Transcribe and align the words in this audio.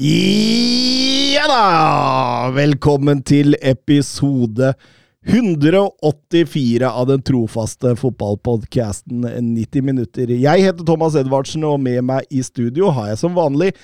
Ja 0.00 1.42
da! 1.44 2.48
Velkommen 2.56 3.18
til 3.28 3.52
episode 3.60 4.70
184 5.28 6.88
av 6.88 7.10
den 7.10 7.20
trofaste 7.20 7.92
fotballpodkasten 8.00 9.26
90 9.26 9.84
minutter. 9.84 10.32
Jeg 10.32 10.64
heter 10.64 10.88
Thomas 10.88 11.18
Edvardsen, 11.20 11.68
og 11.68 11.84
med 11.84 12.00
meg 12.08 12.32
i 12.32 12.40
studio 12.40 12.88
har 12.96 13.10
jeg 13.10 13.20
som 13.26 13.36
vanlig 13.36 13.74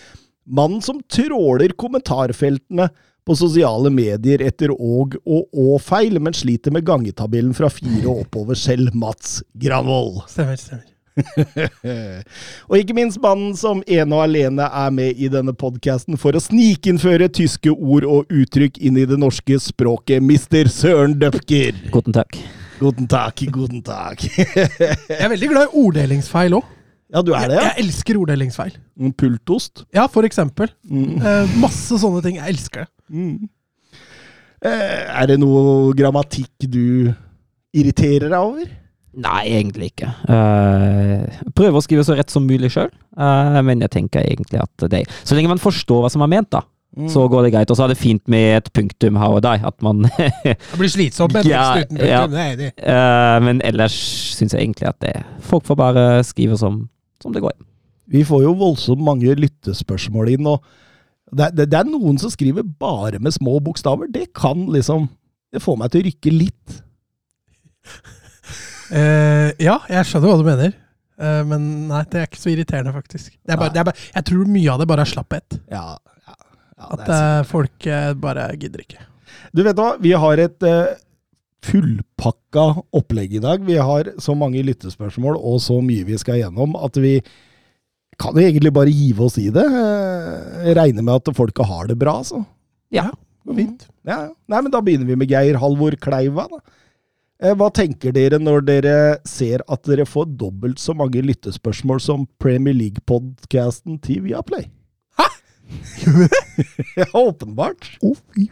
mannen 0.48 0.80
som 0.80 1.04
tråler 1.04 1.76
kommentarfeltene 1.76 2.88
på 3.28 3.36
sosiale 3.36 3.92
medier 3.92 4.40
etter 4.48 4.72
åg 4.72 5.20
og 5.20 5.52
å-feil, 5.52 6.16
men 6.16 6.32
sliter 6.32 6.72
med 6.72 6.88
gangetabellen 6.88 7.52
fra 7.52 7.68
fire 7.68 8.08
og 8.08 8.24
oppover 8.24 8.56
selv, 8.56 8.96
Mats 8.96 9.42
Granvold. 9.52 10.22
Stemmer, 10.32 10.56
stemmer. 10.56 10.95
og 12.68 12.76
ikke 12.78 12.96
minst 12.96 13.20
mannen 13.22 13.54
som 13.56 13.80
ene 13.88 14.12
og 14.16 14.22
alene 14.26 14.66
er 14.68 14.92
med 14.94 15.16
i 15.16 15.30
denne 15.32 15.54
podkasten 15.56 16.18
for 16.20 16.36
å 16.36 16.42
snikinnføre 16.42 17.28
tyske 17.32 17.72
ord 17.72 18.04
og 18.04 18.32
uttrykk 18.32 18.78
inn 18.84 18.98
i 19.00 19.06
det 19.08 19.18
norske 19.20 19.58
språket, 19.62 20.22
mister 20.24 20.68
Søren 20.72 21.16
Døpker. 21.20 21.76
Guten 21.94 22.16
takk. 22.16 22.38
Guten 22.76 23.08
takk, 23.08 23.40
guten 23.52 23.80
takk. 23.86 24.26
Jeg 24.36 25.16
er 25.16 25.30
veldig 25.32 25.48
glad 25.54 25.70
i 25.70 25.80
orddelingsfeil 25.80 26.58
òg. 26.58 26.64
ja, 27.14 27.22
du 27.24 27.32
er 27.32 27.48
det, 27.48 27.56
Jeg 27.62 27.70
jeg 27.70 27.84
elsker 27.86 28.18
orddelingsfeil. 28.20 28.74
Mm, 29.00 29.12
Pultost. 29.16 29.86
Ja, 29.96 30.04
for 30.12 30.28
eksempel. 30.28 30.68
Mm. 30.84 31.16
Eh, 31.22 31.54
masse 31.62 31.96
sånne 32.02 32.20
ting. 32.24 32.36
Jeg 32.36 32.52
elsker 32.56 32.84
det. 32.84 32.90
Mm. 33.08 33.48
Eh, 34.66 35.00
er 35.22 35.30
det 35.30 35.38
noe 35.40 35.94
grammatikk 35.96 36.66
du 36.68 37.12
irriterer 37.76 38.28
deg 38.32 38.40
over? 38.40 38.68
Nei, 39.16 39.42
egentlig 39.56 39.92
ikke. 39.94 40.10
Uh, 40.28 41.24
prøver 41.56 41.78
å 41.78 41.84
skrive 41.84 42.04
så 42.04 42.16
rett 42.18 42.32
som 42.32 42.44
mulig 42.44 42.68
sjøl, 42.74 42.90
men 43.64 43.80
jeg 43.80 43.94
tenker 43.94 44.20
egentlig 44.28 44.60
at 44.60 44.88
det 44.92 45.06
Så 45.24 45.32
lenge 45.38 45.48
man 45.48 45.62
forstår 45.62 46.02
hva 46.04 46.10
som 46.12 46.24
er 46.26 46.32
ment, 46.34 46.50
da, 46.52 46.60
Mm. 46.96 47.10
så 47.12 47.26
går 47.28 47.42
det 47.44 47.50
greit. 47.52 47.70
Og 47.70 47.76
så 47.76 47.84
er 47.84 47.90
det 47.92 47.98
fint 48.00 48.22
med 48.32 48.56
et 48.56 48.68
punktum 48.72 49.18
her 49.20 49.34
og 49.36 49.42
der. 49.44 49.60
At 49.68 49.82
man 49.84 50.02
Det 50.44 50.78
blir 50.78 50.88
slitsomt 50.88 51.34
med 51.36 51.44
Ja, 51.44 51.74
tekst 51.76 51.92
uten 51.92 52.08
ja. 52.08 52.20
punktum. 52.22 52.32
Det 52.32 52.40
er 52.40 52.54
enig. 52.54 52.70
Eh, 52.80 53.40
Men 53.44 53.60
ellers 53.68 53.96
syns 54.38 54.54
jeg 54.56 54.62
egentlig 54.64 54.88
at 54.88 54.98
det 55.04 55.12
Folk 55.44 55.66
får 55.68 55.76
bare 55.76 56.04
skrive 56.24 56.56
som, 56.56 56.86
som 57.20 57.34
det 57.36 57.42
går. 57.44 57.52
Vi 58.08 58.22
får 58.24 58.46
jo 58.46 58.54
voldsomt 58.56 59.02
mange 59.04 59.34
lyttespørsmål 59.36 60.30
inn, 60.38 60.46
og 60.48 60.64
det, 61.34 61.50
det, 61.58 61.66
det 61.72 61.80
er 61.82 61.88
noen 61.90 62.16
som 62.22 62.30
skriver 62.32 62.64
bare 62.64 63.18
med 63.20 63.34
små 63.34 63.58
bokstaver. 63.60 64.08
Det 64.08 64.30
kan 64.32 64.64
liksom 64.72 65.10
Det 65.52 65.60
får 65.60 65.76
meg 65.82 65.92
til 65.92 66.00
å 66.00 66.06
rykke 66.08 66.32
litt. 66.32 66.80
Eh, 68.90 69.52
ja, 69.62 69.78
jeg 69.90 70.08
skjønner 70.08 70.32
hva 70.32 70.40
du 70.40 70.46
mener. 70.46 70.76
Uh, 71.16 71.40
men 71.48 71.62
nei, 71.88 72.02
det 72.12 72.20
er 72.20 72.28
ikke 72.28 72.42
så 72.42 72.52
irriterende, 72.52 72.92
faktisk. 72.92 73.32
Det 73.40 73.54
er 73.54 73.60
bare, 73.60 73.72
det 73.72 73.80
er 73.80 73.88
bare, 73.88 74.04
jeg 74.12 74.28
tror 74.28 74.52
mye 74.52 74.74
av 74.74 74.82
det 74.82 74.88
bare 74.90 75.06
er 75.06 75.12
slapphet. 75.14 75.58
Ja, 75.72 75.86
ja, 75.96 76.36
ja 76.76 76.90
At 76.98 77.08
eh, 77.08 77.40
folk 77.48 77.88
bare 78.20 78.50
gidder 78.60 78.84
ikke. 78.84 79.06
Du 79.56 79.62
vet 79.64 79.80
hva, 79.80 79.94
vi 80.02 80.12
har 80.12 80.42
et 80.42 80.66
uh, 80.68 80.92
fullpakka 81.66 82.66
opplegg 82.96 83.38
i 83.38 83.42
dag. 83.42 83.64
Vi 83.64 83.78
har 83.80 84.12
så 84.22 84.36
mange 84.38 84.62
lyttespørsmål 84.66 85.38
og 85.40 85.60
så 85.64 85.80
mye 85.84 86.06
vi 86.06 86.18
skal 86.20 86.42
gjennom 86.42 86.76
at 86.78 87.00
vi 87.00 87.18
kan 88.20 88.36
jo 88.36 88.44
egentlig 88.44 88.72
bare 88.76 88.92
give 88.92 89.24
oss 89.24 89.38
i 89.40 89.48
det. 89.52 89.64
Uh, 89.64 90.72
regner 90.76 91.04
med 91.04 91.16
at 91.16 91.36
folka 91.36 91.64
har 91.68 91.88
det 91.90 91.98
bra, 92.00 92.18
altså. 92.22 92.44
Ja. 92.92 93.08
ja 93.08 93.56
fint. 93.56 93.88
Ja, 94.06 94.26
ja. 94.28 94.32
Nei, 94.52 94.60
men 94.60 94.72
da 94.74 94.84
begynner 94.84 95.08
vi 95.08 95.18
med 95.18 95.32
Geir 95.32 95.58
Halvor 95.62 95.96
Kleiva. 96.00 96.46
da. 96.52 96.60
Eh, 97.36 97.52
Hva 97.52 97.68
tenker 97.74 98.14
dere 98.16 98.38
når 98.40 98.62
dere 98.64 98.96
ser 99.28 99.64
at 99.68 99.84
dere 99.88 100.06
får 100.08 100.30
dobbelt 100.40 100.80
så 100.80 100.94
mange 100.96 101.20
lyttespørsmål 101.24 102.00
som 102.00 102.24
Premier 102.40 102.76
League-podkasten 102.76 103.98
til 104.04 104.22
Viaplay? 104.24 104.70
Hæ? 105.20 105.26
ja, 107.02 107.10
åpenbart. 107.12 107.90
Å, 108.00 108.14
fy. 108.32 108.48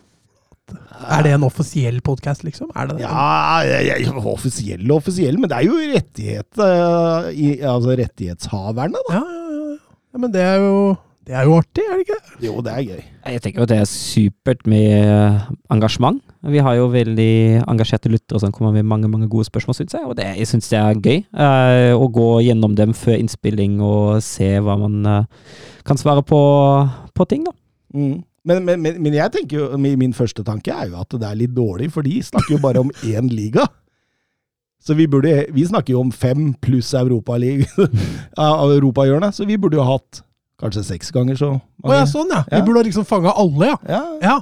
Er 1.05 1.25
det 1.25 1.33
en 1.37 1.47
offisiell 1.47 2.01
podkast, 2.05 2.45
liksom? 2.45 2.71
Er 2.77 2.91
det 2.91 2.99
det? 2.99 3.07
Ja, 3.07 3.65
jeg, 3.69 4.05
jeg, 4.05 4.13
offisiell 4.21 4.85
og 4.89 5.03
offisiell, 5.03 5.41
men 5.41 5.49
det 5.53 5.59
er 5.59 5.67
jo 5.69 5.81
rettighet, 5.95 6.49
uh, 6.61 7.29
i, 7.33 7.57
altså 7.69 7.97
rettighetshaverne, 8.01 9.01
da. 9.09 9.17
Ja, 9.17 9.25
ja, 9.25 9.59
ja. 9.73 9.81
ja 10.13 10.23
men 10.25 10.33
det 10.33 10.45
er 10.45 10.61
jo 10.61 10.77
Det 11.25 11.33
er 11.33 11.47
jo 11.49 11.55
artig, 11.57 11.81
er 11.89 11.97
det 11.97 12.05
ikke? 12.05 12.17
det? 12.21 12.39
Jo, 12.45 12.59
det 12.61 12.73
er 12.75 12.83
gøy. 12.85 13.05
Jeg 13.33 13.41
tenker 13.41 13.63
jo 13.63 13.65
at 13.65 13.71
det 13.71 13.79
er 13.81 13.89
supert 13.89 14.67
med 14.69 15.39
engasjement. 15.73 16.19
Vi 16.53 16.61
har 16.61 16.75
jo 16.77 16.91
veldig 16.93 17.63
engasjerte 17.65 18.11
lyttere 18.13 18.43
som 18.43 18.53
kommer 18.53 18.75
med 18.75 18.85
mange 18.85 19.09
mange 19.09 19.29
gode 19.33 19.47
spørsmål, 19.49 19.79
syns 19.79 19.97
jeg. 19.97 20.05
Og 20.05 20.19
det, 20.19 20.27
jeg 20.37 20.51
syns 20.51 20.69
det 20.69 20.79
er 20.83 21.01
gøy 21.01 21.23
eh, 21.23 21.95
å 21.97 22.09
gå 22.13 22.29
gjennom 22.45 22.75
dem 22.77 22.93
før 22.99 23.17
innspilling 23.17 23.79
og 23.81 24.21
se 24.27 24.51
hva 24.61 24.77
man 24.83 24.99
eh, 25.09 25.55
kan 25.89 26.01
svare 26.01 26.27
på, 26.29 26.41
på 27.17 27.29
ting, 27.31 27.49
da. 27.49 27.57
Mm. 27.97 28.21
Men, 28.45 28.61
men, 28.67 28.83
men, 28.85 29.01
men 29.01 29.17
jeg 29.17 29.33
tenker 29.33 29.57
jo, 29.57 29.71
min 29.81 29.97
min 29.97 30.13
første 30.13 30.45
tanke 30.45 30.75
er 30.75 30.91
jo 30.91 31.01
at 31.01 31.17
det 31.17 31.25
er 31.25 31.41
litt 31.41 31.57
dårlig, 31.57 31.89
for 31.95 32.05
de 32.05 32.19
snakker 32.21 32.59
jo 32.59 32.61
bare 32.61 32.85
om 32.85 32.93
én 33.15 33.33
liga. 33.33 33.65
Så 34.85 34.93
vi 34.93 35.09
burde 35.09 35.47
Vi 35.57 35.65
snakker 35.65 35.95
jo 35.95 36.05
om 36.05 36.13
fem 36.13 36.53
pluss 36.61 36.93
Europaligaen, 36.93 37.65
europahjørnet, 38.77 39.33
så 39.33 39.49
vi 39.49 39.57
burde 39.57 39.81
jo 39.81 39.89
hatt 39.89 40.21
kanskje 40.61 40.85
seks 40.87 41.11
ganger 41.15 41.37
så 41.39 41.51
mange. 41.55 41.63
Å 41.85 41.95
ja, 41.99 42.05
sånn 42.11 42.31
ja. 42.33 42.43
Vi 42.51 42.59
Ja. 42.61 42.65
burde 42.65 42.85
liksom 42.87 43.05
fanga 43.09 43.33
alle, 43.37 43.67
ja. 43.73 43.79
Ja, 43.89 44.03
ja. 44.23 44.37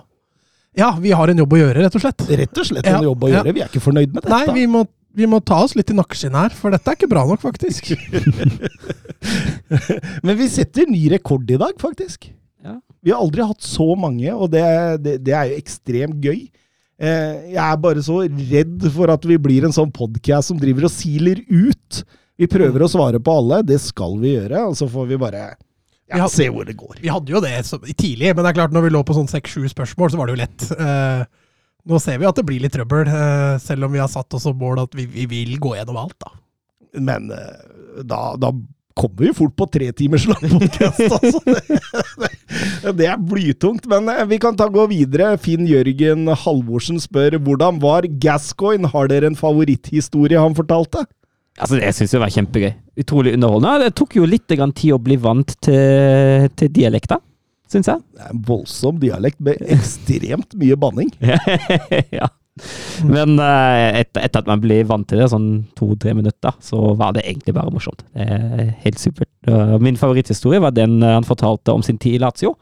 Ja, 0.75 0.91
vi 1.01 1.11
har 1.13 1.29
en 1.29 1.37
jobb 1.43 1.53
å 1.53 1.59
gjøre, 1.61 1.83
rett 1.85 1.95
og 1.99 2.01
slett. 2.01 2.23
Rett 2.31 2.59
og 2.59 2.65
slett 2.65 2.87
en 2.89 3.03
Ja, 3.03 3.09
jobb 3.11 3.25
å 3.25 3.29
ja. 3.29 3.43
gjøre. 3.43 3.53
Vi 3.55 3.61
er 3.61 3.69
ikke 3.69 3.83
fornøyd 3.85 4.15
med 4.15 4.23
dette. 4.23 4.31
Nei, 4.33 4.55
vi 4.57 4.65
må, 4.67 4.87
vi 5.15 5.27
må 5.29 5.43
ta 5.45 5.59
oss 5.67 5.75
litt 5.77 5.91
i 5.93 5.97
nakkeskinnet 5.99 6.41
her, 6.47 6.55
for 6.57 6.71
dette 6.73 6.89
er 6.89 6.97
ikke 6.97 7.11
bra 7.13 7.27
nok, 7.29 7.43
faktisk. 7.45 7.93
Men 10.25 10.39
vi 10.39 10.49
setter 10.49 10.89
ny 10.89 11.03
rekord 11.13 11.51
i 11.53 11.59
dag, 11.61 11.77
faktisk. 11.81 12.31
Ja. 12.65 12.79
Vi 13.03 13.13
har 13.13 13.21
aldri 13.21 13.45
hatt 13.47 13.63
så 13.67 13.91
mange, 13.99 14.33
og 14.33 14.51
det, 14.55 14.63
det, 15.05 15.17
det 15.27 15.35
er 15.37 15.51
jo 15.51 15.59
ekstremt 15.61 16.23
gøy. 16.25 16.47
Eh, 17.03 17.53
jeg 17.53 17.61
er 17.65 17.79
bare 17.83 18.03
så 18.05 18.21
redd 18.25 18.87
for 18.95 19.11
at 19.13 19.25
vi 19.27 19.37
blir 19.43 19.67
en 19.67 19.75
sånn 19.75 19.91
podkast 19.95 20.53
som 20.53 20.61
driver 20.61 20.87
og 20.89 20.95
siler 20.95 21.43
ut. 21.51 22.03
Vi 22.39 22.49
prøver 22.51 22.85
å 22.87 22.91
svare 22.91 23.21
på 23.23 23.35
alle, 23.43 23.61
det 23.67 23.81
skal 23.83 24.17
vi 24.23 24.37
gjøre, 24.37 24.65
og 24.71 24.79
så 24.79 24.89
får 24.91 25.11
vi 25.11 25.19
bare 25.21 25.51
Vi 26.13 26.23
hadde, 26.23 26.35
se 26.35 26.49
hvor 26.53 26.69
det 26.69 26.77
går. 26.79 26.99
Vi 27.03 27.13
hadde 27.13 27.33
jo 27.35 27.41
det 27.45 27.55
så, 27.69 27.79
tidlig, 27.91 28.33
men 28.33 28.43
det 28.43 28.53
er 28.53 28.59
klart 28.61 28.75
når 28.75 28.87
vi 28.87 28.93
lå 28.95 29.03
på 29.07 29.17
sånn 29.17 29.31
seks-sju 29.31 29.65
spørsmål, 29.73 30.13
så 30.13 30.21
var 30.21 30.29
det 30.29 30.37
jo 30.37 30.43
lett. 30.43 30.67
Eh, 30.77 31.25
nå 31.93 31.99
ser 32.03 32.21
vi 32.21 32.29
at 32.29 32.39
det 32.39 32.47
blir 32.47 32.63
litt 32.63 32.75
trøbbel, 32.77 33.09
eh, 33.11 33.57
selv 33.63 33.89
om 33.89 33.95
vi 33.95 34.03
har 34.03 34.11
satt 34.13 34.37
oss 34.37 34.47
som 34.47 34.59
mål 34.59 34.85
at 34.85 34.95
vi, 34.99 35.09
vi 35.11 35.27
vil 35.31 35.57
gå 35.63 35.75
gjennom 35.79 35.99
alt, 36.05 36.19
da. 36.23 36.37
Men 37.01 37.33
eh, 37.35 38.03
da, 38.07 38.21
da 38.41 38.53
kommer 38.99 39.25
vi 39.25 39.33
fort 39.35 39.55
på 39.57 39.67
tre 39.73 39.89
timers 39.97 40.27
lang 40.29 40.43
podkast, 40.53 41.01
altså. 41.17 41.41
Det, 41.47 42.93
det 42.99 43.09
er 43.09 43.19
blytungt. 43.19 43.89
Men 43.91 44.11
eh, 44.13 44.25
vi 44.31 44.39
kan 44.43 44.57
ta 44.59 44.69
gå 44.73 44.87
videre. 44.93 45.33
Finn 45.43 45.67
Jørgen 45.69 46.29
Halvorsen 46.45 47.01
spør 47.03 47.39
hvordan 47.43 47.81
var 47.83 48.09
Gascoigne? 48.23 48.91
Har 48.93 49.11
dere 49.13 49.33
en 49.33 49.39
favoritthistorie 49.39 50.41
han 50.41 50.57
fortalte? 50.59 51.07
Altså, 51.61 51.79
Det 51.79 51.91
syns 51.97 52.15
jeg 52.15 52.23
var 52.23 52.33
kjempegøy. 52.33 52.71
Utrolig 53.03 53.35
underholdende. 53.37 53.89
Det 53.89 53.97
tok 53.99 54.17
jo 54.17 54.29
litt 54.29 54.49
grann 54.49 54.73
tid 54.77 54.97
å 54.97 55.03
bli 55.03 55.19
vant 55.21 55.55
til, 55.65 56.49
til 56.57 56.71
dialekta, 56.73 57.19
syns 57.71 57.91
jeg. 57.93 58.05
Det 58.15 58.25
er 58.25 58.31
en 58.33 58.45
voldsom 58.49 59.01
dialekt 59.03 59.43
med 59.45 59.61
ekstremt 59.75 60.57
mye 60.61 60.79
banning. 60.81 61.13
ja. 62.19 62.31
Men 63.09 63.39
eh, 63.41 64.01
etter, 64.03 64.27
etter 64.27 64.43
at 64.43 64.49
man 64.49 64.61
ble 64.61 64.83
vant 64.89 65.07
til 65.09 65.23
det, 65.23 65.31
sånn 65.33 65.49
to-tre 65.79 66.13
minutter, 66.17 66.57
så 66.65 66.93
var 67.01 67.15
det 67.17 67.25
egentlig 67.25 67.55
bare 67.57 67.73
morsomt. 67.73 68.05
Helt 68.13 69.01
supert. 69.01 69.31
Min 69.81 70.01
favoritthistorie 70.01 70.61
var 70.63 70.77
den 70.77 71.01
eh, 71.03 71.17
han 71.17 71.29
fortalte 71.29 71.73
om 71.77 71.85
sin 71.85 72.01
tid 72.01 72.19
i 72.19 72.23
Lazio. 72.25 72.57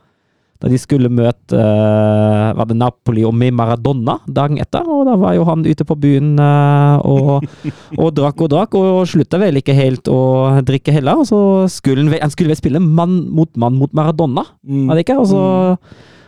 Da 0.61 0.69
de 0.69 0.77
skulle 0.77 1.09
møte 1.09 1.57
uh, 1.57 2.51
var 2.53 2.67
det 2.69 2.77
Napoli 2.77 3.23
og 3.25 3.33
med 3.33 3.55
Maradona 3.57 4.19
dagen 4.29 4.61
etter. 4.61 4.85
Og 4.85 5.07
da 5.09 5.15
var 5.17 5.33
jo 5.39 5.47
han 5.49 5.65
ute 5.65 5.87
på 5.89 5.97
byen 5.97 6.35
uh, 6.37 7.01
og, 7.01 7.47
og 8.03 8.11
drakk 8.19 8.45
og 8.45 8.51
drakk, 8.53 8.77
og 8.77 9.09
slutta 9.09 9.41
vel 9.41 9.63
ikke 9.63 9.77
helt 9.77 10.11
å 10.13 10.21
drikke 10.67 10.93
heller. 10.99 11.23
Og 11.23 11.31
så 11.31 11.41
skulle 11.73 12.05
han, 12.05 12.13
han 12.21 12.35
skulle 12.35 12.53
vel 12.53 12.61
spille 12.61 12.83
mann 12.85 13.23
mot 13.33 13.51
mann 13.61 13.81
mot 13.81 13.95
Maradona, 13.97 14.45
var 14.61 14.99
det 14.99 15.07
ikke? 15.07 15.17
Og 15.23 15.31
så, 15.33 15.43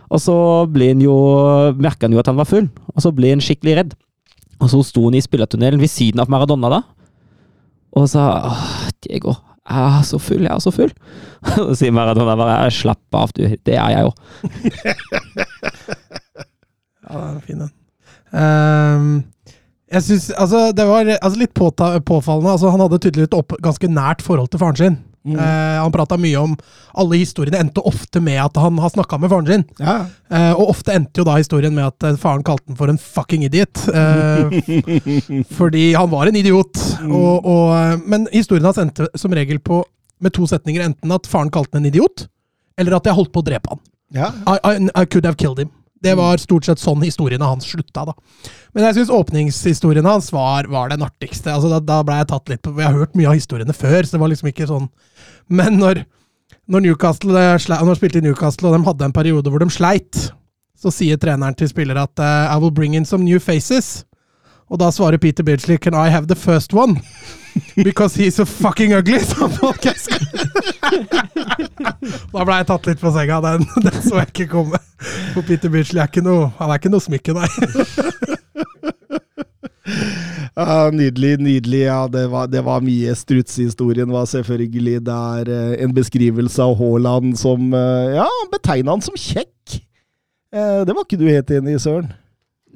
og 0.08 0.20
så 0.20 0.38
ble 0.72 0.94
han 0.94 1.04
jo 1.04 1.18
merka 1.76 2.08
han 2.08 2.16
jo 2.16 2.22
at 2.22 2.32
han 2.32 2.40
var 2.40 2.48
full, 2.48 2.72
og 2.96 3.04
så 3.04 3.12
ble 3.12 3.34
han 3.34 3.44
skikkelig 3.44 3.78
redd. 3.82 3.94
Og 4.62 4.70
så 4.72 4.80
sto 4.86 5.04
han 5.10 5.18
i 5.18 5.24
spillertunnelen 5.24 5.82
ved 5.82 5.92
siden 5.92 6.22
av 6.22 6.32
Maradona 6.32 6.72
da, 6.72 6.82
og 7.92 8.08
sa 8.08 8.26
åh, 8.48 8.68
Diego, 9.04 9.36
Er 9.70 10.00
så 10.02 10.18
full, 10.18 10.42
jeg 10.42 10.50
er 10.50 10.62
så 10.62 10.72
full. 10.74 10.90
Så 11.54 11.74
sier 11.78 11.94
Maradona 11.94 12.34
bare 12.38 12.70
slapp 12.74 13.14
av, 13.14 13.30
du. 13.36 13.44
Det 13.46 13.76
er 13.78 13.94
jeg 13.94 14.08
jo. 14.08 14.12
Ja, 17.12 17.18
det 17.18 17.24
er 17.26 17.32
en 17.34 17.40
fin, 17.44 17.58
den. 17.60 17.70
Um, 18.32 19.08
jeg 19.92 20.04
syns 20.06 20.30
Altså, 20.30 20.60
det 20.72 20.86
var 20.88 21.08
altså, 21.10 21.38
litt 21.40 21.52
påta, 21.54 21.90
påfallende. 22.00 22.54
Altså, 22.54 22.70
han 22.72 22.80
hadde 22.80 23.00
tydeligvis 23.02 23.28
et 23.28 23.56
ganske 23.66 23.90
nært 23.92 24.22
forhold 24.24 24.48
til 24.48 24.62
faren 24.62 24.78
sin. 24.78 24.96
Mm. 25.24 25.36
Eh, 25.38 25.76
han 25.78 25.92
prata 25.94 26.16
mye 26.18 26.34
om 26.40 26.56
Alle 26.98 27.20
historiene 27.20 27.60
endte 27.62 27.78
ofte 27.86 28.18
med 28.20 28.40
at 28.42 28.56
han 28.58 28.78
har 28.82 28.90
snakka 28.90 29.20
med 29.22 29.30
faren 29.30 29.46
sin. 29.46 29.62
Ja. 29.78 29.94
Eh, 30.28 30.50
og 30.52 30.72
ofte 30.74 30.96
endte 30.96 31.22
jo 31.22 31.26
da 31.28 31.36
historien 31.38 31.74
med 31.76 31.86
at 31.86 32.08
eh, 32.08 32.18
faren 32.20 32.42
kalte 32.46 32.72
han 32.72 32.78
for 32.80 32.90
en 32.90 32.98
fucking 33.00 33.44
idiot. 33.46 33.84
Eh, 33.88 34.56
fordi 35.58 35.92
han 35.94 36.10
var 36.10 36.26
en 36.26 36.36
idiot. 36.36 36.80
Og, 37.06 37.46
og, 37.46 37.66
eh, 37.78 37.94
men 38.04 38.26
historien 38.32 38.66
hans 38.66 38.80
endte 38.82 39.08
som 39.16 39.32
regel 39.32 39.62
på 39.62 39.84
med 40.22 40.34
to 40.36 40.46
setninger. 40.50 40.84
Enten 40.90 41.14
at 41.14 41.26
faren 41.30 41.50
kalte 41.54 41.78
han 41.78 41.86
en 41.86 41.92
idiot, 41.92 42.26
eller 42.78 42.98
at 42.98 43.06
jeg 43.08 43.16
holdt 43.16 43.32
på 43.34 43.42
å 43.42 43.46
drepe 43.46 43.72
han. 43.74 43.80
ja. 44.12 44.32
I, 44.46 44.58
I, 44.68 44.90
I 45.02 45.06
could 45.06 45.24
have 45.26 45.38
killed 45.40 45.58
him. 45.58 45.70
Det 46.02 46.14
var 46.18 46.40
stort 46.42 46.66
sett 46.66 46.82
sånn 46.82 47.02
historiene 47.04 47.46
hans 47.46 47.68
slutta, 47.70 48.04
da. 48.08 48.14
Men 48.74 48.88
jeg 48.88 48.98
syns 48.98 49.12
åpningshistorien 49.14 50.08
hans 50.08 50.32
var, 50.34 50.66
var 50.72 50.90
den 50.90 51.04
artigste. 51.06 51.52
Altså, 51.52 51.70
da, 51.70 51.78
da 51.84 52.00
ble 52.06 52.18
jeg 52.18 52.30
tatt 52.32 52.50
litt 52.50 52.62
på 52.64 52.74
Jeg 52.74 52.88
har 52.88 52.98
hørt 52.98 53.16
mye 53.18 53.30
av 53.30 53.38
historiene 53.38 53.76
før, 53.76 54.02
så 54.02 54.16
det 54.16 54.22
var 54.22 54.32
liksom 54.32 54.50
ikke 54.50 54.68
sånn 54.70 54.88
Men 55.52 55.78
når, 55.78 56.02
når 56.66 56.86
Newcastle 56.86 57.36
eh, 57.38 57.68
Når 57.70 58.00
spilte 58.00 58.22
i 58.22 58.26
Newcastle, 58.26 58.70
og 58.70 58.78
de 58.78 58.88
hadde 58.88 59.10
en 59.10 59.14
periode 59.14 59.52
hvor 59.52 59.62
de 59.62 59.70
sleit, 59.70 60.24
så 60.82 60.90
sier 60.90 61.20
treneren 61.20 61.54
til 61.58 61.70
spillere 61.70 62.06
at 62.08 62.22
eh, 62.22 62.54
I 62.54 62.58
will 62.58 62.74
bring 62.74 62.96
in 62.98 63.06
some 63.06 63.22
new 63.24 63.38
faces. 63.38 64.02
Og 64.72 64.78
da 64.80 64.88
svarer 64.94 65.20
Peter 65.20 65.44
Beardsley 65.44 65.76
Can 65.76 65.92
I 65.94 66.08
have 66.08 66.26
the 66.30 66.34
first 66.38 66.72
one? 66.72 66.96
Because 67.76 68.16
he's 68.16 68.34
so 68.40 68.46
fucking 68.48 68.94
ugly, 68.96 69.18
sa 69.28 69.44
podcast. 69.52 70.08
da 72.32 72.44
ble 72.48 72.56
jeg 72.56 72.68
tatt 72.70 72.86
litt 72.88 73.02
på 73.02 73.12
senga. 73.12 73.40
Den, 73.44 73.66
den 73.84 73.98
så 74.00 74.22
jeg 74.22 74.30
ikke 74.32 74.46
komme. 74.54 74.80
For 75.34 75.44
Peter 75.44 75.68
Beardsley 75.68 76.00
er 76.00 76.08
ikke 76.08 76.22
noe 76.24 76.48
Han 76.60 76.70
er 76.72 76.80
ikke 76.80 76.92
noe 76.94 77.04
smykke, 77.04 77.34
nei. 77.36 77.50
Ja, 80.56 80.88
nydelig, 80.96 81.34
nydelig. 81.44 81.82
Ja, 81.90 82.00
det 82.12 82.24
var, 82.32 82.48
det 82.52 82.64
var 82.64 82.80
mye. 82.84 83.12
Strutsehistorien 83.18 84.08
var 84.12 84.24
selvfølgelig 84.30 85.02
der. 85.06 85.52
eh, 85.52 85.76
En 85.84 85.92
beskrivelse 85.96 86.62
av 86.64 86.76
Haaland 86.80 87.36
som 87.40 87.72
eh, 87.76 88.16
Ja, 88.22 88.28
betegna 88.52 88.96
han 88.96 89.04
som 89.04 89.16
kjekk. 89.18 89.78
Eh, 90.54 90.80
Det 90.88 90.96
var 90.96 91.04
ikke 91.04 91.20
du 91.20 91.28
helt 91.28 91.50
enig 91.60 91.76
i, 91.76 91.82
Søren? 91.84 92.08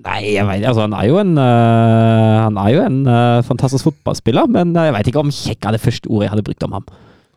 Nei, 0.05 0.35
jeg 0.35 0.45
vet, 0.45 0.67
altså, 0.69 0.85
han 0.85 0.93
er 0.93 1.07
jo 1.09 1.17
en, 1.23 1.33
øh, 1.41 2.35
han 2.45 2.59
er 2.61 2.69
jo 2.75 2.83
en 2.85 2.99
øh, 3.09 3.43
fantastisk 3.49 3.89
fotballspiller, 3.89 4.47
men 4.47 4.77
øh, 4.77 4.85
jeg 4.85 4.95
vet 4.95 5.07
ikke 5.11 5.23
om 5.25 5.33
kjekk 5.33 5.65
er 5.65 5.77
det 5.77 5.81
første 5.81 6.11
ordet 6.11 6.27
jeg 6.27 6.35
hadde 6.35 6.45
brukt 6.51 6.67
om 6.69 6.77
ham. 6.77 6.87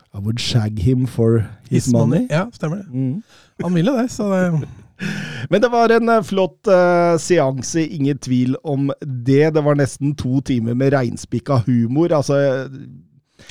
I 0.09 0.19
would 0.19 0.41
shag 0.41 0.79
him 0.81 1.07
for 1.07 1.43
his, 1.69 1.87
money. 1.93 2.27
Ja, 2.29 2.49
stemmer 2.53 2.81
det. 2.81 2.87
Mm. 2.91 3.23
Han 3.63 3.75
ville 3.75 3.93
det, 3.95 4.11
så 4.11 4.27
det 4.33 4.67
Men 5.51 5.63
det 5.63 5.71
var 5.71 5.93
en 5.93 6.11
eh, 6.11 6.25
flott 6.25 6.69
uh, 6.71 7.15
seanse, 7.21 7.85
ingen 7.87 8.19
tvil 8.21 8.57
om 8.67 8.89
det. 9.01 9.53
Det 9.55 9.63
var 9.65 9.79
nesten 9.79 10.15
to 10.19 10.41
timer 10.45 10.77
med 10.77 10.93
reinspikka 10.95 11.61
humor. 11.67 12.11
Altså 12.15 12.39
eh, 12.39 12.81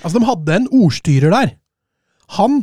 Altså, 0.05 0.19
de 0.19 0.29
hadde 0.29 0.57
en 0.59 0.69
ordstyrer 0.85 1.33
der. 1.33 1.55
Han 2.37 2.61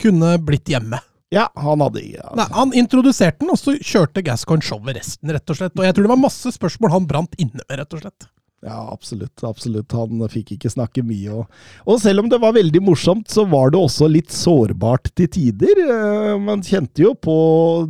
kunne 0.00 0.36
blitt 0.46 0.70
hjemme. 0.70 1.00
Ja, 1.34 1.48
han 1.60 1.82
hadde 1.84 2.00
ja. 2.08 2.30
Nei, 2.38 2.46
Han 2.56 2.70
introduserte 2.72 3.42
den, 3.42 3.50
og 3.52 3.58
så 3.60 3.74
kjørte 3.76 4.22
Gascoigne 4.24 4.64
showet 4.64 4.96
resten, 4.96 5.28
rett 5.34 5.50
og 5.52 5.58
slett. 5.58 5.74
Og 5.76 5.84
jeg 5.84 5.94
tror 5.94 6.06
det 6.08 6.12
var 6.14 6.20
masse 6.22 6.52
spørsmål 6.54 6.94
han 6.94 7.06
brant 7.10 7.34
inne 7.38 7.60
med, 7.60 7.74
rett 7.82 7.92
og 7.98 8.00
slett. 8.04 8.28
Ja, 8.64 8.78
absolutt. 8.90 9.38
absolutt. 9.46 9.92
Han 9.94 10.24
fikk 10.32 10.56
ikke 10.56 10.70
snakke 10.72 11.04
mye. 11.06 11.30
Og, 11.30 11.60
og 11.86 12.00
selv 12.02 12.24
om 12.24 12.30
det 12.32 12.40
var 12.42 12.56
veldig 12.56 12.80
morsomt, 12.82 13.28
så 13.30 13.44
var 13.46 13.70
det 13.70 13.78
også 13.78 14.08
litt 14.10 14.32
sårbart 14.34 15.12
til 15.14 15.28
tider. 15.30 15.78
Eh, 15.84 16.32
Man 16.42 16.64
kjente 16.66 17.04
jo 17.04 17.12
på 17.14 17.36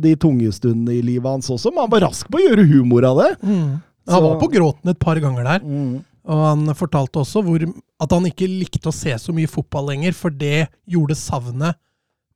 de 0.03 0.11
tunge 0.21 0.51
stundene 0.53 0.99
i 0.99 1.01
livet 1.01 1.25
hans 1.31 1.49
også, 1.49 1.71
men 1.73 1.87
han 1.87 1.93
var 1.95 2.05
rask 2.05 2.29
på 2.29 2.37
å 2.37 2.43
gjøre 2.43 2.67
humor 2.69 3.07
av 3.09 3.23
det. 3.23 3.31
Han 3.47 3.81
Så- 4.05 4.21
var 4.27 4.37
på 4.43 4.51
gråten 4.53 4.91
et 4.93 4.99
par 4.99 5.15
ganger 5.23 5.43
der. 5.43 5.59
Mm. 5.65 6.03
Og 6.29 6.43
han 6.45 6.75
fortalte 6.77 7.17
også 7.23 7.41
hvor, 7.41 7.63
at 8.03 8.11
han 8.13 8.25
ikke 8.29 8.45
likte 8.51 8.91
å 8.91 8.93
se 8.93 9.15
så 9.17 9.33
mye 9.33 9.49
fotball 9.49 9.87
lenger, 9.89 10.13
for 10.13 10.29
det 10.29 10.67
gjorde 10.85 11.15
savnet 11.17 11.79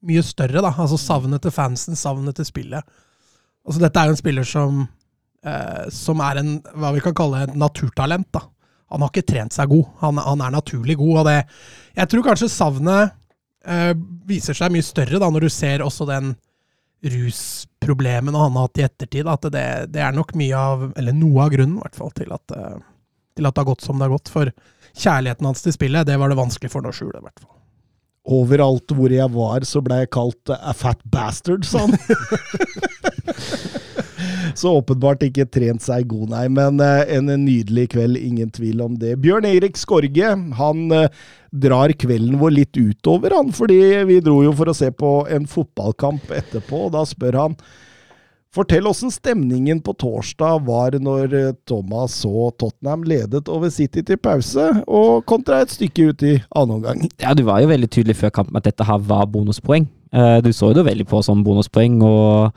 mye 0.07 0.23
større. 0.25 0.61
da. 0.61 0.73
Altså 0.73 0.99
savnet 0.99 1.43
til 1.43 1.53
fansen, 1.55 1.97
savnet 1.99 2.37
til 2.39 2.47
spillet. 2.47 2.83
Altså 3.63 3.83
Dette 3.83 3.99
er 3.99 4.09
jo 4.09 4.15
en 4.15 4.19
spiller 4.19 4.47
som, 4.47 4.85
eh, 5.45 5.89
som 5.89 6.19
er 6.23 6.41
en, 6.41 6.55
hva 6.75 6.93
vi 6.95 7.03
kan 7.03 7.15
kalle 7.15 7.45
et 7.47 7.55
naturtalent. 7.55 8.27
da. 8.31 8.45
Han 8.93 9.01
har 9.01 9.09
ikke 9.09 9.25
trent 9.31 9.55
seg 9.55 9.71
god. 9.71 9.85
Han, 10.03 10.21
han 10.21 10.41
er 10.41 10.53
naturlig 10.53 10.97
god. 10.97 11.17
og 11.19 11.25
det, 11.25 11.37
Jeg 11.95 12.09
tror 12.09 12.23
kanskje 12.27 12.51
savnet 12.51 13.13
eh, 13.65 13.93
viser 14.27 14.57
seg 14.57 14.73
mye 14.73 14.85
større 14.85 15.19
da, 15.21 15.29
når 15.29 15.47
du 15.47 15.53
ser 15.53 15.83
også 15.85 16.07
den 16.09 16.35
rusproblemene 17.03 18.39
han 18.39 18.55
har 18.55 18.67
hatt 18.67 18.79
i 18.79 18.85
ettertid. 18.85 19.27
At 19.27 19.47
det, 19.51 19.65
det 19.95 20.03
er 20.03 20.15
nok 20.15 20.35
mye 20.39 20.59
av, 20.59 20.85
eller 20.99 21.15
noe 21.17 21.47
av 21.47 21.55
grunnen 21.55 21.79
i 21.79 21.83
hvert 21.83 21.99
fall, 21.99 22.13
til 22.15 22.35
at, 22.35 22.55
eh, 22.55 22.77
til 23.37 23.49
at 23.49 23.55
det 23.55 23.63
har 23.63 23.71
gått 23.71 23.87
som 23.87 23.99
det 23.99 24.07
har 24.07 24.15
gått. 24.15 24.31
For 24.31 24.51
kjærligheten 24.93 25.49
hans 25.49 25.65
til 25.65 25.75
spillet, 25.75 26.07
det 26.07 26.19
var 26.19 26.31
det 26.31 26.39
vanskelig 26.39 26.71
for 26.71 26.83
ham 26.83 26.93
å 26.93 26.95
skjule, 26.95 27.19
i 27.19 27.27
hvert 27.27 27.43
fall. 27.43 27.62
Overalt 28.23 28.93
hvor 28.95 29.11
jeg 29.11 29.27
var, 29.33 29.65
så 29.67 29.81
ble 29.83 30.03
jeg 30.03 30.13
kalt 30.15 30.51
a 30.55 30.71
fat 30.77 31.01
bastard, 31.11 31.65
sa 31.67 31.83
han. 31.83 31.97
så 34.59 34.71
åpenbart 34.79 35.25
ikke 35.27 35.47
trent 35.51 35.83
seg 35.83 36.07
god, 36.11 36.29
nei. 36.31 36.45
Men 36.55 36.79
eh, 36.83 37.03
en 37.17 37.27
nydelig 37.43 37.89
kveld, 37.95 38.19
ingen 38.19 38.51
tvil 38.55 38.83
om 38.85 38.95
det. 38.99 39.17
Bjørn 39.23 39.47
Erik 39.49 39.79
Skorge, 39.79 40.33
han 40.59 40.83
eh, 40.95 41.23
drar 41.51 41.91
kvelden 41.99 42.39
vår 42.39 42.55
litt 42.61 42.79
utover, 42.79 43.35
han. 43.35 43.51
Fordi 43.55 43.79
vi 44.07 44.21
dro 44.23 44.39
jo 44.45 44.53
for 44.55 44.71
å 44.71 44.77
se 44.77 44.91
på 44.95 45.15
en 45.27 45.49
fotballkamp 45.49 46.31
etterpå, 46.31 46.87
og 46.87 46.95
da 46.95 47.03
spør 47.09 47.41
han 47.41 47.59
Fortell 48.53 48.85
åssen 48.85 49.09
stemningen 49.09 49.79
på 49.81 49.95
torsdag 49.97 50.59
var 50.67 50.93
når 51.01 51.31
eh, 51.33 51.53
Thomas 51.65 52.19
så 52.21 52.51
Tottenham 52.61 53.01
ledet 53.09 53.47
over 53.49 53.71
City 53.73 54.03
til 54.05 54.19
pause, 54.21 54.67
og 54.85 55.23
kontra 55.29 55.63
et 55.63 55.73
stykke 55.73 56.11
ut 56.11 56.25
i 56.29 56.35
annen 56.53 56.75
omgang. 56.77 57.01
Ja, 57.23 57.33
du 57.33 57.41
var 57.47 57.63
jo 57.63 57.71
veldig 57.71 57.89
tydelig 57.89 58.19
før 58.19 58.33
kampen 58.35 58.59
at 58.59 58.67
dette 58.69 58.85
her 58.85 59.01
var 59.09 59.25
bonuspoeng. 59.33 59.87
Eh, 60.13 60.37
Du 60.45 60.51
så 60.53 60.69
jo 60.69 60.77
det 60.77 60.85
veldig 60.85 61.07
på 61.09 61.23
som 61.25 61.41
bonuspoeng, 61.45 61.97
og 62.05 62.53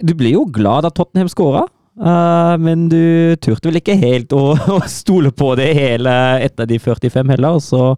du 0.00 0.14
blir 0.14 0.36
jo 0.38 0.44
glad 0.46 0.86
at 0.86 0.94
Tottenham 0.94 1.28
skåra. 1.32 1.64
eh, 1.98 2.54
men 2.62 2.86
du 2.88 3.34
turte 3.42 3.66
vel 3.66 3.80
ikke 3.82 3.98
helt 3.98 4.30
å, 4.32 4.54
stole 4.86 5.32
på 5.34 5.56
det 5.58 5.72
hele 5.74 6.14
etter 6.46 6.70
de 6.70 6.78
45 6.78 7.34
heller. 7.34 7.58
Så, 7.58 7.96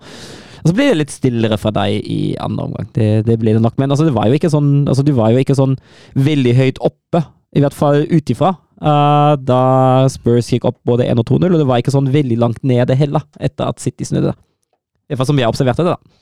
og 0.63 0.71
så 0.71 0.75
blir 0.79 0.93
det 0.93 0.99
litt 1.01 1.13
stillere 1.15 1.59
fra 1.59 1.73
deg 1.75 2.07
i 2.07 2.21
andre 2.43 2.69
omgang. 2.69 2.91
Det, 2.95 3.09
det 3.27 3.39
blir 3.43 3.57
det 3.59 3.63
nok. 3.65 3.75
Men 3.83 3.91
altså, 3.91 4.07
det 4.07 4.15
var 4.15 4.29
jo 4.31 4.39
ikke 4.39 4.53
sånn, 4.53 4.85
altså, 4.87 5.03
du 5.07 5.11
var 5.17 5.33
jo 5.35 5.43
ikke 5.43 5.59
sånn 5.59 5.75
veldig 6.15 6.55
høyt 6.59 6.79
oppe, 6.87 7.25
i 7.53 7.65
hvert 7.65 7.77
fall 7.77 8.07
ut 8.07 8.33
ifra. 8.33 8.55
Uh, 8.83 9.35
da 9.43 9.63
Spurs 10.11 10.49
gikk 10.51 10.69
opp 10.71 10.79
både 10.87 11.07
1 11.11 11.21
og 11.23 11.27
2-0, 11.29 11.51
og 11.51 11.61
det 11.61 11.69
var 11.69 11.83
ikke 11.83 11.95
sånn 11.95 12.11
veldig 12.15 12.39
langt 12.39 12.63
nede 12.67 12.97
heller, 12.99 13.27
etter 13.43 13.71
at 13.71 13.83
City 13.83 14.07
snudde. 14.07 14.35
I 14.35 15.13
hvert 15.13 15.23
fall 15.23 15.33
som 15.33 15.43
jeg 15.43 15.51
observerte 15.51 15.87
det, 15.87 15.97
da. 15.97 16.22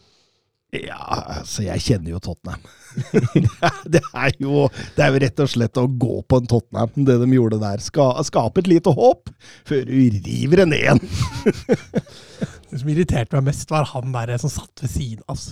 Ja, 0.70 1.00
altså, 1.40 1.64
jeg 1.66 1.82
kjenner 1.82 2.12
jo 2.12 2.20
Tottenham. 2.22 2.62
det, 3.94 4.02
er 4.14 4.34
jo, 4.38 4.68
det 4.94 5.02
er 5.02 5.10
jo 5.10 5.22
rett 5.24 5.42
og 5.42 5.50
slett 5.50 5.80
å 5.80 5.86
gå 5.90 6.20
på 6.30 6.38
en 6.38 6.50
Tottenham, 6.50 6.92
det 7.08 7.16
de 7.22 7.28
gjorde 7.34 7.58
der. 7.62 7.82
Ska, 7.82 8.12
skape 8.26 8.62
et 8.62 8.70
lite 8.70 8.94
håp, 8.94 9.32
før 9.66 9.82
du 9.88 9.96
river 10.20 10.64
ned 10.66 10.78
igjen. 10.78 11.02
Det 12.70 12.78
som 12.78 12.90
irriterte 12.92 13.34
meg 13.34 13.48
mest, 13.48 13.66
var 13.72 13.88
han 13.90 14.12
der 14.14 14.36
som 14.38 14.52
satt 14.52 14.78
ved 14.84 14.92
siden 14.92 15.24
av 15.26 15.34
oss. 15.34 15.48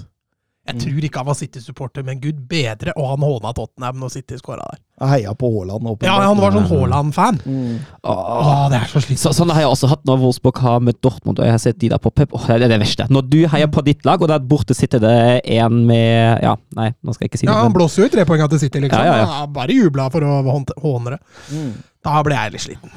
Jeg 0.69 0.83
tror 0.83 1.05
ikke 1.09 1.23
han 1.23 1.27
var 1.31 1.37
City-supporter, 1.39 2.05
men 2.05 2.21
gud 2.21 2.43
bedre, 2.49 2.93
og 3.01 3.07
han 3.15 3.25
håna 3.25 3.53
Tottenham 3.57 3.99
når 4.03 4.13
City 4.13 4.37
skåra 4.37 4.67
der. 4.69 4.81
Jeg 4.99 5.09
heia 5.13 5.33
på 5.39 5.49
Haaland. 5.55 5.87
Ja, 6.05 6.17
han 6.27 6.41
var 6.43 6.53
sånn 6.53 6.67
Haaland-fan. 6.69 7.39
Mm. 7.47 7.77
Åh, 8.03 8.65
det 8.73 8.81
er 8.83 8.91
så 8.91 9.01
Så, 9.01 9.33
sånn 9.37 9.53
har 9.55 9.63
jeg 9.63 9.71
også 9.71 9.89
hatt 9.93 10.05
når 10.09 10.21
Wolfsburg 10.25 10.61
har 10.65 10.83
møtt 10.85 11.01
Dortmund, 11.05 11.39
og 11.41 11.47
jeg 11.47 11.55
har 11.55 11.63
sett 11.63 11.79
de 11.81 11.89
der 11.93 12.03
på 12.03 12.13
pep. 12.13 12.35
Åh, 12.37 12.49
det 12.51 12.67
er 12.69 12.75
det 12.75 12.81
verste. 12.83 13.07
Når 13.09 13.29
du 13.31 13.39
heier 13.49 13.71
på 13.73 13.85
ditt 13.87 14.05
lag, 14.05 14.21
og 14.21 14.29
der 14.29 14.43
borte 14.45 14.77
sitter 14.77 15.01
det 15.03 15.17
en 15.59 15.81
med 15.89 16.43
Ja, 16.45 16.57
nei, 16.77 16.91
nå 17.03 17.15
skal 17.15 17.27
jeg 17.27 17.33
ikke 17.33 17.41
si 17.43 17.47
det. 17.47 17.53
Ja. 17.53 17.63
Han 17.63 17.73
men- 17.73 17.79
blåser 17.81 18.05
jo 18.05 18.11
i 18.11 18.15
trepoenga 18.17 18.51
til 18.51 18.59
City, 18.67 18.85
liksom. 18.85 19.05
Ja, 19.07 19.17
ja, 19.23 19.25
ja. 19.25 19.47
Bare 19.47 19.73
jubla 19.73 20.11
for 20.13 20.21
å 20.21 20.43
håne 20.45 21.17
det. 21.17 21.21
Mm. 21.55 21.73
Da 22.05 22.23
ble 22.27 22.35
jeg 22.35 22.53
litt 22.53 22.67
sliten. 22.67 22.91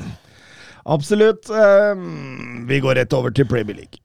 Absolutt. 0.85 1.49
ehm, 1.49 2.65
vi 2.67 2.79
går 2.81 2.95
rett 2.95 3.13
over 3.13 3.29
til 3.29 3.45
Premier 3.45 3.75
League. 3.75 4.01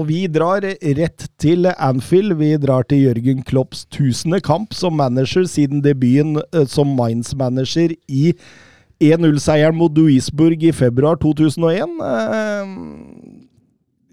Og 0.00 0.06
vi 0.08 0.22
drar 0.32 0.64
rett 0.64 1.26
til 1.42 1.68
Anfield. 1.76 2.38
Vi 2.40 2.54
drar 2.56 2.86
til 2.88 3.02
Jørgen 3.04 3.42
Klopps 3.44 3.84
tusende 3.92 4.40
kamp 4.40 4.72
som 4.72 4.96
manager 4.96 5.44
siden 5.44 5.82
debuten 5.84 6.40
eh, 6.54 6.64
som 6.64 6.94
Mainz-manager 6.96 7.92
i 8.08 8.32
1-0-seieren 9.00 9.76
mot 9.76 9.92
Duisburg 9.92 10.64
i 10.64 10.72
februar 10.72 11.20
2001. 11.20 12.00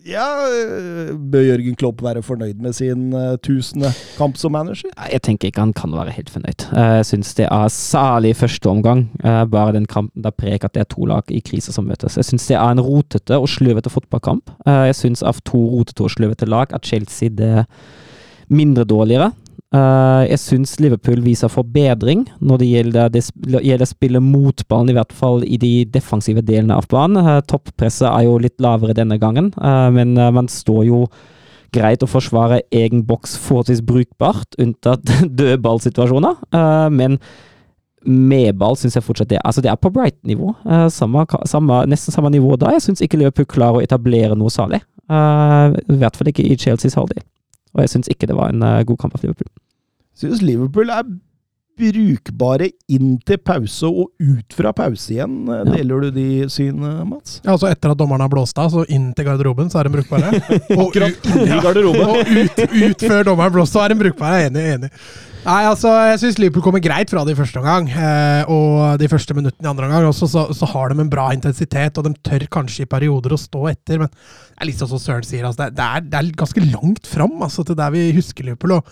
Eh, 0.07 0.13
ja, 0.13 0.47
eh, 0.47 1.13
bør 1.15 1.43
Jørgen 1.43 1.75
Klopp 1.75 2.01
være 2.01 2.23
fornøyd 2.23 2.61
med 2.61 2.73
sin 2.75 3.13
uh, 3.13 3.35
tusende 3.43 3.91
kamp 4.17 4.37
som 4.37 4.51
manager? 4.51 4.89
Jeg 5.11 5.21
tenker 5.21 5.47
ikke 5.47 5.61
han 5.61 5.73
kan 5.73 5.91
være 5.91 6.15
helt 6.15 6.29
fornøyd. 6.29 6.67
Jeg 6.71 7.05
syns 7.05 7.33
det 7.35 7.47
er 7.51 7.67
særlig 7.67 8.35
første 8.35 8.69
omgang, 8.69 9.07
bare 9.51 9.73
den 9.73 9.85
kampen 9.85 10.23
der 10.23 10.31
preg 10.31 10.63
at 10.63 10.73
det 10.73 10.81
er 10.81 10.89
to 10.91 11.05
lag 11.05 11.23
i 11.29 11.41
krise 11.41 11.73
som 11.73 11.87
møtes. 11.87 12.17
Jeg 12.17 12.25
syns 12.25 12.47
det 12.47 12.57
er 12.57 12.71
en 12.71 12.83
rotete 12.83 13.37
og 13.37 13.49
sløvete 13.49 13.91
fotballkamp. 13.91 14.51
Jeg 14.65 14.95
syns 14.95 15.23
av 15.23 15.41
to 15.45 15.59
rotete 15.75 16.03
og 16.05 16.13
sløvete 16.15 16.47
lag 16.47 16.73
at 16.73 16.87
Chelsea 16.87 17.29
det 17.29 17.65
mindre 18.47 18.87
dårligere. 18.87 19.31
Uh, 19.75 20.24
jeg 20.29 20.39
syns 20.39 20.77
Liverpool 20.79 21.19
viser 21.25 21.51
forbedring 21.51 22.21
når 22.39 22.62
det 22.62 22.67
gjelder, 22.69 23.09
det 23.12 23.24
gjelder 23.43 23.83
å 23.83 23.89
spille 23.89 24.21
mot 24.24 24.63
ballen, 24.71 24.93
i 24.93 24.95
hvert 24.95 25.12
fall 25.12 25.43
i 25.43 25.59
de 25.59 25.71
defensive 25.91 26.43
delene 26.47 26.77
av 26.79 26.88
banen. 26.91 27.19
Uh, 27.19 27.41
toppresset 27.43 28.07
er 28.07 28.29
jo 28.29 28.38
litt 28.39 28.55
lavere 28.63 28.95
denne 28.95 29.19
gangen, 29.19 29.51
uh, 29.59 29.89
men 29.91 30.15
man 30.15 30.47
står 30.51 30.86
jo 30.88 31.01
greit 31.75 32.03
å 32.03 32.07
forsvare 32.07 32.62
egen 32.71 33.03
boks 33.09 33.36
forholdsvis 33.43 33.83
brukbart, 33.83 34.55
unntatt 34.62 35.03
dødballsituasjoner. 35.41 36.39
men 36.95 37.19
med 38.07 38.55
ball 38.55 38.77
syns 38.79 38.95
jeg 38.95 39.03
fortsatt 39.03 39.27
det 39.33 39.41
Altså, 39.43 39.59
det 39.59 39.67
er 39.67 39.75
på 39.75 39.91
Bright-nivå. 39.91 40.53
Nesten 40.63 42.15
samme 42.15 42.29
nivå 42.31 42.55
da. 42.55 42.71
Jeg 42.71 42.86
syns 42.86 43.01
ikke 43.03 43.19
Liverpool 43.19 43.50
klarer 43.51 43.81
å 43.81 43.83
etablere 43.83 44.38
noe 44.38 44.53
særlig. 44.53 44.79
I 45.12 45.97
hvert 46.00 46.15
fall 46.15 46.31
ikke 46.31 46.45
i 46.45 46.55
Chelseas 46.55 46.95
halvdel. 46.95 47.25
Og 47.77 47.86
jeg 47.86 47.93
syns 47.93 48.12
ikke 48.12 48.29
det 48.29 48.36
var 48.38 48.51
en 48.53 48.65
uh, 48.65 48.81
god 48.88 48.98
kamp 49.03 49.15
av 49.15 49.24
Liverpool. 49.24 49.50
Syns 50.17 50.41
Liverpool 50.41 50.89
er 50.89 51.05
brukbare 51.77 52.72
inn 52.89 53.17
til 53.22 53.38
pause 53.46 53.86
og 53.86 54.10
ut 54.17 54.55
fra 54.57 54.72
pause 54.74 55.13
igjen. 55.13 55.36
Ja. 55.46 55.62
Deler 55.67 56.07
du 56.07 56.15
de 56.15 56.27
synene, 56.50 57.05
Mats? 57.05 57.38
Ja, 57.43 57.53
altså 57.53 57.69
Etter 57.69 57.93
at 57.93 58.00
dommeren 58.00 58.24
har 58.25 58.31
blåst 58.34 58.57
av, 58.57 58.72
så 58.74 58.86
inn 58.89 59.12
til 59.13 59.27
garderoben, 59.27 59.69
så 59.69 59.84
er 59.84 59.89
de 59.89 59.93
brukbare. 60.00 60.34
Og 60.79 60.98
ut, 60.98 61.29
ja, 61.46 61.62
og 61.62 62.31
ut, 62.34 62.62
ut 62.65 63.05
før 63.05 63.29
dommeren 63.29 63.53
blåste, 63.53 63.77
så 63.77 63.86
er 63.86 63.93
de 63.93 64.01
brukbare. 64.01 64.41
Jeg 64.41 64.50
er 64.50 64.55
enig. 64.55 64.65
enig. 64.77 64.91
Nei, 65.47 65.61
altså, 65.63 65.93
jeg 66.09 66.19
syns 66.19 66.37
Liverpool 66.41 66.63
kommer 66.65 66.81
greit 66.83 67.11
fra 67.13 67.21
det 67.23 67.31
i 67.31 67.37
første 67.37 67.61
omgang. 67.61 67.85
Eh, 67.87 68.49
og 68.51 68.97
de 68.99 69.07
første 69.07 69.35
minuttene 69.37 69.63
i 69.63 69.69
andre 69.71 69.85
omgang 69.87 70.07
også, 70.09 70.27
så, 70.27 70.41
så, 70.51 70.67
har 70.73 70.91
de 70.91 70.99
en 70.99 71.11
bra 71.11 71.29
intensitet. 71.31 71.95
Og 71.95 72.03
de 72.03 72.11
tør 72.19 72.43
kanskje 72.51 72.83
i 72.83 72.89
perioder 72.91 73.31
å 73.31 73.39
stå 73.39 73.61
etter, 73.71 74.01
men 74.01 74.11
det 74.11 74.57
er 74.59 74.67
litt 74.67 74.81
sånn 74.81 74.91
som 74.91 74.99
Søren 74.99 75.23
sier, 75.23 75.45
altså, 75.47 75.69
det, 75.71 75.85
er, 75.85 76.03
det, 76.03 76.19
er, 76.19 76.33
ganske 76.41 76.63
langt 76.65 77.07
fram 77.07 77.39
altså, 77.45 77.63
til 77.63 77.77
der 77.79 77.93
vi 77.95 78.09
husker 78.17 78.43
Liverpool. 78.43 78.75
og 78.81 78.91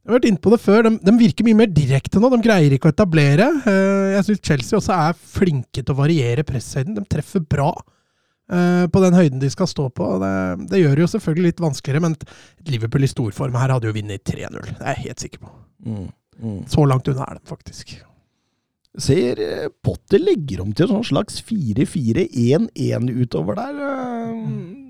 jeg 0.00 0.08
har 0.12 0.16
vært 0.16 0.28
inne 0.30 0.42
på 0.44 0.52
det 0.54 0.58
før. 0.62 0.86
De, 0.86 0.92
de, 1.08 1.14
virker 1.18 1.48
mye 1.48 1.58
mer 1.58 1.72
direkte 1.74 2.22
nå. 2.22 2.30
De 2.32 2.38
greier 2.44 2.76
ikke 2.76 2.88
å 2.88 2.94
etablere. 2.94 3.48
Eh, 3.68 4.12
jeg 4.14 4.28
syns 4.28 4.44
Chelsea 4.46 4.78
også 4.78 4.94
er 4.94 5.18
flinke 5.18 5.82
til 5.82 5.90
å 5.90 5.98
variere 5.98 6.46
presshøyden. 6.46 6.94
De 7.00 7.04
treffer 7.10 7.42
bra 7.42 7.72
eh, 7.74 8.86
på 8.86 9.02
den 9.02 9.18
høyden 9.18 9.42
de 9.42 9.50
skal 9.50 9.68
stå 9.70 9.88
på. 9.90 10.12
Det, 10.22 10.30
det 10.70 10.84
gjør 10.84 10.94
det 10.94 11.04
jo 11.04 11.10
selvfølgelig 11.16 11.50
litt 11.50 11.64
vanskeligere, 11.66 12.06
men 12.06 12.16
Liverpool 12.70 13.08
i 13.08 13.10
storform 13.10 13.58
her 13.58 13.74
hadde 13.74 13.90
jo 13.90 13.96
vunnet 13.98 14.22
3-0. 14.22 14.70
Det 14.70 14.78
er 14.78 14.94
jeg 14.94 15.04
helt 15.08 15.26
sikker 15.26 15.44
på. 15.48 15.52
Mm, 15.86 16.06
mm. 16.42 16.60
Så 16.70 16.84
langt 16.88 17.08
unna 17.08 17.26
er 17.28 17.40
de 17.40 17.50
faktisk. 17.50 17.96
Ser 18.98 19.40
eh, 19.44 19.66
Potter 19.84 20.22
legger 20.22 20.64
om 20.64 20.74
til 20.74 20.88
en 20.88 20.98
sånn 20.98 21.10
slags 21.12 21.40
4-4-1-1 21.46 23.10
utover 23.22 23.60
der. 23.60 23.82
Mm 24.34 24.80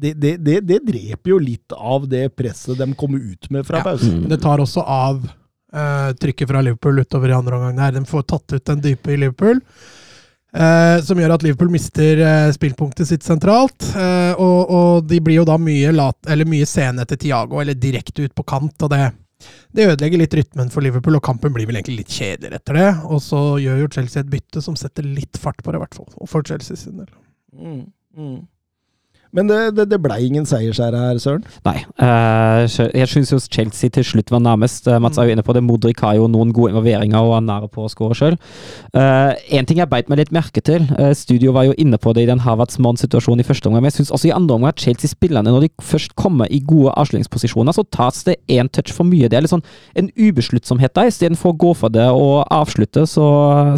det, 0.00 0.14
det, 0.14 0.36
det, 0.36 0.60
det, 0.60 0.78
dreper 0.78 1.30
jo 1.30 1.38
litt 1.38 1.72
av 1.72 2.08
det 2.08 2.28
presset 2.36 2.78
de 2.78 2.88
kommer 2.96 3.20
ut 3.20 3.50
med 3.50 3.66
fra 3.66 3.80
ja. 3.80 3.84
pausen. 3.90 4.24
Det 4.30 4.40
tar 4.40 4.62
også 4.62 4.80
av 4.80 5.20
uh, 5.20 6.10
trykket 6.20 6.48
fra 6.48 6.62
Liverpool 6.64 7.02
utover 7.02 7.32
i 7.32 7.36
andre 7.36 7.58
omgang. 7.58 7.76
der. 7.76 7.98
De 7.98 8.04
får 8.08 8.22
tatt 8.32 8.56
ut 8.56 8.64
den 8.64 8.84
dype 8.84 9.12
i 9.12 9.18
Liverpool. 9.20 9.60
Uh, 10.56 10.98
som 11.06 11.20
gjør 11.20 11.36
at 11.36 11.44
Liverpool 11.44 11.70
mister 11.70 12.22
uh, 12.24 12.52
spillpunktet 12.54 13.10
sitt 13.10 13.26
sentralt. 13.26 13.90
Og, 14.40 14.60
og, 14.72 15.04
de 15.10 15.20
blir 15.20 15.42
jo 15.42 15.48
da 15.48 15.58
mye, 15.60 15.92
lat, 15.92 16.18
eller 16.32 16.48
mye 16.48 16.68
sene 16.68 17.04
til 17.10 17.20
Tiago, 17.26 17.60
eller 17.60 17.76
direkte 17.76 18.24
ut 18.24 18.34
på 18.34 18.46
kant. 18.48 18.76
og 18.80 18.94
det, 18.94 19.04
det 19.76 19.86
ødelegger 19.88 20.22
litt 20.22 20.36
rytmen 20.36 20.72
for 20.72 20.84
Liverpool, 20.84 21.18
og 21.18 21.24
kampen 21.26 21.54
blir 21.54 21.68
vel 21.68 21.80
egentlig 21.80 22.02
litt 22.02 22.14
kjedeligere 22.14 22.60
etter 22.60 22.78
det. 22.80 22.88
Og 23.10 23.22
så 23.24 23.42
gjør 23.62 23.84
jo 23.84 23.90
Chelsea 23.96 24.24
et 24.24 24.32
bytte 24.32 24.62
som 24.64 24.78
setter 24.78 25.06
litt 25.06 25.40
fart 25.40 25.60
på 25.62 25.72
det, 25.72 25.80
i 25.80 25.84
hvert 25.84 25.98
fall. 25.98 26.10
For 26.30 26.46
Chelsea 26.46 26.78
sin 26.78 27.00
del. 27.00 27.10
Mm, 27.56 27.84
mm. 28.16 28.40
Men 29.36 29.46
det, 29.46 29.58
det, 29.76 29.86
det 29.92 29.98
blei 30.02 30.24
ingen 30.26 30.46
seiersherre 30.48 30.98
her, 30.98 31.18
Søren? 31.22 31.44
Nei. 31.66 31.76
Uh, 32.02 32.66
jeg 32.66 33.06
syns 33.12 33.30
jo 33.30 33.38
Chelsea 33.44 33.92
til 33.94 34.06
slutt 34.06 34.32
var 34.34 34.42
nærmest. 34.42 34.88
Uh, 34.90 34.98
Mats 35.02 35.20
er 35.20 35.28
jo 35.28 35.36
inne 35.36 35.44
på 35.46 35.54
det. 35.54 35.62
Modric 35.62 36.02
har 36.02 36.16
jo 36.18 36.26
noen 36.30 36.50
gode 36.56 36.72
involveringer 36.72 37.22
og 37.28 37.36
er 37.36 37.44
nær 37.46 37.68
på 37.70 37.84
å 37.86 37.90
skåre 37.92 38.16
sjøl. 38.18 38.38
Uh, 38.90 39.36
en 39.54 39.68
ting 39.68 39.78
jeg 39.78 39.90
beit 39.90 40.10
meg 40.10 40.18
litt 40.22 40.34
merke 40.34 40.62
til, 40.64 40.88
studio 41.16 41.54
var 41.54 41.68
jo 41.68 41.76
inne 41.80 41.98
på 42.00 42.12
det 42.16 42.24
i 42.24 42.30
den 42.30 42.42
Havertz 42.42 42.80
Mann-situasjonen 42.82 43.44
i 43.44 43.46
første 43.46 43.68
omgang, 43.68 43.84
men 43.84 43.92
jeg 43.92 44.00
syns 44.00 44.12
også 44.16 44.30
i 44.30 44.34
andre 44.34 44.56
omgang 44.56 44.74
at 44.74 44.82
Chelsea-spillerne, 44.82 45.52
når 45.52 45.66
de 45.66 45.70
først 45.84 46.16
kommer 46.18 46.50
i 46.50 46.60
gode 46.66 46.94
avslutningsposisjoner, 46.98 47.76
så 47.76 47.86
tas 47.94 48.24
det 48.26 48.38
én 48.50 48.70
touch 48.72 48.94
for 48.94 49.06
mye. 49.08 49.30
Det 49.30 49.38
er 49.38 49.46
litt 49.46 49.54
sånn 49.54 49.64
en 49.98 50.10
ubesluttsomhet 50.18 50.96
der. 50.98 51.10
Istedenfor 51.12 51.54
å 51.54 51.60
gå 51.66 51.72
for 51.78 51.94
det 51.94 52.08
og 52.10 52.42
avslutte, 52.50 53.06
så 53.10 53.28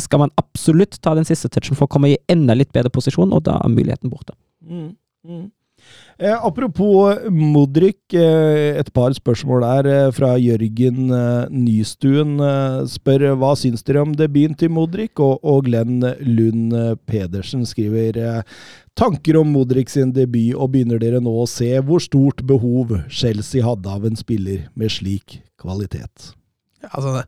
skal 0.02 0.25
man 0.25 0.35
absolutt 0.40 1.00
ta 1.04 1.16
den 1.18 1.28
siste 1.28 1.52
touchen 1.52 1.78
for 1.78 1.88
å 1.88 1.92
komme 1.92 2.14
i 2.14 2.18
enda 2.32 2.56
litt 2.56 2.73
bedre 2.75 2.92
posisjon, 2.92 3.35
og 3.37 3.44
da 3.49 3.61
er 3.61 3.73
muligheten 3.73 4.12
borte. 4.12 4.37
Mm. 4.62 4.92
Eh, 6.18 6.30
apropos 6.30 7.18
Modric, 7.30 8.14
eh, 8.14 8.78
et 8.78 8.90
par 8.94 9.10
spørsmål 9.16 9.64
der 9.64 9.88
eh, 9.90 10.12
fra 10.14 10.36
Jørgen 10.38 11.10
eh, 11.10 11.50
Nystuen. 11.50 12.36
Eh, 12.38 12.82
spør 12.92 13.32
hva 13.40 13.54
syns 13.58 13.82
dere 13.82 14.04
om 14.04 14.12
debuten 14.14 14.54
til 14.58 14.70
Modric? 14.70 15.18
Og, 15.18 15.40
og 15.42 15.66
Glenn 15.66 16.04
Lund 16.22 16.76
eh, 16.76 16.94
Pedersen 17.08 17.66
skriver 17.66 18.44
tanker 18.98 19.40
om 19.40 19.50
Modric 19.56 19.90
sin 19.90 20.12
debut, 20.14 20.54
og 20.54 20.74
begynner 20.74 21.00
dere 21.02 21.22
nå 21.22 21.32
å 21.42 21.48
se 21.50 21.72
hvor 21.80 22.02
stort 22.04 22.44
behov 22.46 22.94
Chelsea 23.10 23.64
hadde 23.64 23.90
av 23.90 24.06
en 24.06 24.18
spiller 24.18 24.68
med 24.78 24.92
slik 24.92 25.40
kvalitet? 25.58 26.32
Altså 26.90 27.22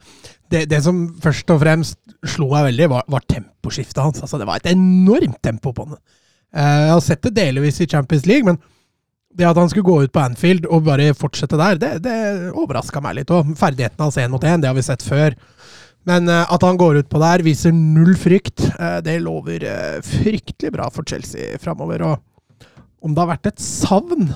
det, 0.50 0.66
det, 0.70 0.80
som 0.82 1.06
først 1.22 1.50
og 1.54 1.62
fremst 1.62 1.98
slo 2.34 2.50
meg 2.50 2.68
veldig, 2.68 2.90
var, 2.90 3.06
var 3.10 3.26
temposkiftet 3.30 4.02
hans. 4.02 4.20
Altså, 4.22 4.38
det 4.38 4.46
var 4.46 4.60
et 4.60 4.70
enormt 4.74 5.40
tempo 5.42 5.72
på 5.74 5.88
den. 5.88 5.98
Eh, 6.54 6.80
jeg 6.86 6.94
har 6.94 7.02
sett 7.02 7.24
det 7.26 7.34
delvis 7.36 7.80
i 7.82 7.88
Champions 7.90 8.26
League, 8.30 8.46
men 8.46 8.60
det 9.34 9.46
at 9.48 9.58
han 9.58 9.70
skulle 9.70 9.88
gå 9.88 10.04
ut 10.04 10.12
på 10.14 10.22
Anfield 10.22 10.68
og 10.70 10.84
bare 10.86 11.10
fortsette 11.18 11.58
der, 11.58 11.78
det, 11.80 11.94
det 12.04 12.18
overraska 12.54 13.02
meg 13.02 13.18
litt. 13.18 13.32
Og 13.34 13.56
ferdigheten 13.58 14.04
hans 14.04 14.18
én 14.22 14.30
mot 14.30 14.44
én, 14.46 14.62
det 14.62 14.70
har 14.70 14.76
vi 14.78 14.84
sett 14.86 15.02
før. 15.02 15.34
Men 16.06 16.28
uh, 16.28 16.44
at 16.52 16.62
han 16.62 16.78
går 16.78 17.00
ut 17.00 17.08
på 17.10 17.18
der, 17.22 17.42
viser 17.42 17.74
null 17.74 18.12
frykt, 18.20 18.62
uh, 18.76 19.00
det 19.02 19.16
lover 19.24 19.64
fryktelig 20.04 20.70
bra 20.76 20.86
for 20.92 21.08
Chelsea 21.08 21.58
framover. 21.58 22.04
Og 22.06 22.68
om 23.04 23.16
det 23.16 23.20
har 23.24 23.32
vært 23.32 23.48
et 23.50 23.60
savn? 23.60 24.30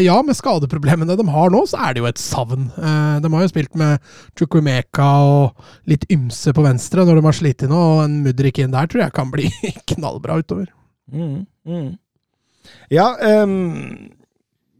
ja, 0.00 0.14
med 0.24 0.36
skadeproblemene 0.38 1.16
de 1.18 1.26
har 1.28 1.50
nå, 1.52 1.58
så 1.68 1.82
er 1.84 1.92
det 1.92 2.00
jo 2.00 2.06
et 2.08 2.20
savn. 2.22 2.70
de 2.72 3.30
har 3.34 3.42
jo 3.42 3.50
spilt 3.50 3.74
med 3.76 4.14
Chukumeka 4.32 5.08
og 5.28 5.66
litt 5.90 6.06
ymse 6.08 6.54
på 6.56 6.64
venstre 6.64 7.04
når 7.04 7.20
de 7.20 7.24
har 7.26 7.36
slitt 7.36 7.66
nå, 7.68 7.82
og 7.98 8.00
en 8.06 8.22
Mudrik 8.24 8.62
inn 8.64 8.72
der 8.72 8.88
tror 8.88 9.04
jeg 9.04 9.16
kan 9.18 9.34
bli 9.34 9.50
knallbra 9.92 10.38
utover. 10.40 10.70
Mm, 11.12 11.44
mm. 11.68 11.92
Ja, 12.92 13.10
um, 13.44 14.10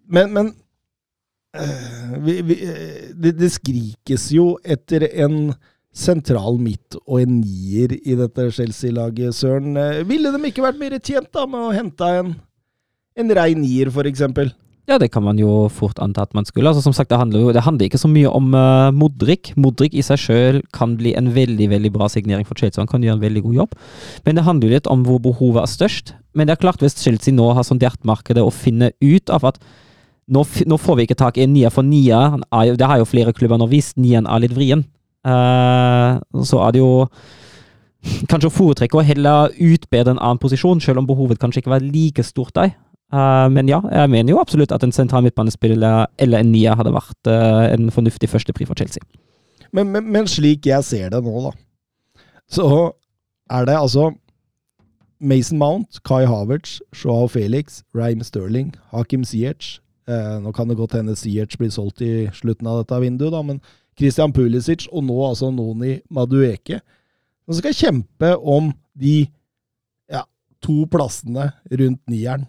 men, 0.09 0.33
men 0.33 0.51
uh, 1.59 2.15
vi, 2.25 2.39
vi, 2.49 2.57
det, 3.13 3.35
det, 3.37 3.51
skrikes 3.53 4.31
jo 4.33 4.55
etter 4.65 5.05
en 5.13 5.53
sentral 5.95 6.57
midt 6.59 6.97
og 7.05 7.21
en 7.21 7.39
nier 7.43 7.93
i 8.01 8.17
dette 8.19 8.49
Chelsea-laget, 8.57 9.37
Søren. 9.37 9.77
Uh, 9.77 10.01
ville 10.09 10.33
de 10.33 10.43
ikke 10.49 10.65
vært 10.65 10.81
mer 10.81 10.97
tjent 10.99 11.31
da 11.35 11.45
med 11.45 11.69
å 11.69 11.75
hente 11.77 12.11
en, 12.23 12.35
en 13.21 13.35
rein 13.39 13.61
nier, 13.61 13.93
f.eks.? 13.93 14.25
Ja, 14.85 14.99
det 15.01 15.09
kan 15.15 15.25
man 15.25 15.39
jo 15.41 15.71
fort 15.73 15.97
anta 16.03 16.27
at 16.27 16.35
man 16.37 16.45
skulle. 16.45 16.69
Altså, 16.69 16.83
som 16.85 16.93
sagt, 16.93 17.09
Det 17.09 17.19
handler 17.19 17.41
jo 17.41 17.53
det 17.53 17.63
handler 17.65 17.87
ikke 17.87 17.99
så 17.99 18.09
mye 18.09 18.29
om 18.29 18.53
uh, 18.53 18.93
Modric. 18.93 19.55
Modric 19.57 19.95
i 19.95 20.03
seg 20.05 20.21
sjøl 20.21 20.63
kan 20.77 20.97
bli 20.97 21.15
en 21.17 21.33
veldig 21.35 21.71
veldig 21.71 21.93
bra 21.93 22.09
signering 22.09 22.45
for 22.45 22.55
Chelsea. 22.55 22.83
Han 22.83 22.89
kan 22.89 23.03
gjøre 23.03 23.17
en 23.17 23.25
veldig 23.25 23.43
god 23.43 23.55
jobb. 23.55 23.73
Men 24.27 24.37
det 24.37 24.45
handler 24.45 24.69
jo 24.69 24.75
litt 24.75 24.91
om 24.93 25.07
hvor 25.07 25.23
behovet 25.25 25.63
er 25.63 25.73
størst. 25.73 26.15
Men 26.35 26.47
det 26.47 26.57
er 26.57 26.61
klart, 26.61 26.85
hvis 26.85 27.01
Chelsea 27.01 27.33
nå 27.33 27.49
har 27.57 27.65
sondert 27.65 28.05
markedet 28.05 28.45
og 28.45 28.53
finner 28.53 28.93
ut 29.01 29.31
av 29.31 29.49
at 29.49 29.59
nå, 30.29 30.45
nå, 30.45 30.77
får 30.77 30.97
vi 30.97 31.09
ikke 31.09 31.21
tak 31.21 31.39
i 31.39 31.45
en 31.45 31.53
nier 31.53 31.73
for 31.73 31.85
nier, 31.85 32.37
det 32.77 32.89
har 32.89 33.01
jo 33.01 33.09
flere 33.09 33.33
klubber 33.37 33.61
nå 33.61 33.69
vist, 33.69 33.97
nieren 33.97 34.29
er 34.29 34.45
litt 34.45 34.57
vrien. 34.57 34.85
Uh, 35.25 36.21
så 36.45 36.61
er 36.65 36.77
det 36.77 36.85
jo 36.85 37.09
kanskje 38.29 38.51
å 38.51 38.53
foretrekke 38.53 39.01
å 39.01 39.05
heller 39.05 39.53
utbedre 39.57 40.13
en 40.13 40.21
annen 40.21 40.41
posisjon, 40.41 40.81
selv 40.85 41.01
om 41.01 41.09
behovet 41.09 41.41
kanskje 41.41 41.63
ikke 41.63 41.73
var 41.73 41.85
like 41.85 42.25
stort 42.25 42.53
der. 42.57 42.75
Uh, 43.15 43.47
men 43.53 43.69
ja, 43.71 43.79
jeg 43.93 44.11
mener 44.11 44.35
jo 44.35 44.41
absolutt 44.43 44.73
at 44.75 44.83
en 44.83 44.95
sentral 44.95 45.23
midtbanespiller 45.23 46.09
eller 46.19 46.43
en 46.43 46.51
nier 46.51 46.75
hadde 46.75 46.95
vært 46.95 47.31
uh, 47.31 47.69
en 47.69 47.93
fornuftig 47.95 48.31
førstepri 48.33 48.67
for 48.67 48.81
Chelsea. 48.81 49.05
Men, 49.71 49.93
men, 49.95 50.09
men, 50.11 50.27
slik 50.31 50.67
jeg 50.67 50.87
ser 50.87 51.15
det 51.15 51.21
nå, 51.23 51.35
da, 51.47 51.55
så 52.51 52.67
er 53.53 53.69
det 53.69 53.79
altså 53.79 54.11
Mason 55.23 55.61
Mount, 55.61 56.03
Kai 56.05 56.25
Havertz, 56.27 56.81
Joao 56.97 57.29
Felix, 57.31 57.83
Raim 57.95 58.23
Sterling, 58.27 58.75
Hakim 58.91 59.23
Ziyech, 59.25 59.79
Eh, 60.05 60.41
nå 60.45 60.53
kan 60.53 60.69
det 60.69 60.77
godt 60.77 60.99
hende 60.99 61.17
Siertz 61.17 61.57
blir 61.57 61.71
solgt 61.73 62.03
i 62.05 62.27
slutten 62.37 62.69
av 62.69 62.83
dette 62.83 62.99
vinduet, 63.01 63.33
da, 63.33 63.41
men 63.41 63.61
Christian 63.97 64.35
Pulisic 64.37 64.85
og 64.91 65.07
nå 65.07 65.17
altså 65.25 65.49
Noni 65.55 65.97
Madueke, 66.13 66.83
som 67.47 67.57
skal 67.57 67.77
kjempe 67.77 68.35
om 68.37 68.69
de 69.01 69.23
ja, 70.13 70.27
to 70.65 70.85
plassene 70.93 71.51
rundt 71.73 72.03
nieren. 72.11 72.45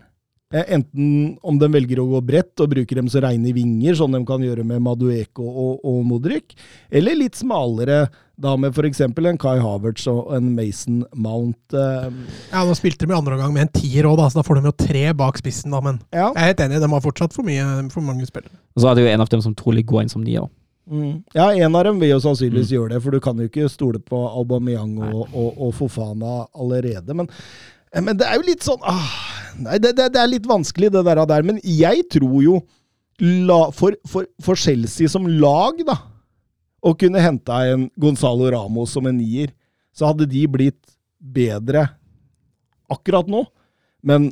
Eh, 0.54 0.62
enten 0.76 1.38
om 1.42 1.58
de 1.58 1.68
velger 1.74 1.98
å 2.00 2.06
gå 2.06 2.20
bredt 2.22 2.62
og 2.62 2.70
bruker 2.70 3.00
dem 3.00 3.08
som 3.10 3.24
reine 3.26 3.50
vinger, 3.56 3.96
sånn 3.98 4.14
de 4.14 4.20
kan 4.30 4.44
gjøre 4.46 4.62
med 4.68 4.84
Madueko 4.86 5.42
og, 5.42 5.80
og 5.82 6.04
Modric, 6.06 6.54
eller 6.94 7.18
litt 7.18 7.40
smalere, 7.40 8.04
da 8.38 8.52
med 8.60 8.76
f.eks. 8.76 9.00
en 9.08 9.40
Kai 9.42 9.56
Havertz 9.64 10.06
og 10.12 10.30
en 10.38 10.52
Mason 10.54 11.00
Mount. 11.16 11.74
Eh. 11.74 12.12
Ja, 12.52 12.62
Nå 12.68 12.76
spilte 12.78 13.08
de 13.08 13.16
i 13.16 13.18
andre 13.18 13.40
omgang 13.40 13.56
med 13.56 13.66
en 13.66 13.74
tier 13.80 14.06
òg, 14.06 14.22
så 14.30 14.38
da 14.38 14.46
får 14.46 14.60
de 14.62 14.70
jo 14.70 14.76
tre 14.86 15.06
bak 15.18 15.40
spissen. 15.42 15.72
da, 15.74 15.82
Men 15.82 15.98
Ja. 16.14 16.28
jeg 16.36 16.44
er 16.44 16.52
helt 16.54 16.64
enig, 16.68 16.82
de 16.84 16.92
har 16.94 17.02
fortsatt 17.02 17.34
for, 17.34 17.48
mye, 17.48 17.90
for 17.90 18.02
mange 18.06 18.28
spillere. 18.30 18.54
Og 18.76 18.84
så 18.84 18.92
er 18.92 18.96
det 18.96 19.08
jo 19.08 19.14
en 19.16 19.22
av 19.26 19.30
dem 19.34 19.42
som 19.42 19.56
trolig 19.56 19.86
går 19.86 20.04
inn 20.04 20.10
som 20.14 20.24
nier. 20.24 20.46
Mm. 20.86 21.24
Ja, 21.34 21.50
en 21.50 21.76
av 21.76 21.84
dem 21.88 21.98
vil 22.00 22.12
jo 22.14 22.20
sannsynligvis 22.22 22.70
gjøre 22.70 22.94
det, 22.94 23.02
for 23.02 23.10
du 23.16 23.20
kan 23.20 23.40
jo 23.42 23.48
ikke 23.50 23.66
stole 23.72 23.98
på 23.98 24.20
Aubameyang 24.30 25.00
og, 25.02 25.24
og, 25.34 25.56
og 25.58 25.74
Fofana 25.74 26.44
allerede. 26.54 27.16
Men, 27.18 27.28
eh, 27.92 28.02
men 28.02 28.16
det 28.20 28.28
er 28.28 28.38
jo 28.38 28.46
litt 28.52 28.62
sånn 28.68 28.84
ah, 28.86 29.35
Nei, 29.64 29.78
det, 29.80 29.94
det, 29.98 30.10
det 30.16 30.22
er 30.22 30.32
litt 30.32 30.48
vanskelig, 30.50 30.92
det 30.94 31.04
der, 31.08 31.22
der. 31.30 31.46
Men 31.48 31.62
jeg 31.64 32.06
tror 32.12 32.40
jo 32.44 32.60
la, 33.22 33.60
for, 33.76 33.96
for, 34.10 34.28
for 34.44 34.60
Chelsea 34.60 35.10
som 35.12 35.28
lag, 35.30 35.80
da, 35.88 35.98
å 36.86 36.94
kunne 37.00 37.24
hente 37.24 37.60
en 37.72 37.88
Gonzalo 38.00 38.50
Ramos 38.54 38.94
som 38.94 39.08
en 39.10 39.18
nier, 39.18 39.54
så 39.96 40.12
hadde 40.12 40.28
de 40.30 40.44
blitt 40.52 40.82
bedre 41.18 41.88
akkurat 42.92 43.30
nå. 43.32 43.46
Men 44.06 44.30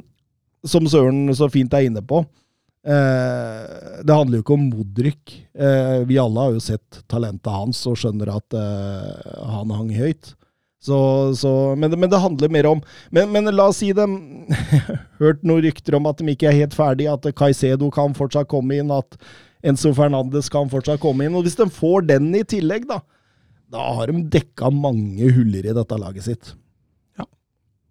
som 0.68 0.86
Søren 0.88 1.26
så 1.36 1.48
fint 1.52 1.74
er 1.74 1.88
inne 1.88 2.04
på, 2.06 2.22
Eh, 2.84 4.04
det 4.04 4.12
handler 4.16 4.40
jo 4.40 4.44
ikke 4.44 4.58
om 4.58 4.68
Modric. 4.68 5.36
Eh, 5.56 6.04
vi 6.08 6.20
alle 6.20 6.48
har 6.48 6.56
jo 6.56 6.64
sett 6.64 7.04
talentet 7.08 7.52
hans 7.54 7.80
og 7.88 7.96
skjønner 8.00 8.34
at 8.36 8.58
eh, 8.60 9.38
han 9.54 9.72
hang 9.72 9.94
høyt. 9.96 10.34
Så, 10.84 10.98
så, 11.40 11.76
men, 11.80 11.94
men, 12.00 12.10
det 12.12 12.20
handler 12.20 12.50
mer 12.52 12.68
om 12.68 12.82
Men, 13.10 13.32
men 13.32 13.48
la 13.56 13.70
oss 13.72 13.78
si 13.80 13.94
dem 13.96 14.18
Hørt 15.22 15.40
noen 15.48 15.64
rykter 15.64 15.96
om 15.96 16.10
at 16.10 16.20
de 16.20 16.34
ikke 16.34 16.50
er 16.50 16.58
helt 16.58 16.76
ferdige, 16.76 17.14
at 17.14 17.28
Caicedo 17.40 17.88
kan 17.94 18.16
fortsatt 18.18 18.50
komme 18.52 18.82
inn, 18.82 18.92
at 18.92 19.16
Enzo 19.64 19.94
Fernandes 19.96 20.50
kan 20.52 20.68
fortsatt 20.68 21.00
komme 21.00 21.24
inn. 21.24 21.38
Og 21.40 21.46
hvis 21.48 21.56
de 21.56 21.70
får 21.72 22.10
den 22.10 22.28
i 22.36 22.44
tillegg, 22.44 22.90
da, 22.90 23.00
da 23.72 23.86
har 23.96 24.12
de 24.12 24.26
dekka 24.34 24.74
mange 24.76 25.32
huller 25.38 25.70
i 25.70 25.76
dette 25.78 26.00
laget 26.02 26.28
sitt. 26.28 26.52
Ja. 27.20 27.30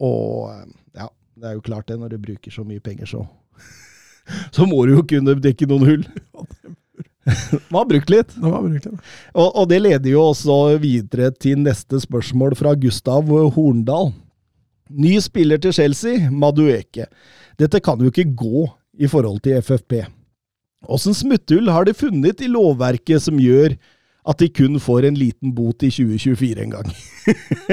Og 0.04 0.52
ja, 0.98 1.08
det 1.40 1.48
er 1.48 1.56
jo 1.56 1.64
klart 1.64 1.88
det, 1.88 1.96
når 2.02 2.12
du 2.12 2.20
bruker 2.26 2.52
så 2.52 2.66
mye 2.66 2.84
penger, 2.84 3.08
så 3.08 3.24
så 4.58 4.68
må 4.68 4.84
du 4.84 4.98
jo 4.98 5.06
kunne 5.08 5.38
dekke 5.40 5.70
noen 5.70 5.88
hull. 5.88 6.06
Man 7.70 7.82
har 7.82 7.88
brukt 7.90 8.10
litt. 8.10 8.34
Det 8.34 8.50
var 8.50 8.64
virkelig. 8.66 8.98
Og, 9.32 9.48
og, 9.48 9.68
det 9.70 9.78
leder 9.84 10.10
jo 10.10 10.24
også 10.32 10.58
videre 10.82 11.30
til 11.34 11.62
neste 11.62 12.00
spørsmål 12.02 12.56
fra 12.58 12.74
Gustav 12.78 13.30
Horndal. 13.54 14.10
Ny 14.92 15.16
spiller 15.24 15.60
til 15.62 15.74
Chelsea, 15.76 16.28
Madueke. 16.30 17.06
Dette 17.60 17.80
kan 17.84 18.00
jo 18.02 18.10
ikke 18.10 18.28
gå 18.36 18.66
i 18.98 19.08
forhold 19.08 19.40
til 19.44 19.62
FFP. 19.62 20.02
Åssen 20.90 21.14
smutthull 21.14 21.70
har 21.70 21.86
de 21.86 21.94
funnet 21.94 22.42
i 22.42 22.50
lovverket 22.50 23.22
som 23.22 23.38
gjør 23.40 23.76
at 24.28 24.38
de 24.38 24.48
kun 24.54 24.78
får 24.82 25.06
en 25.08 25.18
liten 25.18 25.52
bot 25.54 25.82
i 25.82 25.90
2024 25.90 26.64
en 26.64 26.74
gang? 26.76 26.90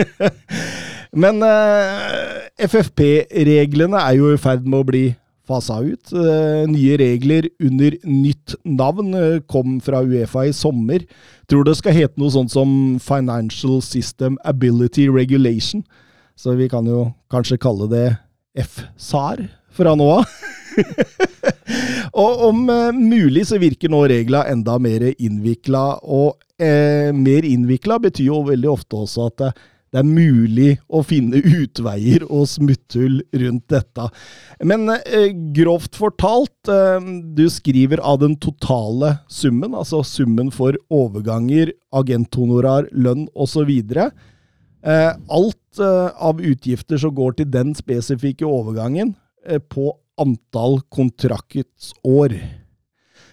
Men 1.23 1.41
uh, 1.41 2.45
FFP-reglene 2.61 3.97
er 3.97 4.17
jo 4.19 4.29
i 4.33 4.41
ferd 4.41 4.65
med 4.65 4.81
å 4.81 4.87
bli 4.87 5.03
fasa 5.49 5.79
ut. 5.83 6.11
Uh, 6.13 6.65
nye 6.69 6.97
regler 7.01 7.49
under 7.63 7.97
nytt 8.05 8.55
navn 8.63 9.13
uh, 9.17 9.39
kom 9.49 9.79
fra 9.83 10.03
Uefa 10.05 10.45
i 10.47 10.53
sommer. 10.55 11.05
Tror 11.49 11.65
det 11.67 11.77
skal 11.79 11.97
hete 11.97 12.21
noe 12.21 12.33
sånt 12.33 12.53
som 12.53 12.71
Financial 13.03 13.79
System 13.85 14.37
Ability 14.47 15.09
Regulation. 15.09 15.83
Så 16.39 16.55
vi 16.59 16.69
kan 16.71 16.87
jo 16.87 17.09
kanskje 17.31 17.59
kalle 17.61 17.89
det 17.91 18.07
FSAR 18.59 19.47
fra 19.75 19.95
nå 19.97 20.11
av. 20.19 20.37
og 22.23 22.45
om 22.49 22.61
uh, 22.69 22.93
mulig 22.95 23.47
så 23.49 23.59
virker 23.61 23.91
nå 23.91 24.05
regla 24.11 24.45
enda 24.51 24.77
mer 24.81 25.11
innvikla, 25.17 25.87
og 26.03 26.37
mer 26.59 27.45
innvikla 27.47 27.95
betyr 28.03 28.25
jo 28.25 28.41
veldig 28.43 28.67
ofte 28.67 28.97
også 28.99 29.29
at 29.29 29.43
det 29.89 30.01
er 30.01 30.07
mulig 30.07 30.69
å 30.85 31.01
finne 31.05 31.41
utveier 31.41 32.25
og 32.27 32.45
smutthull 32.51 33.19
rundt 33.41 33.65
dette. 33.73 34.07
Men 34.61 34.89
eh, 34.99 35.31
grovt 35.55 35.97
fortalt, 35.97 36.69
eh, 36.69 37.09
du 37.35 37.45
skriver 37.49 38.03
av 38.05 38.19
den 38.21 38.35
totale 38.41 39.15
summen, 39.31 39.73
altså 39.73 40.03
summen 40.05 40.51
for 40.53 40.77
overganger, 40.93 41.73
agenthonorar, 41.95 42.89
lønn 42.93 43.27
osv. 43.33 43.71
Eh, 43.89 45.09
alt 45.09 45.81
eh, 45.81 46.07
av 46.29 46.39
utgifter 46.41 47.01
som 47.01 47.15
går 47.15 47.39
til 47.39 47.49
den 47.51 47.73
spesifikke 47.77 48.47
overgangen, 48.47 49.15
eh, 49.47 49.59
på 49.59 49.91
antall 50.19 50.81
kontraktsår. 50.93 52.37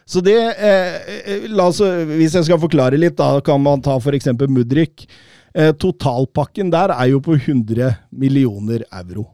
Så 0.07 0.23
det 0.23 0.39
eh, 0.39 1.47
la 1.51 1.67
oss, 1.67 1.81
Hvis 1.83 2.37
jeg 2.39 2.47
skal 2.47 2.61
forklare 2.63 2.99
litt, 2.99 3.17
da 3.19 3.41
kan 3.45 3.59
man 3.63 3.83
ta 3.83 3.97
f.eks. 3.99 4.31
Mudrik. 4.47 5.09
Eh, 5.57 5.73
totalpakken 5.81 6.71
der 6.73 6.93
er 6.93 7.09
jo 7.15 7.23
på 7.25 7.39
100 7.39 7.95
millioner 8.13 8.85
euro. 8.93 9.25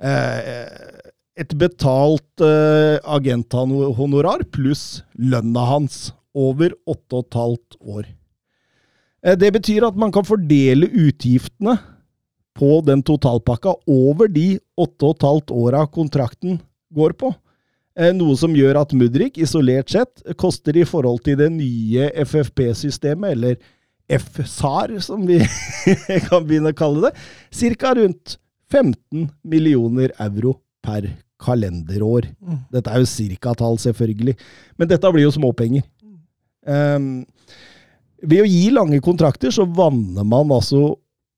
Eh, 0.00 1.02
et 1.36 1.52
betalt 1.58 2.40
eh, 2.40 2.96
agenthonorar 3.04 4.46
pluss 4.54 5.02
lønna 5.18 5.66
hans 5.68 6.14
over 6.34 6.72
8,5 6.88 7.76
år. 7.80 8.06
Eh, 9.24 9.36
det 9.36 9.52
betyr 9.58 9.88
at 9.90 10.00
man 10.00 10.14
kan 10.14 10.24
fordele 10.24 10.88
utgiftene 10.88 11.76
på 12.54 12.78
den 12.86 13.02
totalpakka 13.02 13.74
over 13.90 14.30
de 14.30 14.58
8,5 14.80 15.52
åra 15.52 15.84
kontrakten 15.90 16.60
går 16.94 17.18
på. 17.20 17.34
Eh, 17.98 18.14
noe 18.14 18.34
som 18.38 18.54
gjør 18.56 18.80
at 18.80 18.96
Mudrik 18.96 19.36
isolert 19.38 19.92
sett 19.92 20.22
koster 20.40 20.76
i 20.78 20.86
forhold 20.88 21.20
til 21.26 21.38
det 21.38 21.50
nye 21.52 22.08
FFP-systemet, 22.24 23.36
eller 23.36 23.58
FSAR, 24.18 24.96
som 25.04 25.26
vi 25.28 25.40
kan 26.28 26.46
begynne 26.46 26.74
å 26.74 26.78
kalle 26.78 27.10
det, 27.10 27.76
ca. 27.80 27.94
rundt 27.98 28.38
15 28.72 29.28
millioner 29.46 30.14
euro 30.22 30.58
per 30.84 31.10
kalenderår. 31.44 32.30
Mm. 32.40 32.58
Dette 32.72 32.92
er 32.92 33.02
jo 33.02 33.10
cirka-tall, 33.10 33.78
selvfølgelig, 33.82 34.36
men 34.78 34.90
dette 34.90 35.12
blir 35.12 35.26
jo 35.26 35.34
småpenger. 35.34 35.84
Um, 36.64 37.24
ved 38.24 38.40
å 38.40 38.48
gi 38.48 38.68
lange 38.72 39.00
kontrakter 39.04 39.52
så 39.52 39.66
vanner 39.68 40.24
man 40.24 40.52
altså 40.54 40.94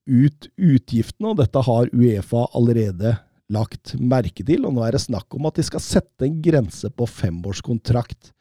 ut 0.07 0.49
utgiftene, 0.55 1.33
og 1.33 1.41
dette 1.41 1.63
har 1.67 1.91
Uefa 1.91 2.47
allerede 2.55 3.17
lagt 3.53 3.95
merke 3.99 4.45
til. 4.47 4.67
Og 4.67 4.77
nå 4.77 4.85
er 4.87 4.95
det 4.95 5.03
snakk 5.03 5.35
om 5.35 5.49
at 5.51 5.59
de 5.59 5.67
skal 5.67 5.83
sette 5.83 6.27
en 6.27 6.39
grense 6.43 6.91
på 6.95 7.09
femårskontrakt. 7.11 8.33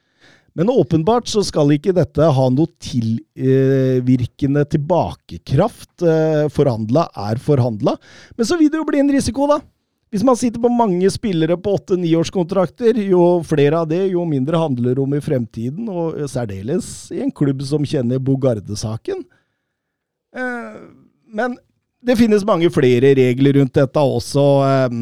Men 0.56 0.70
åpenbart 0.70 1.28
så 1.28 1.44
skal 1.44 1.74
ikke 1.76 1.94
dette 1.96 2.28
ha 2.32 2.44
noe 2.54 2.72
tilvirkende 2.80 4.64
tilbakekraft. 4.72 5.92
Eh, 6.00 6.46
forhandla 6.54 7.10
er 7.28 7.42
forhandla. 7.44 7.98
Men 8.38 8.48
så 8.48 8.56
vil 8.60 8.72
det 8.72 8.80
jo 8.80 8.86
bli 8.88 9.02
en 9.04 9.12
risiko, 9.12 9.50
da. 9.52 9.60
Hvis 10.14 10.24
man 10.24 10.38
sitter 10.40 10.62
på 10.64 10.72
mange 10.72 11.10
spillere 11.12 11.58
på 11.60 11.74
åtte-niårskontrakter, 11.76 13.02
jo 13.04 13.42
flere 13.44 13.82
av 13.82 13.90
det, 13.90 14.06
jo 14.14 14.24
mindre 14.30 14.62
handler 14.62 15.02
om 15.04 15.18
i 15.18 15.20
fremtiden, 15.20 15.90
og 15.92 16.22
særdeles 16.32 16.88
i 17.12 17.20
en 17.26 17.34
klubb 17.36 17.66
som 17.68 17.84
kjenner 17.84 18.24
Bogarde-saken. 18.24 19.26
Eh, 20.40 20.80
men 21.36 21.60
det 22.06 22.16
finnes 22.16 22.48
mange 22.48 22.72
flere 22.72 23.12
regler 23.20 23.60
rundt 23.60 23.76
dette 23.76 24.08
også. 24.08 24.48
Eh, 24.70 24.98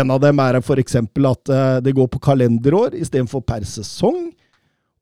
en 0.00 0.16
av 0.16 0.24
dem 0.24 0.40
er 0.46 0.62
f.eks. 0.62 0.98
at 1.04 1.54
det 1.84 1.96
går 2.00 2.08
på 2.08 2.24
kalenderår 2.30 2.96
istedenfor 2.96 3.44
per 3.44 3.68
sesong 3.68 4.30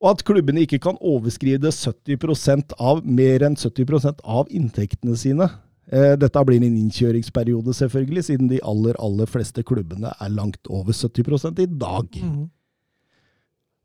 og 0.04 0.10
at 0.12 0.24
klubbene 0.28 0.66
ikke 0.66 0.82
kan 0.84 0.98
overskride 1.00 1.70
70% 1.72 2.74
av, 2.76 3.00
mer 3.08 3.46
enn 3.46 3.56
70% 3.56 4.20
av 4.20 4.50
inntektene 4.52 5.16
sine. 5.16 5.48
Eh, 5.88 6.12
dette 6.20 6.42
blir 6.44 6.60
en 6.60 6.76
innkjøringsperiode, 6.76 7.72
selvfølgelig, 7.76 8.26
siden 8.26 8.50
de 8.52 8.60
aller, 8.60 8.98
aller 9.00 9.30
fleste 9.30 9.64
klubbene 9.64 10.12
er 10.12 10.34
langt 10.36 10.68
over 10.68 10.92
70 10.92 11.64
i 11.64 11.70
dag. 11.72 12.20
Mm. 12.20 12.44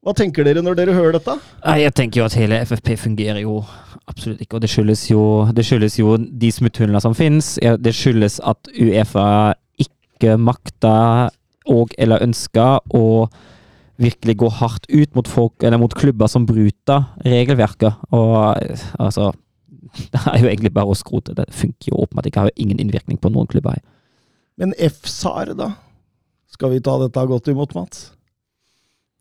Hva 0.04 0.14
tenker 0.16 0.48
dere 0.48 0.64
når 0.64 0.78
dere 0.80 0.96
hører 0.96 1.16
dette? 1.18 1.34
Jeg 1.80 1.96
tenker 1.96 2.22
jo 2.22 2.28
at 2.28 2.36
hele 2.40 2.60
FFP 2.68 2.94
fungerer 3.00 3.42
jo 3.44 3.58
absolutt 4.08 4.44
ikke, 4.44 4.56
og 4.56 4.64
det 4.64 4.70
skyldes 4.72 5.10
jo, 5.12 5.24
det 5.56 5.66
skyldes 5.68 5.98
jo 6.00 6.16
de 6.20 6.52
smutthullene 6.56 7.02
som 7.04 7.16
finnes. 7.16 7.58
Det 7.60 7.96
skyldes 7.96 8.40
at 8.48 8.72
Uefa 8.76 9.56
ikke 9.80 10.38
makter 10.40 11.32
og 11.70 11.92
eller 12.00 12.24
ønsker 12.24 12.80
å 12.96 13.28
virkelig 14.00 14.38
går 14.40 14.56
hardt 14.62 14.88
ut 14.90 15.16
mot, 15.16 15.28
folk, 15.28 15.64
eller 15.64 15.82
mot 15.82 15.94
klubber 15.94 16.32
som 16.32 16.48
bryter 16.48 17.06
regelverket. 17.26 18.00
Og 18.16 18.34
altså 19.00 19.32
Det 20.14 20.20
er 20.22 20.44
jo 20.44 20.50
egentlig 20.50 20.74
bare 20.76 20.92
å 20.92 20.98
skrote. 20.98 21.34
Det 21.34 21.48
funker 21.56 21.90
jo 21.90 22.04
åpenbart 22.04 22.28
ikke. 22.30 22.44
Har 22.44 22.52
jo 22.52 22.62
ingen 22.62 22.82
innvirkning 22.82 23.18
på 23.22 23.32
noen 23.34 23.50
klubber. 23.50 23.80
Men 24.60 24.76
FSAR, 24.78 25.56
da? 25.58 25.72
Skal 26.54 26.76
vi 26.76 26.82
ta 26.84 26.98
dette 27.02 27.24
godt 27.30 27.50
imot, 27.50 27.74
Mats? 27.78 28.10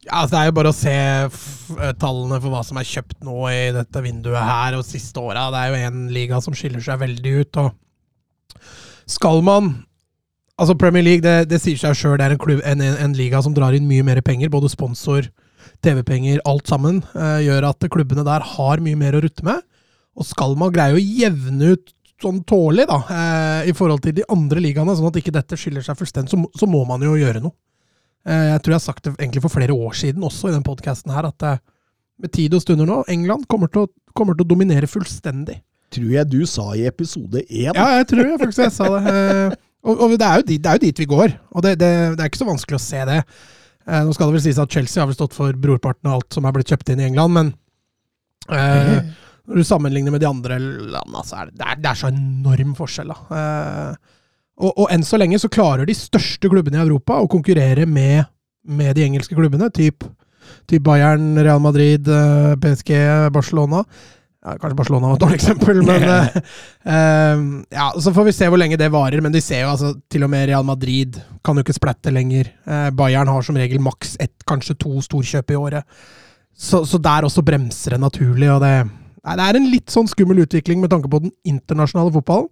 Ja, 0.06 0.22
altså 0.22 0.34
Det 0.34 0.40
er 0.40 0.48
jo 0.48 0.56
bare 0.58 0.70
å 0.72 0.76
se 0.76 0.94
f 1.26 1.42
eh, 1.74 1.94
tallene 2.00 2.38
for 2.38 2.54
hva 2.54 2.62
som 2.66 2.78
er 2.80 2.86
kjøpt 2.86 3.18
nå 3.26 3.36
i 3.50 3.72
dette 3.74 4.02
vinduet 4.04 4.44
her 4.44 4.76
og 4.78 4.86
siste 4.86 5.20
åra. 5.20 5.48
Det 5.52 5.62
er 5.62 5.72
jo 5.72 5.88
én 5.88 6.04
liga 6.14 6.40
som 6.44 6.56
skiller 6.56 6.84
seg 6.84 7.00
veldig 7.02 7.34
ut. 7.42 7.60
og 7.64 8.58
Skal 9.10 9.42
man 9.46 9.72
Altså 10.58 10.74
Premier 10.78 11.04
League 11.06 11.22
det, 11.22 11.48
det 11.52 11.60
sier 11.62 11.78
seg 11.78 11.94
sjøl, 11.94 12.16
det 12.18 12.26
er 12.26 12.34
en, 12.34 12.40
klubb, 12.42 12.62
en, 12.66 12.80
en, 12.82 12.96
en, 13.04 13.12
liga 13.14 13.40
som 13.44 13.54
drar 13.54 13.76
inn 13.76 13.86
mye 13.86 14.06
mer 14.06 14.18
penger. 14.26 14.50
Både 14.50 14.70
sponsor, 14.72 15.28
TV-penger, 15.86 16.40
alt 16.50 16.66
sammen. 16.70 17.02
Eh, 17.14 17.44
gjør 17.46 17.68
at 17.70 17.86
klubbene 17.94 18.26
der 18.26 18.46
har 18.56 18.82
mye 18.82 18.98
mer 18.98 19.14
å 19.14 19.22
rutte 19.22 19.46
med. 19.46 19.62
Og 20.18 20.26
skal 20.26 20.58
man 20.58 20.74
greie 20.74 20.96
å 20.96 21.02
jevne 21.02 21.76
ut 21.76 21.94
sånn 22.18 22.42
tålelig 22.48 22.88
da, 22.90 22.98
eh, 23.14 23.70
i 23.70 23.74
forhold 23.76 24.02
til 24.02 24.16
de 24.16 24.26
andre 24.32 24.62
ligaene, 24.62 24.96
sånn 24.98 25.10
at 25.10 25.18
ikke 25.20 25.34
dette 25.34 25.58
skiller 25.58 25.84
seg 25.86 25.98
fullstendig, 26.00 26.32
så, 26.32 26.40
så 26.58 26.66
må 26.70 26.82
man 26.88 27.04
jo 27.06 27.14
gjøre 27.18 27.42
noe. 27.44 27.54
Eh, 28.26 28.48
jeg 28.52 28.62
tror 28.64 28.74
jeg 28.74 28.80
har 28.80 28.86
sagt 28.88 29.06
det 29.06 29.14
egentlig 29.16 29.44
for 29.44 29.54
flere 29.54 29.76
år 29.76 29.94
siden 29.94 30.26
også 30.26 30.50
i 30.50 30.56
den 30.56 30.66
podkasten 30.66 31.14
her, 31.14 31.30
at 31.30 31.46
eh, 31.46 31.62
med 32.18 32.34
tid 32.34 32.56
og 32.58 32.64
stunder 32.64 32.88
nå, 32.88 33.04
England 33.12 33.46
kommer 33.50 33.70
til, 33.70 33.86
å, 33.86 34.10
kommer 34.18 34.34
til 34.34 34.48
å 34.48 34.50
dominere 34.50 34.90
fullstendig. 34.90 35.60
Tror 35.94 36.10
jeg 36.12 36.28
du 36.28 36.42
sa 36.50 36.66
i 36.76 36.84
episode 36.90 37.44
én. 37.46 37.70
Ja, 37.70 37.86
jeg 38.00 38.10
tror 38.10 38.26
jeg 38.26 38.40
faktisk 38.42 38.66
jeg 38.66 38.74
sa 38.74 38.90
det. 38.98 39.60
Eh, 39.88 39.94
og, 39.94 40.02
og 40.04 40.16
det, 40.16 40.26
er 40.26 40.44
dit, 40.44 40.60
det, 40.62 40.68
er 40.68 40.78
jo 40.78 40.84
dit, 40.86 41.04
vi 41.04 41.08
går, 41.08 41.38
og 41.50 41.64
det, 41.64 41.78
det, 41.80 41.92
det, 42.16 42.20
er 42.20 42.28
ikke 42.30 42.42
så 42.42 42.50
vanskelig 42.50 42.78
å 42.78 42.84
se 42.84 43.06
det. 43.08 43.22
Nå 43.88 44.12
skal 44.12 44.28
det 44.28 44.36
vel 44.36 44.42
sies 44.44 44.58
at 44.60 44.74
Chelsea 44.74 45.00
har 45.00 45.08
vel 45.08 45.16
stått 45.16 45.32
for 45.32 45.56
brorparten 45.56 46.10
av 46.10 46.18
alt 46.18 46.34
som 46.36 46.44
er 46.44 46.52
blitt 46.52 46.68
kjøpt 46.68 46.90
inn 46.92 47.00
i 47.00 47.06
England, 47.08 47.32
men 47.32 47.52
eh, 48.52 48.98
når 49.48 49.62
du 49.62 49.64
sammenligner 49.64 50.12
med 50.12 50.20
de 50.20 50.28
andre 50.28 50.58
landene, 50.60 51.24
så 51.24 51.40
er 51.40 51.50
det, 51.50 51.76
det 51.80 51.88
er, 51.88 51.96
så 51.96 52.10
enorm 52.12 52.74
forskjell. 52.76 53.14
da. 53.14 53.40
Eh, 53.40 54.18
og, 54.58 54.72
og, 54.74 54.84
enn 54.92 55.06
så 55.06 55.20
lenge 55.20 55.38
så 55.40 55.50
klarer 55.52 55.88
de 55.88 55.96
største 55.96 56.50
klubbene 56.50 56.80
i 56.80 56.84
Europa 56.84 57.16
å 57.22 57.30
konkurrere 57.30 57.86
med, 57.88 58.26
med 58.68 58.96
de 58.98 59.06
engelske 59.06 59.38
klubbene, 59.38 59.70
typ, 59.72 60.04
typ, 60.68 60.82
Bayern, 60.84 61.30
Real 61.40 61.62
Madrid, 61.64 62.10
eh, 62.12 62.54
PSG, 62.60 62.92
Barcelona. 63.32 63.84
Ja, 64.48 64.54
kanskje 64.56 64.76
Barcelona 64.78 65.10
var 65.10 65.18
et 65.18 65.22
dårlig 65.24 65.36
eksempel, 65.36 65.80
men 65.84 66.04
uh, 66.08 67.64
Ja, 67.78 67.88
Så 68.00 68.14
får 68.16 68.28
vi 68.28 68.34
se 68.36 68.48
hvor 68.48 68.60
lenge 68.60 68.78
det 68.80 68.88
varer. 68.94 69.20
Men 69.24 69.34
de 69.34 69.42
ser 69.44 69.66
jo 69.66 69.72
altså 69.74 69.92
til 70.08 70.24
og 70.24 70.32
med 70.32 70.48
Real 70.48 70.64
Madrid 70.64 71.18
kan 71.44 71.58
jo 71.58 71.66
ikke 71.66 71.76
splatte 71.76 72.12
lenger. 72.14 72.48
Uh, 72.64 72.88
Bayern 72.96 73.28
har 73.28 73.44
som 73.44 73.58
regel 73.60 73.82
maks 73.84 74.16
ett, 74.22 74.36
kanskje 74.48 74.78
to 74.80 75.02
storkjøp 75.04 75.52
i 75.52 75.60
året. 75.60 76.00
Så, 76.58 76.82
så, 76.88 76.98
der 76.98 77.28
også 77.28 77.44
bremser 77.46 77.94
det 77.94 78.00
naturlig. 78.02 78.50
og 78.50 78.62
det, 78.64 78.74
det 79.22 79.46
er 79.46 79.60
en 79.60 79.70
litt 79.70 79.92
sånn 79.92 80.08
skummel 80.10 80.42
utvikling 80.46 80.80
med 80.82 80.90
tanke 80.94 81.10
på 81.12 81.20
den 81.22 81.34
internasjonale 81.46 82.14
fotballen. 82.16 82.48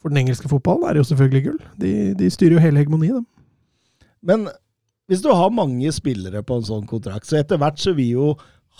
For 0.00 0.12
den 0.12 0.22
engelske 0.22 0.48
fotballen 0.48 0.86
er 0.86 0.96
det 0.96 1.02
jo 1.02 1.10
selvfølgelig 1.10 1.46
gull. 1.48 1.60
De, 1.80 1.92
de 2.16 2.30
styrer 2.32 2.56
jo 2.56 2.62
hele 2.62 2.80
hegemoniet, 2.80 3.20
dem. 3.20 3.26
Men 4.20 4.48
hvis 5.10 5.24
du 5.24 5.32
har 5.34 5.50
mange 5.50 5.90
spillere 5.92 6.44
på 6.46 6.60
en 6.60 6.66
sånn 6.66 6.86
kontrakt, 6.88 7.26
så 7.26 7.40
etter 7.40 7.58
hvert 7.60 7.80
så 7.82 7.96
vil 7.96 8.12
jo 8.14 8.26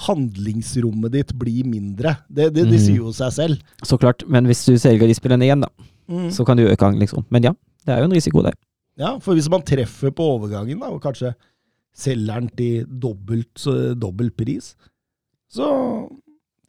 handlingsrommet 0.07 1.13
ditt 1.15 1.35
blir 1.39 1.67
mindre. 1.69 2.17
Det, 2.29 2.51
det, 2.55 2.65
det 2.71 2.79
mm. 2.79 2.85
sier 2.85 3.03
jo 3.03 3.13
seg 3.17 3.35
selv. 3.37 3.77
Så 3.87 3.99
klart, 4.01 4.25
men 4.31 4.49
hvis 4.49 4.65
du 4.69 4.75
selger 4.81 5.11
de 5.11 5.17
spillene 5.17 5.47
igjen, 5.47 5.65
da, 5.67 5.91
mm. 6.11 6.31
så 6.35 6.47
kan 6.49 6.61
du 6.61 6.67
øke 6.67 6.87
handlingsrom. 6.87 7.27
Men 7.33 7.51
ja, 7.51 7.55
det 7.87 7.95
er 7.95 8.03
jo 8.03 8.11
en 8.11 8.17
risiko 8.17 8.45
der. 8.47 8.57
Ja, 9.01 9.15
for 9.23 9.39
hvis 9.39 9.49
man 9.53 9.65
treffer 9.67 10.13
på 10.13 10.27
overgangen, 10.37 10.81
da, 10.83 10.91
og 10.93 11.03
kanskje 11.05 11.35
selger 11.97 12.43
den 12.43 12.51
til 12.57 12.89
dobbelt, 13.03 13.65
dobbelt 14.01 14.37
pris, 14.39 14.75
så, 15.51 15.69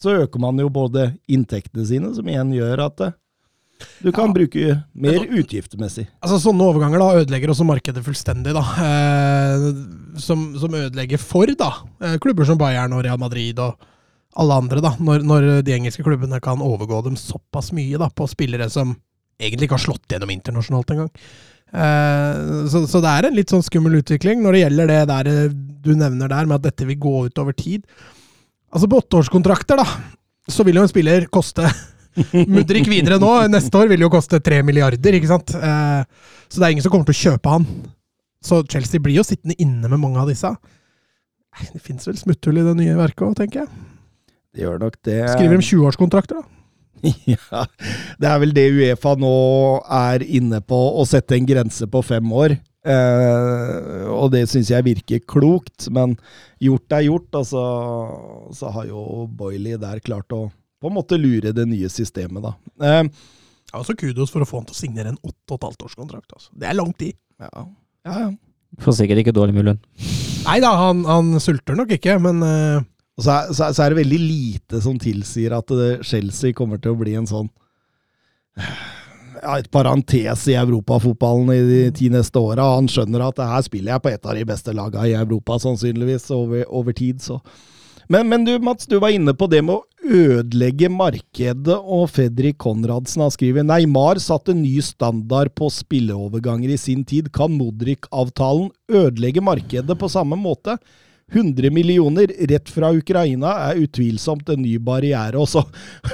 så, 0.01 0.15
øker 0.23 0.41
man 0.41 0.59
jo 0.59 0.71
både 0.73 1.11
inntektene 1.29 1.85
sine, 1.85 2.13
som 2.15 2.27
igjen 2.27 2.53
gjør 2.55 2.87
at 2.87 3.03
du 4.01 4.09
kan 4.11 4.29
ja. 4.29 4.35
bruke 4.35 4.75
mer 4.93 5.27
utgiftsmessig. 5.41 6.07
Altså, 6.21 6.39
sånne 6.43 6.67
overganger 6.67 7.01
da 7.01 7.21
ødelegger 7.21 7.53
også 7.53 7.67
markedet 7.67 8.03
fullstendig. 8.05 8.55
da. 8.57 8.63
Eh, 8.87 9.67
som, 10.21 10.49
som, 10.61 10.75
ødelegger 10.75 11.21
for 11.21 11.51
da, 11.57 11.71
eh, 12.03 12.17
klubber 12.23 12.47
som 12.47 12.59
Bayern 12.61 12.97
og 12.97 13.05
Real 13.05 13.21
Madrid 13.21 13.59
og 13.59 13.87
alle 14.41 14.59
andre. 14.63 14.81
da, 14.83 14.95
Når, 14.99 15.23
når 15.27 15.47
de 15.67 15.75
engelske 15.75 16.05
klubbene 16.05 16.41
kan 16.43 16.61
overgå 16.63 17.03
dem 17.05 17.19
såpass 17.19 17.71
mye 17.75 17.99
da, 18.01 18.09
på 18.09 18.29
spillere 18.31 18.69
som 18.71 18.95
egentlig 19.41 19.67
ikke 19.67 19.79
har 19.79 19.87
slått 19.87 20.13
gjennom 20.13 20.31
internasjonalt 20.33 20.93
engang. 20.93 21.11
Eh, 21.71 22.67
så, 22.71 22.83
så 22.87 22.99
det 23.03 23.11
er 23.11 23.27
en 23.27 23.37
litt 23.37 23.51
sånn 23.51 23.63
skummel 23.63 24.01
utvikling 24.01 24.41
når 24.43 24.53
det 24.57 24.63
gjelder 24.65 24.89
det 24.91 25.03
der 25.11 25.29
eh, 25.31 25.53
du 25.81 25.93
nevner 25.97 26.31
der, 26.31 26.49
med 26.49 26.59
at 26.59 26.67
dette 26.67 26.87
vil 26.89 26.99
gå 27.01 27.15
ut 27.29 27.41
over 27.41 27.55
tid. 27.57 27.85
Altså 28.71 28.89
På 28.91 28.99
åtteårskontrakter 29.01 29.79
da, 29.79 29.87
så 30.51 30.65
vil 30.67 30.79
jo 30.79 30.85
en 30.85 30.91
spiller 30.91 31.27
koste 31.31 31.65
Mudrik 32.51 32.89
videre 32.91 33.17
nå, 33.21 33.31
neste 33.51 33.79
år 33.79 33.91
vil 33.91 34.03
jo 34.05 34.11
koste 34.11 34.41
tre 34.43 34.59
milliarder, 34.67 35.17
ikke 35.17 35.29
sant? 35.31 35.53
Eh, 35.55 36.29
så 36.51 36.59
det 36.59 36.67
er 36.67 36.75
ingen 36.75 36.85
som 36.85 36.93
kommer 36.93 37.07
til 37.07 37.17
å 37.17 37.21
kjøpe 37.21 37.55
han. 37.55 37.67
Så 38.43 38.63
Chelsea 38.69 39.03
blir 39.03 39.19
jo 39.19 39.25
sittende 39.25 39.55
inne 39.61 39.87
med 39.87 40.01
mange 40.01 40.21
av 40.21 40.31
disse. 40.31 40.49
Det 41.71 41.81
fins 41.83 42.07
vel 42.07 42.17
smutthull 42.19 42.61
i 42.61 42.65
det 42.65 42.77
nye 42.79 42.97
verket 42.97 43.27
òg, 43.27 43.35
tenker 43.37 43.63
jeg. 43.63 43.85
Det 44.51 44.65
gjør 44.65 44.81
nok 44.81 44.97
det. 45.07 45.21
Skriver 45.35 45.59
de 45.59 45.67
20-årskontrakter, 45.67 46.41
da? 46.41 46.57
ja, 47.33 47.63
det 48.21 48.29
er 48.29 48.41
vel 48.43 48.51
det 48.53 48.67
Uefa 48.75 49.15
nå 49.17 49.35
er 49.97 50.25
inne 50.25 50.59
på, 50.61 50.77
å 50.77 51.05
sette 51.09 51.37
en 51.37 51.47
grense 51.49 51.87
på 51.89 52.03
fem 52.05 52.27
år. 52.35 52.57
Eh, 52.81 54.05
og 54.09 54.31
det 54.33 54.47
syns 54.49 54.71
jeg 54.73 54.85
virker 54.85 55.21
klokt, 55.29 55.87
men 55.93 56.15
gjort 56.61 56.97
er 56.97 57.07
gjort. 57.07 57.29
Altså, 57.41 57.63
så 58.57 58.73
har 58.75 58.89
jo 58.89 59.27
Boiley 59.37 59.79
der 59.81 60.01
klart 60.03 60.33
å 60.35 60.47
på 60.81 60.89
en 60.89 60.97
måte 60.97 61.19
lure 61.19 61.53
det 61.55 61.65
nye 61.69 61.89
systemet, 61.93 62.43
da. 62.43 62.53
Eh, 62.81 63.03
ja, 63.71 63.79
altså 63.79 63.95
Kudos 63.97 64.33
for 64.33 64.43
å 64.43 64.47
få 64.49 64.61
han 64.61 64.69
til 64.69 64.75
å 64.75 64.81
signere 64.81 65.13
en 65.13 65.19
8,5-årskontrakt. 65.21 66.33
Altså. 66.33 66.49
Det 66.57 66.67
er 66.67 66.77
lang 66.77 66.91
tid. 66.97 67.15
Ja, 67.41 67.51
ja. 67.53 67.65
ja. 68.09 68.31
Får 68.81 68.97
sikkert 69.01 69.21
ikke 69.23 69.35
dårlig 69.35 69.55
med 69.57 69.67
lønn. 69.67 69.83
Nei 70.41 70.57
da, 70.63 70.71
han, 70.79 71.03
han, 71.05 71.35
sulter 71.43 71.77
nok 71.77 71.93
ikke, 71.95 72.17
men 72.23 72.41
uh... 72.41 72.81
så, 73.21 73.35
er, 73.35 73.51
så, 73.53 73.69
er, 73.69 73.93
det 73.93 74.01
veldig 74.01 74.21
lite 74.21 74.81
som 74.83 74.97
tilsier 74.99 75.53
at 75.53 75.73
Chelsea 76.07 76.55
kommer 76.57 76.81
til 76.81 76.95
å 76.95 77.01
bli 77.01 77.13
en 77.19 77.29
sånn 77.29 77.51
ja, 78.57 79.57
et 79.57 79.69
parentes 79.73 80.45
i 80.49 80.55
europafotballen 80.59 81.51
i 81.53 81.59
de 81.67 81.81
ti 81.97 82.09
neste 82.13 82.41
åra. 82.41 82.73
Han 82.75 82.89
skjønner 82.91 83.27
at 83.27 83.41
her 83.41 83.65
spiller 83.65 83.95
jeg 83.95 84.03
på 84.03 84.11
et 84.11 84.25
av 84.25 84.37
de 84.37 84.47
beste 84.47 84.73
lagene 84.75 85.09
i 85.09 85.17
Europa, 85.17 85.59
sannsynligvis, 85.61 86.29
over, 86.35 86.65
over 86.69 86.95
tid. 86.97 87.21
Så 87.23 87.39
men, 88.11 88.27
men, 88.27 88.45
du 88.45 88.57
Mats, 88.59 88.87
du 88.91 88.97
var 88.99 89.13
inne 89.15 89.33
på 89.37 89.47
det 89.47 89.61
med 89.63 89.79
å 89.79 89.85
ødelegge 90.01 90.89
markedet, 90.91 91.77
og 91.77 92.09
Fredrik 92.11 92.57
Konradsen 92.59 93.23
har 93.23 93.31
skrevet 93.31 93.67
Neymar 93.67 94.19
satte 94.19 94.55
ny 94.57 94.73
standard 94.83 95.53
på 95.55 95.69
spilleoverganger 95.71 96.73
i 96.73 96.79
sin 96.81 97.05
tid. 97.07 97.29
Kan 97.35 97.55
Modric-avtalen 97.55 98.67
ødelegge 98.91 99.43
markedet 99.45 99.95
på 99.95 100.11
samme 100.11 100.39
måte? 100.39 100.75
100 101.31 101.71
millioner 101.71 102.31
rett 102.49 102.69
fra 102.69 102.91
Ukraina 102.95 103.53
er 103.69 103.81
utvilsomt 103.85 104.49
en 104.49 104.61
ny 104.61 104.77
barriere. 104.79 105.37
også. 105.39 105.63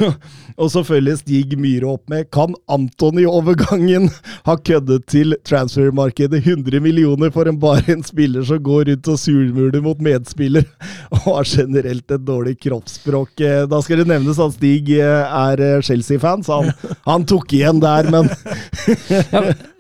og 0.62 0.72
så 0.72 0.84
følger 0.86 1.18
Stig 1.20 1.58
Myhre 1.60 1.94
opp 1.96 2.10
med 2.12 2.30
Kan 2.34 2.56
Antony-overgangen 2.72 4.10
ha 4.48 4.58
køddet 4.58 5.08
til 5.12 5.36
transfermarkedet 5.48 6.42
100 6.44 6.82
millioner 6.84 7.32
for 7.34 7.50
en 7.50 7.60
bare 7.62 7.98
en 7.98 8.04
spiller 8.06 8.46
som 8.48 8.62
går 8.64 8.92
rundt 8.92 9.12
og 9.14 9.22
surmuler 9.22 9.82
mot 9.86 10.02
medspiller 10.04 10.68
og 11.16 11.24
har 11.30 11.50
generelt 11.50 12.12
et 12.12 12.28
dårlig 12.28 12.58
kroppsspråk? 12.64 13.46
Da 13.70 13.82
skal 13.84 14.04
det 14.04 14.10
nevnes 14.12 14.42
at 14.42 14.58
Stig 14.58 14.94
er 14.98 15.82
Chelsea-fan, 15.86 16.46
så 16.46 16.62
han, 16.62 16.76
han 17.10 17.26
tok 17.28 17.58
igjen 17.58 17.82
der, 17.84 18.12
men 18.14 18.30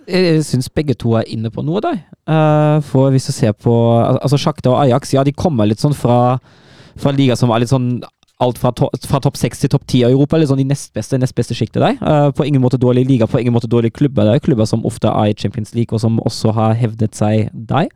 jeg 0.08 0.44
syns 0.48 0.70
begge 0.72 0.96
to 0.96 1.14
er 1.20 1.28
inne 1.28 1.52
på 1.54 1.64
noe 1.66 1.82
der. 1.84 1.98
Uh, 2.28 2.80
for 2.88 3.12
hvis 3.12 3.28
du 3.28 3.34
ser 3.36 3.56
på 3.56 3.74
altså 4.00 4.40
Sjakta 4.40 4.72
og 4.72 4.82
Ajax, 4.86 5.14
ja, 5.16 5.24
de 5.28 5.36
kommer 5.36 5.68
litt 5.68 5.84
sånn 5.84 5.96
fra, 5.98 6.38
fra 7.00 7.14
liga 7.16 7.36
som 7.40 7.52
var 7.52 7.64
litt 7.64 7.74
sånn 7.74 7.98
alt 8.44 8.60
fra, 8.62 8.70
to, 8.78 8.90
fra 9.10 9.20
topp 9.24 9.38
seks 9.40 9.64
til 9.64 9.72
topp 9.74 9.88
ti 9.90 10.04
i 10.04 10.08
Europa. 10.08 10.38
Litt 10.38 10.52
sånn 10.52 10.62
de 10.62 10.68
nest 10.70 10.92
beste, 10.96 11.18
nest 11.20 11.36
beste 11.38 11.58
sjiktet 11.58 11.82
der. 11.84 11.98
Uh, 12.02 12.30
på 12.36 12.46
ingen 12.46 12.62
måte 12.64 12.80
dårlig 12.82 13.08
liga, 13.10 13.28
på 13.30 13.42
ingen 13.42 13.56
måte 13.56 13.70
dårlige 13.70 13.98
klubber 13.98 14.30
der. 14.30 14.42
Klubber 14.44 14.70
som 14.70 14.86
ofte 14.88 15.10
er 15.10 15.32
i 15.32 15.38
Champions 15.38 15.74
League, 15.76 15.94
og 15.96 16.04
som 16.04 16.22
også 16.24 16.54
har 16.58 16.78
hevdet 16.78 17.18
seg 17.18 17.50
der. 17.54 17.90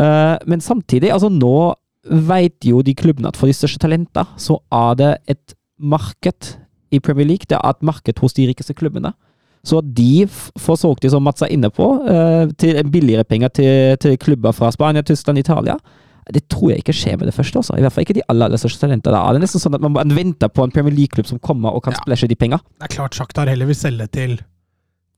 Uh, 0.00 0.36
men 0.48 0.64
samtidig, 0.64 1.12
altså 1.12 1.28
nå 1.32 1.74
veit 2.08 2.64
jo 2.64 2.80
de 2.80 2.94
klubbene 2.96 3.28
at 3.28 3.36
for 3.36 3.50
de 3.50 3.54
største 3.54 3.82
talenter, 3.82 4.28
så 4.40 4.56
er 4.72 4.94
det 4.96 5.10
et 5.28 5.56
marked 5.76 6.54
i 6.90 6.98
Premier 6.98 7.28
League. 7.28 7.48
Det 7.48 7.58
er 7.58 7.76
et 7.76 7.84
marked 7.84 8.22
hos 8.24 8.34
de 8.36 8.48
rikeste 8.48 8.74
klubbene. 8.74 9.12
Så 9.66 9.80
at 9.82 9.88
de 9.96 10.24
får 10.58 10.78
solgt 10.80 11.02
de, 11.04 11.10
som 11.12 11.24
Mats 11.24 11.42
er 11.44 11.52
inne 11.52 11.68
på, 11.72 11.86
eh, 12.08 12.52
til 12.60 12.78
billigere 12.88 13.26
penger 13.28 13.52
til, 13.60 13.96
til, 14.00 14.16
klubber 14.20 14.56
fra 14.56 14.70
Spania, 14.72 15.02
Tyskland, 15.04 15.38
Italia, 15.38 15.76
det 16.30 16.46
tror 16.52 16.70
jeg 16.70 16.82
ikke 16.82 16.94
skjer 16.94 17.18
med 17.18 17.28
det 17.28 17.34
første. 17.34 17.58
Også. 17.58 17.76
I 17.76 17.84
hvert 17.84 17.92
fall 17.92 18.06
ikke 18.06 18.16
de 18.20 18.24
aller, 18.28 18.48
aller 18.48 18.60
største 18.60 18.84
talentene. 18.84 19.18
Det 19.18 19.40
er 19.40 19.44
nesten 19.44 19.62
sånn 19.62 19.76
at 19.76 19.84
man 19.84 20.14
venter 20.16 20.52
på 20.52 20.64
en 20.64 20.72
Premier 20.72 20.94
League-klubb 20.94 21.28
som 21.28 21.40
kommer 21.42 21.74
og 21.74 21.84
kan 21.84 21.96
ja. 21.96 22.00
splæsje 22.04 22.30
de 22.30 22.38
penger. 22.38 22.62
Det 22.78 22.88
er 22.88 22.94
klart 22.94 23.18
Shakhtar 23.18 23.50
heller 23.50 23.68
vil 23.68 23.76
selge 23.76 24.06
til, 24.14 24.36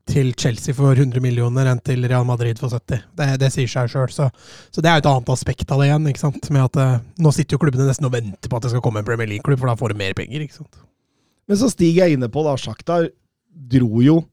til, 0.09 0.33
Chelsea 0.39 0.75
for 0.75 0.97
100 0.97 1.21
millioner 1.23 1.69
enn 1.69 1.83
til 1.85 2.07
Real 2.09 2.25
Madrid 2.27 2.59
for 2.59 2.73
70. 2.73 3.05
Det, 3.19 3.29
det 3.43 3.51
sier 3.53 3.69
seg 3.69 3.93
sjøl. 3.93 4.09
Så, 4.11 4.29
så, 4.73 4.81
det 4.83 4.89
er 4.89 4.97
jo 4.97 5.05
et 5.05 5.11
annet 5.13 5.33
aspekt 5.35 5.71
av 5.71 5.83
det 5.83 5.91
igjen. 5.91 6.09
ikke 6.11 6.23
sant? 6.25 6.49
Med 6.55 6.65
at 6.65 6.81
uh, 6.81 6.97
Nå 7.21 7.35
sitter 7.35 7.55
jo 7.55 7.63
klubbene 7.63 7.87
nesten 7.87 8.09
og 8.09 8.15
venter 8.17 8.49
på 8.49 8.59
at 8.59 8.65
det 8.65 8.73
skal 8.73 8.83
komme 8.83 9.03
en 9.03 9.07
Premier 9.07 9.29
League-klubb, 9.35 9.61
for 9.61 9.71
da 9.71 9.77
får 9.79 9.93
de 9.93 10.01
mer 10.01 10.17
penger. 10.17 10.47
ikke 10.47 10.63
sant? 10.63 10.81
Men 11.47 11.59
så 11.59 11.69
stiger 11.69 12.07
jeg 12.07 12.17
inne 12.17 12.31
på, 12.31 12.43
da, 12.47 12.57
Shakhtar 12.57 13.11
dro 13.53 14.01
jo 14.01 14.23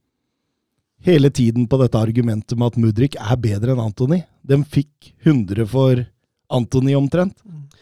hele 1.07 1.31
tiden 1.33 1.67
på 1.71 1.79
dette 1.81 2.01
argumentet 2.01 2.59
med 2.59 2.73
at 2.73 2.81
Mudrik 2.81 3.17
er 3.21 3.39
bedre 3.41 3.75
enn 3.75 3.85
Antony. 3.85 4.23
De 4.47 4.59
fikk 4.65 5.13
100 5.25 5.69
for 5.71 6.03
Antony 6.51 6.97
omtrent. 6.99 7.37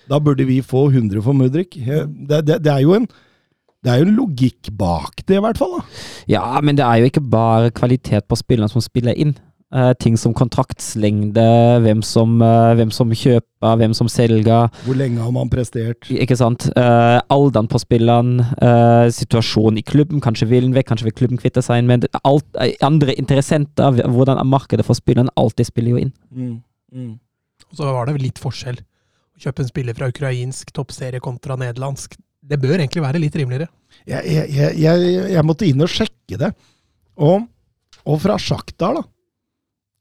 Da 0.08 0.20
burde 0.22 0.46
vi 0.48 0.60
få 0.64 0.88
100 0.90 1.22
for 1.24 1.36
Mudrik. 1.36 1.76
Det, 1.78 2.44
det, 2.46 2.60
det 2.64 2.72
er 2.74 2.84
jo 2.84 2.94
en 2.98 3.08
det 3.86 3.92
er 3.92 4.00
jo 4.00 4.08
en 4.08 4.16
logikk 4.16 4.72
bak 4.74 5.20
det, 5.22 5.36
i 5.38 5.42
hvert 5.42 5.58
fall. 5.60 5.76
da. 5.78 5.82
Ja, 6.26 6.46
men 6.64 6.76
det 6.76 6.82
er 6.82 6.98
jo 6.98 7.10
ikke 7.12 7.22
bare 7.22 7.70
kvalitet 7.70 8.26
på 8.26 8.38
spillerne 8.38 8.72
som 8.72 8.82
spiller 8.82 9.14
inn. 9.14 9.36
Eh, 9.68 9.90
ting 10.00 10.14
som 10.16 10.32
kontraktslengde, 10.32 11.44
hvem 11.84 11.98
som, 12.00 12.38
uh, 12.40 12.72
hvem 12.72 12.88
som 12.88 13.10
kjøper, 13.12 13.74
hvem 13.76 13.92
som 13.92 14.08
selger. 14.08 14.70
Hvor 14.86 14.96
lenge 14.96 15.20
har 15.20 15.32
man 15.34 15.50
prestert? 15.52 16.08
Ikke 16.08 16.38
sant? 16.40 16.70
Uh, 16.72 17.20
alderen 17.28 17.68
på 17.68 17.76
spilleren, 17.82 18.38
uh, 18.64 19.12
situasjonen 19.12 19.82
i 19.82 19.84
klubben, 19.84 20.22
kanskje 20.24 20.48
vil 20.48 20.64
den 20.64 20.72
vekk, 20.72 20.88
kanskje 20.88 21.10
vil 21.10 21.16
klubben 21.18 21.40
kvitte 21.42 21.60
seg 21.60 21.84
med 21.84 22.06
alt, 22.22 22.48
uh, 22.56 22.70
andre 22.88 23.12
interessenter, 23.20 24.00
hvordan 24.08 24.40
er 24.40 24.48
markedet 24.48 24.86
for 24.88 24.96
spilleren, 24.96 25.28
alt 25.36 25.58
det 25.60 25.68
spiller 25.68 25.98
jo 25.98 26.00
inn. 26.06 26.14
Mm, 26.32 26.56
mm. 26.96 27.12
Og 27.68 27.76
så 27.76 27.92
var 27.92 28.08
det 28.08 28.16
litt 28.24 28.40
forskjell. 28.40 28.80
Å 28.80 29.44
kjøpe 29.44 29.66
en 29.66 29.70
spiller 29.74 30.00
fra 30.00 30.08
ukrainsk 30.08 30.72
toppserie 30.72 31.20
kontra 31.20 31.60
nederlandsk. 31.60 32.16
Det 32.40 32.56
bør 32.56 32.78
egentlig 32.78 33.04
være 33.04 33.20
litt 33.20 33.36
rimeligere. 33.36 33.68
Jeg, 34.08 34.24
jeg, 34.32 34.48
jeg, 34.48 34.80
jeg, 34.80 35.28
jeg 35.36 35.44
måtte 35.44 35.68
inn 35.68 35.84
og 35.84 35.92
sjekke 35.92 36.40
det. 36.40 36.54
Og, 37.20 37.44
og 38.08 38.20
fra 38.24 38.40
Sjaktar, 38.40 39.02
da. 39.02 39.06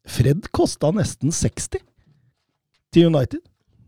Fred 0.07 0.47
kosta 0.55 0.91
nesten 0.95 1.33
60 1.35 1.81
til 2.93 3.09
United. 3.09 3.43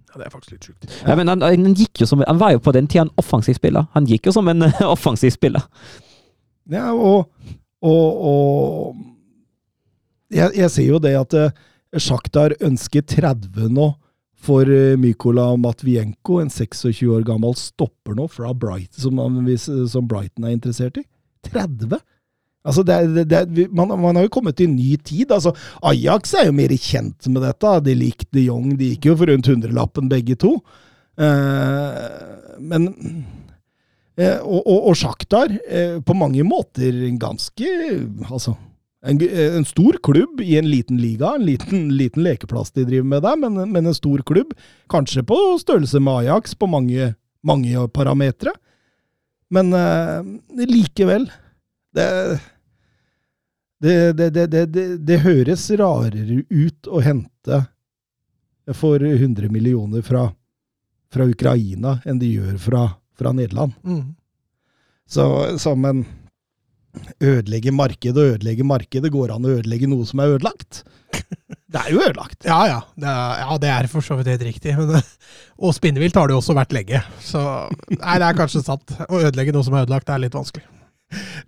Ja, 0.09 0.17
Det 0.17 0.25
er 0.25 0.33
faktisk 0.33 0.55
litt 0.55 0.67
sjukt. 0.67 0.89
Ja, 1.05 1.15
men 1.15 1.29
han, 1.29 1.43
han, 1.45 1.73
gikk 1.77 2.01
jo 2.01 2.07
som, 2.09 2.23
han 2.25 2.41
var 2.41 2.55
jo 2.55 2.61
på 2.63 2.73
den 2.75 2.89
tida 2.89 3.05
en 3.05 3.15
offensiv 3.21 3.59
spiller. 3.59 3.87
Han 3.93 4.09
gikk 4.09 4.29
jo 4.29 4.35
som 4.35 4.47
en 4.49 4.65
offensiv 4.95 5.33
spiller. 5.35 5.65
Ja, 6.69 6.91
og, 6.93 7.29
og, 7.81 8.25
og 8.31 8.95
jeg, 10.33 10.53
jeg, 10.57 10.69
ser 10.73 10.87
jo 10.89 11.01
det 11.01 11.15
at 11.17 11.33
uh, 11.37 11.49
Sjaktar 11.97 12.53
ønsker 12.65 13.05
30 13.05 13.69
nå 13.73 13.91
for 14.39 14.69
uh, 14.69 14.97
Mykola 14.99 15.51
Matvienko, 15.61 16.39
en 16.41 16.51
26 16.53 17.05
år 17.13 17.25
gammel 17.27 17.55
stopper 17.57 18.17
nå 18.17 18.27
fra 18.31 18.53
Brighton, 18.53 19.01
som, 19.01 19.87
som 19.89 20.09
Brighton 20.09 20.45
er 20.45 20.57
interessert 20.57 20.99
i. 21.01 21.05
30? 21.49 22.01
Altså 22.67 22.83
det, 22.83 22.97
det, 23.31 23.41
det, 23.55 23.67
man, 23.71 23.93
man, 24.01 24.17
har 24.17 24.25
jo 24.25 24.33
kommet 24.35 24.57
til 24.59 24.67
en 24.67 24.75
ny 24.75 24.97
tid. 24.97 25.31
altså 25.31 25.53
Ajax 25.85 26.33
er 26.35 26.49
jo 26.49 26.55
mer 26.57 26.73
kjent 26.75 27.29
med 27.31 27.43
dette. 27.45 27.75
De 27.87 27.95
likte 27.95 28.29
de 28.35 28.47
Jong. 28.49 28.73
De 28.79 28.93
gikk 28.93 29.09
jo 29.09 29.17
for 29.19 29.31
rundt 29.31 29.47
hundrelappen, 29.47 30.09
begge 30.11 30.35
to. 30.39 30.57
Eh, 31.19 31.99
men 32.59 32.89
eh, 34.19 34.39
Og, 34.43 34.59
og, 34.59 34.89
og 34.91 34.97
Sjaktar, 34.99 35.55
eh, 35.67 35.99
på 36.03 36.15
mange 36.15 36.43
måter 36.47 36.95
en 37.07 37.19
ganske 37.19 37.67
Altså 38.29 38.55
en, 39.07 39.19
en, 39.21 39.65
stor 39.65 39.95
klubb 40.03 40.41
i 40.43 40.57
en 40.59 40.67
liten 40.67 40.97
liga. 40.99 41.33
En 41.35 41.45
liten, 41.47 41.87
liten 41.95 42.23
lekeplass 42.25 42.73
de 42.75 42.83
driver 42.83 43.07
med 43.07 43.23
der, 43.23 43.37
men, 43.39 43.59
men, 43.71 43.85
en 43.87 43.95
stor 43.95 44.19
klubb. 44.27 44.51
Kanskje 44.91 45.23
på 45.23 45.37
størrelse 45.61 46.01
med 46.03 46.25
Ajax 46.25 46.57
på 46.59 46.67
mange, 46.67 47.13
mange 47.39 47.87
parametere. 47.95 48.51
Men 49.49 49.71
eh, 49.73 50.65
likevel 50.67 51.29
det 51.95 52.07
det, 53.79 54.13
det, 54.13 54.45
det 54.47 54.85
det, 55.07 55.17
høres 55.23 55.69
rarere 55.79 56.41
ut 56.49 56.87
å 56.91 56.99
hente 56.99 57.61
for 58.75 58.99
100 58.99 59.47
millioner 59.49 60.03
fra, 60.03 60.25
fra 61.13 61.27
Ukraina 61.31 62.01
enn 62.03 62.19
de 62.19 62.33
gjør 62.33 62.57
fra, 62.59 62.81
fra 63.17 63.31
Nederland. 63.31 63.77
Mm. 63.87 64.17
Så 65.09 65.25
som 65.63 65.85
en 65.87 66.03
ødelegge 67.23 67.71
markedet 67.71 68.19
og 68.19 68.35
ødelegge 68.35 68.65
markedet, 68.67 69.11
går 69.13 69.33
an 69.33 69.47
å 69.47 69.55
ødelegge 69.59 69.87
noe 69.89 70.05
som 70.09 70.21
er 70.21 70.35
ødelagt? 70.35 70.83
Det 71.69 71.77
er 71.77 71.91
jo 71.93 72.01
ødelagt. 72.01 72.45
Ja, 72.49 72.59
ja. 72.65 72.77
Det 72.97 73.05
er, 73.05 73.33
ja, 73.43 73.55
det 73.61 73.69
er 73.69 73.87
for 73.91 74.01
så 74.01 74.15
vidt 74.17 74.31
helt 74.31 74.41
riktig. 74.47 74.73
Men, 74.73 75.03
og 75.63 75.75
spinnevilt 75.77 76.17
har 76.17 76.25
det 76.25 76.33
jo 76.33 76.39
også 76.41 76.55
vært 76.57 76.73
lenge. 76.73 77.01
Så 77.21 77.41
nei, 77.93 78.15
det 78.17 78.25
er 78.25 78.37
kanskje 78.39 78.63
sant. 78.65 78.95
Å 79.05 79.19
ødelegge 79.19 79.53
noe 79.53 79.67
som 79.67 79.77
er 79.77 79.85
ødelagt, 79.85 80.09
er 80.09 80.23
litt 80.23 80.33
vanskelig. 80.33 80.65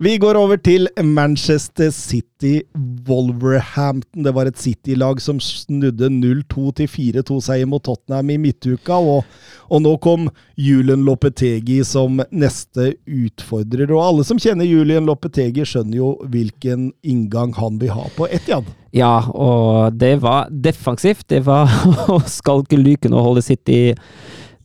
Vi 0.02 0.16
går 0.18 0.34
over 0.34 0.58
til 0.58 0.88
Manchester 1.04 1.90
City 1.94 2.62
Wolverhampton. 3.06 4.24
Det 4.26 4.32
var 4.34 4.48
et 4.50 4.58
City-lag 4.58 5.20
som 5.22 5.38
snudde 5.40 6.08
0-2 6.10 6.72
til 6.80 6.90
4-2-seier 6.90 7.68
mot 7.70 7.84
Tottenham 7.86 8.32
i 8.34 8.38
midtuka. 8.42 8.98
Og, 8.98 9.22
og, 9.68 9.82
nå 9.84 9.94
kom 10.02 10.26
Julian 10.58 11.04
Lopetegi 11.06 11.78
som 11.86 12.18
neste 12.34 12.96
utfordrer. 13.06 13.92
Og 13.94 14.02
alle 14.02 14.26
som 14.26 14.40
kjenner 14.42 14.66
Julian 14.66 15.06
Lopetegi, 15.06 15.62
skjønner 15.68 16.00
jo 16.00 16.12
hvilken 16.32 16.90
inngang 17.06 17.54
han 17.60 17.78
vil 17.82 17.94
ha 17.94 18.08
på 18.16 18.26
Etiad. 18.34 18.66
Ja, 18.92 19.22
og 19.30 19.94
det 19.96 20.16
var 20.24 20.50
defensivt. 20.50 21.28
Det 21.30 21.44
var 21.46 21.70
å 22.12 22.18
skalke 22.26 22.80
luken 22.80 23.14
og 23.14 23.30
holde 23.30 23.46
City 23.46 23.94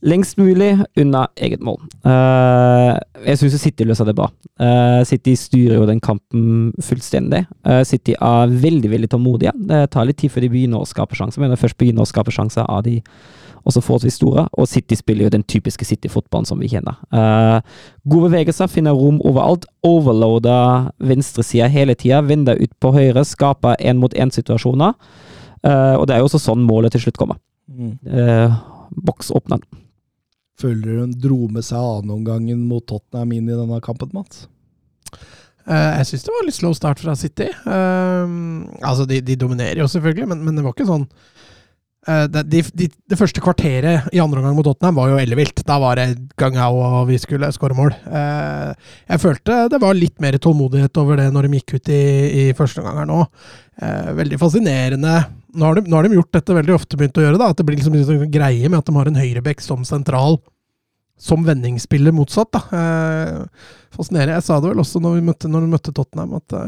lengst 0.06 0.38
mulig 0.38 0.76
unna 0.98 1.24
eget 1.36 1.62
mål. 1.64 1.80
Uh, 2.06 2.94
jeg 3.26 3.40
syns 3.40 3.58
City 3.62 3.86
løser 3.88 4.06
det 4.08 4.14
bra. 4.18 4.28
Uh, 4.60 5.02
City 5.08 5.34
styrer 5.38 5.80
jo 5.80 5.88
den 5.88 6.02
kampen 6.02 6.70
fullstendig. 6.84 7.44
Uh, 7.66 7.82
City 7.86 8.14
er 8.14 8.54
veldig 8.62 8.92
veldig 8.92 9.10
tålmodige. 9.14 9.54
Det 9.68 9.88
tar 9.94 10.06
litt 10.08 10.20
tid 10.22 10.32
før 10.34 10.46
de 10.46 10.52
begynner 10.52 10.82
å 10.82 10.88
skape 10.88 11.18
sjanser, 11.18 11.42
men 11.42 11.50
når 11.50 11.58
de 11.58 11.64
først 11.64 11.78
begynner 11.80 12.06
å 12.06 12.10
skape 12.10 12.34
sjanser, 12.34 12.68
er 12.68 12.84
de 12.86 12.98
også 13.68 13.82
forholdsvis 13.84 14.20
store. 14.20 14.46
Og 14.54 14.68
City 14.70 14.96
spiller 14.96 15.26
jo 15.26 15.34
den 15.34 15.44
typiske 15.50 15.84
City-fotballen 15.84 16.46
som 16.48 16.62
vi 16.62 16.70
kjenner. 16.70 17.00
gode 18.06 18.30
bevegelser, 18.30 18.70
finner 18.70 18.96
rom 18.96 19.18
overalt. 19.26 19.66
Overloader 19.84 20.92
venstresida 21.02 21.66
hele 21.68 21.94
tida, 21.98 22.22
vender 22.22 22.56
ut 22.56 22.72
på 22.80 22.94
høyre, 22.94 23.26
skaper 23.26 23.76
én-mot-én-situasjoner. 23.82 24.94
og 25.98 26.06
det 26.06 26.14
er 26.14 26.22
jo 26.22 26.30
også 26.30 26.40
sånn 26.40 26.64
målet 26.64 26.94
til 26.94 27.00
slutt 27.04 27.18
kommer. 27.18 27.36
Mm. 27.68 27.98
boks 29.04 29.34
åpner. 29.36 29.60
Føler 30.58 31.02
hun 31.02 31.12
dro 31.14 31.46
med 31.54 31.62
seg 31.66 31.78
annenomgangen 31.78 32.64
mot 32.66 32.86
Tottenham 32.88 33.34
inn 33.36 33.50
i 33.50 33.58
denne 33.58 33.78
kampen, 33.84 34.10
Mats? 34.16 34.46
Uh, 35.68 36.00
jeg 36.00 36.08
syns 36.08 36.24
det 36.24 36.32
var 36.32 36.46
litt 36.46 36.56
slow 36.56 36.74
start 36.74 37.02
fra 37.02 37.14
City. 37.18 37.50
Uh, 37.66 38.66
altså, 38.80 39.04
de, 39.08 39.20
de, 39.22 39.36
dominerer 39.38 39.82
jo 39.82 39.88
selvfølgelig, 39.92 40.30
men, 40.32 40.42
men, 40.46 40.56
det 40.58 40.64
var 40.64 40.74
ikke 40.74 40.88
sånn 40.88 41.06
det, 42.08 42.42
de, 42.48 42.62
de, 42.80 42.86
det, 42.88 43.18
første 43.20 43.42
kvarteret 43.44 44.06
i 44.16 44.20
andre 44.22 44.40
omgang 44.40 44.54
mot 44.56 44.64
Tottenham 44.64 44.96
var 44.96 45.10
jo 45.12 45.18
ellevilt. 45.20 45.60
Da 45.68 45.76
var 45.82 46.00
det 46.00 46.06
gang 46.40 46.56
au, 46.64 46.78
og 46.80 47.08
vi 47.10 47.18
skulle 47.20 47.50
skåre 47.52 47.76
mål. 47.76 47.92
jeg 48.08 49.20
følte 49.20 49.58
det 49.68 49.80
var 49.82 49.98
litt 49.98 50.16
mer 50.24 50.38
tålmodighet 50.40 51.02
over 51.02 51.20
det 51.20 51.28
når 51.34 51.48
de 51.48 51.60
gikk 51.60 51.76
ut 51.76 51.92
i, 51.92 52.02
i 52.42 52.44
første 52.56 52.80
omgang 52.80 53.02
her 53.02 53.10
nå. 53.10 53.20
veldig 54.18 54.40
fascinerende 54.40 55.18
nå 55.58 55.64
har, 55.64 55.78
de, 55.78 55.88
nå 55.88 55.96
har, 55.96 56.06
de, 56.06 56.18
gjort 56.18 56.36
dette 56.36 56.56
veldig 56.58 56.76
ofte 56.76 56.98
begynt 56.98 57.18
å 57.18 57.24
gjøre, 57.24 57.40
da, 57.40 57.50
at 57.52 57.58
det 57.58 57.66
blir 57.66 57.78
liksom 57.78 57.96
en 57.96 58.06
sånn 58.06 58.32
greie 58.32 58.68
med 58.68 58.78
at 58.80 58.88
de 58.88 58.96
har 58.98 59.10
en 59.10 59.18
høyrebekk 59.18 59.62
som 59.64 59.84
sentral, 59.88 60.38
som 61.18 61.44
vendingsspiller 61.46 62.14
motsatt. 62.14 62.52
da. 62.54 62.60
Eh, 62.78 63.70
fascinerende. 63.94 64.36
Jeg 64.36 64.46
sa 64.46 64.58
det 64.60 64.70
vel 64.70 64.82
også 64.84 65.00
når 65.02 65.16
vi 65.16 65.24
møtte, 65.30 65.50
når 65.50 65.64
vi 65.64 65.72
møtte 65.72 65.94
Tottenham, 65.96 66.36
at 66.38 66.58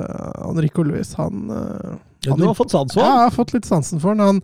Henrik 0.40 0.80
Ulvis, 0.80 1.12
han, 1.20 1.44
uh, 1.52 1.98
ja, 2.26 2.36
Du 2.36 2.44
har 2.46 2.56
fått 2.58 2.74
sans 2.74 2.92
for 2.92 3.02
Ja, 3.02 3.10
jeg 3.22 3.28
har 3.28 3.34
fått 3.34 3.54
litt 3.56 3.68
sansen 3.68 4.02
for 4.02 4.14
han. 4.14 4.42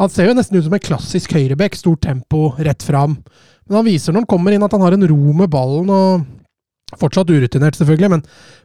Han, 0.00 0.12
ser 0.12 0.30
jo 0.30 0.36
nesten 0.36 0.58
ut 0.58 0.66
som 0.66 0.76
en 0.76 0.86
klassisk 0.86 1.36
høyrebekk. 1.36 1.78
Stort 1.78 2.04
tempo, 2.06 2.48
rett 2.58 2.84
fram. 2.86 3.18
Men 3.66 3.80
han 3.80 3.88
viser 3.88 4.14
når 4.14 4.24
han 4.24 4.30
kommer 4.30 4.54
inn 4.54 4.66
at 4.66 4.74
han 4.76 4.84
har 4.84 4.96
en 4.96 5.08
ro 5.10 5.36
med 5.36 5.50
ballen. 5.52 5.90
og 5.90 6.26
Fortsatt 7.00 7.30
urutinert, 7.34 7.74
selvfølgelig, 7.74 8.10
men, 8.12 8.20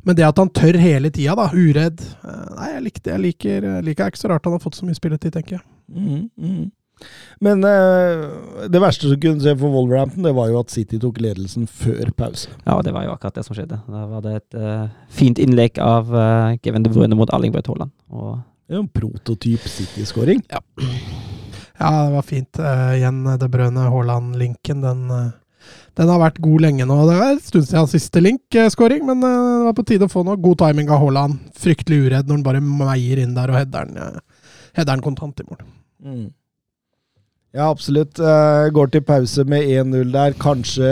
men, 0.06 0.16
det 0.16 0.28
at 0.28 0.38
han 0.38 0.52
tør 0.54 0.78
hele 0.78 1.10
tida, 1.10 1.34
da, 1.40 1.48
uredd 1.50 2.04
eh, 2.06 2.52
Nei, 2.54 2.68
jeg, 2.76 2.84
likte, 2.86 3.10
jeg 3.10 3.24
liker, 3.24 3.66
liker 3.82 4.12
ikke 4.12 4.22
så 4.22 4.30
rart 4.30 4.46
han 4.46 4.54
har 4.54 4.62
fått 4.62 4.78
så 4.78 4.86
mye 4.86 4.98
spilletid, 4.98 5.34
tenker 5.34 5.58
jeg. 5.58 5.64
Mm, 5.90 6.28
mm. 6.38 6.70
Men 7.42 7.64
uh, 7.66 8.68
det 8.70 8.82
verste 8.82 9.10
som 9.10 9.20
kunne 9.22 9.42
se 9.42 9.56
for 9.58 9.74
Wolverhampton, 9.74 10.26
det 10.26 10.36
var 10.38 10.52
jo 10.52 10.60
at 10.62 10.74
City 10.74 11.00
tok 11.02 11.18
ledelsen 11.24 11.66
før 11.66 12.12
pause. 12.18 12.52
Ja, 12.66 12.78
det 12.86 12.94
var 12.94 13.08
jo 13.08 13.16
akkurat 13.16 13.40
det 13.40 13.46
som 13.48 13.58
skjedde. 13.58 13.82
Da 13.90 14.06
var 14.12 14.22
det 14.26 14.36
et 14.38 14.60
uh, 14.62 14.86
fint 15.10 15.42
innlegg 15.42 15.82
av 15.82 16.14
uh, 16.14 16.54
Kevin 16.62 16.86
De 16.86 16.94
Bruyne 16.94 17.18
mot 17.18 17.34
Erling 17.34 17.56
Braut 17.56 17.72
Haaland. 17.72 17.94
Og 18.14 18.38
en 18.80 18.88
prototyp 18.88 19.68
City-skåring. 19.68 20.42
Ja. 20.50 20.62
ja. 21.80 21.92
det 22.06 22.16
var 22.16 22.26
fint. 22.26 22.60
igjen 22.96 23.24
De 23.40 23.50
Bruyne 23.52 23.90
Haaland-linken, 23.92 24.82
den 24.86 25.32
den 26.00 26.10
har 26.10 26.22
vært 26.22 26.40
god 26.44 26.64
lenge 26.64 26.88
nå. 26.88 26.98
Det 27.08 27.16
er 27.16 27.34
en 27.36 27.42
stund 27.44 27.68
siden 27.68 27.90
siste 27.92 28.24
link-skåring, 28.24 29.04
men 29.08 29.24
uh, 29.26 29.30
det 29.30 29.66
var 29.68 29.78
på 29.78 29.88
tide 29.88 30.08
å 30.08 30.12
få 30.12 30.24
noe. 30.28 30.40
God 30.40 30.62
timing 30.64 30.92
av 30.92 31.02
Haaland. 31.04 31.40
Fryktelig 31.60 32.06
uredd 32.08 32.30
når 32.30 32.40
han 32.40 32.46
bare 32.48 32.64
meier 32.64 33.22
inn 33.22 33.36
der 33.36 33.52
og 33.52 33.60
header 33.60 33.90
den, 33.90 34.22
eh, 34.80 35.02
kontant 35.04 35.44
i 35.44 35.48
mål. 35.50 35.66
Mm. 36.02 36.30
Ja, 37.52 37.68
absolutt. 37.68 38.22
Uh, 38.24 38.72
går 38.72 38.94
til 38.94 39.04
pause 39.04 39.44
med 39.44 39.68
1-0 39.68 40.14
der. 40.16 40.38
Kanskje 40.40 40.92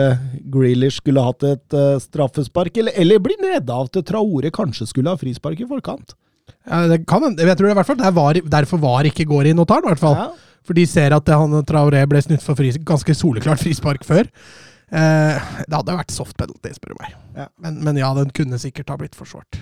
Grealish 0.51 0.99
skulle 0.99 1.23
hatt 1.23 1.47
et 1.47 1.77
uh, 1.77 1.95
straffespark, 2.03 2.75
eller, 2.77 2.97
eller 2.99 3.23
blir 3.23 3.39
redda 3.39 3.79
av 3.79 3.87
til 3.93 4.03
Traore 4.03 4.51
kanskje 4.51 4.89
skulle 4.91 5.15
ha 5.15 5.19
frispark 5.19 5.63
i 5.63 5.69
forkant. 5.69 6.17
Ja, 6.67 6.83
det 6.91 7.01
kan 7.09 7.23
hende. 7.25 7.45
Jeg 7.45 7.59
tror 7.59 7.71
i 7.71 7.77
hvert 7.77 7.89
fall 7.89 7.99
der 7.99 8.15
var, 8.15 8.39
derfor 8.57 8.81
var 8.81 9.07
ikke 9.09 9.27
går 9.29 9.51
inn 9.51 9.61
og 9.61 9.67
tar 9.69 9.83
den, 9.83 9.89
i 9.89 9.93
hvert 9.93 10.03
fall. 10.03 10.17
Ja. 10.19 10.55
For 10.67 10.77
de 10.77 10.85
ser 10.89 11.15
at 11.15 11.29
han, 11.33 11.55
Traoré 11.67 12.03
ble 12.09 12.21
snytt 12.21 12.45
for 12.45 12.59
fris, 12.59 12.77
ganske 12.85 13.15
soleklart 13.17 13.61
frispark 13.63 14.05
før. 14.07 14.29
Eh, 14.89 15.49
det 15.65 15.75
hadde 15.75 15.97
vært 15.97 16.13
soft 16.13 16.37
penalty, 16.37 16.71
spør 16.75 16.93
du 16.93 17.01
meg. 17.01 17.17
Ja. 17.37 17.49
Men, 17.61 17.81
men, 17.85 17.99
ja, 18.01 18.09
den 18.17 18.31
kunne 18.35 18.59
sikkert 18.61 18.91
ha 18.93 18.97
blitt 18.99 19.17
forsvart. 19.17 19.61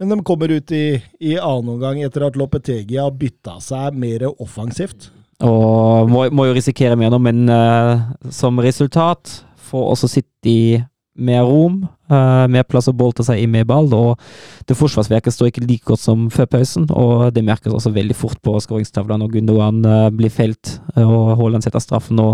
Men 0.00 0.14
de 0.14 0.22
kommer 0.24 0.52
ut 0.52 0.72
i, 0.72 0.96
i 1.20 1.36
annen 1.36 1.74
omgang 1.74 2.00
etter 2.02 2.24
at 2.24 2.38
Lopetegi 2.40 2.96
har 2.96 3.12
bytta 3.12 3.58
seg 3.62 3.98
mer 4.00 4.24
offensivt. 4.30 5.10
Og 5.44 6.08
må, 6.08 6.26
må 6.32 6.46
jo 6.48 6.56
risikere 6.56 6.96
mer 7.00 7.12
nå, 7.12 7.18
men 7.22 7.44
uh, 7.48 8.10
som 8.32 8.60
resultat 8.60 9.40
får 9.70 9.86
også 9.94 10.08
City 10.18 10.80
mer 11.18 11.42
rom, 11.42 11.82
uh, 12.12 12.46
mer 12.50 12.64
plass 12.68 12.88
å 12.90 12.94
bolte 12.96 13.24
seg 13.26 13.42
i 13.42 13.48
med 13.50 13.66
ball. 13.70 13.88
Og 13.96 14.20
det 14.68 14.76
forsvarsverket 14.78 15.34
står 15.34 15.46
ikke 15.50 15.66
like 15.66 15.86
godt 15.88 16.02
som 16.02 16.28
før 16.32 16.46
pausen, 16.54 16.84
og 16.90 17.34
det 17.34 17.44
merkes 17.46 17.74
også 17.74 17.90
veldig 17.94 18.16
fort 18.16 18.38
på 18.44 18.60
skåringstavla 18.62 19.14
når 19.20 19.28
Gundogan 19.34 19.78
uh, 19.86 20.10
blir 20.14 20.30
felt 20.32 20.64
eh, 20.96 21.04
og 21.04 21.36
Haaland 21.40 21.62
setter 21.66 21.82
straffen. 21.82 22.18
og 22.22 22.32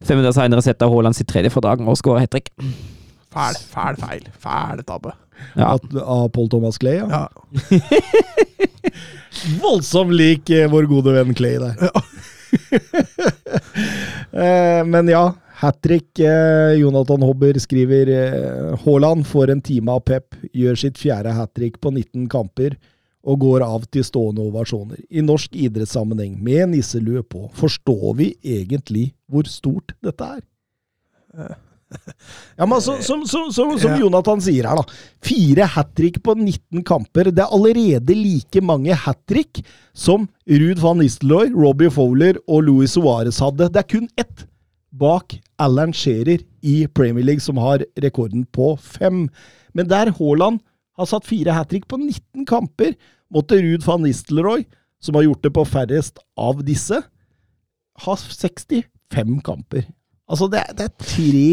Fem 0.00 0.16
minutter 0.16 0.38
senere 0.38 0.62
setter 0.64 0.88
Haaland 0.88 1.14
sitt 1.18 1.28
tredje 1.28 1.50
for 1.52 1.60
dagen 1.64 1.88
og 1.90 1.98
skårer 2.00 2.20
hat 2.24 2.32
trick. 2.32 2.48
Fæl, 3.30 3.54
fæl 3.74 3.94
feil. 4.00 4.24
Fæl 4.40 4.78
tabbe. 4.86 5.12
Ja. 5.56 5.64
At, 5.74 5.82
av 6.02 6.28
Paul 6.34 6.48
Thomas 6.52 6.78
Clay, 6.80 6.96
ja. 7.00 7.06
Ja. 7.08 7.28
Voldsomt 9.62 10.12
lik 10.12 10.50
eh, 10.52 10.70
vår 10.70 10.84
gode 10.90 11.12
venn 11.14 11.34
Clay 11.36 11.58
der. 11.60 11.74
eh, 14.44 14.82
men 14.88 15.08
ja, 15.08 15.32
hat 15.60 15.82
trick. 15.82 16.18
Eh, 16.18 16.72
Jonathan 16.80 17.22
Hobber 17.22 17.58
skriver 17.58 18.08
eh, 18.08 18.78
Haaland 18.84 19.26
får 19.26 19.50
en 19.50 19.60
time 19.60 19.92
av 19.92 20.04
Pep, 20.08 20.34
gjør 20.56 20.78
sitt 20.80 21.00
fjerde 21.00 21.34
hat 21.36 21.52
trick 21.56 21.80
på 21.80 21.92
19 21.92 22.28
kamper 22.32 22.78
og 23.20 23.42
går 23.42 23.64
av 23.66 23.84
til 23.92 24.04
stående 24.06 24.40
ovasjoner. 24.48 25.02
I 25.12 25.20
norsk 25.24 25.52
idrettssammenheng, 25.52 26.38
med 26.40 26.72
nisselue 26.72 27.20
på, 27.22 27.50
forstår 27.56 28.14
vi 28.16 28.30
egentlig 28.40 29.10
hvor 29.28 29.48
stort 29.48 29.92
dette 30.04 30.30
er? 30.38 30.46
Ja, 32.54 32.66
men 32.68 32.76
altså, 32.76 33.00
som, 33.02 33.24
som, 33.26 33.48
som, 33.50 33.72
som 33.82 33.96
Jonathan 33.98 34.38
sier 34.44 34.68
her, 34.68 34.78
da. 34.78 34.98
Fire 35.26 35.66
hat 35.74 35.88
trick 35.98 36.20
på 36.22 36.36
19 36.36 36.84
kamper. 36.86 37.32
Det 37.34 37.42
er 37.42 37.50
allerede 37.50 38.14
like 38.14 38.62
mange 38.62 38.94
hat 38.94 39.18
trick 39.26 39.58
som 39.90 40.28
Ruud 40.46 40.78
van 40.78 41.00
Nistelrooy, 41.02 41.50
Robbie 41.50 41.90
Fowler 41.90 42.38
og 42.46 42.62
Louis 42.68 42.94
Suárez 42.94 43.40
hadde. 43.42 43.72
Det 43.74 43.82
er 43.82 43.88
kun 43.90 44.06
ett 44.14 44.46
bak 44.90 45.36
Alan 45.60 45.92
Shearer 45.94 46.42
i 46.62 46.86
Premier 46.94 47.24
League 47.24 47.44
som 47.44 47.60
har 47.60 47.84
rekorden 48.02 48.44
på 48.46 48.74
fem. 48.76 49.28
Men 49.74 49.88
der 49.90 50.12
Haaland 50.18 50.60
har 50.98 51.08
satt 51.08 51.28
fire 51.28 51.54
hat 51.54 51.70
trick 51.70 51.86
på 51.88 51.98
19 52.00 52.46
kamper, 52.48 52.94
måtte 53.30 53.60
Ruud 53.62 53.86
van 53.86 54.02
Nistelrooy, 54.04 54.66
som 55.00 55.16
har 55.16 55.28
gjort 55.28 55.44
det 55.46 55.54
på 55.56 55.64
færrest 55.64 56.20
av 56.36 56.64
disse, 56.66 57.00
ha 58.00 58.16
65 58.16 59.40
kamper. 59.46 59.86
Altså, 60.30 60.48
det 60.50 60.60
er, 60.60 60.74
det 60.76 60.88
er 60.88 60.96
tre 61.02 61.46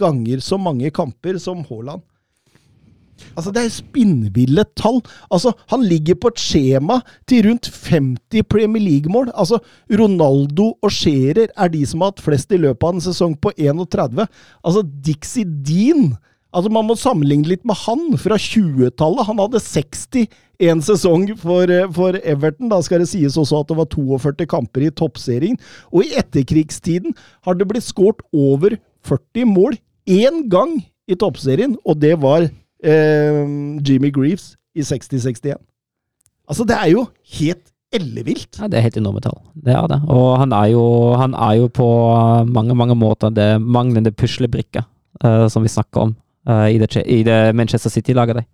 ganger 0.00 0.42
så 0.44 0.58
mange 0.60 0.90
kamper 0.94 1.38
som 1.42 1.64
Haaland. 1.68 2.04
Altså, 3.34 3.52
det 3.54 3.64
er 3.64 3.72
spinnville 3.72 4.64
tall. 4.78 5.00
Altså, 5.30 5.54
han 5.72 5.86
ligger 5.86 6.18
på 6.20 6.32
et 6.32 6.42
skjema 6.42 7.00
til 7.30 7.48
rundt 7.48 7.70
50 7.70 8.46
Premier 8.50 8.82
League-mål. 8.82 9.32
Altså, 9.34 9.60
Ronaldo 9.90 10.72
og 10.82 10.92
Scherer 10.92 11.50
er 11.54 11.72
de 11.72 11.84
som 11.86 12.04
har 12.04 12.14
hatt 12.14 12.24
flest 12.24 12.54
i 12.54 12.60
løpet 12.60 12.86
av 12.86 12.94
en 12.94 13.04
sesong 13.04 13.36
på 13.40 13.54
31. 13.56 14.26
Altså, 14.64 14.86
Dixie 15.04 15.44
Dean 15.44 16.14
Altså, 16.54 16.70
Man 16.70 16.86
må 16.86 16.94
sammenligne 16.94 17.50
litt 17.50 17.64
med 17.66 17.78
han 17.82 18.14
fra 18.20 18.38
20-tallet. 18.38 19.26
Han 19.26 19.40
hadde 19.42 19.62
60 19.62 20.28
en 20.62 20.82
sesong 20.86 21.26
for, 21.40 21.66
eh, 21.66 21.88
for 21.90 22.14
Everton. 22.22 22.70
Da 22.70 22.80
skal 22.80 23.02
det 23.02 23.10
sies 23.10 23.34
også 23.40 23.64
at 23.64 23.72
det 23.72 23.78
var 23.80 23.90
42 23.90 24.46
kamper 24.46 24.86
i 24.86 24.90
toppserien. 24.94 25.58
Og 25.90 26.04
i 26.04 26.14
etterkrigstiden 26.14 27.16
har 27.42 27.58
det 27.58 27.66
blitt 27.66 27.86
skåret 27.86 28.22
over 28.32 28.78
40 29.02 29.50
mål 29.50 29.78
én 30.06 30.48
gang 30.48 30.78
i 31.08 31.16
toppserien, 31.18 31.76
og 31.84 31.98
det 32.00 32.14
var 32.22 32.48
eh, 32.84 33.40
Jimmy 33.84 34.10
Greaves 34.14 34.54
i 34.74 34.84
60-61. 34.84 35.56
Altså, 36.48 36.66
det 36.68 36.76
er 36.76 36.90
jo 36.92 37.06
helt 37.38 37.70
ellevilt. 37.94 38.58
Ja, 38.58 38.68
det 38.68 38.78
er 38.78 38.88
helt 38.88 38.98
enorme 38.98 39.22
tall. 39.24 39.38
Det 39.54 39.72
er 39.72 39.86
det. 39.90 40.00
Og 40.10 40.34
han 40.40 40.52
er 40.52 40.72
jo, 40.72 40.84
han 41.20 41.34
er 41.34 41.60
jo 41.60 41.70
på 41.72 41.88
mange, 42.50 42.74
mange 42.74 42.96
måter 42.98 43.32
det 43.32 43.48
manglende 43.62 44.12
puslebrikka 44.12 44.84
eh, 45.24 45.46
som 45.48 45.62
vi 45.64 45.72
snakker 45.72 46.08
om 46.08 46.16
eh, 46.48 46.74
i, 46.74 46.78
det, 46.82 46.90
i 47.06 47.22
det 47.26 47.54
Manchester 47.54 47.90
City-laget. 47.90 48.42
der. 48.42 48.50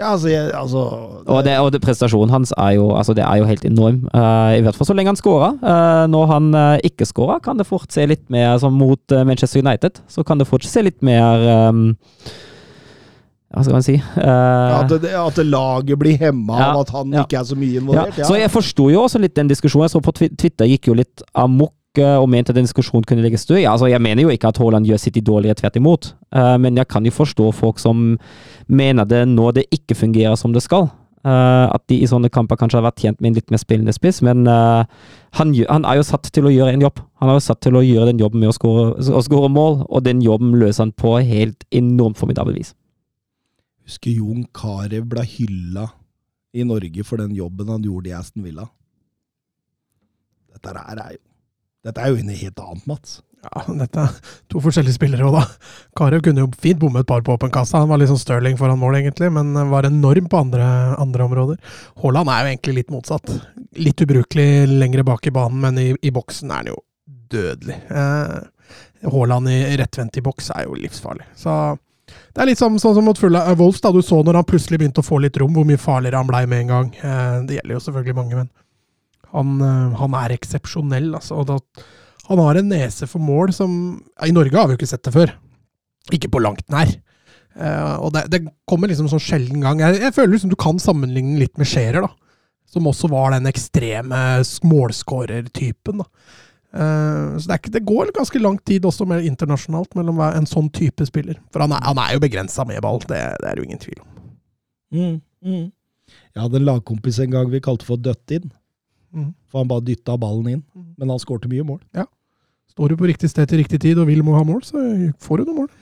Ja, 0.00 0.12
altså, 0.12 0.28
jeg, 0.28 0.50
altså 0.54 0.78
Og, 1.26 1.44
det, 1.44 1.58
og 1.60 1.72
det, 1.72 1.82
prestasjonen 1.84 2.32
hans 2.32 2.52
er 2.56 2.70
jo, 2.78 2.94
altså 2.96 3.12
det 3.14 3.24
er 3.24 3.36
jo 3.38 3.44
helt 3.44 3.64
enorm. 3.64 4.06
Uh, 4.14 4.56
I 4.56 4.62
hvert 4.64 4.76
fall 4.76 4.88
så 4.88 4.96
lenge 4.96 5.12
han 5.12 5.20
skårer. 5.20 5.58
Uh, 5.60 6.06
når 6.10 6.30
han 6.30 6.54
uh, 6.56 6.76
ikke 6.84 7.06
skårer, 7.06 7.42
kan 7.44 7.60
det 7.60 7.68
fort 7.68 7.92
se 7.92 8.06
litt 8.08 8.24
mer 8.32 8.56
som 8.58 8.72
mot 8.72 9.12
eh, 9.12 9.24
Manchester 9.28 9.60
United. 9.60 10.00
Så 10.08 10.24
kan 10.24 10.40
det 10.40 10.48
fort 10.48 10.64
se 10.64 10.82
litt 10.82 11.02
mer 11.04 11.68
um, 11.68 11.92
Hva 13.52 13.62
skal 13.66 13.76
man 13.76 13.84
si? 13.84 13.98
uh, 14.00 14.80
At, 14.80 14.94
det, 15.02 15.12
at 15.12 15.38
laget 15.44 16.00
blir 16.00 16.16
hemma 16.20 16.56
Ja, 16.56 16.70
av 16.72 16.86
at 16.86 16.92
han 16.94 17.12
ja. 17.12 17.26
ikke 17.26 17.42
er 17.42 17.46
så 17.50 17.58
mye 17.58 17.82
involvert. 17.82 18.16
Ja, 18.16 18.28
Så 18.28 18.38
jeg 18.40 18.52
forsto 18.52 18.88
jo 18.92 19.04
også 19.04 19.20
litt 19.20 19.36
den 19.36 19.50
diskusjonen. 19.52 19.84
Jeg 19.88 19.94
så 19.96 20.00
på 20.04 20.14
Twitter 20.16 20.70
gikk 20.70 20.88
jo 20.88 20.96
litt 20.96 21.24
amok 21.36 22.00
eh, 22.00 22.16
og 22.16 22.30
mente 22.32 22.54
at 22.54 22.56
den 22.56 22.64
diskusjonen 22.64 23.04
kunne 23.08 23.24
legges 23.24 23.44
død. 23.50 23.60
Altså, 23.68 23.90
jeg 23.92 24.00
mener 24.00 24.24
jo 24.24 24.32
ikke 24.32 24.48
at 24.48 24.60
Haaland 24.62 24.88
gjør 24.88 25.02
City 25.04 25.20
dårligere, 25.20 25.60
tvert 25.60 25.76
imot. 25.82 26.10
Uh, 26.32 26.56
men 26.64 26.80
jeg 26.80 26.88
kan 26.88 27.04
jo 27.04 27.12
forstå 27.12 27.50
folk 27.52 27.82
som 27.82 28.16
mener 28.72 29.04
det 29.08 29.26
når 29.28 29.60
det 29.60 29.68
ikke 29.76 29.98
fungerer 30.00 30.40
som 30.40 30.56
det 30.56 30.64
skal. 30.64 30.88
Uh, 31.22 31.68
at 31.70 31.84
de 31.92 32.00
i 32.02 32.08
sånne 32.10 32.32
kamper 32.34 32.58
kanskje 32.58 32.80
har 32.80 32.88
vært 32.88 33.04
tjent 33.04 33.20
med 33.20 33.30
en 33.30 33.36
litt 33.36 33.52
mer 33.52 33.60
spillende 33.60 33.92
spiss, 33.94 34.24
men 34.26 34.42
uh, 34.50 34.82
han, 35.38 35.52
han 35.68 35.84
er 35.86 36.00
jo 36.00 36.06
satt 36.08 36.26
til 36.34 36.48
å 36.48 36.50
gjøre 36.50 36.72
en 36.74 36.82
jobb. 36.82 36.98
Han 37.22 37.30
er 37.30 37.36
jo 37.36 37.44
satt 37.44 37.60
til 37.62 37.76
å 37.78 37.84
gjøre 37.84 38.08
den 38.10 38.24
jobben 38.24 38.42
med 38.42 38.50
å 38.50 39.22
skåre 39.22 39.50
mål, 39.52 39.84
og 39.86 40.02
den 40.08 40.24
jobben 40.24 40.56
løser 40.58 40.88
han 40.88 40.96
på 40.98 41.20
helt 41.22 41.62
enormt 41.70 42.18
formidabel 42.18 42.56
vis. 42.56 42.72
Husker 43.86 44.14
Jon 44.14 44.46
Carew 44.54 45.04
ble 45.08 45.24
hylla 45.26 45.88
i 46.52 46.64
Norge 46.68 47.04
for 47.08 47.22
den 47.22 47.34
jobben 47.36 47.70
han 47.72 47.84
gjorde 47.84 48.10
i 48.10 48.16
Aston 48.16 48.44
Villa. 48.46 48.68
Dette 50.52 50.72
er 50.78 51.16
jo 51.16 51.22
Dette 51.82 51.98
er 51.98 52.12
jo 52.12 52.22
noe 52.22 52.38
helt 52.38 52.60
annet, 52.62 52.82
Mats. 52.86 53.16
Ja, 53.42 53.62
dette 53.74 54.02
er 54.04 54.18
to 54.52 54.60
forskjellige 54.62 54.94
spillere 54.94 55.26
òg, 55.26 55.34
da. 55.34 55.72
Karev 55.98 56.22
kunne 56.22 56.44
jo 56.44 56.50
fint 56.62 56.78
bomme 56.78 57.00
et 57.02 57.08
par 57.08 57.24
på 57.26 57.34
åpen 57.34 57.50
kasse. 57.50 57.74
Han 57.74 57.90
var 57.90 57.98
litt 57.98 58.12
sånn 58.12 58.20
Stirling 58.20 58.54
foran 58.60 58.78
mål, 58.78 59.00
egentlig, 59.00 59.32
men 59.34 59.50
var 59.72 59.88
enorm 59.88 60.28
på 60.30 60.44
andre, 60.44 60.68
andre 61.02 61.26
områder. 61.26 61.74
Haaland 62.04 62.30
er 62.30 62.44
jo 62.44 62.52
egentlig 62.52 62.76
litt 62.76 62.94
motsatt. 62.94 63.34
Litt 63.82 64.04
ubrukelig 64.04 64.46
lengre 64.70 65.02
bak 65.08 65.26
i 65.26 65.34
banen, 65.34 65.58
men 65.64 65.82
i, 65.82 65.88
i 66.06 66.14
boksen 66.14 66.52
er 66.52 66.60
han 66.60 66.70
jo 66.70 66.78
dødelig. 67.34 67.80
Eh, 67.90 69.10
Haaland 69.10 69.50
i 69.50 69.58
rettvendt 69.80 70.20
i 70.20 70.24
boks 70.24 70.52
er 70.54 70.68
jo 70.68 70.78
livsfarlig. 70.78 71.26
Så 71.34 71.56
det 72.32 72.42
er 72.42 72.48
litt 72.48 72.60
sånn, 72.60 72.78
sånn 72.82 72.96
som 72.96 73.06
mot 73.06 73.18
fulle 73.18 73.40
uh, 73.44 73.54
Wolves, 73.58 73.82
da 73.84 73.92
du 73.94 74.00
så 74.04 74.20
når 74.24 74.40
han 74.40 74.48
plutselig 74.48 74.80
begynte 74.80 75.02
å 75.04 75.06
få 75.06 75.20
litt 75.22 75.36
rom, 75.40 75.52
hvor 75.56 75.66
mye 75.68 75.80
farligere 75.80 76.20
han 76.22 76.30
blei 76.30 76.44
med 76.50 76.64
en 76.64 76.72
gang. 76.74 76.92
Uh, 77.02 77.38
det 77.48 77.58
gjelder 77.58 77.76
jo 77.76 77.84
selvfølgelig 77.86 78.18
mange, 78.18 78.42
men 78.42 78.50
han, 79.32 79.54
uh, 79.60 79.98
han 80.00 80.18
er 80.22 80.36
eksepsjonell, 80.36 81.12
altså. 81.18 81.42
Da, 81.48 81.58
han 82.28 82.42
har 82.42 82.58
en 82.58 82.70
nese 82.72 83.08
for 83.10 83.22
mål 83.22 83.54
som 83.56 83.72
I 84.24 84.34
Norge 84.34 84.56
har 84.56 84.68
vi 84.68 84.76
jo 84.76 84.80
ikke 84.80 84.92
sett 84.92 85.04
det 85.04 85.14
før. 85.14 85.34
Ikke 86.14 86.30
på 86.32 86.42
langt 86.42 86.68
nær. 86.72 86.90
Eh, 87.52 87.94
og 88.00 88.12
det, 88.14 88.26
det 88.32 88.42
kommer 88.68 88.90
liksom 88.90 89.10
sånn 89.12 89.22
sjelden 89.22 89.64
gang. 89.64 89.82
Jeg, 89.82 90.00
jeg 90.06 90.16
føler 90.16 90.34
liksom 90.34 90.52
du 90.52 90.58
kan 90.60 90.80
sammenligne 90.82 91.40
litt 91.42 91.58
med 91.60 91.68
Scherer, 91.68 92.06
da. 92.06 92.12
Som 92.72 92.88
også 92.88 93.10
var 93.12 93.34
den 93.34 93.48
ekstreme 93.50 94.20
målskårertypen. 94.64 96.00
da. 96.00 96.06
Eh, 96.72 97.34
så 97.36 97.44
det, 97.44 97.52
er 97.52 97.60
ikke, 97.60 97.74
det 97.74 97.84
går 97.88 98.12
ganske 98.16 98.40
lang 98.40 98.56
tid 98.64 98.86
også 98.88 99.04
mer 99.08 99.20
internasjonalt 99.28 99.92
mellom 99.98 100.16
hver- 100.20 100.38
en 100.38 100.48
sånn 100.48 100.70
type 100.72 101.04
spiller. 101.08 101.36
For 101.52 101.64
han 101.64 101.74
er, 101.76 101.82
han 101.84 102.00
er 102.00 102.14
jo 102.16 102.22
begrensa 102.24 102.64
med 102.68 102.80
ball, 102.84 103.02
det, 103.04 103.20
det 103.42 103.50
er 103.50 103.54
det 103.54 103.62
jo 103.64 103.68
ingen 103.68 103.82
tvil 103.82 104.00
om. 104.00 104.08
Mm, 104.92 105.20
mm. 105.44 105.66
Jeg 106.32 106.42
hadde 106.42 106.58
en 106.60 106.68
lagkompis 106.68 107.20
en 107.24 107.32
gang 107.32 107.52
vi 107.52 107.60
kalte 107.64 107.88
for 107.88 108.00
Døttin. 108.00 108.50
Mm. 109.12 109.30
For 109.52 109.60
han 109.60 109.68
bare 109.68 109.84
dytta 109.84 110.16
ballen 110.20 110.48
inn. 110.48 110.64
Mm. 110.72 110.90
Men 111.00 111.12
han 111.12 111.20
skårte 111.20 111.50
mye 111.52 111.64
mål. 111.68 111.80
Står 112.72 112.88
du 112.88 112.96
på 112.96 113.08
riktig 113.08 113.28
sted 113.28 113.48
til 113.50 113.60
riktig 113.60 113.82
tid 113.84 113.98
og 114.00 114.06
vil 114.08 114.22
må 114.24 114.32
ha 114.32 114.44
mål, 114.48 114.62
så 114.64 114.80
får 115.20 115.42
du 115.42 115.50
noen 115.50 115.58
mål. 115.64 115.72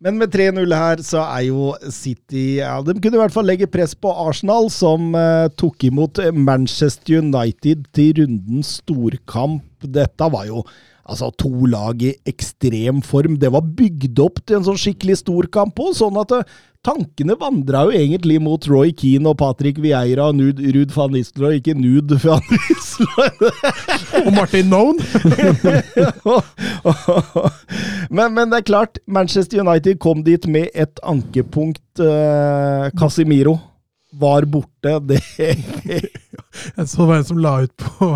Men 0.00 0.16
med 0.16 0.32
3-0 0.32 0.72
her, 0.72 1.02
så 1.04 1.20
er 1.26 1.42
jo 1.50 1.74
City 1.92 2.60
ja, 2.62 2.78
De 2.80 2.94
kunne 2.96 3.18
i 3.18 3.20
hvert 3.20 3.34
fall 3.34 3.44
legge 3.50 3.68
press 3.68 3.92
på 3.92 4.08
Arsenal, 4.08 4.70
som 4.72 5.12
eh, 5.12 5.50
tok 5.60 5.84
imot 5.90 6.22
Manchester 6.32 7.20
United 7.20 7.84
til 7.96 8.14
rundens 8.22 8.78
storkamp. 8.80 9.66
Dette 9.84 10.30
var 10.32 10.46
jo 10.48 10.64
altså 11.10 11.30
to 11.38 11.50
lag 11.70 12.02
i 12.02 12.14
ekstrem 12.28 13.02
form. 13.04 13.38
Det 13.40 13.50
var 13.52 13.66
bygd 13.76 14.20
opp 14.22 14.42
til 14.46 14.60
en 14.60 14.66
sånn 14.68 14.80
skikkelig 14.80 15.20
storkamp 15.24 15.80
òg, 15.82 15.94
sånn 15.98 16.18
at 16.20 16.34
eh, 16.36 16.58
tankene 16.86 17.36
vandra 17.40 17.82
jo 17.88 17.94
egentlig 17.96 18.38
mot 18.42 18.68
Roy 18.70 18.94
Keane 18.96 19.28
og 19.28 19.38
Patrick 19.40 19.80
Vieira 19.82 20.28
og 20.30 20.38
Nud, 20.38 20.62
Ruud 20.76 20.94
van 20.94 21.14
Nistelrooy, 21.16 21.58
ikke 21.60 21.74
Nud 21.76 22.14
van 22.24 22.44
Nistelrooy. 22.52 23.50
Og 24.24 24.30
Martin 24.36 24.70
Noan! 24.72 25.00
men, 28.16 28.36
men 28.36 28.52
det 28.52 28.62
er 28.62 28.70
klart, 28.70 29.02
Manchester 29.06 29.64
United 29.64 30.00
kom 30.02 30.24
dit 30.26 30.46
med 30.48 30.70
et 30.74 31.02
ankepunkt. 31.02 31.84
Eh, 32.00 32.90
Casimiro 32.98 33.58
var 34.10 34.46
borte. 34.50 34.98
Det 35.06 35.20
Jeg 36.76 36.88
så 36.88 37.04
det 37.04 37.06
var 37.06 37.20
en 37.20 37.28
som 37.28 37.38
la 37.38 37.52
ut 37.62 37.72
på, 37.78 38.08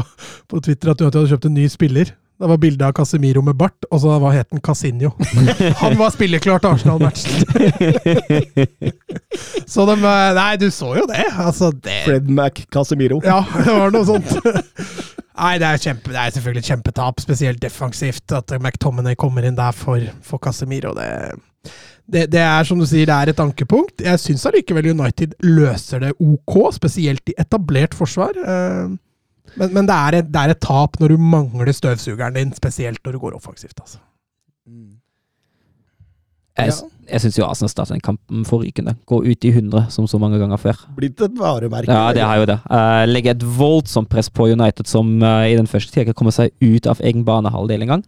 på 0.51 0.61
Twitter 0.65 0.91
at 0.91 1.01
United 1.01 1.21
hadde 1.21 1.31
kjøpt 1.31 1.51
en 1.51 1.55
ny 1.55 1.69
spiller. 1.71 2.11
Det 2.35 2.49
var 2.51 2.59
bilde 2.59 2.87
av 2.87 2.93
Casemiro 2.93 3.43
med 3.47 3.55
bart, 3.55 3.85
og 3.95 4.01
så 4.03 4.17
var 4.19 4.33
het 4.35 4.49
han 4.51 4.59
Casinho. 4.65 5.13
Han 5.83 5.95
var 6.01 6.11
spilleklar 6.11 6.59
til 6.59 6.69
Arsenal-matchen! 6.75 7.31
Så 9.71 9.87
de 9.87 9.95
Nei, 10.03 10.57
du 10.59 10.67
så 10.75 10.97
jo 10.99 11.07
det. 11.11 11.25
Altså, 11.31 11.71
det 11.85 12.01
Fred 12.05 12.29
Mac 12.31 12.53
Casemiro. 12.75 13.21
Ja, 13.25 13.45
det 13.55 13.71
var 13.71 13.91
noe 13.95 14.05
sånt. 14.09 14.35
Nei, 15.35 15.59
det 15.63 15.67
er, 15.67 15.79
kjempe, 15.83 16.11
det 16.15 16.21
er 16.21 16.31
selvfølgelig 16.35 16.63
et 16.63 16.71
kjempetap, 16.73 17.21
spesielt 17.23 17.63
defensivt. 17.63 18.27
At 18.35 18.51
McTominay 18.59 19.15
kommer 19.19 19.43
inn 19.47 19.57
der 19.59 19.73
for, 19.75 20.01
for 20.27 20.39
Casemiro. 20.43 20.95
Det, 20.99 21.09
det, 22.07 22.29
det 22.35 22.41
er 22.43 22.65
som 22.67 22.79
du 22.83 22.87
sier, 22.87 23.07
det 23.11 23.15
er 23.15 23.29
et 23.33 23.41
ankepunkt. 23.43 24.03
Jeg 24.05 24.21
syns 24.23 24.47
allikevel 24.51 24.91
United 24.93 25.31
løser 25.47 25.99
det 26.03 26.13
ok, 26.19 26.55
spesielt 26.77 27.25
i 27.31 27.35
etablert 27.41 27.95
forsvar. 27.99 28.33
Eh, 28.43 28.87
Men, 29.57 29.71
men 29.77 29.87
det, 29.87 29.95
er 29.95 30.19
et, 30.21 30.33
det 30.33 30.41
er 30.41 30.55
et 30.55 30.61
tap 30.65 30.99
når 31.01 31.15
du 31.15 31.21
mangler 31.21 31.73
støvsugeren 31.77 32.35
din, 32.39 32.53
spesielt 32.57 33.01
når 33.05 33.17
du 33.17 33.23
går 33.23 33.37
offensivt. 33.37 33.79
altså. 33.81 34.01
Jeg, 36.55 36.71
Ja. 36.71 36.89
jeg 37.13 37.21
syns 37.21 37.39
jo 37.39 37.45
Arsenal 37.45 37.71
starter 37.71 37.95
den 37.97 38.01
kampen 38.01 38.45
forrykende. 38.47 38.95
Går 39.11 39.27
ut 39.27 39.45
i 39.45 39.51
100 39.51 39.91
som 39.91 40.07
så 40.07 40.19
mange 40.23 40.39
ganger 40.39 40.57
før. 40.57 40.85
Blitt 40.97 41.21
et 41.21 41.39
varemerke. 41.39 41.91
Ja, 41.91 42.13
det 42.15 42.23
har 42.23 42.37
jo 42.39 42.47
det. 42.47 42.59
Uh, 42.71 43.05
legger 43.11 43.35
et 43.35 43.43
voldsomt 43.59 44.09
press 44.09 44.31
på 44.31 44.47
United, 44.53 44.87
som 44.87 45.23
uh, 45.23 45.43
i 45.51 45.57
den 45.59 45.67
første 45.67 45.93
tida 45.93 46.07
ikke 46.07 46.15
kommer 46.15 46.35
seg 46.35 46.55
ut 46.63 46.87
av 46.87 47.03
egen 47.03 47.25
banehalvdel 47.27 47.83
engang. 47.83 48.05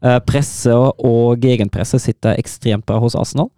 Uh, 0.00 0.16
presse 0.24 0.72
og, 0.72 1.44
egenpresse 1.44 2.00
sitter 2.00 2.38
ekstremt 2.40 2.86
bra 2.88 2.98
hos 2.98 3.14
Arsenal. 3.14 3.50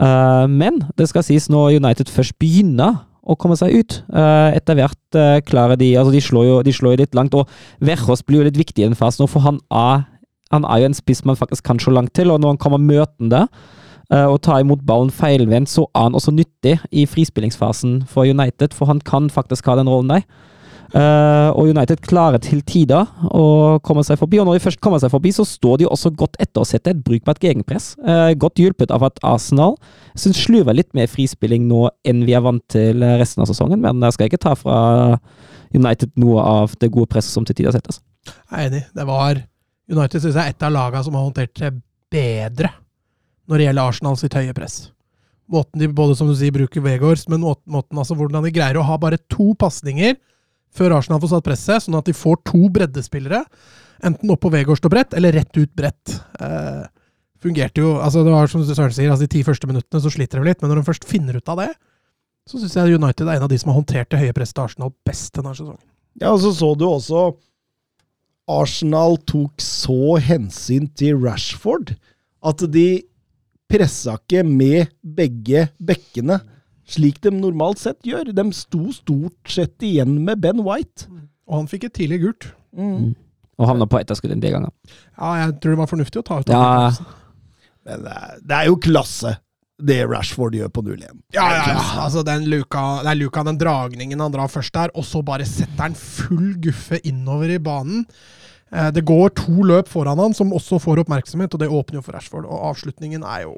Uh, 0.00 0.44
men 0.48 0.82
det 0.96 1.08
skal 1.08 1.24
sies, 1.24 1.48
når 1.48 1.80
United 1.80 2.12
først 2.12 2.36
begynner 2.38 3.06
å 3.30 3.36
komme 3.38 3.56
seg 3.58 3.74
ut, 3.78 3.98
eh, 4.10 4.56
etter 4.58 4.78
hvert 4.78 5.18
eh, 5.18 5.40
klarer 5.46 5.78
de 5.78 5.92
Altså, 6.00 6.14
de 6.14 6.22
slår, 6.24 6.46
jo, 6.48 6.56
de 6.66 6.74
slår 6.74 6.94
jo 6.96 7.02
litt 7.04 7.18
langt, 7.18 7.36
og 7.36 7.48
Verhos 7.84 8.24
blir 8.26 8.40
jo 8.40 8.48
litt 8.48 8.58
viktig 8.58 8.82
i 8.82 8.88
den 8.88 8.98
fasen, 8.98 9.28
for 9.30 9.44
han 9.46 9.60
er, 9.70 10.06
han 10.50 10.66
er 10.66 10.82
jo 10.82 10.90
en 10.90 10.98
spiss 10.98 11.22
man 11.28 11.38
faktisk 11.38 11.66
kan 11.68 11.80
slå 11.82 11.94
langt 11.96 12.14
til, 12.18 12.32
og 12.32 12.42
når 12.42 12.56
han 12.56 12.62
kommer 12.62 12.82
møtende 12.82 13.46
eh, 14.10 14.26
og 14.26 14.40
tar 14.46 14.64
imot 14.64 14.84
ballen 14.86 15.12
feilvendt, 15.14 15.70
så 15.70 15.86
er 15.94 16.08
han 16.08 16.18
også 16.18 16.34
nyttig 16.34 16.78
i 16.90 17.06
frispillingsfasen 17.06 18.00
for 18.10 18.26
United, 18.26 18.74
for 18.74 18.90
han 18.90 19.02
kan 19.04 19.30
faktisk 19.30 19.70
ha 19.70 19.78
den 19.78 19.90
rollen 19.90 20.16
der. 20.16 20.26
Eh, 20.90 21.48
og 21.54 21.68
United 21.70 22.00
klarer 22.02 22.42
til 22.42 22.64
tider 22.66 23.06
å 23.30 23.78
komme 23.86 24.02
seg 24.06 24.18
forbi, 24.18 24.40
og 24.42 24.48
når 24.48 24.58
de 24.58 24.64
først 24.64 24.80
kommer 24.82 24.98
seg 25.02 25.12
forbi, 25.12 25.30
så 25.34 25.46
står 25.46 25.82
de 25.82 25.86
også 25.86 26.10
godt 26.18 26.38
etter 26.42 26.64
å 26.64 26.66
sette 26.66 26.90
et 26.90 27.02
brukbart 27.06 27.42
gegenpress. 27.44 27.92
Eh, 28.02 28.32
godt 28.40 28.58
hjulpet 28.58 28.90
av 28.94 29.06
at 29.06 29.20
Arsenal 29.26 29.76
synes 30.18 30.42
slurver 30.42 30.74
litt 30.74 30.90
mer 30.98 31.10
frispilling 31.10 31.68
nå 31.70 31.86
enn 32.06 32.24
vi 32.26 32.34
er 32.34 32.42
vant 32.44 32.64
til 32.74 33.04
resten 33.20 33.44
av 33.44 33.50
sesongen, 33.50 33.82
men 33.84 34.02
jeg 34.08 34.16
skal 34.16 34.30
ikke 34.30 34.42
ta 34.42 34.56
fra 34.58 34.80
United 35.76 36.10
noe 36.18 36.42
av 36.42 36.74
det 36.82 36.90
gode 36.90 37.10
presset 37.12 37.36
som 37.36 37.46
til 37.46 37.60
tider 37.60 37.76
settes. 37.76 38.02
Jeg 38.50 38.56
er 38.58 38.70
enig. 38.72 38.82
Det 38.96 39.06
var 39.06 39.38
United 39.90 40.22
synes 40.22 40.34
jeg 40.34 40.42
er 40.42 40.54
et 40.54 40.66
av 40.66 40.74
lagene 40.74 41.06
som 41.06 41.16
har 41.16 41.26
håndtert 41.26 41.54
det 41.60 41.74
bedre 42.10 42.72
når 43.50 43.58
det 43.58 43.66
gjelder 43.68 43.90
Arsenal 43.90 44.18
sitt 44.18 44.34
høye 44.34 44.54
press. 44.54 44.80
Måten 45.50 45.82
de 45.82 45.88
både 45.90 46.14
som 46.14 46.28
du 46.30 46.36
sier, 46.38 46.54
bruker 46.54 46.82
Vegårs, 46.84 47.24
men 47.30 47.42
måten, 47.42 47.72
måten 47.74 47.98
altså 47.98 48.14
hvordan 48.18 48.44
de 48.46 48.52
greier 48.54 48.78
å 48.78 48.86
ha 48.86 48.98
bare 49.02 49.18
to 49.32 49.50
pasninger 49.58 50.14
før 50.76 50.96
Arsenal 50.98 51.20
får 51.22 51.34
satt 51.34 51.46
presset, 51.46 51.84
sånn 51.84 51.98
at 51.98 52.08
de 52.08 52.14
får 52.16 52.40
to 52.48 52.70
breddespillere. 52.72 53.42
Enten 54.06 54.32
oppå 54.32 54.52
Vegårst 54.52 54.86
og 54.88 54.94
brett, 54.94 55.14
eller 55.18 55.34
rett 55.36 55.52
ut 55.58 55.72
brett. 55.76 56.16
Eh, 56.40 56.84
fungerte 57.40 57.82
jo 57.82 57.94
altså 58.00 58.22
Det 58.24 58.32
var 58.32 58.50
som 58.52 58.64
Søren 58.64 58.92
sier, 58.92 59.10
altså 59.10 59.26
de 59.26 59.34
ti 59.34 59.44
første 59.46 59.68
minuttene 59.68 60.02
så 60.04 60.12
sliter 60.12 60.40
de 60.40 60.50
litt, 60.50 60.60
men 60.62 60.72
når 60.72 60.80
de 60.80 60.88
først 60.90 61.06
finner 61.08 61.36
ut 61.36 61.52
av 61.52 61.62
det, 61.62 61.70
så 62.48 62.60
syns 62.60 62.76
jeg 62.76 62.98
United 63.00 63.28
er 63.28 63.38
en 63.38 63.46
av 63.46 63.52
de 63.52 63.58
som 63.60 63.70
har 63.70 63.78
håndtert 63.80 64.10
det 64.12 64.20
høye 64.22 64.34
presset 64.36 64.56
til 64.56 64.66
Arsenal 64.66 64.92
best 65.06 65.34
denne 65.36 65.54
sesongen. 65.54 65.86
Ja, 66.20 66.32
og 66.32 66.40
så 66.42 66.52
så 66.56 66.72
du 66.74 66.86
også 66.88 67.28
Arsenal 68.50 69.18
tok 69.30 69.62
så 69.62 70.16
hensyn 70.24 70.88
til 70.98 71.20
Rashford 71.22 71.94
at 72.42 72.64
de 72.72 73.02
pressa 73.70 74.16
ikke 74.18 74.42
med 74.46 74.90
begge 75.04 75.68
bekkene, 75.78 76.40
slik 76.90 77.20
de 77.24 77.30
normalt 77.34 77.80
sett 77.82 78.00
gjør. 78.06 78.32
De 78.34 78.44
sto 78.56 78.90
stort 78.94 79.50
sett 79.50 79.82
igjen 79.86 80.18
med 80.26 80.40
Ben 80.42 80.62
White. 80.66 81.06
Og 81.50 81.60
han 81.62 81.68
fikk 81.70 81.88
et 81.88 81.96
tidlig 81.98 82.20
gult. 82.24 82.48
Mm. 82.76 83.12
Og 83.60 83.68
havna 83.68 83.86
på 83.90 83.98
etterskudd 84.00 84.32
en 84.32 84.42
del 84.42 84.54
ganger. 84.56 84.72
Ja, 85.18 85.30
jeg 85.44 85.56
tror 85.60 85.74
det 85.74 85.80
var 85.82 85.90
fornuftig 85.90 86.22
å 86.22 86.26
ta 86.26 86.40
ut 86.40 86.52
Ja. 86.52 86.90
Men 87.86 88.04
det 88.04 88.54
er, 88.54 88.66
jo 88.68 88.76
klasse, 88.76 89.34
det 89.80 90.02
Rashford 90.08 90.54
gjør 90.58 90.68
på 90.68 90.82
0-1. 90.84 91.06
Ja, 91.34 91.46
ja, 91.56 91.62
ja. 91.72 91.84
Altså, 92.04 92.22
den 92.26 92.44
luka, 92.52 92.82
det 93.04 93.14
er 93.14 93.18
luka, 93.22 93.44
den 93.48 93.58
dragningen 93.60 94.20
han 94.20 94.34
drar 94.34 94.50
først 94.52 94.74
der, 94.76 94.92
og 94.94 95.06
så 95.08 95.22
bare 95.24 95.46
setter 95.48 95.86
han 95.86 95.96
full 95.96 96.52
guffe 96.60 97.00
innover 97.08 97.54
i 97.54 97.58
banen. 97.58 98.04
Eh, 98.70 98.90
Det 98.94 99.04
går 99.08 99.32
to 99.40 99.64
løp 99.66 99.88
foran 99.88 100.20
han 100.20 100.36
som 100.36 100.52
også 100.52 100.78
får 100.84 101.02
oppmerksomhet, 101.06 101.56
og 101.56 101.60
det 101.64 101.70
åpner 101.72 101.98
jo 102.00 102.04
for 102.06 102.16
Rashford. 102.18 102.44
Og 102.46 102.68
avslutningen 102.70 103.24
er 103.24 103.46
jo 103.48 103.56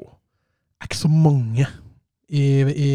er 0.81 0.87
ikke 0.89 1.03
så 1.03 1.11
mange 1.11 1.67
i, 2.33 2.45
i, 2.73 2.91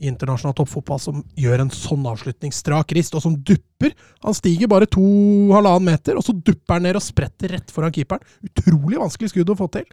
i 0.00 0.08
internasjonal 0.10 0.54
toppfotball 0.56 1.00
som 1.02 1.20
gjør 1.38 1.64
en 1.64 1.72
sånn 1.74 2.06
avslutning 2.08 2.54
strak 2.54 2.94
rist, 2.96 3.14
og 3.16 3.24
som 3.24 3.36
dupper. 3.36 3.94
Han 4.24 4.36
stiger 4.36 4.70
bare 4.70 4.88
to 4.90 5.04
halvannen 5.52 5.90
meter, 5.90 6.18
og 6.18 6.26
så 6.26 6.34
dupper 6.36 6.78
han 6.78 6.88
ned 6.88 7.00
og 7.00 7.04
spretter 7.04 7.56
rett 7.56 7.74
foran 7.74 7.94
keeperen. 7.94 8.24
Utrolig 8.46 9.00
vanskelig 9.00 9.32
skudd 9.34 9.52
å 9.52 9.58
få 9.58 9.70
til. 9.76 9.86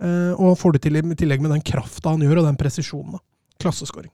Eh, 0.00 0.32
og 0.36 0.58
får 0.60 0.76
det 0.76 0.84
til 0.86 1.00
i 1.00 1.18
tillegg 1.18 1.44
med 1.44 1.54
den 1.56 1.64
krafta 1.64 2.14
han 2.14 2.24
gjør, 2.24 2.42
og 2.42 2.50
den 2.50 2.60
presisjonen. 2.60 3.20
Klasseskåring. 3.58 4.12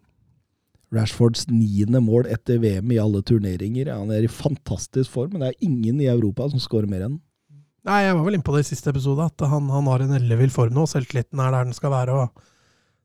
Rashfords 0.94 1.48
niende 1.50 1.98
mål 2.04 2.28
etter 2.30 2.60
VM 2.62 2.92
i 2.94 3.00
alle 3.02 3.22
turneringer. 3.26 3.90
Han 3.90 4.12
er 4.14 4.26
i 4.26 4.30
fantastisk 4.30 5.10
form, 5.10 5.34
men 5.34 5.42
det 5.42 5.52
er 5.52 5.66
ingen 5.66 6.02
i 6.02 6.10
Europa 6.10 6.46
som 6.52 6.62
skårer 6.62 6.90
mer 6.90 7.08
enn 7.08 7.20
Nei, 7.84 7.98
jeg 8.06 8.14
var 8.16 8.22
vel 8.24 8.38
inne 8.38 8.46
på 8.46 8.52
det 8.54 8.62
i 8.62 8.68
siste 8.70 8.88
episode, 8.94 9.26
at 9.28 9.42
han, 9.44 9.66
han 9.68 9.88
har 9.90 10.00
en 10.00 10.14
ellevill 10.16 10.48
form 10.48 10.72
nå. 10.72 10.86
Selvtilliten 10.88 11.42
er 11.44 11.50
der 11.52 11.66
den 11.66 11.76
skal 11.76 11.92
være. 11.92 12.14
og 12.16 12.53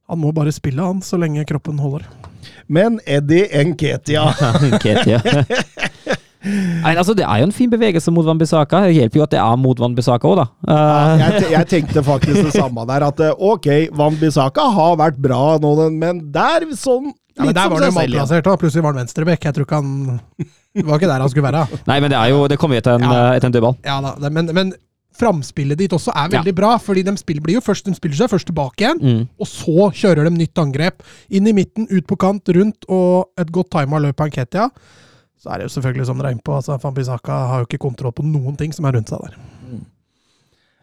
Han 0.09 0.19
må 0.23 0.31
bare 0.33 0.51
spille, 0.55 0.81
han, 0.81 1.01
så 1.05 1.19
lenge 1.21 1.43
kroppen 1.45 1.77
holder. 1.79 2.07
Men 2.67 2.99
Eddie 3.05 3.45
Nketia 3.69 4.23
Nketia. 4.73 5.19
Nei, 6.39 6.93
altså, 6.95 7.11
det 7.19 7.25
er 7.27 7.41
jo 7.41 7.49
en 7.49 7.53
fin 7.53 7.67
bevegelse 7.69 8.11
mot 8.15 8.23
Van 8.25 8.37
Bissaka. 8.39 8.79
Det 8.87 8.93
hjelper 8.95 9.19
jo 9.19 9.23
at 9.25 9.33
det 9.33 9.39
er 9.43 9.57
mot 9.59 9.79
Van 9.83 9.95
Bissaka 9.97 10.29
òg, 10.29 10.37
da. 10.39 10.45
ja, 10.69 10.77
Eh, 10.79 11.23
jeg, 11.25 11.49
jeg 11.51 11.67
tenkte 11.73 12.03
faktisk 12.07 12.45
det 12.47 12.53
samme 12.55 12.85
der. 12.87 13.05
At 13.09 13.19
eh, 13.25 13.33
ok, 13.35 13.67
Van 13.99 14.15
Bissaka 14.21 14.69
har 14.77 14.95
vært 15.01 15.19
bra 15.19 15.57
nå, 15.61 15.73
men 15.99 16.23
der 16.31 16.63
sånn 16.79 17.11
Ja, 17.35 17.43
men 17.45 17.53
Der 17.55 17.69
var 17.71 17.83
det 17.83 17.91
malplassert, 17.95 18.47
da. 18.47 18.55
Plutselig 18.59 18.83
var 18.85 18.95
han 18.95 19.03
venstrebekk. 19.03 19.45
Jeg 19.49 19.55
tror 19.57 19.67
ikke 19.67 19.81
han 19.81 20.19
Det 20.79 20.85
var 20.87 20.99
ikke 21.01 21.11
der 21.11 21.23
han 21.25 21.29
skulle 21.33 21.49
være. 21.51 21.81
Nei, 21.91 21.99
men 22.03 22.11
det 22.13 22.17
er 22.23 22.31
jo 22.31 22.39
Det 22.51 22.57
kommer 22.61 22.79
jo 22.79 22.83
etter 22.85 22.95
en, 22.97 23.03
Ja. 23.05 23.19
eh, 23.29 23.35
etter 23.37 23.51
en 23.51 23.55
dødball. 23.59 23.77
Ja 23.85 23.99
da, 24.07 24.29
Men, 24.31 24.49
men 24.55 24.73
framspillet 25.19 25.79
ditt 25.79 25.93
også 25.95 26.13
er 26.15 26.31
veldig 26.37 26.55
bra, 26.57 26.71
fordi 26.81 27.03
de 27.07 27.15
spiller, 27.19 27.43
blir 27.45 27.59
jo 27.59 27.65
først, 27.65 27.89
de 27.89 27.97
spiller 27.97 28.21
seg 28.21 28.31
først 28.31 28.49
tilbake 28.49 28.85
igjen. 28.85 29.03
Mm. 29.03 29.21
Og 29.39 29.49
så 29.49 29.89
kjører 30.01 30.29
de 30.29 30.33
nytt 30.37 30.63
angrep. 30.63 31.05
Inn 31.29 31.49
i 31.49 31.55
midten, 31.55 31.87
ut 31.91 32.07
på 32.09 32.17
kant, 32.19 32.51
rundt, 32.55 32.87
og 32.87 33.29
et 33.39 33.53
godt 33.55 33.71
tima 33.75 34.01
løp 34.01 34.23
av 34.23 34.31
Nketia. 34.31 34.69
Så 35.39 35.53
er 35.53 35.61
det 35.61 35.69
jo 35.69 35.75
selvfølgelig 35.77 36.09
som 36.09 36.19
dere 36.19 36.33
er 36.33 36.35
inne 36.35 36.43
på, 36.43 36.57
altså 36.57 36.75
Fambisaka 36.81 37.37
har 37.51 37.61
jo 37.61 37.69
ikke 37.69 37.79
kontroll 37.85 38.15
på 38.15 38.25
noen 38.27 38.57
ting 38.59 38.75
som 38.75 38.87
er 38.89 38.97
rundt 38.97 39.11
seg 39.11 39.23
der. 39.23 39.37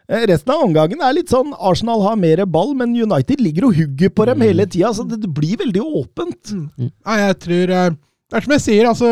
Eh, 0.07 0.23
Resten 0.31 0.53
av 0.53 0.63
omgangen 0.63 1.01
er 1.03 1.15
litt 1.17 1.31
sånn 1.31 1.51
Arsenal 1.59 2.01
har 2.05 2.19
mer 2.19 2.45
ball, 2.49 2.71
men 2.79 2.95
United 2.95 3.43
ligger 3.43 3.67
og 3.67 3.77
hugger 3.77 4.13
på 4.15 4.27
dem 4.29 4.45
hele 4.45 4.65
tida, 4.65 4.93
så 4.95 5.03
det, 5.07 5.19
blir 5.27 5.59
veldig 5.59 5.83
åpent. 5.83 6.53
Nei, 6.79 7.17
jeg 7.25 7.39
tror 7.43 7.73
eh, 7.75 7.89
Det 8.27 8.39
er 8.39 8.45
som 8.45 8.55
jeg 8.55 8.63
sier, 8.63 8.87
altså 8.89 9.11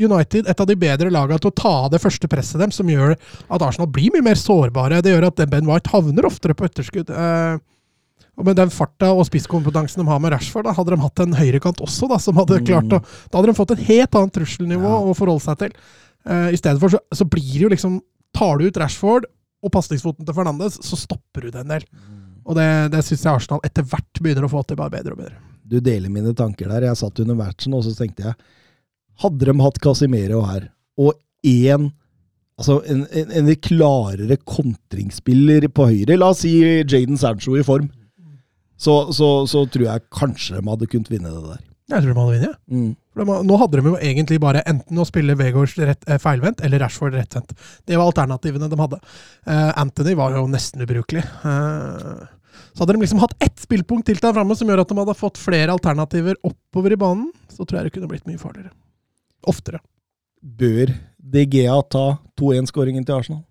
United, 0.00 0.48
et 0.48 0.60
av 0.62 0.66
de 0.68 0.76
bedre 0.80 1.10
lagene 1.12 1.38
til 1.42 1.50
å 1.52 1.56
ta 1.56 1.72
av 1.84 1.90
det 1.92 2.00
første 2.02 2.28
presset 2.30 2.60
dem, 2.62 2.72
som 2.74 2.88
gjør 2.88 3.14
at 3.16 3.62
Arsenal 3.66 3.90
blir 3.92 4.10
mye 4.14 4.24
mer 4.24 4.38
sårbare. 4.40 5.02
Det 5.04 5.12
gjør 5.12 5.28
at 5.28 5.42
Ben 5.52 5.68
White 5.68 5.92
havner 5.92 6.28
oftere 6.28 6.56
på 6.56 6.66
etterskudd. 6.68 7.10
Eh, 7.12 7.58
og 8.40 8.46
med 8.46 8.56
den 8.56 8.70
farta 8.72 9.10
og 9.12 9.26
spisskompetansen 9.28 10.00
de 10.00 10.06
har 10.08 10.20
med 10.22 10.32
Rashford, 10.32 10.64
da 10.64 10.72
hadde 10.72 10.94
de 10.94 11.00
hatt 11.02 11.20
en 11.20 11.34
høyrekant 11.36 11.82
også, 11.84 12.08
da, 12.08 12.16
som 12.22 12.38
hadde 12.40 12.62
klart 12.64 12.88
å 12.96 13.00
Da 13.02 13.36
hadde 13.36 13.50
de 13.50 13.56
fått 13.58 13.74
et 13.74 13.82
helt 13.90 14.16
annet 14.16 14.32
trusselnivå 14.38 14.86
Ja. 14.88 15.00
å 15.10 15.16
forholde 15.18 15.44
seg 15.44 15.58
til. 15.60 15.74
Uh, 16.24 16.48
I 16.48 16.56
stedet 16.56 16.80
for 16.80 16.88
så, 16.94 17.00
så 17.12 17.26
blir 17.28 17.52
det 17.58 17.66
jo 17.66 17.68
liksom 17.74 17.98
Tar 18.32 18.58
du 18.60 18.64
ut 18.70 18.76
Rashford 18.80 19.26
og 19.60 19.72
pasningsfoten 19.74 20.24
til 20.24 20.34
Fernandes, 20.36 20.78
så 20.86 20.96
stopper 20.96 21.42
du 21.42 21.50
det 21.50 21.60
en 21.64 21.72
del. 21.74 21.84
Og 22.46 22.54
det, 22.56 22.66
det 22.94 23.02
syns 23.04 23.24
jeg 23.26 23.34
Arsenal 23.34 23.60
etter 23.66 23.84
hvert 23.84 24.20
begynner 24.22 24.46
å 24.46 24.50
få 24.52 24.62
til 24.64 24.78
bare 24.78 24.94
bedre 24.94 25.12
og 25.16 25.20
bedre. 25.20 25.40
Du 25.66 25.76
deler 25.84 26.08
mine 26.08 26.32
tanker 26.38 26.70
der. 26.70 26.86
Jeg 26.88 26.96
satt 27.02 27.20
under 27.20 27.36
matchen, 27.36 27.74
og 27.76 27.82
så 27.84 27.92
tenkte 27.98 28.24
jeg 28.30 28.34
Hadde 29.20 29.48
de 29.48 29.56
hatt 29.60 29.80
Casimero 29.84 30.44
her, 30.48 30.70
og 31.00 31.16
én 31.46 31.90
Altså 32.60 32.82
en, 32.92 33.06
en, 33.16 33.30
en 33.40 33.46
klarere 33.64 34.36
kontringsspiller 34.44 35.64
på 35.72 35.86
høyre, 35.88 36.18
la 36.20 36.26
oss 36.34 36.42
si 36.44 36.50
Jaden 36.60 37.16
Sancho 37.16 37.54
i 37.56 37.62
form, 37.64 37.86
så, 38.76 39.06
så, 39.16 39.46
så 39.48 39.62
tror 39.64 39.86
jeg 39.86 40.04
kanskje 40.12 40.58
de 40.58 40.68
hadde 40.68 40.88
kunnet 40.92 41.08
vinne 41.08 41.32
det 41.32 41.40
der. 41.40 41.62
Jeg 41.90 42.04
tror 42.04 42.12
de 42.12 42.18
hadde 42.18 42.34
vunnet. 42.34 42.58
Mm. 42.70 42.90
De, 43.20 43.38
nå 43.48 43.56
hadde 43.62 43.80
de 43.80 43.90
jo 43.90 43.94
egentlig 43.98 44.38
bare 44.42 44.62
enten 44.68 45.00
å 45.00 45.06
spille 45.08 45.34
Vegårs 45.40 45.74
eh, 45.82 46.20
feilvendt 46.22 46.60
eller 46.66 46.84
Rashford 46.84 47.16
rettvendt. 47.18 47.56
Det 47.88 47.96
var 47.98 48.10
alternativene 48.10 48.68
de 48.70 48.78
hadde. 48.78 49.00
Uh, 49.48 49.72
Anthony 49.80 50.14
var 50.18 50.36
jo 50.36 50.44
nesten 50.52 50.84
ubrukelig. 50.84 51.24
Uh, 51.42 52.28
så 52.70 52.84
hadde 52.84 52.94
de 52.94 53.02
liksom 53.02 53.24
hatt 53.24 53.34
ett 53.42 53.58
spillpunkt 53.60 54.06
til 54.08 54.20
der 54.22 54.36
framme 54.36 54.54
som 54.56 54.70
gjør 54.70 54.84
at 54.84 54.92
de 54.92 55.00
hadde 55.00 55.18
fått 55.18 55.40
flere 55.40 55.74
alternativer 55.74 56.38
oppover 56.46 56.94
i 56.94 57.00
banen, 57.00 57.32
så 57.50 57.64
tror 57.64 57.80
jeg 57.80 57.90
det 57.90 57.96
kunne 57.96 58.12
blitt 58.12 58.28
mye 58.30 58.40
farligere. 58.40 58.70
Oftere. 59.48 59.80
Bør 60.40 60.92
DGA 61.20 61.76
ta 61.92 62.04
2-1-skåringen 62.40 63.04
til 63.06 63.16
Arsenal? 63.16 63.42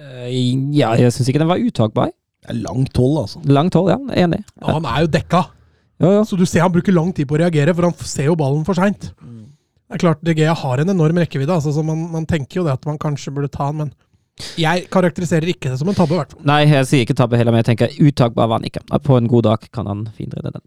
Eh, 0.00 0.30
ja, 0.76 0.94
jeg 0.98 1.12
syns 1.14 1.28
ikke 1.30 1.42
den 1.42 1.50
var 1.50 1.62
uttakbar. 1.62 2.12
Det 2.40 2.54
er 2.54 2.60
langt 2.64 2.96
hold, 2.96 3.16
altså. 3.24 3.42
Langt 3.50 3.74
hold, 3.76 3.90
ja. 3.92 3.98
Enig. 4.24 4.40
Ja, 4.62 4.76
han 4.78 4.86
er 4.88 5.02
jo 5.04 5.10
dekka, 5.12 5.42
Ja, 6.00 6.12
ja. 6.16 6.20
så 6.24 6.38
du 6.40 6.46
ser 6.48 6.62
han 6.64 6.72
bruker 6.72 6.94
lang 6.96 7.10
tid 7.12 7.28
på 7.28 7.36
å 7.36 7.42
reagere, 7.42 7.74
for 7.76 7.84
han 7.90 7.96
ser 8.08 8.30
jo 8.30 8.36
ballen 8.40 8.64
for 8.64 8.78
seint. 8.78 9.10
Det 9.20 9.98
er 9.98 10.04
klart, 10.04 10.22
DGA 10.24 10.54
har 10.54 10.80
en 10.80 10.88
enorm 10.94 11.18
rekkevidde, 11.20 11.52
altså, 11.52 11.74
så 11.74 11.82
man, 11.84 12.06
man 12.12 12.24
tenker 12.30 12.60
jo 12.60 12.64
det 12.64 12.72
at 12.78 12.86
man 12.88 12.96
kanskje 13.02 13.34
burde 13.34 13.50
ta 13.52 13.66
han, 13.68 13.82
men 13.82 13.90
jeg 14.56 14.86
karakteriserer 14.88 15.50
ikke 15.52 15.68
det 15.72 15.78
som 15.82 15.90
en 15.90 15.96
tabbe, 15.98 16.16
Hvertfall. 16.16 16.44
Nei, 16.48 16.62
jeg 16.70 16.86
sier 16.88 17.02
ikke 17.04 17.16
tabbe 17.18 17.36
heller, 17.36 17.52
men 17.52 17.60
jeg 17.60 17.72
tenker 17.74 17.96
uttakbar 18.08 18.48
var 18.48 18.60
han 18.62 18.68
ikke. 18.70 18.80
På 19.04 19.18
en 19.18 19.28
god 19.28 19.44
dag 19.50 19.66
kan 19.74 19.90
han 19.90 20.06
finredde 20.16 20.54
den. 20.54 20.64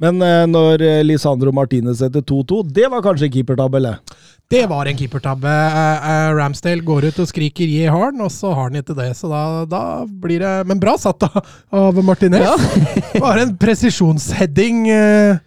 Men 0.00 0.18
eh, 0.26 0.44
når 0.50 0.82
eh, 0.82 1.00
Lisandro 1.06 1.52
Martinez 1.54 2.00
setter 2.02 2.24
2-2, 2.26 2.64
det 2.74 2.88
var 2.90 3.02
kanskje 3.04 3.28
en 3.28 3.34
keepertabbe, 3.36 3.78
eller? 3.78 4.00
Det 4.50 4.64
var 4.70 4.88
en 4.90 4.98
keepertabbe. 4.98 5.50
Eh, 5.50 6.08
eh, 6.10 6.30
Ramsdale 6.34 6.84
går 6.84 7.08
ut 7.08 7.20
og 7.22 7.30
skriker 7.30 7.70
'gi 7.70 7.86
har'n', 7.86 8.22
og 8.24 8.32
så 8.34 8.52
har 8.52 8.68
han 8.68 8.80
ikke 8.80 8.96
det. 8.98 9.12
Så 9.16 9.30
da, 9.30 9.64
da 9.70 10.04
blir 10.04 10.42
det 10.42 10.54
Men 10.66 10.82
bra 10.82 10.96
satt 10.98 11.22
da, 11.22 11.42
av 11.72 12.02
Martinez. 12.04 12.66
Bare 13.24 13.46
en 13.46 13.54
presisjonsheading 13.56 14.88
eh, 14.90 15.38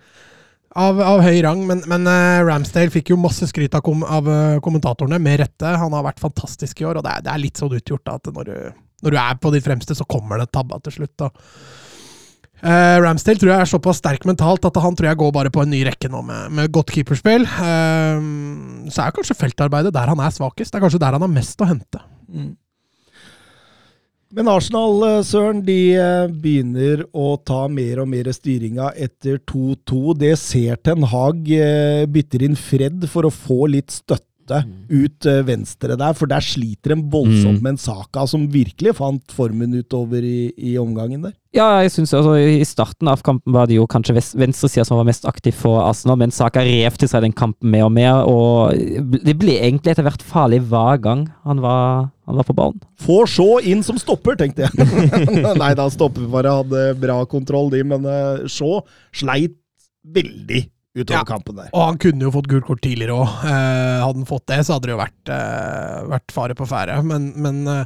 av, 0.75 1.01
av 1.01 1.21
høy 1.27 1.41
rang. 1.43 1.65
Men, 1.67 1.83
men 1.85 2.07
eh, 2.07 2.43
Ramsdale 2.47 2.93
fikk 2.93 3.11
jo 3.11 3.19
masse 3.19 3.51
skryt 3.51 3.75
av, 3.75 3.83
kom, 3.83 4.07
av 4.07 4.31
kommentatorene, 4.63 5.19
med 5.19 5.41
rette. 5.43 5.75
Han 5.75 5.91
har 5.91 6.07
vært 6.07 6.23
fantastisk 6.23 6.81
i 6.81 6.87
år, 6.87 7.01
og 7.01 7.03
det 7.03 7.17
er, 7.17 7.27
det 7.27 7.35
er 7.35 7.43
litt 7.43 7.59
sånn 7.59 7.75
utgjort 7.75 8.07
da, 8.07 8.15
at 8.15 8.31
når 8.31 8.47
du, 8.47 8.57
når 9.03 9.13
du 9.13 9.19
er 9.27 9.43
på 9.43 9.51
de 9.53 9.61
fremste, 9.61 9.97
så 9.97 10.07
kommer 10.07 10.39
det 10.39 10.53
tabba 10.55 10.79
til 10.87 11.01
slutt. 11.01 11.17
da. 11.19 11.29
Eh, 12.57 12.97
Ramsdale 13.03 13.37
tror 13.37 13.51
jeg 13.51 13.61
er 13.61 13.69
såpass 13.69 13.99
sterk 14.01 14.23
mentalt 14.25 14.65
at 14.65 14.77
han 14.81 14.95
tror 14.97 15.11
jeg 15.11 15.19
går 15.19 15.33
bare 15.35 15.51
på 15.53 15.61
en 15.61 15.69
ny 15.69 15.83
rekke 15.85 16.09
nå 16.09 16.23
med, 16.25 16.53
med 16.57 16.71
godt 16.73 16.93
keeperspill. 16.95 17.45
Uh, 17.45 18.87
så 18.89 19.05
er 19.05 19.13
kanskje 19.13 19.37
feltarbeidet 19.37 19.93
der 19.93 20.09
han 20.09 20.23
er 20.23 20.33
svakest. 20.33 20.73
Det 20.73 20.79
er 20.79 20.87
kanskje 20.87 21.03
der 21.03 21.17
han 21.17 21.25
har 21.25 21.33
mest 21.33 21.61
å 21.61 21.69
hente. 21.69 22.01
Men 24.37 24.49
Arsenal, 24.51 24.97
eh, 25.07 25.21
Søren, 25.23 25.61
de 25.63 25.79
begynner 26.33 27.05
å 27.15 27.37
ta 27.47 27.61
mer 27.71 28.01
og 28.03 28.09
mer 28.11 28.27
styringa 28.35 28.89
etter 28.99 29.37
2-2. 29.47 30.17
Det 30.19 30.33
ser 30.41 30.81
Ten 30.83 31.05
Hag 31.07 31.47
bytter 32.11 32.43
inn 32.49 32.57
Fred 32.59 33.07
for 33.07 33.29
å 33.29 33.31
få 33.33 33.69
litt 33.71 33.93
støtte 33.95 34.26
ut 34.89 35.25
eh, 35.27 35.41
venstre 35.47 35.97
der, 35.99 36.13
for 36.17 36.25
der 36.31 36.39
sliter 36.43 36.93
de 36.95 37.01
voldsomt 37.11 37.57
Mm. 37.57 37.63
med 37.63 37.71
en 37.73 37.77
Saka 37.77 38.25
som 38.27 38.47
virkelig 38.51 38.95
fant 38.95 39.31
formen 39.35 39.73
utover 39.75 40.23
i, 40.23 40.51
i 40.57 40.77
omgangen 40.77 41.21
der. 41.27 41.33
Ja, 41.55 41.79
jeg 41.81 41.91
synes 41.91 42.13
altså, 42.13 42.35
I 42.37 42.63
starten 42.67 43.07
av 43.09 43.23
kampen 43.25 43.53
var 43.53 43.65
det 43.67 43.75
jo 43.79 43.87
kanskje 43.89 44.13
venstresida 44.37 44.85
som 44.85 44.97
var 44.99 45.07
mest 45.09 45.25
aktiv 45.25 45.53
for 45.57 45.79
Arsenal, 45.81 46.17
men 46.21 46.31
Saka 46.31 46.61
rev 46.61 46.95
til 46.99 47.09
seg 47.09 47.23
den 47.25 47.33
kampen 47.33 47.71
mer 47.71 47.85
og 47.87 47.91
mer. 47.91 48.23
og 48.27 48.73
Det 49.25 49.33
ble 49.39 49.57
egentlig 49.59 49.91
etter 49.95 50.05
hvert 50.05 50.21
farlig 50.23 50.61
hver 50.69 51.01
gang 51.01 51.27
han 51.47 51.59
var, 51.63 52.09
han 52.27 52.35
var 52.37 52.43
på 52.47 52.53
ballen. 52.55 52.79
Få 53.01 53.23
så 53.27 53.59
inn 53.65 53.81
som 53.83 53.97
stopper, 53.97 54.35
tenkte 54.37 54.67
jeg. 54.67 54.71
Nei 55.61 55.73
da, 55.73 55.87
stopperparet 55.89 56.61
hadde 56.61 56.87
bra 57.01 57.23
kontroll, 57.25 57.71
de, 57.73 57.81
men 57.83 58.05
så 58.51 58.83
sleit 59.11 59.57
veldig 60.07 60.67
utover 60.97 61.19
Ja. 61.21 61.23
kampen 61.29 61.55
der. 61.61 61.69
Og 61.73 61.83
han 61.91 61.97
kunne 62.01 62.25
jo 62.27 62.31
fått 62.33 62.47
gult 62.51 62.65
kort 62.67 62.81
tidligere 62.81 63.15
òg. 63.17 63.27
Eh, 63.45 63.97
hadde 64.03 64.21
han 64.21 64.25
fått 64.29 64.45
det, 64.49 64.59
så 64.65 64.73
hadde 64.77 64.87
det 64.89 64.95
jo 64.95 65.01
vært, 65.03 65.33
eh, 65.33 66.07
vært 66.13 66.31
fare 66.35 66.55
på 66.57 66.67
ferde. 66.69 66.97
Men, 67.05 67.31
men 67.35 67.61
eh, 67.67 67.85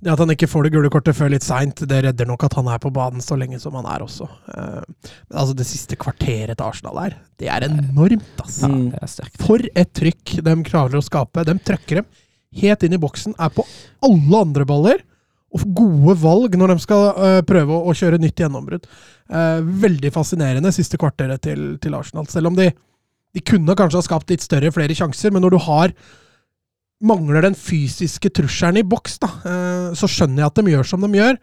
det 0.00 0.12
at 0.12 0.20
han 0.22 0.30
ikke 0.30 0.46
får 0.46 0.62
det 0.68 0.72
gule 0.76 0.90
kortet 0.94 1.16
før 1.18 1.30
litt 1.32 1.42
seint, 1.42 1.80
det 1.90 2.04
redder 2.04 2.26
nok 2.30 2.44
at 2.46 2.54
han 2.54 2.68
er 2.70 2.78
på 2.78 2.92
banen 2.94 3.18
så 3.24 3.34
lenge 3.36 3.58
som 3.58 3.74
han 3.74 3.86
er 3.90 4.04
også. 4.04 4.28
Eh, 4.54 4.84
men 4.86 5.38
altså, 5.40 5.56
det 5.58 5.66
siste 5.66 5.96
kvarteret 5.98 6.54
til 6.56 6.66
Arsenal 6.68 7.00
her, 7.02 7.16
det 7.42 7.48
er 7.50 7.66
enormt, 7.66 8.28
altså. 8.38 8.68
Ja, 8.68 8.74
Mm. 8.74 8.90
det 8.92 9.02
er. 9.02 9.30
For 9.44 9.58
et 9.74 9.92
trykk 9.98 10.36
de 10.44 10.54
klarer 10.68 10.94
å 11.00 11.02
skape. 11.02 11.44
De 11.44 11.54
trøkker 11.58 11.96
dem 12.02 12.06
helt 12.62 12.82
inn 12.86 12.94
i 12.94 13.02
boksen, 13.02 13.34
er 13.38 13.50
på 13.50 13.66
alle 14.02 14.40
andre 14.40 14.64
baller. 14.64 15.02
Og 15.56 15.64
gode 15.72 16.14
valg 16.20 16.56
når 16.60 16.74
de 16.74 16.82
skal 16.84 17.04
uh, 17.16 17.40
prøve 17.48 17.72
å, 17.72 17.88
å 17.88 17.96
kjøre 17.96 18.20
nytt 18.20 18.42
gjennombrudd. 18.42 18.84
Uh, 19.32 19.64
veldig 19.84 20.12
fascinerende 20.12 20.72
siste 20.76 21.00
kvarteret 21.00 21.40
til, 21.46 21.70
til 21.80 21.96
Arsenal. 21.96 22.28
Selv 22.28 22.50
om 22.50 22.58
de, 22.58 22.68
de 23.36 23.44
kunne 23.44 23.76
kanskje 23.78 24.02
ha 24.02 24.04
skapt 24.04 24.34
litt 24.34 24.44
større, 24.44 24.72
flere 24.74 24.96
sjanser, 24.96 25.32
men 25.32 25.44
når 25.44 25.56
du 25.56 25.60
har 25.68 25.96
mangler 27.08 27.46
den 27.46 27.54
fysiske 27.54 28.32
trusselen 28.34 28.80
i 28.80 28.86
boks, 28.86 29.20
da, 29.22 29.32
uh, 29.46 29.88
så 29.96 30.10
skjønner 30.10 30.44
jeg 30.44 30.52
at 30.52 30.60
de 30.60 30.76
gjør 30.76 30.92
som 30.92 31.04
de 31.06 31.12
gjør. 31.16 31.40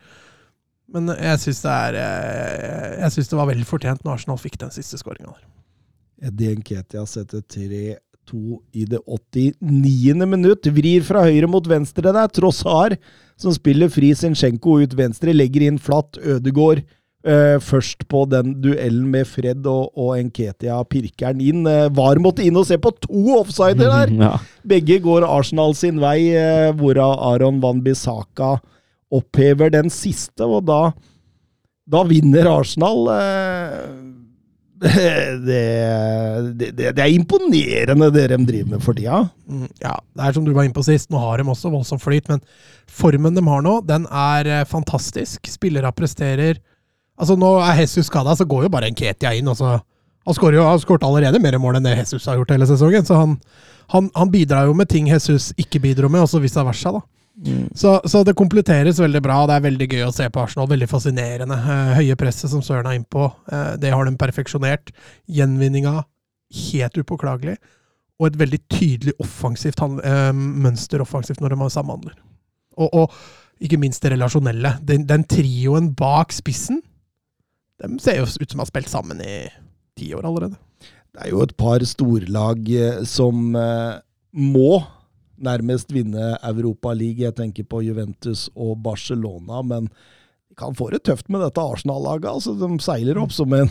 Men 0.95 1.09
jeg 1.15 1.41
syns 1.41 1.63
det, 1.63 1.75
er, 1.89 1.99
jeg 3.01 3.13
synes 3.15 3.31
det 3.31 3.37
var 3.39 3.47
veldig 3.49 3.65
fortjent 3.67 4.03
når 4.05 4.19
Arsenal 4.19 4.37
fikk 4.37 4.59
den 4.61 4.73
siste 4.75 4.99
skåringa 5.01 5.31
der. 5.31 5.45
Eddie 6.29 6.55
Nketia 6.59 7.03
setter 7.09 7.41
3-2 7.41 8.59
i 8.77 8.85
det 8.89 9.01
89. 9.03 10.25
minutt. 10.29 10.69
Vrir 10.77 11.05
fra 11.07 11.25
høyre 11.25 11.49
mot 11.51 11.65
venstre 11.67 12.13
der. 12.15 12.29
Trossar, 12.31 12.95
som 13.39 13.55
spiller 13.55 13.91
fri 13.91 14.13
Zinchenko 14.15 14.79
ut 14.83 14.93
venstre, 14.97 15.33
legger 15.35 15.67
inn 15.67 15.79
flatt. 15.81 16.19
Ødegård 16.21 16.83
eh, 17.25 17.57
først 17.63 18.05
på 18.11 18.23
den 18.31 18.55
duellen 18.63 19.09
med 19.11 19.27
Fred 19.29 19.65
og, 19.69 19.91
og 19.97 20.15
Nketia 20.27 20.77
pirker 20.89 21.31
han 21.31 21.41
inn. 21.43 21.65
Eh, 21.69 21.89
VAR 21.95 22.21
måtte 22.23 22.45
inn 22.45 22.57
og 22.59 22.67
se 22.69 22.79
på 22.81 22.93
to 23.03 23.39
offsider 23.39 23.89
der! 23.89 24.13
Ja. 24.25 24.37
Begge 24.65 24.99
går 25.03 25.25
Arsenal 25.27 25.75
sin 25.77 25.99
vei, 26.01 26.31
eh, 26.37 26.71
hvorav 26.77 27.17
Aron 27.33 27.59
Van 27.63 27.83
Bissaka 27.85 28.55
opphever 29.13 29.69
den 29.73 29.91
siste, 29.93 30.45
og 30.45 30.65
da, 30.67 30.79
da 31.87 32.03
vinner 32.07 32.49
Arsenal. 32.49 33.05
Eh, 33.13 34.14
det, 34.83 36.59
det, 36.59 36.69
det, 36.75 36.99
er 36.99 37.13
imponerende 37.13 38.09
det 38.13 38.25
de 38.31 38.37
driver 38.47 38.75
med 38.75 38.83
for 38.83 38.97
tida. 38.97 39.21
Mm, 39.47 39.67
Ja, 39.81 39.95
det 40.15 40.27
er 40.27 40.35
som 40.35 40.45
du 40.45 40.51
var 40.55 40.67
inne 40.67 40.75
på 40.75 40.83
sist, 40.85 41.09
nå 41.13 41.21
har 41.21 41.39
de 41.39 41.47
også 41.49 41.71
voldsom 41.73 42.01
flyt, 42.01 42.27
men 42.31 42.43
formen 42.91 43.37
de 43.37 43.43
har 43.47 43.63
nå, 43.65 43.79
den 43.87 44.07
er 44.11 44.51
eh, 44.51 44.65
fantastisk. 44.69 45.47
Spillere 45.51 45.93
presterer 45.95 46.61
Altså, 47.15 47.37
nå 47.39 47.47
er 47.63 47.77
Jesus 47.79 48.09
skada, 48.09 48.33
så 48.35 48.43
går 48.43 48.65
jo 48.65 48.69
bare 48.73 48.89
Nketia 48.91 49.29
inn. 49.37 49.47
Altså, 49.47 49.77
han 50.25 50.35
skårer 50.35 50.81
skåret 50.83 51.05
allerede 51.07 51.39
mer 51.39 51.55
mål 51.63 51.77
enn 51.79 51.85
det 51.87 51.93
Jesus 51.95 52.25
har 52.27 52.35
gjort 52.39 52.51
hele 52.51 52.67
sesongen, 52.67 53.05
så 53.07 53.19
han, 53.21 53.37
han, 53.93 54.09
han 54.17 54.31
bidrar 54.33 54.67
jo 54.67 54.73
med 54.75 54.89
ting 54.91 55.07
Jesus 55.07 55.53
ikke 55.61 55.79
bidro 55.79 56.09
med, 56.11 56.25
og 56.25 56.27
så 56.31 56.41
vice 56.43 56.65
versa, 56.67 56.91
da. 56.97 57.05
Så, 57.75 57.97
så 58.07 58.21
det 58.23 58.35
kompletteres 58.39 58.99
veldig 59.01 59.19
bra, 59.23 59.41
det 59.49 59.57
er 59.57 59.63
veldig 59.65 59.87
gøy 59.91 60.03
å 60.05 60.13
se 60.15 60.27
på 60.31 60.41
Arsenal. 60.41 60.69
Veldig 60.71 60.87
fascinerende. 60.87 61.57
Eh, 61.59 61.95
høye 61.99 62.17
presset 62.19 62.51
som 62.51 62.63
Søren 62.63 62.87
er 62.87 62.99
innpå, 62.99 63.27
eh, 63.51 63.71
det 63.81 63.91
har 63.91 64.07
de 64.07 64.15
perfeksjonert. 64.19 64.93
Gjenvinninga 65.27 65.97
helt 66.71 66.99
upåklagelig. 67.01 67.57
Og 68.21 68.29
et 68.29 68.39
veldig 68.39 68.61
tydelig 68.71 69.15
offensivt 69.19 69.81
eh, 69.83 70.31
mønster 70.31 71.03
offensivt 71.03 71.43
når 71.43 71.57
de 71.57 71.69
samhandler. 71.73 72.15
Og, 72.79 72.95
og 73.03 73.63
ikke 73.63 73.79
minst 73.83 74.03
det 74.03 74.13
relasjonelle. 74.15 74.77
Den, 74.87 75.03
den 75.07 75.27
trioen 75.27 75.91
bak 75.95 76.31
spissen, 76.35 76.79
de 77.83 77.97
ser 77.99 78.21
jo 78.21 78.29
ut 78.29 78.31
som 78.31 78.61
de 78.61 78.63
har 78.63 78.71
spilt 78.71 78.91
sammen 78.91 79.19
i 79.19 79.41
ti 79.99 80.13
år 80.15 80.23
allerede. 80.23 80.55
Det 81.11 81.25
er 81.25 81.33
jo 81.33 81.43
et 81.43 81.55
par 81.59 81.83
storlag 81.87 82.67
som 83.07 83.51
må 84.35 84.71
nærmest 85.41 85.91
vinne 85.93 86.35
Europa 86.43 86.93
League. 86.93 87.23
Jeg 87.23 87.35
tenker 87.35 87.63
på 87.67 87.81
Juventus 87.85 88.47
og 88.55 88.77
Barcelona, 88.83 89.61
men 89.65 89.89
de 90.49 90.55
kan 90.59 90.75
få 90.77 90.89
det 90.93 91.03
tøft 91.03 91.27
med 91.29 91.41
dette 91.43 91.61
Arsenal-laget. 91.61 92.29
Altså, 92.31 92.53
de 92.59 92.69
seiler 92.83 93.17
opp 93.21 93.33
som 93.35 93.51
en, 93.57 93.69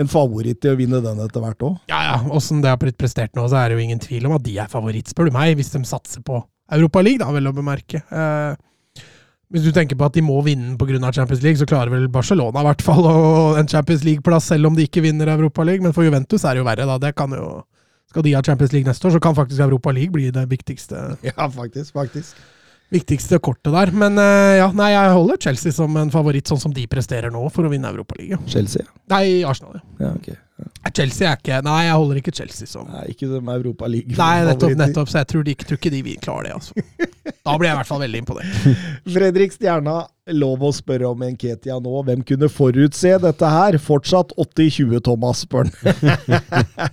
en 0.00 0.08
favoritt 0.08 0.60
til 0.64 0.72
å 0.74 0.78
vinne 0.80 1.02
den 1.04 1.20
etter 1.24 1.44
hvert 1.44 1.66
òg. 1.68 1.78
Ja, 1.92 2.00
ja. 2.10 2.16
Åssen 2.32 2.62
det 2.64 2.70
har 2.72 2.80
blitt 2.80 2.98
prestert 3.00 3.34
nå, 3.36 3.44
så 3.52 3.60
er 3.60 3.68
det 3.68 3.78
jo 3.80 3.86
ingen 3.86 4.00
tvil 4.02 4.26
om 4.30 4.36
at 4.38 4.44
de 4.46 4.56
er 4.62 4.70
favoritt, 4.72 5.10
spør 5.12 5.28
du 5.28 5.36
meg, 5.36 5.56
hvis 5.58 5.72
de 5.74 5.82
satser 5.88 6.24
på 6.24 6.40
Europa 6.72 7.02
League, 7.04 7.20
da, 7.20 7.28
vel 7.34 7.50
å 7.50 7.56
bemerke. 7.56 8.00
Eh, 8.08 8.54
hvis 9.52 9.66
du 9.66 9.72
tenker 9.76 9.98
på 10.00 10.06
at 10.08 10.14
de 10.16 10.22
må 10.24 10.38
vinne 10.46 10.78
pga. 10.80 11.12
Champions 11.12 11.42
League, 11.44 11.58
så 11.60 11.66
klarer 11.68 11.92
vel 11.92 12.06
Barcelona 12.08 12.62
i 12.62 12.68
hvert 12.70 12.80
fall 12.86 13.04
å- 13.04 13.58
en 13.60 13.68
Champions 13.68 14.06
League-plass, 14.06 14.46
selv 14.48 14.70
om 14.70 14.74
de 14.78 14.86
ikke 14.88 15.02
vinner 15.04 15.28
Europa 15.28 15.62
League. 15.68 15.82
Men 15.84 15.92
for 15.92 16.04
Juventus 16.06 16.44
er 16.46 16.54
det 16.54 16.62
jo 16.62 16.68
verre, 16.70 16.86
da. 16.88 16.96
Det 16.96 17.14
kan 17.14 17.28
jo 17.36 17.62
Skal 18.12 18.26
de 18.26 18.34
ha 18.36 18.42
Champions 18.44 18.74
League 18.76 18.88
neste 18.90 19.08
år, 19.08 19.16
så 19.16 19.22
kan 19.24 19.36
faktisk 19.38 19.60
Europa 19.64 19.92
League 19.96 20.12
bli 20.12 20.28
det 20.34 20.44
viktigste, 20.50 21.14
Ja, 21.30 21.48
faktisk. 21.48 21.94
faktisk. 21.96 22.36
viktigste 22.92 23.38
kortet 23.40 23.72
der. 23.72 23.88
Men 23.96 24.20
eh, 24.20 24.58
ja, 24.60 24.68
nei, 24.76 24.90
jeg 24.92 25.16
holder 25.16 25.40
Chelsea 25.40 25.72
som 25.72 25.96
en 25.96 26.12
favoritt, 26.12 26.44
sånn 26.52 26.60
som 26.60 26.74
de 26.76 26.84
presterer 26.92 27.32
nå, 27.32 27.46
for 27.54 27.64
å 27.64 27.72
vinne 27.72 27.88
Europa 27.88 28.18
League. 28.20 28.36
Chelsea. 28.52 28.84
Nei, 29.08 29.40
Arsenal, 29.48 29.80
ja. 29.80 29.86
Ja, 30.04 30.14
ok. 30.18 30.32
Chelsea 30.94 31.26
er 31.26 31.38
ikke 31.40 31.56
Nei, 31.66 31.78
jeg 31.88 31.94
holder 31.98 32.18
ikke 32.20 32.32
Chelsea 32.36 32.68
som 32.70 32.84
Nei, 32.92 33.00
ikke 33.10 33.26
som 33.26 33.48
Europa 33.50 33.88
League. 33.90 34.14
Nei, 34.14 34.44
nettopp, 34.46 34.76
nettopp. 34.78 35.08
Så 35.10 35.18
jeg 35.22 35.28
tror, 35.32 35.42
de, 35.48 35.54
tror 35.58 35.78
ikke 35.80 35.90
de 35.90 36.02
vil 36.06 36.20
klare 36.22 36.50
det, 36.50 36.54
altså. 36.60 36.74
Da 37.42 37.56
blir 37.58 37.66
jeg 37.70 37.74
i 37.74 37.78
hvert 37.80 37.88
fall 37.88 38.02
veldig 38.04 38.20
imponert. 38.22 38.66
Fredrik 39.16 39.54
Stjerna, 39.56 39.96
lov 40.38 40.62
å 40.62 40.70
spørre 40.74 41.08
om 41.10 41.24
Enketia 41.26 41.80
nå. 41.82 42.02
Hvem 42.06 42.22
kunne 42.28 42.46
forutse 42.52 43.16
dette 43.24 43.50
her? 43.50 43.78
Fortsatt 43.82 44.30
80-20, 44.38 45.00
Thomas, 45.08 45.42
spør 45.42 45.66
han. 45.82 46.92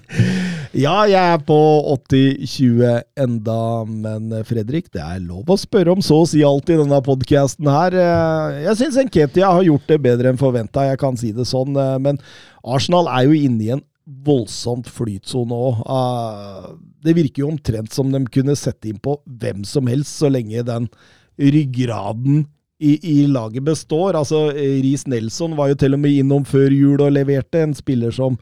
Ja, 0.78 0.95
jeg 1.09 1.34
er 1.34 1.39
på 1.47 1.55
80-20 1.95 3.01
enda, 3.24 3.57
men 3.89 4.30
Fredrik, 4.45 4.91
det 4.93 5.01
er 5.01 5.22
lov 5.24 5.49
å 5.49 5.57
spørre 5.57 5.95
om 5.95 6.01
så 6.05 6.20
å 6.22 6.28
si 6.30 6.43
alt 6.45 6.70
i 6.70 6.78
denne 6.78 6.99
podkasten 7.05 7.70
her. 7.72 7.95
Eh, 7.97 8.59
Jeg 8.67 8.78
syns 8.82 8.99
Nketia 9.07 9.49
har 9.49 9.65
gjort 9.65 9.88
det 9.89 9.97
bedre 10.03 10.30
enn 10.30 10.38
forventa, 10.41 10.86
jeg 10.91 10.99
kan 11.01 11.17
si 11.17 11.32
det 11.34 11.47
sånn. 11.49 11.74
eh, 11.78 11.97
Men 11.97 12.20
Arsenal 12.63 13.09
er 13.09 13.26
jo 13.30 13.34
inne 13.34 13.63
i 13.65 13.72
en 13.78 13.84
voldsomt 14.26 14.88
flytsone 14.89 15.53
òg. 15.53 15.82
Det 17.05 17.13
virker 17.15 17.43
jo 17.43 17.51
omtrent 17.53 17.93
som 17.93 18.09
de 18.11 18.24
kunne 18.34 18.55
sette 18.57 18.89
inn 18.89 18.97
på 19.01 19.20
hvem 19.26 19.65
som 19.65 19.86
helst, 19.88 20.17
så 20.17 20.30
lenge 20.34 20.63
den 20.65 20.88
ryggraden 21.39 22.45
i, 22.82 22.95
i 23.03 23.28
laget 23.28 23.63
består. 23.67 24.15
Altså, 24.17 24.49
Riis 24.55 25.05
Nelson 25.07 25.55
var 25.57 25.70
jo 25.72 25.76
til 25.82 25.93
og 25.93 26.01
med 26.03 26.17
innom 26.24 26.45
før 26.47 26.72
jul 26.74 27.01
og 27.03 27.13
leverte. 27.15 27.61
En 27.61 27.76
spiller 27.78 28.11
som 28.15 28.38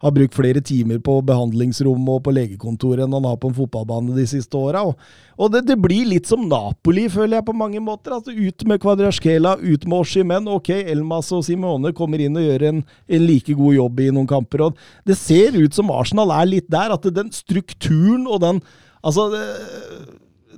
har 0.00 0.12
brukt 0.16 0.36
flere 0.36 0.62
timer 0.64 1.00
på 1.04 1.18
behandlingsrom 1.28 2.06
og 2.08 2.22
på 2.24 2.32
legekontoret 2.32 3.04
enn 3.04 3.16
han 3.18 3.26
har 3.28 3.36
på 3.40 3.50
en 3.50 3.56
fotballbane 3.56 4.16
de 4.16 4.24
siste 4.28 4.56
åra. 4.56 4.82
Og, 4.88 5.00
og 5.36 5.52
det, 5.52 5.66
det, 5.68 5.76
blir 5.80 6.08
litt 6.08 6.30
som 6.30 6.46
Napoli, 6.48 7.04
føler 7.12 7.38
jeg, 7.38 7.46
på 7.50 7.56
mange 7.56 7.82
måter. 7.84 8.14
Altså 8.16 8.32
Ut 8.32 8.64
med 8.68 8.80
Kvadraskela, 8.80 9.58
ut 9.60 9.84
med 9.84 9.98
Oshimen. 9.98 10.48
Ok, 10.48 10.72
Elmas 10.80 11.28
og 11.36 11.44
Simone 11.44 11.92
kommer 11.96 12.22
inn 12.24 12.38
og 12.40 12.46
gjør 12.46 12.66
en, 12.70 12.84
en, 12.86 13.26
like 13.28 13.56
god 13.58 13.76
jobb 13.76 14.00
i 14.00 14.12
noen 14.14 14.30
kamper. 14.30 14.70
Og 14.70 14.86
det 15.08 15.18
ser 15.20 15.58
ut 15.58 15.76
som 15.76 15.92
Arsenal 15.92 16.32
er 16.38 16.48
litt 16.48 16.70
der, 16.72 16.96
at 16.96 17.10
den 17.20 17.32
strukturen 17.34 18.28
og 18.28 18.42
den 18.46 18.64
Altså 19.00 19.30
det, 19.32 19.44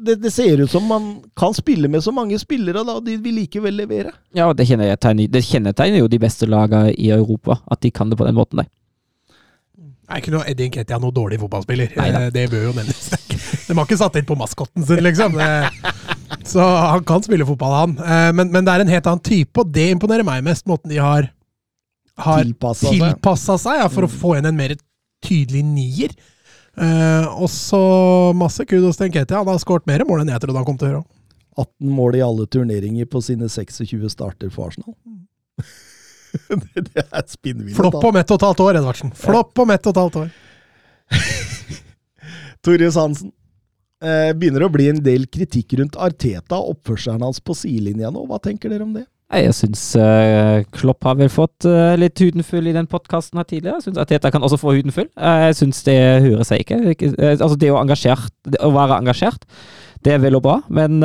det, 0.03 0.17
det, 0.25 0.31
ser 0.35 0.59
ut 0.59 0.71
som 0.71 0.89
man 0.91 1.05
kan 1.39 1.55
spille 1.55 1.87
med 1.87 2.03
så 2.03 2.11
mange 2.11 2.35
spillere, 2.43 2.83
da, 2.83 2.97
og 2.99 3.07
de 3.07 3.15
vil 3.23 3.37
likevel 3.39 3.77
levere. 3.79 4.11
Ja, 4.35 4.49
det 4.51 4.67
kjennetegner, 4.67 5.31
det 5.31 5.45
kjennetegner 5.47 6.03
jo 6.03 6.11
de 6.11 6.19
beste 6.19 6.49
lagene 6.51 6.91
i 6.99 7.13
Europa, 7.15 7.61
at 7.71 7.85
de 7.87 7.93
kan 7.95 8.11
det 8.11 8.19
på 8.19 8.27
den 8.27 8.35
måten 8.35 8.65
der. 8.65 8.71
Er 10.13 10.21
ikke 10.21 10.33
noe 10.35 10.45
Eddie 10.49 10.69
Nketiah 10.69 11.01
noen 11.01 11.15
dårlig 11.17 11.39
fotballspiller. 11.41 11.95
Neida. 11.97 12.27
Eh, 12.27 12.33
det 12.35 12.49
bør 12.53 12.67
jo 12.69 12.73
nevnes. 12.77 13.07
De 13.67 13.77
har 13.79 13.87
ikke 13.87 14.01
satt 14.01 14.19
inn 14.21 14.27
på 14.29 14.37
maskotten 14.37 14.85
sin, 14.85 15.01
liksom. 15.07 15.39
Så 16.49 16.65
han 16.65 17.05
kan 17.09 17.25
spille 17.25 17.47
fotball, 17.49 17.77
han. 17.79 17.95
Eh, 18.03 18.29
men, 18.37 18.51
men, 18.53 18.67
det 18.67 18.75
er 18.75 18.85
en 18.85 18.93
helt 18.93 19.09
annen 19.09 19.25
type, 19.25 19.55
og 19.63 19.71
det 19.73 19.89
imponerer 19.95 20.27
meg 20.27 20.45
mest. 20.45 20.67
Måten 20.69 20.93
de 20.93 21.01
har, 21.01 21.31
har 22.27 22.45
tilpassa 22.45 23.57
seg, 23.57 23.81
ja, 23.81 23.89
for 23.93 24.05
å 24.05 24.11
mm. 24.11 24.19
få 24.21 24.37
inn 24.37 24.51
en 24.51 24.59
mer 24.59 24.77
tydelig 25.25 25.65
nier. 25.65 26.15
Og 27.37 27.49
så 27.53 27.81
masse 28.37 28.65
kudos 28.69 29.01
til 29.01 29.11
Nketiah. 29.11 29.41
Han 29.41 29.53
har 29.53 29.61
skåret 29.61 29.89
mer 29.89 30.05
mål 30.09 30.23
enn 30.23 30.33
jeg 30.33 30.45
trodde 30.45 30.61
han 30.61 30.69
kom 30.69 30.81
til 30.81 30.89
å 30.89 30.93
gjøre. 30.97 31.05
18 31.61 31.93
mål 31.93 32.17
i 32.17 32.23
alle 32.25 32.47
turneringer 32.49 33.09
på 33.13 33.21
sine 33.25 33.49
26 33.49 34.09
starter 34.13 34.53
for 34.53 34.71
Arsenal. 34.71 34.97
det, 36.75 36.87
det 36.89 37.05
er 37.05 37.29
spinnvilt. 37.29 37.77
Flopp 37.77 38.01
om 38.01 38.19
ett 38.21 38.33
og 38.33 38.41
et 38.41 38.49
halvt 38.49 38.65
år, 38.65 38.81
Edvardsen. 38.81 39.15
Flopp 39.17 39.63
om 39.65 39.73
ett 39.75 39.87
og 39.87 39.95
et 39.95 40.03
halvt 40.03 40.19
år. 40.23 40.35
Torjus 42.65 42.99
Hansen. 43.01 43.33
Eh, 44.03 44.33
begynner 44.35 44.67
å 44.67 44.73
bli 44.73 44.89
en 44.91 44.99
del 45.03 45.29
kritikk 45.31 45.77
rundt 45.79 45.99
Arteta 46.01 46.59
og 46.59 46.77
oppførselen 46.77 47.23
hans 47.23 47.39
på 47.45 47.55
sidelinja 47.55 48.11
nå. 48.11 48.25
Hva 48.27 48.41
tenker 48.43 48.73
dere 48.73 48.87
om 48.87 48.97
det? 48.97 49.07
Jeg 49.33 49.55
syns 49.57 49.83
uh, 49.97 50.61
Klopp 50.77 51.07
har 51.09 51.17
vel 51.17 51.31
fått 51.33 51.65
uh, 51.65 51.95
litt 51.97 52.21
huden 52.21 52.45
full 52.45 52.67
i 52.69 52.75
den 52.77 52.89
podkasten 52.91 53.41
her 53.41 53.47
tidligere. 53.49 53.79
Jeg 53.79 53.87
syns 53.87 54.01
Arteta 54.03 54.33
kan 54.33 54.45
også 54.45 54.59
få 54.61 54.75
huden 54.77 54.93
full. 54.93 55.09
Uh, 55.17 55.47
jeg 55.47 55.57
syns 55.63 55.81
det 55.87 55.97
hører 56.27 56.45
seg 56.45 56.65
ikke. 56.65 56.81
ikke 56.93 57.13
altså 57.33 57.57
det 57.57 57.71
å, 57.73 57.79
det 58.53 58.61
å, 58.61 58.73
være 58.75 58.99
engasjert, 59.01 59.47
det 60.03 60.17
er 60.17 60.23
vel 60.23 60.39
og 60.39 60.43
bra, 60.45 60.57
men 60.73 60.99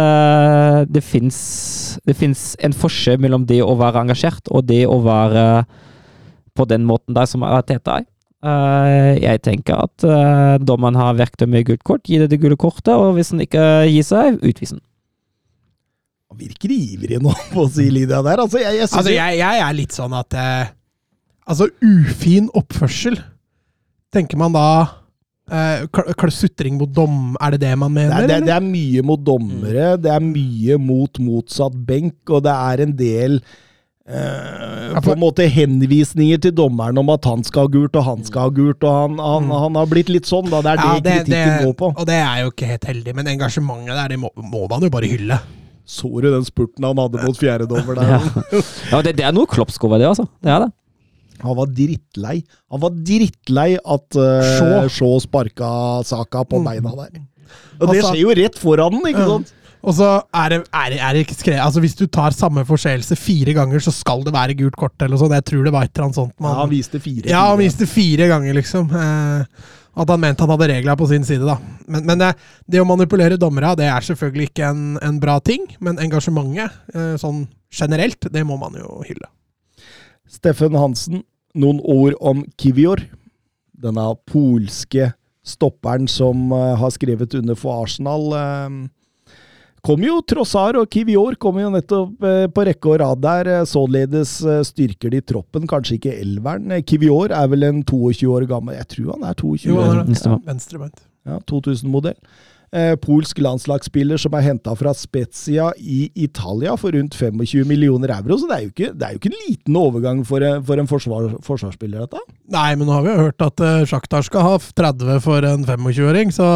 det 0.90 1.04
fins 1.06 2.44
en 2.66 2.74
forskjell 2.74 3.20
mellom 3.22 3.46
det 3.50 3.60
å 3.62 3.76
være 3.78 4.02
engasjert 4.06 4.50
og 4.50 4.66
det 4.70 4.84
å 4.90 4.98
være 5.06 5.44
på 6.58 6.66
den 6.66 6.88
måten 6.90 7.14
der 7.14 7.30
som 7.30 7.46
Arteta 7.46 8.00
er. 8.00 8.08
jeg 9.22 9.44
tenker 9.46 9.86
at 9.86 10.08
dommeren 10.66 10.98
har 10.98 11.18
verktøy 11.20 11.46
med 11.46 11.68
gult 11.70 11.86
kort, 11.86 12.10
gi 12.10 12.18
det 12.18 12.32
det 12.34 12.42
gule 12.42 12.58
kortet, 12.58 12.96
og 12.98 13.14
hvis 13.20 13.30
han 13.36 13.46
ikke 13.46 13.64
gir 13.86 14.06
seg, 14.08 14.42
utvis 14.42 14.74
han. 14.74 14.82
Han 16.28 16.40
virker 16.42 16.72
ivrig 16.74 17.22
nå 17.24 17.34
på 17.54 17.66
å 17.66 17.72
si 17.72 17.88
Lydia 17.92 18.22
der. 18.26 18.44
Altså, 18.44 18.60
jeg, 18.62 18.82
jeg, 18.82 18.90
altså, 18.90 19.14
jeg, 19.14 19.40
jeg, 19.40 19.64
er 19.64 19.78
litt 19.78 19.96
sånn 19.96 20.16
at 20.18 20.38
uh, 20.38 20.74
Altså, 21.48 21.70
ufin 21.80 22.50
oppførsel, 22.60 23.16
tenker 24.12 24.36
man 24.36 24.52
da 24.52 24.66
eh, 25.52 26.32
Sutring 26.38 26.76
mot 26.80 26.92
dom, 26.92 27.36
er 27.42 27.56
det 27.56 27.62
det 27.66 27.76
man 27.80 27.94
mener? 27.94 28.26
Det 28.28 28.36
er, 28.38 28.42
det, 28.42 28.50
det 28.50 28.56
er 28.58 28.66
mye 28.66 29.06
mot 29.06 29.22
dommere, 29.24 29.94
mm. 29.96 30.02
det 30.04 30.12
er 30.14 30.26
mye 30.26 30.78
mot 30.82 31.22
motsatt 31.24 31.78
benk, 31.88 32.20
og 32.30 32.44
det 32.46 32.54
er 32.54 32.84
en 32.84 32.94
del 33.00 33.40
uh, 34.08 34.98
på 35.04 35.14
en 35.14 35.22
måte 35.22 35.48
henvisninger 35.52 36.42
til 36.48 36.56
dommeren 36.56 36.98
om 37.00 37.12
at 37.14 37.28
han 37.30 37.46
skal 37.48 37.68
ha 37.68 37.74
gult 37.74 37.98
og 38.00 38.08
han 38.08 38.26
skal 38.28 38.48
ha 38.48 38.54
gult. 38.54 38.84
og 38.84 38.98
Han, 39.02 39.20
han, 39.22 39.48
mm. 39.48 39.56
han 39.66 39.80
har 39.82 39.92
blitt 39.92 40.12
litt 40.14 40.30
sånn, 40.30 40.50
da. 40.52 40.64
Det 40.66 40.74
er 40.74 40.82
det, 40.82 40.88
ja, 40.88 40.98
det 41.06 41.16
kritikken 41.22 41.70
går 41.70 41.78
på. 41.84 41.94
Og 41.94 42.10
det 42.10 42.20
er 42.24 42.44
jo 42.44 42.52
ikke 42.54 42.74
helt 42.74 42.90
heldig, 42.92 43.16
men 43.20 43.32
engasjementet 43.36 43.96
der, 43.96 44.16
det 44.16 44.20
må, 44.22 44.34
må 44.42 44.66
man 44.72 44.88
jo 44.88 44.92
bare 44.94 45.12
hylle. 45.12 45.40
Så 45.88 46.10
du 46.20 46.28
den 46.28 46.44
spurten 46.44 46.84
han 46.84 47.00
hadde 47.00 47.24
mot 47.24 47.38
fjerdedommer 47.40 47.96
der? 47.96 48.10
ja, 48.18 48.64
ja 48.92 49.00
det, 49.06 49.16
det, 49.22 49.24
er 49.24 49.36
noe 49.36 49.48
Kloppskov 49.48 49.96
det, 49.96 50.10
altså. 50.10 50.28
Det 50.44 50.52
er 50.52 50.66
det. 50.66 50.74
Han 51.44 51.58
var 51.60 51.70
drittlei. 51.74 52.40
Han 52.74 52.84
var 52.84 52.96
drittlei 52.96 53.70
at 53.78 54.18
uh, 54.20 54.88
Shaw 54.92 55.18
sparka 55.24 55.70
Saka 56.08 56.44
på 56.48 56.62
mm. 56.62 56.72
beina 56.72 56.96
der. 57.04 57.22
Og 57.78 57.86
det 57.88 58.02
altså- 58.02 58.12
skjer 58.12 58.24
jo 58.24 58.36
rett 58.42 58.60
foran 58.60 58.98
den, 58.98 59.08
ikke 59.14 59.30
sant? 59.36 59.54
Og 59.88 59.96
så 59.96 60.08
er 60.36 60.52
det, 60.52 60.58
er, 60.74 60.96
er 60.98 61.16
det 61.16 61.24
ikke 61.24 61.38
skrevet 61.38 61.64
Altså 61.64 61.82
Hvis 61.84 61.96
du 61.96 62.08
tar 62.12 62.36
samme 62.36 62.64
forseelse 62.68 63.16
fire 63.20 63.54
ganger, 63.56 63.80
så 63.84 63.94
skal 63.94 64.24
det 64.26 64.34
være 64.36 64.58
gult 64.58 64.76
kort 64.80 65.06
eller 65.06 65.20
sånt. 65.22 65.36
Jeg 65.38 65.46
tror 65.48 65.68
det 65.68 65.74
var 65.76 65.88
et 65.88 65.94
eller 65.94 66.10
annet 66.10 66.20
sånt. 66.20 66.34
Man, 66.42 66.52
ja, 66.52 66.62
han 66.64 66.72
viste 66.72 67.02
fire. 67.04 67.30
Ja, 67.30 67.44
han 67.52 67.62
viste 67.62 67.88
fire 67.90 68.28
ganger, 68.32 68.58
liksom. 68.58 68.90
Eh, 68.90 69.70
at 69.98 70.12
han 70.14 70.22
mente 70.22 70.44
han 70.44 70.54
hadde 70.54 70.70
regla 70.74 70.98
på 70.98 71.08
sin 71.10 71.26
side, 71.26 71.46
da. 71.48 71.56
Men, 71.88 72.04
men 72.10 72.22
det, 72.22 72.34
det, 72.68 72.82
å 72.82 72.90
manipulere 72.90 73.40
dommere, 73.42 73.76
det 73.80 73.88
er 73.90 74.06
selvfølgelig 74.10 74.52
ikke 74.52 74.74
en, 74.74 74.84
en 75.06 75.22
bra 75.24 75.38
ting. 75.46 75.66
Men 75.80 76.02
engasjementet, 76.04 76.82
eh, 76.94 77.16
sånn 77.22 77.46
generelt, 77.74 78.30
det 78.34 78.44
må 78.48 78.60
man 78.60 78.78
jo 78.82 79.02
hylle. 79.08 79.30
Steffen 80.32 80.76
Hansen, 80.78 81.24
noen 81.58 81.80
ord 81.84 82.18
om 82.20 82.44
Kivior. 82.60 83.02
Denne 83.78 84.10
polske 84.28 85.12
stopperen 85.48 86.10
som 86.12 86.50
uh, 86.52 86.76
har 86.80 86.92
skrevet 86.92 87.38
under 87.40 87.56
for 87.56 87.86
Arsenal. 87.86 88.32
Uh, 88.34 88.88
kom 89.88 90.04
jo 90.04 90.18
Trossar 90.28 90.78
og 90.80 90.90
Kivior 90.92 91.38
kom 91.40 91.60
jo 91.62 91.70
nettopp 91.72 92.26
eh, 92.28 92.46
på 92.52 92.66
rekke 92.68 92.92
og 92.92 93.00
rad 93.02 93.22
der. 93.24 93.52
Eh, 93.54 93.66
således 93.70 94.38
eh, 94.44 94.64
styrker 94.68 95.14
de 95.14 95.22
troppen, 95.24 95.68
kanskje 95.70 95.98
ikke 96.00 96.16
elveren. 96.18 96.74
Kivior 96.88 97.32
er 97.36 97.48
vel 97.52 97.68
en 97.68 97.82
22 97.88 98.28
år 98.34 98.48
gammel 98.50 98.78
Jeg 98.78 98.90
tror 98.96 99.14
han 99.16 99.28
er 99.30 99.38
22 99.40 99.72
jo, 99.72 99.80
år. 99.80 100.02
Ja, 100.04 100.40
Venstrebeint. 100.50 101.04
Ja, 101.28 101.40
2000-modell. 101.52 102.18
Polsk 103.02 103.40
landslagsspiller 103.40 104.20
som 104.20 104.34
er 104.36 104.44
henta 104.44 104.74
fra 104.76 104.92
Spezia 104.98 105.70
i 105.80 106.10
Italia 106.20 106.74
for 106.76 106.92
rundt 106.92 107.16
25 107.16 107.64
millioner 107.70 108.12
euro. 108.18 108.36
Så 108.38 108.50
det 108.50 108.58
er 108.58 108.66
jo 108.66 108.72
ikke, 108.74 108.92
er 108.92 109.16
jo 109.16 109.22
ikke 109.22 109.32
en 109.32 109.42
liten 109.48 109.80
overgang 109.80 110.22
for, 110.28 110.44
for 110.68 110.84
en 110.84 110.90
forsvar, 110.92 111.30
forsvarsspiller, 111.48 112.04
dette. 112.04 112.38
Nei, 112.52 112.70
men 112.76 112.90
nå 112.90 112.98
har 112.98 113.08
vi 113.08 113.14
jo 113.14 113.28
hørt 113.30 113.48
at 113.48 113.64
uh, 113.64 113.88
Sjaktar 113.88 114.28
skal 114.28 114.44
ha 114.50 114.56
30 114.60 115.22
for 115.24 115.48
en 115.48 115.64
25-åring, 115.64 116.36
så 116.36 116.50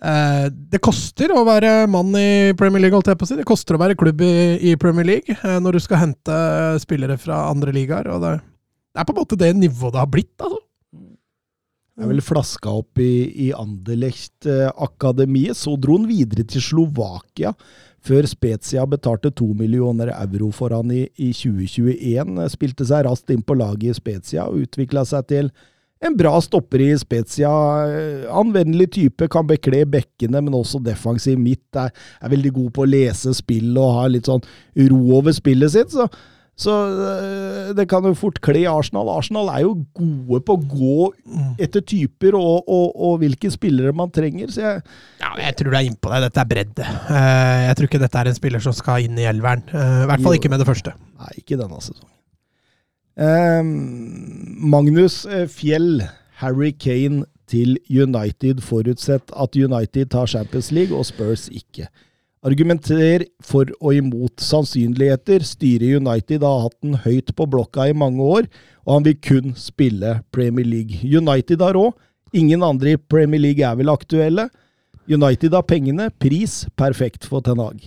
Eh, 0.00 0.46
det 0.72 0.80
koster 0.80 1.32
å 1.34 1.42
være 1.44 1.84
mann 1.92 2.14
i 2.16 2.56
Premier 2.56 2.80
League, 2.80 2.96
holdt 2.96 3.10
jeg 3.12 3.20
på 3.20 3.26
å 3.26 3.30
si. 3.30 3.36
Det 3.36 3.48
koster 3.48 3.76
å 3.76 3.82
være 3.82 3.98
klubb 4.00 4.22
i, 4.24 4.72
Premier 4.80 5.06
League 5.06 5.36
eh, 5.36 5.58
når 5.60 5.76
du 5.76 5.84
skal 5.84 6.06
hente 6.06 6.38
spillere 6.80 7.18
fra 7.20 7.44
andre 7.50 7.74
ligaer. 7.76 8.08
det, 8.08 8.32
det, 8.40 9.02
er 9.02 9.08
på 9.08 9.14
en 9.14 9.20
måte 9.20 9.40
det 9.40 9.52
nivået 9.58 9.96
det 9.96 10.02
har 10.02 10.12
blitt. 10.12 10.34
altså. 10.38 10.60
Er 11.98 12.06
vel 12.08 12.22
flaska 12.24 12.70
opp 12.80 12.98
i, 13.02 13.48
i 13.48 13.50
Anderlecht-akademiet. 13.56 15.56
Så 15.58 15.76
dro 15.80 15.96
han 15.98 16.08
videre 16.08 16.44
til 16.48 16.62
Slovakia, 16.64 17.50
før 18.00 18.26
Spezia 18.30 18.86
betalte 18.88 19.30
to 19.36 19.46
millioner 19.56 20.08
euro 20.14 20.50
for 20.54 20.68
han 20.76 20.90
i, 20.94 21.08
i 21.20 21.32
2021. 21.36 22.48
Spilte 22.54 22.84
seg 22.88 23.04
raskt 23.08 23.30
inn 23.34 23.44
på 23.44 23.58
laget 23.58 23.90
i 23.90 23.98
Spezia 23.98 24.42
og 24.48 24.60
utvikla 24.64 25.02
seg 25.08 25.22
til 25.32 25.46
en 26.00 26.16
bra 26.16 26.32
stopper 26.40 26.80
i 26.80 26.98
Spezia. 26.98 27.50
Anvendelig 28.32 28.88
type, 28.96 29.28
kan 29.28 29.46
bekle 29.48 29.84
bekkene, 29.84 30.40
men 30.40 30.56
også 30.56 30.80
defensiv 30.84 31.38
midt. 31.40 31.66
Er, 31.76 31.90
er, 32.22 32.32
veldig 32.32 32.52
god 32.56 32.70
på 32.76 32.82
å 32.86 32.88
lese 32.88 33.34
spill 33.36 33.76
og 33.76 33.96
har 33.98 34.08
litt 34.14 34.30
sånn 34.30 34.40
ro 34.88 35.00
over 35.18 35.32
spillet 35.36 35.74
sitt. 35.74 35.92
Så, 35.92 36.08
så 36.60 36.74
eh, 36.92 37.70
det 37.76 37.86
kan 37.88 38.04
jo 38.04 38.12
fort 38.18 38.36
kle 38.44 38.66
Arsenal. 38.68 39.08
Arsenal 39.08 39.48
er 39.52 39.62
jo 39.64 39.72
gode 39.96 40.42
på 40.44 40.56
å 40.58 40.60
gå 40.60 41.06
etter 41.62 41.84
typer 41.88 42.36
og, 42.36 42.68
og, 42.68 42.92
og 43.00 43.14
hvilke 43.22 43.48
spillere 43.52 43.94
man 43.96 44.12
trenger. 44.12 44.52
Så 44.52 44.64
jeg, 44.66 44.82
ja, 45.22 45.32
jeg 45.40 45.56
tror 45.56 45.72
du 45.72 45.78
er 45.78 45.88
innpå 45.88 46.12
det. 46.12 46.22
Dette 46.26 46.42
er 46.44 46.50
bredde. 46.50 46.88
Eh, 47.16 47.60
jeg 47.64 47.78
tror 47.78 47.88
ikke 47.88 48.02
dette 48.04 48.20
er 48.20 48.30
en 48.32 48.36
spiller 48.36 48.64
som 48.66 48.76
skal 48.76 49.06
inn 49.06 49.16
i 49.20 49.28
elveren. 49.30 49.64
Eh, 49.72 49.96
I 50.04 50.08
hvert 50.10 50.26
fall 50.26 50.36
ikke 50.36 50.52
med 50.52 50.60
det 50.60 50.68
første. 50.68 50.94
Nei, 51.22 51.32
ikke 51.40 51.60
denne 51.60 51.80
sesongen. 51.80 52.08
Ehm, 53.20 53.72
Magnus 54.72 55.22
Fjell, 55.52 56.04
Harry 56.40 56.70
Kane 56.76 57.24
til 57.50 57.78
United, 57.88 58.60
forutsett 58.64 59.32
at 59.32 59.56
United 59.56 60.12
tar 60.12 60.28
Champions 60.30 60.70
League 60.76 60.96
og 60.96 61.08
Spurs 61.08 61.48
ikke. 61.48 61.88
Argumenter 62.40 63.26
for 63.44 63.68
og 63.82 63.98
imot 63.98 64.40
sannsynligheter. 64.40 65.42
Styret 65.44 65.84
i 65.84 65.96
United 65.98 66.44
har 66.46 66.62
hatt 66.64 66.78
den 66.80 66.96
høyt 67.04 67.34
på 67.36 67.44
blokka 67.52 67.90
i 67.90 67.96
mange 67.96 68.24
år, 68.24 68.48
og 68.86 68.94
han 68.94 69.04
vil 69.04 69.18
kun 69.20 69.52
spille 69.60 70.14
Premier 70.32 70.64
League. 70.64 71.02
United 71.04 71.60
har 71.60 71.76
råd. 71.76 71.92
Ingen 72.32 72.64
andre 72.64 72.94
i 72.94 73.02
Premier 73.12 73.42
League 73.42 73.60
er 73.66 73.76
vel 73.76 73.92
aktuelle. 73.92 74.48
United 75.10 75.52
har 75.52 75.68
pengene. 75.68 76.08
Pris 76.22 76.64
perfekt 76.80 77.28
for 77.28 77.44
Ten 77.44 77.60
Hag. 77.60 77.84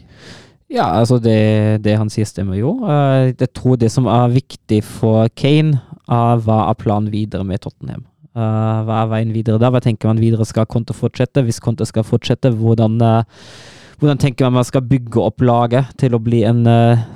Ja, 0.70 0.86
altså 1.00 1.18
det, 1.22 1.82
det, 1.86 1.98
han 1.98 2.14
sier 2.14 2.30
stemmer 2.30 2.58
jo. 2.60 2.78
Uh, 2.86 3.34
jeg 3.34 3.50
tror 3.58 3.78
det 3.82 3.90
som 3.94 4.06
er 4.10 4.34
viktig 4.38 4.84
for 4.86 5.30
Kane, 5.38 5.80
er 6.06 6.42
hva 6.46 6.66
er 6.68 6.78
planen 6.78 7.10
videre 7.14 7.46
med 7.48 7.64
Tottenham? 7.66 8.06
Uh, 8.34 8.86
hva 8.86 9.04
er 9.04 9.12
veien 9.12 9.34
videre 9.34 9.62
da? 9.62 9.74
Hva 9.74 9.82
tenker 9.82 10.10
man 10.10 10.22
videre 10.22 10.46
skal 10.46 10.70
Konto 10.70 10.94
fortsette? 10.98 11.42
Hvis 11.46 11.62
Konto 11.64 11.86
skal 11.90 12.06
fortsette, 12.06 12.54
hvordan, 12.54 13.02
hvordan 14.04 14.20
tenker 14.20 14.50
man 14.50 14.60
man 14.60 14.68
skal 14.68 14.84
bygge 14.84 15.22
opp 15.24 15.44
laget 15.46 15.94
til 16.02 16.16
å 16.16 16.22
bli 16.22 16.42
en 16.48 16.66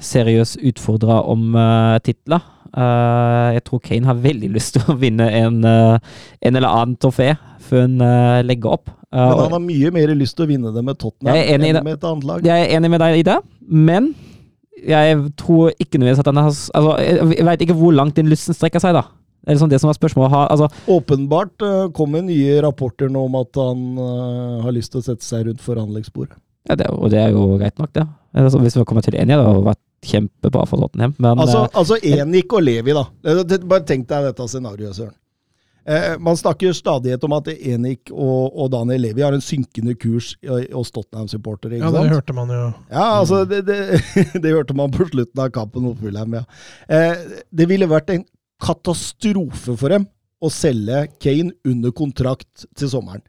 seriøs 0.03 0.55
utfordrer 0.71 1.27
om 1.27 1.57
titler? 2.05 2.45
Uh, 2.77 3.55
jeg 3.55 3.63
tror 3.65 3.79
Kane 3.81 4.09
har 4.09 4.17
veldig 4.21 4.49
lyst 4.53 4.75
til 4.75 4.91
å 4.91 4.95
vinne 4.99 5.25
en, 5.33 5.59
en 5.65 6.59
eller 6.59 6.67
annen 6.67 6.95
trofé 6.99 7.33
før 7.67 7.85
han 7.87 8.45
legger 8.47 8.77
opp. 8.77 8.93
Men 9.11 9.39
han 9.39 9.55
har 9.55 9.63
mye 9.63 9.91
mer 9.95 10.13
lyst 10.15 10.37
til 10.37 10.45
å 10.45 10.49
vinne 10.49 10.71
det 10.75 10.83
med 10.83 10.99
Tottenham 10.99 11.35
enn 11.35 11.67
det. 11.67 11.83
med 11.83 11.97
et 11.97 12.07
annet 12.07 12.27
lag. 12.27 12.47
Jeg 12.47 12.65
er 12.65 12.73
enig 12.77 12.91
med 12.93 13.03
deg 13.03 13.19
i 13.19 13.27
det, 13.27 13.37
men 13.67 14.11
jeg 14.85 15.19
tror 15.39 15.71
ikke 15.75 15.97
nødvendigvis 15.97 16.23
at 16.23 16.29
han 16.29 16.37
har 16.37 16.51
altså, 16.51 16.97
Jeg 17.33 17.45
veit 17.45 17.63
ikke 17.65 17.77
hvor 17.77 17.95
langt 17.95 18.15
den 18.15 18.29
lysten 18.29 18.55
strekker 18.55 18.83
seg, 18.83 18.95
da. 18.97 19.07
Det 19.47 19.53
er 19.53 19.55
liksom 19.55 19.69
det 19.71 19.79
som 19.79 19.89
er 19.89 19.95
spørsmålet. 19.95 20.31
Ha, 20.33 20.41
altså, 20.51 20.67
Åpenbart 20.91 21.63
uh, 21.63 21.87
kommer 21.95 22.21
nye 22.21 22.57
rapporter 22.61 23.07
nå 23.07 23.21
om 23.29 23.37
at 23.39 23.55
han 23.55 23.85
uh, 23.95 24.65
har 24.65 24.75
lyst 24.75 24.91
til 24.91 24.99
å 24.99 25.05
sette 25.05 25.23
seg 25.23 25.47
rundt 25.47 25.63
forhandlingsbordet. 25.63 26.35
Ja, 26.67 26.75
det, 26.75 26.87
og 26.91 27.11
det 27.13 27.19
er 27.21 27.35
jo 27.35 27.45
greit 27.59 27.77
nok, 27.79 27.93
det. 27.95 28.07
Altså, 28.37 28.59
hvis 28.61 28.75
vi 28.77 28.85
kommer 28.87 29.05
til 29.05 29.15
enighet, 29.15 29.39
det 29.39 29.47
har 29.47 29.61
vært 29.65 29.83
kjempebra 30.07 30.65
for 30.69 30.83
Tottenham. 30.83 31.15
Men 31.17 31.39
Altså, 31.39 31.63
eh, 31.63 31.79
altså 31.79 31.97
Enik 32.03 32.53
og 32.53 32.65
Levi, 32.65 32.93
da. 32.93 33.05
Bare 33.63 33.85
tenk 33.87 34.07
deg 34.09 34.27
dette 34.29 34.47
scenarioet, 34.51 34.97
Søren. 34.97 35.15
Eh, 35.87 36.17
man 36.19 36.35
snakker 36.35 36.73
stadighet 36.75 37.23
om 37.23 37.33
at 37.37 37.47
Enik 37.47 38.11
og, 38.11 38.51
og 38.51 38.71
Daniel 38.73 39.05
Levi 39.07 39.23
har 39.23 39.35
en 39.35 39.43
synkende 39.43 39.95
kurs 39.95 40.33
hos 40.43 40.91
Tottenham-supportere. 40.91 41.79
Ja, 41.79 41.91
det 41.93 42.01
sant? 42.01 42.15
hørte 42.17 42.35
man 42.35 42.51
jo. 42.51 42.65
Ja, 42.91 43.05
altså, 43.21 43.45
det, 43.47 43.61
det, 43.69 44.01
det 44.43 44.51
hørte 44.51 44.75
man 44.75 44.91
på 44.91 45.07
slutten 45.07 45.43
av 45.45 45.53
kampen 45.55 45.87
mot 45.87 46.01
Fulham, 46.01 46.35
ja. 46.41 46.43
Eh, 46.91 47.39
det 47.55 47.69
ville 47.71 47.87
vært 47.87 48.11
en 48.11 48.27
katastrofe 48.59 49.77
for 49.79 49.95
dem 49.95 50.09
å 50.43 50.51
selge 50.53 51.05
Kane 51.23 51.55
under 51.65 51.95
kontrakt 51.95 52.67
til 52.77 52.91
sommeren. 52.91 53.23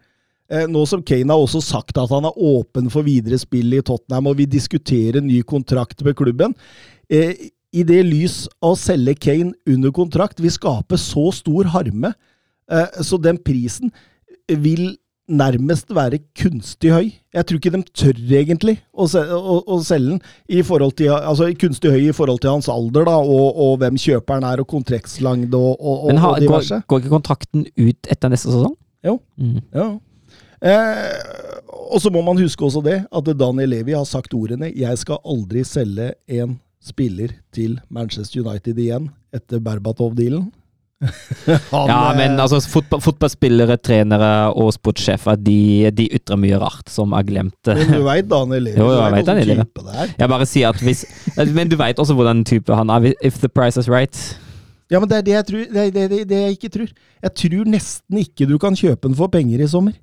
Eh, 0.49 0.65
nå 0.71 0.85
som 0.89 1.03
Kane 1.05 1.29
har 1.29 1.43
også 1.45 1.61
sagt 1.65 1.99
at 2.01 2.13
han 2.13 2.25
er 2.25 2.37
åpen 2.51 2.89
for 2.93 3.05
videre 3.07 3.37
spill 3.41 3.75
i 3.77 3.83
Tottenham, 3.85 4.31
og 4.31 4.39
vi 4.41 4.49
diskuterer 4.49 5.21
ny 5.25 5.43
kontrakt 5.49 6.01
med 6.07 6.17
klubben. 6.17 6.55
Eh, 7.11 7.51
I 7.73 7.85
det 7.85 8.01
lys 8.07 8.47
av 8.65 8.73
å 8.73 8.81
selge 8.81 9.19
Kane 9.21 9.53
under 9.69 9.93
kontrakt 9.93 10.41
vil 10.41 10.55
skape 10.55 10.97
så 11.01 11.29
stor 11.37 11.69
harme, 11.75 12.15
eh, 12.73 13.03
så 13.05 13.21
den 13.21 13.41
prisen 13.45 13.93
vil 14.49 14.97
nærmest 15.29 15.91
være 15.93 16.23
kunstig 16.41 16.89
høy. 16.95 17.11
Jeg 17.37 17.45
tror 17.45 17.59
ikke 17.61 17.73
de 17.75 17.83
tør 17.93 18.21
egentlig 18.39 18.79
å, 18.97 19.05
se, 19.13 19.21
å, 19.21 19.59
å 19.69 19.77
selge 19.85 20.15
den 20.15 20.23
i 20.49 20.63
forhold 20.65 20.97
til, 20.97 21.13
altså 21.13 21.51
kunstig 21.61 21.93
høy 21.93 22.09
i 22.09 22.17
forhold 22.17 22.41
til 22.41 22.55
hans 22.55 22.71
alder 22.73 23.05
da, 23.11 23.19
og, 23.21 23.49
og 23.53 23.77
hvem 23.83 24.01
kjøperen 24.01 24.47
er, 24.49 24.65
og 24.65 24.71
kontraktslengde 24.73 25.61
og, 25.61 25.77
og, 25.77 26.07
men 26.09 26.17
og, 26.17 26.25
har, 26.25 26.39
og 26.39 26.47
diverse. 26.47 26.81
går, 26.81 26.89
går 26.89 27.05
ikke 27.05 27.17
kontrakten 27.19 27.69
ut 27.77 28.09
etter 28.17 28.33
neste 28.33 28.55
sesong? 28.55 28.73
Jo. 29.05 29.19
Mm. 29.37 29.59
Ja. 29.77 29.91
Eh, 30.59 31.69
og 31.89 32.01
så 32.03 32.11
må 32.13 32.23
man 32.27 32.41
huske 32.41 32.65
også 32.67 32.83
det, 32.85 33.01
at 33.07 33.33
Daniel 33.39 33.71
Levi 33.77 33.95
har 33.97 34.07
sagt 34.09 34.35
ordene 34.35 34.73
'Jeg 34.75 34.99
skal 34.99 35.23
aldri 35.25 35.65
selge 35.65 36.13
en 36.29 36.59
spiller 36.83 37.35
til 37.53 37.81
Manchester 37.91 38.43
United 38.43 38.77
igjen' 38.77 39.11
etter 39.35 39.61
Berbatov-dealen. 39.61 40.51
Han, 41.71 41.87
Ja, 41.87 42.11
eh, 42.11 42.17
men 42.19 42.41
altså, 42.41 42.59
fotball, 42.67 43.01
fotballspillere, 43.01 43.77
trenere 43.79 44.51
og 44.51 44.73
sportssjefer 44.75 45.39
de, 45.39 45.91
de 45.95 46.09
ytrer 46.19 46.41
mye 46.41 46.59
rart 46.59 46.91
som 46.91 47.15
er 47.15 47.23
glemt. 47.23 47.71
Men 47.71 47.93
du 47.95 48.03
veit 48.03 48.27
Daniel 48.29 48.67
Levi? 48.67 48.79
Jo, 48.83 48.91
jo, 48.91 48.99
jeg 49.05 49.15
vet 49.15 49.31
Daniel 49.31 49.53
Levi. 49.53 49.69
Jeg 50.19 50.33
bare 50.35 50.49
sier 50.49 50.75
at 50.75 50.83
hvis 50.83 51.05
Men 51.55 51.71
du 51.71 51.77
veit 51.79 51.99
også 52.03 52.17
hvordan 52.19 52.43
type 52.45 52.75
han 52.75 52.91
er. 52.91 53.13
If 53.23 53.39
the 53.39 53.49
price 53.49 53.79
is 53.79 53.89
right. 53.89 54.19
Ja, 54.91 54.99
men 54.99 55.09
det 55.09 55.19
er 55.19 55.23
det 55.23 55.33
jeg, 55.35 55.47
tror, 55.47 55.65
det, 55.69 55.81
er 55.87 55.91
det, 55.93 56.11
det, 56.11 56.21
det 56.29 56.37
jeg 56.43 56.57
ikke 56.57 56.69
tror. 56.73 56.93
Jeg 57.23 57.35
tror 57.37 57.65
nesten 57.69 58.21
ikke 58.25 58.47
du 58.49 58.57
kan 58.59 58.77
kjøpe 58.77 59.07
den 59.07 59.17
for 59.19 59.31
penger 59.31 59.63
i 59.63 59.69
sommer. 59.69 59.95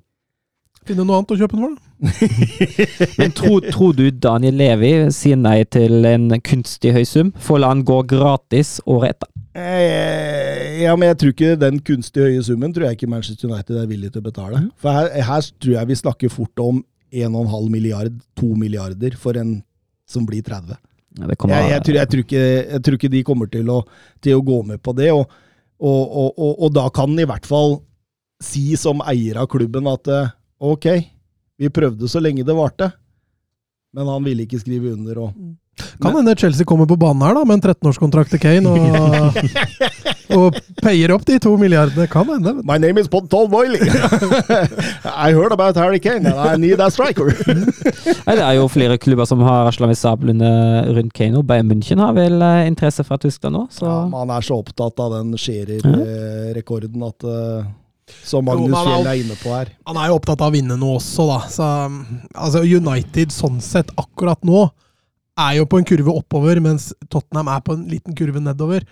Finne 0.86 1.04
noe 1.06 1.18
annet 1.18 1.32
å 1.34 1.38
kjøpe 1.40 1.56
den 1.56 1.64
for, 1.64 1.74
da. 1.74 1.82
Men 3.20 3.32
tror, 3.34 3.64
tror 3.72 3.94
du 3.96 4.04
Daniel 4.12 4.58
Levi 4.60 4.90
sier 5.14 5.38
nei 5.40 5.62
til 5.72 6.06
en 6.06 6.28
kunstig 6.44 6.92
høy 6.94 7.02
sum 7.08 7.32
for 7.40 7.56
å 7.56 7.62
la 7.64 7.72
han 7.72 7.82
gå 7.88 8.02
gratis 8.10 8.76
året 8.84 9.16
etter? 9.16 9.32
Eh, 9.56 10.82
ja, 10.82 10.92
men 10.98 11.08
jeg 11.08 11.16
tror 11.16 11.32
ikke 11.32 11.54
den 11.56 11.78
kunstig 11.80 12.26
høye 12.26 12.42
summen 12.44 12.74
tror 12.76 12.90
jeg 12.90 12.98
ikke 12.98 13.08
Manchester 13.08 13.48
United 13.48 13.78
er 13.80 13.86
villig 13.88 14.10
til 14.12 14.20
å 14.20 14.26
betale. 14.26 14.60
For 14.82 14.92
her, 14.92 15.08
her 15.24 15.48
tror 15.64 15.78
jeg 15.78 15.88
vi 15.88 15.96
snakker 15.96 16.32
fort 16.32 16.60
om 16.60 16.82
1,5 17.08 17.70
milliard, 17.72 18.18
2 18.36 18.50
milliarder 18.60 19.16
for 19.16 19.38
en 19.40 19.56
som 20.06 20.26
blir 20.28 20.44
30. 20.44 20.76
Ja, 21.16 21.30
det 21.30 21.38
kommer, 21.40 21.56
Jeg, 21.56 21.70
jeg, 21.72 21.84
tror, 21.86 21.96
jeg, 21.96 22.10
tror 22.12 22.24
ikke, 22.26 22.44
jeg 22.44 22.84
tror 22.84 22.98
ikke 22.98 23.12
de 23.16 23.24
kommer 23.24 23.48
til 23.48 23.72
å, 23.72 23.80
til 24.20 24.36
å 24.36 24.44
gå 24.44 24.60
med 24.68 24.82
på 24.84 24.92
det, 24.98 25.08
og, 25.16 25.24
og, 25.80 26.02
og, 26.04 26.28
og, 26.36 26.52
og 26.66 26.74
da 26.76 26.88
kan 26.92 27.14
den 27.14 27.24
i 27.24 27.28
hvert 27.30 27.48
fall 27.48 27.78
si 28.44 28.76
som 28.76 29.00
eier 29.08 29.40
av 29.40 29.48
klubben 29.48 29.88
at 29.88 30.12
eh, 30.12 30.34
ok, 30.60 30.86
vi 31.58 31.68
prøvde 31.72 32.08
så 32.08 32.20
lenge 32.22 32.44
det 32.46 32.56
varte, 32.56 32.90
men 33.96 34.08
han 34.08 34.24
ville 34.24 34.44
ikke 34.46 34.60
skrive 34.60 34.92
under. 34.92 35.18
og 35.28 35.54
Kan 36.00 36.14
hende 36.16 36.34
Chelsea 36.36 36.64
kommer 36.68 36.86
på 36.88 36.96
banen 37.00 37.22
her 37.24 37.34
da, 37.36 37.44
med 37.44 37.58
en 37.58 37.62
13-årskontrakt 37.70 38.32
til 38.32 38.40
Kane 38.40 38.68
og, 38.68 39.36
og 40.36 40.58
payer 40.82 41.12
opp 41.14 41.24
de 41.28 41.36
to 41.40 41.52
milliardene. 41.60 42.06
Kan 42.12 42.28
hende. 42.32 42.54
My 42.64 42.76
name 42.80 43.00
is 43.00 43.08
Paul 43.08 43.48
Boiling. 43.52 43.84
I 45.26 45.32
heard 45.36 45.52
about 45.52 45.76
Harry 45.76 46.00
Kane 46.00 46.26
and 46.28 46.40
I 46.40 46.56
need 46.60 46.80
a 46.80 46.88
striker. 46.92 47.28
Nei, 47.28 48.36
det 48.36 48.44
er 48.44 48.56
jo 48.58 48.68
flere 48.72 48.96
klubber 49.00 49.28
som 49.28 49.40
har 49.44 49.64
rasla 49.68 49.88
med 49.88 50.00
sablene 50.00 50.50
rundt 50.96 51.12
Kane. 51.16 51.36
og 51.40 51.46
Bayern 51.48 51.68
München 51.72 52.00
har 52.04 52.12
vel 52.16 52.40
eh, 52.40 52.66
interesse 52.68 53.04
fra 53.04 53.16
Tyskland 53.20 53.56
nå, 53.56 53.66
så 53.72 53.84
Ja, 53.88 53.98
man 54.12 54.32
er 54.36 54.44
så 54.44 54.60
opptatt 54.60 55.00
av 55.00 55.12
den 55.18 55.36
Scherer-rekorden 55.40 57.04
at 57.08 57.24
eh, 57.32 57.66
Som 58.26 58.46
Magnus 58.46 58.76
Fjell 58.86 59.08
er 59.10 59.20
inne 59.20 59.36
på 59.40 59.50
her. 59.50 59.72
Han 59.88 59.98
er 59.98 60.10
jo 60.10 60.18
opptatt 60.20 60.42
av 60.42 60.52
å 60.52 60.54
vinne 60.54 60.78
nå 60.78 60.92
også, 60.96 61.26
da. 61.30 61.38
Så, 61.50 61.68
altså 62.34 62.62
United 62.62 63.34
sånn 63.34 63.60
sett 63.64 63.90
akkurat 63.98 64.42
nå 64.46 64.68
er 65.36 65.58
jo 65.58 65.66
på 65.68 65.80
en 65.80 65.86
kurve 65.88 66.14
oppover, 66.16 66.60
mens 66.64 66.92
Tottenham 67.12 67.50
er 67.52 67.64
på 67.64 67.76
en 67.76 67.84
liten 67.90 68.16
kurve 68.16 68.40
nedover. 68.40 68.86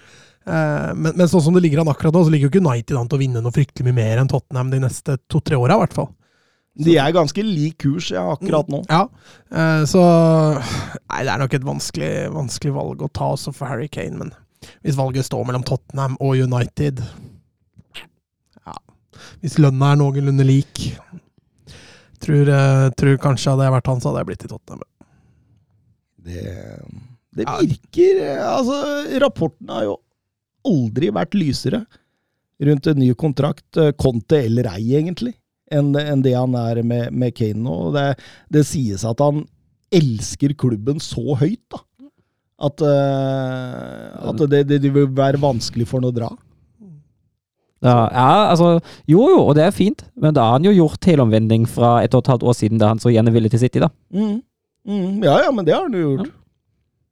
Eh, 0.44 0.90
men, 0.92 1.14
men 1.14 1.30
sånn 1.30 1.46
som 1.46 1.56
det 1.56 1.62
ligger 1.64 1.80
an 1.80 1.92
akkurat 1.92 2.14
nå, 2.14 2.24
så 2.26 2.34
ligger 2.34 2.50
jo 2.50 2.52
ikke 2.52 2.64
United 2.66 2.98
an 3.00 3.08
til 3.08 3.18
å 3.18 3.22
vinne 3.22 3.42
noe 3.44 3.54
fryktelig 3.54 3.88
mye 3.88 3.96
mer 3.96 4.20
enn 4.20 4.30
Tottenham 4.30 4.72
de 4.74 4.82
neste 4.84 5.16
to-tre 5.32 5.56
åra, 5.56 5.78
i 5.78 5.84
hvert 5.84 5.96
fall. 5.96 6.10
De 6.84 6.96
er 6.98 7.14
ganske 7.14 7.42
lik 7.46 7.78
kurs 7.84 8.10
ja, 8.10 8.24
akkurat 8.34 8.70
nå. 8.72 8.82
Ja, 8.90 9.04
eh, 9.54 9.84
så 9.88 10.02
Nei, 10.58 11.20
det 11.22 11.30
er 11.30 11.38
nok 11.40 11.54
et 11.54 11.66
vanskelig, 11.66 12.14
vanskelig 12.34 12.74
valg 12.74 13.04
å 13.06 13.12
ta 13.14 13.30
også 13.36 13.54
for 13.54 13.70
Harry 13.70 13.86
Kane, 13.88 14.18
men 14.18 14.34
hvis 14.82 14.98
valget 14.98 15.28
står 15.28 15.44
mellom 15.46 15.64
Tottenham 15.66 16.16
og 16.24 16.40
United 16.40 17.00
hvis 19.44 19.58
lønna 19.60 19.92
er 19.92 20.00
noenlunde 20.00 20.46
lik 20.48 20.86
Tror, 22.24 22.48
eh, 22.48 22.86
tror 22.96 23.18
kanskje 23.20 23.52
hadde 23.52 23.66
jeg 23.66 23.72
vært 23.74 23.88
han, 23.90 23.98
så 24.00 24.08
hadde 24.08 24.20
jeg 24.22 24.28
blitt 24.30 24.44
i 24.46 24.48
Tottenham. 24.48 24.84
Det, 26.24 26.44
det 27.36 27.44
virker 27.44 28.20
Altså, 28.46 28.78
rapporten 29.20 29.72
har 29.74 29.84
jo 29.84 29.98
aldri 30.64 31.10
vært 31.12 31.36
lysere 31.36 31.82
rundt 32.64 32.88
en 32.88 32.96
ny 33.02 33.10
kontrakt, 33.18 33.66
eh, 33.76 33.92
Conte 34.00 34.38
eller 34.46 34.70
ei, 34.72 34.94
egentlig, 34.96 35.34
enn 35.68 35.92
det 35.92 36.32
han 36.32 36.54
er 36.56 36.80
med, 36.86 37.12
med 37.12 37.34
Kane 37.36 37.60
nå. 37.60 37.76
Det, 37.92 38.06
det 38.56 38.64
sies 38.70 39.04
at 39.04 39.20
han 39.20 39.42
elsker 39.94 40.54
klubben 40.56 41.02
så 41.02 41.36
høyt, 41.42 41.60
da. 41.74 41.84
At, 42.64 42.80
uh, 42.86 44.30
at 44.30 44.42
det, 44.48 44.62
det, 44.70 44.78
det 44.86 44.90
vil 44.94 45.08
være 45.12 45.40
vanskelig 45.42 45.88
for 45.90 45.98
han 46.00 46.08
å 46.08 46.14
dra. 46.14 46.28
Ja, 47.84 47.98
ja, 48.08 48.28
altså 48.50 48.78
Jo 49.10 49.26
jo, 49.28 49.40
og 49.48 49.54
det 49.58 49.66
er 49.66 49.74
fint, 49.76 50.06
men 50.16 50.34
da 50.36 50.46
har 50.48 50.56
han 50.58 50.64
jo 50.66 50.72
gjort 50.72 51.04
helomvending 51.04 51.66
fra 51.68 51.98
et 52.04 52.14
og 52.16 52.24
et 52.24 52.32
halvt 52.32 52.46
år 52.48 52.56
siden 52.56 52.80
da 52.80 52.88
han 52.94 53.02
så 53.02 53.12
gjerne 53.12 53.34
ville 53.34 53.50
til 53.52 53.60
City, 53.60 53.82
da. 53.82 53.90
Mm. 54.14 54.38
Mm. 54.88 55.22
Ja, 55.24 55.38
ja, 55.44 55.52
men 55.52 55.66
det 55.66 55.76
har 55.76 55.86
han 55.86 55.94
jo 55.96 56.14
gjort. 56.16 56.32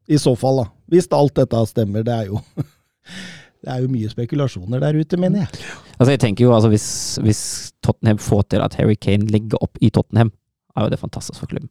I 0.08 0.18
så 0.18 0.34
fall, 0.36 0.64
da. 0.64 0.66
Hvis 0.92 1.08
alt 1.14 1.36
dette 1.38 1.60
stemmer. 1.70 2.04
Det 2.04 2.16
er 2.16 2.32
jo 2.32 2.40
Det 3.62 3.70
er 3.70 3.84
jo 3.84 3.92
mye 3.92 4.08
spekulasjoner 4.10 4.80
der 4.82 4.96
ute, 4.98 5.18
mener 5.22 5.44
jeg. 5.44 5.60
Altså 5.94 6.16
jeg 6.16 6.20
tenker 6.24 6.48
jo 6.48 6.54
altså 6.54 6.66
hvis, 6.72 6.86
hvis 7.22 7.42
Tottenham 7.86 8.18
får 8.18 8.42
til 8.50 8.64
at 8.64 8.74
Harry 8.74 8.96
Kane 8.98 9.30
ligger 9.30 9.60
opp 9.62 9.78
i 9.78 9.90
Tottenham, 9.94 10.32
er 10.74 10.88
jo 10.88 10.90
det 10.90 10.98
fantastisk 10.98 11.38
for 11.38 11.46
klubben. 11.52 11.70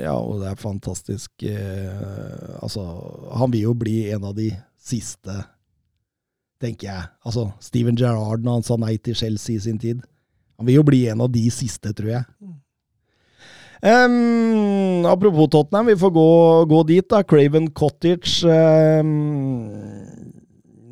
Ja, 0.00 0.14
og 0.16 0.38
det 0.40 0.48
er 0.48 0.58
fantastisk 0.60 1.42
eh, 1.42 2.62
Altså, 2.62 2.84
han 3.36 3.50
vil 3.52 3.66
jo 3.66 3.74
bli 3.76 4.04
en 4.14 4.24
av 4.24 4.36
de 4.38 4.48
siste, 4.80 5.34
tenker 6.60 6.90
jeg. 6.90 7.10
Altså, 7.26 7.50
Steven 7.64 7.98
Gerrard 7.98 8.44
når 8.44 8.60
han 8.60 8.66
sa 8.66 8.78
nei 8.80 8.96
til 9.00 9.16
Chelsea 9.16 9.56
i 9.56 9.64
sin 9.64 9.78
tid. 9.80 10.02
Han 10.60 10.68
vil 10.68 10.80
jo 10.80 10.86
bli 10.86 11.06
en 11.08 11.22
av 11.24 11.30
de 11.32 11.46
siste, 11.52 11.92
tror 11.96 12.12
jeg. 12.18 12.24
Um, 13.80 15.06
apropos 15.08 15.48
Tottenham, 15.48 15.88
vi 15.88 15.96
får 15.96 16.10
gå, 16.12 16.26
gå 16.68 16.82
dit, 16.90 17.06
da. 17.08 17.22
Craven 17.24 17.70
Cottage. 17.72 18.44
Um, 18.44 19.70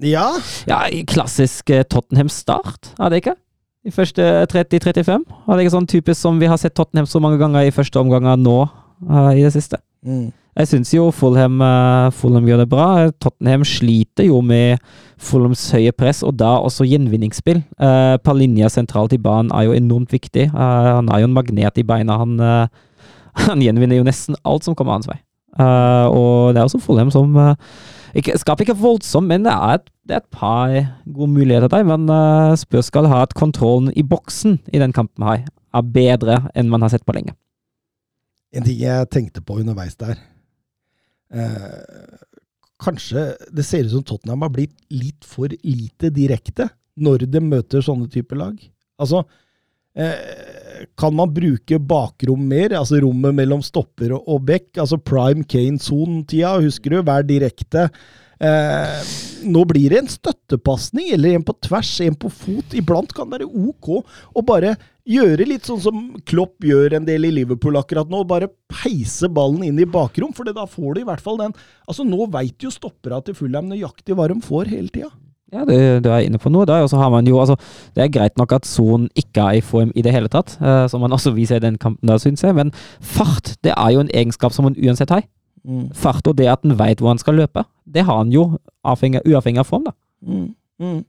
ja. 0.00 0.30
Ja, 0.70 0.80
klassisk 1.10 1.70
eh, 1.74 1.84
Tottenham-start, 1.84 2.94
er 2.96 3.12
det 3.12 3.22
ikke? 3.22 3.36
I 3.84 3.92
første 3.92 4.24
30-35? 4.52 5.26
Er 5.48 5.56
det 5.56 5.64
ikke 5.64 5.74
sånn 5.76 5.90
typisk 5.90 6.20
som 6.20 6.40
vi 6.40 6.48
har 6.50 6.58
sett 6.60 6.76
Tottenham 6.76 7.08
så 7.08 7.20
mange 7.22 7.38
ganger 7.40 7.66
i 7.66 7.74
første 7.74 8.00
omganger 8.00 8.40
nå 8.40 8.58
uh, 8.64 9.32
i 9.36 9.44
det 9.44 9.52
siste? 9.54 9.80
Jeg 10.58 10.66
syns 10.66 10.90
jo 10.90 11.04
Fulham, 11.14 11.60
eh, 11.62 12.08
Fulham 12.14 12.46
gjør 12.48 12.64
det 12.64 12.68
bra. 12.70 12.86
Tottenham 13.22 13.62
sliter 13.66 14.26
jo 14.26 14.40
med 14.42 14.82
Fulhams 15.18 15.68
høye 15.74 15.92
press, 15.94 16.24
og 16.26 16.34
da 16.38 16.56
også 16.58 16.86
gjenvinningsspill. 16.88 17.62
Uh, 17.78 18.18
Palinja 18.22 18.70
sentralt 18.72 19.14
i 19.14 19.20
banen 19.22 19.52
er 19.54 19.68
jo 19.68 19.76
enormt 19.76 20.10
viktig. 20.14 20.48
Eh, 20.50 20.90
han 20.98 21.10
er 21.14 21.22
jo 21.22 21.30
en 21.30 21.36
magnet 21.36 21.78
i 21.78 21.86
beina. 21.86 22.18
Han, 22.18 22.40
eh, 22.42 22.66
han 23.46 23.62
gjenvinner 23.62 24.00
jo 24.00 24.08
nesten 24.08 24.38
alt 24.42 24.66
som 24.66 24.74
kommer 24.74 24.98
hans 24.98 25.10
vei. 25.10 25.20
Eh, 25.58 26.06
og 26.10 26.54
det 26.54 26.60
er 26.60 26.66
også 26.66 26.82
Fulham 26.82 27.10
som 27.14 27.34
eh, 27.38 27.54
ikke, 28.18 28.38
Skaper 28.40 28.66
ikke 28.66 28.78
voldsomt, 28.78 29.28
men 29.30 29.46
det 29.46 29.54
er 29.54 29.78
et, 29.78 29.90
det 30.08 30.16
er 30.16 30.22
et 30.22 30.32
par 30.34 30.74
gode 31.06 31.30
muligheter 31.34 31.70
der. 31.70 31.84
Men 31.86 32.08
uh, 32.08 32.56
Spurs 32.56 32.88
skal 32.88 33.06
ha 33.10 33.22
at 33.26 33.34
kontrollen 33.36 33.92
i 33.94 34.02
boksen 34.02 34.58
i 34.72 34.80
den 34.80 34.94
kampen 34.96 35.26
her 35.26 35.44
er 35.76 35.92
bedre 35.94 36.40
enn 36.56 36.70
man 36.72 36.82
har 36.82 36.94
sett 36.94 37.04
på 37.06 37.14
lenge. 37.14 37.36
En 38.54 38.64
ting 38.64 38.78
jeg 38.80 39.10
tenkte 39.12 39.42
på 39.44 39.58
underveis 39.60 39.96
der 40.00 40.16
eh, 41.34 42.16
Kanskje 42.78 43.32
det 43.52 43.66
ser 43.66 43.88
ut 43.88 43.92
som 43.96 44.06
Tottenham 44.06 44.44
har 44.46 44.52
blitt 44.54 44.76
litt 44.94 45.26
for 45.26 45.50
lite 45.50 46.12
direkte 46.14 46.68
når 46.98 47.26
de 47.30 47.42
møter 47.42 47.82
sånne 47.82 48.06
typer 48.10 48.38
lag. 48.38 48.54
Altså, 49.02 49.24
eh, 49.98 50.86
kan 50.98 51.14
man 51.14 51.32
bruke 51.34 51.78
bakrom 51.82 52.46
mer? 52.50 52.76
Altså 52.78 53.00
rommet 53.02 53.34
mellom 53.34 53.62
stopper 53.66 54.14
og, 54.14 54.30
og 54.30 54.46
back? 54.46 54.70
Altså 54.78 54.98
prime 54.98 55.42
Kane-sonen-tida, 55.46 56.56
husker 56.62 56.94
du? 56.94 57.02
Vær 57.06 57.26
direkte. 57.26 57.88
Eh, 58.38 58.98
nå 59.50 59.64
blir 59.66 59.90
det 59.90 60.02
en 60.02 60.10
støttepasning, 60.12 61.10
eller 61.14 61.34
en 61.34 61.46
på 61.46 61.56
tvers, 61.64 61.90
en 62.04 62.18
på 62.18 62.30
fot. 62.30 62.76
Iblant 62.78 63.12
kan 63.14 63.28
det 63.30 63.40
være 63.40 63.68
ok 63.68 63.90
å 63.98 64.44
bare 64.46 64.76
gjøre 65.08 65.46
litt 65.48 65.68
sånn 65.68 65.80
som 65.82 66.02
Klopp 66.28 66.64
gjør 66.64 66.98
en 66.98 67.06
del 67.08 67.28
i 67.28 67.32
Liverpool 67.40 67.78
akkurat 67.80 68.10
nå. 68.10 68.22
Bare 68.28 68.50
peise 68.70 69.30
ballen 69.32 69.64
inn 69.70 69.80
i 69.80 69.88
bakrom, 69.88 70.34
for 70.36 70.48
da 70.48 70.66
får 70.68 70.94
du 70.94 71.02
i 71.02 71.08
hvert 71.08 71.24
fall 71.24 71.40
den 71.40 71.56
Altså 71.88 72.04
Nå 72.06 72.28
veit 72.32 72.60
jo 72.62 72.70
stoppera 72.72 73.22
til 73.24 73.36
Fulham 73.38 73.70
nøyaktig 73.70 74.16
hva 74.16 74.28
de 74.30 74.38
får 74.44 74.70
hele 74.74 74.92
tida. 74.92 75.10
Ja, 75.48 75.62
det, 75.64 76.04
du 76.04 76.10
er 76.12 76.26
inne 76.26 76.36
på 76.36 76.50
noe 76.52 76.66
der. 76.68 76.84
Har 76.84 77.10
man 77.10 77.26
jo, 77.26 77.38
altså, 77.40 77.56
Det 77.96 78.04
er 78.04 78.12
greit 78.12 78.36
nok 78.36 78.52
at 78.52 78.66
Son 78.68 79.08
ikke 79.16 79.46
er 79.46 79.58
i 79.58 79.64
form 79.64 79.94
i 79.96 80.04
det 80.04 80.12
hele 80.12 80.28
tatt, 80.28 80.58
uh, 80.60 80.84
som 80.92 81.00
man 81.00 81.12
også 81.16 81.32
viser 81.32 81.56
i 81.56 81.64
den 81.64 81.78
kampen 81.80 82.08
der, 82.08 82.20
syns 82.20 82.44
jeg. 82.44 82.54
Men 82.54 82.74
fart 83.00 83.56
det 83.64 83.72
er 83.72 83.94
jo 83.94 84.04
en 84.04 84.12
egenskap 84.12 84.52
som 84.52 84.68
man 84.68 84.76
uansett 84.76 85.10
har. 85.14 85.24
Mm. 85.68 85.88
Fart 85.92 86.26
og 86.30 86.38
det 86.38 86.48
at 86.48 86.64
han 86.64 86.78
veit 86.78 87.02
hvor 87.02 87.12
han 87.12 87.20
skal 87.20 87.36
løpe, 87.42 87.66
det 87.84 88.06
har 88.08 88.22
han 88.22 88.32
jo 88.32 88.50
avhengig, 88.88 89.20
uavhengig 89.28 89.60
av 89.60 89.68
form. 89.68 89.88
da. 89.90 89.96
Mm. 90.24 90.48
Mm. 90.80 91.02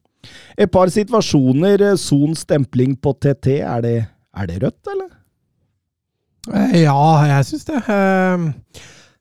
Et 0.59 0.71
par 0.71 0.91
situasjoner. 0.91 1.81
Eh, 1.91 1.97
Son 1.99 2.35
stempling 2.35 2.97
på 2.99 3.15
TT, 3.15 3.59
er 3.63 3.81
det, 3.85 3.97
er 4.35 4.49
det 4.49 4.61
rødt, 4.63 4.91
eller? 4.91 5.09
Eh, 6.49 6.81
ja, 6.83 6.99
jeg 7.29 7.47
syns 7.47 7.67
det. 7.67 7.79
Uh, 7.87 8.49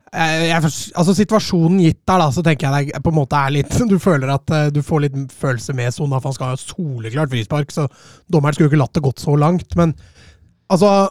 jeg, 0.09 0.45
jeg, 0.49 0.71
altså 0.97 1.15
Situasjonen 1.15 1.83
gitt 1.85 2.01
der, 2.09 2.23
da, 2.23 2.31
så 2.33 2.43
tenker 2.45 2.73
jeg 2.73 2.95
det 2.95 3.03
på 3.05 3.13
en 3.13 3.19
måte 3.19 3.37
er 3.37 3.53
litt 3.53 3.75
Du 3.91 3.99
føler 4.01 4.31
at 4.33 4.55
uh, 4.55 4.71
du 4.73 4.81
får 4.81 5.03
litt 5.05 5.35
følelse 5.37 5.75
med 5.77 5.93
Son, 5.93 6.15
for 6.17 6.31
han 6.31 6.39
skal 6.39 6.55
ha 6.55 6.61
soleklart 6.63 7.35
frispark, 7.35 7.75
så 7.75 7.87
dommeren 8.33 8.57
skulle 8.57 8.71
jo 8.71 8.73
ikke 8.73 8.83
latt 8.83 8.97
det 8.97 9.05
gått 9.05 9.23
så 9.23 9.37
langt. 9.39 9.77
Men 9.79 9.95
altså 10.73 11.11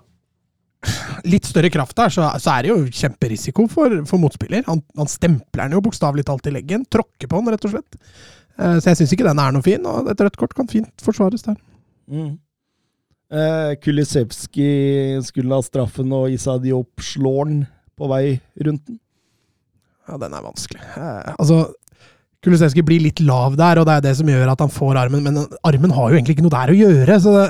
Litt 1.27 1.47
større 1.49 1.71
kraft 1.73 1.97
der, 1.97 2.11
så, 2.13 2.27
så 2.39 2.53
er 2.53 2.65
det 2.65 2.69
jo 2.69 2.81
kjemperisiko 2.85 3.65
for, 3.71 3.93
for 4.07 4.21
motspiller. 4.21 4.61
Han, 4.69 4.83
han 4.99 5.09
stempler 5.09 5.65
den 5.65 5.77
jo 5.77 5.83
bokstavelig 5.83 6.27
talt 6.27 6.47
i 6.47 6.53
leggen. 6.53 6.85
Tråkker 6.85 7.29
på 7.31 7.39
den, 7.41 7.49
rett 7.53 7.65
og 7.67 7.73
slett. 7.73 7.97
Uh, 8.57 8.77
så 8.77 8.91
jeg 8.91 9.01
syns 9.01 9.15
ikke 9.15 9.25
den 9.27 9.41
er 9.41 9.55
noe 9.55 9.65
fin, 9.65 9.87
og 9.89 10.11
et 10.11 10.21
rødt 10.21 10.37
kort 10.39 10.53
kan 10.57 10.69
fint 10.69 11.03
forsvares 11.03 11.45
der. 11.47 11.57
Mm. 12.13 12.37
Uh, 13.33 13.73
Kulisevskij 13.83 15.17
skulle 15.27 15.57
ha 15.57 15.65
straffen, 15.65 16.13
og 16.15 16.31
Issa 16.31 16.55
Diop 16.61 17.03
slår 17.03 17.49
den 17.49 17.59
på 17.97 18.07
vei 18.13 18.37
rundt 18.63 18.85
den? 18.87 19.01
Ja, 20.07 20.15
den 20.21 20.37
er 20.37 20.45
vanskelig. 20.45 20.79
Uh, 20.93 21.33
altså, 21.35 21.59
Kulisevski 22.45 22.85
blir 22.85 23.03
litt 23.03 23.19
lav 23.25 23.57
der, 23.59 23.81
og 23.81 23.89
det 23.89 23.97
er 23.97 24.05
det 24.05 24.15
som 24.21 24.29
gjør 24.29 24.53
at 24.53 24.61
han 24.63 24.71
får 24.71 25.01
armen, 25.01 25.25
men 25.25 25.41
armen 25.67 25.93
har 25.97 26.13
jo 26.13 26.19
egentlig 26.19 26.37
ikke 26.37 26.45
noe 26.45 26.53
der 26.53 26.71
å 26.71 26.79
gjøre, 26.85 27.19
så 27.19 27.33
det, 27.35 27.47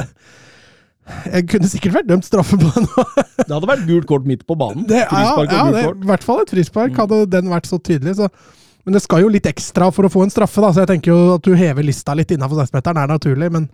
jeg 1.08 1.48
kunne 1.52 1.70
sikkert 1.72 1.98
vært 2.00 2.10
dømt 2.10 2.28
straffe 2.28 2.60
på 2.60 2.70
den. 2.76 2.88
det 3.46 3.50
hadde 3.50 3.70
vært 3.70 3.88
gult 3.88 4.08
kort 4.10 4.28
midt 4.28 4.46
på 4.48 4.58
banen. 4.60 4.86
Det, 4.90 5.04
ja, 5.06 5.34
ja 5.48 5.66
det, 5.72 5.84
i 5.94 6.10
hvert 6.10 6.26
fall 6.26 6.44
et 6.44 6.54
frispark, 6.54 6.94
mm. 6.94 7.02
hadde 7.04 7.20
den 7.38 7.52
vært 7.52 7.70
så 7.70 7.80
tydelig. 7.80 8.18
Så. 8.20 8.30
Men 8.88 8.98
det 8.98 9.04
skal 9.04 9.24
jo 9.24 9.32
litt 9.32 9.48
ekstra 9.50 9.90
for 9.96 10.08
å 10.08 10.12
få 10.12 10.26
en 10.26 10.34
straffe, 10.34 10.64
da, 10.64 10.72
så 10.74 10.84
jeg 10.84 10.92
tenker 10.94 11.14
jo 11.14 11.38
at 11.38 11.48
du 11.48 11.54
hever 11.60 11.86
lista 11.86 12.16
litt 12.18 12.32
innafor 12.36 12.64
16-meteren 12.64 13.02
er 13.04 13.14
naturlig, 13.14 13.50
men 13.56 13.70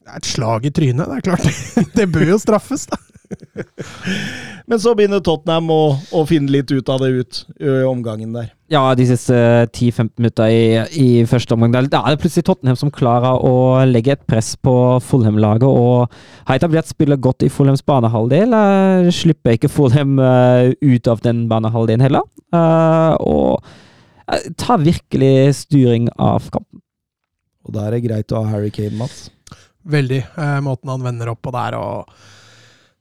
det 0.00 0.12
er 0.14 0.20
et 0.22 0.30
slag 0.30 0.66
i 0.66 0.72
trynet, 0.74 1.06
det 1.06 1.20
er 1.20 1.26
klart. 1.26 1.48
det 1.98 2.06
bør 2.10 2.34
jo 2.34 2.40
straffes, 2.42 2.88
da. 2.90 2.98
Men 4.70 4.80
så 4.80 4.92
begynner 4.94 5.22
Tottenham 5.24 5.70
å, 5.72 5.82
å, 6.14 6.22
finne 6.28 6.50
litt 6.52 6.70
ut 6.70 6.88
av 6.92 7.02
det 7.02 7.10
ut 7.10 7.40
i 7.58 7.74
omgangen 7.86 8.34
der. 8.34 8.50
Ja, 8.70 8.82
de 8.94 9.06
siste 9.08 9.34
10-15 9.74 10.10
minutter 10.20 10.52
i, 10.52 10.62
i, 10.94 11.08
første 11.30 11.56
omgang. 11.56 11.88
Da 11.90 12.02
er 12.04 12.14
det 12.14 12.22
plutselig 12.22 12.46
Tottenham 12.46 12.78
som 12.78 12.92
klarer 12.94 13.42
å 13.46 13.82
legge 13.88 14.14
et 14.14 14.26
press 14.30 14.52
på 14.54 14.74
Fulham-laget. 15.02 15.66
Og 15.66 16.06
har 16.46 16.60
etablert 16.60 16.90
spillet 16.90 17.22
godt 17.22 17.46
i 17.46 17.50
Fulhams 17.50 17.82
banehalvdel. 17.86 18.54
Uh, 18.54 19.10
slipper 19.14 19.56
ikke 19.56 19.72
Fulham 19.72 20.18
uh, 20.22 20.70
ut 20.70 21.10
av 21.10 21.22
den 21.26 21.46
banehalvdelen 21.50 22.06
heller. 22.06 22.26
Uh, 22.54 23.18
og 23.18 24.54
tar 24.60 24.82
virkelig 24.84 25.64
styring 25.64 26.06
av 26.14 26.46
kampen. 26.54 26.82
Og 27.66 27.74
da 27.74 27.88
er 27.88 27.96
det 27.96 28.04
greit 28.06 28.30
å 28.30 28.44
ha 28.44 28.54
Harry 28.54 28.70
Kane, 28.74 28.94
Mats? 28.98 29.28
Veldig. 29.90 30.20
måten 30.62 30.92
han 30.92 31.02
vender 31.02 31.32
opp 31.32 31.40
på 31.42 31.50
der 31.54 31.74
og 31.78 32.12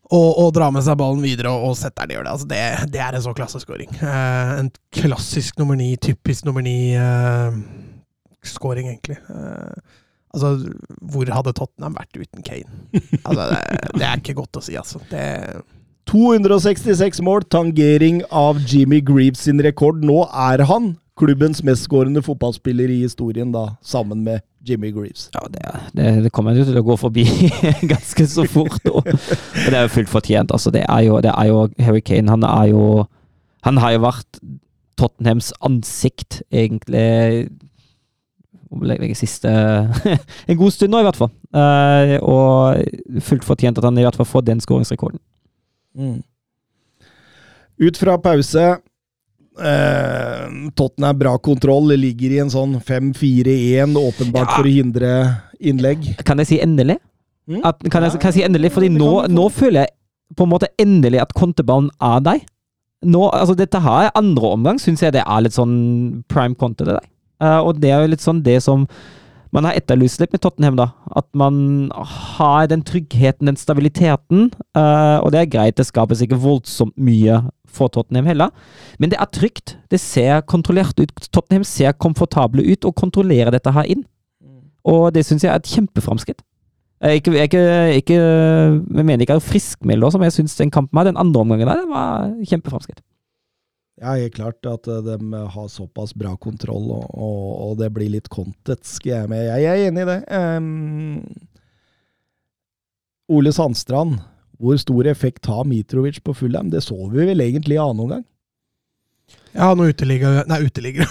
og, 0.09 0.29
og 0.41 0.53
dra 0.55 0.71
med 0.73 0.81
seg 0.85 0.97
ballen 0.99 1.21
videre 1.21 1.51
og, 1.53 1.59
og 1.69 1.75
setter 1.77 2.03
den 2.05 2.11
i 2.11 2.15
hjørnet. 2.17 2.33
Altså 2.33 2.47
det, 2.49 2.61
det, 2.95 3.01
er 3.05 3.11
en 3.15 3.25
så 3.25 3.33
klasseskåring. 3.37 3.89
Eh, 4.01 4.49
en 4.63 4.71
klassisk 4.95 5.51
nummer 5.61 5.75
ni, 5.77 5.89
typisk 6.01 6.41
nummer 6.49 6.63
ni-skåring, 6.65 6.99
eh, 8.89 8.93
egentlig. 8.95 9.19
Eh, 9.29 9.77
altså, 10.33 10.47
hvor 11.13 11.25
hadde 11.37 11.53
Tottenham 11.57 11.95
vært 11.99 12.13
uten 12.17 12.41
Kane? 12.45 12.71
Altså, 13.23 13.43
det, 13.53 13.59
det 13.99 14.05
er 14.07 14.17
ikke 14.23 14.39
godt 14.41 14.57
å 14.57 14.65
si, 14.65 14.73
altså. 14.79 14.97
Det 15.11 15.25
266 16.09 17.21
mål, 17.21 17.43
tangering 17.53 18.23
av 18.33 18.57
Jimmy 18.65 18.97
Greaves 19.05 19.43
sin 19.45 19.61
rekord. 19.61 20.01
Nå 20.01 20.23
er 20.33 20.65
han 20.65 20.97
klubbens 21.19 21.63
mestskårende 21.67 22.23
fotballspiller 22.23 22.89
i 22.89 23.01
historien, 23.03 23.51
da, 23.51 23.75
sammen 23.83 24.23
med 24.23 24.39
Jimmy 24.65 24.91
Greaves. 24.95 25.29
Ja, 25.33 25.45
det, 25.51 25.79
det, 25.93 26.23
det 26.23 26.31
kommer 26.35 26.55
jo 26.55 26.65
til 26.67 26.79
å 26.79 26.85
gå 26.85 26.95
forbi 26.99 27.25
ganske 27.93 28.27
så 28.27 28.45
fort. 28.47 28.81
Og, 28.87 29.03
og 29.03 29.67
det 29.67 29.75
er 29.75 29.85
jo 29.85 29.93
fullt 29.97 30.11
fortjent. 30.11 30.53
Altså, 30.55 30.71
det 30.75 30.85
er 30.87 31.05
jo, 31.07 31.19
det 31.23 31.33
er 31.35 31.51
jo 31.51 31.67
Harry 31.83 32.03
Kane. 32.03 32.31
Han 32.31 32.43
er 32.47 32.71
jo 32.73 33.05
Han 33.67 33.77
har 33.77 33.91
jo 33.91 34.03
vært 34.05 34.39
Tottenhams 34.99 35.51
ansikt, 35.63 36.41
egentlig 36.51 37.49
siste 39.17 39.49
En 40.49 40.57
god 40.57 40.71
stund 40.71 40.93
nå, 40.93 40.99
i 40.99 41.07
hvert 41.07 41.17
fall. 41.17 41.31
Uh, 41.55 42.15
og 42.21 43.21
fullt 43.25 43.47
fortjent 43.47 43.77
at 43.77 43.87
han 43.87 43.97
i 43.97 44.05
hvert 44.05 44.15
fall 44.15 44.27
får 44.29 44.45
den 44.47 44.61
skåringsrekorden. 44.61 45.19
Mm. 45.97 46.21
Ut 47.79 47.97
fra 47.97 48.17
pause 48.21 48.77
Eh, 49.59 50.71
Tottenham 50.75 51.19
bra 51.19 51.37
kontroll, 51.37 51.91
ligger 51.99 52.31
i 52.31 52.39
en 52.43 52.51
sånn 52.53 52.77
5-4-1, 52.79 53.97
åpenbart 53.99 54.47
ja. 54.47 54.55
for 54.55 54.69
å 54.69 54.73
hindre 54.73 55.11
innlegg. 55.59 56.07
Kan 56.27 56.39
jeg 56.39 56.53
si 56.53 56.61
endelig? 56.63 56.99
Mm? 57.49 57.61
At, 57.65 57.81
kan, 57.89 58.05
jeg, 58.05 58.15
kan, 58.21 58.29
jeg, 58.29 58.39
si 58.39 58.45
endelig? 58.45 58.71
Fordi 58.75 58.91
nå, 58.93 59.11
nå, 59.31 59.49
føler 59.51 59.85
jeg 59.85 59.95
på 60.37 60.45
en 60.45 60.51
måte 60.51 60.71
endelig 60.79 61.23
at 61.23 61.35
Kontebanen 61.37 61.91
er 61.97 62.25
deg. 62.25 62.43
Nå, 63.09 63.29
altså 63.31 63.55
Dette 63.57 63.79
her 63.81 64.11
andre 64.19 64.51
omgang 64.53 64.79
syns 64.81 65.01
jeg 65.03 65.15
det 65.15 65.23
er 65.23 65.45
litt 65.45 65.55
sånn 65.55 65.77
prime 66.31 66.57
conte, 66.59 66.83
til 66.83 66.93
deg. 66.95 67.07
Uh, 67.39 67.61
og 67.63 67.79
det 67.79 67.93
er 67.95 68.03
jo 68.03 68.11
litt 68.11 68.23
sånn 68.23 68.43
det 68.43 68.59
som 68.63 68.85
man 69.55 69.65
har 69.65 69.77
etterlyst 69.79 70.21
litt 70.21 70.33
med 70.35 70.43
Tottenham, 70.43 70.75
da. 70.77 70.91
At 71.17 71.25
man 71.33 71.89
har 71.89 72.67
den 72.69 72.83
tryggheten, 72.85 73.49
den 73.49 73.57
stabiliteten. 73.57 74.51
Uh, 74.77 75.17
og 75.23 75.31
det 75.33 75.41
er 75.41 75.53
greit, 75.55 75.79
det 75.79 75.87
skapes 75.89 76.21
ikke 76.21 76.37
voldsomt 76.39 76.93
mye 77.01 77.41
for 77.73 77.91
Tottenham 77.93 78.29
heller. 78.29 78.53
Men 78.99 79.11
det 79.13 79.19
er 79.21 79.31
trygt. 79.33 79.77
Det 79.91 79.99
ser 80.01 80.43
kontrollert 80.49 80.99
ut. 80.99 81.13
Tottenham 81.29 81.65
ser 81.67 81.97
komfortable 81.97 82.65
ut 82.65 82.87
og 82.87 82.95
kontrollerer 82.99 83.53
dette 83.55 83.73
her 83.75 83.89
inn. 83.89 84.05
Og 84.87 85.09
det 85.13 85.25
syns 85.27 85.45
jeg 85.45 85.51
er 85.53 85.59
et 85.59 85.73
kjempeframskritt. 85.73 86.41
Jeg, 86.99 87.21
ikke, 87.21 87.31
ikke, 87.45 87.61
ikke, 88.01 88.15
jeg 88.15 89.05
mener 89.07 89.23
ikke 89.23 89.37
å 89.39 89.43
friskmelde, 89.43 90.09
som 90.11 90.23
jeg 90.25 90.35
syns 90.35 90.57
den 90.59 90.71
kampen 90.73 90.99
her, 90.99 91.07
den 91.07 91.19
andre 91.19 91.45
omgangen 91.45 91.69
der, 91.69 91.85
var 91.87 92.27
kjempeframskritt. 92.43 92.99
Ja, 93.99 94.15
helt 94.15 94.35
klart 94.35 94.67
at 94.67 94.87
eh, 94.87 95.03
de 95.03 95.43
har 95.53 95.67
såpass 95.71 96.13
bra 96.15 96.33
kontroll, 96.39 96.87
og, 96.95 97.05
og, 97.11 97.47
og 97.67 97.77
det 97.81 97.89
blir 97.95 98.11
litt 98.11 98.29
kontetsk. 98.31 99.09
Jeg, 99.11 99.27
jeg, 99.31 99.65
er 99.67 99.87
enig 99.89 100.05
i 100.05 100.09
det. 100.09 100.19
Um, 100.31 101.23
Ole 103.29 103.51
Sandstrand 103.55 104.21
hvor 104.59 104.77
stor 104.77 105.07
effekt 105.07 105.47
har 105.47 105.63
Mitrovic 105.67 106.19
på 106.23 106.33
Fulham? 106.35 106.69
Det 106.69 106.83
så 106.83 106.97
vi 107.13 107.25
vel 107.31 107.41
egentlig 107.41 107.77
i 107.77 107.81
annen 107.81 108.03
omgang? 108.05 108.25
Ja, 109.49 109.71
noe 109.73 109.89
uteliggere 109.89 110.43
Nei, 110.49 110.59
uteliggere. 110.67 111.07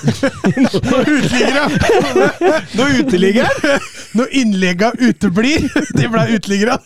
nå 0.62 1.01
uteliggere! 1.03 1.64
Noe 2.78 3.01
uteliggere! 3.01 3.72
Når 4.18 4.36
innlegga 4.40 4.92
uteblir! 4.94 5.66
De 5.99 6.07
ble 6.11 6.22
uteliggere! 6.36 6.78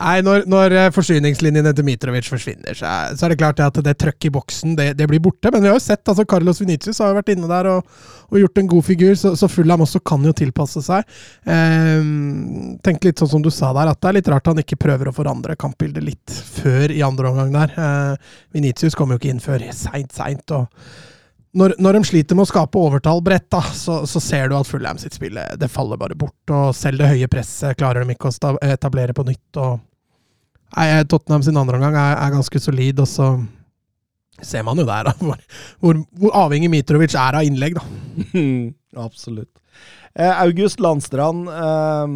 Nei, 0.00 0.16
når, 0.26 0.48
når 0.50 0.74
eh, 0.74 0.88
forsyningslinjene 0.94 1.72
til 1.76 1.86
Mitrovic 1.86 2.28
forsvinner, 2.30 2.74
er, 2.74 3.14
så 3.14 3.28
er, 3.28 3.32
det 3.32 3.38
klart 3.40 3.62
at 3.62 3.78
det 3.86 3.96
trøkket 4.00 4.28
i 4.28 4.34
boksen 4.34 4.76
det, 4.78 4.90
det, 4.98 5.06
blir 5.10 5.22
borte. 5.22 5.52
Men 5.54 5.62
vi 5.62 5.70
har 5.70 5.78
jo 5.78 5.84
sett 5.84 6.10
altså 6.10 6.26
Carlos 6.28 6.60
Venitius 6.62 7.00
har 7.02 7.12
jo 7.12 7.20
vært 7.20 7.32
inne 7.36 7.50
der 7.50 7.70
og, 7.76 7.96
og 8.26 8.38
gjort 8.40 8.60
en 8.60 8.70
god 8.70 8.84
figur, 8.86 9.14
så, 9.18 9.34
så 9.38 9.48
Fulham 9.50 9.84
også 9.84 10.00
kan 10.06 10.24
jo 10.26 10.34
tilpasse 10.36 10.82
seg. 10.84 11.16
Eh, 11.46 12.06
tenk 12.86 13.06
litt 13.06 13.22
sånn 13.22 13.32
som 13.36 13.44
du 13.44 13.50
sa 13.54 13.72
der, 13.76 13.92
at 13.92 14.00
det 14.02 14.10
er 14.10 14.18
litt 14.18 14.30
rart 14.32 14.50
han 14.50 14.62
ikke 14.62 14.80
prøver 14.82 15.10
å 15.10 15.16
forandre 15.16 15.58
kampbildet 15.60 16.04
litt 16.04 16.38
før 16.60 16.94
i 16.94 17.02
andre 17.06 17.32
omgang 17.32 17.52
der. 17.54 17.76
Eh, 17.76 18.32
Venitius 18.56 18.98
kom 18.98 19.12
jo 19.14 19.20
ikke 19.20 19.32
inn 19.34 19.42
før 19.42 19.66
seint, 19.76 20.14
seint. 20.16 20.56
når, 21.56 21.76
når 21.78 21.98
de 21.98 22.04
sliter 22.10 22.38
med 22.38 22.46
å 22.46 22.50
skape 22.50 22.80
overtall 22.80 23.22
bredt, 23.24 23.48
da, 23.54 23.62
så, 23.62 24.02
så 24.06 24.22
ser 24.22 24.50
du 24.50 24.56
at 24.58 24.68
Fulham 24.68 24.98
sitt 25.02 25.16
spill 25.16 25.38
eh, 25.40 25.54
det 25.60 25.72
faller 25.72 26.00
bare 26.00 26.18
bort. 26.18 26.38
og 26.50 26.72
Selv 26.76 27.02
det 27.02 27.12
høye 27.14 27.30
presset 27.30 27.78
klarer 27.78 28.04
de 28.04 28.16
ikke 28.16 28.32
å 28.32 28.56
etablere 28.66 29.16
på 29.16 29.26
nytt. 29.28 29.62
og 29.62 29.78
Tottenham 31.08 31.44
sin 31.46 31.56
andre 31.56 31.78
omgang 31.78 31.94
er, 31.94 32.18
er 32.18 32.34
ganske 32.34 32.60
solid, 32.60 32.98
og 33.00 33.08
så 33.08 33.36
ser 34.42 34.64
man 34.66 34.76
jo 34.80 34.84
der 34.88 35.08
da, 35.08 35.14
hvor, 35.22 35.38
hvor, 35.80 36.02
hvor 36.20 36.34
avhengig 36.46 36.70
Mitrovic 36.72 37.14
er 37.16 37.38
av 37.40 37.46
innlegg. 37.46 37.78
da. 37.78 37.84
Absolutt. 39.06 39.52
Eh, 40.16 40.32
August 40.42 40.80
Landstrand, 40.80 41.48
eh, 41.52 42.06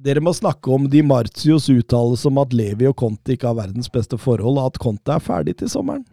dere 0.00 0.22
må 0.24 0.32
snakke 0.34 0.72
om 0.74 0.86
Di 0.90 1.02
Marzios 1.06 1.68
uttalelse 1.70 2.26
om 2.30 2.38
at 2.42 2.54
Levi 2.56 2.88
og 2.88 2.96
Conte 2.98 3.34
ikke 3.36 3.50
har 3.50 3.58
verdens 3.58 3.90
beste 3.92 4.18
forhold, 4.18 4.58
og 4.58 4.70
at 4.72 4.80
Conte 4.82 5.14
er 5.14 5.22
ferdig 5.22 5.58
til 5.60 5.70
sommeren. 5.70 6.06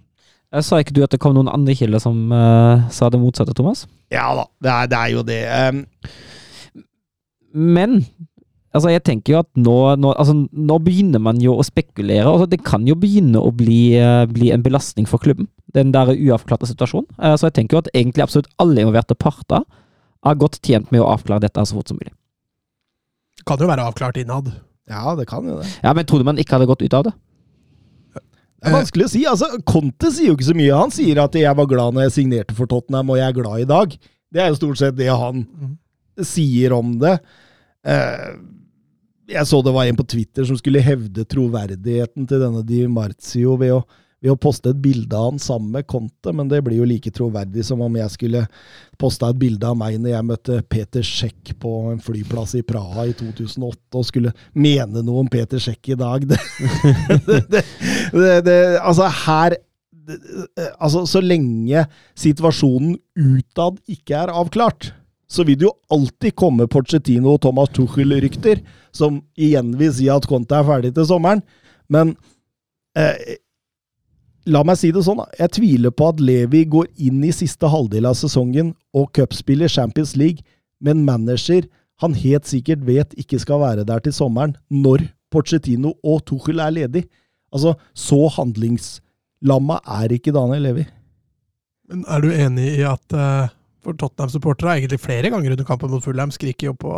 Jeg 0.53 0.64
Sa 0.64 0.78
ikke 0.80 0.93
du 0.95 1.01
at 1.03 1.12
det 1.12 1.20
kom 1.20 1.34
noen 1.36 1.49
andre 1.51 1.74
kilder 1.76 1.99
som 1.99 2.32
eh, 2.32 2.86
sa 2.93 3.10
det 3.12 3.20
motsatte, 3.20 3.55
Thomas? 3.58 3.86
Ja 4.14 4.30
da, 4.38 4.45
det 4.64 4.72
er, 4.72 4.88
det 4.93 4.99
er 5.01 5.10
jo 5.12 5.24
det. 5.28 5.41
Eh, 5.43 6.84
Men 7.58 7.97
altså, 8.78 8.91
jeg 8.93 9.03
tenker 9.03 9.34
jo 9.34 9.39
at 9.41 9.49
nå, 9.59 9.75
nå, 9.99 10.13
altså, 10.15 10.34
nå 10.53 10.78
begynner 10.86 11.19
man 11.23 11.41
jo 11.43 11.55
å 11.59 11.65
spekulere. 11.65 12.25
Altså, 12.30 12.47
det 12.49 12.61
kan 12.63 12.86
jo 12.88 12.95
begynne 12.95 13.41
å 13.41 13.51
bli, 13.55 13.95
eh, 13.99 14.25
bli 14.30 14.51
en 14.53 14.63
belastning 14.65 15.07
for 15.09 15.19
klubben, 15.23 15.47
den 15.73 15.91
der 15.95 16.13
uavklarte 16.13 16.69
situasjonen. 16.69 17.09
Eh, 17.19 17.36
Så 17.36 17.47
jeg 17.49 17.53
tenker 17.59 17.78
jo 17.78 17.84
at 17.86 17.91
egentlig 17.93 18.23
absolutt 18.23 18.47
alle 18.59 18.82
involverte 18.86 19.17
parter 19.17 19.63
er 20.25 20.36
godt 20.36 20.61
tjent 20.61 20.91
med 20.91 21.01
å 21.01 21.09
avklare 21.13 21.41
dette 21.41 21.65
så 21.65 21.75
fort 21.78 21.88
som 21.91 21.97
mulig. 21.99 22.13
Kan 23.47 23.59
jo 23.61 23.67
være 23.69 23.86
avklart 23.91 24.17
innad. 24.17 24.51
ja, 24.89 25.15
det 25.15 25.28
kan 25.28 25.45
jo 25.45 25.59
det. 25.61 25.67
Ja, 25.84 25.93
Men 25.93 26.05
trodde 26.05 26.25
man 26.25 26.38
ikke 26.38 26.57
hadde 26.57 26.67
gått 26.67 26.82
ut 26.82 26.93
av 26.93 27.03
det? 27.03 27.13
Det 28.57 28.71
er 28.71 28.73
vanskelig 28.73 29.05
å 29.05 29.09
si. 29.09 29.25
altså, 29.30 29.45
Conte 29.69 30.09
sier 30.11 30.32
jo 30.32 30.36
ikke 30.36 30.47
så 30.49 30.55
mye. 30.57 30.73
Han 30.75 30.89
sier 30.91 31.19
at 31.23 31.32
'jeg 31.36 31.55
var 31.55 31.65
glad 31.67 31.93
når 31.93 32.07
jeg 32.09 32.11
signerte 32.25 32.55
for 32.55 32.65
Tottenham, 32.65 33.09
og 33.11 33.17
jeg 33.17 33.28
er 33.30 33.34
glad 33.41 33.59
i 33.61 33.65
dag'. 33.65 33.97
Det 34.34 34.41
er 34.41 34.47
jo 34.49 34.55
stort 34.55 34.78
sett 34.78 34.95
det 34.95 35.07
han 35.07 35.45
Mhm. 35.45 35.78
sier 36.25 36.71
om 36.73 36.97
det. 36.97 37.19
Eh, 37.86 38.34
jeg 39.28 39.47
så 39.47 39.61
det 39.63 39.75
var 39.75 39.88
en 39.88 39.97
på 39.97 40.07
Twitter 40.07 40.45
som 40.47 40.57
skulle 40.59 40.84
hevde 40.84 41.25
troverdigheten 41.28 42.28
til 42.30 42.43
denne 42.43 42.63
Di 42.65 42.84
Marzio 42.91 43.57
ved 43.59 43.73
å, 43.75 43.82
ved 44.23 44.34
å 44.34 44.39
poste 44.39 44.71
et 44.71 44.80
bilde 44.82 45.17
av 45.17 45.32
han 45.32 45.41
sammen 45.41 45.73
med 45.75 45.88
Conte, 45.89 46.34
men 46.34 46.49
det 46.51 46.61
blir 46.65 46.80
jo 46.80 46.88
like 46.88 47.11
troverdig 47.13 47.65
som 47.67 47.84
om 47.84 47.99
jeg 47.99 48.13
skulle 48.13 48.45
posta 48.99 49.32
et 49.32 49.39
bilde 49.41 49.67
av 49.67 49.78
meg 49.80 49.99
når 49.99 50.13
jeg 50.13 50.28
møtte 50.32 50.61
Peter 50.71 51.05
Sjekk 51.05 51.53
på 51.61 51.73
en 51.91 52.01
flyplass 52.03 52.55
i 52.57 52.63
Praha 52.67 53.09
i 53.11 53.15
2008 53.19 53.99
og 53.99 54.07
skulle 54.07 54.34
mene 54.55 55.03
noe 55.03 55.25
om 55.25 55.32
Peter 55.32 55.61
Sjekk 55.61 55.93
i 55.93 55.99
dag. 55.99 56.28
Det, 57.28 57.41
det, 58.13 58.34
det, 58.45 58.59
Altså, 58.80 59.07
her 59.28 59.57
Altså, 60.80 61.01
så 61.03 61.19
lenge 61.19 61.82
situasjonen 62.15 62.93
utad 63.19 63.82
ikke 63.91 64.21
er 64.21 64.32
avklart, 64.32 64.93
så 65.28 65.43
vil 65.47 65.59
det 65.59 65.67
jo 65.67 65.73
alltid 65.93 66.36
komme 66.39 66.69
Porcetino 66.71 67.34
og 67.36 67.41
Thomas 67.43 67.73
Tuchel-rykter, 67.75 68.61
som 68.95 69.21
igjen 69.36 69.73
vil 69.80 69.91
si 69.93 70.07
at 70.11 70.28
Conte 70.30 70.55
er 70.55 70.67
ferdig 70.67 70.93
til 70.95 71.07
sommeren. 71.09 71.43
Men 71.91 72.15
eh, 72.97 73.36
la 74.47 74.63
meg 74.67 74.80
si 74.80 74.93
det 74.95 75.03
sånn, 75.03 75.19
da. 75.19 75.28
Jeg 75.39 75.55
tviler 75.59 75.91
på 75.91 76.11
at 76.13 76.23
Levi 76.23 76.63
går 76.71 76.88
inn 77.09 77.19
i 77.28 77.34
siste 77.36 77.67
halvdel 77.71 78.07
av 78.07 78.15
sesongen 78.19 78.71
og 78.95 79.11
cupspiller 79.17 79.71
Champions 79.71 80.15
League 80.19 80.47
med 80.80 80.95
en 80.95 81.05
manager 81.07 81.67
han 82.01 82.13
helt 82.17 82.45
sikkert 82.45 82.84
vet 82.86 83.15
ikke 83.17 83.39
skal 83.41 83.61
være 83.63 83.86
der 83.88 84.03
til 84.05 84.13
sommeren, 84.13 84.55
når 84.69 85.07
Porcetino 85.34 85.95
og 86.05 86.21
Tuchel 86.30 86.61
er 86.61 86.73
ledig. 86.75 87.07
Altså, 87.53 87.73
så 87.93 88.28
handlingslamma 88.38 89.80
er 89.97 90.13
ikke 90.13 90.34
Daniel 90.36 90.67
Levi. 90.69 90.86
Men 91.89 92.03
er 92.05 92.21
du 92.21 92.30
enig 92.30 92.67
i 92.78 92.84
at 92.86 93.15
eh, 93.15 93.49
for 93.88 93.97
Tottenham-supportere 93.99 94.73
er 94.73 94.81
egentlig 94.81 94.99
flere 95.03 95.31
ganger 95.31 95.55
under 95.55 95.67
kampen 95.67 95.93
mot 95.93 96.03
Fulham 96.03 96.33
skriker 96.35 96.71
jo 96.71 96.75
på, 96.79 96.91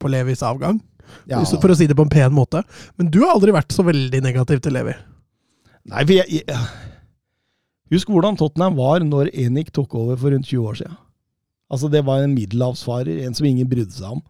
på 0.00 0.10
Levis 0.12 0.44
avgang? 0.44 0.82
Ja. 1.28 1.40
For 1.44 1.72
å 1.72 1.76
si 1.78 1.88
det 1.88 1.96
på 1.96 2.04
en 2.04 2.12
pen 2.12 2.34
måte. 2.36 2.62
Men 3.00 3.10
du 3.12 3.22
har 3.24 3.34
aldri 3.34 3.54
vært 3.54 3.72
så 3.72 3.84
veldig 3.86 4.20
negativ 4.24 4.60
til 4.64 4.76
Levi. 4.76 4.94
Nei, 5.92 6.02
for 6.04 6.16
jeg, 6.16 6.44
jeg 6.44 6.60
Husk 7.92 8.08
hvordan 8.10 8.38
Tottenham 8.40 8.78
var 8.78 9.02
når 9.04 9.28
Enik 9.36 9.68
tok 9.74 9.92
over 10.00 10.16
for 10.18 10.32
rundt 10.32 10.48
20 10.48 10.70
år 10.70 10.78
siden. 10.80 10.94
Altså, 11.72 11.90
det 11.92 12.00
var 12.06 12.22
en 12.22 12.32
middelhavsfarer, 12.34 13.20
en 13.26 13.36
som 13.36 13.46
ingen 13.48 13.68
brydde 13.68 13.96
seg 13.96 14.16
om. 14.16 14.22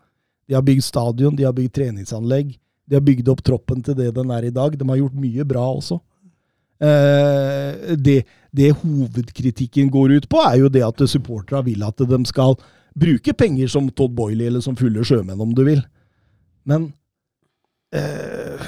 De 0.51 0.57
har 0.57 0.65
bygd 0.67 0.85
stadion, 0.85 1.37
de 1.37 1.47
har 1.47 1.55
bygd 1.57 1.73
treningsanlegg, 1.77 2.51
de 2.85 2.99
har 2.99 3.05
bygd 3.05 3.31
opp 3.33 3.41
troppen 3.47 3.81
til 3.85 3.97
det 3.97 4.11
den 4.17 4.33
er 4.35 4.49
i 4.49 4.53
dag. 4.55 4.75
De 4.77 4.89
har 4.91 5.01
gjort 5.01 5.23
mye 5.23 5.47
bra 5.49 5.65
også. 5.71 6.01
Eh, 6.85 7.95
det, 7.97 8.19
det 8.55 8.71
hovedkritikken 8.81 9.91
går 9.91 10.19
ut 10.19 10.29
på, 10.31 10.41
er 10.47 10.61
jo 10.63 10.71
det 10.73 10.85
at 10.87 11.03
supporterne 11.11 11.65
vil 11.67 11.83
at 11.87 11.99
de 11.99 12.21
skal 12.31 12.55
bruke 12.95 13.35
penger 13.35 13.71
som 13.71 13.89
Todd 13.91 14.15
Boiley 14.15 14.47
eller 14.47 14.63
som 14.63 14.77
fulle 14.79 15.03
sjømenn, 15.07 15.41
om 15.43 15.55
du 15.55 15.65
vil. 15.67 15.81
Men 16.65 16.93
eh, 17.95 18.63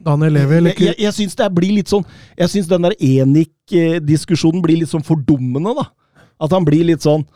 Daniel 0.00 0.38
Levi 0.38 0.56
eller 0.56 0.74
jeg, 0.74 0.86
jeg, 0.88 0.98
jeg 1.04 1.16
syns 1.18 1.36
det 1.38 1.50
blir 1.54 1.74
litt 1.76 1.90
sånn 1.92 2.06
Jeg 2.38 2.50
syns 2.50 2.70
den 2.70 2.86
der 2.88 2.96
Enik-diskusjonen 2.96 4.64
blir 4.64 4.80
litt 4.80 4.90
sånn 4.90 5.04
fordummende, 5.06 5.76
da. 5.76 5.86
At 6.40 6.56
han 6.56 6.64
blir 6.66 6.86
litt 6.88 7.04
sånn 7.04 7.26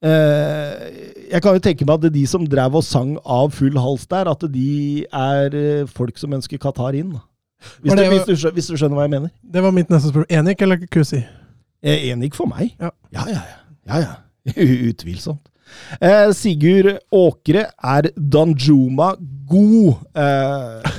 eh, 0.00 0.88
Jeg 1.28 1.44
kan 1.44 1.58
jo 1.58 1.62
tenke 1.62 1.86
meg 1.86 2.00
at 2.00 2.16
de 2.16 2.24
som 2.28 2.48
drev 2.48 2.80
og 2.80 2.86
sang 2.86 3.14
av 3.22 3.52
full 3.54 3.76
hals 3.78 4.08
der, 4.10 4.32
at 4.32 4.48
de 4.50 5.04
er 5.06 5.60
eh, 5.60 5.86
folk 5.86 6.18
som 6.18 6.34
ønsker 6.36 6.60
Qatar 6.62 6.96
inn. 6.96 7.12
da. 7.18 7.24
Hvis, 7.80 7.90
Var 7.90 7.96
du, 7.96 8.04
hvis, 8.12 8.42
du, 8.42 8.50
hvis 8.54 8.70
du 8.70 8.76
skjønner 8.76 8.98
hva 8.98 9.06
jeg 9.06 9.14
mener. 9.16 9.32
Det 9.42 9.62
var 9.64 9.74
mitt 9.74 9.90
neste 9.92 10.12
spørsmål. 10.12 10.30
Enik 10.38 10.62
eller 10.66 10.86
Kusi? 10.92 11.22
Eh, 11.82 12.08
Enik 12.12 12.36
for 12.36 12.50
meg. 12.50 12.74
Ja. 12.80 12.92
ja, 13.14 13.26
ja. 13.32 13.42
ja, 13.88 14.00
ja. 14.04 14.14
Utvilsomt. 14.90 15.42
Eh, 16.00 16.30
Sigurd 16.36 16.92
Åkre, 17.14 17.66
er 17.82 18.10
Danjuma 18.16 19.14
god? 19.50 20.04
Eh, 20.14 20.92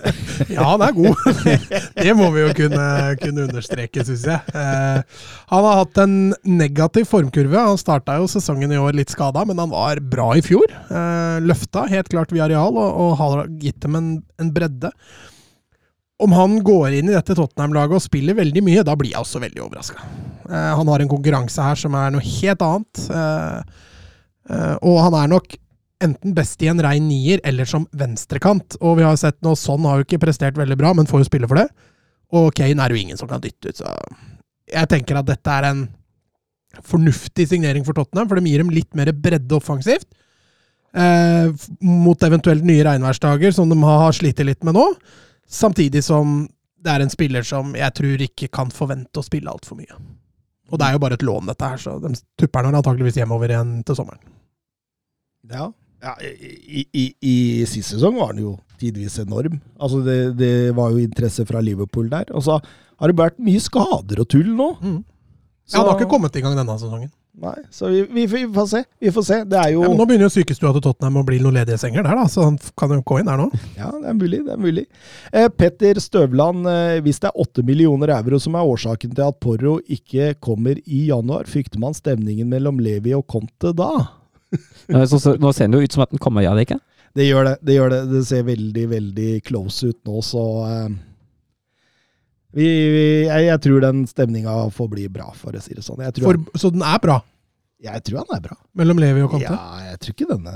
Ja, 0.54 0.64
han 0.72 0.82
er 0.84 0.94
god. 0.96 1.18
det 2.04 2.12
må 2.16 2.30
vi 2.34 2.44
jo 2.44 2.52
kunne, 2.56 2.84
kunne 3.20 3.46
understreke, 3.46 4.04
syns 4.06 4.24
jeg. 4.28 4.54
Eh, 4.56 5.24
han 5.52 5.66
har 5.66 5.80
hatt 5.82 6.00
en 6.02 6.14
negativ 6.48 7.08
formkurve. 7.10 7.58
Han 7.58 7.80
starta 7.80 8.16
jo 8.20 8.28
sesongen 8.30 8.72
i 8.72 8.80
år 8.80 8.96
litt 8.96 9.12
skada, 9.12 9.44
men 9.48 9.60
han 9.60 9.72
var 9.72 10.00
bra 10.12 10.30
i 10.38 10.44
fjor. 10.44 10.64
Eh, 10.88 11.36
løfta 11.44 11.86
helt 11.90 12.10
klart 12.12 12.32
via 12.34 12.46
areal 12.48 12.72
og, 12.72 12.88
og 13.04 13.12
har 13.20 13.44
gitt 13.60 13.80
dem 13.84 13.98
en, 14.00 14.10
en 14.40 14.54
bredde. 14.54 14.92
Om 16.20 16.34
han 16.36 16.58
går 16.64 16.98
inn 16.98 17.08
i 17.08 17.16
dette 17.16 17.36
Tottenham-laget 17.36 17.96
og 17.96 18.04
spiller 18.04 18.36
veldig 18.36 18.62
mye, 18.66 18.84
da 18.84 18.96
blir 18.98 19.14
jeg 19.14 19.22
også 19.22 19.40
veldig 19.42 19.62
overraska. 19.64 20.04
Eh, 20.50 20.72
han 20.80 20.90
har 20.92 21.02
en 21.02 21.10
konkurranse 21.10 21.64
her 21.64 21.80
som 21.80 21.96
er 21.96 22.12
noe 22.12 22.24
helt 22.24 22.64
annet. 22.66 23.02
Eh, 23.16 23.84
eh, 24.52 24.74
og 24.76 24.98
han 25.06 25.16
er 25.22 25.32
nok 25.32 25.56
enten 26.00 26.34
best 26.36 26.62
i 26.64 26.68
en 26.72 26.80
rein 26.80 27.06
nier 27.08 27.40
eller 27.44 27.68
som 27.68 27.86
venstrekant. 27.96 28.76
Og 28.80 28.98
vi 29.00 29.06
har 29.06 29.16
sett 29.20 29.40
nå, 29.44 29.54
Sånn 29.58 29.84
har 29.88 30.00
jo 30.00 30.08
ikke 30.08 30.22
prestert 30.26 30.60
veldig 30.60 30.78
bra, 30.80 30.92
men 30.96 31.08
får 31.08 31.24
jo 31.24 31.30
spille 31.30 31.48
for 31.48 31.60
det. 31.60 31.68
Og 32.36 32.52
Kane 32.56 32.84
er 32.84 32.92
jo 32.92 33.00
ingen 33.00 33.18
som 33.20 33.28
kan 33.28 33.42
dytte 33.42 33.72
ut, 33.72 33.80
så 33.80 33.96
jeg 34.70 34.86
tenker 34.90 35.18
at 35.18 35.26
dette 35.26 35.50
er 35.50 35.66
en 35.66 35.80
fornuftig 36.86 37.48
signering 37.50 37.82
for 37.86 37.96
Tottenham, 37.96 38.28
for 38.30 38.38
de 38.38 38.52
gir 38.52 38.62
dem 38.62 38.70
litt 38.70 38.92
mer 38.94 39.10
bredde 39.10 39.56
offensivt. 39.56 40.06
Eh, 40.90 41.50
mot 41.82 42.22
eventuelt 42.26 42.66
nye 42.66 42.84
regnværsdager, 42.86 43.54
som 43.54 43.70
de 43.70 43.78
har 43.82 44.14
slitt 44.14 44.42
litt 44.46 44.62
med 44.66 44.78
nå. 44.78 44.86
Samtidig 45.50 46.04
som 46.06 46.44
det 46.80 46.92
er 46.94 47.04
en 47.04 47.12
spiller 47.12 47.44
som 47.44 47.74
jeg 47.76 47.92
tror 47.96 48.24
ikke 48.24 48.48
kan 48.54 48.70
forvente 48.72 49.20
å 49.20 49.26
spille 49.26 49.52
altfor 49.52 49.76
mye. 49.80 49.98
Og 50.70 50.78
det 50.78 50.86
er 50.86 50.94
jo 50.94 51.02
bare 51.02 51.18
et 51.18 51.26
lån, 51.26 51.50
dette 51.50 51.68
her, 51.72 51.80
så 51.82 51.96
de 52.00 52.14
tupper 52.38 52.68
han 52.68 52.78
antakeligvis 52.78 53.18
hjemover 53.20 53.52
igjen 53.52 53.80
til 53.86 53.98
sommeren. 53.98 54.22
Ja. 55.50 55.66
ja 56.04 56.14
i, 56.22 56.86
i, 56.94 57.04
I 57.20 57.36
sist 57.68 57.96
sesong 57.96 58.16
var 58.20 58.32
han 58.32 58.42
jo 58.42 58.54
tidvis 58.80 59.18
enorm. 59.20 59.58
Altså 59.82 60.00
det, 60.06 60.18
det 60.38 60.54
var 60.78 60.94
jo 60.94 61.02
interesse 61.02 61.44
fra 61.48 61.62
Liverpool 61.64 62.08
der. 62.12 62.30
Og 62.32 62.46
så 62.46 62.60
har 62.62 63.10
det 63.10 63.18
vært 63.18 63.40
mye 63.42 63.60
skader 63.60 64.22
og 64.22 64.28
tull 64.30 64.54
nå. 64.54 64.70
Mm. 64.80 65.00
Så, 65.66 65.74
Ja, 65.74 65.82
han 65.82 65.90
har 65.90 65.98
ikke 65.98 66.12
kommet 66.14 66.38
i 66.38 66.44
gang 66.44 66.56
denne 66.58 66.78
sesongen. 66.80 67.10
Nei, 67.40 67.54
så 67.72 67.88
vi, 67.88 68.02
vi, 68.12 68.26
vi 68.28 68.40
får 68.52 68.66
se. 68.68 68.80
Vi 69.00 69.10
får 69.16 69.24
se. 69.24 69.36
Det 69.48 69.56
er 69.56 69.70
jo 69.72 69.80
Ja, 69.86 69.88
nå 69.96 70.04
begynner 70.04 70.26
jo 70.28 70.32
sykestua 70.34 70.74
til 70.76 70.82
Tottenham 70.84 71.16
å 71.22 71.24
bli 71.24 71.38
noen 71.40 71.56
ledige 71.56 71.78
senger 71.80 72.04
der, 72.04 72.18
da, 72.18 72.26
så 72.28 72.44
han 72.44 72.58
kan 72.76 72.92
jo 72.92 72.98
gå 73.08 73.16
inn 73.22 73.30
der 73.30 73.40
nå. 73.40 73.46
Ja, 73.80 73.88
det 73.96 74.10
er 74.12 74.18
mulig. 74.18 74.40
det 74.44 74.52
er 74.52 74.60
mulig. 74.60 74.84
Eh, 75.32 75.48
Petter 75.48 76.00
Støvland, 76.04 76.68
eh, 76.68 76.98
hvis 77.06 77.22
det 77.22 77.30
er 77.30 77.40
åtte 77.40 77.64
millioner 77.64 78.12
euro 78.18 78.38
som 78.44 78.58
er 78.60 78.68
årsaken 78.68 79.14
til 79.16 79.24
at 79.24 79.40
Porro 79.40 79.78
ikke 79.88 80.34
kommer 80.44 80.76
i 80.84 81.06
januar, 81.08 81.48
frykter 81.48 81.80
man 81.80 81.96
stemningen 81.96 82.50
mellom 82.52 82.78
Levi 82.84 83.16
og 83.16 83.24
Conte 83.32 83.72
da? 83.72 83.88
Nå 84.90 85.06
så- 85.08 85.20
så- 85.22 85.38
nå 85.40 85.54
ser 85.54 85.68
det 85.68 85.78
jo 85.80 85.84
ut 85.88 85.92
som 85.96 86.02
at 86.02 86.10
den 86.10 86.18
kommer, 86.20 86.42
ja, 86.44 86.52
det 86.54 86.68
ikke? 86.68 86.80
Det 87.16 87.24
gjør 87.30 87.44
det. 87.48 87.56
Det 87.64 87.74
gjør 87.78 87.90
det. 87.90 88.00
Det 88.12 88.26
ser 88.26 88.42
veldig, 88.46 88.84
veldig 88.90 89.30
close 89.48 89.88
ut 89.88 89.98
nå, 90.04 90.20
så 90.22 90.44
eh, 90.68 90.88
vi, 92.56 92.66
vi, 92.66 93.02
jeg, 93.28 93.44
jeg 93.46 93.62
tror 93.66 93.84
den 93.84 94.06
stemninga 94.10 94.54
får 94.74 94.88
bli 94.94 95.08
bra, 95.12 95.28
for 95.38 95.54
å 95.54 95.62
si 95.62 95.76
det 95.76 95.86
sånn. 95.86 96.02
For, 96.18 96.40
så 96.58 96.72
den 96.74 96.86
er 96.86 97.02
bra 97.02 97.20
jeg 97.80 98.04
tror 98.06 98.22
han 98.22 98.36
er 98.36 98.44
bra. 98.44 98.56
mellom 98.76 99.00
Levi 99.00 99.24
og 99.24 99.34
Conte? 99.34 99.48
Ja, 99.48 99.90
jeg 99.90 100.00
tror 100.02 100.16
ikke 100.16 100.28
denne 100.34 100.54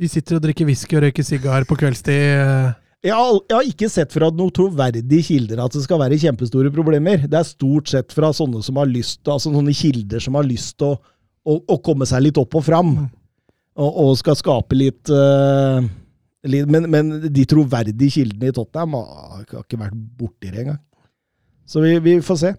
De 0.00 0.10
sitter 0.10 0.38
og 0.38 0.46
drikker 0.46 0.66
whisky 0.66 0.98
og 0.98 1.04
røyker 1.06 1.26
sigar 1.26 1.66
på 1.70 1.78
kveldstid. 1.78 2.22
eh, 2.34 2.72
Jeg 3.06 3.14
har, 3.14 3.34
jeg 3.48 3.56
har 3.56 3.68
ikke 3.70 3.90
sett 3.92 4.12
fra 4.12 4.30
noen 4.34 4.50
troverdige 4.50 5.22
kilder 5.22 5.62
at 5.62 5.74
det 5.76 5.84
skal 5.84 6.00
være 6.00 6.18
kjempestore 6.18 6.72
problemer. 6.74 7.28
Det 7.28 7.38
er 7.38 7.46
stort 7.46 7.92
sett 7.92 8.12
fra 8.12 8.32
sånne 8.34 8.62
som 8.62 8.80
har 8.80 8.90
lyst 8.90 9.28
altså 9.28 9.52
sånne 9.54 9.74
kilder 9.76 10.24
som 10.24 10.34
har 10.34 10.48
lyst 10.48 10.78
til 10.78 10.94
å, 10.94 10.98
å, 11.44 11.60
å 11.76 11.78
komme 11.84 12.08
seg 12.10 12.26
litt 12.26 12.40
opp 12.40 12.58
og 12.58 12.64
fram. 12.64 12.96
Og, 13.74 13.90
og 13.90 14.16
skal 14.18 14.36
skape 14.38 14.76
litt, 14.78 15.10
uh, 15.10 15.82
litt 16.46 16.68
men, 16.70 16.86
men, 16.90 17.08
de 17.26 17.46
troverdige 17.50 18.20
kildene 18.20 18.52
i 18.52 18.54
Tottenham 18.54 18.94
har, 19.00 19.40
har 19.50 19.64
ikke 19.64 19.80
vært 19.80 19.96
borti 20.18 20.50
det 20.50 20.62
engang. 20.62 20.82
Så 21.66 21.80
vi, 21.84 21.98
vi 22.04 22.18
får 22.22 22.40
se. 22.42 22.54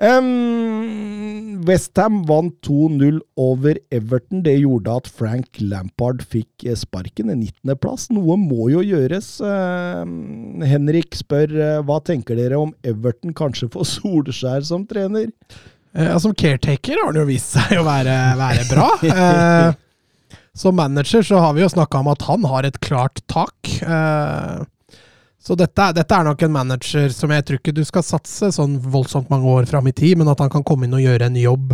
Um, 0.00 1.60
Westham 1.68 2.22
vant 2.24 2.54
2-0 2.64 3.18
over 3.36 3.76
Everton. 3.92 4.40
Det 4.46 4.54
gjorde 4.62 4.94
at 4.96 5.10
Frank 5.12 5.60
Lampard 5.60 6.22
fikk 6.24 6.64
eh, 6.64 6.78
sparken. 6.78 7.28
En 7.28 7.42
19.-plass. 7.42 8.08
Noe 8.16 8.38
må 8.40 8.70
jo 8.72 8.80
gjøres. 8.84 9.28
Um, 9.44 10.64
Henrik 10.64 11.18
spør 11.18 11.52
uh, 11.52 11.82
hva 11.84 12.00
tenker 12.06 12.40
dere 12.40 12.62
om 12.62 12.72
Everton 12.80 13.36
kanskje 13.36 13.68
får 13.74 13.90
Solskjær 13.98 14.64
som 14.70 14.88
trener? 14.88 15.28
Uh, 15.92 16.16
som 16.22 16.32
caretaker 16.32 16.96
har 16.96 17.12
han 17.12 17.20
jo 17.20 17.28
vist 17.28 17.52
seg 17.58 17.76
å 17.76 17.84
være, 17.84 18.16
være 18.40 18.66
bra. 18.72 18.90
som 20.64 20.80
manager 20.80 21.28
så 21.28 21.44
har 21.44 21.52
vi 21.58 21.66
jo 21.66 21.72
snakka 21.76 22.00
om 22.00 22.12
at 22.14 22.24
han 22.30 22.48
har 22.48 22.72
et 22.72 22.80
klart 22.80 23.20
tak. 23.28 23.74
Uh, 23.84 24.64
så 25.40 25.56
dette, 25.56 25.86
dette, 25.96 26.16
er 26.16 26.26
nok 26.26 26.42
en 26.44 26.52
manager 26.52 27.12
som 27.16 27.32
jeg 27.32 27.46
tror 27.48 27.60
ikke 27.60 27.72
du 27.76 27.82
skal 27.88 28.04
satse 28.04 28.50
sånn 28.52 28.76
voldsomt 28.92 29.30
mange 29.32 29.48
år 29.48 29.68
fram 29.70 29.88
i 29.88 29.94
tid, 29.96 30.18
men 30.20 30.28
at 30.28 30.40
han 30.42 30.52
kan 30.52 30.64
komme 30.66 30.84
inn 30.84 30.96
og 30.96 31.00
gjøre 31.04 31.30
en 31.30 31.38
jobb 31.40 31.72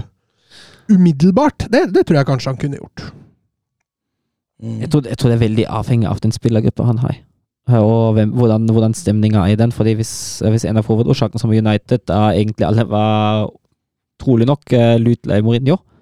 umiddelbart, 0.86 1.66
det, 1.72 1.88
det 1.94 2.04
tror 2.06 2.20
jeg 2.20 2.28
kanskje 2.28 2.52
han 2.52 2.60
kunne 2.60 2.78
gjort. 2.78 3.08
Mm. 4.62 4.76
Jeg, 4.84 4.90
tror, 4.92 5.02
jeg, 5.10 5.18
tror, 5.18 5.32
det 5.32 5.36
er 5.36 5.44
veldig 5.44 5.66
avhengig 5.80 6.08
av 6.08 6.20
den 6.22 6.34
spillergruppa 6.34 6.86
han 6.86 7.02
har. 7.02 7.18
Og 7.76 8.14
hvem, 8.14 8.30
hvordan, 8.38 8.68
hvordan 8.70 8.94
stemninga 8.94 9.42
er 9.42 9.56
i 9.56 9.58
den. 9.58 9.72
fordi 9.74 9.96
hvis, 9.98 10.14
hvis 10.46 10.64
en 10.64 10.78
av 10.78 10.86
hovedårsakene 10.86 11.42
som 11.42 11.50
United 11.50 12.06
da 12.06 12.30
egentlig 12.30 12.66
alle 12.68 12.86
var 12.86 13.48
trolig 14.22 14.46
nok 14.46 14.62
uh, 14.72 14.94
eh, 14.94 15.42
Mourinho, 15.42 15.74
uh, 15.74 15.95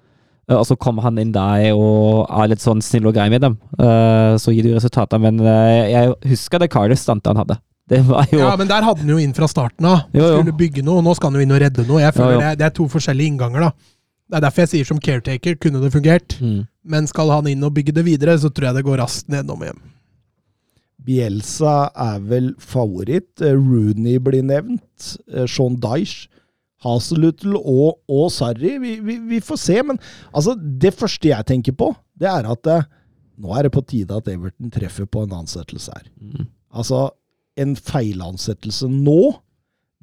og 0.53 0.65
så 0.69 0.75
kommer 0.77 1.05
han 1.07 1.17
inn 1.21 1.31
der 1.33 1.71
og 1.73 2.27
er 2.29 2.51
litt 2.51 2.61
sånn 2.61 2.83
snill 2.85 3.09
og 3.09 3.15
grei 3.17 3.27
med 3.33 3.41
dem, 3.41 3.55
uh, 3.79 4.35
så 4.41 4.53
gir 4.53 4.65
det 4.65 4.73
jo 4.73 4.77
resultater. 4.77 5.21
Men 5.21 5.41
uh, 5.41 5.85
jeg 5.89 6.13
husker 6.29 6.61
det 6.61 6.69
Cardiff-stuntet 6.73 7.33
han 7.33 7.41
hadde. 7.43 7.57
Det 7.85 7.99
var 8.01 8.25
jo 8.33 8.39
Ja, 8.41 8.55
men 8.57 8.65
der 8.65 8.81
hadde 8.81 9.03
han 9.03 9.09
jo 9.13 9.19
inn 9.21 9.33
fra 9.37 9.45
starten 9.45 9.85
av. 9.85 10.07
Skulle 10.09 10.55
bygge 10.57 10.81
noe, 10.81 11.03
og 11.03 11.05
nå 11.05 11.11
skal 11.13 11.29
han 11.29 11.37
jo 11.37 11.45
inn 11.45 11.53
og 11.53 11.59
redde 11.61 11.83
noe. 11.85 11.99
Jeg 12.01 12.15
føler 12.15 12.31
jo, 12.31 12.37
jo. 12.39 12.41
Det, 12.41 12.53
det, 12.57 12.65
er 12.65 12.73
to 12.79 12.85
forskjellige 12.89 13.29
innganger, 13.29 13.67
da. 13.67 13.91
Det 14.25 14.39
er 14.39 14.45
derfor 14.47 14.63
jeg 14.63 14.71
sier 14.71 14.87
som 14.89 15.01
caretaker 15.05 15.59
kunne 15.61 15.81
det 15.83 15.91
fungert. 15.93 16.33
Mm. 16.41 16.63
Men 16.81 17.05
skal 17.05 17.29
han 17.29 17.49
inn 17.51 17.61
og 17.61 17.75
bygge 17.75 17.93
det 17.93 18.05
videre, 18.07 18.33
så 18.41 18.49
tror 18.49 18.71
jeg 18.71 18.79
det 18.79 18.83
går 18.87 18.97
raskt 19.03 19.29
nedom 19.29 19.61
og 19.61 19.69
hjem. 19.69 19.83
Bielsa 21.05 21.75
er 22.07 22.25
vel 22.25 22.49
favoritt. 22.57 23.37
Rooney 23.37 24.17
blir 24.17 24.41
nevnt. 24.49 25.11
Sean 25.45 25.77
Dyche. 25.77 26.25
Hazelutl 26.85 27.57
og, 27.57 27.99
og 28.11 28.27
Sarri. 28.33 28.75
Vi, 28.81 28.95
vi, 29.03 29.17
vi, 29.31 29.41
får 29.43 29.59
se, 29.61 29.79
men 29.83 29.99
altså, 30.31 30.55
det 30.55 30.93
første 30.95 31.31
jeg 31.31 31.49
tenker 31.49 31.75
på, 31.77 31.91
det 32.19 32.29
er 32.31 32.47
at 32.51 32.71
eh, 32.71 32.85
nå 33.41 33.55
er 33.55 33.67
det 33.67 33.73
på 33.75 33.83
tide 33.83 34.15
at 34.15 34.29
Everton 34.31 34.71
treffer 34.73 35.07
på 35.09 35.25
en 35.25 35.33
ansettelse 35.41 35.95
her. 35.95 36.11
Mm. 36.21 36.45
Altså, 36.75 37.07
en 37.59 37.73
feilansettelse 37.79 38.87
nå, 38.91 39.33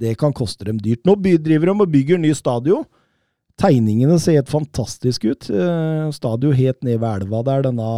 det 0.00 0.16
kan 0.20 0.34
koste 0.36 0.66
dem 0.68 0.80
dyrt. 0.82 1.04
Nå 1.06 1.16
driver 1.20 1.70
de 1.70 1.76
og 1.76 1.92
bygger 1.92 2.20
ny 2.20 2.32
stadion. 2.36 2.84
Tegningene 3.60 4.16
ser 4.20 4.40
helt 4.40 4.50
fantastiske 4.50 5.34
ut. 5.34 5.48
Eh, 5.52 6.08
stadion 6.16 6.56
helt 6.56 6.80
ned 6.84 6.98
ved 6.98 7.22
elva 7.22 7.42
der, 7.46 7.68
denne 7.68 7.92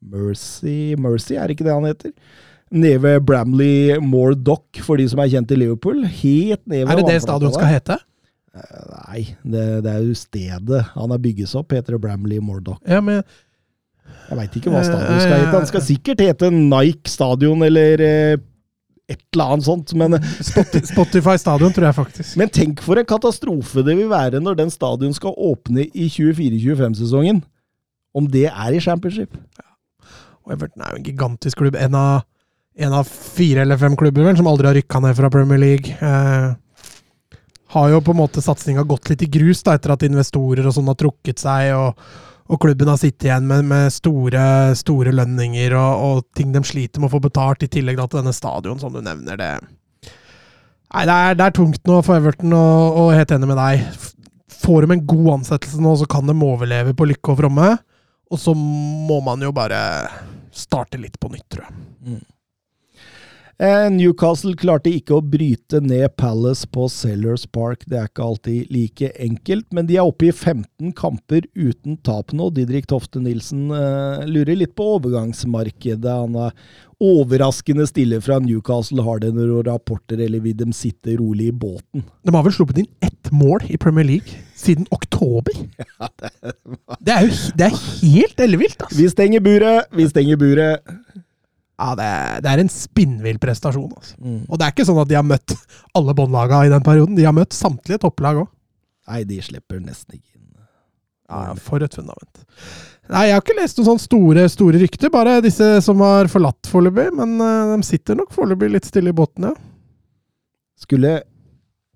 Mercy 0.00 0.94
Mercy, 0.96 1.34
er 1.36 1.52
ikke 1.52 1.66
det 1.66 1.74
han 1.74 1.88
heter? 1.88 2.12
Nede 2.70 3.02
ved 3.02 3.24
Bramley 3.26 3.98
Moor 3.98 4.36
Dock, 4.38 4.78
for 4.86 5.00
de 5.00 5.08
som 5.10 5.20
er 5.20 5.32
kjent 5.32 5.50
i 5.50 5.58
Liverpool. 5.58 6.04
Helt 6.06 6.62
ned 6.70 6.84
ved 6.84 6.92
Er 6.92 7.00
det 7.00 7.08
det 7.08 7.22
stadion 7.24 7.52
skal 7.56 7.72
hete? 7.72 7.98
Eh, 8.50 8.82
nei, 9.06 9.22
det, 9.46 9.64
det, 9.84 9.92
er 9.92 10.02
jo 10.02 10.18
stedet 10.18 10.82
han 10.96 11.14
er 11.14 11.22
bygges 11.22 11.54
opp, 11.58 11.74
heter 11.76 11.96
det 11.96 12.02
Bramley 12.02 12.42
Mordoch. 12.42 12.80
Ja, 12.88 12.98
men 13.04 13.22
Jeg 14.26 14.38
veit 14.38 14.56
ikke 14.58 14.72
hva 14.72 14.82
stadion 14.82 15.20
skal 15.22 15.36
hete. 15.38 15.54
Han 15.54 15.68
skal 15.70 15.84
sikkert 15.86 16.22
hete 16.24 16.48
Nike 16.50 17.10
Stadion 17.10 17.62
eller 17.66 18.02
eh, 18.02 18.40
et 19.10 19.22
eller 19.34 19.54
annet 19.54 19.66
sånt, 19.66 19.92
men 19.98 20.18
Spotify 20.94 21.36
Stadion, 21.40 21.72
tror 21.74 21.88
jeg 21.88 21.96
faktisk. 21.96 22.34
Men 22.38 22.50
tenk 22.54 22.82
for 22.84 22.98
en 22.98 23.08
katastrofe 23.08 23.82
det 23.86 23.96
vil 23.98 24.10
være 24.10 24.42
når 24.42 24.58
den 24.60 24.70
stadion 24.70 25.14
skal 25.16 25.34
åpne 25.34 25.88
i 25.88 26.06
24-25-sesongen. 26.10 27.42
Om 28.14 28.26
det 28.30 28.48
er 28.50 28.74
i 28.74 28.82
championship. 28.82 29.34
Ja. 29.58 29.66
Og 30.46 30.54
Everton 30.54 30.82
er 30.82 30.94
jo 30.94 31.00
en 31.00 31.06
gigantisk 31.06 31.58
klubb. 31.62 31.78
En 31.78 31.94
av, 31.98 32.22
en 32.78 32.94
av 33.00 33.06
fire 33.10 33.64
eller 33.66 33.78
fem 33.78 33.94
klubber 33.98 34.26
vel, 34.26 34.38
som 34.38 34.50
aldri 34.50 34.70
har 34.70 34.78
rykka 34.78 35.02
ned 35.02 35.18
fra 35.18 35.30
Premier 35.30 35.62
League. 35.62 35.94
Eh, 35.94 36.54
har 37.70 37.92
jo 37.92 38.00
på 38.02 38.14
en 38.14 38.20
måte 38.20 38.42
satsinga 38.42 38.82
gått 38.88 39.12
litt 39.12 39.22
i 39.22 39.30
grus 39.30 39.62
da, 39.66 39.76
etter 39.76 39.94
at 39.94 40.06
investorer 40.06 40.66
og 40.66 40.74
sånn 40.74 40.90
har 40.90 40.98
trukket 40.98 41.42
seg, 41.42 41.70
og, 41.78 41.98
og 42.50 42.62
klubben 42.62 42.90
har 42.90 42.98
sittet 42.98 43.28
igjen 43.28 43.46
med, 43.46 43.68
med 43.70 43.92
store, 43.94 44.42
store, 44.78 45.12
lønninger 45.14 45.76
og, 45.78 46.06
og, 46.06 46.24
ting 46.36 46.50
de 46.54 46.64
sliter 46.66 47.02
med 47.02 47.10
å 47.10 47.14
få 47.14 47.22
betalt, 47.28 47.62
i 47.62 47.70
tillegg 47.70 48.00
da, 48.00 48.08
til 48.10 48.22
denne 48.22 48.34
stadion, 48.34 48.80
som 48.82 48.94
du 48.94 48.98
nevner. 49.04 49.38
det 49.38 49.52
Nei, 50.90 51.04
det 51.06 51.14
er, 51.14 51.36
det 51.38 51.46
er 51.46 51.54
tungt 51.54 51.86
nå 51.86 52.00
for 52.02 52.18
Everton, 52.18 52.56
og, 52.58 52.98
og 53.04 53.12
helt 53.14 53.36
enig 53.36 53.52
med 53.52 53.60
deg. 53.60 54.08
Får 54.60 54.84
de 54.84 54.96
en 54.96 55.06
god 55.12 55.30
ansettelse 55.36 55.78
nå, 55.82 55.94
så 56.00 56.10
kan 56.10 56.26
de 56.26 56.34
overleve 56.34 56.96
på 56.98 57.06
lykke 57.06 57.30
og 57.30 57.38
fromme. 57.44 57.68
Og 58.30 58.38
så 58.38 58.54
må 58.58 59.20
man 59.26 59.42
jo 59.42 59.52
bare 59.54 59.78
starte 60.54 60.98
litt 60.98 61.18
på 61.22 61.30
nytt, 61.30 61.46
tror 61.50 61.68
jeg. 61.68 61.78
Mm. 62.02 62.20
Eh, 63.60 63.90
Newcastle 63.92 64.54
klarte 64.56 64.88
ikke 64.88 65.18
å 65.18 65.20
bryte 65.20 65.82
ned 65.84 66.14
Palace 66.16 66.64
på 66.72 66.86
Sellers 66.88 67.42
Park. 67.44 67.82
Det 67.84 67.98
er 68.00 68.06
ikke 68.08 68.24
alltid 68.24 68.70
like 68.72 69.10
enkelt, 69.20 69.66
men 69.76 69.84
de 69.90 69.98
er 69.98 70.08
oppe 70.08 70.30
i 70.30 70.32
15 70.32 70.94
kamper 70.96 71.44
uten 71.52 71.98
tap 72.00 72.32
nå. 72.32 72.48
Didrik 72.56 72.88
Tofte 72.88 73.20
Nilsen 73.20 73.68
uh, 73.68 74.24
lurer 74.24 74.56
litt 74.56 74.72
på 74.78 74.86
overgangsmarkedet. 74.94 76.14
Han 76.22 76.38
er 76.40 76.56
overraskende 77.04 77.84
stille 77.88 78.22
fra 78.24 78.38
Newcastle. 78.40 79.04
Har 79.04 79.20
det 79.20 79.34
noen 79.36 79.60
rapporter, 79.68 80.24
eller 80.24 80.40
vil 80.40 80.56
de 80.56 80.72
sitte 80.72 81.18
rolig 81.20 81.50
i 81.52 81.58
båten? 81.66 82.08
De 82.24 82.32
har 82.32 82.48
vel 82.48 82.56
sluppet 82.56 82.80
inn 82.80 82.88
ett 83.04 83.28
mål 83.28 83.68
i 83.68 83.76
Premier 83.80 84.08
League 84.08 84.40
siden 84.56 84.88
oktober? 84.88 85.52
Ja, 86.00 86.08
det, 86.16 86.32
var... 86.64 86.96
det, 86.96 87.12
er 87.12 87.28
jo 87.28 87.36
det 87.60 87.68
er 87.68 87.78
helt 88.00 88.42
ellevilt, 88.44 88.80
altså. 88.88 88.96
Vi 88.96 89.12
stenger 89.12 89.44
buret! 89.44 89.92
Vi 89.96 90.08
stenger 90.08 90.40
buret. 90.40 90.92
Ja, 91.80 91.94
det, 91.96 92.08
det 92.44 92.50
er 92.52 92.60
en 92.60 92.72
spinnvill 92.72 93.38
prestasjon. 93.40 93.88
Altså. 93.88 94.16
Mm. 94.20 94.42
Og 94.44 94.58
det 94.58 94.66
er 94.66 94.74
ikke 94.74 94.84
sånn 94.88 95.00
at 95.00 95.08
de 95.08 95.16
har 95.16 95.24
møtt 95.24 95.54
alle 95.96 96.14
båndlaga 96.16 96.64
i 96.66 96.72
den 96.72 96.84
perioden. 96.84 97.16
De 97.16 97.24
har 97.24 97.36
møtt 97.36 97.56
samtlige 97.56 98.02
topplag 98.02 98.42
òg. 98.42 98.50
Nei, 99.10 99.22
de 99.26 99.40
slipper 99.42 99.80
nesten 99.80 100.18
ikke 100.18 100.36
inn. 100.36 100.50
Ja, 101.30 101.54
For 101.62 101.82
et 101.82 101.96
fundament. 101.96 102.44
Nei, 103.10 103.24
jeg 103.26 103.34
har 103.34 103.42
ikke 103.42 103.56
lest 103.58 103.78
noen 103.78 103.88
sånne 103.88 104.04
store, 104.04 104.44
store 104.52 104.82
rykter. 104.82 105.10
Bare 105.14 105.40
disse 105.42 105.66
som 105.86 106.02
har 106.04 106.28
forlatt 106.30 106.68
foreløpig. 106.70 107.08
Men 107.16 107.34
uh, 107.40 107.72
de 107.72 107.86
sitter 107.86 108.18
nok 108.18 108.34
foreløpig 108.34 108.70
litt 108.76 108.90
stille 108.90 109.14
i 109.14 109.16
båten, 109.16 109.48
ja. 109.50 109.54
Skulle 110.80 111.18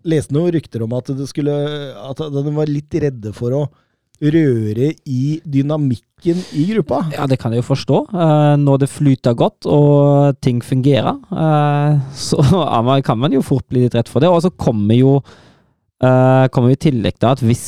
lese 0.05 0.35
noen 0.37 0.53
rykter 0.53 0.83
om 0.85 0.93
at, 0.97 1.13
det 1.17 1.29
skulle, 1.31 1.55
at 1.97 2.21
de 2.21 2.57
var 2.57 2.69
litt 2.69 2.97
redde 3.05 3.33
for 3.37 3.57
å 3.57 3.63
røre 4.21 4.91
i 5.11 5.23
dynamikken 5.45 6.14
i 6.27 6.67
gruppa. 6.73 7.05
Ja, 7.15 7.27
det 7.31 7.39
kan 7.41 7.53
jeg 7.53 7.63
jo 7.63 7.71
forstå. 7.71 8.01
Uh, 8.13 8.55
når 8.61 8.85
det 8.85 8.91
flyter 8.93 9.37
godt 9.39 9.69
og 9.71 10.39
ting 10.45 10.63
fungerer, 10.65 11.17
uh, 11.31 12.01
så 12.29 12.41
kan 13.05 13.19
man 13.21 13.35
jo 13.35 13.43
fort 13.45 13.67
bli 13.69 13.85
litt 13.85 13.97
redd 13.97 14.11
for 14.11 14.25
det. 14.25 14.31
Og 14.33 14.43
så 14.45 14.51
kommer 14.51 14.97
jo 14.99 15.17
uh, 15.21 16.47
kommer 16.55 16.75
i 16.75 16.81
tillegg 16.81 17.19
til 17.19 17.31
at 17.31 17.43
hvis 17.45 17.67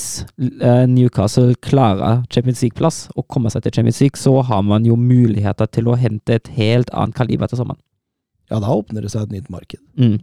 Newcastle 0.89 1.57
klarer 1.65 2.25
Champions 2.33 2.63
League-plass 2.65 3.07
og 3.17 3.29
kommer 3.33 3.53
seg 3.53 3.67
til 3.67 3.79
Champions 3.79 4.01
League, 4.05 4.21
så 4.21 4.39
har 4.47 4.65
man 4.65 4.87
jo 4.89 4.97
muligheter 4.97 5.69
til 5.71 5.91
å 5.91 5.99
hente 5.99 6.41
et 6.41 6.53
helt 6.57 6.93
annet 6.93 7.17
kaliber 7.17 7.51
til 7.51 7.63
sommeren. 7.63 7.83
Ja, 8.51 8.61
da 8.63 8.71
åpner 8.71 9.03
det 9.03 9.11
seg 9.11 9.27
et 9.27 9.35
nytt 9.35 9.51
marked. 9.51 9.83
Mm. 9.99 10.21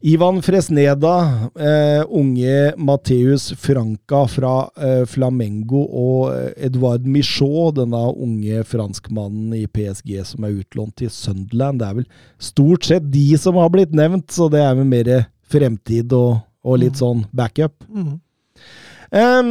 Ivan 0.00 0.42
Fresneda, 0.42 1.50
eh, 1.58 2.04
unge 2.08 2.74
Mateus 2.76 3.52
Franca 3.52 4.26
fra 4.28 4.70
eh, 4.76 5.06
Flamengo 5.08 5.80
og 5.88 6.34
eh, 6.34 6.66
Edouard 6.68 7.06
Michaud, 7.08 7.78
denne 7.78 8.02
unge 8.12 8.60
franskmannen 8.68 9.54
i 9.56 9.64
PSG 9.66 10.18
som 10.28 10.44
er 10.44 10.58
utlånt 10.60 10.98
til 11.00 11.08
Sunderland. 11.12 11.80
Det 11.80 11.88
er 11.88 11.96
vel 12.02 12.10
stort 12.36 12.84
sett 12.90 13.08
de 13.12 13.24
som 13.40 13.56
har 13.56 13.72
blitt 13.72 13.96
nevnt, 13.96 14.28
så 14.36 14.50
det 14.52 14.60
er 14.60 14.76
vel 14.76 14.90
mer 14.90 15.10
fremtid 15.48 16.12
og, 16.12 16.42
og 16.60 16.82
litt 16.84 16.98
mm. 16.98 17.00
sånn 17.00 17.24
backup. 17.32 17.88
Mm. 17.88 18.18
Um, 19.16 19.50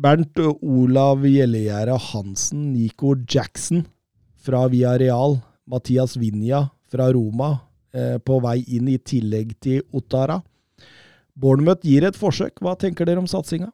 Bernt 0.00 0.40
Olav 0.40 1.28
Gjellegjerde 1.28 2.00
Hansen, 2.08 2.72
Nico 2.72 3.12
Jackson 3.28 3.84
fra 4.40 4.64
Via 4.72 4.96
Real, 4.96 5.42
Mathias 5.68 6.16
Vinja 6.16 6.70
fra 6.88 7.12
Roma. 7.12 7.65
Eh, 7.96 8.18
på 8.20 8.36
vei 8.44 8.58
inn 8.76 8.90
i 8.92 8.98
tillegg 9.00 9.54
til 9.64 9.80
Ottara. 9.96 10.42
Bournemouth 11.36 11.84
gir 11.86 12.04
et 12.04 12.18
forsøk. 12.18 12.60
Hva 12.60 12.74
tenker 12.80 13.08
dere 13.08 13.22
om 13.22 13.28
satsinga? 13.30 13.70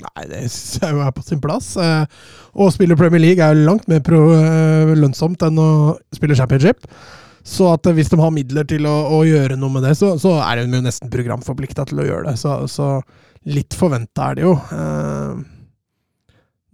Nei, 0.00 0.24
det 0.30 0.44
syns 0.48 0.80
jeg 0.80 0.96
jo 0.96 1.02
er 1.04 1.14
på 1.14 1.22
sin 1.26 1.42
plass. 1.42 1.74
Eh, 1.78 2.20
Å 2.50 2.68
spille 2.74 2.98
Premier 2.98 3.22
League 3.22 3.44
er 3.44 3.54
jo 3.54 3.68
langt 3.68 3.86
mer 3.90 4.02
eh, 4.02 4.94
lønnsomt 4.98 5.42
enn 5.46 5.60
å 5.60 5.70
spille 6.16 6.38
championship. 6.38 6.82
Så 7.46 7.70
hvis 7.94 8.10
de 8.12 8.18
har 8.20 8.34
midler 8.34 8.66
til 8.68 8.84
å, 8.88 8.96
å 9.16 9.22
gjøre 9.24 9.56
noe 9.58 9.76
med 9.76 9.86
det, 9.86 9.94
så, 9.98 10.12
så 10.20 10.36
er 10.44 10.60
de 10.60 10.76
jo 10.80 10.84
nesten 10.84 11.12
programforplikta 11.12 11.86
til 11.88 12.02
å 12.02 12.08
gjøre 12.08 12.30
det. 12.30 12.36
Så, 12.42 12.58
så 12.70 12.90
litt 13.48 13.76
forventa 13.76 14.30
er 14.30 14.40
det 14.40 14.48
jo. 14.48 14.56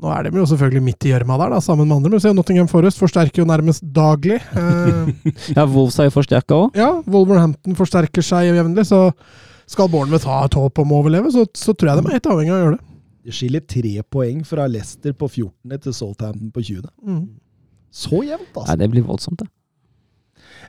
Nå 0.02 0.10
er 0.12 0.26
de 0.26 0.36
jo 0.36 0.44
selvfølgelig 0.50 0.82
midt 0.84 1.06
i 1.08 1.12
gjørma 1.14 1.38
der, 1.40 1.54
da, 1.54 1.58
sammen 1.64 1.88
med 1.88 1.96
andre. 1.96 2.10
Men 2.12 2.20
se, 2.20 2.32
Nottingham 2.36 2.68
Forest 2.68 2.98
forsterker 3.00 3.40
jo 3.42 3.46
nærmest 3.48 3.80
daglig. 3.96 4.36
Eh, 4.52 5.30
Ja, 5.56 5.64
Wolves 5.64 5.96
har 5.96 6.10
jo 6.10 6.12
forsterka 6.18 6.58
òg. 6.66 6.76
ja, 6.76 6.90
Wolverhampton 7.08 7.78
forsterker 7.78 8.22
seg 8.26 8.50
jevnlig, 8.50 8.84
så 8.90 9.06
skal 9.66 9.88
Bournemouth 9.90 10.28
ha 10.28 10.42
et 10.46 10.54
håp 10.54 10.78
om 10.84 10.92
å 10.92 11.00
overleve, 11.00 11.32
så, 11.34 11.46
så 11.56 11.72
tror 11.74 11.94
jeg 11.94 12.02
de 12.04 12.10
er 12.12 12.18
helt 12.18 12.28
avhengig 12.30 12.52
av 12.52 12.58
å 12.58 12.62
gjøre 12.66 12.76
det. 12.76 12.84
Det 13.26 13.34
skiller 13.34 13.64
tre 13.66 13.94
poeng 14.14 14.44
fra 14.46 14.68
Leicester 14.70 15.16
på 15.18 15.26
14. 15.32 15.80
til 15.82 15.94
Southampton 15.96 16.52
på 16.54 16.62
20. 16.68 16.84
Mm. 17.02 17.24
Så 17.90 18.20
jevnt, 18.22 18.52
Ja, 18.52 18.60
altså. 18.62 18.76
det 18.78 18.90
blir 18.92 19.02
voldsomt, 19.08 19.40
det. 19.42 19.48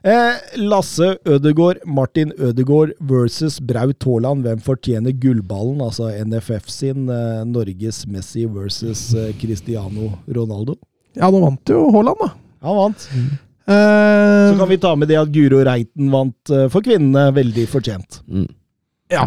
Eh, 0.04 0.34
Lasse 0.62 1.16
Ødegård, 1.26 1.80
Martin 1.86 2.30
Ødegård 2.38 2.92
versus 3.00 3.58
Braut 3.60 4.04
Haaland. 4.06 4.44
Hvem 4.46 4.60
fortjener 4.62 5.12
gullballen? 5.18 5.80
Altså 5.82 6.10
NFF 6.24 6.68
sin 6.70 7.08
eh, 7.10 7.42
Norges 7.48 8.04
Messi 8.06 8.44
versus 8.46 9.08
eh, 9.14 9.32
Cristiano 9.40 10.12
Ronaldo. 10.28 10.76
Ja, 11.18 11.30
nå 11.34 11.40
vant 11.42 11.72
jo 11.72 11.88
Haaland, 11.94 12.20
da. 12.22 12.30
Han 12.68 12.76
vant. 12.78 13.08
Eh, 13.68 14.44
Så 14.52 14.54
kan 14.60 14.68
vi 14.70 14.78
ta 14.80 14.94
med 14.96 15.08
det 15.10 15.18
at 15.20 15.32
Guro 15.34 15.64
Reiten 15.66 16.10
vant 16.14 16.50
eh, 16.54 16.68
for 16.72 16.80
kvinnene. 16.86 17.28
Veldig 17.36 17.66
fortjent. 17.72 18.22
Mm. 18.30 18.46
Ja, 19.10 19.24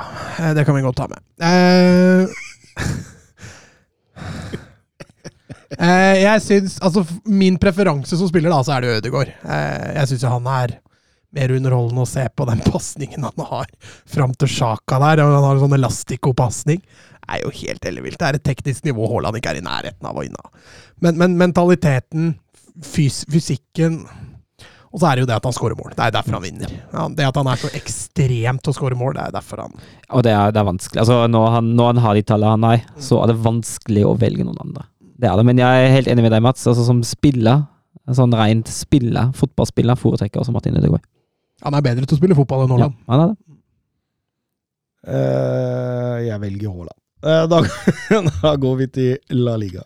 det 0.55 0.63
kan 0.67 0.75
vi 0.77 0.81
godt 0.85 0.99
ta 1.01 1.07
med. 1.11 1.19
Eh, 1.41 2.27
jeg 5.79 6.41
syns 6.43 6.73
Altså, 6.83 7.05
min 7.25 7.57
preferanse 7.61 8.17
som 8.17 8.27
spiller, 8.29 8.51
da, 8.51 8.61
så 8.65 8.75
er 8.75 8.83
det 8.83 8.95
Ødegaard. 8.97 9.31
Eh, 9.45 9.91
jeg 9.99 10.11
syns 10.11 10.25
jo 10.25 10.33
han 10.33 10.49
er 10.51 10.79
mer 11.35 11.53
underholdende 11.55 12.03
å 12.03 12.09
se 12.09 12.25
på 12.35 12.47
den 12.49 12.63
pasningen 12.71 13.27
han 13.27 13.45
har 13.51 13.71
fram 14.09 14.35
til 14.35 14.51
Sjaka 14.51 14.99
der. 15.03 15.23
Han 15.23 15.47
har 15.47 15.55
en 15.55 15.63
sånn 15.65 15.77
elastikopasning. 15.79 16.81
Det 17.21 17.37
er 17.37 17.45
jo 17.45 17.53
helt 17.61 17.85
ellevilt. 17.87 18.19
Det 18.19 18.27
er 18.27 18.39
et 18.39 18.47
teknisk 18.49 18.87
nivå 18.87 19.07
Haaland 19.07 19.39
ikke 19.39 19.53
er 19.53 19.61
i 19.61 19.63
nærheten 19.63 20.09
av 20.09 20.19
å 20.19 20.25
inna. 20.27 20.51
Men, 21.03 21.15
men 21.21 21.37
mentaliteten, 21.39 22.35
fys 22.85 23.23
fysikken 23.29 24.01
Og 24.91 24.99
så 24.99 25.07
er 25.07 25.17
det 25.17 25.23
jo 25.23 25.27
det 25.27 25.35
at 25.37 25.45
han 25.47 25.55
scorer 25.55 25.77
mål. 25.79 25.93
Det 25.95 26.03
er 26.03 26.13
derfor 26.15 26.35
han 26.35 26.43
vinner. 26.43 26.71
Ja, 26.91 27.05
det 27.15 27.27
at 27.29 27.37
han 27.39 27.47
er 27.47 27.59
så 27.61 27.71
ekstremt 27.77 28.63
til 28.65 28.73
å 28.73 28.75
score 28.75 28.97
mål, 28.99 29.15
det 29.15 29.23
er 29.23 29.35
derfor 29.37 29.63
han 29.63 29.75
Og 30.11 30.23
det 30.27 30.33
er, 30.35 30.51
det 30.51 30.59
er 30.59 30.67
vanskelig. 30.67 30.99
Altså, 31.03 31.21
når, 31.31 31.45
han, 31.55 31.69
når 31.79 31.93
han 31.93 32.01
har 32.03 32.17
de 32.17 32.23
tallene 32.27 32.57
han 32.57 32.67
har, 32.67 32.83
så 32.99 33.21
er 33.21 33.31
det 33.31 33.43
vanskelig 33.45 34.03
å 34.09 34.17
velge 34.19 34.43
noen 34.47 34.59
andre. 34.65 34.90
Det 35.21 35.29
er 35.29 35.37
det, 35.37 35.45
men 35.45 35.59
jeg 35.61 35.83
er 35.85 35.93
helt 35.93 36.09
enig 36.09 36.25
med 36.25 36.33
deg, 36.33 36.41
Mats. 36.41 36.63
Altså, 36.65 36.83
som 36.87 37.03
spiller, 37.05 37.65
sånn 38.17 38.33
rent 38.33 38.71
spiller, 38.73 39.29
fotballspiller, 39.37 39.99
foretrekker 39.99 40.41
også 40.41 40.53
Martin 40.55 40.79
Ødegaard. 40.79 41.05
Han 41.61 41.77
er 41.77 41.85
bedre 41.85 42.07
til 42.09 42.17
å 42.17 42.21
spille 42.21 42.37
fotball 42.37 42.65
enn 42.65 42.81
Ja, 42.81 42.89
han 43.11 43.23
er 43.23 43.29
det. 43.29 43.37
Uh, 45.01 46.17
jeg 46.25 46.41
velger 46.41 46.73
Haaland. 46.73 46.97
Uh, 47.21 47.45
da, 47.49 47.61
da 48.41 48.55
går 48.65 48.75
vi 48.81 48.87
til 48.97 49.37
La 49.45 49.53
Liga. 49.61 49.85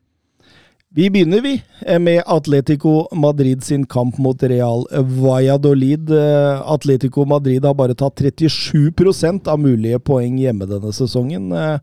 Vi 0.93 1.05
begynner, 1.09 1.39
vi, 1.41 1.53
med 1.99 2.23
Atletico 2.27 3.07
Madrid 3.15 3.63
sin 3.63 3.85
kamp 3.85 4.17
mot 4.19 4.43
Real 4.43 4.83
Valladolid. 5.21 6.09
Eh, 6.11 6.61
Atletico 6.71 7.23
Madrid 7.25 7.63
har 7.65 7.73
bare 7.79 7.95
tatt 7.95 8.19
37% 8.19 9.47
av 9.47 9.59
mulige 9.63 9.99
poeng 10.03 10.35
hjemme 10.41 10.67
denne 10.67 10.91
sesongen. 10.95 11.51
Eh, 11.55 11.77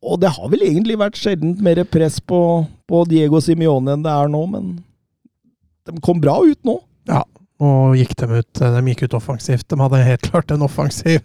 Og 0.00 0.16
det 0.16 0.30
har 0.32 0.48
vel 0.48 0.62
egentlig 0.64 0.94
vært 0.96 1.18
sjeldent 1.20 1.58
mer 1.60 1.82
press 1.84 2.14
på, 2.24 2.38
på 2.88 3.02
Diego 3.04 3.36
Simione 3.44 3.92
enn 3.92 4.06
det 4.06 4.08
er 4.08 4.30
nå, 4.32 4.46
men 4.48 4.70
de 5.84 6.00
kom 6.00 6.22
bra 6.24 6.38
ut 6.40 6.56
nå. 6.64 6.78
Ja, 7.10 7.20
og 7.60 7.98
gikk 8.00 8.14
dem 8.16 8.32
ut. 8.38 8.48
De 8.62 8.80
gikk 8.88 9.02
ut 9.04 9.16
offensivt. 9.18 9.66
De 9.68 9.76
hadde 9.76 10.00
helt 10.06 10.24
klart 10.24 10.54
en 10.56 10.64
offensiv 10.64 11.20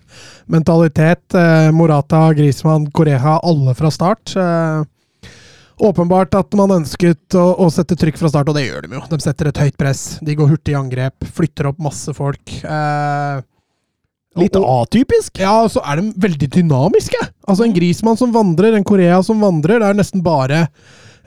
mentalitet. 0.52 1.24
Eh, 1.40 1.70
Morata, 1.72 2.26
Griezmann, 2.36 2.90
Correja, 2.92 3.38
alle 3.48 3.78
fra 3.80 3.94
start. 3.96 4.36
Åpenbart 5.78 6.36
at 6.40 6.56
man 6.56 6.72
ønsket 6.78 7.36
å, 7.36 7.44
å 7.60 7.68
sette 7.74 7.98
trykk 8.00 8.20
fra 8.22 8.30
start, 8.32 8.48
og 8.52 8.56
det 8.56 8.68
gjør 8.68 8.86
de 8.88 8.96
jo. 8.96 9.02
De 9.12 9.20
setter 9.24 9.50
et 9.50 9.60
høyt 9.66 9.76
press. 9.80 10.04
De 10.24 10.36
går 10.40 10.54
hurtig 10.54 10.72
i 10.76 10.80
angrep, 10.80 11.28
flytter 11.36 11.68
opp 11.72 11.82
masse 11.84 12.14
folk. 12.16 12.54
Eh, 12.64 13.42
Litt 14.36 14.56
atypisk. 14.60 15.40
Ja, 15.40 15.62
og 15.64 15.72
så 15.72 15.84
er 15.88 16.02
de 16.02 16.10
veldig 16.20 16.50
dynamiske. 16.58 17.20
Altså 17.48 17.68
En 17.68 17.76
Grismann 17.76 18.20
som 18.20 18.34
vandrer, 18.36 18.76
en 18.76 18.88
Korea 18.88 19.22
som 19.24 19.40
vandrer. 19.44 19.80
Det 19.80 19.92
er 19.92 20.00
nesten 20.00 20.24
bare 20.26 20.66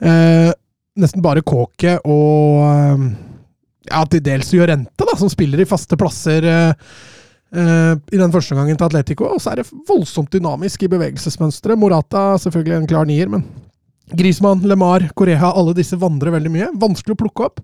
eh, 0.01 0.51
Nesten 0.99 1.23
bare 1.23 1.41
Kåke 1.45 1.95
og 2.03 2.59
eh, 2.67 3.05
ja, 3.89 4.03
til 4.11 4.21
dels 4.21 4.49
Jorente, 4.53 5.05
da, 5.07 5.15
som 5.17 5.29
spiller 5.31 5.61
i 5.63 5.67
faste 5.69 5.97
plasser 5.97 6.45
eh, 6.45 6.91
eh, 7.55 7.93
i 8.13 8.19
den 8.19 8.33
første 8.33 8.57
gangen 8.57 8.77
til 8.77 8.89
Atletico. 8.89 9.29
Og 9.33 9.41
så 9.41 9.53
er 9.53 9.61
det 9.61 9.69
voldsomt 9.89 10.33
dynamisk 10.35 10.83
i 10.85 10.91
bevegelsesmønsteret. 10.91 11.79
Morata 11.79 12.33
selvfølgelig 12.43 12.81
en 12.81 12.89
klar 12.91 13.09
nier, 13.09 13.31
men 13.31 13.45
Grismann, 14.17 14.63
LeMar, 14.65 15.09
Korea, 15.17 15.51
alle 15.51 15.75
disse 15.77 15.99
vandrer 15.99 16.33
veldig 16.35 16.51
mye. 16.53 16.71
Vanskelig 16.81 17.17
å 17.17 17.21
plukke 17.23 17.49
opp. 17.49 17.63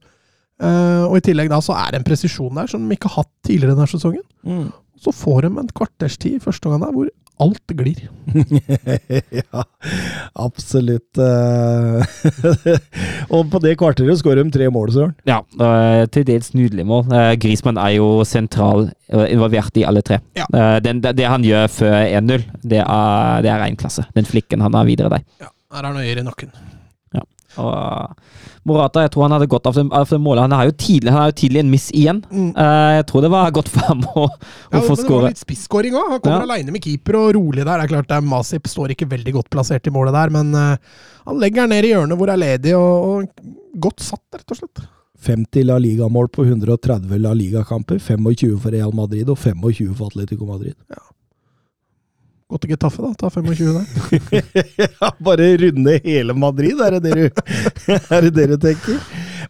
Uh, 0.61 1.03
og 1.09 1.17
i 1.19 1.25
tillegg 1.25 1.49
da 1.51 1.59
så 1.63 1.75
er 1.75 1.91
det 1.91 1.99
en 1.99 2.07
presisjon 2.07 2.55
der 2.55 2.69
som 2.71 2.85
de 2.85 2.95
ikke 2.95 3.09
har 3.11 3.25
hatt 3.25 3.31
tidligere 3.47 3.75
denne 3.75 3.91
sesongen. 3.91 4.23
Mm. 4.47 4.69
Så 5.03 5.11
får 5.11 5.45
de 5.45 5.53
en 5.59 5.71
kvarters 5.75 6.15
tid 6.21 6.37
i 6.37 6.43
første 6.43 6.71
gang 6.71 6.83
der 6.85 6.93
hvor 6.95 7.09
alt 7.43 7.73
glir. 7.75 8.05
ja, 9.41 9.63
absolutt. 10.39 11.17
eh. 11.19 12.05
og 13.35 13.49
på 13.51 13.59
det 13.63 13.73
kvarteret 13.79 14.21
skårer 14.21 14.43
de 14.45 14.53
tre 14.55 14.69
mål, 14.71 14.93
Søren. 14.95 15.15
Ja, 15.27 15.41
til 16.15 16.27
dels 16.27 16.53
nydelig 16.55 16.85
mål. 16.87 17.03
Eh, 17.11 17.33
Griezmann 17.41 17.79
er 17.81 17.97
jo 17.97 18.07
sentral, 18.27 18.87
involvert 19.27 19.75
i 19.79 19.83
alle 19.87 20.03
tre. 20.05 20.21
Ja. 20.39 20.47
Eh, 20.47 20.77
den, 20.85 21.03
det, 21.03 21.17
det 21.19 21.27
han 21.27 21.43
gjør 21.45 21.67
før 21.75 21.97
1-0, 22.05 22.47
det 22.63 22.85
det 22.85 23.51
er 23.51 23.61
ren 23.61 23.75
klasse. 23.79 24.07
Den 24.15 24.27
flikken 24.27 24.63
han 24.63 24.75
har 24.77 24.87
videre 24.87 25.11
der. 25.17 25.27
Ja, 25.43 25.51
her 25.75 25.83
er 25.83 25.91
han 25.93 26.01
øyer 26.03 26.23
i 26.23 26.25
nakken. 26.25 26.55
Og 27.55 27.69
eh, 27.71 28.39
Morata, 28.67 29.03
jeg 29.05 29.11
tror 29.13 29.23
han 29.29 29.31
hadde 29.37 29.47
godt 29.47 29.67
av 29.69 29.75
det, 29.77 29.83
av 29.95 30.09
det 30.09 30.17
målet. 30.19 30.41
Han 30.43 30.55
har 30.57 30.65
jo 30.67 30.73
tidlig, 30.75 31.11
han 31.13 31.21
har 31.21 31.29
jo 31.29 31.35
tidlig 31.39 31.61
en 31.61 31.69
miss 31.71 31.85
igjen. 31.95 32.17
Mm. 32.27 32.49
Eh, 32.51 32.89
jeg 32.97 33.05
tror 33.07 33.23
det 33.23 33.29
var 33.31 33.53
godt 33.55 33.69
for 33.71 33.85
ham 33.87 34.01
å, 34.11 34.25
å 34.25 34.73
Ja, 34.73 34.81
få 34.83 34.97
men 34.97 35.05
det 35.05 35.13
var 35.13 35.27
litt 35.29 35.39
spisskåring 35.43 35.95
òg. 35.95 36.09
Han 36.17 36.19
kommer 36.25 36.43
Ja. 36.43 36.49
aleine 36.49 36.73
med 36.75 36.83
keeper 36.83 37.15
og 37.21 37.29
rolig 37.37 37.61
der. 37.63 37.71
Det 37.79 37.85
er 37.85 37.93
klart 37.93 38.09
det 38.11 38.17
er 38.17 38.27
Masip 38.27 38.67
står 38.67 38.91
ikke 38.95 39.07
veldig 39.13 39.35
godt 39.37 39.49
plassert 39.55 39.87
i 39.87 39.93
målet 39.95 40.17
der, 40.17 40.33
men 40.35 40.51
eh, 40.51 40.99
han 41.29 41.39
legger 41.39 41.63
den 41.63 41.75
ned 41.77 41.87
i 41.87 41.93
hjørnet 41.93 42.19
hvor 42.19 42.27
det 42.27 42.35
er 42.35 42.43
ledig, 42.43 42.75
og, 42.75 43.07
og 43.07 43.79
godt 43.87 44.03
satt, 44.03 44.25
rett 44.35 44.51
og 44.51 44.59
slett. 44.59 44.83
50 45.25 45.63
La 45.71 45.79
Liga-mål 45.79 46.27
på 46.35 46.43
130 46.43 47.15
La 47.23 47.31
Liga-kamper. 47.33 48.03
25 48.03 48.59
for 48.59 48.75
Real 48.75 48.91
Madrid 48.93 49.31
og 49.31 49.39
25 49.39 49.95
for 49.95 50.11
Atletico 50.11 50.45
Madrid. 50.51 50.75
Godt 52.45 52.67
ikke 52.67 52.77
taffe, 52.77 53.01
da. 53.01 53.09
Ta 53.17 53.29
25 53.33 53.71
der. 53.73 54.57
ja, 55.01 55.07
bare 55.25 55.47
runde 55.63 55.95
hele 56.03 56.35
Madrid, 56.37 56.77
er 56.85 56.99
det 56.99 57.07
det 57.07 57.15
du, 57.17 57.39
er 58.13 58.27
det 58.27 58.33
det 58.35 58.45
du 58.51 58.57
tenker? 58.61 58.99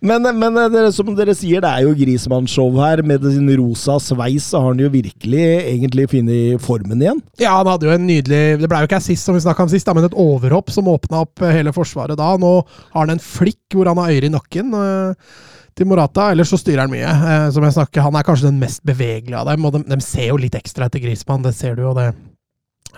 Men, 0.05 0.23
men 0.39 0.59
det, 0.71 0.83
som 0.95 1.09
dere 1.15 1.33
sier, 1.35 1.59
det 1.63 1.71
er 1.71 1.83
jo 1.83 1.95
Grismann-show 1.97 2.69
her. 2.79 3.01
Med 3.07 3.23
sin 3.33 3.49
rosa 3.59 3.97
sveis 4.03 4.47
så 4.51 4.61
har 4.61 4.71
han 4.71 4.83
jo 4.85 4.91
virkelig 4.93 5.43
egentlig 5.73 6.07
funnet 6.11 6.63
formen 6.63 7.03
igjen. 7.03 7.19
Ja, 7.41 7.57
han 7.57 7.67
hadde 7.71 7.89
jo 7.89 7.95
en 7.95 8.07
nydelig 8.07 8.61
Det 8.61 8.69
ble 8.71 8.79
jo 8.83 8.89
ikke 8.89 8.99
assist, 9.01 9.27
som 9.27 9.35
vi 9.35 9.43
snakka 9.43 9.65
om 9.65 9.71
sist, 9.71 9.87
da, 9.87 9.95
men 9.97 10.07
et 10.07 10.15
overhopp 10.19 10.71
som 10.71 10.87
åpna 10.91 11.25
opp 11.25 11.43
eh, 11.43 11.51
hele 11.57 11.73
forsvaret 11.75 12.19
da. 12.19 12.29
Nå 12.39 12.53
har 12.63 13.01
han 13.01 13.15
en 13.17 13.23
flikk 13.23 13.75
hvor 13.75 13.91
han 13.91 13.99
har 13.99 14.13
øyre 14.15 14.29
i 14.29 14.35
nakken. 14.35 14.71
eh, 14.79 15.35
til 15.75 15.89
Morata, 15.91 16.29
ellers 16.31 16.53
så 16.53 16.61
styrer 16.61 16.85
han 16.85 16.93
mye. 16.93 17.11
Eh, 17.11 17.49
som 17.51 17.65
jeg 17.67 17.75
snakker, 17.75 18.05
Han 18.07 18.15
er 18.15 18.23
kanskje 18.23 18.47
den 18.47 18.61
mest 18.61 18.83
bevegelige 18.87 19.41
av 19.41 19.51
dem, 19.51 19.67
og 19.67 19.75
de, 19.75 19.83
de 19.91 19.99
ser 20.03 20.29
jo 20.31 20.39
litt 20.39 20.55
ekstra 20.55 20.87
etter 20.87 21.03
Grismann, 21.03 21.43
det 21.43 21.51
ser 21.57 21.75
du 21.75 21.83
jo. 21.83 21.91
det. 21.97 22.13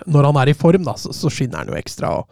Når 0.06 0.28
han 0.30 0.36
er 0.42 0.52
i 0.52 0.56
form, 0.58 0.84
da, 0.86 0.94
så, 1.00 1.12
så 1.16 1.30
skinner 1.32 1.62
han 1.64 1.72
jo 1.72 1.78
ekstra. 1.78 2.12
og 2.20 2.28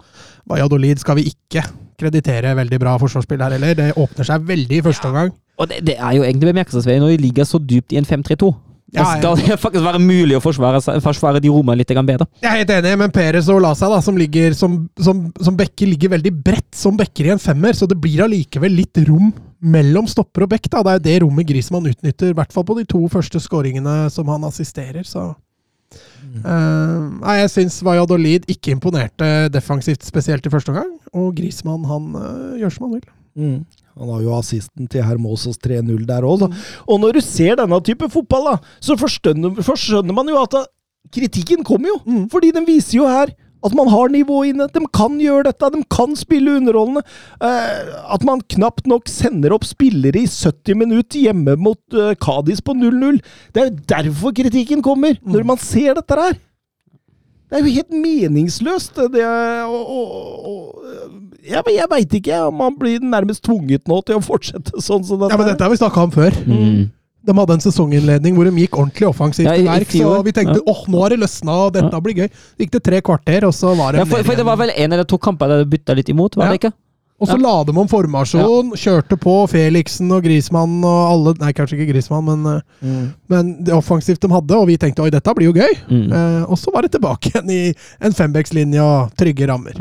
Valladolid 0.50 1.02
skal 1.02 1.18
vi 1.18 1.26
ikke 1.32 1.64
kreditere 1.98 2.54
veldig 2.58 2.78
bra 2.82 2.94
forsvarsspill 3.00 3.42
her 3.42 3.56
heller. 3.56 3.74
Det 3.78 3.90
åpner 3.96 4.28
seg 4.28 4.46
veldig 4.46 4.78
i 4.78 4.84
første 4.84 5.08
omgang. 5.10 5.32
Og 5.56 5.68
det, 5.70 5.80
det 5.88 5.96
er 5.96 6.18
jo 6.18 6.24
egentlig 6.26 6.52
bemerkelsesverdig 6.52 7.02
når 7.02 7.14
de 7.14 7.24
ligger 7.24 7.48
så 7.48 7.58
dypt 7.62 7.94
i 7.96 8.00
en 8.00 8.08
5-3-2. 8.08 8.52
Da 8.86 9.02
Ja, 9.02 9.06
ja. 9.16 9.18
skal 9.18 9.40
det 9.40 9.56
faktisk 9.58 9.82
være 9.82 9.98
mulig 9.98 10.36
å 10.38 10.42
forsvare, 10.44 10.78
forsvare 11.02 11.40
de 11.42 11.50
rommene 11.50 11.80
litt 11.80 11.90
bedre. 11.90 12.28
Jeg 12.38 12.46
er 12.52 12.60
helt 12.60 12.70
enig, 12.70 12.92
men 13.00 13.10
Perez 13.10 13.48
og 13.50 13.58
Lasa, 13.64 13.88
da, 13.90 13.98
som, 14.04 14.16
ligger, 14.16 14.54
som, 14.54 14.76
som, 15.02 15.24
som 15.42 15.56
bekker, 15.58 15.88
ligger 15.90 16.12
veldig 16.14 16.32
bredt 16.44 16.76
som 16.76 16.96
bekker 16.96 17.26
i 17.26 17.32
en 17.34 17.42
femmer, 17.42 17.74
så 17.74 17.88
det 17.90 17.98
blir 17.98 18.22
allikevel 18.22 18.76
litt 18.78 19.00
rom 19.08 19.32
mellom 19.60 20.06
stopper 20.06 20.44
og 20.46 20.52
bekk. 20.52 20.68
da. 20.70 20.84
Det 20.86 20.94
er 20.94 21.02
det 21.08 21.16
rommet 21.24 21.48
Grismann 21.48 21.88
utnytter, 21.90 22.30
i 22.30 22.36
hvert 22.38 22.54
fall 22.54 22.64
på 22.68 22.76
de 22.78 22.86
to 22.86 23.02
første 23.10 23.40
skåringene 23.42 24.06
som 24.12 24.28
han 24.30 24.46
assisterer. 24.46 25.02
så... 25.02 25.32
Eh, 26.36 27.00
nei, 27.22 27.36
jeg 27.40 27.52
syns 27.52 27.78
Valladolid 27.86 28.46
ikke 28.50 28.74
imponerte 28.74 29.48
defensivt, 29.52 30.04
spesielt 30.06 30.46
i 30.46 30.52
første 30.52 30.72
omgang. 30.72 30.92
Og 31.16 31.32
Grismann 31.38 31.86
han 31.88 32.12
uh, 32.16 32.54
gjør 32.60 32.74
som 32.74 32.86
han 32.88 32.96
vil. 32.98 33.10
Mm. 33.36 33.58
Han 33.96 34.12
har 34.12 34.24
jo 34.24 34.34
assisten 34.36 34.88
til 34.92 35.04
Hermosos 35.06 35.60
3-0 35.64 36.04
der 36.08 36.26
òg. 36.28 36.46
Og 36.84 37.00
når 37.00 37.16
du 37.16 37.22
ser 37.24 37.56
denne 37.60 37.80
type 37.84 38.08
fotball, 38.12 38.50
da, 38.52 38.56
så 38.84 38.98
forskjønner, 39.00 39.62
forskjønner 39.64 40.16
man 40.16 40.32
jo 40.32 40.40
at 40.42 40.56
da, 40.58 40.64
kritikken 41.14 41.64
kommer 41.64 41.94
jo. 41.94 41.98
Mm. 42.04 42.24
Fordi 42.32 42.52
den 42.56 42.68
viser 42.68 43.00
jo 43.00 43.08
her 43.08 43.32
at 43.66 43.76
man 43.76 43.90
har 43.92 44.12
nivå 44.12 44.42
inne. 44.50 44.68
De 44.72 44.82
kan 44.94 45.18
gjøre 45.20 45.48
dette, 45.50 45.70
de 45.74 45.82
kan 45.92 46.16
spille 46.18 46.56
underholdende. 46.60 47.04
Eh, 47.44 47.92
at 48.14 48.26
man 48.26 48.42
knapt 48.56 48.88
nok 48.90 49.10
sender 49.10 49.54
opp 49.56 49.66
spillere 49.68 50.22
i 50.22 50.30
70 50.30 50.80
minutter 50.82 51.28
hjemme 51.28 51.56
mot 51.60 51.80
eh, 51.96 52.14
Kadis 52.22 52.62
på 52.64 52.76
0-0. 52.78 53.20
Det 53.54 53.62
er 53.62 53.70
jo 53.70 53.86
derfor 53.96 54.36
kritikken 54.36 54.84
kommer, 54.86 55.18
når 55.26 55.48
man 55.48 55.62
ser 55.62 55.96
dette 55.98 56.20
her. 56.20 56.36
Det 57.46 57.60
er 57.60 57.62
jo 57.62 57.76
helt 57.76 57.94
meningsløst. 57.94 58.98
Det, 59.14 59.22
og, 59.22 59.90
og, 59.98 60.46
og 60.50 61.36
jeg, 61.46 61.62
jeg 61.76 61.90
veit 61.92 62.16
ikke 62.18 62.40
om 62.48 62.58
man 62.58 62.74
blir 62.78 63.04
nærmest 63.04 63.44
tvunget 63.46 63.86
nå 63.86 64.00
til 64.06 64.18
å 64.18 64.24
fortsette 64.24 64.74
sånn 64.82 65.04
som 65.06 65.20
dette. 65.20 65.30
Ja, 65.34 65.38
men 65.38 65.50
Dette 65.52 65.66
har 65.66 65.70
vi 65.70 65.78
snakka 65.78 66.06
om 66.08 66.14
før. 66.14 66.34
Mm. 66.46 66.88
De 67.26 67.34
hadde 67.34 67.56
en 67.58 67.60
sesonginnledning 67.64 68.36
hvor 68.38 68.44
de 68.48 68.52
gikk 68.62 68.76
ordentlig 68.78 69.08
offensivt 69.10 69.48
Ja, 69.50 69.54
i- 69.54 69.58
til 69.58 69.66
i 69.66 69.72
verks. 69.74 70.00
Og 70.06 70.24
vi 70.24 70.32
tenkte 70.32 70.60
Ja. 70.60 70.72
åh, 70.72 70.84
nå 70.88 71.00
har 71.02 71.10
det 71.10 71.18
løsna, 71.20 71.52
og 71.66 71.72
dette 71.74 72.00
blir 72.02 72.14
gøy. 72.14 72.28
Så 72.30 72.58
gikk 72.64 72.70
det 72.70 72.82
tre 72.84 73.00
kvarter, 73.02 73.44
og 73.44 73.52
så 73.52 73.74
var 73.76 73.92
det 73.92 73.98
Ja, 73.98 74.04
for, 74.04 74.22
for 74.22 74.34
det 74.36 74.44
var 74.46 74.56
vel 74.56 74.70
en 74.76 74.92
eller 74.92 75.04
to 75.04 75.18
kamper 75.18 75.48
der 75.48 75.64
du 75.64 75.70
bytta 75.76 75.94
litt 75.96 76.08
imot, 76.08 76.36
var 76.36 76.48
det 76.54 76.60
ikke? 76.62 76.72
Og 77.18 77.28
så 77.28 77.38
Ja. 77.40 77.48
la 77.48 77.64
de 77.64 77.72
om 77.72 77.88
formasjon, 77.88 78.72
kjørte 78.76 79.16
på 79.18 79.48
Felixen 79.48 80.10
og 80.12 80.22
Grismannen 80.22 80.84
og 80.84 81.10
alle 81.12 81.34
Nei, 81.40 81.52
kanskje 81.52 81.78
ikke 81.80 81.94
Grismann, 81.94 82.24
men, 82.26 82.56
eh, 82.56 82.60
Mm. 82.86 83.12
men 83.28 83.64
det 83.64 83.72
offensivt 83.74 84.20
de 84.20 84.28
hadde, 84.28 84.50
og 84.54 84.66
vi 84.68 84.76
tenkte 84.76 85.00
oi, 85.02 85.08
dette 85.10 85.34
blir 85.34 85.46
jo 85.50 85.52
gøy. 85.54 85.72
Mm. 85.90 86.12
Eh, 86.12 86.44
og 86.44 86.58
så 86.58 86.70
var 86.74 86.82
det 86.82 86.92
tilbake 86.92 87.32
igjen 87.32 87.50
i 87.50 87.74
en 88.02 88.12
fembekslinje 88.12 88.80
og 88.82 89.14
trygge 89.16 89.48
rammer. 89.48 89.72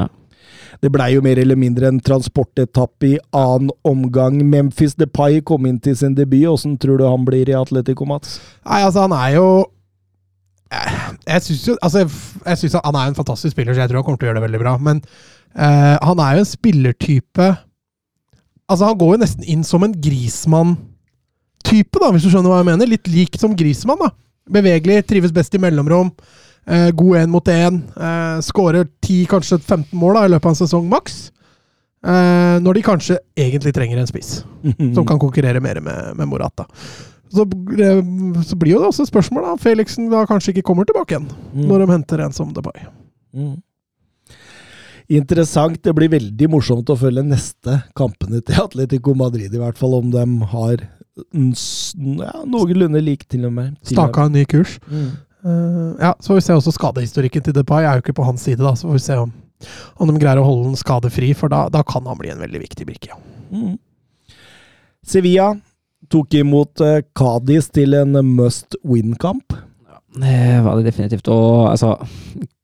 Det 0.84 0.92
blei 0.94 1.12
jo 1.16 1.24
mer 1.26 1.40
eller 1.42 1.58
mindre 1.60 1.90
en 1.92 2.02
transportetappe 2.04 3.08
i 3.08 3.20
annen 3.36 3.72
omgang. 3.88 4.42
Memphis 4.50 4.98
Depay 5.00 5.42
kom 5.46 5.68
inn 5.70 5.80
til 5.84 5.96
sin 6.00 6.16
debut. 6.18 6.48
Åssen 6.52 6.76
tror 6.82 7.00
du 7.00 7.06
han 7.08 7.26
blir 7.28 7.50
i 7.50 7.58
Atletico 7.58 8.08
Mats? 8.10 8.40
Nei, 8.66 8.82
altså, 8.84 9.06
han 9.06 9.16
er 9.16 9.38
jo 9.38 9.46
eh, 10.74 10.98
Jeg 11.28 11.46
syns 11.48 11.70
Altså, 11.78 12.06
synes 12.56 12.80
han 12.82 13.00
er 13.00 13.12
en 13.12 13.18
fantastisk 13.18 13.56
spiller, 13.56 13.74
så 13.74 13.86
jeg 13.86 13.92
tror 13.92 14.02
han 14.02 14.08
kommer 14.08 14.22
til 14.22 14.28
å 14.28 14.32
gjøre 14.32 14.42
det 14.42 14.48
veldig 14.50 14.64
bra. 14.66 14.76
Men 14.90 15.04
uh, 15.56 15.96
han 16.02 16.26
er 16.26 16.36
jo 16.36 16.44
en 16.44 16.52
spillertype 16.52 17.54
Altså, 18.66 18.88
han 18.88 18.98
går 18.98 19.14
jo 19.14 19.22
nesten 19.22 19.46
inn 19.46 19.64
som 19.66 19.84
en 19.86 19.94
Grismann-type, 19.94 22.00
da, 22.02 22.08
hvis 22.10 22.24
du 22.26 22.32
skjønner 22.32 22.50
hva 22.50 22.64
jeg 22.64 22.70
mener. 22.72 22.90
Litt 22.90 23.12
lik 23.14 23.38
som 23.38 23.54
Grismann, 23.58 24.02
da. 24.02 24.10
Bevegelig, 24.56 25.04
trives 25.06 25.34
best 25.34 25.54
i 25.54 25.62
mellomrom. 25.62 26.10
Eh, 26.68 26.90
god 26.98 27.18
én 27.22 27.30
mot 27.30 27.48
én. 27.52 27.82
Eh, 27.96 28.38
Skårer 28.42 28.88
10, 29.06 29.26
kanskje 29.30 29.60
15 29.62 30.00
mål 30.00 30.16
da, 30.18 30.24
i 30.26 30.32
løpet 30.34 30.46
av 30.50 30.56
en 30.56 30.62
sesong 30.64 30.88
maks. 30.90 31.18
Eh, 32.06 32.56
når 32.62 32.74
de 32.78 32.82
kanskje 32.86 33.18
egentlig 33.38 33.74
trenger 33.74 33.98
en 34.02 34.08
spiss 34.10 34.44
som 34.96 35.06
kan 35.06 35.18
konkurrere 35.22 35.62
mer 35.62 35.80
med, 35.82 36.16
med 36.18 36.28
Morata. 36.30 36.66
Så, 37.34 37.46
eh, 37.82 38.02
så 38.46 38.58
blir 38.58 38.76
jo 38.76 38.82
det 38.84 38.90
også 38.92 39.06
et 39.06 39.10
spørsmål 39.14 39.48
da, 39.48 39.56
Felixen 39.62 40.10
da 40.12 40.26
kanskje 40.30 40.54
ikke 40.54 40.66
kommer 40.72 40.86
tilbake 40.86 41.16
igjen, 41.16 41.30
Mm. 41.56 41.66
når 41.70 41.80
de 41.86 41.92
henter 41.92 42.22
en 42.26 42.34
som 42.36 42.52
Depay. 42.54 42.86
Mm. 43.36 43.56
Interessant. 45.16 45.78
Det 45.86 45.94
blir 45.94 46.10
veldig 46.10 46.48
morsomt 46.50 46.90
å 46.90 46.96
følge 46.98 47.22
neste 47.26 47.76
kampene 47.98 48.40
til 48.46 48.58
Atletico 48.64 49.14
Madrid, 49.18 49.54
i 49.54 49.62
hvert 49.62 49.78
fall 49.78 49.94
om 50.00 50.10
de 50.14 50.24
har 50.50 50.82
ja, 50.82 52.32
noenlunde 52.50 53.02
lik 53.06 53.28
til 53.30 53.46
og 53.46 53.54
med. 53.54 53.76
Staka 53.86 54.26
en 54.26 54.34
ny 54.34 54.46
kurs. 54.50 54.80
Mm. 54.90 55.12
Eh, 55.46 55.96
ja, 56.00 56.16
Så 56.20 56.28
får 56.28 56.40
vi 56.40 56.42
se 56.42 56.58
også 56.58 56.74
skadehistorikken 56.74 57.46
til 57.46 57.54
Depay. 57.54 57.84
Jeg 57.84 57.92
er 57.92 58.00
jo 58.00 58.06
ikke 58.06 58.18
på 58.18 58.26
hans 58.26 58.46
side, 58.48 58.64
da, 58.64 58.74
så 58.74 58.90
får 58.90 58.98
vi 58.98 59.04
se 59.06 59.18
om, 59.22 59.34
om 60.02 60.10
de 60.10 60.22
greier 60.22 60.42
å 60.42 60.48
holde 60.48 60.72
den 60.72 60.80
skadefri, 60.80 61.34
for 61.38 61.54
da, 61.54 61.68
da 61.74 61.84
kan 61.86 62.08
han 62.10 62.20
bli 62.20 62.34
en 62.34 62.42
veldig 62.42 62.64
viktig 62.66 62.88
brikke. 62.90 63.14
Ja. 63.14 63.22
Mm. 63.54 63.76
Sevilla 65.06 65.52
tok 66.10 66.34
imot 66.34 66.82
eh, 66.82 67.04
Cádiz 67.18 67.70
til 67.74 67.94
en 67.98 68.18
must 68.36 68.78
win-kamp. 68.82 69.54
Det 70.16 70.64
var 70.64 70.78
det 70.78 70.86
definitivt. 70.86 71.28
Og 71.28 71.72
altså, 71.72 71.96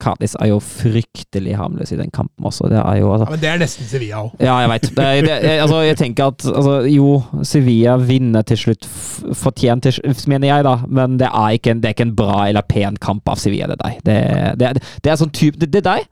Cádiz 0.04 0.36
er 0.40 0.48
jo 0.52 0.60
fryktelig 0.64 1.56
harmløs 1.60 1.92
i 1.92 1.98
den 2.00 2.12
kampen 2.14 2.48
også. 2.48 2.70
Det 2.72 2.80
er 2.80 3.02
jo 3.02 3.12
altså, 3.14 3.28
Men 3.30 3.42
det 3.42 3.50
er 3.50 3.60
nesten 3.60 3.90
Sevilla 3.90 4.22
òg. 4.24 4.38
Ja, 4.40 4.56
jeg 4.64 4.72
veit. 4.72 4.88
Altså, 5.00 5.82
jeg 5.86 5.98
tenker 6.00 6.32
at 6.32 6.46
altså, 6.48 6.78
jo, 6.88 7.10
Sevilla 7.44 7.98
vinner 7.98 8.48
til 8.48 8.58
slutt 8.58 8.88
fortjent, 8.88 9.84
til, 9.84 9.98
slutt, 10.00 10.24
mener 10.32 10.48
jeg, 10.48 10.64
da. 10.68 10.78
Men 10.88 11.20
det 11.20 11.28
er 11.28 11.58
ikke 11.58 11.76
en, 11.76 11.84
det 11.84 11.92
er 11.92 11.98
ikke 11.98 12.08
en 12.08 12.16
bra 12.16 12.48
eller 12.48 12.66
pen 12.70 13.00
kamp 13.04 13.28
av 13.30 13.42
Sevilla, 13.42 13.68
det 13.74 13.82
deg. 13.84 14.00
Det, 14.08 14.18
det, 14.62 14.86
det 15.04 15.12
er 15.12 15.20
sånn 15.20 15.36
type 15.36 15.60
Det, 15.60 15.72
det 15.74 15.84
er 15.84 15.90
deg. 15.90 16.10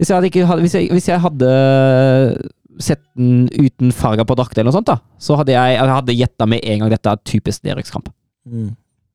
Hvis 0.00 0.08
jeg, 0.08 0.16
hadde 0.16 0.30
ikke, 0.32 0.60
hvis, 0.62 0.74
jeg, 0.74 0.88
hvis 0.96 1.08
jeg 1.10 1.20
hadde 1.20 1.48
sett 2.80 3.02
den 3.18 3.50
uten 3.52 3.92
farger 3.92 4.24
på 4.24 4.36
drakt 4.38 4.56
eller 4.56 4.70
noe 4.70 4.78
sånt, 4.78 4.88
da, 4.88 4.96
så 5.20 5.36
hadde 5.36 5.52
jeg, 5.52 5.74
jeg 5.76 5.92
hadde 5.92 6.16
gjetta 6.16 6.46
med 6.48 6.64
en 6.64 6.80
gang 6.80 6.92
dette 6.94 7.12
er 7.12 7.20
typisk 7.28 7.66
nedrykkskamp. 7.68 8.08
Mm. 8.48 8.70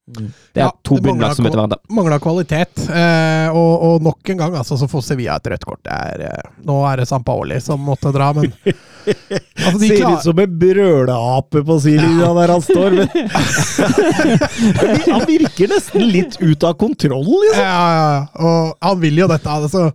Det 0.05 0.61
er 0.61 0.67
Ja, 0.67 0.71
to 0.85 0.99
bunnlag 1.01 1.33
som 1.33 1.47
møter 1.47 1.57
hverandre. 1.57 1.79
Mangla 1.97 2.19
kvalitet. 2.21 2.77
Eh, 2.93 3.47
og, 3.49 3.71
og 3.87 4.03
nok 4.05 4.29
en 4.29 4.37
gang 4.37 4.57
altså, 4.59 4.77
så 4.77 4.85
får 4.89 5.01
Sevilla 5.07 5.39
et 5.39 5.47
rødt 5.49 5.65
kort. 5.65 5.79
Det 5.87 5.95
er, 5.95 6.21
eh, 6.29 6.51
nå 6.67 6.75
er 6.85 7.01
det 7.01 7.07
Sampaoli 7.09 7.57
som 7.65 7.81
måtte 7.81 8.11
dra, 8.13 8.27
men 8.37 8.51
altså, 8.69 9.79
Ser 9.81 9.95
klar- 9.97 10.13
ut 10.19 10.27
som 10.27 10.41
en 10.43 10.53
brøleape 10.61 11.63
på 11.65 11.77
sidelinja 11.81 12.29
der 12.37 12.53
han 12.53 12.61
står. 12.67 12.97
Men 14.75 15.01
han 15.09 15.25
virker 15.27 15.71
nesten 15.73 16.05
litt 16.11 16.37
ut 16.41 16.63
av 16.69 16.75
kontroll, 16.81 17.25
liksom. 17.25 17.63
Ja, 17.65 17.87
ja, 17.97 18.05
ja. 18.13 18.21
Og 18.45 18.75
han 18.85 19.01
vil 19.01 19.23
jo 19.23 19.27
dette. 19.31 19.49
Altså, 19.57 19.87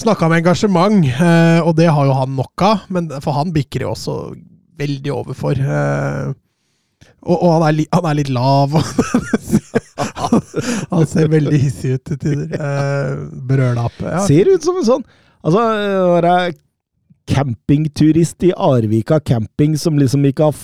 Snakka 0.00 0.28
om 0.30 0.36
engasjement, 0.38 1.02
eh, 1.10 1.58
og 1.66 1.74
det 1.78 1.90
har 1.90 2.06
jo 2.06 2.14
han 2.22 2.36
nok 2.38 2.64
av. 2.70 2.86
Men 2.94 3.10
for 3.18 3.34
han 3.36 3.50
bikker 3.54 3.82
jo 3.86 3.92
også 3.96 4.16
veldig 4.80 5.12
overfor. 5.12 5.58
Eh, 5.58 6.30
og, 7.20 7.36
og 7.36 7.50
han, 7.54 7.62
er 7.68 7.72
li, 7.76 7.84
han 7.92 8.06
er 8.08 8.14
litt 8.20 8.30
lav. 8.32 8.76
og 10.30 10.38
han 10.94 11.06
ser 11.10 11.26
veldig 11.32 11.58
hissig 11.60 11.90
ut 11.98 12.04
til 12.08 12.18
tider. 12.22 12.48
Eh, 12.56 13.10
Brølape. 13.50 14.06
Ja. 14.06 14.22
Ser 14.26 14.44
ut 14.52 14.62
som 14.66 14.76
en 14.80 14.88
sånn 14.88 15.04
Altså, 15.40 15.60
være 16.20 16.34
campingturist 17.30 18.44
i 18.44 18.50
Arvika 18.52 19.16
camping 19.24 19.72
som 19.80 19.96
liksom 19.96 20.26
ikke 20.28 20.50
har 20.50 20.56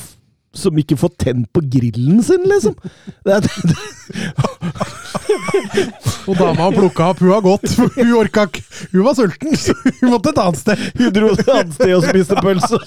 som 0.56 0.78
ikke 0.80 0.96
får 0.96 1.10
tent 1.20 1.50
på 1.52 1.60
grillen 1.68 2.22
sin, 2.24 2.40
liksom. 2.48 2.72
Det, 3.26 3.42
det, 3.44 3.50
Og 6.26 6.34
dama 6.38 6.62
har 6.62 6.72
plukka 6.74 7.04
opp, 7.12 7.20
hun 7.20 7.32
har 7.34 7.42
gått. 7.44 7.68
for 7.76 7.86
Hun 7.96 8.12
orka 8.22 8.40
ikke. 8.48 8.62
Hun 8.92 9.04
var 9.06 9.14
sulten, 9.18 9.52
så 9.60 9.72
hun 10.00 10.10
måtte 10.14 10.28
et 10.32 10.42
annet 10.42 10.60
sted. 10.62 10.76
hun 10.98 11.10
dro 11.14 11.26
et 11.34 11.50
annet 11.52 11.74
sted 11.76 11.92
og 11.96 12.02
spiste 12.08 12.34
pølse. 12.40 12.78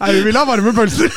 Nei, 0.00 0.10
vi 0.16 0.22
vil 0.24 0.38
ha 0.38 0.44
varme 0.48 0.72
pølser. 0.76 1.10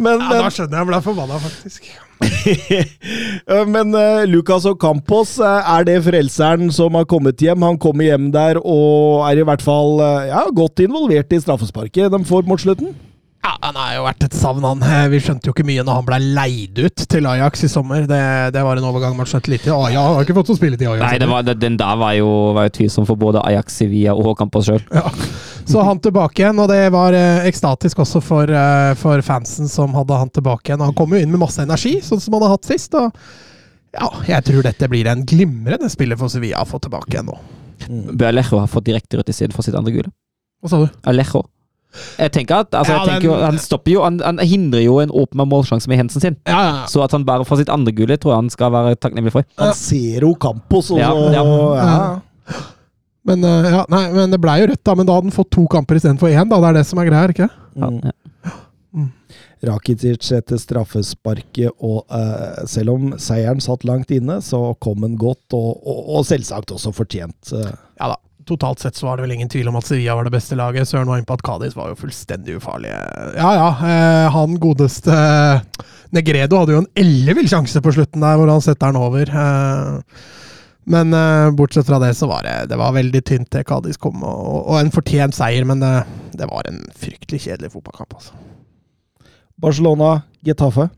Men, 0.00 0.18
Ja, 0.18 0.40
da 0.40 0.50
skjønner 0.50 0.74
jeg 0.74 0.80
jeg 0.80 0.88
ble 0.88 1.00
forbanna, 1.04 1.38
faktisk. 1.42 1.82
men 3.74 3.94
uh, 3.96 4.24
Lucas 4.30 4.66
Ocampos, 4.70 5.36
eh, 5.42 5.72
er 5.76 5.86
det 5.88 5.96
frelseren 6.06 6.70
som 6.74 6.96
har 6.98 7.06
kommet 7.10 7.42
hjem? 7.42 7.64
Han 7.66 7.80
kommer 7.80 8.08
hjem 8.08 8.30
der 8.34 8.60
og 8.62 9.24
er 9.28 9.42
i 9.42 9.46
hvert 9.46 9.64
fall 9.64 10.00
eh, 10.00 10.30
ja, 10.30 10.44
godt 10.54 10.84
involvert 10.84 11.34
i 11.34 11.42
straffesparket 11.42 12.12
de 12.14 12.22
får 12.28 12.48
mot 12.48 12.60
slutten. 12.60 12.94
Ja, 13.44 13.50
Han 13.60 13.76
har 13.76 13.90
jo 13.98 14.04
vært 14.06 14.24
et 14.24 14.34
savn, 14.36 14.64
han. 14.64 14.80
Eh, 14.88 15.06
Vi 15.12 15.18
skjønte 15.20 15.50
jo 15.50 15.52
ikke 15.52 15.66
mye 15.68 15.82
når 15.84 15.98
han 15.98 16.06
ble 16.08 16.18
leid 16.38 16.78
ut 16.80 17.02
til 17.12 17.26
Ajax 17.28 17.64
i 17.66 17.68
sommer. 17.68 18.06
Det, 18.08 18.20
det 18.56 18.62
var 18.64 18.80
en 18.80 18.86
overgang 18.88 19.16
man 19.18 19.28
skjønte 19.28 19.52
litt 19.52 19.66
i. 19.68 19.72
Aja 19.74 20.00
han 20.00 20.16
har 20.16 20.24
ikke 20.24 20.36
fått 20.38 20.48
så 20.52 20.56
spilletid 20.56 20.86
i 20.86 20.90
Ajax. 20.94 21.04
Nei, 21.04 21.18
det 21.20 21.28
var, 21.28 21.44
det- 21.44 21.58
den 21.60 21.76
der 21.80 21.98
var 22.00 22.14
jo, 22.16 22.30
var 22.56 22.70
jo 22.70 22.74
tvilsom 22.78 23.06
for 23.08 23.20
både 23.20 23.42
Ajax, 23.44 23.76
Sevilla 23.82 24.14
og 24.16 24.32
Campos 24.40 24.68
sjøl. 24.70 24.80
Ja. 24.94 25.04
Så 25.68 25.80
han 25.84 26.00
tilbake 26.04 26.42
igjen, 26.42 26.58
og 26.60 26.68
det 26.72 26.80
var 26.92 27.16
eh, 27.16 27.44
ekstatisk 27.48 28.00
også 28.04 28.20
for, 28.24 28.48
eh, 28.52 28.92
for 29.00 29.20
fansen 29.24 29.68
som 29.72 29.94
hadde 29.96 30.18
han 30.24 30.32
tilbake 30.32 30.72
igjen. 30.72 30.84
Han 30.84 30.96
kom 30.96 31.12
jo 31.16 31.20
inn 31.20 31.30
med 31.32 31.40
masse 31.44 31.60
energi, 31.64 31.98
sånn 32.04 32.20
som 32.24 32.36
han 32.36 32.44
har 32.48 32.56
hatt 32.56 32.68
sist. 32.68 32.96
Og 33.00 33.12
ja, 33.94 34.08
jeg 34.28 34.44
tror 34.48 34.64
dette 34.66 34.88
blir 34.92 35.08
en 35.12 35.24
glimrende 35.28 35.88
spiller 35.92 36.16
for 36.20 36.32
Sevilla 36.32 36.64
å 36.64 36.68
få 36.68 36.80
tilbake 36.84 37.12
igjen 37.16 37.28
nå. 37.32 37.38
Bør 38.12 38.30
Alejo 38.32 38.60
ha 38.60 38.68
fått 38.70 38.88
direkte 38.88 39.20
rødt 39.20 39.52
for 39.52 39.64
sitt 39.64 39.76
andre 39.76 39.92
gule? 39.92 40.12
Hva 40.64 40.72
sa 40.72 40.80
du? 40.84 40.88
Alejo. 41.12 41.44
Jeg 42.18 42.32
tenker 42.34 42.64
at, 42.64 42.74
altså, 42.74 42.92
Ja, 42.92 42.98
jeg 43.04 43.08
tenker 43.12 43.28
jo, 43.28 43.34
Han 43.44 43.58
stopper 43.62 43.92
jo, 43.92 44.02
han, 44.02 44.20
han 44.24 44.38
hindrer 44.42 44.82
jo 44.84 44.98
en 45.02 45.12
åpen 45.14 45.42
målsjanse 45.48 45.88
med 45.90 46.00
Hensen 46.02 46.20
sin. 46.24 46.36
Ja, 46.48 46.60
ja. 46.66 46.86
Så 46.90 47.02
at 47.04 47.12
han 47.14 47.24
bare 47.28 47.46
får 47.46 47.62
sitt 47.62 47.70
andre 47.72 47.92
gullet, 47.94 48.20
tror 48.22 48.34
jeg 48.34 48.42
han 48.44 48.50
skal 48.54 48.72
være 48.74 48.96
takknemlig 48.98 49.32
for. 49.36 49.46
Han 49.62 49.74
ser 49.78 50.26
Ocampos, 50.28 50.90
og 50.94 50.98
Ja, 51.02 51.10
så 51.14 51.30
ja. 51.34 51.44
ja. 51.84 52.62
Men, 53.24 53.44
eh, 53.48 53.70
ja, 53.72 53.84
nei, 53.88 54.02
men 54.12 54.34
det 54.34 54.40
blei 54.42 54.58
jo 54.60 54.66
rødt, 54.68 54.82
da. 54.84 54.94
Men 54.98 55.06
da 55.08 55.14
hadde 55.16 55.30
han 55.30 55.36
fått 55.38 55.48
to 55.54 55.62
kamper 55.72 55.96
istedenfor 55.96 56.28
én. 56.28 56.50
Da. 56.50 56.58
Det 56.60 56.68
er 56.72 56.76
det 56.80 56.86
som 56.90 57.00
er 57.00 57.08
greia, 57.08 57.30
ikke 57.32 57.48
Ja, 57.48 57.88
Mm. 57.88 58.00
ja. 58.04 58.12
Rakitic 59.64 60.28
etter 60.36 60.58
straffesparket, 60.60 61.70
og 61.80 62.02
uh, 62.12 62.64
selv 62.68 62.92
om 62.92 63.14
seieren 63.22 63.62
satt 63.64 63.86
langt 63.88 64.10
inne, 64.12 64.36
så 64.44 64.74
kom 64.82 65.00
den 65.00 65.14
godt, 65.16 65.46
og, 65.56 65.78
og, 65.88 66.02
og 66.18 66.26
selvsagt 66.28 66.74
også 66.74 66.92
fortjent. 66.92 67.38
Uh. 67.54 67.70
Ja 68.00 68.10
da. 68.12 68.18
Totalt 68.44 68.82
sett 68.82 68.98
så 68.98 69.08
var 69.08 69.16
det 69.16 69.24
vel 69.24 69.34
ingen 69.38 69.48
tvil 69.48 69.70
om 69.70 69.78
at 69.80 69.86
Sevilla 69.88 70.16
var 70.18 70.28
det 70.28 70.34
beste 70.34 70.56
laget. 70.58 70.88
Søren 70.88 71.08
var 71.08 71.20
inne 71.20 71.28
på 71.28 71.36
at 71.38 71.44
Cádiz 71.46 71.76
var 71.78 71.90
jo 71.90 71.98
fullstendig 72.02 72.58
ufarlige. 72.58 72.98
Ja 73.38 73.50
ja, 73.56 73.68
eh, 73.88 74.28
han 74.34 74.58
godeste 74.60 75.14
eh, 75.14 75.84
Negredo 76.14 76.60
hadde 76.60 76.76
jo 76.76 76.82
en 76.84 76.90
ellevill 77.00 77.48
sjanse 77.50 77.80
på 77.82 77.94
slutten 77.96 78.22
der, 78.22 78.36
hvor 78.38 78.52
han 78.52 78.64
setter 78.64 78.92
den 78.92 79.00
over. 79.00 79.30
Eh, 79.32 80.26
men 80.94 81.16
eh, 81.16 81.50
bortsett 81.56 81.88
fra 81.88 81.98
det, 82.02 82.12
så 82.18 82.28
var 82.28 82.44
det, 82.44 82.56
det 82.70 82.78
var 82.80 82.92
veldig 82.96 83.22
tynt 83.24 83.48
til 83.54 83.64
Cádiz 83.66 83.98
kom, 84.00 84.20
og, 84.22 84.58
og 84.68 84.76
en 84.80 84.92
fortjent 84.94 85.36
seier, 85.36 85.64
men 85.68 85.80
det, 85.80 85.94
det 86.36 86.50
var 86.50 86.68
en 86.68 86.82
fryktelig 87.00 87.46
kjedelig 87.46 87.72
fotballkamp, 87.72 88.18
altså. 88.20 88.36
Barcelona, 89.64 90.18
Getafe. 90.44 90.90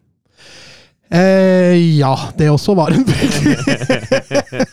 Eh, 1.12 1.76
ja, 2.00 2.16
det 2.38 2.50
også 2.50 2.74
var 2.74 2.90
en 2.90 3.06
veldig 3.12 4.66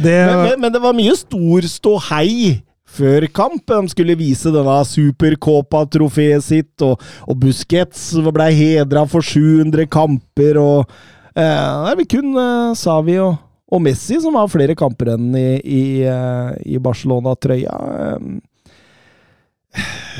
Det 0.00 0.18
Men, 0.26 0.42
men, 0.46 0.60
men 0.60 0.72
det 0.74 0.80
var 0.82 0.96
mye 0.96 1.14
stor 1.18 1.66
ståhei 1.68 2.62
før 2.92 3.26
kamp. 3.32 3.64
De 3.68 3.92
skulle 3.92 4.16
vise 4.20 4.52
denne 4.52 4.76
Supercopa-trofeet 4.88 6.44
sitt, 6.44 6.84
og, 6.84 7.00
og 7.28 7.40
Busquets 7.40 8.10
ble 8.32 8.48
hedra 8.56 9.04
for 9.10 9.24
700 9.24 9.88
kamper, 9.92 10.60
og 10.60 10.92
eh, 11.34 11.88
Det 11.88 11.96
vel 12.02 12.10
kun 12.16 12.36
eh, 12.36 12.74
Savi 12.78 13.18
og, 13.22 13.36
og 13.72 13.84
Messi 13.84 14.20
som 14.20 14.36
har 14.36 14.50
flere 14.52 14.76
kamper 14.78 15.14
enn 15.14 15.30
i, 15.38 15.46
i, 15.64 15.84
eh, 16.08 16.50
i 16.76 16.80
Barcelona-trøya. 16.82 17.76
Eh, 17.98 18.18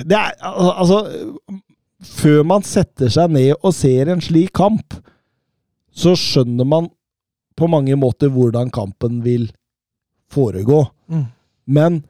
Det 0.09 0.17
er 0.17 0.33
altså 0.41 1.03
Før 2.03 2.43
man 2.49 2.65
setter 2.65 3.11
seg 3.13 3.31
ned 3.31 3.53
og 3.61 3.75
ser 3.77 4.09
en 4.11 4.23
slik 4.25 4.55
kamp, 4.57 4.97
så 5.93 6.15
skjønner 6.17 6.65
man 6.67 6.89
på 7.61 7.69
mange 7.69 7.95
måter 8.01 8.33
hvordan 8.33 8.73
kampen 8.73 9.21
vil 9.23 9.51
foregå. 10.33 10.85
Mm. 11.13 11.27
Men 11.67 12.01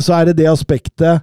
så 0.00 0.18
er 0.18 0.30
det 0.30 0.40
det 0.42 0.50
aspektet 0.50 1.22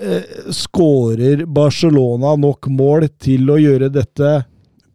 eh, 0.00 0.50
Skårer 0.54 1.44
Barcelona 1.46 2.34
nok 2.40 2.66
mål 2.72 3.06
til 3.22 3.50
å 3.52 3.60
gjøre 3.60 3.92
dette 3.94 4.34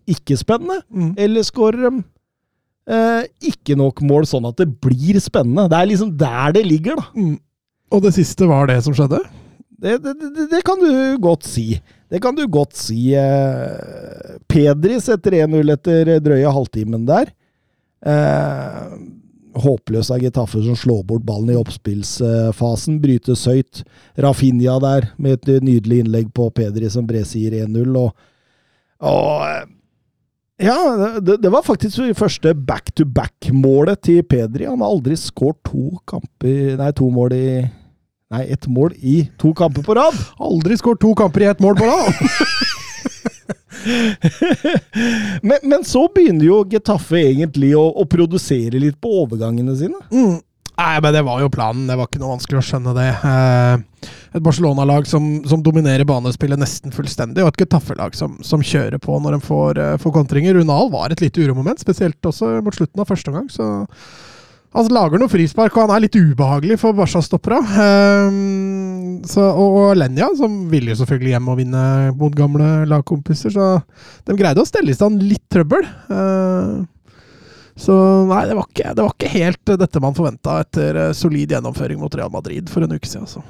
ikke-spennende? 0.08 0.82
Mm. 0.92 1.12
Eller 1.20 1.48
skårer 1.48 1.88
de 1.88 2.04
eh, 2.92 3.26
ikke 3.52 3.78
nok 3.80 4.04
mål 4.08 4.28
sånn 4.30 4.48
at 4.50 4.60
det 4.60 4.70
blir 4.84 5.20
spennende? 5.24 5.68
Det 5.72 5.80
er 5.80 5.92
liksom 5.92 6.14
der 6.20 6.56
det 6.58 6.66
ligger, 6.68 7.00
da. 7.00 7.10
Mm. 7.16 7.36
Og 7.96 8.04
det 8.04 8.14
siste 8.18 8.48
var 8.50 8.68
det 8.68 8.82
som 8.84 8.96
skjedde? 8.96 9.22
Det, 9.78 10.00
det, 10.04 10.16
det, 10.18 10.48
det 10.52 10.64
kan 10.66 10.80
du 10.82 10.92
godt 11.22 11.46
si. 11.48 11.78
Det 12.10 12.20
kan 12.24 12.36
du 12.36 12.44
godt 12.50 12.76
si. 12.80 13.12
Eh, 13.16 14.38
Pedri 14.50 15.00
setter 15.04 15.44
1-0 15.44 15.74
etter 15.76 16.18
drøye 16.24 16.56
halvtimen 16.56 17.06
der. 17.08 17.32
Eh, 18.08 18.96
håpløs 19.64 20.12
av 20.14 20.22
Getafe 20.24 20.62
som 20.66 20.76
slår 20.78 21.04
bort 21.10 21.26
ballen 21.28 21.54
i 21.54 21.58
oppspillsfasen. 21.60 23.00
Brytes 23.04 23.46
høyt. 23.50 23.84
Rafinha 24.18 24.78
der 24.84 25.10
med 25.18 25.40
et 25.40 25.64
nydelig 25.66 26.04
innlegg 26.04 26.30
på 26.36 26.50
Pedri 26.56 26.90
som 26.94 27.08
bresier 27.10 27.56
1-0. 27.64 27.98
Og, 27.98 28.14
og 29.08 29.34
eh, 29.48 29.66
ja, 30.68 30.78
det, 31.22 31.38
det 31.44 31.52
var 31.54 31.66
faktisk 31.66 32.00
det 32.02 32.18
første 32.18 32.56
back-to-back-målet 32.56 34.02
til 34.08 34.24
Pedri. 34.26 34.66
Han 34.66 34.82
har 34.82 34.96
aldri 34.96 35.18
skåret 35.20 35.62
to 35.68 35.92
kamper 36.10 36.78
Nei, 36.80 36.94
to 36.98 37.12
mål 37.14 37.36
i 37.38 37.50
Nei, 38.28 38.42
ett 38.52 38.66
mål 38.68 38.92
i 39.00 39.22
to 39.40 39.54
kamper 39.56 39.86
på 39.88 39.96
rad! 39.96 40.18
Aldri 40.44 40.76
skåret 40.76 41.00
to 41.00 41.14
kamper 41.16 41.46
i 41.46 41.48
ett 41.54 41.62
mål 41.64 41.78
på 41.80 41.88
rad! 41.88 42.12
men, 45.50 45.58
men 45.64 45.86
så 45.88 46.08
begynner 46.14 46.48
jo 46.48 46.60
Getafe 46.72 47.20
egentlig 47.20 47.74
å, 47.78 47.86
å 47.92 48.06
produsere 48.10 48.80
litt 48.82 49.00
på 49.02 49.12
overgangene 49.24 49.76
sine. 49.80 50.00
Mm. 50.12 50.38
Nei, 50.78 51.00
men 51.02 51.14
det 51.16 51.24
var 51.26 51.42
jo 51.42 51.50
planen. 51.50 51.88
Det 51.90 51.96
var 51.98 52.06
ikke 52.06 52.22
noe 52.22 52.36
vanskelig 52.36 52.60
å 52.60 52.66
skjønne 52.68 52.94
det. 52.94 53.08
Eh, 53.26 54.12
et 54.38 54.44
Barcelona-lag 54.46 55.08
som, 55.10 55.26
som 55.50 55.64
dominerer 55.66 56.06
banespillet 56.06 56.62
nesten 56.62 56.94
fullstendig, 56.94 57.42
og 57.42 57.50
et 57.50 57.64
Getafe-lag 57.64 58.14
som, 58.18 58.36
som 58.46 58.62
kjører 58.62 59.02
på 59.02 59.18
når 59.24 59.40
de 59.40 59.42
får, 59.48 59.82
eh, 59.82 59.96
får 60.04 60.14
kontringer. 60.20 60.60
Runal 60.60 60.92
var 60.94 61.14
et 61.14 61.24
lite 61.24 61.42
uromoment, 61.42 61.82
spesielt 61.82 62.30
også 62.30 62.60
mot 62.62 62.78
slutten 62.78 63.02
av 63.02 63.10
første 63.10 63.34
omgang. 63.34 63.50
så 63.50 63.88
han 64.76 64.90
lager 64.92 65.22
noen 65.22 65.32
frispark, 65.32 65.76
og 65.76 65.88
han 65.88 65.96
er 65.96 66.04
litt 66.04 66.18
ubehagelig 66.18 66.78
for 66.82 66.98
Barca-stoppera. 66.98 67.62
Um, 68.28 69.22
og, 69.40 69.62
og 69.64 69.88
Lenja, 69.98 70.28
som 70.38 70.60
ville 70.72 70.92
jo 70.92 71.00
selvfølgelig 71.00 71.34
hjem 71.34 71.48
og 71.54 71.58
vinne 71.62 71.86
mot 72.20 72.36
gamle 72.36 72.68
lagkompiser, 72.92 73.56
så 73.56 73.70
de 74.28 74.38
greide 74.38 74.62
å 74.62 74.68
stelle 74.68 74.94
i 74.94 74.98
stand 74.98 75.24
litt 75.24 75.46
trøbbel. 75.54 75.88
Uh, 76.12 76.84
så 77.78 77.94
nei, 78.26 78.42
det 78.50 78.58
var, 78.58 78.68
ikke, 78.72 78.92
det 78.98 79.06
var 79.06 79.14
ikke 79.14 79.34
helt 79.36 79.74
dette 79.84 80.02
man 80.02 80.16
forventa 80.18 80.56
etter 80.64 80.98
eh, 80.98 81.12
solid 81.14 81.52
gjennomføring 81.54 82.00
mot 82.02 82.16
Real 82.18 82.32
Madrid 82.34 82.72
for 82.74 82.82
en 82.82 82.96
uke 82.96 83.06
siden. 83.06 83.28
Altså. 83.28 83.44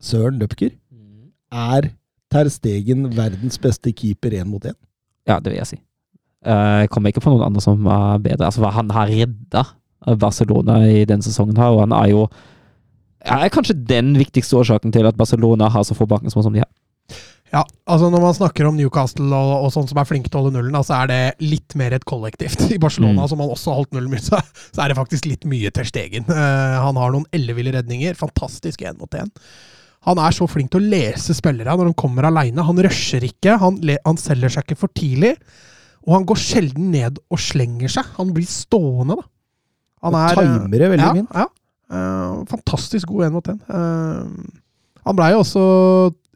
Søren 0.00 0.40
Døpker. 0.40 0.72
Er 1.52 1.90
Ter 2.32 2.48
Stegen 2.50 3.04
verdens 3.12 3.60
beste 3.60 3.92
keeper 3.92 4.34
én 4.40 4.48
mot 4.48 4.64
én? 4.64 4.74
Ja, 5.28 5.36
det 5.36 5.52
vil 5.52 5.60
jeg 5.60 5.68
si. 5.74 5.78
Eh, 6.46 6.80
Jeg 6.84 6.90
kommer 6.94 7.10
ikke 7.12 7.24
på 7.24 7.32
noen 7.34 7.46
andre 7.48 7.62
som 7.64 7.86
er 7.90 8.18
bedre. 8.22 8.46
Altså, 8.48 8.64
han 8.70 8.90
har 8.94 9.10
redda 9.10 9.64
Barcelona 10.20 10.80
i 10.86 11.04
denne 11.08 11.24
sesongen, 11.26 11.56
her, 11.58 11.74
og 11.74 11.82
han 11.88 11.92
er 11.96 12.12
jo 12.12 12.26
er 13.26 13.48
kanskje 13.50 13.74
den 13.88 14.12
viktigste 14.14 14.54
årsaken 14.60 14.92
til 14.94 15.06
at 15.08 15.16
Barcelona 15.18 15.66
har 15.72 15.82
så 15.82 15.96
få 15.98 16.06
baklengsmål 16.06 16.44
som 16.46 16.54
de 16.54 16.60
har. 16.62 16.70
Ja, 17.52 17.62
altså 17.88 18.08
Når 18.10 18.20
man 18.22 18.34
snakker 18.34 18.66
om 18.68 18.76
Newcastle 18.76 19.26
og, 19.34 19.64
og 19.64 19.72
sånn 19.74 19.86
som 19.88 19.98
er 19.98 20.06
flinke 20.06 20.28
til 20.30 20.38
å 20.38 20.42
holde 20.44 20.58
nullen, 20.58 20.76
så 20.84 20.96
er 21.00 21.10
det 21.10 21.18
litt 21.46 21.74
mer 21.78 21.94
et 21.96 22.04
kollektivt. 22.06 22.64
I 22.74 22.78
Barcelona, 22.82 23.22
Mm. 23.22 23.28
som 23.30 23.40
han 23.42 23.50
også 23.54 23.70
har 23.72 23.78
holdt 23.80 23.94
nullen 23.96 24.10
mye, 24.12 24.22
så, 24.28 24.38
så 24.74 24.82
er 24.84 24.88
det 24.92 24.98
faktisk 24.98 25.26
litt 25.30 25.46
mye 25.48 25.70
til 25.74 25.86
Stegen. 25.88 26.26
Uh, 26.28 26.76
han 26.86 26.98
har 27.00 27.14
noen 27.14 27.26
elleville 27.34 27.72
redninger. 27.74 28.14
Fantastisk 28.18 28.82
én 28.82 28.98
mot 28.98 29.10
én. 29.14 29.30
Han 30.06 30.18
er 30.22 30.34
så 30.34 30.46
flink 30.50 30.70
til 30.70 30.82
å 30.84 30.90
lese 30.90 31.34
spillere 31.34 31.74
når 31.78 31.90
han 31.90 31.98
kommer 31.98 32.28
aleine. 32.28 32.62
Han 32.66 32.78
rusher 32.84 33.24
ikke, 33.26 33.56
han, 33.62 33.78
han 34.04 34.18
selger 34.22 34.52
seg 34.54 34.66
ikke 34.66 34.78
for 34.84 34.92
tidlig. 34.94 35.32
Og 36.06 36.14
han 36.14 36.26
går 36.28 36.38
sjelden 36.38 36.90
ned 36.94 37.18
og 37.32 37.40
slenger 37.42 37.90
seg. 37.90 38.06
Han 38.18 38.30
blir 38.34 38.46
stående, 38.46 39.16
da. 39.18 39.26
Han 40.06 40.14
Og 40.14 40.20
er, 40.22 40.38
timer 40.38 40.78
det 40.84 40.90
veldig 40.92 41.06
ja, 41.06 41.14
fint. 41.16 41.34
Ja. 41.34 41.46
Uh, 41.86 42.44
fantastisk 42.50 43.08
god 43.10 43.26
én 43.28 43.34
mot 43.36 43.48
én. 43.50 43.58
han 45.06 45.16
blei 45.18 45.28
jo 45.32 45.42
også 45.44 45.62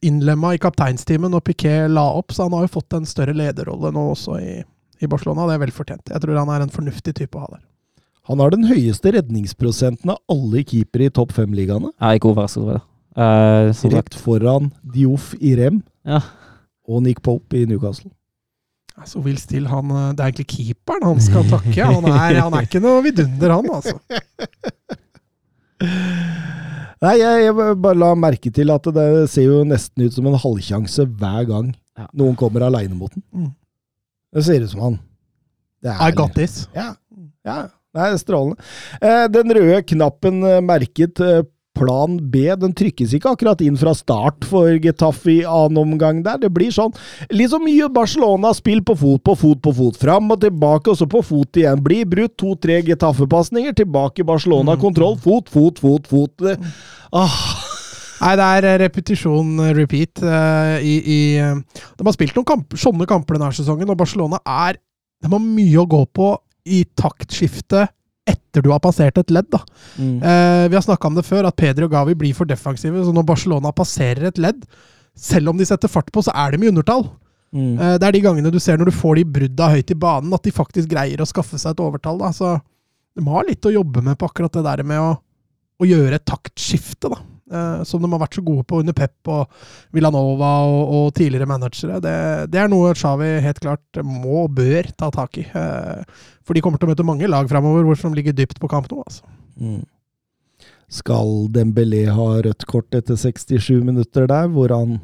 innlemma 0.06 0.54
i 0.56 0.60
kapteinsteamet 0.62 1.30
når 1.32 1.42
Piquet 1.44 1.90
la 1.92 2.04
opp, 2.16 2.32
så 2.32 2.46
han 2.46 2.54
har 2.56 2.64
jo 2.66 2.72
fått 2.78 2.94
en 2.96 3.06
større 3.08 3.34
lederrolle 3.36 3.90
nå 3.94 4.04
også 4.14 4.38
i, 4.40 4.60
i 5.02 5.08
Barcelona. 5.10 5.46
Det 5.50 5.56
er 5.58 5.62
vel 5.66 5.74
fortjent. 5.76 6.12
Jeg 6.14 6.22
tror 6.24 6.38
han 6.40 6.52
er 6.54 6.64
en 6.64 6.72
fornuftig 6.72 7.14
type 7.18 7.36
å 7.38 7.44
ha 7.44 7.50
der. 7.56 7.64
Han 8.30 8.38
har 8.42 8.52
den 8.54 8.66
høyeste 8.70 9.10
redningsprosenten 9.16 10.12
av 10.14 10.20
alle 10.30 10.62
keepere 10.66 11.08
i 11.08 11.12
topp 11.14 11.34
fem-ligaene. 11.36 11.90
Er 11.98 12.18
ikke 12.18 12.30
overrasket 12.30 12.62
over 12.62 12.78
det. 12.78 12.84
Eh, 13.20 13.72
sagt, 13.74 13.94
Rett 13.96 14.16
foran 14.22 14.70
Dioff 14.94 15.32
i 15.42 15.56
Rem 15.58 15.80
Ja. 16.06 16.20
og 16.86 17.02
Nick 17.02 17.22
Pope 17.26 17.58
i 17.58 17.66
Newcastle. 17.66 18.12
Så 19.08 19.20
Will 19.24 19.38
Still, 19.40 19.66
han, 19.70 19.90
eh, 19.94 20.08
det 20.16 20.20
er 20.24 20.32
egentlig 20.32 20.48
keeperen 20.52 21.06
han 21.08 21.20
skal 21.24 21.46
takke. 21.48 21.84
Han 21.86 22.04
er, 22.10 22.40
han 22.42 22.56
er 22.58 22.66
ikke 22.68 22.82
noe 22.84 23.00
vidunder, 23.06 23.54
han, 23.56 23.70
altså. 23.78 23.96
Nei, 27.00 27.14
jeg, 27.16 27.44
jeg 27.46 27.54
bare 27.80 27.96
la 27.96 28.10
merke 28.18 28.50
til 28.52 28.68
at 28.74 28.84
det 28.92 29.04
ser 29.32 29.46
jo 29.48 29.60
nesten 29.64 30.04
ut 30.04 30.12
som 30.16 30.26
en 30.28 30.36
halvsjanse 30.42 31.06
hver 31.20 31.46
gang 31.48 31.70
Ja. 31.96 32.06
noen 32.16 32.36
kommer 32.38 32.66
aleine 32.66 32.96
mot 32.96 33.12
den. 33.12 33.22
Mm. 33.32 33.48
Det 34.36 34.44
ser 34.46 34.62
ut 34.64 34.70
som 34.72 34.82
han. 34.84 34.98
Det 35.80 35.94
I 35.96 36.10
got 36.16 36.34
this. 36.36 36.66
Ja. 36.76 36.90
ja. 37.48 37.56
Nei, 37.96 38.10
strålende. 38.20 38.60
Eh, 39.00 39.24
den 39.32 39.50
røde 39.56 39.80
knappen 39.90 40.44
eh, 40.46 40.60
merket 40.62 41.20
eh, 41.24 41.40
plan 41.80 42.18
B, 42.32 42.44
den 42.60 42.74
trykkes 42.76 43.14
ikke 43.16 43.32
akkurat 43.34 43.62
inn 43.64 43.78
fra 43.80 43.94
start 43.96 44.44
for 44.48 44.68
Getafe 44.82 45.38
i 45.38 45.46
annen 45.48 45.80
omgang 45.80 46.20
der. 46.26 46.38
Det 46.42 46.52
blir 46.52 46.72
sånn 46.74 46.92
litt 47.32 47.52
så 47.52 47.60
mye 47.62 47.88
Barcelona-spill 47.92 48.84
på 48.86 48.96
fot, 49.00 49.24
på 49.26 49.36
fot, 49.38 49.62
på 49.64 49.74
fot. 49.76 49.98
Fram 50.00 50.30
og 50.34 50.42
tilbake, 50.44 50.92
og 50.92 51.00
så 51.00 51.08
på 51.10 51.22
fot 51.26 51.60
igjen. 51.60 51.80
Blir 51.84 52.08
brutt 52.10 52.36
to-tre 52.40 52.80
Getafe-pasninger. 52.86 53.74
Tilbake 53.80 54.26
Barcelona, 54.28 54.76
kontroll. 54.80 55.16
Fot, 55.20 55.48
fot, 55.52 55.80
fot, 55.80 56.08
fot. 56.10 56.36
Det, 56.44 56.56
ah, 57.16 57.36
Nei, 58.20 58.34
det 58.36 58.46
er 58.68 58.82
repetisjon, 58.82 59.54
repeat. 59.76 60.20
Uh, 60.20 60.76
i, 60.84 60.98
i, 61.00 61.20
eh, 61.40 61.86
de 61.96 62.04
har 62.04 62.16
spilt 62.16 62.36
noen 62.36 62.48
kamp, 62.50 62.76
sånne 62.76 63.08
kamper 63.08 63.38
denne 63.38 63.48
sesongen, 63.56 63.88
og 63.88 63.96
Barcelona 64.00 64.42
er 64.44 64.76
De 65.20 65.28
har 65.28 65.40
mye 65.40 65.80
å 65.80 65.88
gå 65.88 66.04
på 66.16 66.28
i 66.68 66.82
taktskifte 66.96 67.86
etter 68.30 68.64
du 68.64 68.70
har 68.72 68.82
passert 68.82 69.18
et 69.20 69.32
ledd. 69.34 69.48
da. 69.52 69.60
Eh, 69.98 70.68
vi 70.70 70.78
har 70.78 70.84
snakka 70.86 71.10
om 71.10 71.18
det 71.18 71.26
før, 71.26 71.48
at 71.48 71.58
Pedri 71.58 71.86
og 71.86 71.92
Gavi 71.94 72.16
blir 72.18 72.36
for 72.36 72.48
defensive. 72.48 73.04
Så 73.04 73.14
når 73.14 73.26
Barcelona 73.28 73.72
passerer 73.76 74.30
et 74.30 74.40
ledd, 74.40 74.64
selv 75.16 75.52
om 75.52 75.58
de 75.58 75.66
setter 75.68 75.90
fart 75.90 76.10
på, 76.12 76.22
så 76.24 76.34
er 76.34 76.54
de 76.54 76.64
i 76.64 76.70
undertall. 76.70 77.08
Mm. 77.50 77.74
Eh, 77.78 77.96
det 77.98 78.06
er 78.06 78.14
de 78.14 78.22
gangene 78.24 78.52
du 78.54 78.60
ser 78.62 78.78
når 78.78 78.92
du 78.92 78.96
får 78.96 79.18
de 79.18 79.26
brudda 79.38 79.72
høyt 79.74 79.90
i 79.90 79.98
banen, 79.98 80.34
at 80.34 80.46
de 80.46 80.54
faktisk 80.54 80.90
greier 80.92 81.20
å 81.20 81.28
skaffe 81.28 81.58
seg 81.58 81.74
et 81.74 81.82
overtall. 81.82 82.20
Da. 82.22 82.30
Så 82.36 82.54
de 83.18 83.26
har 83.26 83.48
litt 83.48 83.66
å 83.66 83.74
jobbe 83.74 84.04
med 84.06 84.18
på 84.18 84.30
akkurat 84.30 84.54
det 84.54 84.64
der 84.66 84.84
med 84.86 85.02
å, 85.02 85.10
å 85.80 85.88
gjøre 85.88 86.20
et 86.20 86.28
taktskifte, 86.28 87.10
da. 87.10 87.20
Eh, 87.50 87.82
som 87.86 88.02
de 88.02 88.10
har 88.12 88.22
vært 88.22 88.38
så 88.38 88.44
gode 88.46 88.64
på 88.68 88.80
under 88.82 88.96
Pep 88.96 89.30
og 89.30 89.62
Villanova 89.96 90.52
og, 90.70 90.94
og 90.96 91.06
tidligere 91.18 91.48
managere. 91.50 92.00
Det, 92.02 92.16
det, 92.52 92.62
er 92.62 92.72
noe 92.72 92.94
Xavi 92.96 93.30
helt 93.44 93.62
klart 93.62 94.02
må 94.06 94.46
og 94.46 94.56
bør 94.58 94.90
ta 94.96 95.10
tak 95.14 95.40
i. 95.42 95.46
Eh, 95.46 96.26
for 96.46 96.56
de 96.56 96.64
kommer 96.64 96.80
til 96.80 96.90
å 96.90 96.94
møte 96.94 97.06
mange 97.06 97.30
lag 97.30 97.48
framover 97.50 97.94
som 97.98 98.16
ligger 98.16 98.36
dypt 98.36 98.60
på 98.62 98.70
kamp 98.70 98.90
nå. 98.90 99.02
altså. 99.04 99.26
Mm. 99.60 99.82
Skal 100.90 101.46
Dembélé 101.54 102.06
ha 102.10 102.28
rødt 102.42 102.66
kort 102.66 102.96
etter 102.98 103.18
67 103.18 103.84
minutter 103.86 104.26
der, 104.30 104.48
hvor 104.50 104.72
han 104.74 104.98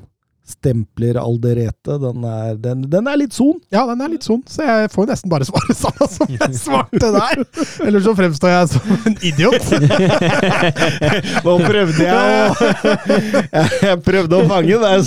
stempler 0.46 1.18
Alderete? 1.20 1.96
Den 2.02 2.24
er, 2.24 2.54
den, 2.62 2.84
den 2.90 3.08
er 3.10 3.18
litt 3.18 3.34
son. 3.34 3.58
Ja, 3.74 3.82
den 3.88 4.02
er 4.04 4.12
litt 4.12 4.26
son, 4.26 4.42
så 4.50 4.64
jeg 4.66 4.92
får 4.92 5.04
jo 5.04 5.10
nesten 5.10 5.32
bare 5.32 5.48
svare 5.48 5.76
samme 5.82 6.08
som 6.12 6.32
jeg 6.32 6.58
svarte 6.60 7.10
der. 7.16 7.42
Eller 7.86 8.04
så 8.04 8.14
fremstår 8.18 8.54
jeg 8.54 8.70
som 8.74 8.94
en 9.10 9.18
idiot. 9.26 9.68
Nå 11.46 11.56
prøvde 11.66 12.06
jeg 12.06 12.46
å 12.46 12.70
Jeg 13.86 14.00
prøvde 14.06 14.38
å 14.38 14.48
fange 14.48 14.78
den. 14.82 15.00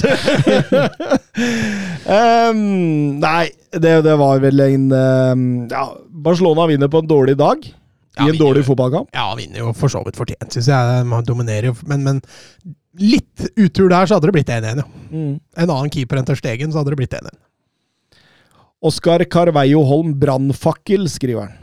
um, 2.09 2.61
nei, 3.21 3.49
det, 3.75 3.93
det, 4.05 4.15
var 4.19 4.39
vel 4.43 4.63
en 4.65 4.87
um, 4.91 5.43
Ja, 5.71 5.85
Barcelona 6.09 6.67
vinner 6.69 6.91
på 6.91 7.03
en 7.03 7.09
dårlig 7.09 7.37
dag 7.39 7.69
i 8.19 8.29
en 8.29 8.37
dårlig 8.37 8.65
fotballkamp? 8.65 9.09
Ja, 9.13 9.29
vinner 9.37 9.63
jo 9.63 9.73
for 9.77 9.91
så 9.91 10.01
vidt 10.05 10.17
fortjent, 10.19 10.51
syns 10.51 10.69
jeg. 10.71 11.05
Man 11.07 11.25
dominerer 11.27 11.71
jo. 11.71 11.75
Men, 11.89 12.03
men, 12.03 12.21
litt 13.01 13.45
utur 13.55 13.89
der, 13.89 14.07
så 14.07 14.17
hadde 14.17 14.29
det 14.29 14.35
blitt 14.35 14.51
1-1, 14.53 14.83
jo. 14.83 14.87
Mm. 15.09 15.31
En 15.57 15.69
annen 15.69 15.93
keeper 15.93 16.19
enn 16.19 16.27
Ter 16.27 16.39
Stegen, 16.39 16.71
så 16.71 16.81
hadde 16.81 16.93
det 16.93 16.99
blitt 17.01 17.15
1-1. 17.17 17.31
Oskar 18.79 19.25
Carveio 19.27 19.81
Holm, 19.83 20.13
brannfakkel, 20.19 21.09
skriver 21.11 21.47
han. 21.47 21.57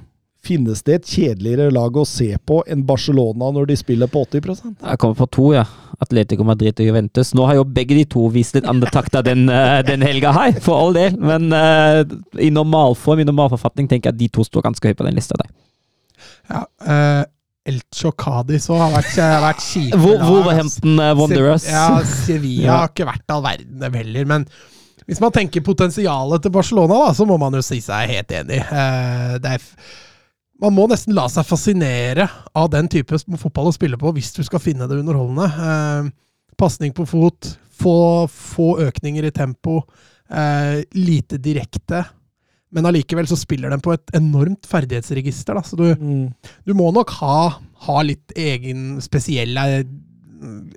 Finnes 0.46 0.82
det 0.86 0.94
et 1.00 1.08
kjedeligere 1.10 1.72
lag 1.74 1.96
å 1.96 2.04
se 2.06 2.28
på 2.46 2.60
enn 2.70 2.84
Barcelona 2.86 3.48
når 3.54 3.70
de 3.70 3.76
spiller 3.80 4.10
på 4.10 4.20
80% 4.28 4.84
Jeg 4.84 5.00
kommer 5.02 5.16
på 5.18 5.26
to, 5.34 5.46
ja. 5.56 5.64
Atletico 6.02 6.44
Madrid 6.46 6.76
og 6.76 6.90
Juventus. 6.90 7.32
Nå 7.34 7.46
har 7.48 7.56
jo 7.58 7.64
begge 7.64 7.96
de 7.96 8.04
to 8.12 8.26
vist 8.34 8.54
litt 8.54 8.68
andre 8.68 8.92
takter 8.92 9.24
den, 9.26 9.46
uh, 9.48 9.80
den 9.86 10.04
helga 10.04 10.34
her, 10.36 10.58
for 10.62 10.76
all 10.76 10.94
del. 10.94 11.16
Men 11.16 11.48
uh, 11.50 12.04
i 12.38 12.50
normalform, 12.52 13.24
i 13.24 13.26
normalforfatning, 13.26 13.88
tenker 13.88 14.12
jeg 14.12 14.14
at 14.14 14.20
de 14.20 14.28
to 14.36 14.44
står 14.46 14.68
ganske 14.68 14.92
høyt 14.92 15.00
på 15.00 15.08
den 15.08 15.16
lista 15.16 15.40
der. 15.40 15.50
Ja, 16.52 16.62
uh, 16.84 17.24
Elcho 17.66 18.12
Cádiz 18.14 18.68
har 18.70 18.93
vært, 18.94 19.12
vært 19.18 19.62
kjipe. 19.64 19.98
Wolverhampton 19.98 21.01
uh, 21.02 21.12
Wanderers. 21.18 21.66
Ja, 21.70 22.01
Sevilla 22.06 22.66
ja. 22.66 22.80
har 22.82 22.90
ikke 22.93 23.09
vært 23.09 23.34
all 23.34 23.44
verden, 23.44 23.76
dem 23.82 23.97
heller. 23.98 24.28
Men 24.30 24.47
hvis 25.06 25.22
man 25.22 25.34
tenker 25.34 25.64
potensialet 25.66 26.44
til 26.44 26.55
Barcelona, 26.55 27.01
da, 27.06 27.14
så 27.16 27.26
må 27.28 27.38
man 27.43 27.56
jo 27.59 27.62
si 27.66 27.80
seg 27.82 28.12
helt 28.12 28.34
enig. 28.38 28.60
Uh, 28.70 29.36
er, 29.51 29.66
man 30.62 30.76
må 30.76 30.86
nesten 30.90 31.16
la 31.16 31.26
seg 31.32 31.48
fascinere 31.48 32.28
av 32.56 32.70
den 32.72 32.90
type 32.93 33.18
fotball 33.18 33.72
å 33.72 33.76
spille 33.76 33.98
på 34.01 34.14
hvis 34.16 34.32
du 34.38 34.43
skal 34.47 34.62
finne 34.62 34.88
det 34.88 35.01
underholdende. 35.02 36.12
Pasning 36.56 36.94
på 36.97 37.05
fot, 37.05 37.51
få, 37.76 37.97
få, 38.32 38.70
økninger 38.86 39.26
i 39.28 39.34
tempo, 39.36 39.82
lite 40.97 41.36
direkte. 41.44 42.01
Men 42.77 42.86
allikevel 42.90 43.28
så 43.28 43.39
spiller 43.40 43.73
den 43.73 43.81
på 43.81 43.94
et 43.97 44.16
enormt 44.16 44.69
ferdighetsregister. 44.69 45.57
Da. 45.57 45.62
Så 45.65 45.78
du, 45.81 45.86
mm. 45.97 46.27
du 46.69 46.74
må 46.77 46.90
nok 46.93 47.11
ha, 47.23 47.39
ha, 47.89 47.97
litt 48.05 48.35
egen 48.36 49.01
spesiell 49.05 49.57
eh, 49.62 49.81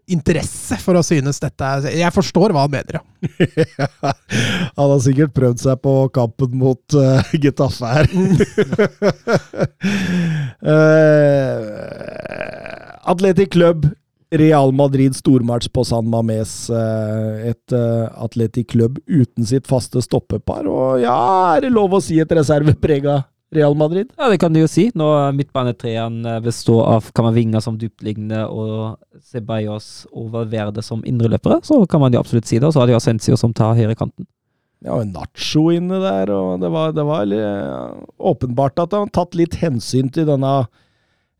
interesse 0.08 0.78
for 0.80 0.96
å 0.96 1.04
synes 1.04 1.42
dette 1.44 1.92
Jeg 1.92 2.16
forstår 2.16 2.54
hva 2.56 2.62
han 2.64 2.72
mener, 2.72 2.94
ja. 3.00 3.04
han 4.78 4.86
har 4.94 5.02
sikkert 5.04 5.36
prøvd 5.36 5.60
seg 5.66 5.82
på 5.84 5.94
kampen 6.16 6.56
mot 6.62 6.96
uh, 6.96 7.20
Getafe 7.36 7.86
her. 7.92 8.08
uh, 10.64 11.60
Atletic 13.12 13.52
Club 13.58 13.80
Real 14.30 14.72
Madrid 14.78 15.16
stormatch 15.18 15.72
på 15.74 15.84
San 15.88 16.10
Mames. 16.12 16.54
Eh, 16.70 17.50
et 17.50 17.74
atletisk 17.74 18.76
klubb 18.76 19.00
uten 19.08 19.48
sitt 19.50 19.68
faste 19.70 20.04
stoppepar. 20.06 20.70
Og 20.70 21.02
ja, 21.02 21.18
er 21.56 21.66
det 21.66 21.74
lov 21.74 21.98
å 21.98 22.04
si 22.04 22.20
et 22.22 22.38
reserveprega 22.38 23.24
Real 23.52 23.74
Madrid? 23.76 24.12
Ja, 24.18 24.30
det 24.30 24.38
kan 24.42 24.54
du 24.54 24.62
jo 24.62 24.70
si. 24.70 24.90
Nå 24.98 25.08
midtbanetreeren 25.38 26.22
eh, 26.26 26.42
består 26.46 26.84
av 26.86 27.10
Kamavinga 27.18 27.62
som 27.66 27.80
dyptliggende 27.82 28.44
og 28.46 29.00
Ceballos 29.26 30.06
og 30.14 30.30
Valverde 30.36 30.84
som 30.86 31.02
indreløpere, 31.08 31.62
så 31.66 31.82
kan 31.90 32.04
man 32.04 32.14
jo 32.14 32.22
absolutt 32.22 32.50
si 32.50 32.60
det. 32.60 32.68
Og 32.68 32.76
så 32.76 32.84
har 32.84 32.92
de 32.92 32.98
Ascencio 33.00 33.38
som 33.40 33.56
tar 33.56 33.78
høyrekanten. 33.80 34.28
Ja, 34.86 34.96
og 34.96 35.10
Nacho 35.10 35.66
inne 35.76 35.98
der, 36.00 36.30
og 36.32 36.62
det 36.62 36.70
var, 36.72 36.94
det 36.96 37.04
var 37.04 37.34
åpenbart 38.32 38.80
at 38.80 38.94
han 38.96 39.10
har 39.10 39.18
tatt 39.18 39.36
litt 39.36 39.58
hensyn 39.60 40.08
til 40.14 40.30
denne 40.30 40.54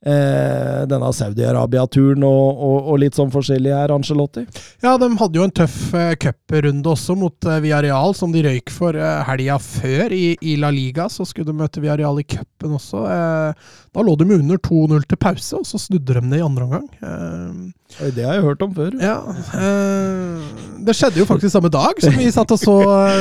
eh, 0.06 0.86
denne 0.90 1.10
Saudi-Arabia-turen 1.16 2.24
og, 2.24 2.48
og, 2.56 2.78
og, 2.94 3.00
litt 3.02 3.18
sånn 3.18 3.32
forskjellig 3.34 3.74
her, 3.76 3.94
Angelotti? 3.94 4.46
Ja, 4.84 4.96
de 5.02 5.10
hadde 5.20 5.40
jo 5.40 5.48
en 5.48 5.56
tøff 5.56 5.78
eh, 5.98 6.14
cuprunde 6.22 6.94
også 6.94 7.18
mot 7.20 7.50
eh, 7.50 7.60
Villarreal, 7.64 8.16
som 8.18 8.34
de 8.36 8.44
røyk 8.46 8.72
for 8.74 8.98
eh, 8.98 9.20
helga 9.28 9.60
før 9.64 10.16
i, 10.16 10.38
i, 10.40 10.56
La 10.62 10.72
Liga. 10.74 11.10
Så 11.12 11.28
skulle 11.28 11.50
de 11.52 11.60
møte 11.60 11.84
Villarreal 11.84 12.22
i 12.22 12.28
cupen 12.28 12.78
også. 12.80 13.04
Eh, 13.10 13.76
da 13.90 14.06
lå 14.06 14.16
de 14.20 14.30
under 14.38 14.62
2-0 14.70 15.06
til 15.10 15.20
pause, 15.20 15.60
og 15.60 15.68
så 15.68 15.82
snudde 15.82 16.16
de 16.16 16.26
det 16.32 16.40
i 16.40 16.46
andre 16.46 16.70
omgang. 16.70 16.88
Eh, 17.04 18.10
det 18.16 18.24
har 18.24 18.38
jeg 18.38 18.46
hørt 18.46 18.64
om 18.64 18.74
før. 18.76 18.96
Ja, 19.02 19.18
eh, 19.58 20.50
Det 20.86 20.96
skjedde 20.96 21.20
jo 21.20 21.28
faktisk 21.28 21.52
samme 21.52 21.72
dag 21.74 22.00
som 22.00 22.16
vi 22.16 22.30
satt 22.32 22.52
og 22.56 22.60
så. 22.62 22.76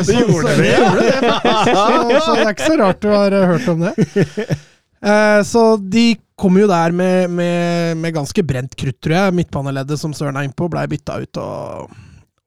så 0.04 0.12
det 0.12 0.18
gjorde 0.20 0.42
så, 0.42 0.48
det! 0.48 0.56
det, 0.62 0.72
gjorde 0.78 1.06
det. 1.08 1.36
Så, 1.68 2.24
så 2.24 2.34
det 2.34 2.42
er 2.44 2.52
ikke 2.52 2.68
så 2.68 2.80
rart 2.82 3.02
du 3.02 3.08
har 3.12 3.38
hørt 3.52 3.70
om 3.72 3.86
det. 3.86 3.94
Eh, 5.00 5.40
så 5.46 5.64
de 5.76 6.12
kommer 6.38 6.64
jo 6.64 6.70
der 6.70 6.94
med, 6.94 7.30
med, 7.30 7.96
med 7.98 8.14
ganske 8.14 8.44
brent 8.46 8.76
krutt, 8.78 9.00
tror 9.02 9.16
jeg. 9.16 9.36
Midtbaneleddet 9.40 10.00
som 10.00 10.14
Søren 10.14 10.38
er 10.38 10.48
innpå, 10.48 10.70
blei 10.70 10.86
bytta 10.90 11.18
ut, 11.22 11.42
og, 11.42 11.98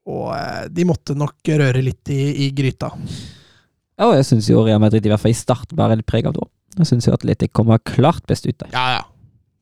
og, 0.08 0.26
eh, 0.36 0.66
de 0.72 0.88
måtte 0.88 1.16
nok 1.18 1.52
røre 1.62 1.84
litt 1.84 2.12
i, 2.12 2.22
i 2.46 2.50
gryta. 2.56 2.92
Ja, 3.98 4.08
og 4.08 4.16
jeg 4.16 4.26
syns 4.28 4.48
jo 4.50 4.64
Real 4.66 4.80
Madrid 4.82 5.04
i 5.04 5.12
hvert 5.12 5.22
fall 5.22 5.34
i 5.34 5.38
start 5.38 5.74
bærer 5.76 6.00
litt 6.00 6.08
preg 6.08 6.28
av 6.28 6.36
det. 6.36 6.48
Jeg 6.80 6.88
syns 6.88 7.08
jo 7.08 7.14
Atletic 7.14 7.52
kommer 7.52 7.82
klart 7.84 8.24
best 8.28 8.48
ut 8.48 8.56
der. 8.56 8.72
Ja, 8.72 8.86
ja. 8.96 9.02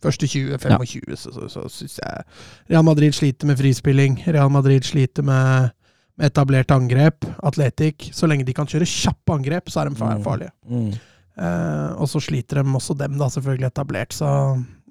Første 0.00 0.24
20-25, 0.24 1.10
ja. 1.10 1.16
så, 1.18 1.32
så, 1.34 1.48
så 1.52 1.66
syns 1.68 1.98
jeg 1.98 2.22
Real 2.70 2.86
Madrid 2.86 3.12
sliter 3.12 3.50
med 3.50 3.58
frispilling. 3.60 4.16
Real 4.30 4.48
Madrid 4.52 4.86
sliter 4.88 5.26
med, 5.26 5.74
med 6.16 6.30
etablert 6.30 6.72
angrep. 6.72 7.26
Atletic, 7.44 8.08
så 8.16 8.30
lenge 8.30 8.46
de 8.48 8.54
kan 8.56 8.70
kjøre 8.70 8.88
kjappe 8.88 9.36
angrep, 9.36 9.68
så 9.68 9.82
er 9.82 9.90
de 9.90 9.98
mm. 9.98 10.22
farlige. 10.24 10.54
Mm. 10.70 10.86
Mm. 10.86 11.09
Uh, 11.40 11.96
og 11.96 12.08
så 12.10 12.20
sliter 12.20 12.60
de 12.60 12.74
også 12.76 12.92
dem, 13.00 13.16
da, 13.16 13.30
selvfølgelig 13.32 13.70
etablert. 13.70 14.12
Så. 14.12 14.28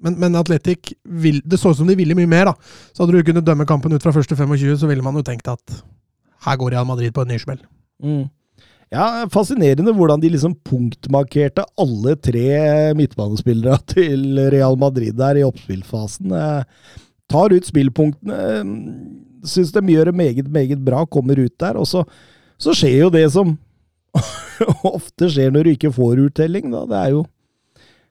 Men, 0.02 0.16
men 0.18 0.34
Atletic 0.34 0.94
Det 1.04 1.58
så 1.60 1.70
ut 1.70 1.78
som 1.78 1.86
de 1.86 1.94
ville 1.94 2.16
mye 2.18 2.30
mer, 2.30 2.50
da. 2.50 2.72
Så 2.90 3.04
hadde 3.04 3.14
du 3.14 3.26
kunnet 3.28 3.46
dømme 3.46 3.66
kampen 3.68 3.94
ut 3.94 4.02
fra 4.02 4.14
første 4.16 4.34
25, 4.34 4.80
så 4.80 4.90
ville 4.90 5.04
man 5.04 5.14
jo 5.14 5.22
tenkt 5.26 5.50
at 5.50 5.80
her 6.46 6.58
går 6.58 6.72
Real 6.74 6.88
Madrid 6.88 7.12
på 7.14 7.22
en 7.22 7.30
ny 7.30 7.38
smell. 7.38 7.60
Mm. 8.02 8.24
Ja, 8.90 9.28
fascinerende 9.30 9.94
hvordan 9.94 10.18
de 10.18 10.32
liksom 10.32 10.56
punktmarkerte 10.66 11.62
alle 11.78 12.16
tre 12.18 12.48
midtbanespillere 12.98 13.78
til 13.94 14.40
Real 14.50 14.74
Madrid 14.80 15.14
der 15.20 15.38
i 15.38 15.46
oppspillfasen. 15.46 16.34
Uh, 16.34 16.98
tar 17.30 17.54
ut 17.54 17.66
spillpunktene. 17.66 18.42
Eh, 18.50 18.70
Syns 19.46 19.70
de 19.72 19.80
gjør 19.88 20.10
det 20.10 20.18
meget, 20.18 20.48
meget 20.52 20.80
bra, 20.84 21.06
kommer 21.06 21.38
ut 21.38 21.54
der. 21.62 21.78
Og 21.80 21.86
så, 21.88 22.02
så 22.60 22.74
skjer 22.76 23.06
jo 23.06 23.12
det 23.14 23.24
som 23.32 23.54
ofte 24.96 25.30
skjer 25.30 25.52
når 25.54 25.66
du 25.66 25.74
ikke 25.74 25.92
får 25.94 26.24
uttelling, 26.26 26.72
da. 26.72 26.86
Det 26.90 26.98
er 27.00 27.14
jo 27.16 27.26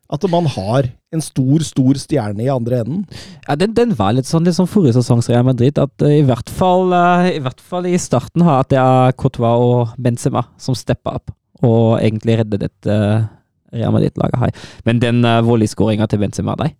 at 0.10 0.24
man 0.34 0.48
har 0.50 0.88
en 1.14 1.22
stor, 1.22 1.62
stor 1.62 1.98
stjerne 2.02 2.42
i 2.42 2.50
andre 2.50 2.80
enden. 2.82 3.04
Ja, 3.46 3.56
Den, 3.56 3.76
den 3.78 3.92
var 3.98 4.16
litt 4.18 4.30
sånn, 4.30 4.48
sånn 4.54 4.70
forrige 4.70 4.98
sesongs 4.98 5.30
Real 5.30 5.46
Madrid, 5.46 5.78
at 5.78 6.06
uh, 6.06 6.10
i, 6.10 6.24
hvert 6.26 6.50
fall, 6.50 6.90
uh, 6.94 7.28
i 7.30 7.42
hvert 7.46 7.62
fall 7.62 7.86
i 7.86 7.98
starten 8.02 8.46
har 8.46 8.64
at 8.64 8.72
det 8.74 8.80
er 8.82 9.14
Courtois 9.20 9.62
og 9.62 9.94
Benzema 10.02 10.48
som 10.58 10.78
steppa 10.78 11.20
opp 11.20 11.36
og 11.66 12.00
egentlig 12.00 12.40
redder 12.40 12.64
dette 12.66 12.90
uh, 12.90 13.28
Real 13.76 13.94
Madrid-laget 13.94 14.42
her. 14.42 14.68
Men 14.88 15.02
den 15.04 15.22
uh, 15.28 15.44
volleyskåringa 15.46 16.10
til 16.10 16.24
Benzema, 16.24 16.58
nei, 16.58 16.72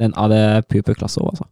den 0.00 0.16
er 0.16 0.32
det 0.32 0.42
pupeklasse 0.72 1.20
over, 1.20 1.36
altså. 1.36 1.48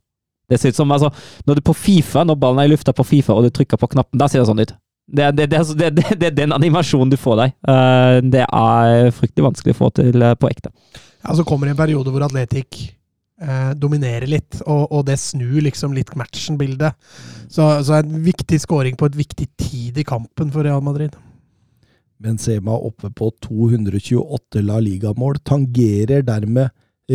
Det 0.46 0.60
ser 0.62 0.70
ut 0.70 0.78
som, 0.78 0.92
altså, 0.94 1.10
når 1.44 1.58
du 1.58 1.66
på 1.66 1.74
Fifa, 1.74 2.22
når 2.24 2.36
ballen 2.38 2.62
er 2.62 2.68
i 2.68 2.70
lufta 2.70 2.92
på 2.94 3.04
Fifa 3.04 3.34
og 3.34 3.44
du 3.44 3.50
trykker 3.50 3.80
på 3.82 3.88
knappen, 3.96 4.20
da 4.20 4.28
ser 4.30 4.40
det 4.40 4.48
sånn 4.48 4.62
ut. 4.62 4.76
Det, 5.06 5.30
det, 5.38 5.46
det, 5.46 5.90
det, 5.94 6.26
er 6.26 6.34
den 6.34 6.52
animasjonen 6.52 7.12
du 7.12 7.16
får 7.20 7.36
deg. 7.38 7.56
Uh, 7.68 8.18
det 8.26 8.42
er 8.42 9.12
fryktelig 9.14 9.46
vanskelig 9.46 9.76
å 9.76 9.80
få 9.84 9.90
til 10.00 10.24
uh, 10.24 10.34
på 10.34 10.50
ekte. 10.50 10.72
Ja, 11.22 11.34
Så 11.34 11.46
kommer 11.46 11.66
det 11.66 11.76
en 11.76 11.80
periode 11.80 12.10
hvor 12.14 12.24
Atletic 12.26 12.96
eh, 13.42 13.70
dominerer 13.74 14.28
litt, 14.30 14.60
og, 14.64 14.84
og, 14.92 15.04
det 15.08 15.18
snur 15.18 15.58
liksom 15.64 15.94
litt 15.96 16.12
matchen-bildet. 16.18 16.94
Så, 17.48 17.66
så 17.82 17.98
en 17.98 18.20
viktig 18.24 18.60
scoring 18.62 18.98
på 18.98 19.08
et 19.10 19.18
viktig 19.18 19.48
tid 19.58 19.98
i 19.98 20.06
kampen 20.06 20.52
for 20.54 20.66
Real 20.66 20.84
Madrid. 20.86 21.16
Benzema 22.22 22.76
oppe 22.78 23.10
på 23.12 23.32
228 23.44 24.62
La 24.64 24.78
Liga-mål, 24.80 25.42
tangerer 25.44 26.24
dermed 26.24 26.72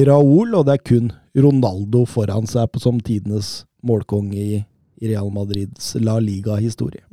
Raúl, 0.07 0.53
og 0.55 0.67
det 0.67 0.77
er 0.77 0.85
kun 0.91 1.11
Ronaldo 1.35 2.05
foran 2.07 2.47
seg 2.47 2.77
som 2.79 2.99
tidenes 2.99 3.61
målkonge 3.83 4.37
i, 4.37 4.61
i 5.01 5.09
Real 5.09 5.31
Madrids 5.33 5.95
La 5.99 6.19
Liga-historie. 6.21 7.03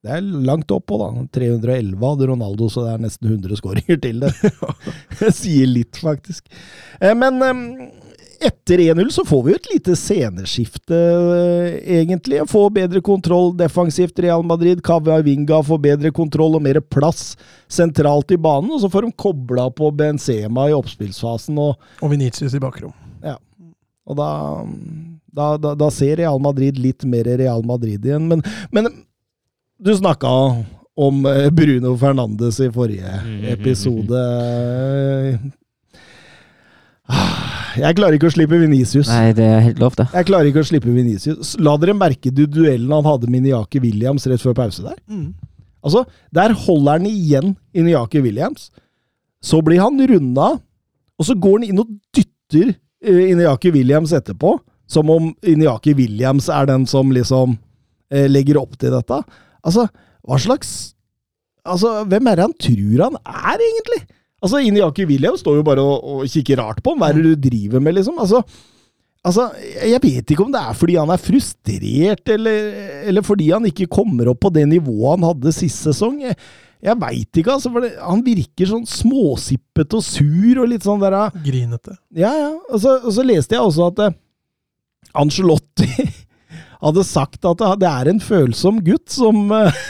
Mm. 0.00 0.06
Det 0.06 0.16
er 0.16 0.44
langt 0.46 0.70
oppå, 0.72 0.96
da. 1.00 1.26
311 1.36 2.06
hadde 2.06 2.28
Ronaldo, 2.30 2.68
så 2.72 2.86
det 2.86 2.94
er 2.94 3.02
nesten 3.04 3.28
100 3.28 3.58
skåringer 3.60 4.00
til 4.00 4.22
det. 4.22 4.32
det 5.20 5.34
sier 5.36 5.68
litt, 5.68 6.00
faktisk. 6.00 6.48
Eh, 7.00 7.12
men 7.12 7.36
etter 8.40 8.78
1-0 8.78 9.10
så 9.12 9.24
får 9.28 9.42
vi 9.44 9.52
jo 9.52 9.58
et 9.58 9.68
lite 9.74 9.94
sceneskifte, 9.98 10.96
eh, 10.96 11.74
egentlig. 11.98 12.40
Får 12.48 12.70
bedre 12.72 13.02
kontroll 13.04 13.52
defensivt, 13.56 14.18
Real 14.24 14.42
Madrid. 14.42 14.80
Cavavinga 14.82 15.60
får 15.66 15.82
bedre 15.84 16.12
kontroll 16.16 16.56
og 16.56 16.64
mer 16.64 16.80
plass 16.80 17.34
sentralt 17.68 18.32
i 18.32 18.40
banen. 18.40 18.72
Og 18.72 18.80
så 18.80 18.88
får 18.92 19.04
de 19.04 19.12
kobla 19.12 19.68
på 19.76 19.92
Benzema 19.92 20.70
i 20.70 20.76
oppspillsfasen. 20.76 21.60
Og, 21.60 21.76
Og 22.00 22.14
Venitius 22.14 22.56
i 22.56 22.62
bakrom. 22.62 22.96
og 24.10 24.16
da, 24.16 24.30
da, 25.30 25.56
da, 25.60 25.74
da 25.78 25.90
ser 25.94 26.16
Real 26.18 26.40
Madrid 26.42 26.80
litt 26.80 27.04
mer 27.04 27.28
Real 27.28 27.60
Madrid 27.62 28.08
igjen. 28.08 28.24
Men, 28.26 28.40
men 28.72 28.88
du 29.80 29.94
snakka 29.96 30.28
om 31.00 31.26
eh, 31.26 31.48
Bruno 31.50 31.96
Fernandes 31.96 32.60
i 32.60 32.68
forrige 32.72 33.12
episode. 33.52 34.20
Ah, 37.10 37.74
Jeg 37.80 37.96
klarer 37.98 38.18
ikke 38.18 38.28
å 38.30 38.34
slippe 38.34 38.58
Venicius. 38.60 39.08
Nei, 39.10 39.30
det 39.36 39.46
er 39.46 39.62
helt 39.64 39.80
lov, 39.82 39.96
det. 39.98 40.08
Jeg 40.14 40.28
klarer 40.28 40.50
ikke 40.50 40.62
å 40.62 40.68
slippe 40.68 40.92
Venicius. 40.92 41.54
La 41.62 41.76
dere 41.80 41.94
merke 41.96 42.32
du 42.34 42.44
duellen 42.50 42.92
han 42.92 43.06
hadde 43.08 43.30
med 43.30 43.46
Niaki 43.46 43.82
Williams 43.82 44.26
rett 44.30 44.42
før 44.42 44.56
pause 44.58 44.84
der. 44.84 44.98
Mm. 45.10 45.30
Altså, 45.80 46.04
Der 46.34 46.52
holder 46.66 46.98
han 46.98 47.08
igjen 47.08 47.54
i 47.72 47.84
Niaki 47.86 48.20
Williams. 48.22 48.68
Så 49.40 49.62
blir 49.64 49.80
han 49.80 49.96
runda, 49.96 50.52
og 51.16 51.26
så 51.26 51.34
går 51.34 51.60
han 51.60 51.68
inn 51.70 51.80
og 51.80 51.94
dytter 52.12 52.74
uh, 52.74 53.22
Inyaki 53.30 53.72
Williams 53.72 54.12
etterpå. 54.12 54.58
Som 54.90 55.10
om 55.14 55.30
Inyaki 55.46 55.94
Williams 55.96 56.50
er 56.52 56.66
den 56.68 56.84
som 56.90 57.12
liksom 57.14 57.54
eh, 58.10 58.26
legger 58.26 58.58
opp 58.58 58.74
til 58.74 58.90
dette. 58.90 59.20
Altså, 59.66 59.86
hva 60.26 60.40
slags 60.40 60.72
Altså, 61.68 61.90
hvem 62.08 62.28
er 62.30 62.38
det 62.38 62.44
han 62.46 62.54
tror 62.56 63.02
han 63.04 63.16
er, 63.20 63.60
egentlig? 63.60 63.98
Altså, 64.40 64.62
Inyaki 64.64 65.04
William 65.04 65.36
står 65.36 65.58
jo 65.58 65.64
bare 65.66 65.82
og, 65.84 66.04
og 66.14 66.30
kikker 66.32 66.56
rart 66.62 66.80
på 66.82 66.94
ham. 66.94 67.02
Hva 67.02 67.10
er 67.10 67.18
det 67.18 67.34
du 67.34 67.48
driver 67.50 67.82
med, 67.84 67.98
liksom? 67.98 68.16
Altså, 68.22 68.40
altså, 69.28 69.50
jeg 69.76 70.00
vet 70.02 70.32
ikke 70.32 70.46
om 70.46 70.54
det 70.54 70.62
er 70.62 70.78
fordi 70.80 70.96
han 70.96 71.12
er 71.12 71.20
frustrert, 71.20 72.32
eller, 72.32 72.72
eller 73.12 73.26
fordi 73.26 73.50
han 73.52 73.68
ikke 73.68 73.90
kommer 73.92 74.32
opp 74.32 74.40
på 74.46 74.52
det 74.56 74.64
nivået 74.70 75.18
han 75.18 75.28
hadde 75.28 75.52
sist 75.52 75.84
sesong. 75.84 76.22
Jeg, 76.24 76.38
jeg 76.80 76.96
veit 77.02 77.42
ikke, 77.42 77.58
altså. 77.58 77.74
For 77.74 77.84
det, 77.84 77.92
han 78.00 78.24
virker 78.24 78.72
sånn 78.72 78.88
småsippete 78.88 80.00
og 80.00 80.06
sur 80.06 80.62
og 80.64 80.72
litt 80.72 80.88
sånn 80.88 81.04
der 81.04 81.18
Grinete. 81.44 81.98
Ja, 82.16 82.32
ja. 82.32 82.54
Og 82.72 82.80
så, 82.80 82.96
og 83.04 83.12
så 83.18 83.26
leste 83.26 83.58
jeg 83.58 83.68
også 83.68 83.90
at 83.92 84.04
eh, 84.06 84.16
Angelotti 85.20 85.90
hadde 86.80 87.04
sagt 87.06 87.44
at 87.48 87.64
det 87.80 87.88
er 87.88 88.10
en 88.12 88.22
følsom 88.24 88.80
gutt 88.84 89.12
som 89.12 89.50
eh, 89.52 89.82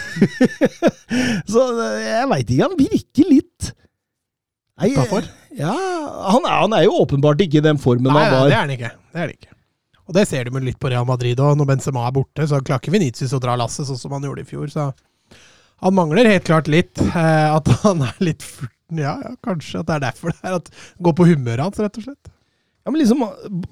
Så 1.52 1.66
jeg 2.02 2.26
veit 2.32 2.50
ikke. 2.50 2.66
Han 2.66 2.76
virker 2.78 3.30
litt 3.30 3.70
Nei, 4.80 4.94
Utafor? 4.94 5.26
Ja, 5.52 5.74
han 6.32 6.46
er, 6.46 6.54
han 6.62 6.74
er 6.76 6.86
jo 6.86 6.94
åpenbart 7.02 7.42
ikke 7.44 7.58
i 7.60 7.64
den 7.66 7.80
formen 7.80 8.08
Nei, 8.14 8.22
han 8.24 8.32
nei, 8.32 8.44
det 8.48 8.56
er 8.56 8.62
han 8.62 8.74
ikke. 8.76 8.92
Det 9.12 9.18
er 9.18 9.26
han 9.26 9.34
ikke. 9.34 9.52
Og 10.10 10.16
det 10.16 10.24
ser 10.26 10.48
du 10.48 10.54
med 10.54 10.64
litt 10.66 10.78
på 10.80 10.90
Real 10.90 11.04
Madrid 11.06 11.38
òg. 11.38 11.52
Når 11.60 11.68
Benzema 11.68 12.06
er 12.08 12.14
borte, 12.16 12.46
så 12.48 12.58
klarer 12.64 12.82
ikke 12.82 12.94
Venitius 12.96 13.34
å 13.36 13.42
dra 13.42 13.54
lasset 13.60 13.86
sånn 13.86 14.00
som 14.00 14.14
han 14.16 14.24
gjorde 14.26 14.42
i 14.42 14.48
fjor. 14.48 14.72
Så 14.72 14.88
han 15.84 15.96
mangler 15.96 16.26
helt 16.32 16.48
klart 16.48 16.70
litt. 16.72 16.98
Eh, 16.98 17.46
at 17.54 17.68
han 17.84 18.02
er 18.08 18.16
litt 18.24 18.42
furten. 18.42 18.98
Ja, 18.98 19.14
ja, 19.22 19.36
kanskje 19.46 19.84
at 19.84 19.86
det 19.86 19.98
er 20.00 20.06
derfor 20.08 20.32
det 20.34 20.48
er 20.48 20.56
at 20.56 20.72
Går 20.98 21.14
på 21.14 21.28
humøret 21.28 21.62
hans, 21.62 21.78
rett 21.78 22.00
og 22.00 22.08
slett. 22.08 22.32
Ja, 22.90 22.92
men 22.92 23.04
liksom, 23.04 23.22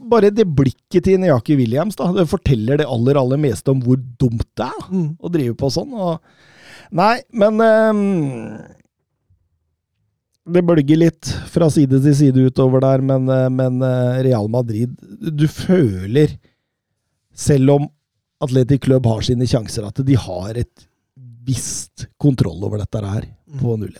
Bare 0.08 0.30
det 0.30 0.44
blikket 0.46 1.02
til 1.08 1.18
Niaki 1.18 1.56
Williams 1.58 1.98
da, 1.98 2.12
det 2.14 2.28
forteller 2.30 2.78
det 2.78 2.86
aller 2.86 3.18
aller 3.18 3.40
meste 3.42 3.72
om 3.74 3.80
hvor 3.82 3.98
dumt 3.98 4.46
det 4.54 4.68
er 4.68 4.84
Mm. 4.88 5.08
å 5.18 5.30
drive 5.32 5.54
på 5.58 5.68
sånn. 5.74 5.90
Og, 5.92 6.20
nei, 6.94 7.16
men 7.34 7.58
um... 7.60 8.02
Det 10.48 10.62
bølger 10.64 10.96
litt 10.96 11.28
fra 11.52 11.66
side 11.68 11.98
til 12.00 12.14
side 12.16 12.46
utover 12.46 12.80
der, 12.80 13.02
men, 13.04 13.26
eh, 13.28 13.48
men 13.52 13.82
eh, 13.84 14.22
Real 14.24 14.46
Madrid 14.48 14.94
Du 15.20 15.44
føler, 15.50 16.38
selv 17.36 17.74
om 17.74 17.88
Atletic 18.40 18.86
Club 18.86 19.04
har 19.10 19.20
sine 19.26 19.44
sjanser, 19.50 19.84
at 19.90 20.00
de 20.06 20.16
har 20.16 20.56
et 20.56 20.86
visst 21.44 22.06
kontroll 22.22 22.62
over 22.64 22.80
dette 22.80 23.02
her 23.02 23.26
på 23.58 23.74
0-1. 23.76 23.98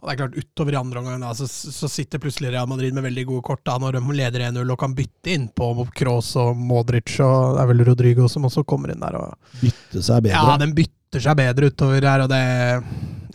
Og 0.00 0.08
det 0.08 0.14
er 0.14 0.18
klart, 0.22 0.36
utover 0.40 0.72
i 0.72 0.78
andre 0.80 1.00
omgang 1.02 1.20
da, 1.20 1.30
så, 1.36 1.44
så 1.46 1.88
sitter 1.92 2.22
plutselig 2.22 2.54
Real 2.54 2.68
Madrid 2.70 2.94
med 2.96 3.04
veldig 3.04 3.24
gode 3.28 3.44
kort 3.50 3.60
da, 3.68 3.74
når 3.80 3.98
de 3.98 4.16
leder 4.16 4.46
1-0 4.48 4.72
og 4.72 4.78
kan 4.80 4.94
bytte 4.96 5.34
inn 5.34 5.46
på 5.52 5.68
Kroos 5.96 6.30
og 6.40 6.56
Modric 6.56 7.18
og 7.20 7.58
det 7.58 7.64
er 7.64 7.70
vel 7.74 7.84
Rodrigo 7.90 8.28
som 8.32 8.48
også 8.48 8.64
kommer 8.64 8.94
inn 8.94 9.02
der. 9.02 9.18
og 9.20 9.60
Bytte 9.60 10.00
seg 10.00 10.24
bedre. 10.24 10.40
Ja, 10.40 10.56
den 10.62 10.72
bytter 10.78 11.24
seg 11.26 11.36
bedre 11.42 11.68
utover 11.68 12.08
her, 12.12 12.24
og 12.24 12.32
det 12.32 12.42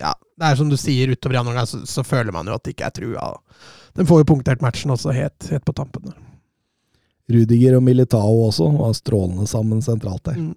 Ja, 0.02 0.16
det 0.18 0.50
er 0.50 0.58
som 0.58 0.72
du 0.74 0.78
sier, 0.80 1.14
utover 1.14 1.38
i 1.38 1.42
andre 1.44 1.54
omgang 1.54 1.70
så, 1.70 1.84
så 1.86 2.04
føler 2.04 2.34
man 2.34 2.50
jo 2.50 2.58
at 2.58 2.66
det 2.66 2.74
ikke 2.74 2.90
er 2.90 2.98
trua. 2.98 3.32
Den 3.96 4.10
får 4.10 4.24
jo 4.24 4.32
punktert 4.34 4.66
matchen 4.66 4.92
også 4.92 5.14
helt, 5.16 5.52
helt 5.54 5.66
på 5.70 5.76
tampen. 5.78 6.10
der. 6.10 6.18
Rudiger 7.32 7.78
og 7.78 7.86
Militao 7.86 8.42
også 8.50 8.68
var 8.76 8.98
strålende 8.98 9.48
sammen 9.50 9.82
sentralt 9.86 10.26
der. 10.28 10.42
Mm. 10.42 10.54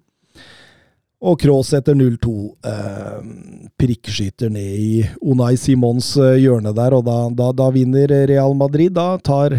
Og 1.19 1.35
Kroos 1.41 1.73
etter 1.75 1.97
0-2 1.99 2.33
eh, 2.63 3.17
prikkeskyter 3.79 4.51
ned 4.53 4.77
i 4.79 5.01
Unai 5.27 5.57
Simons 5.59 6.13
eh, 6.17 6.37
hjørne 6.39 6.71
der, 6.77 6.95
og 6.95 7.03
da, 7.09 7.17
da, 7.35 7.49
da 7.51 7.67
vinner 7.75 8.07
Real 8.29 8.55
Madrid. 8.55 8.93
Da 8.95 9.17
tar 9.19 9.57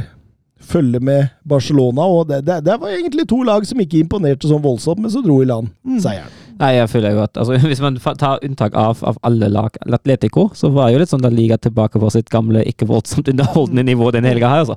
følge 0.70 1.00
med 1.04 1.28
Barcelona, 1.48 2.04
og 2.08 2.28
det, 2.30 2.42
det, 2.46 2.58
det 2.64 2.76
var 2.80 2.92
egentlig 2.94 3.26
to 3.28 3.42
lag 3.44 3.64
som 3.68 3.80
ikke 3.80 4.00
imponerte 4.00 4.48
sånn 4.48 4.62
voldsomt, 4.64 5.00
men 5.04 5.12
så 5.12 5.22
dro 5.24 5.40
i 5.42 5.48
land 5.48 5.68
Mm. 5.84 6.00
seieren. 6.04 6.32
Nei, 6.60 6.74
jeg 6.76 6.90
føler 6.92 7.14
jo 7.16 7.22
at 7.24 7.38
altså, 7.40 7.56
Hvis 7.70 7.80
man 7.80 7.96
tar 8.20 8.42
unntak 8.44 8.74
av, 8.76 9.00
av 9.08 9.16
alle 9.24 9.48
lag 9.48 9.76
Atletico, 9.88 10.50
så 10.56 10.68
var 10.72 10.90
jo 10.92 11.00
litt 11.00 11.12
sånn 11.12 11.24
da 11.24 11.30
liga 11.32 11.56
tilbake 11.60 12.00
på 12.00 12.10
sitt 12.12 12.28
gamle, 12.32 12.64
ikke 12.68 12.88
voldsomt 12.88 13.28
underholdende 13.32 13.84
nivå 13.88 14.10
den 14.16 14.28
helga 14.28 14.52
her, 14.52 14.64
altså. 14.66 14.76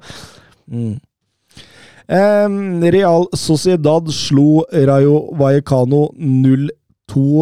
Mm. 0.72 0.96
Real 2.08 3.28
Sociedad 3.34 4.10
slo 4.12 4.66
Rayo 4.72 5.36
Vallecano 5.40 6.10
0-2. 6.18 6.70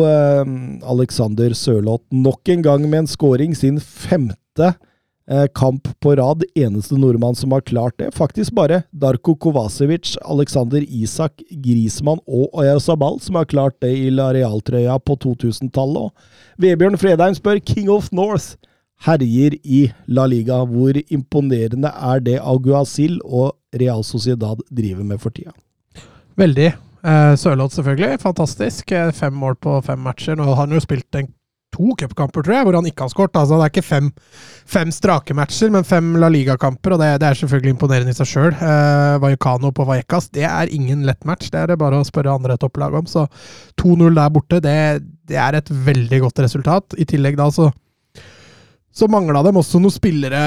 Em, 0.05 0.79
Alexander 0.83 1.53
Sørloth 1.53 2.03
nok 2.11 2.49
en 2.49 2.61
gang 2.61 2.89
med 2.89 2.99
en 2.99 3.07
scoring, 3.07 3.55
sin 3.55 3.79
femte 3.79 4.73
eh, 5.29 5.47
kamp 5.55 5.87
på 5.99 6.15
rad. 6.15 6.43
Eneste 6.55 6.97
nordmann 6.99 7.35
som 7.35 7.51
har 7.51 7.61
klart 7.61 7.97
det. 7.97 8.11
Faktisk 8.15 8.53
bare 8.53 8.83
Darko 8.91 9.35
Kovacevic, 9.35 10.17
Alexander 10.25 10.83
Isak, 10.87 11.41
Grismann 11.49 12.21
og 12.27 12.53
Oyazabal 12.53 13.19
som 13.21 13.39
har 13.39 13.45
klart 13.45 13.79
det 13.81 13.93
i 13.97 14.09
La 14.09 14.31
Real-trøya 14.33 14.99
på 14.99 15.17
2000-tallet. 15.25 16.11
Vebjørn 16.61 16.99
Fredheim 17.01 17.37
spør 17.37 17.63
King 17.65 17.89
of 17.89 18.11
North 18.11 18.55
herjer 19.05 19.57
i 19.63 19.81
La 20.07 20.27
Liga. 20.29 20.61
Hvor 20.69 20.97
imponerende 21.09 21.91
er 21.91 22.23
det 22.23 22.37
Aguasil 22.39 23.19
og 23.25 23.55
Real 23.77 24.03
Sociedad 24.05 24.61
driver 24.69 25.03
med 25.07 25.21
for 25.23 25.33
tida? 25.35 25.53
Veldig. 26.39 26.71
Eh, 27.01 27.33
Sørloth 27.35 27.75
selvfølgelig, 27.75 28.21
fantastisk. 28.21 28.91
Eh, 28.91 29.11
Fem 29.11 29.33
mål 29.33 29.57
på 29.61 29.79
fem 29.85 29.99
matcher. 29.99 30.37
Nå 30.37 30.45
har 30.49 30.65
han 30.65 30.75
jo 30.75 30.81
spilt 30.83 31.17
en, 31.17 31.31
to 31.71 31.95
cupkamper, 31.97 32.43
tror 32.43 32.57
jeg, 32.57 32.65
hvor 32.67 32.75
han 32.75 32.87
ikke 32.89 33.05
har 33.05 33.11
skåret. 33.13 33.37
Altså, 33.39 33.57
det 33.57 33.65
er 33.65 33.71
ikke 33.71 33.87
fem, 33.87 34.09
fem 34.69 34.89
strake 34.91 35.33
matcher, 35.33 35.71
men 35.71 35.85
fem 35.87 36.09
La 36.19 36.27
Liga-kamper, 36.29 36.93
og 36.93 36.99
det, 37.01 37.13
det 37.23 37.29
er 37.29 37.39
selvfølgelig 37.39 37.73
imponerende 37.77 38.11
i 38.11 38.17
seg 38.17 38.27
sjøl. 38.27 38.51
Eh, 38.53 39.17
Vallecano 39.23 39.71
på 39.73 39.85
Vallecas, 39.87 40.27
det 40.35 40.43
er 40.45 40.73
ingen 40.75 41.05
lett 41.07 41.23
match. 41.25 41.49
Det 41.49 41.61
er 41.63 41.71
det 41.71 41.79
bare 41.81 42.01
å 42.01 42.07
spørre 42.07 42.35
andre 42.35 42.59
topplag 42.59 42.99
om. 43.01 43.07
Så 43.09 43.25
2-0 43.81 44.19
der 44.19 44.33
borte, 44.35 44.59
det, 44.61 44.75
det 45.31 45.39
er 45.39 45.57
et 45.57 45.71
veldig 45.71 46.25
godt 46.27 46.43
resultat. 46.43 46.99
I 46.99 47.07
tillegg 47.07 47.39
da 47.39 47.49
så 47.55 47.71
så 48.91 49.07
mangla 49.11 49.43
dem 49.45 49.59
også 49.61 49.79
noen 49.79 49.93
spillere 49.93 50.41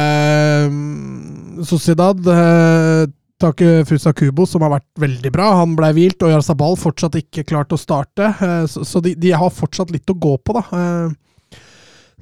mm, 0.70 1.64
Sociedad. 1.64 2.20
Eh, 2.28 3.04
Take 3.40 3.82
Fusa 3.88 4.12
Kubo, 4.16 4.46
som 4.46 4.62
har 4.64 4.76
vært 4.76 4.88
veldig 5.00 5.32
bra. 5.34 5.50
Han 5.60 5.74
ble 5.78 5.90
hvilt, 5.96 6.22
og 6.22 6.32
Jarzabal 6.32 6.78
fortsatt 6.78 7.18
ikke 7.18 7.46
klart 7.48 7.74
å 7.74 7.80
starte. 7.80 8.30
Eh, 8.30 8.64
så 8.70 8.84
så 8.88 9.02
de, 9.04 9.14
de 9.18 9.34
har 9.34 9.52
fortsatt 9.52 9.92
litt 9.94 10.10
å 10.12 10.16
gå 10.16 10.36
på, 10.38 10.56
da. 10.56 10.64
Eh, 10.78 11.60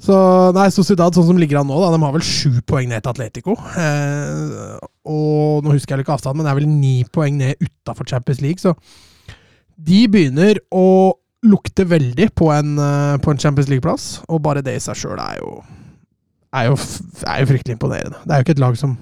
så 0.03 0.17
nei, 0.57 0.67
Sociedad, 0.73 1.15
sånn 1.15 1.29
som 1.29 1.39
ligger 1.39 1.61
an 1.61 1.69
nå, 1.69 1.77
da, 1.79 1.91
de 1.93 2.01
har 2.03 2.15
vel 2.15 2.25
sju 2.27 2.63
poeng 2.67 2.89
ned 2.91 3.05
til 3.05 3.13
Atletico. 3.13 3.57
Eh, 3.79 4.79
og 5.07 5.67
nå 5.67 5.75
husker 5.77 5.95
jeg 5.95 6.07
ikke 6.07 6.17
avstanden, 6.17 6.41
men 6.41 6.49
det 6.49 6.55
er 6.55 6.61
vel 6.63 6.71
ni 6.71 6.95
poeng 7.13 7.37
ned 7.39 7.61
utafor 7.63 8.09
Champions 8.09 8.41
League, 8.43 8.63
så 8.63 8.75
de 9.83 10.05
begynner 10.11 10.59
å 10.75 11.13
lukte 11.43 11.85
veldig 11.91 12.29
på 12.39 12.49
en, 12.55 12.75
eh, 12.79 13.17
på 13.19 13.33
en 13.33 13.39
Champions 13.43 13.71
League-plass, 13.71 14.09
og 14.31 14.43
bare 14.43 14.63
det 14.63 14.77
i 14.79 14.83
seg 14.83 14.99
sjøl 14.99 15.21
er 15.21 15.39
jo 15.43 15.57
er 16.53 16.69
jo, 16.69 16.77
er 17.27 17.41
jo 17.43 17.49
fryktelig 17.51 17.79
imponerende. 17.79 18.21
Det 18.25 18.35
er 18.35 18.41
jo 18.41 18.47
ikke 18.47 18.57
et 18.59 18.63
lag 18.63 18.77
som 18.79 18.95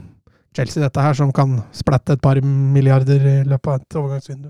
Chelsea, 0.56 0.82
dette 0.82 1.02
her, 1.02 1.14
som 1.14 1.32
kan 1.34 1.60
splatte 1.74 2.16
et 2.16 2.22
par 2.22 2.40
milliarder 2.42 3.20
i 3.20 3.36
løpet 3.46 3.70
av 3.70 3.76
et 3.78 3.98
overgangsvindu. 4.00 4.48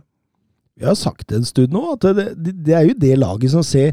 Vi 0.81 0.89
har 0.89 0.97
sagt 0.97 1.29
det 1.29 1.41
en 1.41 1.49
stund 1.49 1.75
nå, 1.77 1.83
at 1.93 2.07
det, 2.17 2.31
det, 2.65 2.73
er 2.77 2.87
jo 2.89 2.97
det 2.97 3.19
laget 3.21 3.53
som 3.53 3.65
ser 3.67 3.93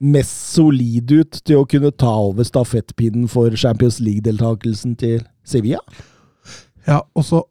mest 0.00 0.54
solid 0.56 1.12
ut 1.12 1.38
til 1.44 1.60
å 1.60 1.68
kunne 1.68 1.92
ta 1.92 2.10
over 2.24 2.46
stafettpinnen 2.46 3.28
for 3.30 3.54
Champions 3.54 4.00
League-deltakelsen 4.02 4.96
til 4.98 5.22
Sevilla. 5.46 5.82
Ja, 6.88 7.02
og 7.14 7.26
så 7.26 7.44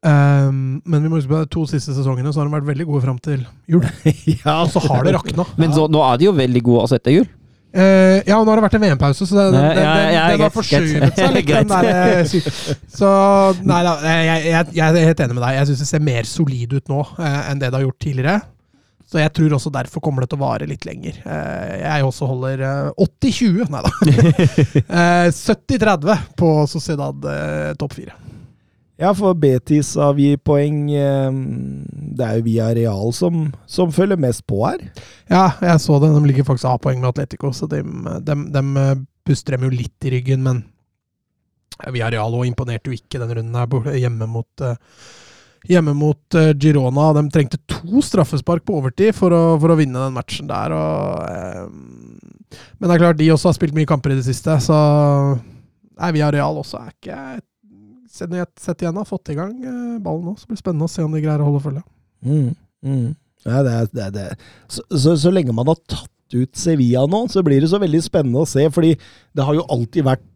Um, 0.00 0.80
Men 0.88 1.02
vi 1.04 1.10
må 1.12 1.18
huske 1.18 1.28
på 1.28 1.42
de 1.42 1.48
to 1.52 1.66
siste 1.68 1.92
sesongene 1.92 2.30
så 2.32 2.40
har 2.40 2.46
de 2.48 2.54
vært 2.54 2.68
veldig 2.70 2.86
gode 2.88 3.02
fram 3.04 3.18
til 3.20 3.42
jul. 3.68 3.82
ja, 4.40 4.62
Og 4.62 4.70
så 4.72 4.80
har 4.86 5.04
det 5.04 5.12
rakna. 5.12 5.44
Men 5.60 5.74
så, 5.76 5.84
nå 5.92 6.00
er 6.06 6.16
de 6.16 6.24
jo 6.30 6.32
veldig 6.38 6.62
gode 6.64 6.86
også 6.86 6.96
etter 6.96 7.18
jul. 7.18 7.26
Eh, 7.70 8.20
ja, 8.26 8.36
og 8.38 8.46
nå 8.46 8.50
har 8.50 8.58
det 8.58 8.64
vært 8.64 8.76
en 8.80 8.82
VM-pause, 8.82 9.26
så 9.28 9.36
den, 9.38 9.58
den, 9.78 10.42
har 10.42 10.54
forskjøvet 10.54 11.18
seg 11.20 11.36
litt. 11.36 11.52
Der, 11.70 11.90
eh, 11.90 12.64
så 12.90 13.10
nei 13.62 13.82
da, 13.86 13.92
jeg, 14.02 14.40
jeg, 14.50 14.72
jeg 14.74 14.86
er 14.86 15.10
helt 15.12 15.22
enig 15.26 15.36
med 15.36 15.44
deg. 15.44 15.58
Jeg 15.60 15.68
syns 15.70 15.84
det 15.84 15.90
ser 15.92 16.08
mer 16.10 16.26
solid 16.28 16.74
ut 16.74 16.90
nå 16.90 17.04
uh, 17.06 17.28
enn 17.46 17.62
det 17.62 17.70
det 17.70 17.78
har 17.78 17.86
gjort 17.86 18.02
tidligere. 18.02 18.40
Så 19.10 19.18
jeg 19.18 19.32
tror 19.34 19.56
også 19.56 19.72
derfor 19.74 20.02
kommer 20.04 20.22
det 20.22 20.30
til 20.30 20.38
å 20.38 20.44
vare 20.44 20.68
litt 20.70 20.84
lenger. 20.86 21.16
Eh, 21.26 21.70
jeg 21.82 22.06
også 22.06 22.28
holder 22.30 22.60
eh, 22.62 23.06
80-20, 23.06 23.64
nei 23.74 23.80
da. 23.82 23.90
Eh, 25.00 25.26
70-30 25.34 26.28
på 26.38 26.50
Sociedad 26.70 27.26
eh, 27.26 27.72
topp 27.78 27.96
fire. 27.98 28.14
Ja, 29.00 29.14
for 29.16 29.32
Betis 29.40 29.94
avgir 29.96 30.36
poeng. 30.44 30.90
eh, 30.92 31.30
Det 32.16 32.26
er 32.26 32.36
jo 32.36 32.44
via 32.44 32.66
Real 32.76 33.12
som, 33.16 33.46
som 33.66 33.92
følger 33.92 34.20
mest 34.20 34.44
på 34.46 34.60
her. 34.66 34.82
Ja, 35.30 35.46
jeg 35.62 35.80
så 35.80 35.96
det. 36.02 36.12
De 36.12 36.26
ligger 36.28 36.44
faktisk 36.44 36.68
av 36.68 36.82
poeng 36.84 37.00
med 37.00 37.08
Atletico, 37.14 37.52
så 37.56 37.68
de, 37.70 37.80
de, 38.26 38.36
de 38.52 39.06
puster 39.24 39.56
dem 39.56 39.64
jo 39.68 39.72
litt 39.72 40.04
i 40.04 40.12
ryggen, 40.18 40.44
men 40.44 40.64
Villarreal 41.80 42.34
òg 42.36 42.44
imponerte 42.50 42.90
jo 42.90 42.98
ikke 42.98 43.20
den 43.22 43.32
runden 43.38 43.56
her 43.56 43.96
hjemme 43.96 44.28
mot 44.28 44.64
eh, 44.66 44.76
Hjemme 45.68 45.92
mot 45.92 46.36
eh, 46.40 46.54
Girona. 46.56 47.10
De 47.12 47.22
trengte 47.28 47.58
to 47.68 48.00
straffespark 48.04 48.64
på 48.64 48.78
overtid 48.78 49.12
for 49.12 49.32
å, 49.36 49.40
for 49.60 49.72
å 49.72 49.76
vinne 49.76 50.06
den 50.06 50.14
matchen 50.16 50.48
der. 50.48 50.72
Og, 50.72 51.24
eh, 51.28 51.66
men 52.80 52.88
det 52.88 52.94
er 52.94 53.02
klart, 53.02 53.18
de 53.20 53.28
også 53.32 53.50
har 53.50 53.56
spilt 53.58 53.76
mye 53.76 53.88
kamper 53.88 54.14
i 54.14 54.16
det 54.20 54.24
siste, 54.28 54.56
så 54.64 54.78
Nei, 56.00 56.14
Real 56.16 56.56
også 56.56 56.80
er 56.80 56.94
ikke 56.94 57.18
Sett 57.36 57.49
sett 58.10 58.82
igjen 58.82 58.98
har 58.98 59.08
fått 59.08 59.32
i 59.32 59.36
gang 59.38 59.52
eh, 59.62 59.98
ballen 60.02 60.30
nå, 60.30 60.36
så 60.38 60.48
blir 60.48 60.58
det 60.58 60.64
spennende 60.64 60.88
å 60.88 60.92
se 60.92 61.04
om 61.06 61.12
de 61.14 61.22
greier 61.22 61.42
å 61.42 61.50
holde 61.50 61.62
følge. 61.64 61.84
Mm, 62.26 62.54
mm. 62.86 63.10
Ja, 63.46 63.62
det 63.64 63.74
er, 63.74 63.92
det 63.92 64.02
er, 64.06 64.14
det 64.16 64.24
er. 64.32 64.48
Så, 64.68 64.84
så, 64.90 65.14
så 65.22 65.32
lenge 65.32 65.54
man 65.56 65.70
har 65.70 65.78
tatt 65.88 66.36
ut 66.36 66.58
Sevilla 66.58 67.06
nå, 67.10 67.24
så 67.32 67.42
blir 67.46 67.62
det 67.62 67.70
så 67.72 67.80
veldig 67.82 68.02
spennende 68.04 68.42
å 68.42 68.48
se. 68.48 68.66
Fordi 68.74 68.92
det 68.98 69.46
har 69.46 69.56
jo 69.56 69.66
alltid 69.72 70.06
vært, 70.06 70.26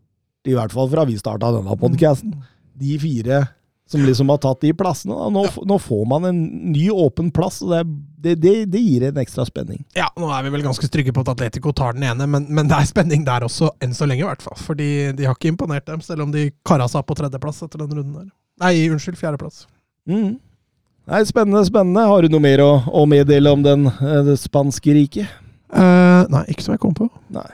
i 0.48 0.56
hvert 0.56 0.74
fall 0.74 0.90
fra 0.92 1.06
vi 1.08 1.18
starta 1.20 1.52
denne 1.54 1.76
podkasten, 1.80 2.34
de 2.80 2.96
fire 3.00 3.44
som 3.90 4.00
liksom 4.00 4.28
har 4.32 4.38
tatt 4.40 4.60
de 4.60 4.72
plassene. 4.74 5.14
Da. 5.14 5.28
Nå, 5.28 5.44
nå 5.68 5.78
får 5.78 6.04
man 6.08 6.24
en 6.24 6.38
ny 6.72 6.88
åpen 6.90 7.30
plass, 7.34 7.60
og 7.62 7.74
det, 7.74 7.82
det, 8.24 8.34
det, 8.40 8.54
det 8.72 8.80
gir 8.80 9.04
en 9.10 9.20
ekstra 9.20 9.44
spenning. 9.44 9.82
Ja, 9.96 10.08
nå 10.16 10.30
er 10.32 10.46
vi 10.46 10.54
vel 10.54 10.64
ganske 10.64 10.88
trygge 10.88 11.12
på 11.12 11.24
at 11.24 11.34
Atletico 11.34 11.74
tar 11.76 11.96
den 11.96 12.06
ene, 12.08 12.26
men, 12.30 12.48
men 12.48 12.70
det 12.70 12.78
er 12.78 12.88
spenning 12.88 13.26
der 13.28 13.44
også, 13.44 13.74
enn 13.84 13.94
så 13.96 14.08
lenge 14.08 14.24
i 14.24 14.28
hvert 14.28 14.44
fall. 14.44 14.56
Fordi 14.64 14.88
de 15.16 15.28
har 15.28 15.36
ikke 15.36 15.52
imponert 15.52 15.86
dem, 15.90 16.00
selv 16.04 16.24
om 16.24 16.32
de 16.32 16.48
kara 16.66 16.88
seg 16.90 17.04
på 17.04 17.18
tredjeplass 17.20 17.62
etter 17.66 17.84
den 17.84 17.92
runden 17.92 18.18
der. 18.22 18.32
Nei, 18.64 18.74
unnskyld, 18.88 19.20
fjerdeplass. 19.20 19.66
Mm. 20.08 20.36
Nei, 21.10 21.24
spennende, 21.28 21.64
spennende. 21.68 22.08
Har 22.08 22.24
du 22.24 22.32
noe 22.32 22.44
mer 22.44 22.64
å, 22.64 22.70
å 22.88 23.04
meddele 23.10 23.52
om 23.52 23.64
den, 23.64 23.88
eh, 23.92 24.20
det 24.24 24.38
spanske 24.40 24.96
riket? 24.96 25.40
Uh, 25.74 26.24
nei, 26.30 26.46
ikke 26.54 26.64
som 26.64 26.76
jeg 26.76 26.80
kom 26.80 26.94
på. 26.96 27.10
Nei. 27.34 27.50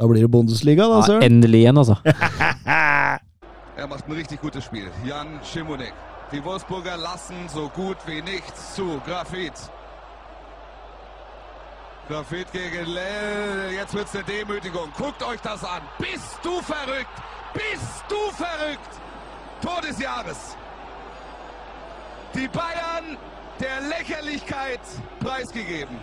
Da 0.00 0.08
blir 0.08 0.24
det 0.24 0.30
Bundesliga, 0.32 0.86
da, 0.88 1.02
Ja, 1.04 1.18
endelig 1.26 1.66
igjen, 1.66 1.80
altså. 1.82 1.98
Er 3.80 3.86
macht 3.86 4.06
ein 4.06 4.12
richtig 4.12 4.42
gutes 4.42 4.64
Spiel. 4.64 4.90
Jan 5.06 5.40
Schimonek. 5.42 5.94
Die 6.32 6.44
Wolfsburger 6.44 6.98
lassen 6.98 7.48
so 7.48 7.70
gut 7.70 7.96
wie 8.04 8.20
nichts 8.20 8.74
zu. 8.74 9.00
Grafit. 9.06 9.54
Grafit 12.06 12.52
gegen 12.52 12.84
Lell. 12.84 13.72
Jetzt 13.72 13.94
wird's 13.94 14.14
eine 14.14 14.24
Demütigung. 14.24 14.92
Guckt 14.98 15.22
euch 15.22 15.40
das 15.40 15.64
an. 15.64 15.80
Bist 15.98 16.38
du 16.42 16.60
verrückt? 16.60 17.16
Bist 17.54 18.04
du 18.10 18.20
verrückt? 18.32 18.92
Tor 19.62 19.80
des 19.80 19.98
Jahres. 19.98 20.58
Die 22.34 22.48
Bayern 22.48 23.16
der 23.60 23.80
Lächerlichkeit 23.88 24.80
preisgegeben. 25.20 25.96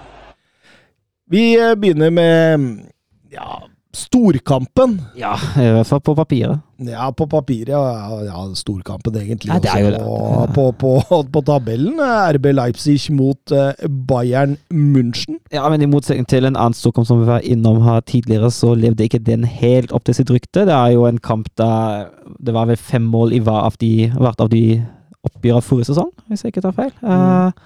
Eh, 1.29 1.75
begynner 1.75 2.09
med 2.09 2.91
ja, 3.29 3.61
storkampen. 3.97 4.97
Ja, 5.17 5.33
i 5.57 5.67
hvert 5.73 5.89
fall 5.89 6.01
på 6.05 6.13
papiret. 6.17 6.61
Ja, 6.85 7.07
på 7.11 7.25
papiret. 7.29 7.71
Ja, 7.73 8.19
ja 8.27 8.43
storkampen 8.55 9.15
egentlig. 9.17 9.49
Ja, 9.49 9.59
det 9.63 9.71
er 9.73 9.83
jo 9.83 9.91
det. 9.95 10.01
også. 10.01 10.53
På, 10.53 10.65
på, 10.71 11.21
på, 11.33 11.41
tabellen. 11.47 11.99
eh, 11.99 12.27
RB 12.37 12.51
Leipzig 12.53 12.99
mot 13.11 13.51
eh, 13.51 13.87
Bayern 14.09 14.57
München. 14.69 15.39
Ja, 15.53 15.65
men 15.69 15.81
i 15.81 15.89
motsetning 15.89 16.27
til 16.29 16.45
en 16.45 16.55
annen 16.55 16.77
storkamp 16.77 17.09
som 17.09 17.23
vi 17.23 17.29
var 17.29 17.45
innom 17.45 17.81
her 17.85 18.03
tidligere, 18.05 18.51
så 18.53 18.75
levde 18.77 19.07
ikke 19.07 19.23
den 19.23 19.47
helt 19.49 19.91
opp 19.91 20.05
til 20.05 20.19
sitt 20.19 20.31
rykte. 20.33 20.67
Det 20.69 20.75
er 20.75 20.93
jo 20.93 21.07
en 21.09 21.17
kamp 21.17 21.49
der 21.57 22.07
det 22.43 22.53
var 22.53 22.67
vel 22.69 22.77
fem 22.77 23.01
mål 23.07 23.33
i 23.33 23.41
hvert 23.41 23.71
av 23.71 23.81
de, 23.81 24.11
hvert 24.13 24.41
av 24.43 24.51
de 24.53 24.63
oppgjørene 25.25 25.65
forrige 25.65 25.91
sesong, 25.91 26.11
hvis 26.27 26.43
jeg 26.43 26.53
ikke 26.53 26.65
tar 26.67 26.77
feil. 26.77 26.93
Eh, 27.01 27.65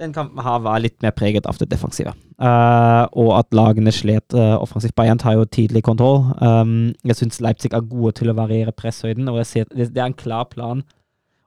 den 0.00 0.14
kampen 0.14 0.42
her 0.42 0.58
var 0.64 0.82
litt 0.82 0.96
mer 1.04 1.14
preget 1.14 1.46
av 1.46 1.58
det 1.60 1.70
defensive. 1.70 2.14
Uh, 2.40 3.06
og 3.14 3.30
at 3.38 3.54
lagene 3.54 3.92
slet 3.94 4.34
uh, 4.34 4.56
offensivt. 4.58 4.96
Bayern 4.98 5.20
tar 5.22 5.36
jo 5.38 5.46
tidlig 5.46 5.84
kontroll. 5.86 6.24
Um, 6.42 6.92
jeg 7.06 7.20
syns 7.20 7.40
Leipzig 7.44 7.70
er 7.72 7.86
gode 7.86 8.16
til 8.18 8.32
å 8.32 8.36
variere 8.36 8.74
presshøyden, 8.74 9.30
og 9.30 9.40
ser, 9.46 9.68
det, 9.70 9.92
er 9.94 10.08
en 10.08 10.18
klar 10.18 10.48
plan 10.50 10.82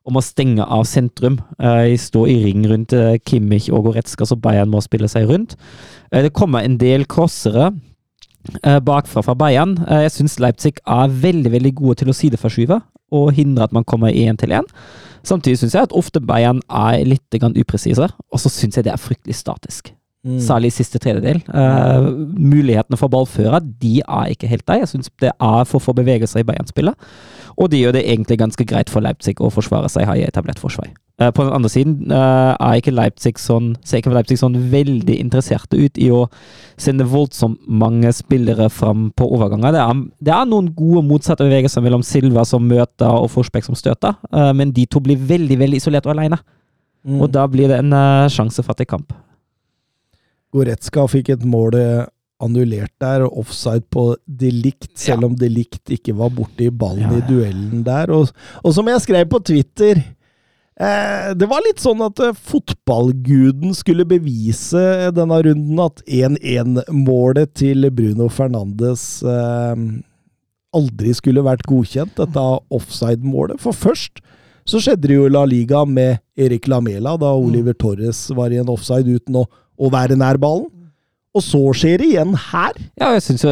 om 0.08 0.16
å 0.16 0.24
stenge 0.24 0.64
av 0.64 0.86
sentrum. 0.88 1.42
Uh, 1.60 1.92
stå 2.00 2.24
i 2.32 2.40
ring 2.46 2.64
rundt 2.72 2.96
uh, 2.96 3.20
Kimmich 3.28 3.68
og 3.68 3.90
Goretzka, 3.90 4.26
så 4.26 4.40
Bayern 4.40 4.72
må 4.72 4.80
spille 4.86 5.12
seg 5.12 5.28
rundt. 5.28 5.58
Eh, 6.12 6.24
det 6.24 6.34
kommer 6.34 6.64
en 6.64 6.78
del 6.80 7.06
crossere 7.06 7.72
eh, 8.64 8.80
bakfra 8.80 9.24
fra 9.26 9.36
Bayern. 9.36 9.78
Eh, 9.88 10.06
jeg 10.08 10.16
syns 10.18 10.40
Leipzig 10.40 10.80
er 10.86 11.12
veldig 11.24 11.52
veldig 11.52 11.74
gode 11.76 12.02
til 12.02 12.12
å 12.12 12.16
sideforskyve 12.16 12.80
og 13.18 13.32
hindre 13.36 13.68
at 13.68 13.76
man 13.76 13.88
kommer 13.88 14.12
én 14.12 14.40
til 14.40 14.56
én. 14.56 14.68
Samtidig 15.28 15.60
syns 15.60 15.76
jeg 15.76 15.90
at 15.90 15.96
ofte 15.96 16.22
Bayern 16.24 16.62
er 16.72 17.04
litt 17.04 17.36
upresise, 17.60 18.08
og 18.08 18.40
så 18.40 18.52
syns 18.52 18.78
jeg 18.78 18.88
det 18.88 18.94
er 18.94 19.02
fryktelig 19.02 19.36
statisk. 19.36 19.92
Mm. 20.28 20.40
Særlig 20.44 20.74
i 20.74 20.76
siste 20.76 21.00
tredjedel. 21.00 21.40
Uh, 21.48 22.12
mulighetene 22.36 23.00
for 23.00 23.08
ballfører 23.08 23.64
de 23.64 24.02
er 24.04 24.34
ikke 24.34 24.50
helt 24.52 24.68
der. 24.68 24.82
Jeg 24.82 24.92
syns 24.92 25.12
det 25.24 25.32
er 25.32 25.64
for 25.64 25.80
få 25.80 25.94
bevegelser 25.96 26.42
i 26.42 26.48
Bayern-spillet. 26.48 26.96
Og 27.58 27.72
de 27.72 27.80
gjør 27.80 27.96
det 27.96 28.04
egentlig 28.06 28.38
ganske 28.38 28.66
greit 28.68 28.92
for 28.92 29.02
Leipzig 29.02 29.38
å 29.40 29.50
forsvare 29.54 29.90
seg 29.90 30.06
her 30.06 30.20
i 30.20 30.26
etablert 30.28 30.60
forsvar. 30.60 30.90
Uh, 31.22 31.32
på 31.32 31.46
den 31.48 31.54
andre 31.56 31.72
siden 31.72 32.12
uh, 32.12 32.58
er 32.60 32.82
ikke 32.82 32.92
Leipzig 32.92 33.40
sånn, 33.40 33.72
ser 33.88 34.02
ikke 34.02 34.12
Leipzig 34.18 34.42
sånn 34.42 34.58
veldig 34.74 35.16
interesserte 35.16 35.80
ut 35.80 35.98
i 35.98 36.10
å 36.12 36.26
sende 36.76 37.08
voldsomt 37.08 37.64
mange 37.66 38.12
spillere 38.14 38.68
fram 38.70 39.08
på 39.16 39.30
overganger. 39.38 39.78
Det 39.78 39.86
er, 39.86 40.04
det 40.28 40.36
er 40.36 40.52
noen 40.52 40.68
gode 40.76 41.06
motsatte 41.08 41.48
bevegelser 41.48 41.86
mellom 41.86 42.04
Silva 42.06 42.44
som 42.46 42.68
møter 42.68 43.16
og 43.16 43.32
Forsbekk 43.34 43.66
som 43.66 43.80
støter, 43.80 44.14
men 44.54 44.70
de 44.76 44.86
to 44.86 45.02
blir 45.02 45.18
veldig 45.18 45.58
veldig 45.58 45.80
isolert 45.80 46.06
og 46.06 46.14
alene. 46.14 46.38
Mm. 47.08 47.22
Og 47.24 47.32
da 47.32 47.48
blir 47.50 47.72
det 47.72 47.80
en 47.80 47.96
uh, 47.96 48.28
sjansefattig 48.32 48.90
kamp. 48.92 49.16
Goretzka 50.58 51.06
fikk 51.12 51.36
et 51.36 51.46
mål 51.48 51.78
eh, 51.78 52.06
annullert 52.44 52.94
der, 53.02 53.26
og 53.26 53.42
offside 53.44 53.86
på 53.94 54.12
Delict, 54.26 54.92
selv 55.00 55.28
om 55.30 55.38
Delict 55.38 55.90
ikke 55.94 56.16
var 56.18 56.34
borti 56.34 56.70
ballen 56.70 57.10
Ja, 57.10 57.22
i 57.22 57.26
duellen 57.26 57.84
der. 57.86 58.14
Og, 58.14 58.30
og 58.64 58.76
som 58.76 58.90
jeg 58.92 59.04
skrev 59.06 59.30
på 59.32 59.42
Twitter 59.42 60.02
eh, 60.02 61.32
Det 61.38 61.50
var 61.50 61.66
litt 61.66 61.82
sånn 61.82 62.04
at 62.06 62.22
eh, 62.24 62.38
fotballguden 62.52 63.74
skulle 63.78 64.06
bevise 64.10 65.10
denne 65.16 65.42
runden 65.50 65.82
at 65.88 66.04
1-1-målet 66.06 67.56
til 67.58 67.90
Bruno 67.94 68.30
Fernandes 68.34 69.08
eh, 69.26 69.76
aldri 70.78 71.14
skulle 71.18 71.46
vært 71.46 71.66
godkjent, 71.66 72.18
dette 72.20 72.48
offside-målet. 72.70 73.62
For 73.64 73.74
først 73.74 74.22
så 74.68 74.82
skjedde 74.84 75.08
det 75.08 75.16
jo 75.16 75.30
La 75.32 75.46
Liga 75.48 75.86
med 75.88 76.20
Erik 76.38 76.68
Lamela, 76.68 77.16
da 77.18 77.32
Oliver 77.34 77.74
Torres 77.80 78.26
var 78.36 78.52
i 78.52 78.60
en 78.60 78.70
offside 78.70 79.16
uten 79.16 79.40
å, 79.40 79.46
å 79.80 79.92
være 79.94 80.18
nær 80.18 80.38
ballen. 80.42 80.66
Og 81.38 81.44
så 81.44 81.60
skjer 81.78 82.00
det 82.02 82.06
igjen 82.08 82.32
her. 82.34 82.74
Ja, 82.98 83.12
jeg 83.14 83.22
syns 83.22 83.44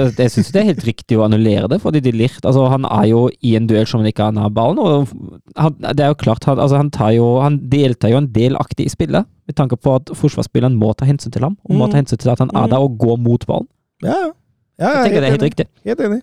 det 0.50 0.58
er 0.58 0.64
helt 0.72 0.86
riktig 0.88 1.20
å 1.20 1.26
annullere 1.28 1.68
det, 1.70 1.78
fordi 1.84 2.00
de 2.02 2.12
lirt, 2.16 2.40
altså, 2.42 2.64
han 2.72 2.86
er 2.90 3.12
jo 3.12 3.28
i 3.46 3.52
en 3.60 3.68
duell 3.70 3.86
som 3.86 4.00
han 4.02 4.10
ikke 4.10 4.24
har 4.26 4.32
nær 4.34 4.50
ballen. 4.50 4.80
og 4.80 5.12
han, 5.56 5.76
Det 5.94 6.00
er 6.02 6.08
jo 6.10 6.18
klart, 6.18 6.44
han, 6.50 6.58
altså, 6.58 6.78
han, 6.82 6.90
tar 6.90 7.12
jo, 7.14 7.28
han 7.44 7.60
deltar 7.70 8.10
jo 8.10 8.18
en 8.18 8.32
delaktig 8.34 8.88
i 8.88 8.90
spillet, 8.90 9.28
med 9.46 9.56
tanke 9.60 9.78
på 9.78 9.94
at 10.00 10.10
forsvarsspilleren 10.18 10.74
må 10.82 10.96
ta 10.98 11.06
hensyn 11.06 11.32
til 11.36 11.44
ham, 11.46 11.58
og 11.70 11.76
må 11.78 11.86
Mm. 11.86 11.92
ta 11.92 11.98
hensyn 12.02 12.18
til 12.18 12.32
at 12.32 12.40
han 12.40 12.50
er 12.56 12.64
Mm. 12.66 12.70
der 12.72 12.78
og 12.80 12.98
går 12.98 13.18
mot 13.22 13.46
ballen. 13.46 13.68
Ja, 14.02 14.10
ja. 14.18 14.32
ja 14.80 14.90
Jeg 15.04 15.12
tenker 15.12 15.22
det 15.22 15.28
er 15.28 15.32
helt 15.36 15.42
enig. 15.44 15.52
riktig. 15.52 15.68
Helt 15.86 16.00
enig. 16.00 16.22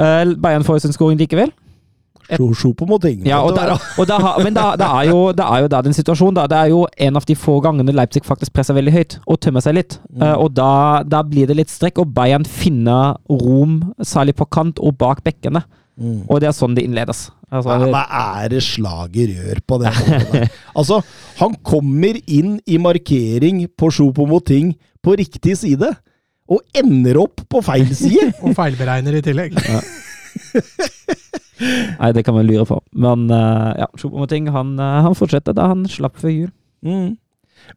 Uh, 0.00 0.34
Bayern 0.34 0.64
får 0.64 0.80
sin 0.80 0.92
skåring 0.92 1.18
likevel. 1.20 1.52
Sjopo 2.36 2.84
mot 2.88 3.00
ting 3.00 3.22
Ja, 3.24 3.38
og 3.40 3.54
der, 3.56 3.72
og 3.96 4.08
der, 4.08 4.26
men 4.44 4.56
da, 4.56 4.74
det, 4.76 4.84
er 4.84 5.08
jo, 5.08 5.20
det 5.32 5.44
er 5.44 5.64
jo 5.64 5.70
da 5.72 5.80
den 5.86 5.96
situasjonen. 5.96 6.36
Da. 6.36 6.46
Det 6.50 6.58
er 6.58 6.72
jo 6.74 6.82
en 7.08 7.16
av 7.16 7.24
de 7.28 7.36
få 7.38 7.58
gangene 7.64 7.94
Leipzig 7.96 8.24
faktisk 8.28 8.52
presser 8.56 8.76
veldig 8.76 8.92
høyt 8.92 9.18
og 9.24 9.40
tømmer 9.44 9.64
seg 9.64 9.78
litt. 9.78 9.98
Eh, 10.20 10.34
og 10.34 10.52
da, 10.56 11.00
da 11.08 11.22
blir 11.24 11.48
det 11.48 11.56
litt 11.56 11.72
strekk, 11.72 12.02
og 12.02 12.12
Bayern 12.16 12.44
finner 12.44 13.16
rom, 13.32 13.80
særlig 14.04 14.36
på 14.38 14.48
kant 14.52 14.82
og 14.82 14.98
bak 15.00 15.24
bekkene. 15.26 15.64
Mm. 15.98 16.26
Og 16.30 16.38
det 16.42 16.50
er 16.50 16.54
sånn 16.54 16.76
det 16.76 16.84
innledes. 16.86 17.26
Altså, 17.48 17.74
Hva, 17.74 17.88
hva 17.90 18.02
er 18.42 18.52
det 18.52 18.60
slaget 18.62 19.32
gjør 19.34 19.62
på 19.66 19.78
det 19.82 19.94
målet? 19.96 20.58
Altså, 20.78 21.00
han 21.40 21.56
kommer 21.66 22.20
inn 22.26 22.58
i 22.68 22.78
markering 22.82 23.64
på 23.74 23.90
Sjopo 23.94 24.28
Moting 24.28 24.74
på 25.02 25.16
riktig 25.18 25.56
side, 25.58 25.90
og 26.48 26.62
ender 26.76 27.18
opp 27.20 27.42
på 27.50 27.60
feil 27.64 27.88
side! 27.96 28.30
Og 28.44 28.54
feilberegner 28.56 29.18
i 29.18 29.24
tillegg. 29.24 29.58
Nei, 32.00 32.12
det 32.14 32.24
kan 32.26 32.36
man 32.36 32.46
lure 32.46 32.66
på. 32.66 32.80
Men 32.92 33.30
uh, 33.30 33.72
ja, 33.78 33.88
Choupo-Moting 33.98 34.50
han, 34.54 34.76
eh, 34.78 35.00
han 35.06 35.16
fortsetter 35.18 35.56
da 35.56 35.72
han 35.72 35.86
slapp 35.90 36.20
før 36.20 36.34
jul. 36.34 36.52
Mm. 36.86 37.16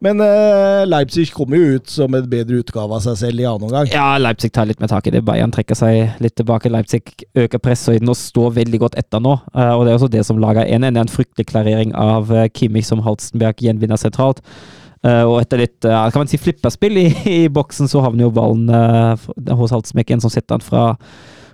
Men 0.00 0.22
uh, 0.22 0.86
Leipzig 0.88 1.26
kommer 1.34 1.58
jo 1.58 1.76
ut 1.76 1.90
som 1.90 2.14
en 2.16 2.28
bedre 2.30 2.62
utgave 2.62 2.96
av 2.96 3.02
seg 3.04 3.18
selv 3.20 3.42
i 3.42 3.46
annen 3.48 3.66
omgang. 3.66 3.90
Ja, 3.92 4.14
Leipzig 4.22 4.52
tar 4.54 4.68
litt 4.70 4.80
mer 4.80 4.90
tak 4.92 5.08
i 5.08 5.12
det. 5.14 5.24
Bayern 5.26 5.52
trekker 5.52 5.76
seg 5.78 6.22
litt 6.22 6.36
tilbake. 6.38 6.72
Leipzig 6.72 7.02
øker 7.34 7.60
presshøyden 7.62 8.08
og 8.08 8.18
står 8.18 8.54
veldig 8.62 8.82
godt 8.86 8.96
etter 9.02 9.22
nå. 9.22 9.36
Uh, 9.52 9.74
og 9.74 9.84
Det 9.84 9.92
er 9.92 9.98
også 9.98 10.12
det 10.14 10.24
som 10.28 10.40
lager 10.42 10.64
1-1. 10.64 10.88
Det 10.88 11.02
er 11.02 11.04
en 11.04 11.16
fryktelig 11.16 11.48
klarering 11.50 11.96
av 11.98 12.32
uh, 12.32 12.46
Kimmich 12.54 12.88
som 12.88 13.04
Halstenberg 13.04 13.60
gjenvinner 13.62 14.00
sentralt. 14.00 14.44
Og 15.02 15.40
etter 15.40 15.58
litt 15.58 15.82
kan 15.82 16.14
man 16.14 16.28
si 16.30 16.38
flipperspill 16.38 16.94
i, 17.00 17.08
i 17.26 17.38
boksen, 17.50 17.88
så 17.90 18.04
havner 18.04 18.28
jo 18.28 18.34
ballen 18.36 18.68
hos 19.58 19.74
Halstenberg, 19.74 20.12
en 20.14 20.22
som 20.22 20.30
setter 20.30 20.60
den 20.60 20.62
fra 20.62 20.92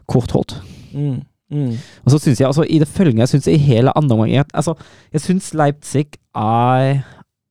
kort 0.05 0.35
hold. 0.37 0.53
Mm. 0.95 1.21
Mm. 1.51 1.77
Og 2.05 2.11
så 2.11 2.19
synes 2.19 2.41
jeg 2.41 2.47
altså, 2.47 2.63
i 2.63 2.79
det 2.79 2.89
følgende, 2.89 3.21
jeg 3.21 3.29
synes 3.29 3.47
i 3.47 3.57
hele 3.57 3.97
andre 3.99 4.17
omgang 4.17 4.47
altså, 4.55 4.75
Jeg 5.13 5.21
synes 5.21 5.55
Leipzig 5.55 6.07
er, 6.37 7.01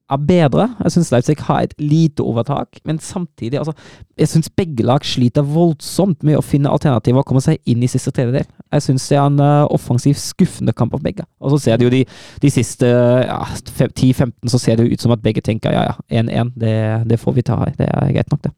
er 0.10 0.18
bedre. 0.28 0.76
Jeg 0.84 0.92
synes 0.92 1.12
Leipzig 1.12 1.36
har 1.40 1.62
et 1.62 1.74
lite 1.80 2.22
overtak, 2.22 2.68
men 2.86 3.00
samtidig 3.00 3.58
altså, 3.58 3.74
Jeg 4.18 4.28
synes 4.28 4.50
begge 4.50 4.84
lag 4.84 5.06
sliter 5.06 5.42
voldsomt 5.42 6.24
med 6.24 6.38
å 6.38 6.46
finne 6.46 6.70
alternativer 6.70 7.18
og 7.18 7.26
komme 7.26 7.42
seg 7.42 7.58
inn 7.66 7.82
i 7.84 7.90
siste 7.90 8.12
tredjedel. 8.12 8.46
Jeg 8.72 8.86
synes 8.86 9.08
det 9.10 9.18
er 9.18 9.26
en 9.26 9.42
uh, 9.42 9.66
offensivt 9.74 10.22
skuffende 10.22 10.74
kamp 10.74 10.94
av 10.94 11.02
begge. 11.02 11.26
Og 11.42 11.52
så 11.52 11.58
ser 11.58 11.78
det 11.78 11.90
jo 11.90 11.94
de, 11.94 12.06
de 12.42 12.54
siste 12.54 12.86
ja, 12.86 13.42
10-15, 13.66 14.32
så 14.46 14.62
ser 14.62 14.78
det 14.78 14.86
jo 14.86 14.94
ut 14.94 15.02
som 15.02 15.18
at 15.18 15.26
begge 15.26 15.42
tenker 15.42 15.74
ja 15.74 15.90
ja, 15.90 16.22
1-1, 16.22 16.54
det, 16.56 16.78
det 17.10 17.20
får 17.20 17.34
vi 17.34 17.50
ta 17.50 17.58
her. 17.66 17.74
Det 17.78 17.90
er 17.90 18.14
greit 18.14 18.32
nok, 18.32 18.46
det. 18.46 18.54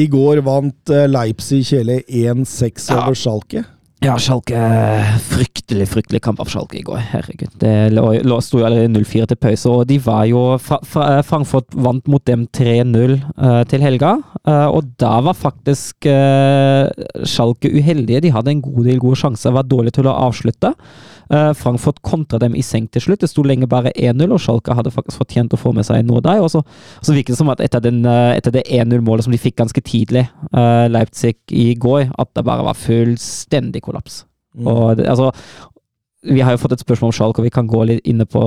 I 0.00 0.06
går 0.08 0.40
vant 0.46 0.94
eh, 0.94 1.08
Leipzig 1.10 1.64
kjele 1.68 2.00
1-6 2.06 2.88
Ja. 2.90 3.02
over 3.04 3.18
Schalke. 3.18 3.66
Ja, 4.00 4.14
Schalke 4.16 4.56
Fryktelig, 5.28 5.84
fryktelig 5.90 6.22
kamp 6.24 6.40
av 6.40 6.48
Schalke 6.48 6.78
i 6.78 6.84
går. 6.86 7.02
Herregud. 7.10 7.52
Det 7.60 7.72
lå, 7.92 8.06
lå, 8.24 8.38
sto 8.40 8.62
jo 8.62 8.64
allerede 8.64 8.94
0-4 8.94 9.28
til 9.28 9.36
pause, 9.36 9.68
og 9.68 9.82
de 9.90 9.98
var 10.00 10.24
jo 10.30 10.40
fra, 10.62 10.78
fra, 10.88 11.08
Frankfurt 11.26 11.76
vant 11.76 12.08
mot 12.08 12.24
dem 12.24 12.46
3-0 12.56 13.18
uh, 13.36 13.62
til 13.68 13.84
helga, 13.84 14.18
Uh, 14.40 14.72
og 14.72 14.86
da 14.96 15.18
var 15.20 15.36
faktisk 15.36 16.06
uh, 16.08 16.88
Schalke 17.28 17.68
uheldige. 17.68 18.22
De 18.24 18.30
hadde 18.32 18.54
en 18.54 18.62
god 18.64 18.86
del 18.88 18.96
gode 19.02 19.18
sjanser, 19.20 19.52
var 19.52 19.66
dårlige 19.68 19.98
til 19.98 20.08
å 20.08 20.14
avslutte. 20.16 20.72
Eh, 21.30 21.52
Frankfurt 21.54 22.00
kontra 22.02 22.40
dem 22.42 22.56
i 22.58 22.62
seng 22.62 22.88
til 22.90 23.04
slutt. 23.04 23.20
Det 23.22 23.30
sto 23.30 23.44
lenge 23.46 23.68
bare 23.70 23.92
1-0, 23.94 24.32
og 24.34 24.40
Schalke 24.42 24.74
hadde 24.74 24.90
faktisk 24.90 25.20
fortjent 25.20 25.54
å 25.54 25.60
få 25.60 25.70
med 25.76 25.86
seg 25.86 26.02
noe 26.08 26.22
der. 26.24 26.42
Og 26.42 26.50
så, 26.50 26.64
så 26.98 27.14
virket 27.14 27.36
det 27.36 27.38
som 27.38 27.52
at 27.52 27.62
etter, 27.62 27.82
den, 27.84 28.02
eh, 28.08 28.34
etter 28.34 28.54
det 28.56 28.64
1-0-målet 28.66 29.28
som 29.28 29.34
de 29.34 29.38
fikk 29.38 29.60
ganske 29.60 29.82
tidlig, 29.86 30.26
eh, 30.50 30.86
Leipzig 30.90 31.36
i 31.54 31.68
går, 31.78 32.10
at 32.18 32.32
det 32.34 32.46
bare 32.48 32.66
var 32.66 32.78
fullstendig 32.78 33.84
kollaps. 33.86 34.24
Mm. 34.58 34.66
Og 34.66 35.04
altså, 35.06 35.30
vi 36.22 36.40
har 36.44 36.52
jo 36.52 36.58
fått 36.60 36.74
et 36.76 36.82
spørsmål 36.84 37.08
om 37.08 37.14
Schalke, 37.16 37.40
og 37.40 37.46
vi 37.46 37.50
kan 37.54 37.66
gå 37.70 37.80
litt 37.88 38.04
inne 38.04 38.26
på, 38.28 38.40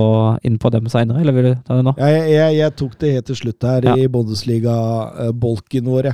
inn 0.46 0.58
på 0.62 0.70
dem 0.70 0.86
seinere, 0.86 1.20
eller 1.24 1.34
vil 1.34 1.46
du 1.48 1.54
ta 1.66 1.74
det 1.80 1.82
nå? 1.88 1.94
Ja, 1.98 2.06
jeg, 2.12 2.28
jeg, 2.30 2.56
jeg 2.60 2.74
tok 2.78 2.92
det 3.00 3.10
helt 3.16 3.26
til 3.26 3.38
slutt 3.40 3.66
her 3.66 3.88
Ja. 3.88 3.94
i 3.98 4.06
Bundesliga-bolken 4.08 5.88
vår. 5.90 6.06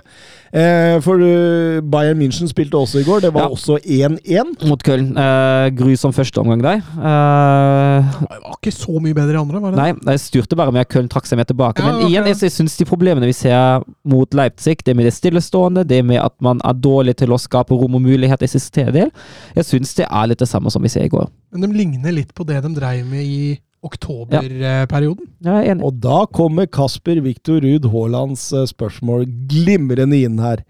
Eh, 0.56 0.96
for 1.04 1.20
uh, 1.20 1.80
Bayern 1.84 2.18
München 2.20 2.48
spilte 2.50 2.78
også 2.80 3.02
i 3.02 3.04
går. 3.06 3.20
Det 3.26 3.32
var 3.34 3.42
Ja. 3.42 3.48
også 3.52 3.76
1-1. 3.84 4.64
Mot 4.68 4.82
Köln. 4.82 5.12
Eh, 5.16 5.70
grusom 5.76 6.12
førsteomgang 6.16 6.62
der. 6.64 6.80
Eh, 6.80 8.08
Det 8.20 8.40
var 8.40 8.56
ikke 8.56 8.72
så 8.72 8.96
mye 9.00 9.14
bedre 9.14 9.36
i 9.36 9.40
andre, 9.40 9.60
var 9.60 9.70
det? 9.70 9.76
Nei, 9.78 9.92
det 10.12 10.20
styrte 10.20 10.56
bare 10.56 10.72
med 10.72 10.80
at 10.86 10.88
Köln 10.88 11.08
trakk 11.12 11.26
seg 11.28 11.36
mer 11.38 11.44
tilbake. 11.44 11.80
Ja, 11.84 11.92
Men 11.92 12.08
igjen, 12.08 12.24
jeg, 12.26 12.40
jeg 12.40 12.50
syns 12.56 12.76
de 12.80 12.84
problemene 12.88 13.26
vi 13.28 13.32
ser 13.36 13.84
mot 14.04 14.32
Leipzig, 14.34 14.80
det 14.84 14.96
med 14.96 15.04
det 15.06 15.14
stillestående, 15.14 15.84
det 15.86 16.04
med 16.04 16.20
at 16.24 16.34
man 16.40 16.60
er 16.64 16.72
dårlig 16.72 17.16
til 17.20 17.28
å 17.32 17.38
skape 17.38 17.76
rom 17.76 17.94
og 17.94 18.02
muligheter 18.02 18.44
i 18.44 18.50
siste 18.50 18.72
tredjedel, 18.80 19.10
jeg 19.56 19.64
syns 19.64 19.94
det 19.94 20.06
er 20.10 20.26
litt 20.26 20.38
det 20.40 20.48
samme 20.48 20.70
som 20.70 20.82
vi 20.82 20.88
ser 20.88 21.04
i 21.04 21.08
går. 21.12 21.28
Men 21.50 21.66
de 21.66 21.74
ligner 21.74 22.14
litt 22.14 22.32
på 22.36 22.46
det 22.46 22.60
de 22.64 22.72
dreiv 22.76 23.06
med 23.10 23.26
i 23.26 23.42
oktoberperioden. 23.84 25.28
Er. 25.46 25.78
Og 25.80 25.96
da 26.02 26.24
kommer 26.36 26.68
Kasper 26.68 27.20
Viktor 27.24 27.62
Ruud 27.64 27.88
Haalands 27.92 28.50
eh, 28.52 28.68
spørsmål 28.68 29.24
glimrende 29.50 30.20
inn 30.20 30.38
her. 30.42 30.62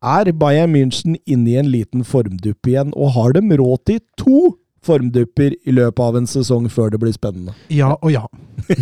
Er 0.00 0.32
Bayern 0.32 0.72
München 0.74 1.18
inne 1.28 1.52
i 1.52 1.58
en 1.60 1.70
liten 1.70 2.06
formdupp 2.08 2.66
igjen, 2.66 2.94
og 2.96 3.14
har 3.16 3.36
de 3.36 3.44
råd 3.60 3.84
til 3.86 4.00
to 4.18 4.40
formdupper 4.84 5.54
i 5.68 5.74
løpet 5.76 6.00
av 6.00 6.16
en 6.16 6.28
sesong 6.28 6.70
før 6.72 6.94
det 6.94 7.02
blir 7.02 7.12
spennende? 7.14 7.54
Ja 7.68 7.92
og 8.00 8.12
ja. 8.14 8.24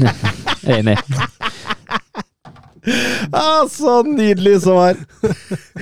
Enig. 0.78 0.96
Ah, 3.34 3.64
så 3.70 4.00
nydelig 4.06 4.62
svar! 4.64 4.98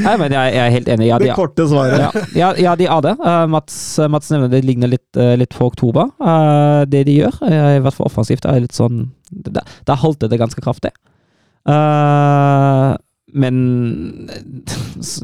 Nei, 0.00 0.14
men 0.20 0.34
jeg, 0.34 0.54
jeg 0.56 0.62
er 0.64 0.72
helt 0.74 0.88
enig. 0.96 1.08
Ja, 1.10 1.18
de, 1.22 1.30
Det 1.30 1.36
korte 1.38 1.66
svaret. 1.70 2.00
ja, 2.00 2.24
ja, 2.38 2.52
ja, 2.68 2.76
de 2.78 2.88
er 2.90 3.02
det. 3.06 3.14
Eh, 3.20 3.42
Mats, 3.52 3.76
Mats 4.12 4.30
nevner 4.34 4.52
det 4.52 4.62
ligner 4.66 4.90
litt, 4.90 5.08
uh, 5.20 5.34
litt 5.38 5.54
på 5.56 5.68
oktober. 5.70 6.10
Uh, 6.22 6.84
det 6.90 7.04
de 7.08 7.18
gjør, 7.20 7.40
eh, 7.48 7.76
i 7.78 7.82
hvert 7.84 7.96
fall 7.96 8.10
offensivt, 8.10 8.46
er 8.48 8.62
litt 8.64 8.76
sånn 8.76 9.06
Da, 9.30 9.96
halter 9.98 10.30
det 10.30 10.38
ganske 10.40 10.62
kraftig. 10.62 10.92
Eh, 11.66 12.96
men 13.34 13.56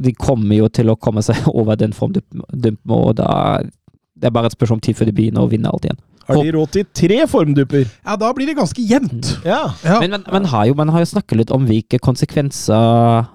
de 0.02 0.12
kommer 0.18 0.58
jo 0.58 0.68
til 0.74 0.90
å 0.90 0.98
komme 0.98 1.22
seg 1.24 1.46
over 1.58 1.78
den 1.80 1.94
formdumpen, 1.96 2.42
og 2.90 3.14
da 3.20 3.62
Det 3.62 4.28
er 4.28 4.34
bare 4.34 4.50
et 4.50 4.56
spørsmål 4.56 4.80
om 4.80 4.86
tid 4.86 4.98
før 4.98 5.08
de 5.10 5.14
begynner 5.16 5.46
å 5.46 5.50
vinne 5.50 5.70
alt 5.70 5.86
igjen. 5.86 6.00
Har 6.28 6.38
de 6.42 6.52
råd 6.54 6.72
til 6.76 6.86
tre 6.94 7.18
formdupper? 7.30 7.88
Ja, 8.04 8.16
da 8.20 8.30
blir 8.36 8.48
det 8.50 8.56
ganske 8.58 8.84
jevnt. 8.86 9.34
Ja. 9.46 9.64
Ja. 9.84 9.98
Men 10.02 10.22
man, 10.22 10.46
har 10.52 10.68
jo, 10.68 10.76
man 10.78 10.92
har 10.94 11.02
jo 11.02 11.10
snakket 11.14 11.42
litt 11.42 11.54
om 11.54 11.66
hvilke 11.68 12.00
konsekvenser 12.02 13.26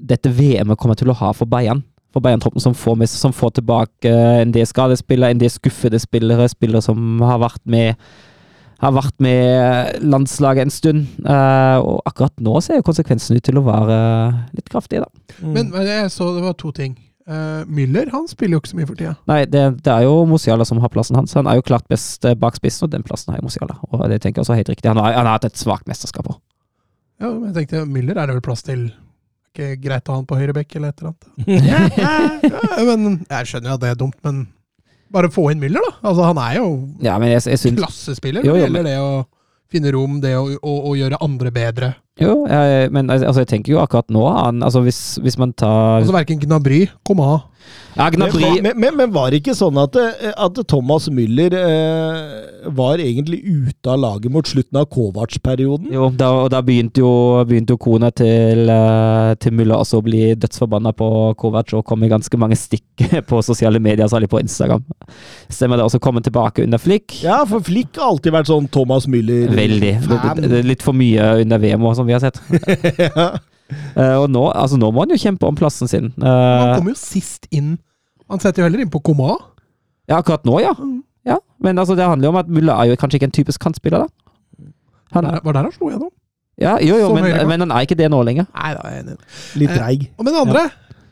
dette 0.00 0.32
VM-et 0.32 0.80
kommer 0.80 0.96
til 0.96 1.12
å 1.12 1.18
ha 1.20 1.34
for 1.36 1.50
Bayern. 1.50 1.84
For 2.10 2.24
Bayern-troppen 2.24 2.62
som, 2.62 2.74
får 2.74 3.04
som 3.12 3.34
får 3.36 3.58
tilbake 3.60 4.10
en 4.40 4.54
del 4.54 4.66
skadespillere, 4.66 5.30
en 5.30 5.42
del 5.42 5.52
skuffede 5.52 6.00
spillere, 6.02 6.48
spillere 6.50 6.82
som 6.82 7.20
har 7.22 7.38
vært 7.44 7.62
med 7.70 7.94
har 8.80 8.94
vært 8.96 9.18
med 9.20 10.00
landslaget 10.08 10.64
en 10.64 10.72
stund. 10.72 11.02
Eh, 11.20 11.78
og 11.84 12.00
akkurat 12.08 12.32
nå 12.40 12.56
ser 12.64 12.80
konsekvensen 12.86 13.36
ut 13.36 13.44
til 13.44 13.60
å 13.60 13.64
være 13.66 13.98
litt 14.56 14.70
kraftig, 14.72 15.02
da. 15.04 15.36
Men, 15.44 15.68
men 15.68 15.84
jeg 15.84 16.08
så 16.14 16.30
det 16.36 16.44
var 16.46 16.56
to 16.56 16.72
ting. 16.72 16.96
Uh, 17.28 17.62
Müller 17.68 18.08
han 18.10 18.24
spiller 18.30 18.56
jo 18.56 18.62
ikke 18.62 18.70
så 18.72 18.78
mye 18.78 18.88
for 18.88 18.98
tida. 18.98 19.12
Nei, 19.28 19.42
det, 19.46 19.62
det 19.84 19.92
er 19.92 20.06
jo 20.06 20.24
Musiala 20.26 20.64
som 20.66 20.80
har 20.82 20.90
plassen 20.92 21.18
hans. 21.18 21.34
Han 21.36 21.50
er 21.50 21.58
jo 21.58 21.66
klart 21.66 21.84
best 21.92 22.24
eh, 22.26 22.36
bak 22.38 22.56
spissen, 22.56 22.88
og 22.88 22.94
den 22.94 23.04
plassen 23.06 23.34
har 23.34 23.42
jo 23.42 23.46
Musiala. 23.46 23.76
Og 23.90 24.06
det 24.10 24.22
tenker 24.24 24.40
jeg 24.40 24.46
også 24.46 24.56
er 24.56 24.62
helt 24.62 24.72
riktig. 24.72 24.88
Han 24.90 24.98
har, 25.02 25.12
han 25.18 25.28
har 25.28 25.36
hatt 25.38 25.46
et 25.50 25.60
svakt 25.60 25.86
mesterskap 25.90 26.30
òg. 26.32 26.40
Ja, 27.20 27.28
men 27.28 27.50
jeg 27.50 27.58
tenkte 27.58 27.84
Müller 27.86 28.16
er 28.16 28.30
det 28.30 28.38
vel 28.38 28.46
plass 28.48 28.64
til. 28.66 28.88
Ikke 29.52 29.74
greit 29.82 30.08
å 30.08 30.14
ha 30.14 30.22
han 30.22 30.28
på 30.30 30.38
høyre 30.40 30.54
bekk 30.56 30.78
eller 30.78 30.94
et 30.94 31.02
eller 31.02 31.12
annet. 31.12 31.28
ja, 32.80 32.86
men 32.88 33.20
jeg 33.26 33.50
skjønner 33.50 33.74
jo 33.74 33.76
at 33.76 33.84
det 33.84 33.92
er 33.92 34.00
dumt, 34.00 34.16
men 34.26 34.46
bare 35.12 35.30
få 35.34 35.50
inn 35.52 35.60
Müller, 35.62 35.84
da. 35.84 35.96
Altså, 36.00 36.24
han 36.30 36.40
er 36.40 36.56
jo 36.60 36.66
Ja, 37.04 37.18
men 37.20 37.34
jeg, 37.34 37.42
jeg 37.50 37.60
synes... 37.60 37.82
klassespiller 37.82 38.46
Jo, 38.46 38.54
det 38.54 38.62
jo, 38.62 38.64
gjelder 38.64 38.86
det 38.86 38.96
å 39.02 39.10
finne 39.70 39.92
rom, 39.94 40.18
det 40.22 40.34
å, 40.38 40.46
å, 40.58 40.74
å 40.90 40.94
gjøre 40.98 41.20
andre 41.24 41.52
bedre. 41.54 41.92
Jo, 42.20 42.44
jeg, 42.50 42.90
men 42.92 43.08
altså, 43.12 43.40
jeg 43.40 43.48
tenker 43.48 43.74
jo 43.74 43.80
akkurat 43.80 44.10
nå 44.12 44.26
han, 44.28 44.60
altså 44.66 44.82
hvis, 44.84 45.00
hvis 45.24 45.38
man 45.40 45.54
tar 45.56 46.02
Altså 46.02 46.12
verken 46.12 46.40
Gnabry, 46.42 46.82
Coman 47.06 47.40
Ja, 47.96 48.04
Men, 48.04 48.30
Gnabry 48.30 48.62
men, 48.62 48.76
men, 48.78 48.96
men 48.96 49.12
var 49.12 49.32
det 49.32 49.40
ikke 49.40 49.54
sånn 49.58 49.78
at, 49.82 49.96
eh, 49.98 50.30
at 50.38 50.58
Thomas 50.70 51.08
Müller 51.10 51.54
eh, 51.58 52.68
var 52.70 53.02
egentlig 53.02 53.40
ute 53.42 53.90
av 53.90 53.98
laget 53.98 54.30
mot 54.32 54.46
slutten 54.46 54.78
av 54.78 54.86
Kovac-perioden? 54.94 55.90
Jo, 55.94 56.06
da, 56.14 56.30
og 56.44 56.52
da 56.54 56.60
begynte 56.64 57.02
jo, 57.02 57.10
begynte 57.48 57.74
jo 57.74 57.80
kona 57.82 58.12
til, 58.14 58.70
eh, 58.70 59.32
til 59.42 59.56
Müller 59.58 59.82
også 59.82 59.98
å 59.98 60.06
bli 60.06 60.22
dødsforbanna 60.38 60.94
på 60.96 61.10
Kovac 61.40 61.74
og 61.74 61.84
kom 61.88 62.06
i 62.06 62.12
ganske 62.12 62.40
mange 62.40 62.58
stikk 62.58 63.08
på 63.30 63.42
sosiale 63.44 63.82
medier, 63.82 64.06
særlig 64.10 64.30
på 64.30 64.42
Instagram. 64.42 64.86
Stemmer 65.50 65.80
det. 65.80 65.88
Og 65.88 65.94
så 65.96 66.02
kom 66.02 66.20
han 66.20 66.26
tilbake 66.26 66.62
under 66.64 66.78
Flick. 66.78 67.18
Ja, 67.24 67.42
for 67.48 67.64
Flick 67.66 67.98
har 67.98 68.14
alltid 68.14 68.38
vært 68.38 68.52
sånn 68.52 68.70
Thomas 68.70 69.10
Müller. 69.10 69.50
Veldig. 69.50 69.96
Er 70.30 70.62
litt 70.66 70.86
for 70.86 70.94
mye 70.96 71.32
under 71.42 71.58
VM 71.58 71.90
òg, 71.90 71.98
som 71.98 72.06
vi 72.06 72.14
har 72.14 72.22
sett. 72.22 72.38
ja. 73.02 73.32
Eh, 73.96 74.16
og 74.20 74.28
nå, 74.30 74.44
altså, 74.54 74.76
nå 74.80 74.90
må 74.94 75.04
han 75.04 75.10
jo 75.14 75.18
kjempe 75.20 75.46
om 75.48 75.56
plassen 75.58 75.88
sin. 75.90 76.12
Han 76.18 76.26
Eh, 76.26 76.76
kommer 76.78 76.94
jo 76.94 76.98
sist 77.00 77.46
inn. 77.50 77.78
Han 78.30 78.38
setter 78.42 78.62
jo 78.62 78.68
heller 78.68 78.82
inn 78.84 78.90
på 78.90 79.00
Koma. 79.02 79.36
ja, 80.08 80.18
akkurat 80.20 80.44
nå, 80.46 80.60
ja. 80.62 80.72
ja. 81.26 81.38
Men 81.62 81.78
altså, 81.78 81.94
det 81.98 82.04
handler 82.06 82.28
jo 82.28 82.32
om 82.34 82.40
at 82.42 82.48
Mulla 82.48 82.76
er 82.82 82.90
jo 82.90 82.96
kanskje 82.96 83.18
ikke 83.20 83.28
en 83.30 83.36
typisk 83.36 83.60
kantspiller, 83.60 84.06
da. 84.06 84.66
Han, 85.14 85.24
Der- 85.24 85.40
Var 85.44 85.52
der 85.52 85.62
han 85.62 85.72
slo 85.72 85.90
gjennom? 85.90 86.10
ja, 86.60 86.76
jo, 86.84 86.96
jo, 87.00 87.14
men, 87.14 87.24
men 87.48 87.60
han 87.64 87.70
er 87.72 87.86
ikke 87.86 87.96
det 87.98 88.10
nå 88.12 88.22
lenger. 88.22 88.46
Nei, 88.54 88.74
da 88.74 88.80
er 88.84 88.94
jeg 88.94 89.04
enig. 89.06 89.16
Litt 89.56 89.70
dreig 89.74 90.10
Og 90.18 90.24
med 90.24 90.34
det 90.34 90.40
andre 90.46 90.64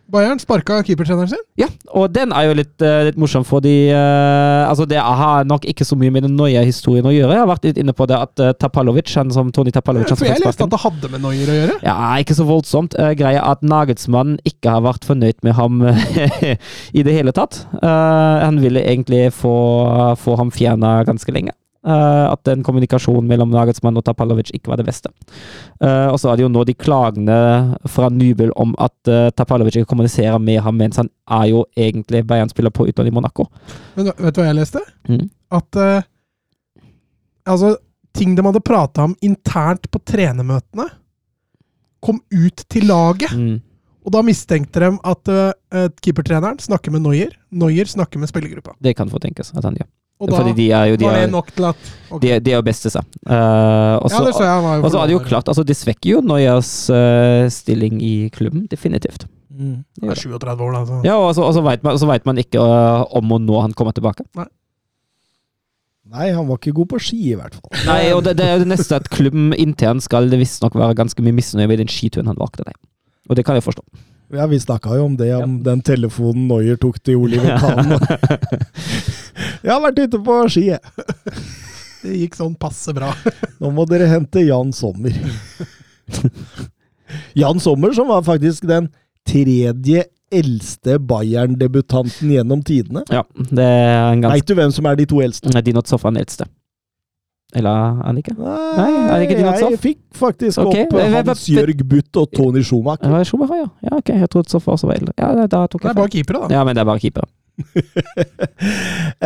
Bayern 0.08 0.40
sparka 0.40 0.78
keepertreneren 0.86 1.28
sin. 1.28 1.40
Ja, 1.60 1.66
og 1.92 2.14
den 2.14 2.32
er 2.32 2.46
jo 2.48 2.54
litt, 2.56 2.80
eh, 2.80 3.02
litt 3.10 3.18
morsom, 3.20 3.44
fordi 3.44 3.90
uh, 3.92 4.64
altså 4.64 4.86
det 4.88 4.96
har 5.02 5.44
nok 5.44 5.66
ikke 5.68 5.84
så 5.84 5.98
mye 6.00 6.12
med 6.14 6.24
den 6.24 6.36
nøye 6.38 6.62
historien 6.64 7.04
å 7.04 7.12
gjøre. 7.12 7.34
Jeg 7.36 7.42
har 7.42 7.50
vært 7.50 7.68
litt 7.68 7.80
inne 7.82 7.92
på 7.96 8.06
det 8.08 8.16
at 8.16 8.40
uh, 8.40 8.54
Tapalovic, 8.56 9.12
han 9.20 9.28
som 9.34 9.52
Tony 9.52 9.74
Tapalovic 9.74 10.08
han 10.08 10.20
For 10.20 10.30
jeg 10.30 10.40
leste 10.40 10.64
at 10.64 10.72
det 10.72 10.80
hadde 10.80 11.12
med 11.12 11.24
Neuer 11.26 11.52
å 11.52 11.58
gjøre. 11.58 11.76
Ja, 11.84 11.98
ikke 12.24 12.38
så 12.38 12.48
voldsomt. 12.48 12.96
Uh, 12.96 13.12
greia 13.18 13.44
at 13.50 13.60
Nagelsmann 13.60 14.38
ikke 14.48 14.78
har 14.78 14.86
vært 14.88 15.04
fornøyd 15.08 15.44
med 15.44 15.58
ham 15.60 15.84
i 16.98 17.04
det 17.04 17.12
hele 17.12 17.34
tatt. 17.36 17.60
Han 17.82 18.62
ville 18.62 18.80
egentlig 18.80 19.28
få, 19.36 19.56
få 20.20 20.40
ham 20.40 20.52
fjerna 20.54 21.02
ganske 21.08 21.36
lenge. 21.36 21.52
Eh, 21.88 22.24
at 22.28 22.42
den 22.44 22.62
kommunikasjonen 22.66 23.28
mellom 23.30 23.52
Nagelsmann 23.54 23.96
og 23.96 24.04
Tapalovic 24.04 24.50
ikke 24.52 24.68
var 24.72 24.80
det 24.80 24.84
beste. 24.88 25.08
Uh, 25.80 26.10
og 26.12 26.18
så 26.20 26.28
er 26.28 26.36
det 26.36 26.44
jo 26.44 26.50
nå 26.52 26.64
de 26.68 26.74
klagene 26.76 27.38
fra 27.88 28.10
Nybel 28.12 28.50
om 28.60 28.74
at 28.82 29.08
uh, 29.08 29.30
Tapalovic 29.32 29.78
ikke 29.78 29.88
kommuniserer 29.94 30.36
med 30.42 30.60
ham 30.64 30.76
mens 30.76 30.98
han 31.00 31.08
er 31.32 31.46
jo 31.52 31.62
egentlig 31.78 32.26
Bayern-spiller 32.28 32.74
på 32.74 32.90
utlån 32.90 33.08
i 33.08 33.14
Monaco. 33.14 33.46
Men 33.96 34.10
vet 34.10 34.36
du 34.36 34.42
hva 34.42 34.50
jeg 34.50 34.58
leste? 34.60 34.84
Mm. 35.08 35.28
At 35.58 35.82
Altså, 37.48 37.78
ting 38.12 38.34
de 38.36 38.42
hadde 38.44 38.60
prata 38.60 39.06
om 39.08 39.14
internt 39.24 39.86
på 39.88 40.02
trenermøtene, 40.04 40.84
kom 42.04 42.18
ut 42.28 42.64
til 42.68 42.84
laget. 42.90 43.32
Mm. 43.32 43.62
Og 44.04 44.12
da 44.12 44.20
mistenkte 44.26 44.82
de 44.84 44.90
at 44.92 45.30
uh, 45.32 45.86
keepertreneren 46.04 46.60
snakker 46.60 46.92
med 46.92 47.06
Noyer. 47.06 47.32
Noyer 47.48 47.88
snakker 47.88 48.20
med 48.20 48.28
spillergruppa. 48.28 48.76
Det 48.84 48.92
kan 48.98 49.08
få 49.08 49.22
tenkes 49.24 49.54
at 49.56 49.64
han 49.64 49.80
gjør. 49.80 49.88
Og 50.18 50.30
da 50.32 50.42
de 50.50 50.66
er 50.74 50.84
jo, 50.90 50.98
de 50.98 51.06
var 51.06 51.20
det 51.20 51.30
nok 51.30 51.50
til 51.54 51.66
at 51.68 51.90
okay. 52.10 52.22
de 52.24 52.38
de 52.42 52.52
er 52.52 52.58
jo 52.58 52.64
best 52.66 52.82
til 52.82 52.90
seg. 52.90 53.06
Uh, 53.22 54.02
og 54.02 54.10
så 54.10 54.22
så 54.34 54.98
er 54.98 55.06
det 55.06 55.14
jo 55.14 55.22
klart, 55.22 55.46
altså 55.46 55.62
det 55.62 55.76
svekker 55.78 56.16
jo 56.16 56.22
Noyas 56.26 56.90
uh, 56.90 57.46
stilling 57.52 58.00
i 58.02 58.28
klubben, 58.34 58.66
definitivt. 58.70 59.28
Det 59.58 60.10
er 60.10 60.18
37 60.18 60.62
år, 60.62 60.72
da. 60.74 60.84
Så. 60.86 61.00
Ja, 61.06 61.16
og 61.18 61.34
så, 61.34 61.42
og 61.42 61.54
så 61.54 61.62
vet 61.66 61.82
man, 61.86 61.98
så 61.98 62.06
vet 62.10 62.26
man 62.26 62.38
ikke 62.38 62.62
uh, 62.62 63.06
om 63.18 63.32
og 63.34 63.40
når 63.46 63.68
han 63.68 63.76
kommer 63.78 63.94
tilbake. 63.94 64.26
Nei, 66.08 66.30
han 66.32 66.46
var 66.48 66.58
ikke 66.58 66.76
god 66.76 66.90
på 66.94 67.00
ski, 67.04 67.18
i 67.32 67.38
hvert 67.38 67.54
fall. 67.54 67.72
Nei, 67.90 68.02
og 68.16 68.22
det, 68.26 68.38
det 68.38 68.46
er 68.46 68.56
jo 68.56 68.64
det 68.64 68.70
neste 68.70 68.98
at 68.98 69.10
klubben 69.12 69.52
internt 69.54 70.06
skal 70.06 70.30
det 70.30 70.40
visstnok 70.40 70.78
være 70.78 70.96
ganske 70.98 71.24
mye 71.24 71.36
misnøye 71.36 71.68
med 71.70 71.82
den 71.82 71.90
skituren 71.92 72.30
han 72.30 72.38
valgte 72.40 72.66
deg. 72.66 72.78
Og 73.28 73.36
det 73.36 73.44
kan 73.44 73.58
jeg 73.58 73.66
forstå. 73.66 73.84
Ja, 74.30 74.46
Vi 74.46 74.60
snakka 74.60 74.96
jo 74.96 75.04
om 75.08 75.16
det, 75.16 75.30
om 75.36 75.62
den 75.64 75.80
telefonen 75.80 76.48
Noyer 76.50 76.76
tok 76.80 76.98
til 77.04 77.16
Oliver 77.16 77.56
Kahn. 77.62 77.94
Jeg 79.64 79.72
har 79.72 79.80
vært 79.82 80.02
ute 80.04 80.20
på 80.24 80.34
ski, 80.52 80.66
jeg. 80.68 80.80
Det 82.02 82.14
gikk 82.20 82.36
sånn 82.38 82.54
passe 82.60 82.92
bra. 82.94 83.08
Nå 83.62 83.70
må 83.74 83.84
dere 83.90 84.06
hente 84.10 84.42
Jan 84.44 84.70
Sommer. 84.74 85.14
Jan 87.38 87.58
Sommer, 87.62 87.94
som 87.96 88.10
var 88.12 88.22
faktisk 88.26 88.68
den 88.68 88.90
tredje 89.28 90.04
eldste 90.34 90.98
Bayern-debutanten 91.08 92.30
gjennom 92.36 92.62
tidene. 92.66 93.02
Ja, 93.10 93.24
det 93.48 93.64
er 93.64 94.12
en 94.12 94.22
ganske 94.24 94.36
Veit 94.36 94.50
du 94.50 94.54
hvem 94.58 94.74
som 94.74 94.88
er 94.90 94.98
de 95.00 95.06
to 95.08 95.22
eldste? 95.24 95.50
Nei, 95.54 95.64
Dinot 95.64 95.90
Soff 95.90 96.04
er 96.04 96.14
den 96.14 96.22
eldste. 96.22 96.46
Eller 97.56 97.72
er 97.72 98.00
han 98.04 98.18
ikke? 98.20 98.34
Nei, 98.36 98.90
er 99.08 99.14
det 99.14 99.24
ikke 99.24 99.36
Dinot 99.38 99.62
jeg 99.62 99.78
fikk 99.80 100.00
faktisk 100.18 100.60
okay. 100.60 100.84
opp 100.84 100.98
eh, 101.00 101.14
Hans 101.16 101.46
Jørg 101.48 101.80
Butt 101.88 102.18
og 102.20 102.28
Tony 102.36 102.60
Schumacher. 102.60 103.08
Ja, 103.08 103.24
Schumacher, 103.24 103.62
ja. 103.62 103.68
ja. 103.88 104.00
Ok, 104.02 104.12
jeg 104.12 104.28
trodde 104.34 104.52
Soff 104.52 104.68
også 104.68 104.84
var 104.90 105.00
eldre. 105.00 105.14
Ja, 105.16 105.46
da 105.48 105.62
tok 105.64 105.80
Det 105.86 105.94
er 105.94 105.96
bare 105.96 106.12
keepere, 106.12 106.42
da. 106.44 106.58
Ja, 106.58 106.64
men 106.68 106.76
det 106.76 106.82
er 106.84 106.88
bare 106.90 107.00
keeper. 107.00 107.24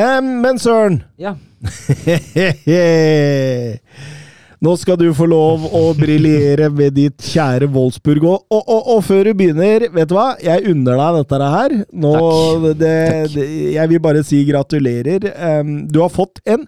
um, 0.05 0.28
men 0.44 0.61
Søren 0.62 1.03
Ja. 1.20 1.35
Nå 4.62 4.77
skal 4.78 4.94
du 5.01 5.09
få 5.19 5.27
lov 5.27 5.66
å 5.74 5.90
briljere 5.99 6.69
med 6.70 6.94
ditt 6.94 7.19
kjære 7.32 7.66
Wolfsburg. 7.74 8.23
Og, 8.31 8.47
og, 8.47 8.62
og, 8.62 8.82
og 8.94 9.01
før 9.03 9.27
du 9.27 9.35
begynner, 9.40 9.89
vet 9.90 10.07
du 10.07 10.15
hva? 10.15 10.39
Jeg 10.39 10.62
unner 10.70 10.94
deg 11.01 11.19
dette 11.19 11.51
her. 11.57 11.74
Nå, 11.90 12.15
Takk. 12.15 12.78
Det, 12.78 12.94
Takk. 13.11 13.35
Det, 13.35 13.51
jeg 13.74 13.90
vil 13.90 13.99
bare 14.07 14.23
si 14.28 14.47
gratulerer. 14.47 15.27
Um, 15.35 15.90
du 15.90 15.99
har 16.05 16.12
fått 16.15 16.39
en 16.47 16.62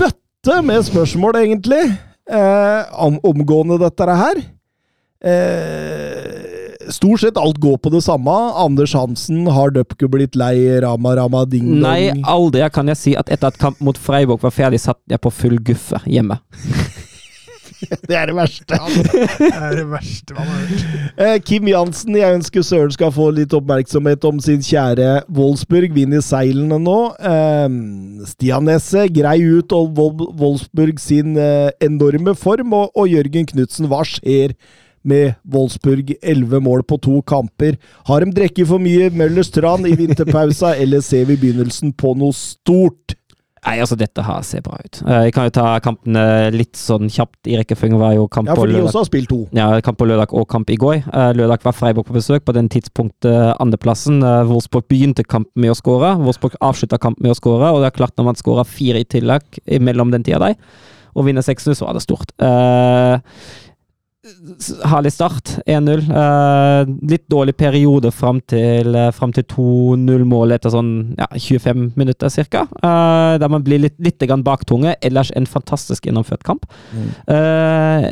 bøtte 0.00 0.60
med 0.66 0.84
spørsmål, 0.86 1.40
egentlig, 1.42 1.82
eh, 2.30 2.82
om, 2.96 3.18
omgående 3.26 3.78
dette 3.82 4.16
her. 4.22 4.42
Eh, 5.20 6.88
stort 6.88 7.20
sett 7.20 7.36
alt 7.36 7.60
går 7.60 7.76
på 7.78 7.92
det 7.92 8.02
samme. 8.06 8.36
Anders 8.64 8.94
Hansen, 8.96 9.46
har 9.46 9.74
Dupke 9.74 10.08
blitt 10.10 10.38
lei 10.38 10.80
Rama 10.82 11.16
Rama 11.18 11.44
Ding 11.44 11.68
Dong? 11.68 11.84
Nei, 11.84 12.10
aldri 12.24 12.64
kan 12.72 12.88
jeg 12.90 13.00
si 13.00 13.16
at 13.18 13.30
etter 13.32 13.52
at 13.52 13.60
kamp 13.60 13.80
mot 13.84 13.98
Freiburg 13.98 14.42
var 14.42 14.54
ferdig, 14.54 14.80
satt 14.82 15.00
jeg 15.10 15.20
på 15.22 15.32
full 15.34 15.60
guffe 15.64 16.00
hjemme. 16.06 16.40
Det 18.08 18.16
er 18.16 18.30
det 18.30 18.36
verste. 18.36 18.78
Det 19.38 19.50
er 19.50 19.76
det 19.78 19.86
verste 19.90 20.36
man 20.36 20.48
har 20.48 20.66
hørt. 20.68 20.86
Eh, 21.20 21.36
Kim 21.44 21.66
Jansen, 21.68 22.14
jeg 22.16 22.36
ønsker 22.38 22.64
Søren 22.64 22.92
skal 22.94 23.10
få 23.12 23.26
litt 23.36 23.52
oppmerksomhet 23.56 24.24
om 24.24 24.38
sin 24.40 24.62
kjære 24.64 25.26
Wolfsburg. 25.36 25.92
Vinner 25.92 26.22
seilene 26.24 26.78
nå. 26.80 26.98
Eh, 27.18 27.66
Stian 28.30 28.64
Nesse, 28.68 29.04
grei 29.12 29.38
ut 29.44 29.74
og 29.76 30.00
Wolfsburg 30.40 31.00
sin 31.02 31.36
eh, 31.36 31.68
enorme 31.84 32.36
form. 32.38 32.72
Og, 32.78 32.94
og 32.96 33.10
Jørgen 33.10 33.48
Knutsen, 33.52 33.90
hva 33.90 34.00
skjer 34.08 34.56
med 35.04 35.36
Wolfsburg? 35.52 36.14
Elleve 36.22 36.60
mål 36.64 36.84
på 36.88 37.00
to 37.04 37.20
kamper. 37.26 37.76
Har 38.08 38.24
de 38.24 38.32
drukket 38.36 38.68
for 38.70 38.82
mye 38.82 39.10
Møllers 39.12 39.52
tran 39.52 39.88
i 39.88 39.96
vinterpausa, 39.98 40.74
eller 40.82 41.04
ser 41.04 41.28
vi 41.28 41.40
begynnelsen 41.40 41.92
på 42.00 42.16
noe 42.20 42.36
stort? 42.36 43.19
Nei, 43.66 43.74
altså, 43.78 43.96
dette 44.00 44.22
her 44.24 44.40
ser 44.42 44.62
bra 44.64 44.78
ut. 44.80 45.02
Eh, 45.06 45.24
Jeg 45.26 45.32
kan 45.36 45.44
jo 45.44 45.50
ta 45.50 45.78
kampene 45.84 46.22
litt 46.54 46.72
sånn 46.80 47.10
kjapt 47.12 47.46
i 47.46 47.58
rekkefølge. 47.60 47.98
var 48.00 48.14
jo 48.14 48.26
kamp 48.28 48.48
Ja, 48.48 48.54
for 48.54 48.66
de 48.66 48.72
lørdag. 48.72 48.88
også 48.88 49.02
har 49.02 49.04
spilt 49.10 49.28
to. 49.28 49.48
Ja, 49.52 49.80
kamp 49.84 49.98
på 49.98 50.06
lørdag 50.08 50.32
og 50.32 50.48
kamp 50.48 50.70
i 50.70 50.76
går. 50.76 51.02
Eh, 51.12 51.32
lørdag 51.36 51.62
var 51.62 51.72
Freiburg 51.76 52.06
på 52.06 52.14
besøk. 52.16 52.40
På 52.44 52.54
den 52.56 52.68
tidspunktet 52.68 53.56
andreplassen. 53.60 54.22
Uh, 54.24 54.44
Wolfsburg 54.48 54.88
begynte 54.88 55.22
kampen 55.28 55.52
med 55.60 55.70
å 55.70 55.76
skåre. 55.76 56.16
Wolfsburg 56.18 56.56
avslutta 56.62 56.98
kampen 56.98 57.22
med 57.22 57.32
å 57.32 57.38
skåre, 57.38 57.68
og 57.74 57.82
det 57.82 57.92
er 57.92 57.98
klart 57.98 58.16
når 58.16 58.24
man 58.24 58.34
skårer 58.34 58.64
fire 58.66 59.00
i 59.00 59.04
tillegg 59.04 59.42
mellom 59.80 60.10
den 60.10 60.22
tida 60.24 60.38
der, 60.38 60.56
og 61.14 61.26
vinner 61.26 61.42
6-0, 61.42 61.74
så 61.76 61.88
er 61.90 61.92
det 61.98 62.02
stort. 62.02 62.32
Eh, 62.40 63.18
s- 63.20 63.69
Herlig 64.90 65.12
start, 65.14 65.56
1-0. 65.66 66.04
Eh, 66.10 66.92
litt 67.10 67.26
dårlig 67.32 67.56
periode 67.60 68.12
fram 68.14 68.40
til, 68.50 68.94
uh, 68.96 69.32
til 69.36 69.46
2-0-målet 69.54 70.60
etter 70.60 70.74
sånn 70.74 70.92
ja, 71.18 71.28
25 71.34 71.92
minutter 71.98 72.32
ca. 72.50 72.66
der 73.40 73.48
man 73.52 73.64
blir 73.64 73.82
litt, 73.82 73.98
litt 73.98 74.22
baktunge. 74.44 74.94
Ellers 75.02 75.30
en 75.36 75.46
fantastisk 75.46 76.06
gjennomført 76.06 76.44
kamp. 76.46 76.66
Eh, 77.30 78.06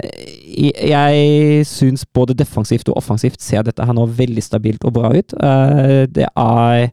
jeg 0.89 1.65
syns 1.69 2.05
både 2.15 2.36
defensivt 2.39 2.89
og 2.90 3.01
offensivt 3.01 3.43
ser 3.45 3.66
dette 3.66 3.85
her 3.85 3.97
nå 3.97 4.07
veldig 4.19 4.45
stabilt 4.45 4.85
og 4.89 4.97
bra 4.99 5.12
ut. 5.15 5.35
Eh, 5.35 6.05
det 6.11 6.28
er 6.28 6.90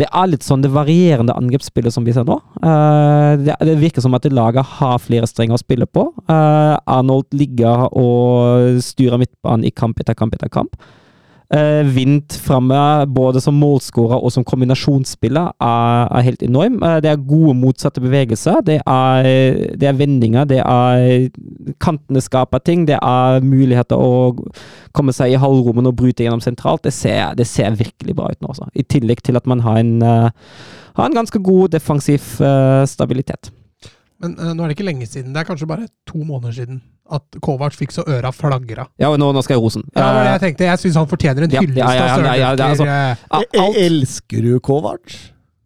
det 0.00 0.08
er 0.10 0.30
litt 0.30 0.46
sånn 0.46 0.64
det 0.64 0.72
varierende 0.74 1.36
angrepsspillet 1.38 1.94
som 1.94 2.06
vi 2.06 2.14
ser 2.16 2.26
nå. 2.26 2.40
Uh, 2.64 3.38
det, 3.40 3.54
det 3.62 3.76
virker 3.80 4.04
som 4.04 4.16
at 4.16 4.26
laget 4.32 4.76
har 4.80 5.00
flere 5.02 5.28
strenger 5.30 5.58
å 5.58 5.62
spille 5.62 5.86
på. 5.86 6.08
Uh, 6.30 6.74
Arnold 6.90 7.30
ligger 7.36 7.86
og 7.90 8.80
styrer 8.84 9.22
midtbanen 9.22 9.66
i 9.68 9.74
kamp 9.74 10.00
etter 10.02 10.18
kamp 10.18 10.34
etter 10.34 10.50
kamp. 10.52 10.74
Uh, 11.54 11.86
Vint 11.94 12.34
framme, 12.42 12.76
både 13.14 13.38
som 13.44 13.54
målskårer 13.60 14.18
og 14.18 14.32
som 14.34 14.46
kombinasjonsspiller, 14.46 15.52
er, 15.62 16.08
er 16.10 16.26
helt 16.26 16.42
enorm. 16.42 16.80
Uh, 16.82 16.98
det 17.04 17.12
er 17.12 17.26
gode 17.28 17.54
motsatte 17.58 18.02
bevegelser. 18.02 18.58
Det 18.66 18.80
er, 18.80 19.28
det 19.78 19.88
er 19.88 19.98
vendinger, 19.98 20.48
det 20.50 20.60
er 20.64 21.28
Kantene 21.80 22.20
skaper 22.24 22.62
ting. 22.64 22.86
Det 22.88 22.98
er 22.98 23.44
muligheter 23.44 24.00
å 24.00 24.32
komme 24.94 25.14
seg 25.14 25.34
i 25.34 25.40
halvrommet 25.40 25.90
og 25.90 25.98
bryte 25.98 26.26
gjennom 26.26 26.42
sentralt. 26.44 26.84
Det 26.86 26.94
ser, 26.94 27.36
det 27.38 27.46
ser 27.50 27.76
virkelig 27.78 28.16
bra 28.18 28.30
ut 28.32 28.40
nå, 28.42 28.50
altså. 28.54 28.70
I 28.74 28.86
tillegg 28.86 29.22
til 29.24 29.38
at 29.38 29.46
man 29.50 29.62
har 29.64 29.80
en, 29.80 29.96
uh, 30.02 30.30
har 30.98 31.10
en 31.10 31.18
ganske 31.18 31.40
god 31.42 31.74
defensiv 31.74 32.22
eh, 32.38 32.84
stabilitet. 32.86 33.50
Men 34.22 34.36
uh, 34.38 34.52
nå 34.54 34.62
er 34.64 34.70
det 34.70 34.76
ikke 34.78 34.86
lenge 34.86 35.06
siden, 35.10 35.32
det 35.34 35.40
er 35.42 35.48
kanskje 35.48 35.66
bare 35.68 35.88
to 36.06 36.22
måneder 36.24 36.52
siden, 36.54 36.82
at 37.12 37.36
Kovac 37.44 37.74
fikk 37.76 37.92
så 37.92 38.04
øra 38.08 38.30
flagra. 38.32 38.86
Ja, 39.02 39.10
nå, 39.20 39.32
nå 39.34 39.42
skal 39.44 39.58
jeg 39.58 39.62
rosen. 39.64 39.82
Ja, 39.92 40.00
det 40.00 40.14
var 40.14 40.24
det 40.24 40.32
jeg 40.36 40.42
tenkte. 40.46 40.64
Jeg 40.70 40.78
syns 40.84 40.96
han 41.02 41.10
fortjener 41.10 41.44
en 41.44 41.50
Ja, 41.52 41.60
hyllest 41.60 41.82
ja, 41.82 41.94
ja, 41.94 42.14
av 42.14 42.24
ja, 42.24 42.34
ja, 42.38 42.50
altså- 42.54 42.86
Søren 42.86 42.94
Løkker. 42.94 43.28
Eh, 43.28 43.44
E- 43.44 43.60
alt- 43.64 43.76
Elsker 43.84 44.42
du 44.46 44.60
Kovac? 44.60 45.16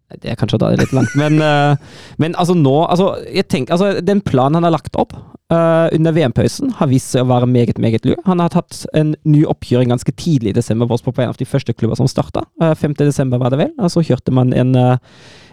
Det 0.09 0.31
er 0.33 0.39
kanskje 0.41 0.57
å 0.57 0.61
dra 0.63 0.71
det 0.73 0.81
litt 0.81 0.95
langt, 0.97 1.13
men, 1.21 1.37
eh, 1.45 1.99
men 2.17 2.37
altså 2.41 2.55
nå 2.57 2.77
altså, 2.87 3.11
jeg 3.29 3.45
tenker, 3.53 3.77
altså, 3.77 4.01
Den 4.01 4.23
planen 4.25 4.57
han 4.57 4.65
har 4.65 4.73
lagt 4.73 4.97
opp 4.97 5.13
uh, 5.53 5.89
under 5.93 6.15
VM-pausen, 6.17 6.73
har 6.79 6.89
vist 6.89 7.13
seg 7.13 7.27
å 7.27 7.29
være 7.29 7.49
meget 7.51 7.81
meget 7.81 8.07
lur. 8.09 8.17
Han 8.25 8.41
har 8.41 8.53
tatt 8.55 8.87
en 8.97 9.15
ny 9.29 9.43
oppkjøring 9.49 9.93
ganske 9.93 10.15
tidlig 10.17 10.55
i 10.55 10.57
desember, 10.57 10.89
på 10.89 11.13
en 11.21 11.29
av 11.29 11.37
de 11.37 11.49
første 11.49 11.75
klubber 11.77 12.01
som 12.01 12.09
starta. 12.09 12.47
5. 12.61 12.97
desember 13.01 13.41
var 13.41 13.53
det 13.53 13.61
vel. 13.61 13.75
og 13.77 13.93
Så 13.93 14.05
kjørte 14.09 14.33
man 14.33 14.53
en, 14.57 14.75
uh, 14.77 14.97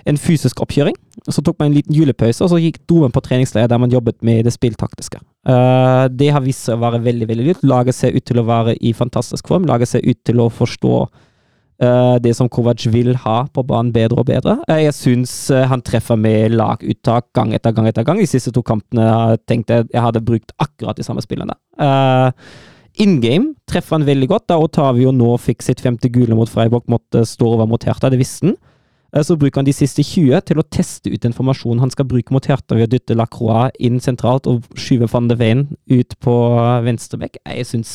en 0.07 0.19
fysisk 0.19 0.63
oppkjøring. 0.63 0.95
Så 1.27 1.43
tok 1.43 1.59
man 1.59 1.71
en 1.71 1.77
liten 1.77 1.95
julepause, 1.95 2.43
og 2.43 2.51
så 2.51 2.61
gikk 2.61 2.79
domen 2.87 3.11
på 3.11 3.23
treningsleir 3.25 3.67
der 3.71 3.81
man 3.81 3.91
jobbet 3.91 4.21
med 4.23 4.45
det 4.47 4.55
spilltaktiske. 4.55 5.19
Uh, 5.47 6.07
det 6.11 6.31
har 6.31 6.43
vist 6.45 6.67
seg 6.67 6.79
å 6.79 6.83
være 6.85 7.03
veldig 7.05 7.29
veldig 7.31 7.47
lurt. 7.49 7.67
Laget 7.67 7.99
ser 7.99 8.15
ut 8.15 8.25
til 8.25 8.39
å 8.39 8.47
være 8.47 8.79
i 8.79 8.95
fantastisk 8.95 9.51
form. 9.51 9.67
Laget 9.69 9.91
ser 9.91 10.05
ut 10.05 10.23
til 10.23 10.43
å 10.43 10.51
forstå 10.51 11.05
eh, 11.81 12.15
det 12.23 12.35
som 12.37 12.49
Kovac 12.51 12.85
vil 12.93 13.15
ha 13.23 13.37
på 13.51 13.63
banen 13.67 13.93
bedre 13.95 14.21
og 14.21 14.29
bedre. 14.29 14.59
Uh, 14.69 14.77
jeg 14.83 14.95
syns 14.97 15.33
uh, 15.53 15.65
han 15.69 15.83
treffer 15.85 16.19
med 16.19 16.55
laguttak 16.55 17.31
gang 17.35 17.55
etter 17.55 17.75
gang 17.75 17.89
etter 17.89 18.05
gang. 18.07 18.21
De 18.21 18.29
siste 18.29 18.53
to 18.55 18.63
kampene 18.65 19.09
har 19.09 19.35
jeg 19.37 19.65
jeg 19.67 20.01
hadde 20.01 20.23
brukt 20.25 20.55
akkurat 20.61 20.97
de 20.97 21.05
samme 21.05 21.23
spillene. 21.23 21.57
Uh, 21.79 22.31
In 22.95 23.17
game 23.19 23.55
treffer 23.67 23.97
han 23.97 24.05
veldig 24.07 24.27
godt, 24.31 24.45
da 24.47 24.55
Otavio 24.61 25.11
nå 25.11 25.33
fikk 25.41 25.65
sitt 25.65 25.81
femte 25.83 26.07
gule 26.07 26.35
mot 26.37 26.47
Freiburg, 26.47 26.85
måtte 26.87 27.25
stå 27.27 27.49
over 27.57 27.67
mot 27.67 27.83
Hertha, 27.83 28.07
det 28.11 28.21
visste 28.21 28.53
han. 28.53 28.55
Så 29.23 29.37
bruker 29.39 29.61
han 29.61 29.67
de 29.67 29.73
siste 29.75 30.03
20 30.03 30.41
til 30.47 30.59
å 30.59 30.65
teste 30.67 31.11
ut 31.11 31.27
informasjonen 31.27 31.79
han 31.83 31.91
skal 31.91 32.07
bruke 32.07 32.33
mot 32.35 32.47
Hertha 32.47 32.75
ved 32.75 32.89
å 32.89 32.91
dytte 32.91 33.15
Lacroix 33.15 33.75
inn 33.83 34.01
sentralt 34.03 34.47
og 34.51 34.65
skyve 34.79 35.07
van 35.11 35.29
de 35.31 35.37
Veen 35.39 35.65
ut 35.91 36.15
på 36.23 36.35
venstrebekk. 36.87 37.39
Jeg 37.47 37.67
syns 37.69 37.93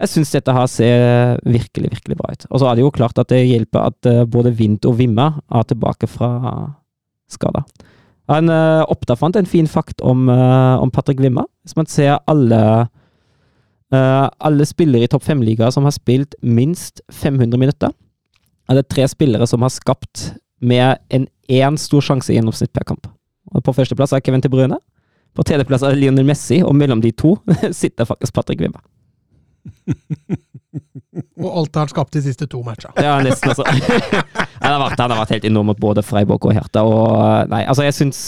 jeg 0.00 0.12
syns 0.14 0.32
dette 0.32 0.52
her 0.56 0.68
ser 0.70 1.40
virkelig, 1.44 1.90
virkelig 1.92 2.16
bra 2.16 2.32
ut. 2.32 2.46
Og 2.48 2.62
så 2.62 2.68
er 2.68 2.76
det 2.76 2.84
jo 2.84 2.92
klart 2.94 3.18
at 3.20 3.28
det 3.32 3.42
hjelper 3.44 3.90
at 3.90 4.08
eh, 4.08 4.24
både 4.24 4.54
Vint 4.56 4.86
og 4.88 4.96
Vimme 5.00 5.26
er 5.44 5.66
tilbake 5.68 6.08
fra 6.08 6.30
skada. 7.30 7.64
Han 8.30 8.50
uh, 8.50 8.86
oppdafant 8.90 9.36
en 9.36 9.48
fin 9.48 9.66
fakt 9.66 10.00
om, 10.06 10.28
uh, 10.30 10.78
om 10.78 10.90
Patrick 10.94 11.20
Vimma. 11.22 11.42
Hvis 11.66 11.74
man 11.78 11.88
ser 11.90 12.20
alle 12.30 12.60
uh, 13.90 14.26
alle 14.38 14.66
spillere 14.68 15.06
i 15.06 15.10
topp 15.10 15.26
fem-ligaer 15.26 15.72
som 15.74 15.86
har 15.86 15.94
spilt 15.96 16.36
minst 16.42 17.02
500 17.10 17.58
minutter, 17.58 17.90
er 18.70 18.78
det 18.78 18.86
tre 18.88 19.08
spillere 19.10 19.48
som 19.50 19.66
har 19.66 19.74
skapt 19.74 20.30
med 20.62 21.00
en 21.10 21.26
én 21.50 21.80
stor 21.80 22.04
sjanse 22.06 22.30
i 22.30 22.38
gjennomsnitt 22.38 22.72
per 22.76 22.86
kamp. 22.86 23.10
Og 23.50 23.64
på 23.66 23.74
førsteplass 23.74 24.14
er 24.14 24.22
Kevin 24.22 24.44
Til 24.44 24.52
Brune. 24.52 24.78
På 25.34 25.42
tredjeplass 25.46 25.82
er 25.86 25.98
Lionel 25.98 26.26
Messi, 26.26 26.60
og 26.62 26.74
mellom 26.78 27.02
de 27.02 27.10
to 27.14 27.36
sitter 27.82 28.06
faktisk 28.06 28.34
Patrick 28.36 28.62
Wimmer. 28.62 28.82
Og 31.40 31.48
alt 31.48 31.74
har 31.74 31.86
han 31.86 31.90
skapt 31.90 32.14
de 32.14 32.22
siste 32.22 32.46
to 32.50 32.60
matchene. 32.64 33.02
Ja, 33.02 33.16
nesten, 33.24 33.50
altså. 33.50 33.64
han, 34.62 34.74
har 34.74 34.80
vært, 34.82 35.00
han 35.00 35.12
har 35.12 35.20
vært 35.22 35.32
helt 35.34 35.46
enorm 35.48 35.70
mot 35.72 35.80
både 35.80 36.04
Freiburg 36.06 36.46
og 36.46 36.54
Hertha. 36.54 36.84
Og, 36.86 37.48
nei, 37.50 37.62
altså, 37.64 37.84
jeg 37.86 37.96
syns 37.96 38.20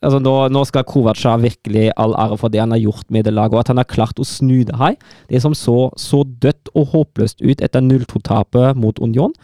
altså, 0.00 0.20
nå, 0.22 0.34
nå 0.52 0.62
skal 0.68 0.86
ha 0.86 1.34
virkelig 1.42 1.88
all 2.00 2.14
ære 2.18 2.38
for 2.40 2.52
det 2.52 2.62
han 2.62 2.74
har 2.74 2.82
gjort 2.82 3.08
med 3.14 3.26
det 3.26 3.34
laget, 3.34 3.56
og 3.56 3.64
at 3.64 3.72
han 3.72 3.80
har 3.80 3.88
klart 3.90 4.20
å 4.22 4.28
snu 4.28 4.62
det 4.68 4.78
her. 4.78 4.98
Det 5.32 5.42
som 5.42 5.56
så 5.56 5.90
så 5.98 6.22
dødt 6.24 6.70
og 6.78 6.92
håpløst 6.94 7.42
ut 7.42 7.64
etter 7.64 7.84
0-2-tapet 7.84 8.78
mot 8.78 9.00
Union. 9.02 9.34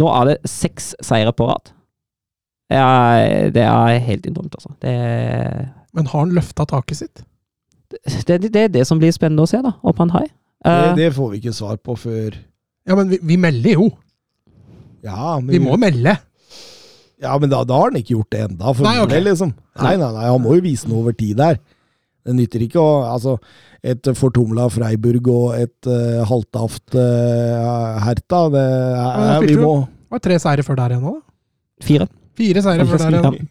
Nå 0.00 0.10
er 0.10 0.32
det 0.32 0.50
seks 0.50 0.92
seire 1.04 1.34
på 1.34 1.48
rad. 1.48 1.72
Ja, 2.72 2.88
det 3.54 3.62
er 3.62 3.98
helt 4.02 4.26
enormt, 4.26 4.54
altså. 4.56 4.72
Det, 4.82 4.94
Men 5.94 6.08
har 6.10 6.24
han 6.24 6.34
løfta 6.34 6.66
taket 6.68 7.02
sitt? 7.02 7.24
det, 8.26 8.40
det, 8.42 8.52
det 8.54 8.62
er 8.62 8.72
det 8.72 8.86
som 8.88 8.98
blir 8.98 9.12
spennende 9.14 9.44
å 9.44 9.48
se, 9.48 9.60
da, 9.62 9.76
opp 9.86 10.00
han 10.02 10.12
high. 10.14 10.32
Det, 10.64 10.72
Eh, 10.72 10.94
det 10.96 11.10
får 11.12 11.30
vi 11.34 11.38
ikke 11.42 11.52
svar 11.52 11.76
på 11.76 11.92
før 12.00 12.36
Ja, 12.88 12.94
men 12.96 13.10
vi, 13.12 13.18
vi 13.22 13.36
melder 13.40 13.74
jo. 13.76 13.90
Ja, 15.04 15.34
men, 15.40 15.50
Vi 15.52 15.58
må 15.60 15.76
melde. 15.76 16.14
ja, 17.20 17.34
men 17.38 17.50
da, 17.52 17.62
da 17.68 17.76
har 17.82 17.90
han 17.92 17.98
ikke 18.00 18.14
gjort 18.16 18.30
det 18.32 18.40
enda, 18.46 18.72
for 18.72 18.84
Nei, 18.86 18.96
okay. 19.02 19.20
ok. 19.20 19.24
liksom. 19.28 19.52
Nei, 19.82 19.94
nei, 20.00 20.08
nei, 20.16 20.24
han 20.30 20.40
må 20.44 20.54
jo 20.56 20.64
vise 20.64 20.88
noe 20.88 21.02
over 21.02 21.12
tid 21.16 21.36
der. 21.40 21.60
Det 22.24 22.32
nytter 22.38 22.64
ikke 22.64 22.80
å 22.80 22.90
Altså, 23.12 23.34
et 23.84 24.08
fortumla 24.16 24.70
Freiburg 24.72 25.28
og 25.28 25.58
et 25.58 25.88
uh, 25.90 26.22
halvtaft 26.24 26.96
uh, 26.96 28.00
Herta, 28.06 28.40
det 28.54 28.64
Ja, 28.64 29.08
er, 29.36 29.44
vi 29.44 29.58
må 29.60 29.74
Det 29.84 30.16
var 30.16 30.22
tre 30.24 30.38
seire 30.40 30.64
før 30.64 30.80
der 30.80 30.94
igjen 30.96 31.04
nå, 31.04 31.12
da. 31.18 31.84
fire. 31.84 32.08
Fire 32.40 32.62
seire 32.64 32.86
før 32.88 33.04
der 33.04 33.18
igjen. 33.20 33.48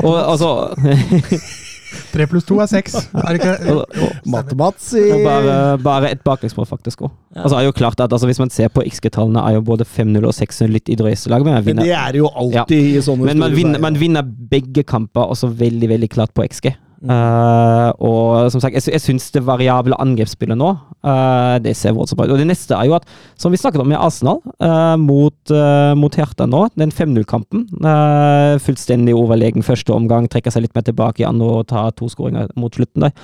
Og 0.00 0.14
altså 0.16 0.54
Tre 2.12 2.26
pluss 2.30 2.46
to 2.48 2.58
er 2.62 2.70
seks. 2.70 2.96
Er 3.24 3.36
det 3.36 3.40
ikke 3.40 3.72
og, 3.72 3.82
og, 3.98 4.14
Matemats 4.30 4.92
i 4.98 5.04
Og 5.14 5.24
bare, 5.24 5.56
bare 5.82 6.12
et 6.14 6.22
baklengsmål, 6.26 6.66
faktisk 6.68 7.04
òg. 7.06 7.12
Altså, 7.34 7.58
er 7.58 7.66
jo 7.66 7.74
klart 7.74 8.00
at 8.00 8.12
altså, 8.12 8.28
hvis 8.30 8.40
man 8.42 8.52
ser 8.54 8.70
på 8.72 8.84
XG-tallene, 8.86 9.42
er 9.42 9.58
jo 9.58 9.64
både 9.66 9.86
5-0 9.88 10.22
og 10.22 10.34
6-0 10.36 10.72
litt 10.74 10.92
i 10.92 10.98
drøyselag, 10.98 11.44
men 11.46 11.58
man 11.58 11.68
Men 11.68 11.82
det 11.82 11.92
er 11.96 12.18
jo 12.20 12.30
alltid 12.30 12.94
i 12.94 13.02
sånne 13.02 13.28
men 13.30 13.42
man 13.42 13.56
vinner, 13.56 13.82
man 13.82 13.98
vinner 14.00 14.22
begge 14.24 14.84
kamper 14.86 15.32
også 15.34 15.50
veldig 15.50 15.90
veldig 15.96 16.10
klart 16.12 16.34
på 16.34 16.46
XG. 16.46 16.74
Mm. 17.04 17.12
Eh, 17.12 17.90
og 18.08 18.50
som 18.52 18.62
sagt, 18.62 18.76
jeg, 18.78 18.86
jeg 18.94 19.02
syns 19.02 19.28
det 19.34 19.44
variable 19.44 19.96
angrepsspillet 20.00 20.56
nå, 20.56 20.70
uh, 21.04 21.56
det 21.62 21.74
ser 21.76 21.92
voldsomt 21.96 22.22
ut. 22.24 22.32
Og 22.32 22.40
det 22.40 22.48
neste 22.48 22.76
er 22.78 22.88
jo 22.88 22.96
at, 22.96 23.08
som 23.40 23.52
vi 23.52 23.60
snakket 23.60 23.82
om 23.82 23.90
med 23.92 24.00
Arsenal, 24.00 24.40
uh, 24.64 24.96
mot, 25.00 25.36
uh, 25.52 25.92
mot 25.98 26.16
Hertha 26.16 26.48
nå, 26.48 26.64
den 26.80 26.94
5-0-kampen 26.94 27.66
eh, 27.84 28.54
Fullstendig 28.64 29.14
overlegen 29.16 29.64
første 29.66 29.92
omgang, 29.92 30.26
trekker 30.30 30.54
seg 30.54 30.64
litt 30.64 30.74
mer 30.76 30.86
tilbake 30.86 31.22
i 31.22 31.28
andre 31.28 31.60
og 31.60 31.68
tar 31.70 31.92
to 31.98 32.08
skåringer 32.10 32.48
mot 32.60 32.74
slutten 32.74 33.06
der. 33.06 33.14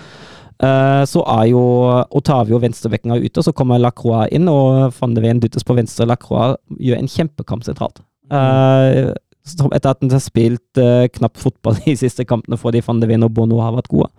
Så 1.08 1.22
er 1.24 1.46
jo 1.48 1.60
Otavio 2.18 2.58
venstrebekken 2.60 3.14
er 3.14 3.22
ute, 3.24 3.40
så 3.40 3.54
kommer 3.56 3.80
Lacroix 3.80 4.28
inn, 4.36 4.44
og 4.52 4.92
van 4.98 5.14
de 5.16 5.22
Ven 5.24 5.40
dyttes 5.40 5.64
på 5.64 5.72
venstre. 5.78 6.04
Lacroix 6.10 6.58
gjør 6.76 7.00
en 7.00 7.08
kjempekamp 7.08 7.64
sentralt. 7.64 8.02
Eh, 8.30 9.10
etter 9.46 9.90
at 9.90 10.00
han 10.02 10.12
har 10.12 10.22
spilt 10.22 10.80
uh, 10.80 11.06
knapt 11.16 11.40
fotball 11.40 11.78
de 11.84 11.96
siste 11.98 12.26
kampene 12.28 12.58
fordi 12.60 12.82
van 12.86 13.00
de 13.00 13.08
Ven 13.10 13.26
og 13.26 13.32
Bono 13.36 13.60
har 13.64 13.74
vært 13.76 13.90
gode. 13.92 14.10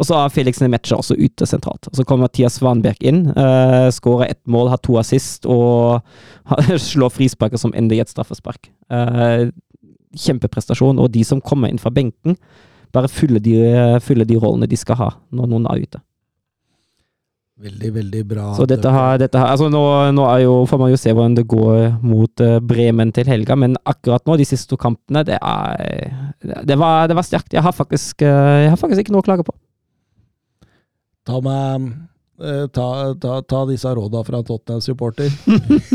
Og 0.00 0.08
så 0.08 0.16
er 0.16 0.32
Felix 0.32 0.62
Nemetja 0.62 0.96
også 0.96 1.16
ute 1.18 1.44
sentralt. 1.44 1.90
Og 1.90 1.98
så 1.98 2.06
kommer 2.08 2.28
Mathias 2.28 2.56
Svanberg 2.56 3.02
inn, 3.04 3.26
uh, 3.36 3.90
skårer 3.92 4.30
ett 4.32 4.40
mål, 4.48 4.70
har 4.72 4.80
to 4.80 4.96
assist 5.00 5.48
og 5.50 6.00
slår 6.90 7.12
frisparket 7.12 7.60
som 7.60 7.74
ender 7.76 7.98
i 7.98 8.04
et 8.04 8.12
straffespark. 8.12 8.70
Uh, 8.88 9.50
kjempeprestasjon, 10.16 10.98
og 10.98 11.12
de 11.14 11.22
som 11.26 11.42
kommer 11.44 11.70
inn 11.70 11.78
fra 11.78 11.92
benken, 11.94 12.38
bare 12.90 13.10
fyller 13.12 13.42
de, 13.44 13.54
fyller 14.02 14.26
de 14.26 14.38
rollene 14.40 14.66
de 14.66 14.78
skal 14.78 14.98
ha 14.98 15.10
når 15.30 15.52
noen 15.52 15.68
er 15.70 15.84
ute. 15.84 16.00
Veldig, 17.60 17.90
veldig 17.92 18.20
bra. 18.24 18.44
Så 18.56 18.64
dette 18.64 18.88
her, 18.88 19.18
dette 19.20 19.36
her 19.36 19.50
altså 19.52 19.66
nå, 19.68 19.82
nå 20.16 20.24
jo, 20.40 20.52
får 20.68 20.78
man 20.80 20.92
jo 20.94 20.98
se 21.00 21.12
hvordan 21.12 21.34
det 21.36 21.44
går 21.50 21.98
mot 22.00 22.40
eh, 22.40 22.56
Bremen 22.64 23.12
til 23.12 23.28
helga, 23.28 23.56
men 23.60 23.76
akkurat 23.84 24.24
nå, 24.24 24.38
de 24.40 24.46
siste 24.48 24.70
to 24.70 24.78
kampene, 24.80 25.26
det 25.28 25.36
er 25.36 26.14
Det 26.40 26.78
var, 26.80 27.10
det 27.10 27.18
var 27.18 27.26
sterkt. 27.26 27.52
Jeg 27.52 27.60
har, 27.66 27.76
faktisk, 27.76 28.24
eh, 28.24 28.64
jeg 28.64 28.72
har 28.72 28.80
faktisk 28.80 29.04
ikke 29.04 29.12
noe 29.12 29.20
å 29.20 29.28
klage 29.28 29.44
på. 29.44 29.52
Ta, 31.28 31.42
meg, 31.44 31.92
eh, 32.40 32.64
ta, 32.72 32.88
ta, 33.20 33.36
ta 33.44 33.62
disse 33.68 33.92
råda 33.92 34.24
fra 34.24 34.40
en 34.40 34.48
Tottenham-supporter. 34.48 35.28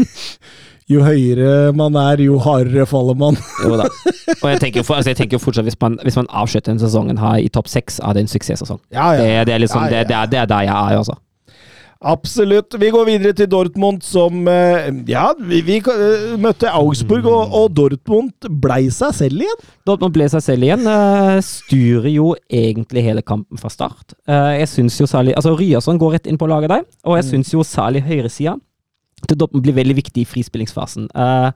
jo 0.94 1.02
høyere 1.02 1.74
man 1.74 1.98
er, 1.98 2.22
jo 2.28 2.38
hardere 2.46 2.86
faller 2.86 3.18
man. 3.18 3.42
Jo 3.66 3.74
da. 3.82 3.90
Og 4.44 4.48
jeg 4.54 4.62
tenker, 4.68 4.86
for, 4.86 5.02
altså 5.02 5.16
jeg 5.16 5.24
tenker 5.24 5.42
fortsatt, 5.42 5.66
hvis 5.66 5.82
man, 5.82 5.98
hvis 6.06 6.22
man 6.22 6.30
avslutter 6.30 6.76
denne 6.76 6.86
sesongen 6.86 7.18
her 7.26 7.42
i 7.42 7.50
topp 7.50 7.74
seks, 7.74 7.98
er 8.06 8.14
det 8.14 8.28
en 8.28 8.36
suksesssesong. 8.38 8.86
Ja, 8.94 9.16
Det, 9.18 9.48
det, 9.50 9.58
er 9.58 9.66
liksom, 9.66 9.82
Ja, 9.90 9.90
ja, 9.90 10.04
det, 10.06 10.14
det, 10.14 10.26
det 10.38 10.46
er 10.46 10.52
der 10.54 10.68
jeg 10.70 10.76
er, 10.78 11.02
altså. 11.02 11.18
Absolutt. 12.06 12.76
Vi 12.77 12.91
går 12.94 13.07
videre 13.07 13.34
til 13.34 13.48
Dortmund, 13.49 14.03
som 14.06 14.45
eh, 14.52 14.91
Ja, 15.10 15.32
vi, 15.40 15.61
vi 15.65 15.80
eh, 15.82 16.36
møtte 16.41 16.69
Augsburg, 16.69 17.26
og, 17.26 17.56
og 17.57 17.72
Dortmund 17.73 18.45
blei 18.61 18.91
seg 18.94 19.15
selv 19.18 19.41
igjen. 19.41 19.64
Dortmund 19.90 20.14
ble 20.14 20.27
seg 20.30 20.44
selv 20.45 20.68
igjen. 20.68 20.86
eh, 20.86 21.40
styrer 21.45 22.11
jo 22.14 22.27
egentlig 22.45 23.06
hele 23.07 23.26
kampen 23.26 23.57
fra 23.57 23.73
start. 23.73 24.14
Jeg 24.30 24.69
syns 24.69 24.99
jo 25.02 25.07
særlig 25.10 25.34
Altså, 25.36 25.56
Ryerson 25.57 25.98
går 26.02 26.15
rett 26.19 26.30
inn 26.30 26.38
på 26.41 26.48
laget 26.49 26.72
der, 26.72 26.86
og 27.10 27.18
jeg 27.18 27.27
syns 27.32 27.52
jo 27.56 27.65
særlig 27.65 28.06
høyresida 28.06 28.56
til 29.30 29.39
Dortmund 29.39 29.65
blir 29.65 29.76
veldig 29.77 29.97
viktig 29.97 30.23
i 30.23 30.27
frispillingsfasen. 30.30 31.10
Uh, 31.15 31.52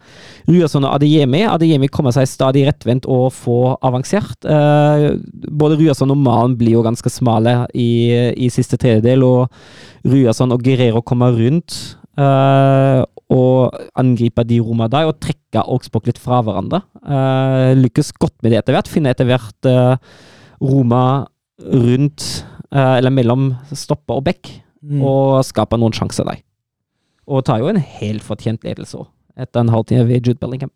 Ryerson 0.50 0.88
og 0.88 0.96
Adeyemi 0.98 1.44
Adeyemi 1.48 1.90
kommer 1.92 2.14
seg 2.16 2.30
stadig 2.30 2.66
rettvendt 2.68 3.08
og 3.10 3.30
får 3.36 3.78
avansert. 3.86 4.38
Uh, 4.46 5.20
både 5.50 5.80
Ryerson 5.80 6.14
og 6.14 6.20
Malen 6.22 6.58
blir 6.60 6.78
jo 6.78 6.84
ganske 6.86 7.12
smale 7.14 7.64
i, 7.74 8.12
i 8.36 8.50
siste 8.54 8.80
tredjedel, 8.80 9.26
og 9.26 10.10
Ryerson 10.10 10.56
og 10.56 10.64
Guerrero 10.66 11.04
kommer 11.06 11.36
rundt. 11.36 11.78
Uh, 12.20 13.06
og 13.32 13.76
angriper 14.00 14.44
de 14.48 14.58
rommene 14.64 14.90
der, 14.92 15.08
og 15.08 15.20
trekker 15.24 15.64
Augsburg 15.64 16.10
litt 16.10 16.20
fra 16.22 16.42
hverandre. 16.44 16.82
Uh, 17.04 17.78
lykkes 17.80 18.12
godt 18.20 18.36
med 18.44 18.54
det 18.54 18.64
etter 18.64 18.76
hvert. 18.76 18.92
Finner 18.92 19.16
etter 19.16 19.30
hvert 19.30 19.70
Roma 20.60 21.04
rundt, 21.60 22.26
eller 22.72 23.12
mellom 23.12 23.54
stopper 23.76 24.20
og 24.20 24.28
bekk, 24.28 24.52
og 25.00 25.40
skaper 25.48 25.80
noen 25.80 25.96
sjanser 25.96 26.28
der. 26.28 26.44
Og 27.30 27.46
tar 27.46 27.62
jo 27.62 27.70
en 27.70 27.78
helt 27.78 28.26
fortjent 28.26 28.66
ledelse 28.66 28.98
òg, 28.98 29.10
etter 29.38 29.62
en 29.62 29.72
halvtime 29.74 30.08
ved 30.10 30.26
Jude 30.26 30.42
Bellingham. 30.42 30.72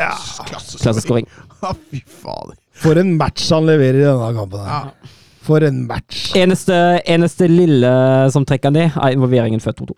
Ja, 0.00 0.14
Klasseskåring. 0.48 1.28
Ja, 1.64 1.70
fy 1.90 2.00
fader. 2.04 2.56
For 2.76 2.98
en 3.00 3.14
match 3.16 3.46
han 3.54 3.64
leverer 3.68 4.00
i 4.02 4.04
denne 4.04 4.32
kampen. 4.36 4.66
Ja. 4.68 5.12
For 5.44 5.64
en 5.64 5.84
match. 5.88 6.32
Eneste, 6.36 6.76
eneste 7.08 7.48
lille 7.48 7.92
som 8.34 8.44
trekker 8.48 8.72
ned, 8.74 8.96
er 8.96 9.14
involveringen 9.14 9.62
før 9.64 9.76
2-2. 9.84 9.94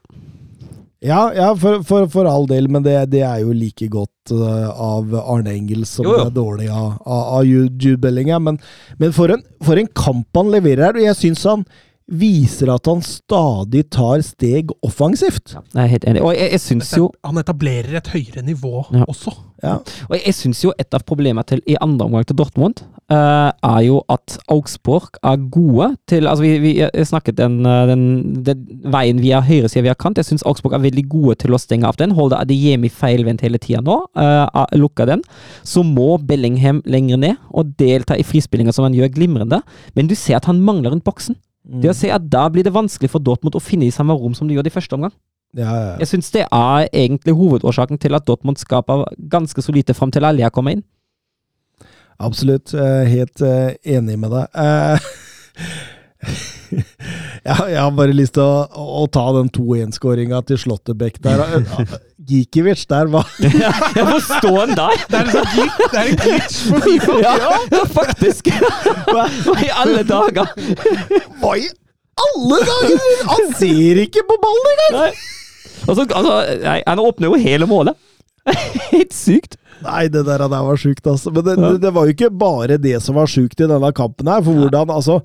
Ja, 1.06 1.20
ja 1.36 1.48
for, 1.58 1.82
for, 1.86 2.06
for 2.10 2.28
all 2.30 2.46
del, 2.50 2.68
men 2.72 2.84
det, 2.86 2.94
det 3.12 3.22
er 3.26 3.42
jo 3.44 3.54
like 3.54 3.88
godt 3.92 4.32
uh, 4.34 4.70
av 4.70 5.12
Arne 5.22 5.52
Engels 5.54 5.92
som 5.98 6.06
Jo, 6.06 6.14
jo. 6.14 6.22
det 6.22 6.30
er 6.30 6.38
dårlig 6.38 6.68
av, 6.72 6.86
av, 7.04 7.24
av 7.38 7.46
Jude 7.46 7.74
Jude 7.82 8.00
Bellingham. 8.02 8.46
Men, 8.48 8.60
men 9.02 9.14
for, 9.16 9.32
en, 9.34 9.44
for 9.64 9.78
en 9.80 9.90
kamp 9.96 10.40
han 10.40 10.50
leverer 10.54 10.88
her, 10.88 10.98
og 10.98 11.06
jeg 11.06 11.20
syns 11.20 11.44
han 11.46 11.66
viser 12.06 12.70
at 12.70 12.86
han 12.86 13.00
stadig 13.02 13.88
tar 13.90 14.22
steg 14.22 14.70
offensivt. 14.86 15.56
Jeg 15.74 15.82
er 15.82 15.90
helt 15.90 16.04
enig. 16.06 16.22
Og 16.22 16.34
jeg, 16.36 16.52
jeg 16.54 16.62
synes 16.62 16.92
jo 16.94 17.08
Han 17.26 17.40
etablerer 17.40 17.96
et 17.98 18.10
høyere 18.12 18.44
nivå 18.46 18.84
Ja. 18.94 19.04
også. 19.10 19.32
Ja. 19.64 19.78
Og 20.10 20.14
jeg 20.14 20.34
syns 20.36 20.60
jo 20.62 20.72
et 20.78 20.92
av 20.94 21.02
problemene 21.08 21.42
til, 21.48 21.62
i 21.66 21.74
andre 21.80 22.06
omgang 22.06 22.26
til 22.28 22.36
Dortmund, 22.36 22.82
uh, 23.10 23.50
er 23.50 23.80
jo 23.86 24.02
at 24.12 24.36
Augsburg 24.52 25.16
er 25.24 25.40
gode 25.50 25.88
til 26.06 26.26
Altså, 26.28 26.42
vi, 26.44 26.58
vi 26.60 27.04
snakket 27.04 27.38
den, 27.38 27.64
eh, 27.66 27.86
den, 27.86 28.04
den 28.44 28.64
veien 28.92 29.20
via 29.22 29.40
høyresida 29.40 29.82
via 29.86 29.94
kant. 29.94 30.18
Jeg 30.20 30.28
syns 30.28 30.44
Augsburg 30.46 30.76
er 30.76 30.84
veldig 30.84 31.06
gode 31.08 31.38
til 31.42 31.54
å 31.56 31.60
stenge 31.60 31.88
av 31.88 31.96
den. 31.98 32.14
Holde 32.14 32.38
Adeyemi 32.38 32.90
feilvendt 32.92 33.42
hele 33.46 33.58
tida 33.62 33.80
nå. 33.84 33.98
Uh, 34.14 34.46
lukke 34.76 35.06
den. 35.08 35.24
Så 35.66 35.82
må 35.86 36.18
Bellingham 36.22 36.82
lenger 36.86 37.16
ned 37.22 37.36
og 37.50 37.74
delta 37.80 38.14
i 38.18 38.26
frispillinga 38.26 38.74
som 38.76 38.86
han 38.86 38.94
gjør 38.94 39.14
glimrende. 39.16 39.62
Men 39.96 40.06
du 40.10 40.14
ser 40.14 40.38
at 40.38 40.46
han 40.50 40.62
mangler 40.62 40.94
rundt 40.94 41.06
boksen. 41.06 41.36
Det 41.66 41.90
å 41.90 41.96
se 41.96 42.10
at 42.14 42.28
Da 42.30 42.46
blir 42.52 42.66
det 42.66 42.74
vanskelig 42.74 43.10
for 43.10 43.22
Dortmund 43.22 43.56
å 43.58 43.62
finne 43.62 43.88
i 43.88 43.94
samme 43.94 44.14
rom 44.14 44.34
som 44.38 44.46
de 44.46 44.54
gjorde 44.54 44.70
i 44.70 44.74
første 44.74 44.94
omgang. 44.94 45.14
Ja, 45.56 45.72
ja. 45.72 45.94
Jeg 46.02 46.10
syns 46.10 46.30
det 46.34 46.44
er 46.44 46.88
egentlig 46.90 47.34
hovedårsaken 47.38 47.98
til 48.02 48.14
at 48.18 48.26
Dortmund 48.28 48.60
skaper 48.60 49.06
ganske 49.32 49.62
så 49.64 49.72
lite 49.74 49.94
fram 49.96 50.12
til 50.14 50.26
Alia 50.28 50.50
kommer 50.52 50.76
inn. 50.76 50.84
Absolutt. 52.22 52.72
Helt 52.72 53.42
eh, 53.44 53.74
enig 53.96 54.18
med 54.20 54.32
deg. 54.32 54.46
Eh, 54.56 55.10
jeg 57.46 57.80
har 57.80 57.90
bare 57.96 58.16
lyst 58.16 58.36
til 58.36 58.44
å 58.46 59.04
ta 59.12 59.26
den 59.36 59.50
2-1-skåringa 59.52 60.42
til 60.48 60.60
Slåttebekk 60.60 61.20
der. 61.24 61.44
Gikiewicz 62.26 62.86
der 62.90 63.10
var 63.12 63.28
Ja, 63.62 63.72
Hvor 63.94 64.20
står 64.24 64.58
han 64.60 64.74
der? 64.78 65.02
Det 65.10 65.18
er, 65.18 65.24
en 65.24 65.32
sånn 65.34 65.50
glitch, 65.54 65.80
det 65.92 66.00
er 66.00 66.10
en 66.10 66.20
glitch 66.22 66.58
på 66.70 66.80
FIFA! 66.86 67.18
Ja, 67.22 67.34
ja 67.72 67.82
faktisk! 67.96 68.50
Hva 69.10 69.26
i 69.62 69.70
alle 69.82 70.02
dager? 70.08 70.52
Hva 71.40 71.54
i 71.60 71.68
alle 72.26 72.60
dager?! 72.70 73.06
Han 73.30 73.52
ser 73.60 74.02
ikke 74.06 74.26
på 74.26 74.38
ballen 74.42 74.72
engang! 74.74 75.22
Altså, 75.86 76.02
altså, 76.02 76.34
nei, 76.64 76.80
han 76.82 77.02
åpner 77.02 77.30
jo 77.30 77.38
hele 77.38 77.68
målet. 77.70 77.98
Helt 78.92 79.14
sykt. 79.14 79.58
Nei, 79.84 80.06
det 80.10 80.24
der, 80.26 80.46
der 80.48 80.64
var 80.66 80.80
sjukt, 80.80 81.06
altså. 81.06 81.30
Men 81.34 81.44
det, 81.46 81.56
det, 81.60 81.74
det 81.84 81.92
var 81.94 82.06
jo 82.08 82.16
ikke 82.16 82.32
bare 82.32 82.78
det 82.80 82.96
som 83.04 83.18
var 83.18 83.30
sjukt 83.30 83.60
i 83.60 83.68
denne 83.68 83.92
kampen 83.94 84.30
her. 84.30 84.42
For 84.42 84.56
hvordan, 84.56 84.90
altså 84.94 85.20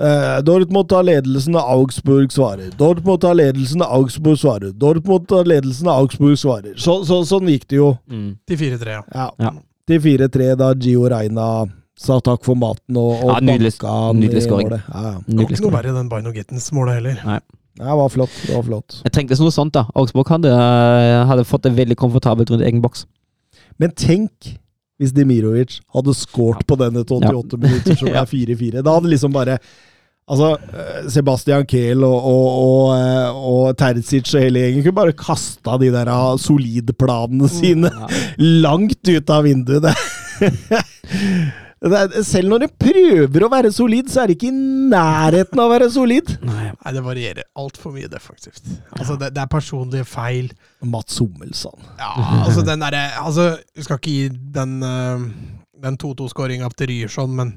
eh, 0.00 0.40
Dortmund 0.46 0.88
tar 0.88 1.02
ledelsen, 1.06 1.56
og 1.56 1.70
Augsburg 1.76 2.32
svarer. 2.34 2.70
Dortmund 2.78 3.20
tar 3.24 3.34
ledelsen, 3.38 3.82
og 3.82 3.94
Augsburg 4.00 4.38
svarer. 4.40 4.72
Dortmund 4.72 5.26
tar 5.28 5.44
ledelsen, 5.48 5.88
og 5.88 6.04
Augsburg 6.06 6.36
svarer. 6.40 6.74
Så, 6.76 6.98
så, 7.08 7.22
sånn 7.28 7.48
gikk 7.52 7.66
det 7.72 7.80
jo. 7.80 7.92
Mm. 8.10 8.30
Til 8.46 8.56
4-3, 8.64 8.94
ja. 8.98 9.02
Ja. 9.14 9.28
Ja. 9.40 9.52
Til 9.86 10.00
4-3 10.02 10.54
da 10.58 10.72
Gio 10.74 11.06
Reina 11.08 11.48
sa 11.96 12.18
takk 12.20 12.42
for 12.44 12.58
maten 12.60 12.96
og, 13.00 13.12
og 13.24 13.30
Ja, 13.30 13.36
nydelig- 13.40 13.76
banka 13.80 14.12
nydelig 14.18 14.42
skåring. 14.44 14.68
Det. 14.74 14.82
Ja, 14.92 15.02
ja. 15.14 15.20
Var 15.38 15.46
ikke 15.54 15.62
noe 15.64 15.76
verre 15.78 15.94
enn 15.96 16.10
Bino 16.12 16.32
Gittens-målet 16.34 16.98
heller. 16.98 17.20
Nei. 17.24 17.38
det 17.78 17.94
var 18.00 18.08
flott. 18.12 18.34
Det 18.46 18.54
var 18.56 18.66
flott. 18.66 18.98
Jeg 19.06 19.12
trengtes 19.16 19.40
noe 19.40 19.54
sånt, 19.54 19.72
da. 19.72 19.86
Augsburg 19.96 20.28
hadde, 20.34 20.52
hadde 21.30 21.44
fått 21.48 21.62
det 21.68 21.72
veldig 21.78 21.96
komfortabelt 21.96 22.50
rundt 22.52 22.64
egen 22.66 22.82
boks. 22.84 23.06
Men 23.80 23.92
tenk 23.96 24.56
hvis 24.98 25.12
Demirovic 25.12 25.80
hadde 25.94 26.14
scoret 26.16 26.62
på 26.66 26.76
den 26.80 26.96
etter 27.02 27.18
88 27.20 27.58
minutter, 27.60 27.98
som 28.00 28.08
Ja. 28.14 28.22
er 28.22 28.30
4-4. 28.30 28.80
Da 28.82 28.96
hadde 28.96 29.12
liksom 29.12 29.32
bare 29.36 29.58
Altså, 30.26 30.56
eh, 30.74 31.04
Sebastian 31.14 31.62
Kehl 31.70 32.02
og, 32.02 32.16
og, 32.26 32.46
og, 32.58 32.86
eh, 32.98 33.36
og 33.46 33.76
Terzic 33.78 34.32
og 34.34 34.40
hele 34.42 34.58
gjengen 34.64 34.82
kunne 34.82 34.96
bare 34.96 35.12
kasta 35.14 35.76
de 35.78 35.92
der 35.94 36.10
ah, 36.10 36.32
solidplanene 36.42 37.46
sine 37.46 37.92
Ja. 37.94 38.08
langt 38.66 39.06
ut 39.06 39.30
av 39.30 39.46
vinduet. 39.46 39.86
Selv 42.24 42.48
når 42.48 42.62
de 42.64 42.68
prøver 42.80 43.44
å 43.44 43.50
være 43.52 43.70
solid, 43.74 44.08
så 44.08 44.22
er 44.22 44.30
det 44.30 44.38
ikke 44.38 44.48
i 44.48 44.88
nærheten 44.92 45.60
av 45.60 45.68
å 45.68 45.74
være 45.74 45.90
solid. 45.92 46.32
Nei. 46.46 46.70
Nei, 46.72 46.92
det 46.94 47.02
varierer 47.04 47.44
altfor 47.58 47.92
mye 47.92 48.08
defensivt. 48.08 48.64
Altså, 48.96 49.18
det, 49.20 49.32
det 49.36 49.42
er 49.42 49.50
personlige 49.52 50.06
feil. 50.08 50.48
Mats 50.86 51.18
Hummelsson. 51.20 51.76
Ja, 51.98 52.12
altså 52.44 52.62
den 52.62 52.84
derre 52.84 53.08
Altså, 53.20 53.56
vi 53.74 53.84
skal 53.84 54.00
ikke 54.00 54.12
gi 54.14 54.28
den, 54.54 54.76
eh, 54.86 55.24
den 55.84 55.98
2-2-skåringa 56.00 56.70
til 56.78 56.92
Ryerson, 56.92 57.36
men 57.36 57.56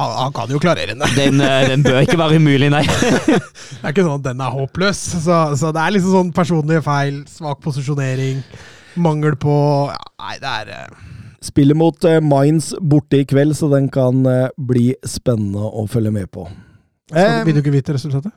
han, 0.00 0.32
kan 0.32 0.50
jo 0.50 0.58
klarere 0.62 0.94
den. 0.94 1.04
Den, 1.16 1.40
eh, 1.44 1.68
den 1.68 1.82
bør 1.84 2.00
ikke 2.00 2.18
være 2.18 2.40
umulig, 2.40 2.70
nei. 2.72 2.82
Det 2.88 3.84
er 3.84 3.92
ikke 3.92 4.06
sånn 4.06 4.20
at 4.20 4.26
den 4.30 4.42
er 4.42 4.54
håpløs. 4.54 5.00
Så, 5.26 5.38
så 5.60 5.70
det 5.74 5.82
er 5.84 5.94
liksom 5.94 6.16
sånn 6.16 6.34
personlige 6.36 6.82
feil, 6.86 7.22
svak 7.30 7.62
posisjonering, 7.64 8.42
mangel 9.00 9.36
på 9.40 9.54
ja, 9.90 10.00
Nei, 10.20 10.36
det 10.40 10.54
er 10.62 10.72
eh, 10.76 11.08
Spiller 11.42 11.74
mot 11.78 12.04
eh, 12.04 12.18
Mainz 12.20 12.74
borte 12.80 13.22
i 13.22 13.24
kveld, 13.24 13.54
så 13.56 13.70
den 13.72 13.86
kan 13.92 14.18
eh, 14.28 14.50
bli 14.60 14.90
spennende 15.08 15.62
å 15.70 15.86
følge 15.88 16.12
med 16.12 16.28
på. 16.34 16.44
skal, 17.10 17.40
Eh, 17.40 17.44
Vil 17.48 17.56
du 17.56 17.62
ikke 17.62 17.72
vite 17.74 17.94
resultatet? 17.96 18.32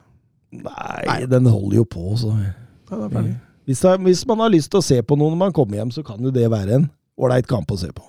Nei, 0.54 1.26
den 1.28 1.46
holder 1.50 1.76
jo 1.82 1.84
på, 1.84 2.14
så 2.16 2.30
Ja, 2.38 3.08
ferdig. 3.10 3.34
hvis, 3.66 3.80
det, 3.82 3.92
hvis 4.06 4.24
man 4.26 4.40
har 4.44 4.50
lyst 4.54 4.70
til 4.72 4.80
å 4.80 4.86
se 4.86 5.02
på 5.02 5.16
noe 5.18 5.30
når 5.34 5.40
man 5.44 5.52
kommer 5.56 5.76
hjem, 5.80 5.90
så 5.94 6.02
kan 6.06 6.18
jo 6.22 6.30
det 6.34 6.48
være 6.50 6.78
en 6.78 6.88
ålreit 7.18 7.46
kamp 7.50 7.70
å 7.70 7.78
se 7.78 7.90
på. 7.92 8.02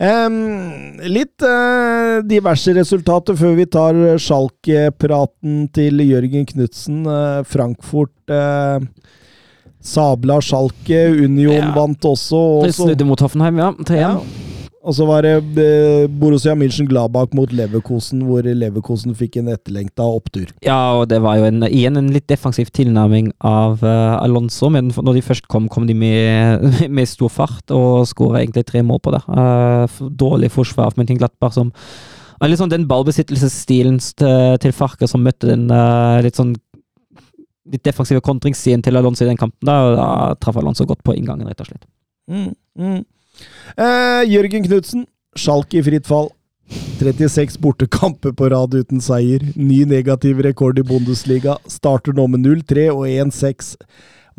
Um, 0.00 0.96
litt 1.12 1.44
uh, 1.44 2.22
diverse 2.24 2.72
resultater 2.72 3.36
før 3.36 3.56
vi 3.58 3.66
tar 3.68 3.98
Schalke-praten 4.22 5.66
til 5.76 6.00
Jørgen 6.06 6.46
Knutsen. 6.48 7.02
Uh, 7.04 7.42
Frankfurt 7.44 8.32
eh, 8.32 8.80
sabla 9.80 10.40
Schalke. 10.44 11.08
Union 11.24 11.54
Ja. 11.54 11.72
vant 11.74 12.04
også. 12.04 12.36
Og 12.64 12.72
snudde 12.74 13.06
mot 13.06 13.20
Hoffenheim, 13.20 13.58
ja. 13.58 13.72
3-1. 13.72 13.96
ja. 14.00 14.14
og 14.82 14.94
så 14.96 15.04
var 15.04 15.22
det 15.22 15.58
eh, 15.60 16.06
Borussia 16.08 16.54
München-Gladbach 16.54 17.34
mot 17.34 17.52
Leverkosen, 17.52 18.22
hvor 18.24 18.40
Leverkosen 18.42 19.14
fikk 19.14 19.36
en 19.36 19.48
etterlengta 19.52 20.02
opptur. 20.02 20.46
Ja, 20.64 20.96
og 20.96 21.10
det 21.10 21.20
var 21.20 21.36
jo 21.36 21.44
en, 21.44 21.62
igjen 21.68 21.96
en 22.00 22.08
litt 22.14 22.26
defensiv 22.28 22.70
tilnærming 22.72 23.32
av 23.44 23.84
uh, 23.84 24.16
Alonso, 24.22 24.70
men 24.72 24.88
når 24.96 25.18
de 25.18 25.22
først 25.22 25.48
kom, 25.52 25.68
kom 25.68 25.86
de 25.86 25.94
med, 25.94 26.64
med 26.88 27.08
stor 27.08 27.28
fart 27.28 27.70
og 27.76 28.08
skåra 28.08 28.40
egentlig 28.40 28.64
tre 28.66 28.80
mål 28.82 29.02
på 29.04 29.12
det. 29.12 29.20
Uh, 29.28 30.08
dårlig 30.16 30.50
forsvar 30.50 30.88
av 30.88 30.96
Mönchenglattberg 30.96 31.52
som 31.52 31.74
ja, 32.40 32.48
litt 32.48 32.56
sånn 32.56 32.72
Den 32.72 32.88
ballbesittelsesstilen 32.88 33.98
til, 34.00 34.56
til 34.64 34.72
Farke 34.72 35.04
som 35.10 35.20
møtte 35.20 35.50
den 35.52 35.68
uh, 35.68 36.22
litt 36.24 36.40
sånn 36.40 36.54
litt 37.70 37.84
defensive 37.86 38.22
kontringssiden 38.24 38.82
til 38.84 38.98
Alonso 38.98 39.24
i 39.24 39.30
den 39.30 39.40
kampen, 39.40 39.66
da, 39.66 39.78
da 39.94 40.08
traff 40.40 40.58
Alonso 40.60 40.86
godt 40.88 41.04
på 41.06 41.14
inngangen, 41.16 41.48
rett 41.48 41.62
og 41.62 41.70
slett. 41.70 41.86
Mm, 42.30 42.52
mm. 42.78 43.00
Eh, 43.76 44.22
Jørgen 44.30 44.66
Knutsen, 44.66 45.06
Schalke 45.38 45.80
i 45.80 45.86
fritt 45.86 46.10
fall. 46.10 46.30
36 47.00 47.56
bortekamper 47.58 48.34
på 48.36 48.50
rad 48.52 48.74
uten 48.76 49.02
seier. 49.02 49.42
Ny 49.56 49.82
negativ 49.88 50.42
rekord 50.44 50.78
i 50.78 50.86
Bundesliga. 50.86 51.56
Starter 51.70 52.14
nå 52.14 52.26
med 52.30 52.44
0-3 52.46 52.90
og 52.92 53.06
1-6. 53.08 53.74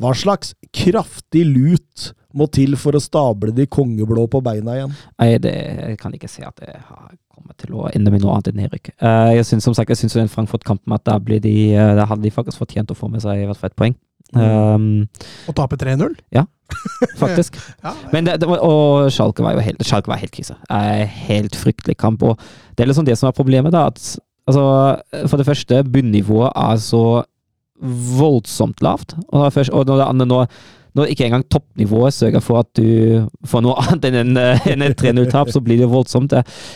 Hva 0.02 0.14
slags 0.18 0.56
kraftig 0.74 1.46
lut 1.46 2.12
må 2.38 2.48
til 2.54 2.78
for 2.80 2.96
å 2.96 3.02
stable 3.04 3.54
de 3.56 3.68
kongeblå 3.70 4.24
på 4.32 4.40
beina 4.44 4.78
igjen? 4.78 4.94
Nei, 5.20 5.34
det, 5.44 5.52
jeg 5.54 6.00
kan 6.02 6.16
ikke 6.16 6.32
se 6.32 6.46
at 6.48 6.58
det 6.64 6.78
har 6.78 7.12
kommet 7.32 7.58
til 7.62 7.76
å 7.78 7.90
ende 7.92 8.14
med 8.14 8.24
noe 8.24 8.38
annet 8.38 8.52
enn 8.52 8.62
nedrykk. 8.64 8.94
Eh, 8.98 9.34
jeg 9.38 9.50
synes 9.50 9.68
som 9.68 9.76
sagt, 9.78 9.92
jeg 9.92 10.00
synes 10.00 10.18
den 10.18 10.32
Frankfurt-kampen 10.32 10.96
at 10.96 11.04
da, 11.10 11.18
blir 11.22 11.42
de, 11.44 11.54
da 11.98 12.08
hadde 12.10 12.26
de 12.26 12.34
faktisk 12.34 12.62
fortjent 12.62 12.94
å 12.94 12.98
få 12.98 13.12
med 13.12 13.24
seg 13.24 13.44
i 13.44 13.50
hvert 13.50 13.60
fall 13.60 13.74
ett 13.74 13.80
poeng. 13.80 13.98
Um, 14.32 15.10
Å 15.50 15.54
tape 15.58 15.76
3-0? 15.80 16.16
faktisk. 17.22 17.58
Ja, 17.84 17.94
Men 18.14 18.28
det, 18.28 18.38
det 18.42 18.48
var, 18.48 18.62
og 18.64 19.10
Schalke 19.12 19.44
var 19.44 19.58
jo 19.58 19.66
helt, 19.66 19.84
Schalke 19.88 20.12
var 20.12 20.22
helt 20.22 20.34
krise. 20.36 20.56
Eh, 20.72 21.04
helt 21.28 21.58
fryktelig 21.60 21.98
kamp. 22.00 22.24
Og 22.24 22.40
det 22.76 22.86
er 22.86 22.92
liksom 22.92 23.08
det 23.08 23.18
som 23.20 23.30
er 23.30 23.36
problemet, 23.36 23.74
da. 23.76 23.90
At, 23.92 24.00
altså, 24.48 24.64
for 25.28 25.42
det 25.42 25.48
første, 25.50 25.84
bunnivået 25.84 26.54
er 26.56 26.80
så 26.82 27.04
voldsomt 27.82 28.82
lavt. 28.86 29.16
Og, 29.32 29.50
først, 29.54 29.74
og 29.74 29.88
når 29.90 29.98
det 30.04 30.08
andre 30.12 30.30
nå 30.30 30.46
når 30.92 31.08
ikke 31.08 31.24
engang 31.24 31.46
toppnivået 31.48 32.12
sørger 32.12 32.42
for 32.44 32.60
at 32.60 32.68
du 32.76 33.22
får 33.48 33.62
noe 33.64 33.78
annet 33.80 34.10
enn 34.10 34.16
en, 34.20 34.40
en 34.74 34.82
enn 34.84 34.96
3-0-tap, 35.00 35.48
så 35.48 35.62
blir 35.64 35.80
det 35.80 35.88
voldsomt. 35.88 36.34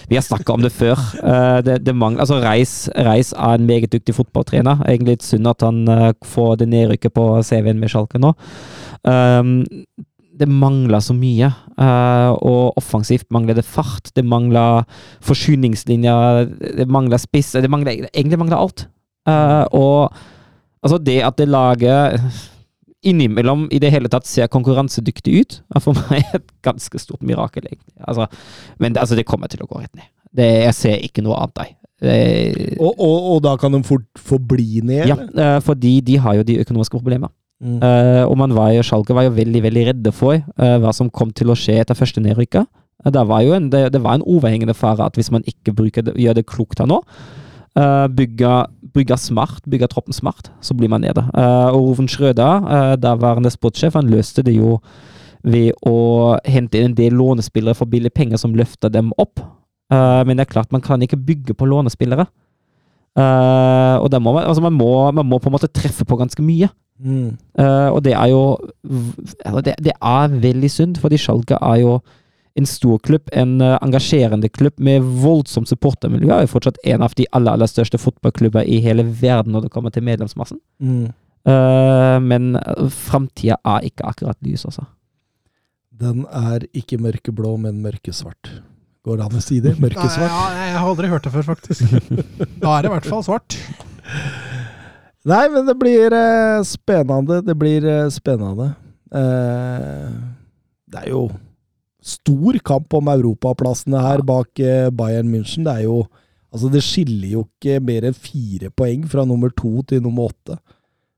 Vi 0.08 0.16
har 0.16 0.24
snakka 0.24 0.54
om 0.56 0.62
det 0.64 0.72
før. 0.72 0.96
Eh, 1.20 1.58
Det, 1.68 1.82
det 1.84 1.92
mangler, 1.96 2.22
altså 2.24 2.38
Reis, 2.40 2.88
Reis 2.96 3.34
er 3.36 3.58
en 3.58 3.66
meget 3.68 3.92
dyktig 3.92 4.16
fotballtrener. 4.16 4.86
Egentlig 4.88 5.18
litt 5.18 5.26
synd 5.28 5.50
at 5.52 5.66
han 5.68 5.82
eh, 5.92 6.14
får 6.24 6.62
det 6.62 6.70
nedrykket 6.72 7.12
på 7.12 7.26
CV-en 7.44 7.82
med 7.82 7.92
Schalke 7.92 8.22
nå. 8.24 8.32
Um, 9.04 9.66
det 10.40 10.48
mangler 10.48 11.04
så 11.04 11.12
mye. 11.14 11.50
eh, 11.76 12.32
og 12.40 12.80
offensivt 12.80 13.28
mangler 13.36 13.60
det 13.60 13.66
fart. 13.68 14.14
Det 14.16 14.24
mangler 14.24 14.88
forsyningslinjer. 15.28 16.46
Det 16.80 16.88
mangler 16.88 17.20
spiss. 17.20 17.52
Det 17.52 17.70
mangler, 17.72 18.08
egentlig 18.14 18.40
mangler 18.40 18.64
alt. 18.64 18.88
Eh, 19.28 19.66
og 19.76 20.16
altså 20.86 21.00
det 21.02 21.20
at 21.26 21.40
det 21.42 21.50
laget 21.50 22.22
innimellom 23.06 23.68
i 23.74 23.80
det 23.82 23.92
hele 23.94 24.10
tatt 24.10 24.28
ser 24.30 24.50
konkurransedyktig 24.54 25.40
ut, 25.42 25.58
er 25.76 25.84
for 25.84 25.98
meg 26.10 26.26
et 26.38 26.46
ganske 26.66 27.02
stort 27.02 27.26
mirakel, 27.26 27.68
egentlig. 27.70 27.94
Altså, 28.02 28.30
men 28.82 28.96
det, 28.96 29.04
altså, 29.04 29.18
det 29.18 29.28
kommer 29.30 29.52
til 29.52 29.66
å 29.66 29.70
gå 29.70 29.82
rett 29.82 29.94
ned. 29.98 30.10
Det, 30.36 30.48
jeg 30.66 30.78
ser 30.78 31.04
ikke 31.06 31.24
noe 31.26 31.38
annet, 31.40 31.62
nei. 31.62 31.72
Og, 32.76 32.92
og, 32.92 33.28
og 33.32 33.38
da 33.46 33.54
kan 33.60 33.72
de 33.72 33.80
fort 33.88 34.08
forbli 34.20 34.82
ned? 34.84 35.06
ja, 35.08 35.16
eh, 35.16 35.60
fordi 35.64 36.00
de 36.06 36.18
har 36.20 36.36
jo 36.40 36.48
de 36.48 36.60
økonomiske 36.66 36.98
problemene. 36.98 37.32
Mm. 37.64 37.78
Uh, 37.80 38.24
og 38.28 38.36
man 38.38 38.52
var 38.52 38.74
jo, 38.76 38.84
Schalke 38.84 39.16
var 39.16 39.30
jo 39.30 39.36
veldig 39.38 39.62
veldig 39.64 39.86
redde 39.88 40.12
for 40.12 40.36
uh, 40.36 40.76
hva 40.84 40.92
som 40.94 41.08
kom 41.08 41.32
til 41.32 41.54
å 41.54 41.56
skje 41.56 41.78
etter 41.80 41.96
første 41.96 42.20
nedrykka. 42.20 42.66
Uh, 43.00 43.12
det, 43.16 43.24
var 43.30 43.46
jo 43.46 43.56
en, 43.56 43.70
det, 43.72 43.86
det 43.96 44.02
var 44.04 44.18
en 44.18 44.26
overhengende 44.28 44.76
fare 44.76 45.08
at 45.08 45.16
hvis 45.16 45.32
man 45.32 45.46
ikke 45.48 45.74
bruker 45.78 46.12
gjør 46.20 46.36
det 46.36 46.46
klokt 46.52 46.84
her 46.84 46.90
nå, 46.92 47.00
uh, 47.80 48.08
bygger, 48.12 48.70
bygge, 48.94 49.18
smart, 49.18 49.62
bygger 49.70 49.92
troppen 49.92 50.14
smart, 50.14 50.52
så 50.62 50.74
blir 50.78 50.92
man 50.92 51.02
nede. 51.02 51.26
Uh, 51.34 51.74
og 51.74 51.92
Roven 51.92 52.08
Schrøder, 52.08 52.64
uh, 52.66 52.96
daværende 53.00 53.52
sportssjef, 53.54 53.98
han 53.98 54.10
løste 54.12 54.44
det 54.46 54.56
jo 54.58 54.80
ved 55.46 55.76
å 55.86 56.40
hente 56.46 56.80
inn 56.80 56.90
en 56.92 56.98
del 56.98 57.14
lånespillere 57.14 57.78
for 57.78 57.90
billige 57.90 58.16
penger 58.16 58.42
som 58.42 58.56
løfter 58.58 58.90
dem 58.90 59.14
opp. 59.22 59.44
Uh, 59.94 60.26
men 60.26 60.38
det 60.40 60.48
er 60.48 60.54
klart, 60.56 60.74
man 60.74 60.82
kan 60.82 61.02
ikke 61.06 61.22
bygge 61.22 61.54
på 61.54 61.68
lånespillere. 61.70 62.26
Eh, 63.16 63.96
og 64.04 64.12
må 64.22 64.34
man, 64.36 64.44
altså 64.44 64.62
man, 64.62 64.74
må, 64.76 65.12
man 65.12 65.26
må 65.26 65.40
på 65.40 65.48
en 65.48 65.56
måte 65.56 65.72
treffe 65.72 66.06
på 66.06 66.18
ganske 66.20 66.44
mye. 66.44 66.68
Mm. 67.00 67.38
Eh, 67.60 67.90
og 67.92 68.04
det 68.04 68.14
er 68.14 68.28
jo 68.32 68.58
altså 69.46 69.62
det, 69.62 69.76
det 69.84 69.94
er 69.96 70.28
veldig 70.44 70.72
synd, 70.72 71.00
fordi 71.00 71.18
Schalke 71.18 71.60
er 71.62 71.80
jo 71.80 72.00
en 72.56 72.68
stor 72.70 73.00
klubb, 73.04 73.30
en 73.36 73.60
eh, 73.62 73.78
engasjerende 73.84 74.50
klubb 74.50 74.80
med 74.80 75.04
voldsomt 75.24 75.70
supportermiljø. 75.70 76.32
Er 76.32 76.46
jo 76.46 76.54
fortsatt 76.54 76.80
en 76.88 77.04
av 77.04 77.16
de 77.20 77.28
aller, 77.36 77.52
aller 77.52 77.70
største 77.70 78.00
fotballklubber 78.00 78.64
i 78.64 78.80
hele 78.84 79.04
verden 79.04 79.56
når 79.56 79.68
det 79.68 79.74
kommer 79.74 79.92
til 79.92 80.06
medlemsmassen. 80.08 80.62
Mm. 80.80 81.10
Uh, 81.46 82.18
men 82.26 82.56
framtida 82.90 83.60
er 83.70 83.84
ikke 83.86 84.08
akkurat 84.10 84.40
lys, 84.42 84.64
altså. 84.66 84.88
Den 85.96 86.24
er 86.34 86.66
ikke 86.76 86.98
mørkeblå, 87.00 87.54
men 87.62 87.84
mørkesvart. 87.84 88.50
Går 89.06 89.20
det 89.20 89.28
an 89.28 89.38
å 89.38 89.44
si 89.44 89.60
det? 89.62 89.76
Mørkesvart? 89.80 90.32
Nei, 90.32 90.56
ja, 90.56 90.66
jeg 90.72 90.80
har 90.80 90.90
aldri 90.90 91.12
hørt 91.12 91.28
det 91.28 91.34
før, 91.36 91.46
faktisk. 91.54 91.94
Da 92.64 92.72
er 92.74 92.86
det 92.86 92.90
i 92.90 92.94
hvert 92.96 93.10
fall 93.12 93.24
svart. 93.28 93.58
Nei, 95.26 95.44
men 95.54 95.66
det 95.66 95.76
blir 95.78 96.14
eh, 96.14 96.64
spennende. 96.66 97.40
Det 97.46 97.56
blir 97.58 97.86
eh, 97.90 98.08
spennende. 98.14 98.72
Eh, 99.14 100.10
det 100.90 101.04
er 101.04 101.12
jo 101.14 101.28
stor 102.06 102.60
kamp 102.66 102.94
om 102.94 103.10
europaplassene 103.16 104.04
her 104.04 104.24
bak 104.26 104.62
eh, 104.62 104.92
Bayern 104.94 105.32
München. 105.32 105.66
Det 105.68 105.82
er 105.82 105.90
jo 105.90 106.06
Altså, 106.56 106.70
det 106.72 106.86
skiller 106.88 107.34
jo 107.34 107.42
ikke 107.44 107.82
mer 107.84 108.06
enn 108.08 108.16
fire 108.16 108.70
poeng 108.72 109.02
fra 109.12 109.26
nummer 109.28 109.50
to 109.52 109.82
til 109.90 110.00
nummer 110.00 110.30
åtte. 110.30 110.56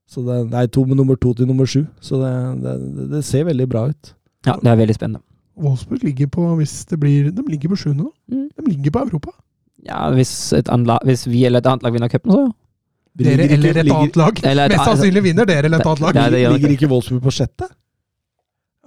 Så 0.09 0.23
det, 0.25 0.37
nei, 0.49 0.63
to 0.73 0.81
med 0.89 0.97
nummer 0.97 1.19
to 1.19 1.33
til 1.37 1.45
nummer 1.45 1.67
sju. 1.69 1.83
Så 2.01 2.17
det, 2.17 2.31
det, 2.63 2.73
det 3.11 3.21
ser 3.27 3.45
veldig 3.45 3.67
bra 3.69 3.83
ut. 3.91 4.13
Ja, 4.47 4.55
det 4.57 4.71
er 4.71 4.79
veldig 4.79 4.95
spennende. 4.97 5.21
Wolfsburg 5.61 6.01
ligger 6.07 6.31
på 6.33 6.47
hvis 6.57 6.73
det 6.89 6.97
blir, 7.01 7.29
de 7.29 7.43
ligger 7.51 7.69
på 7.69 7.77
sjuende 7.83 8.07
nå. 8.07 8.11
Mm. 8.33 8.47
De 8.49 8.65
ligger 8.71 8.95
på 8.95 9.03
Europa. 9.05 9.35
Ja, 9.85 10.07
hvis, 10.15 10.31
et 10.57 10.69
annet, 10.73 11.05
hvis 11.05 11.27
vi 11.29 11.43
eller 11.45 11.61
et 11.61 11.69
annet 11.69 11.85
lag 11.85 11.93
vinner 11.93 12.09
cupen, 12.09 12.33
så 12.33 12.47
ja. 12.47 12.55
Dere 13.17 13.47
eller 13.49 13.79
et 13.81 13.89
annet 13.89 14.17
lag. 14.19 14.39
Et 14.45 14.59
Mest 14.73 14.83
sannsynlig 14.85 15.23
vinner 15.25 15.47
dere 15.49 15.65
eller 15.65 15.81
et 15.81 15.87
annet 15.89 16.03
lag. 16.05 16.19
Er 16.21 16.51
Ligger 16.53 16.73
ikke 16.75 16.89
Wolfsburg 16.91 17.23
på 17.25 17.33
sjette? 17.33 17.65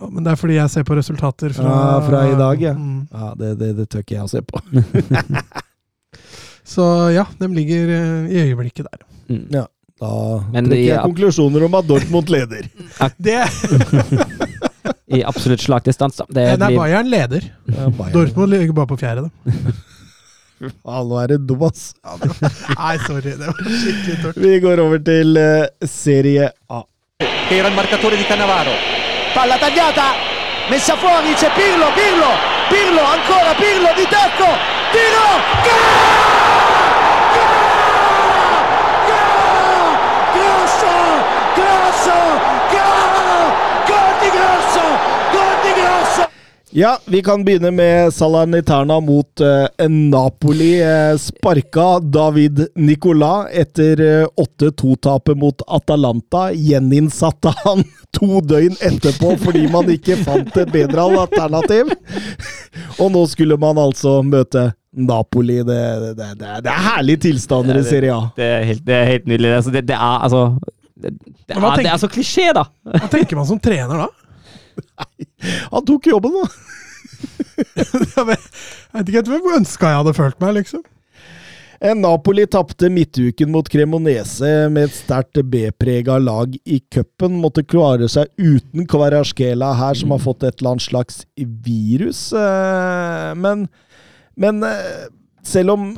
Men 0.09 0.25
det 0.25 0.33
er 0.33 0.39
fordi 0.41 0.57
jeg 0.57 0.73
ser 0.73 0.87
på 0.89 0.97
resultater 0.97 1.53
fra, 1.57 1.67
Ja, 1.67 1.99
fra 2.07 2.23
i 2.31 2.37
dag, 2.39 2.63
ja. 2.63 2.73
Mm. 2.77 3.03
Ja, 3.13 3.33
det, 3.37 3.51
det, 3.61 3.75
det 3.81 3.89
tør 3.93 4.05
ikke 4.05 4.17
jeg 4.17 4.25
å 4.25 4.31
se 4.33 4.41
på. 4.47 4.63
Så 6.71 6.87
ja, 7.13 7.27
de 7.41 7.49
ligger 7.53 7.93
eh, 7.97 8.31
i 8.31 8.41
øyeblikket 8.47 8.87
der. 8.87 9.05
Mm. 9.29 9.45
Ja. 9.59 9.67
Da 10.01 10.11
Men 10.49 10.65
trekker 10.71 10.81
jeg 10.81 10.95
jeg 10.95 11.05
konklusjoner 11.05 11.67
om 11.67 11.75
at 11.77 11.89
Dortmund 11.89 12.31
leder. 12.33 12.69
Det, 13.27 13.43
I 15.19 15.21
absolutt 15.27 15.61
slagdistanse. 15.61 16.25
Det 16.33 16.47
er 16.53 16.61
blir 16.63 16.79
Bayern 16.79 17.11
leder. 17.11 17.51
Ja, 17.69 17.91
Bayern. 17.91 18.15
Dortmund 18.15 18.55
ligger 18.55 18.73
bare 18.79 18.93
på 18.95 19.01
fjerde. 19.03 19.27
da. 19.27 19.75
Ja, 20.61 21.03
nå 21.09 21.19
er 21.21 21.35
det 21.35 21.41
dum, 21.49 21.67
ass. 21.69 21.91
Nei, 22.05 22.95
sorry. 23.07 23.33
Det 23.33 23.49
var 23.49 23.61
skikkelig 23.65 24.17
tørt. 24.23 24.41
Vi 24.45 24.55
går 24.65 24.85
over 24.85 25.01
til 25.05 25.41
uh, 25.41 25.89
Serie 25.89 26.51
A. 26.69 26.83
era 27.51 27.69
il 27.69 27.75
marcatore 27.75 28.17
di 28.17 28.25
Cannavaro. 28.25 29.00
Palla 29.33 29.57
tagliata, 29.59 30.15
messa 30.67 30.97
fuori, 30.97 31.33
c'è 31.35 31.51
Pirlo, 31.53 31.91
Pirlo, 31.93 32.29
Pirlo, 32.69 33.03
ancora 33.05 33.55
Pirlo 33.55 33.93
di 33.95 34.07
tacco, 34.09 34.45
tiro, 34.91 35.41
Grosso, 35.63 36.10
Ja, 46.73 46.99
vi 47.05 47.23
kan 47.23 47.45
begynne 47.45 47.71
med 47.71 48.15
Salernitana 48.15 49.01
mot 49.01 49.41
eh, 49.41 49.89
Napoli. 49.89 50.83
Eh, 50.83 51.17
sparka 51.17 52.01
David 52.01 52.67
Nicolas 52.75 53.49
etter 53.53 54.01
eh, 54.01 54.27
8-2-tapet 54.61 55.37
mot 55.37 55.63
Atalanta. 55.67 56.53
Gjeninnsatte 56.53 57.55
han 57.65 57.83
to 58.19 58.41
døgn 58.41 58.77
etterpå 58.87 59.35
fordi 59.43 59.65
man 59.73 59.91
ikke 59.91 60.21
fant 60.23 60.57
et 60.63 60.71
bedre 60.71 61.09
alternativ. 61.25 61.91
Og 63.03 63.11
nå 63.17 63.25
skulle 63.27 63.59
man 63.59 63.79
altså 63.79 64.21
møte 64.23 64.69
Napoli. 64.95 65.65
Det, 65.67 65.83
det, 66.05 66.31
det, 66.39 66.55
det 66.63 66.71
er 66.71 66.87
herlige 66.87 67.25
tilstander 67.27 67.83
i 67.83 67.87
Serie 67.89 68.15
A. 68.15 68.31
Det 68.39 68.47
er 68.47 68.65
helt, 68.71 68.95
er 68.95 69.11
helt 69.11 69.27
nydelig. 69.27 69.57
Altså, 69.59 69.75
det, 69.75 69.89
det 69.91 69.99
er 69.99 70.23
altså 70.23 70.47
det, 70.95 71.17
det, 71.19 71.57
er, 71.57 71.77
det 71.83 71.91
er 71.91 71.99
så 71.99 72.11
klisjé, 72.13 72.51
da! 72.55 72.69
Hva 72.85 73.09
tenker 73.11 73.39
man 73.39 73.49
som 73.49 73.59
trener 73.59 74.05
da? 74.05 74.11
Han 75.73 75.87
tok 75.89 76.11
jobben, 76.13 76.37
da. 76.41 76.49
Jeg 78.17 78.25
vet 78.31 79.11
ikke 79.13 79.23
hvor 79.29 79.59
ønska 79.59 79.91
jeg 79.91 79.99
hadde 80.01 80.17
følt 80.17 80.39
meg, 80.41 80.55
liksom. 80.63 80.83
Eh, 81.81 81.95
Napoli 81.97 82.45
tapte 82.51 82.91
midtuken 82.93 83.49
mot 83.53 83.69
Cremonese 83.73 84.51
med 84.73 84.89
et 84.91 84.97
sterkt 84.99 85.41
B-prega 85.53 86.19
lag 86.21 86.53
i 86.69 86.81
cupen. 86.93 87.39
Måtte 87.41 87.65
klare 87.65 88.09
seg 88.13 88.29
uten 88.41 88.85
Kvarasjkela 88.89 89.73
her, 89.79 89.97
som 89.97 90.13
har 90.13 90.21
fått 90.21 90.45
et 90.45 90.59
eller 90.61 90.75
annet 90.75 90.87
slags 90.89 91.23
virus. 91.41 92.27
eh, 92.37 93.31
Men, 93.41 93.67
men 94.37 94.63
eh, 94.69 95.09
selv 95.45 95.77
om 95.77 95.91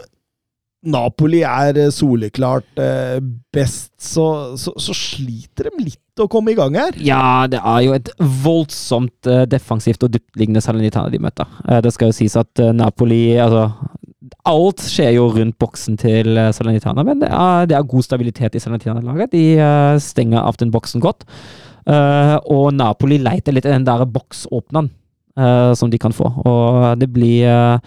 Napoli 0.83 1.45
er 1.47 1.79
eh, 1.79 1.91
soleklart 1.95 2.81
eh, 2.83 3.19
best, 3.55 3.93
så, 4.03 4.57
så, 4.59 4.75
så 4.83 4.95
sliter 4.97 5.69
de 5.71 5.85
litt 5.87 6.23
å 6.23 6.27
komme 6.31 6.53
i 6.53 6.59
gang 6.59 6.75
her. 6.77 6.97
Ja, 6.99 7.47
det 7.51 7.61
er 7.63 7.83
jo 7.87 7.95
et 7.95 8.11
voldsomt 8.43 9.31
eh, 9.31 9.45
defensivt 9.51 10.03
og 10.03 10.11
dyptliggende 10.17 10.63
Salernitana 10.65 11.13
de 11.13 11.21
møter. 11.23 11.59
Det 11.85 11.93
skal 11.95 12.11
jo 12.11 12.17
sies 12.17 12.35
at 12.41 12.63
Napoli 12.75 13.39
altså, 13.41 13.69
Alt 14.49 14.83
skjer 14.91 15.13
jo 15.15 15.29
rundt 15.37 15.55
boksen 15.63 15.99
til 16.01 16.39
Salernitana, 16.57 17.05
men 17.07 17.21
det 17.23 17.29
er, 17.31 17.69
det 17.71 17.77
er 17.79 17.87
god 17.87 18.07
stabilitet 18.07 18.57
i 18.59 18.63
Salernitana-laget. 18.63 19.35
De 19.35 20.01
stenger 20.03 20.43
av 20.43 20.59
den 20.59 20.73
boksen 20.75 21.03
godt. 21.05 21.23
Og 22.51 22.73
Napoli 22.75 23.21
leiter 23.23 23.55
litt 23.55 23.69
i 23.69 23.75
den 23.75 23.87
der 23.87 24.03
boksåpneren 24.09 24.91
Uh, 25.33 25.73
som 25.73 25.89
de 25.89 25.97
kan 25.97 26.13
få. 26.13 26.27
Og 26.45 26.99
det 27.01 27.07
blir, 27.09 27.47
uh, 27.49 27.79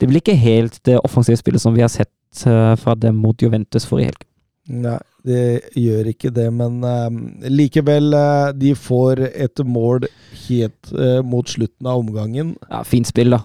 det 0.00 0.06
blir 0.08 0.22
ikke 0.22 0.38
helt 0.40 0.78
det 0.88 0.94
offensive 1.04 1.36
spillet 1.36 1.60
som 1.60 1.74
vi 1.76 1.82
har 1.84 1.90
sett 1.92 2.08
fra 2.42 2.94
dem 2.98 3.20
mot 3.22 3.42
Juventus 3.42 3.86
forrige 3.86 4.10
helg. 4.12 4.24
Nei, 4.64 4.96
det 5.28 5.70
gjør 5.76 6.06
ikke 6.08 6.30
det, 6.32 6.46
men 6.56 6.78
uh, 6.88 7.12
likevel 7.52 8.14
uh, 8.16 8.48
De 8.56 8.70
får 8.72 9.20
et 9.28 9.60
mål 9.60 10.06
helt 10.46 10.92
uh, 10.96 11.20
mot 11.20 11.44
slutten 11.48 11.84
av 11.84 12.00
omgangen. 12.00 12.54
Ja, 12.70 12.80
fint 12.88 13.08
spill, 13.08 13.36
da. 13.36 13.42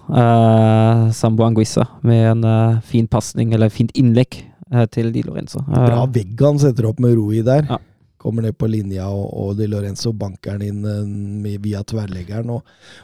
Sambo 1.12 1.44
Anguissa 1.44 1.84
med 2.06 2.24
en 2.30 2.44
eh, 2.48 2.80
fin 2.88 3.06
pasning, 3.10 3.52
eller 3.52 3.68
fint 3.72 3.92
innlegg, 3.98 4.40
eh, 4.72 4.86
til 4.92 5.12
Di 5.12 5.22
Lorenzo. 5.26 5.60
Eh, 5.66 5.86
Bra 5.90 6.06
vegg 6.08 6.40
han 6.40 6.60
setter 6.62 6.88
opp 6.88 7.00
med 7.04 7.16
ro 7.18 7.28
i 7.36 7.44
der. 7.44 7.66
Ja. 7.68 7.78
Kommer 8.20 8.44
ned 8.44 8.56
på 8.60 8.68
linja, 8.68 9.08
og, 9.08 9.28
og 9.32 9.56
Di 9.60 9.68
Lorenzo 9.68 10.12
banker 10.16 10.56
den 10.58 10.68
inn 10.72 10.84
eh, 10.88 11.04
med, 11.44 11.60
via 11.64 11.84
tverrleggeren. 11.84 12.52
Og, 12.56 12.62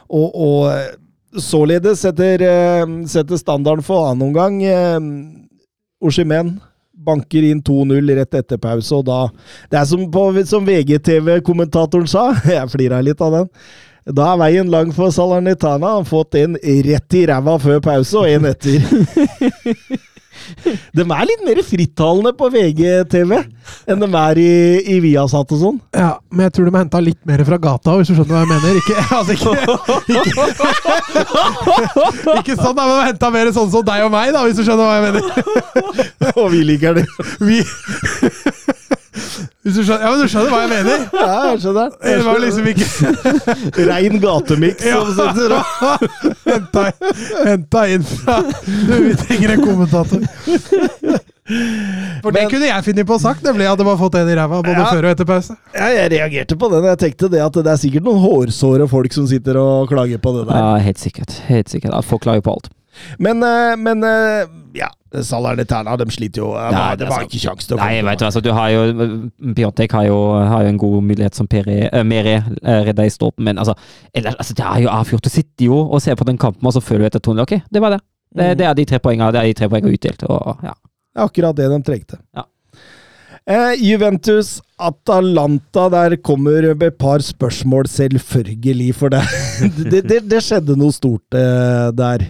og, 0.09 0.27
og 0.33 0.71
eh, 0.73 0.95
således 1.37 2.01
setter, 2.05 2.41
eh, 2.45 2.85
setter 3.09 3.41
standarden 3.41 3.85
for 3.85 4.09
annen 4.09 4.29
omgang. 4.29 4.61
Oshimen 6.01 6.59
banker 6.97 7.45
inn 7.45 7.61
2-0 7.61 8.15
rett 8.17 8.37
etter 8.39 8.57
pause, 8.57 8.95
og 8.95 9.05
da 9.05 9.27
Det 9.71 9.77
er 9.79 9.85
som, 9.85 10.05
som 10.45 10.65
VGTV-kommentatoren 10.65 12.09
sa, 12.09 12.31
jeg 12.57 12.73
flira 12.73 13.01
litt 13.01 13.21
av 13.21 13.35
den. 13.37 13.51
Da 14.07 14.31
er 14.31 14.39
veien 14.39 14.69
lang 14.71 14.93
for 14.95 15.11
Salernitana. 15.11 15.97
Han 15.97 16.03
har 16.03 16.07
fått 16.07 16.37
en 16.39 16.55
rett 16.85 17.17
i 17.17 17.25
ræva 17.27 17.57
før 17.59 17.81
pause, 17.83 18.21
og 18.21 18.29
en 18.29 18.47
etter. 18.53 18.79
De 20.97 21.03
er 21.03 21.27
litt 21.29 21.43
mer 21.45 21.59
frittalende 21.65 22.31
på 22.37 22.49
VGTV 22.53 23.33
enn 23.87 23.99
de 24.01 24.07
er 24.19 24.39
i, 24.41 24.51
i 24.95 24.97
Viasat 25.03 25.51
og 25.55 25.59
sånn. 25.61 25.77
Ja, 25.95 26.13
men 26.31 26.47
jeg 26.47 26.53
tror 26.55 26.67
de 26.67 26.73
har 26.75 26.85
henta 26.85 27.01
litt 27.03 27.19
mer 27.27 27.43
fra 27.47 27.57
gata, 27.61 27.97
hvis 27.99 28.09
du 28.11 28.15
skjønner 28.15 28.33
hva 28.35 28.41
jeg 28.43 28.51
mener. 28.53 28.71
Ikke, 28.81 28.95
altså 29.17 29.31
ikke, 29.35 29.51
ikke, 30.15 30.31
ikke 32.41 32.57
sånn, 32.61 32.77
da, 32.77 32.83
men 32.87 33.07
henta 33.09 33.27
mer 33.33 33.51
sånn 33.55 33.71
som 33.73 33.83
deg 33.87 33.99
og 34.07 34.11
meg, 34.13 34.27
da, 34.35 34.39
hvis 34.47 34.57
du 34.59 34.63
skjønner 34.63 34.85
hva 34.87 34.95
jeg 34.97 35.05
mener. 35.07 35.23
Og 36.41 36.47
vi 36.53 36.61
liker 36.67 36.91
det. 36.97 37.05
Vi 37.41 37.61
hvis 39.67 39.75
du 39.75 39.81
skjønner, 39.83 40.03
Ja, 40.07 40.11
men 40.13 40.21
du 40.23 40.31
skjønner 40.31 40.51
hva 40.53 40.59
jeg 40.63 40.71
mener? 40.71 41.05
Ja, 41.19 41.37
jeg 41.51 41.59
skjønner. 41.65 41.89
Det 42.01 42.25
var 42.25 42.39
liksom 42.43 42.67
ikke 42.71 43.85
Rein 43.91 44.19
gatemiks 44.23 44.85
Ja. 44.87 45.01
som 45.03 45.31
sitter 45.35 45.55
og 45.57 45.63
henta, 46.47 46.85
henta 47.43 47.83
inn 47.93 48.05
fra 48.07 48.39
Du, 48.47 48.93
vi 49.09 49.15
trenger 49.25 49.55
en 49.57 49.65
kommentator. 49.67 50.23
For 51.47 52.31
det 52.35 52.41
Men- 52.41 52.49
kunne 52.51 52.67
jeg 52.67 52.83
funnet 52.83 53.07
på 53.07 53.15
å 53.15 53.21
sagt, 53.23 53.43
nemlig 53.45 53.67
Hadde 53.69 53.85
bare 53.87 53.97
fått 54.01 54.15
en 54.19 54.27
i 54.29 54.35
ræva 54.35 54.57
både 54.63 54.77
Ja. 54.81 54.85
før 54.91 55.05
og 55.05 55.11
etter 55.15 55.25
pause. 55.29 55.55
ja, 55.75 55.87
Jeg 55.95 56.11
reagerte 56.11 56.57
på 56.59 56.69
den. 56.71 56.83
Jeg 56.83 56.97
tenkte 57.03 57.29
det 57.31 57.39
at 57.45 57.53
det 57.53 57.67
er 57.67 57.77
sikkert 57.79 58.03
noen 58.03 58.19
hårsåre 58.23 58.87
folk 58.89 59.13
som 59.13 59.27
sitter 59.27 59.55
og 59.57 59.87
klager 59.89 60.17
på 60.19 60.33
det 60.39 60.47
der. 60.49 60.57
Ja, 60.57 60.75
helt 60.83 60.97
sikkert. 60.99 61.31
Helt 61.47 61.69
sikkert. 61.69 62.03
Folk 62.05 62.21
klager 62.23 62.41
på 62.41 62.51
alt. 62.57 62.69
Men, 63.19 63.43
eh, 63.43 63.75
men 63.77 64.03
eh, 64.03 64.45
ja, 64.75 64.87
Salernitana 65.23 65.95
de 65.99 66.07
sliter 66.11 66.43
jo. 66.43 66.49
Det 66.57 66.73
Nei, 66.75 66.89
det 66.95 67.05
det 67.05 67.11
var 67.11 67.23
sant. 67.23 67.31
ikke 67.31 67.43
kjangs 67.45 67.69
til 67.69 67.77
å 67.77 67.79
Nei, 67.81 68.01
vet 68.07 68.19
du, 68.19 68.25
altså, 68.27 68.41
du 68.43 68.51
har 68.55 68.73
jo 68.73 68.81
Piontek 69.55 69.95
har 69.95 70.07
jo, 70.09 70.17
har 70.51 70.65
jo 70.65 70.73
en 70.73 70.81
god 70.81 70.97
mulighet 71.11 71.37
som 71.39 71.47
Peri, 71.47 71.79
uh, 71.87 72.03
Mere 72.07 72.41
uh, 72.43 72.81
redda 72.87 73.07
i 73.07 73.13
stolpen, 73.13 73.45
men 73.47 73.61
altså, 73.61 73.77
eller, 74.13 74.35
altså 74.35 74.57
Det 74.57 74.67
er 74.67 74.83
jo 74.83 74.91
avgjort. 74.91 75.23
Du 75.23 75.33
sitter 75.33 75.69
jo 75.69 75.79
og 75.85 76.03
ser 76.03 76.19
på 76.19 76.27
den 76.27 76.37
kampen, 76.41 76.65
og 76.67 76.75
så 76.75 76.83
føler 76.83 77.07
du 77.07 77.11
etter 77.11 77.25
2-0. 77.31 77.41
Ok, 77.45 77.55
det 77.71 77.83
var 77.83 77.95
det. 77.95 78.03
Det, 78.37 78.51
det 78.59 78.67
er 78.67 78.75
de 78.75 78.85
tre 78.85 78.99
poengene 78.99 79.31
det 79.31 79.39
er 79.39 79.49
de 79.49 79.57
tre 79.57 79.71
poengene 79.71 79.95
utdelt. 79.95 80.27
Og, 80.27 80.67
ja. 80.67 80.75
Det 81.15 81.25
akkurat 81.25 81.57
det 81.57 81.71
de 81.71 81.81
trengte. 81.85 82.19
Ja. 82.35 82.45
Eh, 83.47 83.73
Juventus 83.79 84.57
Atalanta, 84.75 85.87
der 85.89 86.17
kommer 86.19 86.67
et 86.67 86.97
par 86.99 87.23
spørsmål, 87.23 87.87
selvfølgelig, 87.87 88.95
for 88.95 89.09
det, 89.91 90.03
det, 90.03 90.19
det 90.27 90.41
skjedde 90.43 90.75
noe 90.75 90.91
stort 90.91 91.37
eh, 91.37 91.87
der. 91.95 92.25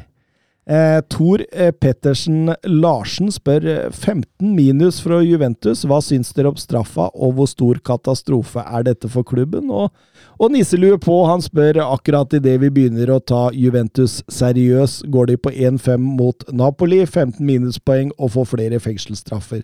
Eh, 0.70 1.02
Tor 1.08 1.46
eh, 1.52 1.72
Pettersen 1.72 2.50
Larsen 2.68 3.30
spør 3.32 3.66
eh, 3.72 3.92
15 3.92 4.50
minus 4.52 4.98
fra 5.00 5.22
Juventus. 5.24 5.86
Hva 5.88 6.02
syns 6.04 6.34
dere 6.36 6.52
om 6.52 6.60
straffa, 6.60 7.06
og 7.16 7.38
hvor 7.38 7.48
stor 7.48 7.80
katastrofe 7.88 8.66
er 8.66 8.84
dette 8.90 9.08
for 9.14 9.24
klubben? 9.24 9.72
Og, 9.72 9.94
og 10.36 10.52
nisselue 10.52 11.00
på, 11.00 11.22
han 11.30 11.46
spør 11.46 11.80
akkurat 11.86 12.36
idet 12.36 12.58
vi 12.66 12.72
begynner 12.74 13.14
å 13.16 13.22
ta 13.24 13.46
Juventus 13.56 14.20
seriøs, 14.28 15.06
går 15.08 15.32
de 15.32 15.40
på 15.40 15.56
1-5 15.56 16.04
mot 16.20 16.44
Napoli, 16.52 17.06
15 17.06 17.40
minuspoeng 17.48 18.12
og 18.18 18.36
får 18.36 18.52
flere 18.58 18.84
fengselsstraffer. 18.84 19.64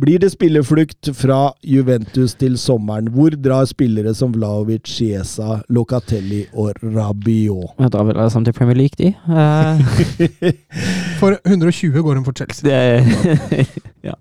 Blir 0.00 0.18
det 0.18 0.32
spilleflukt 0.32 1.08
fra 1.14 1.52
Juventus 1.62 2.32
til 2.34 2.56
sommeren? 2.58 3.12
Hvor 3.14 3.30
drar 3.38 3.64
spillere 3.70 4.14
som 4.14 4.32
Vlaovic, 4.34 4.88
Chiesa, 4.90 5.60
Locatelli 5.70 6.40
og 6.52 6.72
Rabiot? 6.82 7.76
Da 7.78 7.88
drar 7.88 8.08
vel 8.08 8.18
alle 8.18 8.30
sammen 8.30 8.48
til 8.48 8.56
Premier 8.56 8.74
League, 8.74 8.98
de. 8.98 9.12
Uh... 9.30 9.78
For 11.20 11.38
120 11.46 12.02
går 12.02 12.14
hun 12.14 12.24
for 12.24 12.34
Chelsea. 12.34 12.66
det, 12.66 13.06
ja. 14.08 14.18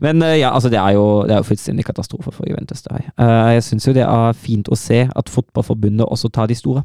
Men 0.00 0.22
eh, 0.22 0.38
ja, 0.40 0.54
altså 0.54 0.68
det 0.72 0.78
er 0.78 0.96
jo, 0.96 1.22
det 1.28 1.34
er 1.36 1.42
jo 1.44 1.50
fullstendig 1.50 1.84
katastrofe 1.84 2.32
for 2.32 2.48
Juventus. 2.48 2.82
Det 2.82 2.96
her. 2.96 3.12
Uh, 3.20 3.52
jeg 3.54 3.64
syns 3.64 3.86
jo 3.88 3.92
det 3.92 4.06
er 4.06 4.32
fint 4.32 4.72
å 4.72 4.78
se 4.78 5.04
at 5.04 5.28
Fotballforbundet 5.28 6.08
også 6.08 6.32
tar 6.32 6.48
de 6.48 6.56
store. 6.56 6.82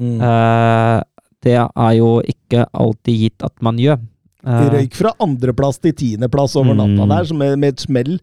Mm. 0.00 0.16
Uh, 0.16 1.04
det 1.44 1.60
er 1.60 1.92
jo 1.98 2.22
ikke 2.24 2.64
alltid 2.72 3.20
gitt 3.26 3.44
at 3.44 3.52
man 3.60 3.76
gjør. 3.78 4.00
De 4.46 4.66
Eh, 4.66 4.74
røyk 4.78 4.94
fra 4.94 5.10
andreplass 5.20 5.80
til 5.82 5.92
tiendeplass 5.92 6.54
over 6.56 6.74
natta 6.78 7.02
Mm. 7.04 7.08
der, 7.10 7.24
som 7.26 7.38
med, 7.38 7.58
med 7.58 7.74
et 7.74 7.80
smell. 7.82 8.20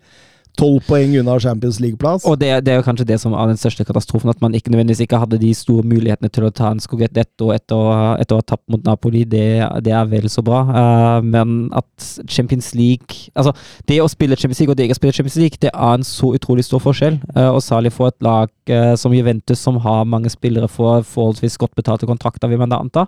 Tolv 0.56 0.84
poeng 0.86 1.16
unna 1.18 1.34
Champions 1.42 1.80
League-plass. 1.82 2.28
Og 2.30 2.38
det, 2.38 2.64
det 2.64 2.70
er 2.72 2.76
jo 2.78 2.84
kanskje 2.86 3.08
det 3.10 3.16
som 3.20 3.34
er 3.34 3.48
den 3.50 3.58
største 3.58 3.82
katastrofen, 3.88 4.30
at 4.30 4.40
man 4.40 4.54
ikke 4.54 4.70
nødvendigvis 4.70 5.02
ikke 5.02 5.18
hadde 5.18 5.40
de 5.42 5.50
store 5.58 5.82
mulighetene 5.82 6.30
til 6.30 6.44
å 6.46 6.52
ta 6.54 6.70
en 6.70 6.78
skogett 6.84 7.10
etter, 7.18 7.42
å- 7.50 8.20
etter 8.22 8.36
å 8.36 8.38
ha 8.38 8.46
tapt 8.46 8.62
mot 8.70 8.84
Napoli. 8.86 9.24
Det, 9.26 9.66
det 9.82 9.92
er 9.98 10.06
vel 10.06 10.30
så 10.30 10.44
bra. 10.46 10.60
Uh, 10.70 11.22
men 11.26 11.72
at 11.74 11.88
Champions 12.30 12.76
League 12.76 13.32
Altså, 13.36 13.52
det 13.90 13.98
å 14.00 14.08
spille 14.08 14.38
Champions 14.38 14.60
League 14.62 14.70
og 14.72 14.78
det 14.78 14.86
ikke 14.86 15.00
å 15.00 15.02
spille 15.02 15.18
Champions 15.18 15.40
League, 15.42 15.58
det 15.60 15.72
er 15.74 15.94
en 15.98 16.06
så 16.06 16.30
utrolig 16.38 16.64
stor 16.70 16.80
forskjell. 16.86 17.18
Uh, 17.36 17.50
og 17.56 17.62
særlig 17.66 17.92
for 17.92 18.14
et 18.14 18.22
lag 18.22 18.48
uh, 18.70 18.94
som 18.96 19.12
Juventus, 19.12 19.58
som 19.58 19.82
har 19.82 20.06
mange 20.06 20.30
spillere 20.30 20.70
for 20.70 21.02
forholdsvis 21.02 21.58
godt 21.58 21.74
betalte 21.76 22.06
kontrakter, 22.06 22.48
vil 22.48 22.60
man 22.62 22.70
da 22.70 22.78
anta. 22.78 23.08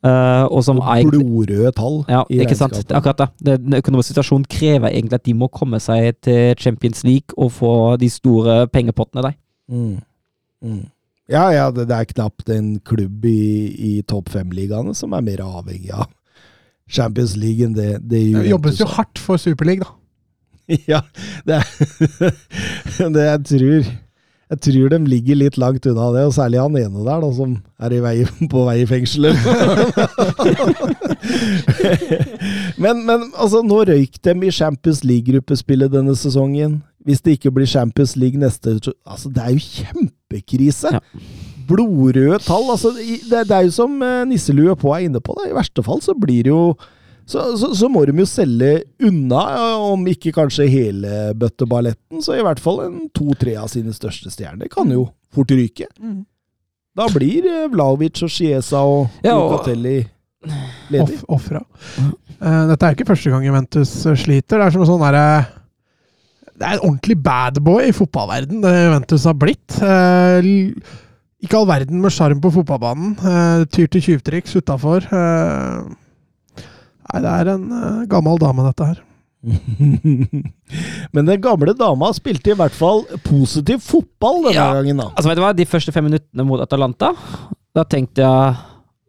Eh, 0.00 0.44
og 0.48 0.62
som 0.64 0.78
og 0.80 1.10
blodrøde 1.12 1.74
tall 1.76 1.98
ja, 2.08 2.22
i 2.32 2.38
ikke 2.40 2.56
sant. 2.56 2.78
Akkurat 2.88 3.18
det. 3.20 3.58
Den 3.60 3.76
økonomiske 3.76 4.14
situasjonen 4.14 4.46
krever 4.48 4.88
egentlig 4.88 5.18
at 5.18 5.26
de 5.28 5.34
må 5.36 5.50
komme 5.52 5.80
seg 5.82 6.16
til 6.24 6.54
Champions 6.56 7.04
League 7.04 7.36
og 7.36 7.52
få 7.52 7.74
de 8.00 8.08
store 8.08 8.62
pengepottene 8.72 9.26
der. 9.28 9.36
Mm. 9.68 9.98
Mm. 10.64 10.86
Ja, 11.30 11.44
ja, 11.52 11.68
det, 11.70 11.86
det 11.90 11.98
er 11.98 12.08
knapt 12.14 12.48
en 12.50 12.78
klubb 12.80 13.28
i, 13.28 13.42
i 13.76 13.92
topp 14.08 14.32
fem-ligaene 14.32 14.96
som 14.96 15.12
er 15.12 15.26
mer 15.26 15.44
avhengig 15.44 15.92
av 15.92 16.08
Champions 16.90 17.36
League 17.38 17.62
enn 17.62 17.76
det, 17.76 18.00
det 18.00 18.24
Det 18.34 18.48
jobbes 18.50 18.80
jo 18.80 18.88
hardt 18.96 19.20
for 19.20 19.40
Superliga, 19.40 19.84
da. 19.84 19.96
Ja, 20.88 21.00
det 21.44 21.60
er 21.60 23.10
det 23.16 23.26
jeg 23.26 23.44
tror 23.52 23.92
Jeg 24.50 24.58
tror 24.66 24.90
de 24.90 24.98
ligger 25.06 25.36
litt 25.38 25.54
langt 25.62 25.84
unna 25.86 26.08
det, 26.16 26.24
og 26.26 26.34
særlig 26.34 26.58
han 26.58 26.74
ene 26.80 27.04
der, 27.06 27.20
da, 27.22 27.28
som 27.36 27.52
er 27.78 27.92
i 27.94 28.00
vei, 28.02 28.16
på 28.52 28.64
vei 28.66 28.80
i 28.82 28.88
fengselet. 28.90 29.38
men, 32.82 33.04
men 33.06 33.28
altså, 33.36 33.62
nå 33.62 33.84
røyk 33.92 34.18
dem 34.26 34.42
i 34.42 34.50
Champions 34.54 35.04
League-gruppespillet 35.06 35.94
denne 35.94 36.16
sesongen. 36.18 36.80
Hvis 37.06 37.22
det 37.24 37.38
ikke 37.38 37.54
blir 37.54 37.70
Champions 37.70 38.16
League 38.18 38.36
neste 38.36 38.74
altså, 39.06 39.30
Det 39.32 39.40
er 39.40 39.54
jo 39.54 39.62
kjempekrise! 39.62 40.98
Ja. 40.98 41.00
Blodrøde 41.70 42.42
tall. 42.42 42.66
Altså, 42.74 42.90
det, 42.98 43.46
det 43.46 43.54
er 43.54 43.68
jo 43.68 43.72
som 43.72 43.94
eh, 44.02 44.26
nisselue 44.26 44.74
på 44.76 44.90
er 44.96 45.06
inne 45.06 45.22
på. 45.22 45.36
Da. 45.38 45.46
I 45.46 45.54
verste 45.54 45.84
fall 45.86 46.02
så 46.02 46.16
blir 46.18 46.48
det 46.48 46.50
jo 46.50 46.74
så, 47.28 47.44
så, 47.58 47.72
så 47.76 47.88
må 47.92 48.04
de 48.08 48.14
jo 48.18 48.26
selge 48.28 48.72
unna, 49.06 49.42
om 49.90 50.06
ikke 50.10 50.32
kanskje 50.36 50.68
hele 50.70 51.30
bøtteballetten, 51.38 52.22
så 52.24 52.38
i 52.38 52.44
hvert 52.46 52.62
fall 52.62 52.82
en 52.86 53.00
to-tre 53.16 53.56
av 53.60 53.70
sine 53.72 53.94
største 53.96 54.32
stjerner 54.32 54.70
kan 54.72 54.90
jo 54.92 55.08
fort 55.34 55.52
ryke. 55.54 55.86
Da 56.96 57.06
blir 57.14 57.46
eh, 57.46 57.68
Vlaovic 57.70 58.22
og 58.26 58.32
Chiesa 58.34 58.82
og 58.82 59.22
Ja, 59.24 59.36
Locatelli 59.38 60.00
ledig. 60.90 61.20
Off, 61.20 61.24
offra. 61.40 61.62
Eh, 62.40 62.62
dette 62.70 62.86
er 62.86 62.96
ikke 62.96 63.08
første 63.12 63.32
gang 63.32 63.44
Juventus 63.46 63.92
eh, 64.06 64.18
sliter. 64.18 64.58
Det 64.58 64.66
er 64.66 64.74
som 64.74 64.84
en 64.84 64.90
sånn 64.90 65.04
derre 65.04 65.24
Det 66.56 66.66
er 66.66 66.74
en 66.78 66.86
ordentlig 66.88 67.16
bad 67.22 67.60
boy 67.64 67.86
i 67.88 67.94
fotballverden, 67.96 68.60
det 68.64 68.74
Juventus 68.74 69.28
har 69.28 69.38
blitt. 69.38 69.78
Eh, 69.80 70.50
ikke 71.40 71.56
all 71.56 71.68
verden 71.70 72.02
med 72.02 72.12
sjarm 72.12 72.40
på 72.42 72.52
fotballbanen. 72.52 73.14
Eh, 73.16 73.64
tyr 73.72 73.88
til 73.92 74.04
tjuvtriks 74.04 74.56
utafor. 74.60 75.06
Eh, 75.08 75.78
nei, 77.12 77.20
det 77.24 77.30
er 77.40 77.50
en 77.54 77.64
uh, 77.72 78.02
gammel 78.10 78.38
dame, 78.42 78.64
dette 78.70 78.86
her. 78.90 78.98
Men 81.14 81.26
den 81.26 81.40
gamle 81.40 81.72
dama 81.78 82.10
spilte 82.16 82.52
i 82.52 82.56
hvert 82.58 82.74
fall 82.76 83.04
positiv 83.24 83.80
fotball 83.84 84.42
denne 84.48 84.56
Ja. 84.58 84.72
gangen, 84.76 85.00
da. 85.00 85.08
Altså, 85.14 85.30
vet 85.30 85.38
du 85.40 85.44
hva? 85.44 85.52
De 85.56 85.66
første 85.68 85.92
fem 85.94 86.04
minuttene 86.10 86.44
mot 86.46 86.60
Atalanta, 86.60 87.14
da 87.74 87.84
tenkte 87.88 88.20
jeg 88.26 88.60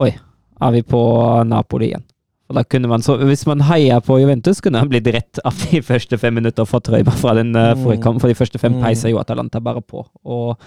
Oi, 0.01 0.13
er 0.61 0.71
vi 0.73 0.81
på 0.87 1.01
Napoli 1.45 1.91
igjen? 1.91 2.05
Og 2.51 2.55
da 2.57 2.63
kunne 2.67 2.89
man 2.91 2.99
så, 3.05 3.15
Hvis 3.21 3.45
man 3.47 3.61
heier 3.63 4.01
på 4.03 4.17
Juventus, 4.19 4.59
kunne 4.61 4.79
man 4.81 4.89
blitt 4.91 5.05
rett 5.13 5.39
av 5.47 5.53
de 5.71 5.79
første 5.85 6.17
fem 6.19 6.33
minutter 6.35 6.65
fra 6.67 6.81
trøya 6.83 7.13
fra 7.15 7.35
den 7.37 7.53
uh, 7.55 7.75
forrige 7.79 8.01
kamp. 8.03 8.19
For 8.19 8.27
de 8.27 8.35
første 8.35 8.59
fem 8.59 8.73
Mm. 8.75 8.81
peiser 8.83 9.09
jo 9.13 9.19
Atalanta 9.21 9.59
bare 9.63 9.79
på. 9.81 10.03
Og 10.25 10.57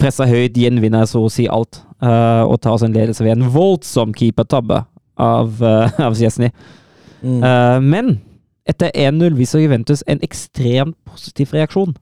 presser 0.00 0.24
høyt, 0.30 0.54
gjenvinner 0.56 1.04
så 1.10 1.20
å 1.24 1.28
si 1.32 1.44
alt. 1.48 1.82
Uh, 2.00 2.44
og 2.48 2.60
tar 2.64 2.72
oss 2.78 2.82
en 2.86 2.92
ledelse 2.94 3.20
ved 3.24 3.36
en 3.36 3.50
voldsom 3.52 4.14
keepertabbe 4.16 4.84
av, 5.18 5.60
uh, 5.60 5.90
av 6.06 6.14
Szczesny. 6.16 6.48
Mm. 7.24 7.40
Uh, 7.42 7.78
men 7.80 8.10
etter 8.68 8.92
1-0 8.94 9.36
viser 9.38 9.62
Juventus 9.64 10.02
en 10.08 10.20
ekstremt 10.24 10.96
positiv 11.08 11.52
reaksjon. 11.56 11.94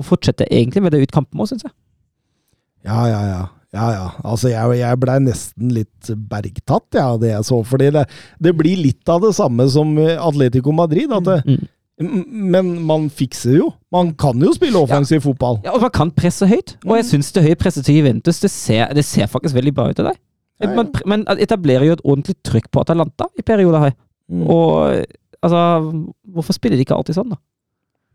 Og 0.00 0.06
fortsetter 0.08 0.48
egentlig 0.50 0.82
med 0.82 0.94
det 0.96 1.02
ut 1.04 1.12
kampen 1.12 1.40
òg, 1.42 1.50
syns 1.52 1.66
jeg. 1.66 1.74
Ja, 2.88 3.02
ja, 3.10 3.20
ja. 3.28 3.42
Ja, 3.72 3.86
ja. 3.94 4.08
Altså, 4.28 4.50
jeg, 4.52 4.78
jeg 4.82 4.98
blei 5.00 5.14
nesten 5.24 5.70
litt 5.72 6.10
bergtatt, 6.28 6.90
ja, 6.96 7.06
av 7.14 7.20
det 7.22 7.30
jeg 7.30 7.46
så. 7.48 7.60
Fordi 7.64 7.86
det, 7.94 8.02
det 8.44 8.52
blir 8.58 8.76
litt 8.84 9.08
av 9.08 9.22
det 9.24 9.30
samme 9.38 9.64
som 9.72 9.94
Atletico 10.00 10.74
Madrid. 10.76 11.12
At 11.12 11.28
det, 11.30 11.38
Mm. 12.02 12.24
Men 12.50 12.70
man 12.88 13.04
fikser 13.12 13.52
jo. 13.60 13.66
Man 13.94 14.08
kan 14.18 14.40
jo 14.42 14.50
spille 14.56 14.80
offensiv 14.80 15.20
fotball. 15.22 15.60
Ja, 15.62 15.74
og 15.76 15.84
man 15.84 15.90
kan 15.94 16.10
presse 16.10 16.48
høyt. 16.48 16.72
Og 16.88 16.96
jeg 16.96 17.04
Mm. 17.04 17.10
syns 17.10 17.32
det 17.36 17.42
høye 17.44 17.58
presset 17.60 17.84
til 17.86 17.94
Juventus 18.00 18.40
det 18.40 18.50
ser, 18.50 18.92
det 18.96 19.04
ser 19.04 19.28
faktisk 19.30 19.54
veldig 19.54 19.74
bra 19.76 19.84
ut 19.90 19.96
til 19.96 20.08
deg. 20.08 20.16
Ja, 20.60 20.70
ja. 20.70 20.74
Man, 20.74 20.90
man 21.06 21.24
etablerer 21.38 21.84
jo 21.86 21.92
et 21.92 22.02
ordentlig 22.02 22.34
trykk 22.42 22.70
på 22.72 22.80
Atalanta 22.80 23.28
i 23.38 23.42
perioder 23.42 23.78
her. 23.78 23.92
Mm. 24.32 24.44
Og 24.48 25.02
altså 25.42 25.62
Hvorfor 26.32 26.56
spiller 26.56 26.78
de 26.78 26.86
ikke 26.86 26.96
alltid 26.96 27.18
sånn, 27.18 27.34
da? 27.34 27.40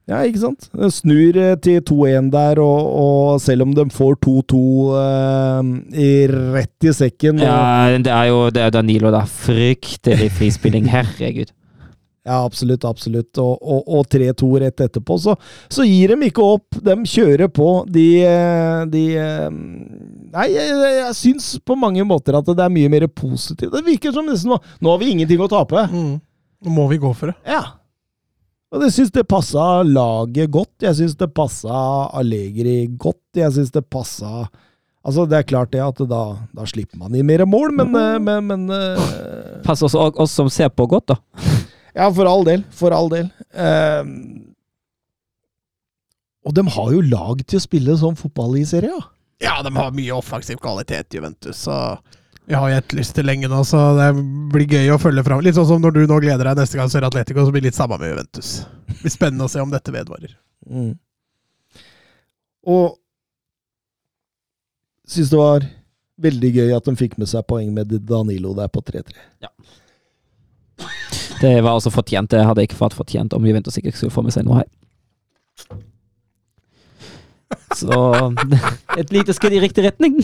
Ja, 0.08 0.22
ikke 0.24 0.40
sant? 0.40 0.70
Det 0.72 0.88
Snur 0.96 1.36
eh, 1.36 1.58
til 1.60 1.82
2-1 1.84 2.30
der, 2.32 2.62
og, 2.64 2.86
og 2.96 3.42
selv 3.44 3.66
om 3.66 3.74
de 3.76 3.84
får 3.92 4.16
2-2 4.24 4.62
eh, 5.02 6.38
rett 6.56 6.88
i 6.88 6.94
sekken 6.96 7.42
og, 7.42 7.44
Ja, 7.44 7.98
det 8.00 8.14
er 8.16 8.30
jo 8.32 8.46
det 8.56 8.64
er 8.64 8.72
Danilo, 8.72 9.12
da. 9.12 9.26
Fryktelig 9.28 10.32
frispilling. 10.38 10.88
Herregud. 10.96 11.52
Ja, 12.28 12.42
absolutt, 12.44 12.84
absolutt. 12.84 13.40
Og, 13.40 13.56
og, 13.64 13.86
og 13.88 14.08
3-2 14.12 14.50
rett 14.60 14.82
etterpå. 14.84 15.16
Så, 15.24 15.38
så 15.72 15.86
gir 15.88 16.12
de 16.12 16.28
ikke 16.28 16.44
opp. 16.44 16.76
De 16.84 16.96
kjører 17.08 17.48
på. 17.54 17.70
De, 17.88 18.08
eh, 18.28 18.82
de 18.92 19.04
eh, 19.16 19.48
Nei, 20.28 20.50
jeg, 20.52 20.68
jeg, 20.68 20.94
jeg 20.98 21.16
syns 21.16 21.50
på 21.64 21.78
mange 21.80 22.04
måter 22.06 22.36
at 22.36 22.50
det 22.52 22.66
er 22.66 22.74
mye 22.74 22.92
mer 22.92 23.08
positivt. 23.08 23.72
Det 23.72 23.86
virker 23.86 24.12
som 24.12 24.28
nesten 24.28 24.52
nå, 24.52 24.60
nå 24.84 24.92
har 24.92 25.00
vi 25.00 25.14
ingenting 25.14 25.40
å 25.40 25.48
tape. 25.52 25.88
Nå 25.88 26.74
må 26.74 26.90
vi 26.92 27.00
gå 27.00 27.14
for 27.16 27.32
det. 27.32 27.38
Ja. 27.48 27.64
Og 28.76 28.84
jeg 28.84 28.98
syns 28.98 29.14
det 29.16 29.24
passa 29.32 29.86
laget 29.88 30.52
godt. 30.52 30.74
Jeg 30.84 31.00
syns 31.00 31.16
det 31.16 31.32
passa 31.32 31.80
Allegri 32.12 32.82
godt. 33.00 33.24
Jeg 33.40 33.56
syns 33.56 33.72
det 33.76 33.88
passa 33.88 34.50
Altså, 35.08 35.24
det 35.24 35.38
er 35.38 35.46
klart 35.48 35.70
det 35.72 35.80
at 35.80 36.02
da, 36.10 36.22
da 36.52 36.66
slipper 36.68 37.00
man 37.00 37.14
i 37.16 37.22
mer 37.24 37.46
mål, 37.48 37.72
men, 37.78 37.94
eh, 37.96 38.18
men, 38.20 38.50
men 38.50 38.66
Passer 39.64 39.88
oss, 39.88 39.96
oss 39.96 40.34
som 40.36 40.50
ser 40.52 40.68
på 40.76 40.84
godt, 40.92 41.14
da. 41.14 41.56
Ja, 41.98 42.12
for 42.14 42.30
all 42.30 42.46
del. 42.46 42.64
For 42.78 42.94
all 42.94 43.10
del. 43.10 43.30
Eh, 43.58 44.04
og 46.48 46.56
de 46.56 46.64
har 46.78 46.92
jo 46.94 47.04
lag 47.04 47.42
til 47.44 47.60
å 47.60 47.66
spille 47.66 47.98
sånn 48.00 48.18
fotball 48.20 48.60
i 48.62 48.66
serien. 48.70 48.96
Ja. 48.96 49.14
Ja, 49.40 49.62
de 49.62 49.70
har 49.76 49.92
mye 49.94 50.14
offensiv 50.18 50.58
kvalitet, 50.58 51.14
Juventus. 51.14 51.58
Så 51.68 51.74
vi 52.46 52.56
har 52.56 52.70
jo 52.72 52.78
etterlyst 52.80 53.14
til 53.18 53.28
lenge 53.28 53.50
nå, 53.52 53.60
så 53.68 53.82
det 53.98 54.08
blir 54.54 54.66
gøy 54.78 54.94
å 54.96 55.02
følge 55.02 55.24
fram. 55.28 55.44
Litt 55.46 55.58
sånn 55.58 55.68
som 55.70 55.84
når 55.84 55.94
du 55.94 56.04
nå 56.10 56.20
gleder 56.24 56.50
deg 56.50 56.62
neste 56.62 56.80
gang 56.80 56.90
ser 56.90 57.06
Atletico, 57.06 57.46
så 57.46 57.54
blir 57.54 57.62
det 57.62 57.70
litt 57.70 57.78
samme 57.78 58.00
med 58.02 58.10
Juventus. 58.14 58.54
Det 58.88 59.02
blir 59.04 59.14
spennende 59.14 59.46
å 59.46 59.52
se 59.52 59.62
om 59.62 59.74
dette 59.74 59.94
vedvarer. 59.94 60.34
Mm. 60.66 60.94
Og 62.68 62.98
syns 65.08 65.30
det 65.32 65.40
var 65.40 65.68
veldig 66.18 66.54
gøy 66.56 66.74
at 66.76 66.88
de 66.88 66.98
fikk 67.00 67.20
med 67.22 67.30
seg 67.30 67.46
poeng 67.48 67.70
med 67.76 67.94
Danilo 68.10 68.56
der 68.58 68.72
på 68.74 68.82
3-3. 68.82 69.14
Det 71.42 71.54
var 71.62 71.74
altså 71.74 71.92
fortjent. 71.94 72.32
Det 72.32 72.46
hadde 72.46 72.66
ikke 72.66 72.80
vært 72.80 72.98
fortjent 72.98 73.34
om 73.38 73.46
Juventus 73.46 73.78
ikke 73.78 73.94
skulle 73.96 74.14
få 74.14 74.24
med 74.26 74.34
seg 74.36 74.48
noe 74.48 74.62
her. 74.62 74.70
Så 77.78 77.94
et 79.02 79.14
lite 79.14 79.34
skritt 79.36 79.58
i 79.58 79.64
riktig 79.64 79.86
retning. 79.88 80.18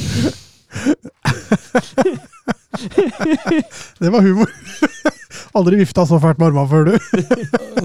Det 4.00 4.10
var 4.10 4.22
humor. 4.26 4.50
Aldri 5.58 5.78
vifta 5.84 6.06
så 6.10 6.20
fælt 6.22 6.40
med 6.42 6.48
armene 6.50 6.70
før, 6.70 6.84
du. 6.90 6.98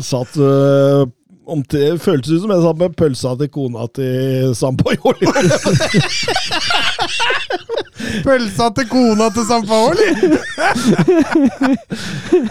Satt 0.02 0.36
øh, 0.40 1.06
om 1.49 1.62
til, 1.65 1.99
Føltes 2.03 2.33
ut 2.33 2.43
som 2.45 2.51
jeg 2.53 2.62
satt 2.65 2.79
med 2.81 2.97
pølsa 2.99 3.31
til 3.41 3.49
kona 3.55 3.87
til 3.97 4.55
Sampajoli. 4.59 5.27
Pølsa 8.27 8.66
til 8.77 8.87
kona 8.91 9.27
til 9.35 9.45
Sampaoli! 9.49 10.09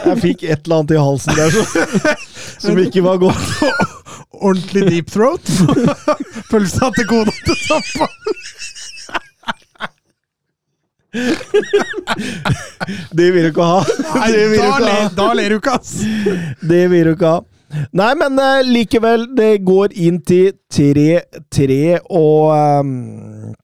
Jeg 0.07 0.17
fikk 0.21 0.39
et 0.43 0.61
eller 0.65 0.75
annet 0.79 0.91
i 0.95 0.97
halsen 1.01 1.33
der 1.37 1.49
som, 1.53 1.65
som 2.65 2.75
ikke 2.81 3.01
var 3.05 3.17
godt. 3.21 3.47
Ordentlig 4.37 4.83
deep 4.91 5.07
throat. 5.13 5.45
Pølsa 6.51 6.85
til 6.97 7.05
kona 7.09 7.31
til 7.45 7.55
Sampaoli. 7.65 8.33
Det 13.17 13.27
vil 13.33 13.43
du 13.47 13.49
ikke 13.49 13.65
ha. 13.65 13.79
Nei, 14.19 14.31
Det 14.31 14.37
da 15.17 15.27
ler 15.37 15.49
du 15.53 15.57
ikke, 15.61 15.73
ass! 15.79 15.91
Det 16.61 16.83
vil 16.91 17.05
du 17.09 17.13
ikke 17.15 17.31
ha. 17.37 17.41
Nei, 17.95 18.11
men 18.19 18.39
uh, 18.39 18.63
likevel, 18.63 19.27
det 19.35 19.57
går 19.67 19.95
inn 19.99 20.21
til 20.25 20.53
3-3, 20.73 21.79
og 22.07 22.51
um, 22.83 23.55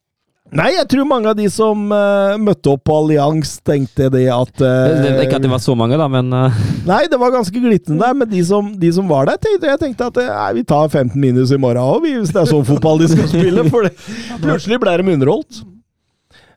Nei, 0.53 0.67
jeg 0.75 0.85
tror 0.91 1.07
mange 1.09 1.31
av 1.31 1.37
de 1.39 1.47
som 1.49 1.87
uh, 1.89 2.35
møtte 2.37 2.69
opp 2.69 2.83
på 2.85 2.97
Allians, 2.99 3.55
tenkte 3.65 4.11
det 4.13 4.27
at 4.29 4.51
uh, 4.61 4.67
Det 4.91 5.07
det, 5.07 5.23
Ikke 5.25 5.39
at 5.39 5.45
det 5.47 5.49
var 5.49 5.63
så 5.63 5.73
mange, 5.79 5.97
da, 5.97 6.05
men 6.11 6.29
Nei, 6.91 7.01
det 7.09 7.17
var 7.21 7.33
ganske 7.33 7.57
glitrende 7.57 8.03
der, 8.03 8.19
men 8.19 8.29
de 8.29 8.43
som, 8.45 8.69
de 8.79 8.91
som 8.93 9.09
var 9.09 9.31
der, 9.31 9.39
tenkte, 9.41 9.71
jeg 9.71 9.81
tenkte 9.81 10.11
at 10.11 10.23
nei, 10.27 10.49
vi 10.59 10.65
tar 10.67 10.91
15 10.91 11.15
minus 11.17 11.55
i 11.55 11.61
morgen 11.61 11.81
òg, 11.81 12.03
hvis 12.05 12.35
det 12.35 12.43
er 12.43 12.51
sånn 12.51 12.67
fotball 12.67 13.01
de 13.01 13.13
skal 13.15 13.31
spille. 13.31 13.65
For 13.73 13.87
det, 13.87 13.95
plutselig 14.43 14.83
ble 14.83 14.99
de 14.99 15.15
underholdt. 15.15 15.63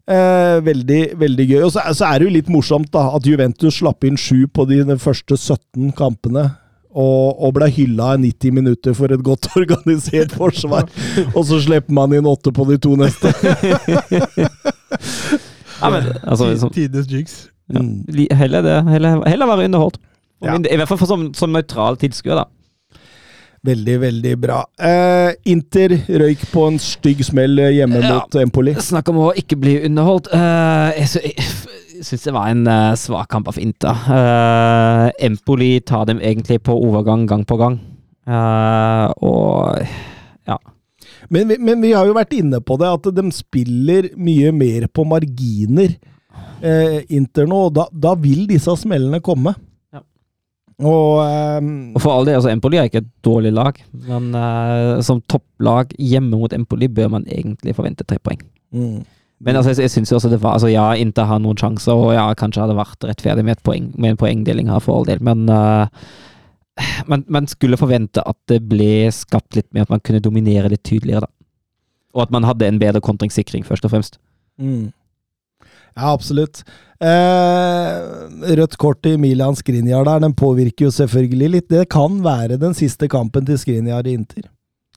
Eh, 0.07 0.59
veldig, 0.63 1.01
veldig 1.19 1.47
gøy. 1.49 1.63
Og 1.67 1.73
så, 1.75 1.83
så 1.97 2.07
er 2.07 2.21
det 2.21 2.29
jo 2.29 2.35
litt 2.37 2.51
morsomt 2.53 2.93
da, 2.95 3.09
at 3.17 3.27
Juventus 3.27 3.81
slapp 3.81 4.07
inn 4.07 4.19
sju 4.21 4.47
på 4.47 4.67
de, 4.71 4.85
de 4.87 4.97
første 5.03 5.35
17 5.35 5.91
kampene. 5.99 6.47
Og, 6.97 7.37
og 7.45 7.51
ble 7.59 7.67
hylla 7.69 8.15
i 8.17 8.23
90 8.31 8.55
minutter 8.57 8.95
for 8.97 9.13
et 9.13 9.21
godt 9.27 9.51
organisert 9.61 10.33
forsvar. 10.33 10.87
og 11.35 11.43
så 11.45 11.59
slipper 11.61 11.93
man 11.93 12.15
inn 12.17 12.25
åtte 12.31 12.53
på 12.57 12.65
de 12.71 12.79
to 12.81 12.95
neste. 12.97 13.29
ja, 15.81 15.91
men, 15.91 16.05
altså, 16.23 16.51
liksom, 16.51 16.71
Tidenes 16.73 17.07
jigs. 17.13 17.37
ja, 17.69 17.81
Mm. 17.83 18.05
heller 18.39 18.63
det. 18.63 18.77
Heller, 18.89 19.23
heller 19.29 19.47
være 19.51 19.65
underholdt. 19.65 19.99
Ja. 20.43 20.53
min 20.53 20.67
I 20.71 20.77
hvert 20.77 20.89
fall 20.89 20.99
for 21.01 21.07
som, 21.11 21.33
som 21.35 21.51
nøytral 21.53 21.97
tilskuer, 21.99 22.37
da. 22.39 22.45
Veldig, 23.67 23.97
veldig 24.01 24.35
bra. 24.39 24.61
Eh, 24.79 25.33
Inter 25.51 25.97
røyk 26.07 26.45
på 26.53 26.67
en 26.71 26.77
stygg 26.79 27.25
smell 27.27 27.59
hjemme 27.75 27.99
Ja. 28.05 28.21
mot 28.21 28.37
Empoli. 28.39 28.75
Snakk 28.79 29.09
om 29.11 29.17
å 29.25 29.33
ikke 29.35 29.57
bli 29.59 29.81
underholdt. 29.89 30.29
Eh, 30.31 31.01
jeg 31.03 31.35
syns 32.03 32.25
det 32.27 32.35
var 32.37 32.51
en 32.51 32.67
uh, 32.69 32.95
svak 32.99 33.29
kamp 33.33 33.49
av 33.49 33.59
Inter. 33.63 33.97
Uh, 34.09 35.09
Empoli 35.25 35.81
tar 35.81 36.07
dem 36.09 36.21
egentlig 36.21 36.61
på 36.67 36.77
overgang 36.77 37.27
gang 37.31 37.45
på 37.47 37.59
gang. 37.61 37.79
Uh, 38.27 39.13
og 39.23 39.79
ja. 40.47 40.59
Men, 41.29 41.55
men 41.59 41.83
vi 41.83 41.93
har 41.95 42.07
jo 42.09 42.17
vært 42.17 42.35
inne 42.37 42.61
på 42.63 42.77
det, 42.81 42.91
at 42.91 43.09
de 43.15 43.25
spiller 43.35 44.11
mye 44.19 44.53
mer 44.55 44.87
på 44.91 45.05
marginer, 45.09 45.97
eh, 46.63 47.01
Inter 47.15 47.49
nå. 47.51 47.67
og 47.69 47.75
Da, 47.77 47.87
da 47.91 48.15
vil 48.19 48.47
disse 48.51 48.75
smellene 48.79 49.23
komme. 49.25 49.55
Ja. 49.95 50.03
Og 50.87 51.23
ehm, 51.25 51.73
Og 51.97 52.03
for 52.05 52.15
all 52.15 52.29
del, 52.29 52.39
altså 52.39 52.53
Empoli 52.53 52.79
er 52.79 52.91
ikke 52.91 53.03
et 53.05 53.13
dårlig 53.27 53.55
lag, 53.57 53.81
men 54.07 54.31
eh, 54.39 55.03
som 55.07 55.23
topplag 55.27 55.95
hjemme 55.99 56.37
mot 56.37 56.55
Empoli 56.55 56.91
bør 56.93 57.15
man 57.19 57.27
egentlig 57.27 57.77
forvente 57.79 58.07
tre 58.07 58.21
poeng. 58.23 58.43
mm. 58.75 59.05
Men 59.41 59.59
altså, 59.59 59.75
jeg, 59.75 59.85
jeg 59.85 59.93
synes 59.93 60.13
jo 60.13 60.17
også 60.17 60.31
det 60.33 60.41
var 60.43 60.57
altså, 60.57 60.71
Ja, 60.73 60.87
Inter 60.97 61.29
har 61.29 61.41
noen 61.43 61.59
sjanser, 61.61 61.93
og 61.93 62.15
ja, 62.17 62.25
kanskje 62.39 62.63
hadde 62.65 62.79
vært 62.79 63.05
rettferdig 63.05 63.45
med, 63.45 63.61
poeng, 63.67 63.91
med 64.01 64.15
en 64.15 64.21
poengdeling 64.21 64.71
her, 64.73 64.81
for 64.81 64.97
all 64.97 65.09
del, 65.09 65.21
men 65.25 65.45
uh, 65.53 65.89
man, 67.11 67.25
man 67.29 67.49
skulle 67.51 67.79
forvente 67.81 68.25
at 68.25 68.39
det 68.51 68.63
ble 68.71 69.09
skapt 69.15 69.59
litt 69.59 69.69
mer, 69.73 69.85
at 69.85 69.93
man 69.93 70.05
kunne 70.05 70.25
dominere 70.25 70.73
litt 70.73 70.85
tydeligere, 70.89 71.27
da. 71.27 71.33
Og 72.17 72.25
at 72.25 72.33
man 72.33 72.47
hadde 72.49 72.65
en 72.65 72.81
bedre 72.81 73.03
kontringssikring, 73.05 73.67
først 73.69 73.85
og 73.85 73.93
fremst. 73.93 74.15
Mm. 74.57 74.89
Ja, 75.97 76.13
absolutt. 76.15 76.63
Eh, 77.01 78.55
rødt 78.57 78.77
kort 78.81 79.05
i 79.09 79.19
Milan 79.21 79.57
Skriniar 79.57 80.05
der, 80.09 80.23
den 80.25 80.33
påvirker 80.37 80.89
jo 80.89 80.93
selvfølgelig 80.97 81.51
litt. 81.53 81.69
Det 81.73 81.89
kan 81.93 82.23
være 82.25 82.57
den 82.61 82.77
siste 82.77 83.09
kampen 83.13 83.45
til 83.49 83.61
Skriniar 83.61 84.09
i 84.09 84.17
Inter. 84.17 84.49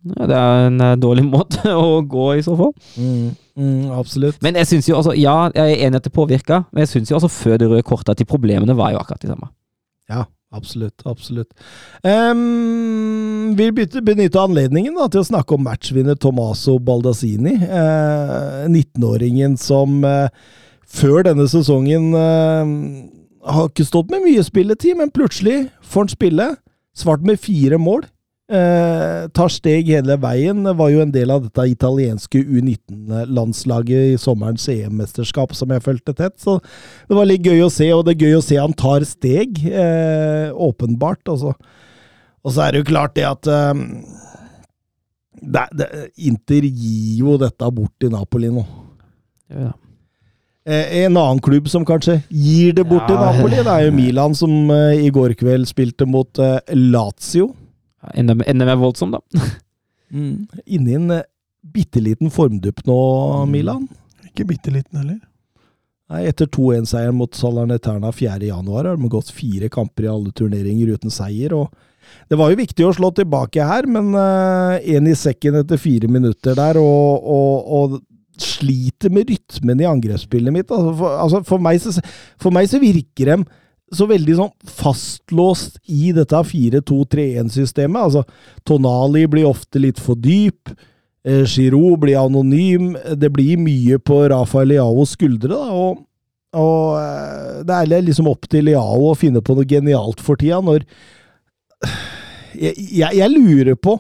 Ja, 0.08 0.28
det 0.30 0.40
er 0.40 0.66
en 0.70 0.82
eh, 0.82 0.96
dårlig 1.00 1.26
måte 1.36 1.76
å 1.76 2.00
gå 2.08 2.32
i 2.38 2.44
så 2.46 2.56
fall. 2.60 2.74
Mm. 2.96 3.30
Mm, 3.60 3.92
absolutt. 3.92 4.40
Men 4.46 4.56
jeg 4.62 4.70
synes 4.70 4.90
jo 4.90 4.98
altså, 5.00 5.14
ja, 5.20 5.36
jeg 5.56 5.76
er 5.76 5.88
enig 5.88 6.00
at 6.00 6.08
det 6.08 6.16
påvirka, 6.16 6.64
men 6.72 6.86
jeg 6.86 6.94
syns 6.94 7.12
jo 7.12 7.20
altså 7.20 7.32
før 7.34 7.60
det 7.60 7.68
røde 7.72 7.88
kortet 7.88 8.14
at 8.16 8.22
de 8.22 8.28
problemene 8.30 8.78
var 8.78 8.94
jo 8.96 9.02
akkurat 9.02 9.26
de 9.26 9.32
samme. 9.34 9.52
Ja, 10.10 10.24
absolutt. 10.56 11.04
Absolutt. 11.06 11.52
Um, 12.04 13.52
vi 13.60 13.70
bytte, 13.76 14.02
benytte 14.06 14.42
anledningen 14.42 14.96
da, 14.98 15.10
til 15.12 15.22
å 15.22 15.28
snakke 15.28 15.58
om 15.58 15.68
matchvinner 15.68 16.18
Tomaso 16.18 16.78
Baldassini. 16.80 17.58
Eh, 17.68 18.66
19-åringen 18.72 19.58
som 19.60 20.00
eh, 20.08 20.32
før 20.90 21.28
denne 21.28 21.46
sesongen 21.52 22.14
eh, 22.18 22.72
har 23.50 23.70
ikke 23.70 23.88
stått 23.88 24.10
med 24.14 24.24
mye 24.26 24.46
spilletid, 24.46 24.98
men 25.00 25.14
plutselig 25.14 25.68
får 25.84 26.08
han 26.08 26.16
spille. 26.16 26.50
Svart 26.98 27.28
med 27.28 27.40
fire 27.40 27.78
mål. 27.80 28.08
Eh, 28.50 29.28
tar 29.30 29.52
steg 29.54 29.92
hele 29.94 30.16
veien. 30.18 30.64
Var 30.66 30.90
jo 30.90 31.02
en 31.04 31.12
del 31.14 31.30
av 31.30 31.44
dette 31.44 31.68
italienske 31.70 32.42
U19-landslaget 32.42 34.16
i 34.16 34.22
sommerens 34.22 34.66
EM-mesterskap 34.74 35.54
som 35.58 35.70
jeg 35.76 35.86
fulgte 35.86 36.16
tett. 36.18 36.40
Så 36.42 36.58
det 36.58 37.18
var 37.18 37.30
litt 37.30 37.46
gøy 37.46 37.62
å 37.68 37.74
se, 37.74 37.92
og 37.94 38.08
det 38.08 38.16
er 38.16 38.26
gøy 38.26 38.40
å 38.40 38.46
se 38.46 38.58
han 38.58 38.74
tar 38.74 39.06
steg. 39.06 39.62
Eh, 39.70 40.50
åpenbart. 40.50 41.22
Altså. 41.30 41.54
Og 42.42 42.56
så 42.56 42.66
er 42.66 42.74
det 42.74 42.82
jo 42.82 42.90
klart 42.90 43.14
det 43.20 43.28
at 43.30 43.52
eh, 43.54 43.86
det, 45.46 45.68
det, 45.78 45.92
Inter 46.26 46.66
gir 46.66 47.22
jo 47.22 47.38
dette 47.42 47.70
bort 47.76 47.94
til 48.02 48.16
Napoli 48.16 48.50
nå. 48.54 48.66
Ja. 49.54 49.76
Eh, 50.70 51.06
en 51.06 51.18
annen 51.18 51.40
klubb 51.42 51.70
som 51.70 51.86
kanskje 51.88 52.20
gir 52.34 52.74
det 52.78 52.90
bort 52.90 53.06
til 53.10 53.18
Napoli, 53.18 53.62
det 53.62 53.72
er 53.72 53.88
jo 53.88 53.96
Milan, 53.96 54.36
som 54.38 54.74
eh, 54.74 55.06
i 55.06 55.14
går 55.14 55.38
kveld 55.40 55.70
spilte 55.70 56.10
mot 56.10 56.42
eh, 56.42 56.60
Lazio. 56.74 57.54
Enda, 58.14 58.36
enda 58.48 58.68
mer 58.70 58.80
voldsom, 58.80 59.16
da. 59.16 59.22
Mm. 60.10 60.48
Inni 60.66 60.96
en 60.98 61.12
uh, 61.14 61.26
bitte 61.62 62.02
liten 62.02 62.32
formdupp 62.34 62.80
nå, 62.88 63.00
Milan. 63.52 63.84
Ikke 64.26 64.48
bitte 64.50 64.74
liten 64.74 65.02
heller. 65.02 65.20
Nei, 66.10 66.24
etter 66.26 66.50
2-1-seieren 66.50 67.14
mot 67.14 67.36
Salernitana 67.38 68.10
4.1 68.16 68.72
har 68.74 68.88
de 68.90 69.12
gått 69.14 69.30
fire 69.36 69.70
kamper 69.70 70.08
i 70.08 70.10
alle 70.10 70.34
turneringer 70.34 70.96
uten 70.96 71.14
seier. 71.14 71.54
og 71.54 71.70
Det 72.32 72.40
var 72.40 72.50
jo 72.50 72.58
viktig 72.58 72.88
å 72.88 72.96
slå 72.98 73.12
tilbake 73.14 73.68
her, 73.70 73.86
men 73.86 74.16
én 74.82 75.06
i 75.06 75.14
sekken 75.14 75.60
etter 75.62 75.78
fire 75.78 76.10
minutter 76.10 76.58
der, 76.58 76.80
og, 76.82 77.30
og, 77.30 77.70
og 77.70 78.00
sliter 78.42 79.14
med 79.14 79.30
rytmen 79.30 79.82
i 79.84 79.88
angrepsspillet 79.90 80.56
mitt. 80.56 80.72
Altså 80.72 80.96
for, 80.98 81.18
altså 81.28 81.42
for, 81.48 81.64
meg 81.64 81.82
så, 81.84 81.94
for 82.42 82.56
meg 82.56 82.70
så 82.72 82.82
virker 82.82 83.34
de 83.34 83.38
så 83.96 84.06
veldig 84.10 84.36
sånn 84.38 84.52
fastlåst 84.80 85.80
i 85.90 86.12
dette 86.16 86.40
4-2-3-1-systemet. 86.52 88.02
Altså, 88.02 88.24
Tonali 88.68 89.26
blir 89.32 89.50
ofte 89.50 89.82
litt 89.82 90.02
for 90.02 90.20
dyp. 90.20 90.72
Eh, 91.26 91.46
Giroud 91.50 92.00
blir 92.04 92.20
anonym. 92.22 92.94
Det 93.16 93.32
blir 93.34 93.60
mye 93.62 94.00
på 94.02 94.22
Rafael 94.32 94.72
Leaos 94.74 95.16
skuldre, 95.18 95.52
da, 95.56 95.74
og, 95.74 96.06
og 96.60 97.00
eh, 97.02 97.60
det 97.68 97.82
er 97.82 98.08
liksom 98.08 98.30
opp 98.32 98.48
til 98.50 98.70
Leao 98.70 99.10
å 99.10 99.18
finne 99.18 99.44
på 99.46 99.58
noe 99.58 99.68
genialt 99.70 100.24
for 100.24 100.40
tida, 100.40 100.62
når 100.64 100.86
jeg, 102.60 102.74
jeg, 102.78 103.12
jeg 103.16 103.30
lurer 103.34 103.78
på 103.80 103.98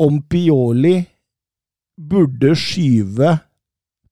om 0.00 0.20
Pioli 0.30 0.98
burde 2.00 2.54
skyve 2.56 3.36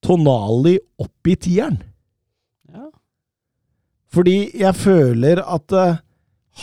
Tonali 0.05 0.77
opp 1.01 1.29
i 1.31 1.37
tieren. 1.41 1.79
Ja. 4.09 4.15
Fordi 4.17 4.37
jeg 4.57 4.75
føler 4.75 5.43
at 5.45 5.75
uh, 5.77 5.99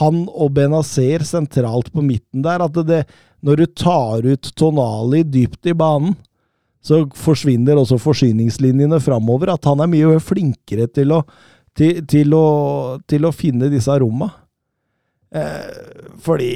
han 0.02 0.26
og 0.28 0.54
Benazer 0.58 1.24
sentralt 1.24 1.92
på 1.94 2.04
midten 2.04 2.44
der, 2.44 2.64
at 2.66 2.80
det, 2.88 3.04
når 3.46 3.62
du 3.62 3.66
tar 3.78 4.26
ut 4.26 4.50
Tonali 4.58 5.24
dypt 5.24 5.70
i 5.70 5.76
banen, 5.78 6.18
så 6.86 7.04
forsvinner 7.18 7.80
også 7.82 7.98
forsyningslinjene 8.02 9.00
framover. 9.02 9.54
At 9.56 9.66
han 9.66 9.82
er 9.82 9.90
mye 9.90 10.20
flinkere 10.22 10.90
til 10.94 11.16
å, 11.16 11.22
til, 11.78 12.04
til 12.10 12.36
å, 12.38 12.48
til 13.10 13.26
å 13.26 13.34
finne 13.34 13.72
disse 13.74 13.94
romma. 14.02 14.30
Eh, 15.36 16.12
fordi 16.24 16.52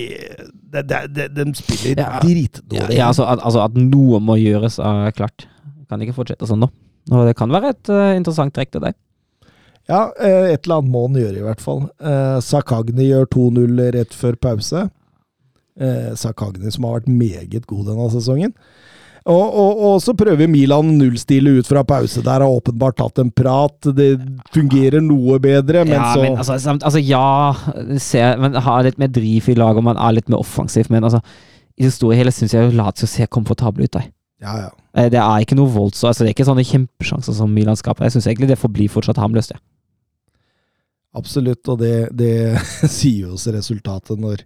de, 0.52 0.84
de, 0.86 1.26
de, 1.34 1.45
spiller 1.57 2.03
Ja. 2.03 2.20
dritdårlig. 2.22 2.95
Ja, 2.95 3.10
altså, 3.10 3.26
at, 3.26 3.41
altså 3.44 3.64
at 3.66 3.76
noe 3.76 4.22
må 4.24 4.38
gjøres, 4.40 4.78
er 4.80 5.16
klart. 5.18 5.48
Kan 5.90 6.03
ikke 6.06 6.20
fortsette 6.22 6.48
sånn 6.48 6.61
nå. 6.61 6.70
Og 7.10 7.26
det 7.26 7.34
kan 7.40 7.49
være 7.49 7.74
et 7.74 7.90
uh, 7.90 8.14
interessant 8.14 8.53
trekk 8.53 8.76
til 8.76 8.84
deg. 8.86 8.98
Ja, 9.90 10.11
eh, 10.22 10.52
et 10.53 10.68
eller 10.68 10.80
annet 10.80 10.94
må 10.94 11.07
han 11.07 11.18
gjøre, 11.18 11.40
i 11.40 11.45
hvert 11.48 11.64
fall. 11.64 11.88
Eh, 11.98 12.38
Sakagni 12.45 13.10
gjør 13.10 13.26
2-0 13.34 13.80
rett 13.95 14.14
før 14.14 14.38
pause. 14.38 14.86
Eh, 15.80 16.11
Sakagni 16.20 16.70
som 16.74 16.86
har 16.86 16.99
vært 16.99 17.10
meget 17.10 17.66
god 17.70 17.90
denne 17.90 18.10
sesongen. 18.14 18.53
Og, 19.30 19.56
og, 19.61 19.82
og 19.86 19.95
så 20.02 20.14
prøver 20.18 20.48
Milan 20.49 20.94
nullstille 20.98 21.57
ut 21.60 21.68
fra 21.68 21.84
pause. 21.86 22.22
Der 22.26 22.45
har 22.45 22.48
åpenbart 22.49 22.98
tatt 23.02 23.20
en 23.22 23.32
prat. 23.36 23.90
Det 23.98 24.14
fungerer 24.56 25.03
noe 25.06 25.40
bedre, 25.44 25.84
men 25.86 25.98
ja, 25.98 26.11
så 26.14 26.24
men 26.24 26.38
altså, 26.40 26.57
altså 26.78 27.02
ja, 27.03 27.98
se, 28.02 28.24
men 28.41 28.57
ha 28.66 28.78
litt 28.86 29.02
mer 29.02 29.11
driv 29.14 29.49
i 29.52 29.57
laget, 29.57 29.82
og 29.82 29.90
man 29.90 29.99
er 29.99 30.16
litt 30.18 30.32
mer 30.32 30.41
offensiv. 30.41 30.90
Men 30.94 31.06
altså, 31.10 31.22
i 31.78 31.88
det 31.88 31.94
store 31.98 32.18
hele 32.20 32.34
syns 32.34 32.56
jeg 32.56 32.74
Lazio 32.78 33.10
ser 33.10 33.30
komfortable 33.30 33.90
ut. 33.90 33.98
Der. 33.98 34.07
Ja, 34.45 34.56
ja. 34.68 35.10
Det 35.10 35.20
er 35.20 35.44
ikke 35.44 35.57
noe 35.60 35.72
voldsomt, 35.74 36.14
altså, 36.14 36.24
det 36.24 36.32
er 36.32 36.38
ikke 36.38 36.48
sånne 36.48 36.66
kjempesjanser 36.70 37.36
som 37.41 37.52
Milan 37.53 37.78
skaper. 37.80 38.07
Jeg 38.07 38.18
syns 38.18 38.30
egentlig 38.30 38.53
det 38.53 38.61
forblir 38.61 38.94
fortsatt 38.94 39.20
harmløst. 39.20 39.57
Ja. 39.57 39.61
Absolutt, 41.18 41.65
og 41.72 41.80
det, 41.81 42.10
det 42.14 42.34
sier 42.90 43.30
jo 43.30 43.38
oss 43.38 43.48
resultatet 43.49 44.19
når, 44.22 44.44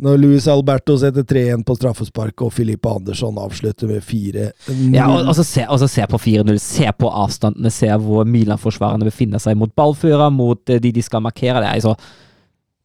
når 0.00 0.18
Luis 0.20 0.48
Alberto 0.50 0.96
setter 1.00 1.24
3-1 1.24 1.64
på 1.64 1.76
straffespark 1.78 2.44
og 2.44 2.52
Filippe 2.52 2.90
Andersson 2.92 3.38
avslutter 3.40 3.88
med 3.88 4.04
4-0. 4.04 4.50
Ja, 4.92 5.08
og, 5.08 5.24
og, 5.24 5.32
så 5.38 5.46
se, 5.46 5.64
og 5.64 5.80
så 5.80 5.88
se 5.88 6.04
på 6.10 6.20
4-0. 6.20 6.60
Se 6.60 6.92
på 7.00 7.12
avstandene. 7.22 7.72
Se 7.72 7.88
hvor 8.04 8.28
Milan-forsvarerne 8.28 9.08
befinner 9.08 9.40
seg 9.40 9.56
mot 9.60 9.72
ballfører, 9.76 10.28
mot 10.34 10.72
eh, 10.72 10.82
de 10.84 10.92
de 10.92 11.06
skal 11.06 11.24
markere. 11.24 11.64
Det 11.64 11.72
er, 11.72 11.80
så, 11.86 11.96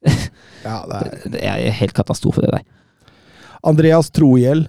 ja, 0.70 0.80
det 0.88 1.02
er 1.02 1.30
det 1.36 1.46
er 1.52 1.78
helt 1.82 1.96
katastrofe, 2.00 2.48
det 2.48 2.56
der. 2.56 2.66
Andreas 3.66 4.12
Trohjell, 4.14 4.68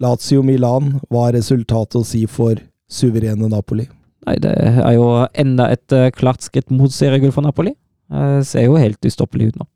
Lazio 0.00 0.40
Milan, 0.46 0.94
hva 1.10 1.28
er 1.28 1.40
resultatet 1.42 2.00
å 2.00 2.06
si 2.06 2.24
for 2.30 2.60
suverene 2.90 3.50
Napoli. 3.50 3.84
Nei, 4.28 4.36
det 4.42 4.52
er 4.60 4.94
jo 4.98 5.06
enda 5.40 5.70
et 5.72 5.92
eh, 5.96 6.10
klart 6.12 6.44
skritt 6.44 6.70
mot 6.70 6.92
seriegull 6.92 7.32
for 7.32 7.46
Napoli. 7.46 7.72
Det 8.10 8.46
ser 8.48 8.66
jo 8.66 8.74
helt 8.80 9.00
ustoppelig 9.06 9.52
ut 9.52 9.60
nå. 9.62 9.66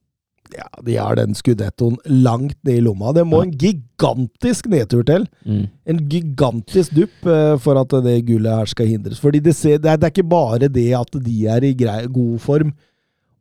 Ja, 0.55 0.67
de 0.87 0.95
har 1.01 1.17
den 1.17 1.33
skudettoen 1.35 1.97
langt 2.07 2.59
ned 2.67 2.77
i 2.77 2.83
lomma. 2.85 3.13
Det 3.17 3.25
må 3.27 3.41
Ja. 3.41 3.47
en 3.49 3.55
gigantisk 3.59 4.67
nedtur 4.71 5.03
til. 5.09 5.25
Mm. 5.49 5.63
En 5.87 6.03
gigantisk 6.13 6.93
dupp 6.95 7.27
eh, 7.27 7.57
for 7.65 7.81
at 7.81 7.95
det 8.05 8.19
gullet 8.29 8.53
her 8.61 8.67
skal 8.71 8.87
hindres. 8.91 9.19
Fordi 9.23 9.41
det, 9.43 9.55
ser, 9.57 9.79
det, 9.79 9.91
er, 9.91 9.97
det 9.97 10.11
er 10.11 10.15
ikke 10.15 10.29
bare 10.29 10.69
det 10.69 10.91
at 10.99 11.17
de 11.25 11.39
er 11.51 11.65
i 11.65 11.73
grei, 11.75 12.05
god 12.13 12.39
form, 12.45 12.75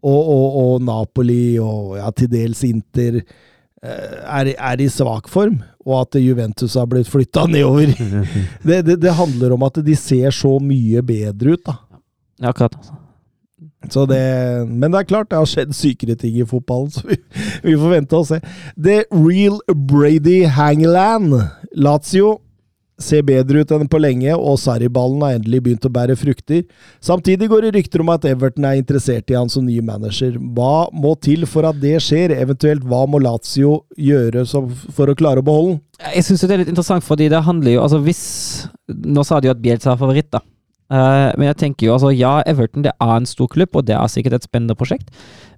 og, 0.04 0.22
og, 0.30 0.56
og 0.64 0.82
Napoli 0.88 1.58
og 1.64 1.98
ja, 2.00 2.10
til 2.12 2.32
dels 2.32 2.64
Inter 2.68 3.20
eh, 3.20 4.18
er, 4.24 4.54
er 4.58 4.82
i 4.84 4.88
svak 4.92 5.30
form, 5.32 5.60
og 5.84 6.02
at 6.02 6.18
Juventus 6.22 6.76
har 6.80 6.88
blitt 6.90 7.10
flytta 7.12 7.46
nedover. 7.52 7.94
Det, 8.68 8.82
det, 8.88 9.00
det 9.04 9.16
handler 9.18 9.56
om 9.56 9.64
at 9.68 9.82
de 9.84 9.96
ser 10.00 10.32
så 10.32 10.56
mye 10.64 11.02
bedre 11.06 11.58
ut, 11.58 11.64
da. 11.68 11.78
Ja, 12.40 12.52
akkurat. 12.54 12.76
altså. 12.80 13.00
Så 13.92 14.06
det, 14.08 14.20
men 14.70 14.94
det 14.94 15.02
er 15.02 15.08
klart, 15.10 15.28
det 15.32 15.36
har 15.42 15.50
skjedd 15.50 15.74
sykere 15.76 16.16
ting 16.20 16.38
i 16.40 16.46
fotballen, 16.48 16.92
så 16.94 17.04
vi, 17.10 17.18
vi 17.66 17.74
får 17.76 17.92
vente 17.98 18.16
og 18.16 18.30
se. 18.30 18.40
The 18.80 19.02
Real 19.12 19.60
Brady 19.68 20.46
Hangland. 20.48 21.36
Lazio 21.76 22.38
ser 23.02 23.24
bedre 23.26 23.64
ut 23.64 23.72
enn 23.74 23.90
på 23.90 24.00
lenge, 24.02 24.34
og 24.36 24.60
Sarri-ballen 24.62 25.24
har 25.26 25.38
endelig 25.38 25.64
begynt 25.66 25.88
å 25.88 25.92
bære 25.94 26.16
frukter. 26.20 26.64
Samtidig 27.04 27.50
går 27.52 27.66
det 27.66 27.74
rykter 27.78 28.04
om 28.04 28.12
at 28.14 28.26
Everton 28.30 28.68
er 28.70 28.80
interessert 28.80 29.32
i 29.32 29.38
han 29.38 29.52
som 29.52 29.66
ny 29.66 29.80
manager. 29.86 30.38
Hva 30.38 30.90
må 30.94 31.16
til 31.24 31.48
for 31.50 31.68
at 31.70 31.80
det 31.82 31.98
skjer? 32.06 32.36
Eventuelt 32.38 32.86
hva 32.88 33.04
må 33.10 33.22
Lazio 33.24 33.82
gjøre 33.98 34.46
for 34.94 35.10
å 35.10 35.18
klare 35.18 35.42
å 35.42 35.48
beholde 35.48 35.76
den? 35.76 35.84
Jeg 36.14 36.28
syns 36.28 36.46
det 36.46 36.56
er 36.56 36.64
litt 36.64 36.74
interessant, 36.74 37.06
fordi 37.06 37.30
det 37.32 37.44
handler 37.46 37.78
jo 37.78 37.84
Altså, 37.84 38.00
hvis 38.04 38.24
Nå 38.88 39.24
sa 39.24 39.38
de 39.40 39.48
jo 39.48 39.54
at 39.54 39.62
Bielsa 39.64 39.94
er 39.94 40.00
favoritt, 40.00 40.30
da. 40.34 40.42
Eh, 40.94 41.30
men 41.40 41.48
jeg 41.50 41.60
tenker 41.62 41.88
jo 41.88 41.94
altså, 41.96 42.12
ja, 42.14 42.42
Everton 42.50 42.84
det 42.86 42.92
er 43.02 43.14
en 43.16 43.28
stor 43.30 43.48
klubb, 43.52 43.76
og 43.80 43.88
det 43.88 43.96
er 43.98 44.12
sikkert 44.12 44.38
et 44.38 44.48
spennende 44.48 44.76
prosjekt. 44.78 45.10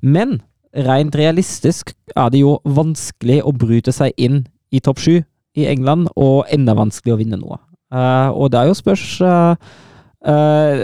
Men 0.02 0.40
rent 0.76 1.16
realistisk 1.18 1.94
er 2.16 2.32
det 2.32 2.44
jo 2.44 2.60
vanskelig 2.64 3.42
å 3.44 3.54
bryte 3.56 3.94
seg 3.96 4.14
inn 4.22 4.44
i 4.76 4.82
topp 4.84 5.02
sju 5.02 5.16
i 5.56 5.68
England, 5.72 6.10
og 6.16 6.46
enda 6.54 6.76
vanskelig 6.78 7.16
å 7.16 7.20
vinne 7.20 7.40
noe. 7.42 7.60
Uh, 7.94 8.30
og 8.34 8.52
det 8.52 8.60
er 8.60 8.70
jo 8.72 8.78
spørs 8.78 9.10
uh, 9.24 9.56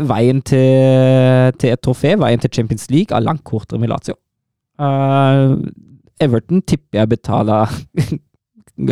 Veien 0.05 0.37
til, 0.45 1.53
til 1.57 1.71
et 1.73 1.81
trofé, 1.81 2.13
veien 2.21 2.41
til 2.43 2.51
Champions 2.53 2.85
League, 2.93 3.09
er 3.09 3.23
langt 3.25 3.41
kortere 3.47 3.81
med 3.81 3.89
Lazio. 3.89 4.13
Everton 6.21 6.61
tipper 6.61 6.99
jeg 6.99 7.09
betaler 7.09 7.73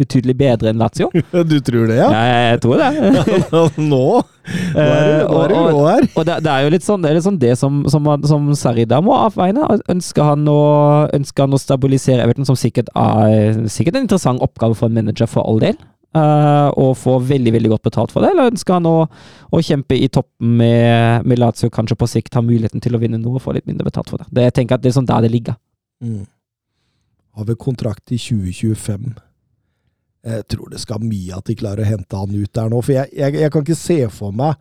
betydelig 0.00 0.36
bedre 0.40 0.72
enn 0.72 0.80
Lazio. 0.80 1.10
Du 1.50 1.56
tror 1.64 1.90
det, 1.90 2.00
ja? 2.00 2.08
Ja, 2.10 2.42
jeg 2.52 2.60
tror 2.64 2.80
det. 2.80 2.90
Nå? 3.92 4.04
Hva 4.50 4.84
er 4.84 5.52
det, 5.52 5.58
nå 5.60 5.82
her? 5.84 6.06
og 6.16 6.24
det, 6.26 6.36
det 6.42 6.50
er 6.50 6.64
jo 6.64 6.70
litt 6.72 6.84
sånn 6.84 7.04
det, 7.04 7.12
litt 7.14 7.26
sånn 7.26 7.38
det 7.38 7.52
som, 7.60 7.82
som, 7.92 8.08
som 8.26 8.48
Sarida 8.58 8.98
må 9.04 9.14
avveine. 9.18 9.68
Ønsker 9.92 10.26
han, 10.32 10.48
å, 10.50 10.60
ønsker 11.14 11.46
han 11.46 11.54
å 11.54 11.60
stabilisere 11.60 12.24
Everton, 12.24 12.48
som 12.48 12.58
sikkert 12.58 12.90
er 12.98 13.62
sikkert 13.70 13.98
en 13.98 14.08
interessant 14.08 14.42
oppgave 14.44 14.78
for 14.78 14.90
en 14.90 14.96
manager, 14.96 15.30
for 15.30 15.46
all 15.46 15.62
del. 15.62 15.78
Uh, 16.10 16.72
og 16.74 16.96
få 16.98 17.20
veldig 17.22 17.52
veldig 17.54 17.70
godt 17.70 17.84
betalt 17.86 18.10
for 18.10 18.24
det, 18.24 18.32
eller 18.32 18.50
ønsker 18.50 18.74
han 18.74 18.86
å, 18.90 19.04
å 19.54 19.60
kjempe 19.62 19.94
i 19.94 20.08
toppen 20.10 20.56
med, 20.58 21.22
med 21.22 21.38
Lazio, 21.38 21.70
kanskje 21.70 21.94
på 22.00 22.08
sikt 22.10 22.34
ha 22.34 22.42
muligheten 22.42 22.82
til 22.82 22.98
å 22.98 23.00
vinne 23.02 23.20
noe 23.20 23.38
og 23.38 23.44
få 23.44 23.54
litt 23.54 23.68
mindre 23.70 23.86
betalt 23.86 24.10
for 24.10 24.18
det. 24.18 24.26
det 24.34 24.48
jeg 24.48 24.56
tenker 24.58 24.74
at 24.74 24.82
det 24.82 24.90
er 24.90 24.96
sånn 24.98 25.06
der 25.06 25.22
det 25.22 25.30
ligger. 25.30 25.54
Mm. 26.02 26.24
Har 27.38 27.46
vel 27.46 27.60
kontrakt 27.62 28.10
i 28.10 28.18
2025. 28.18 29.12
Jeg 30.26 30.44
tror 30.52 30.68
det 30.72 30.82
skal 30.82 31.00
mye 31.00 31.36
at 31.38 31.48
de 31.48 31.56
klarer 31.56 31.84
å 31.84 31.88
hente 31.88 32.18
han 32.18 32.34
ut 32.36 32.52
der 32.56 32.70
nå. 32.72 32.80
For 32.84 32.92
jeg, 32.98 33.12
jeg, 33.16 33.36
jeg 33.40 33.52
kan 33.54 33.64
ikke 33.64 33.78
se 33.78 33.98
for 34.12 34.36
meg 34.36 34.58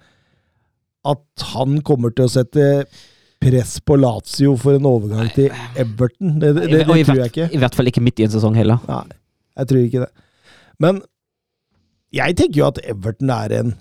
at 1.10 1.48
han 1.53 1.80
kommer 1.88 2.14
til 2.15 2.27
å 2.27 2.31
sette 2.31 2.65
press 3.40 3.77
på 3.84 3.95
Lazio 3.99 4.56
for 4.60 4.76
en 4.76 4.88
overgang 4.88 5.30
til 5.36 5.52
Everton. 5.80 6.38
Det, 6.40 6.53
det, 6.56 6.65
det, 6.72 6.81
det 6.86 7.06
tror 7.07 7.22
jeg 7.22 7.31
ikke. 7.34 7.49
I 7.56 7.61
hvert 7.61 7.76
fall 7.76 7.91
ikke 7.91 8.03
midt 8.03 8.19
i 8.19 8.27
en 8.27 8.34
sesong 8.34 8.57
heller. 8.60 8.81
Nei, 8.88 9.19
jeg 9.60 9.72
tror 9.72 9.84
ikke 9.84 10.03
det. 10.03 10.26
Men 10.80 10.99
jeg 12.15 12.36
tenker 12.40 12.61
jo 12.61 12.68
at 12.68 12.81
Everton 12.88 13.31
er 13.36 13.56
en 13.60 13.77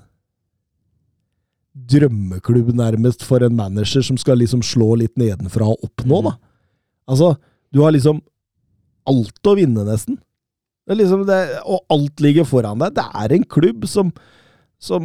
drømmeklubb, 1.89 2.73
nærmest, 2.75 3.23
for 3.27 3.43
en 3.47 3.55
manager 3.57 4.03
som 4.03 4.19
skal 4.19 4.41
liksom 4.43 4.65
slå 4.67 4.97
litt 4.99 5.15
nedenfra 5.21 5.69
og 5.71 5.85
opp 5.87 6.03
nå, 6.11 6.23
da. 6.27 6.35
Altså, 7.09 7.37
du 7.75 7.83
har 7.85 7.95
liksom 7.95 8.19
alt 9.09 9.47
å 9.47 9.55
vinne, 9.57 9.85
nesten. 9.87 10.19
Det 10.89 10.97
liksom 10.97 11.27
det, 11.29 11.39
og 11.69 11.83
alt 11.93 12.21
ligger 12.25 12.47
foran 12.49 12.81
deg. 12.81 12.95
Det 12.97 13.05
er 13.21 13.35
en 13.37 13.45
klubb 13.45 13.85
som 13.89 14.13
som, 14.81 15.05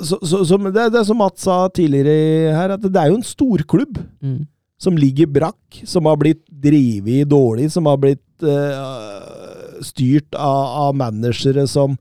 så, 0.00 0.18
som 0.44 0.64
det, 0.68 0.88
det 0.92 1.00
er 1.00 1.04
som 1.08 1.20
Mats 1.20 1.44
sa 1.46 1.66
tidligere 1.72 2.54
her, 2.56 2.74
at 2.74 2.82
det 2.84 2.98
er 2.98 3.12
jo 3.12 3.20
en 3.20 3.26
storklubb 3.26 4.00
Mm. 4.22 4.46
som 4.80 4.96
ligger 4.98 5.28
brakk, 5.30 5.82
som 5.86 6.06
har 6.10 6.16
blitt 6.18 6.42
drevet 6.48 7.28
dårlig, 7.30 7.70
som 7.72 7.86
har 7.86 8.00
blitt 8.02 8.42
uh, 8.42 9.78
styrt 9.84 10.34
av, 10.34 10.88
av 10.88 10.96
managere 10.96 11.66
som, 11.70 11.96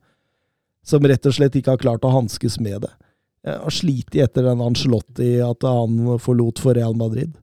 som 0.84 1.04
rett 1.06 1.26
og 1.26 1.36
slett 1.38 1.56
ikke 1.56 1.76
har 1.76 1.82
klart 1.82 2.06
å 2.08 2.14
hanskes 2.14 2.60
med 2.60 2.82
det. 2.88 2.92
Jeg 3.46 3.58
har 3.58 3.74
slitt 3.74 4.16
etter 4.16 4.46
den 4.46 4.62
Angelotti, 4.62 5.36
at 5.42 5.66
han 5.66 6.18
forlot 6.22 6.62
for 6.62 6.78
Real 6.78 6.94
Madrid. 6.98 7.34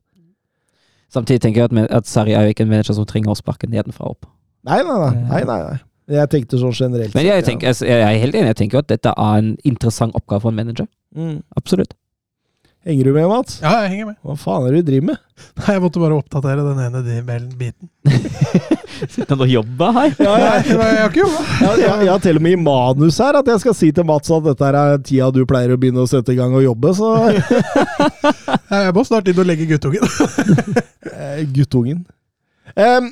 Samtidig 1.11 1.41
tenker 1.43 1.65
jeg 1.65 1.71
at, 1.71 1.91
at 1.91 2.07
Sarri 2.07 2.35
er 2.37 2.45
jo 2.45 2.53
ikke 2.53 2.63
en 2.67 2.71
manager 2.71 2.95
som 2.99 3.07
trenger 3.07 3.33
å 3.33 3.39
sparke 3.39 3.67
nedenfra 3.67 4.11
opp. 4.13 4.27
Nei, 4.67 4.81
nei, 4.83 4.97
nei. 4.99 5.13
nei, 5.29 5.43
nei, 5.47 5.59
nei. 5.69 5.77
Jeg 6.19 6.29
tenkte 6.33 6.57
sånn 6.57 6.73
generelt. 6.73 7.13
Men 7.13 7.25
jeg, 7.27 7.43
tenker, 7.45 7.69
jeg, 7.69 7.85
jeg 7.85 8.01
er 8.01 8.19
helt 8.23 8.35
enig. 8.35 8.49
Jeg 8.55 8.57
tenker 8.63 8.79
jo 8.79 8.83
at 8.83 8.89
dette 8.89 9.11
er 9.13 9.41
en 9.43 9.51
interessant 9.69 10.15
oppgave 10.17 10.41
for 10.41 10.49
en 10.53 10.57
manager. 10.57 10.87
mm. 11.15 11.39
Absolutt. 11.59 11.93
Henger 12.87 13.09
du 13.09 13.11
med, 13.13 13.25
Mats? 13.27 13.57
Ja, 13.59 13.73
jeg 13.83 13.89
henger 13.91 14.05
med. 14.07 14.15
Hva 14.23 14.33
faen 14.39 14.65
er 14.65 14.71
det 14.77 14.85
du 14.85 14.87
driver 14.93 15.05
med? 15.09 15.17
Nei, 15.59 15.73
Jeg 15.75 15.81
måtte 15.83 15.99
bare 16.01 16.15
oppdatere 16.17 16.63
den 16.63 16.79
ene 16.85 17.01
de- 17.03 17.57
biten. 17.59 17.89
Sitter 19.13 19.33
han 19.35 19.43
og 19.43 19.51
jobber 19.51 19.91
her? 19.97 20.13
Ja, 20.15 20.31
Nei, 20.39 20.45
jeg, 20.47 20.77
jeg 20.79 21.01
har 21.03 21.11
ikke 21.11 21.21
jobba. 21.25 21.41
jeg, 21.59 21.81
jeg, 21.83 22.05
jeg 22.07 22.11
har 22.13 22.23
til 22.23 22.39
og 22.39 22.45
med 22.47 22.55
i 22.55 22.61
manus 22.63 23.19
her 23.21 23.37
at 23.39 23.51
jeg 23.51 23.61
skal 23.65 23.75
si 23.77 23.91
til 23.95 24.07
Mats 24.07 24.31
at 24.31 24.47
dette 24.47 24.71
er 24.79 24.95
tida 25.07 25.27
du 25.35 25.41
pleier 25.47 25.75
å 25.75 25.77
begynne 25.79 26.03
å 26.07 26.09
sette 26.09 26.33
i 26.33 26.39
gang 26.39 26.55
og 26.55 26.63
jobbe, 26.65 26.93
så 26.97 27.11
Jeg 28.79 28.95
må 28.95 29.03
snart 29.07 29.27
inn 29.31 29.39
og 29.43 29.47
legge 29.51 29.67
guttungen. 29.69 30.07
Eh, 31.13 31.43
guttungen. 31.55 32.01
Um, 32.79 33.11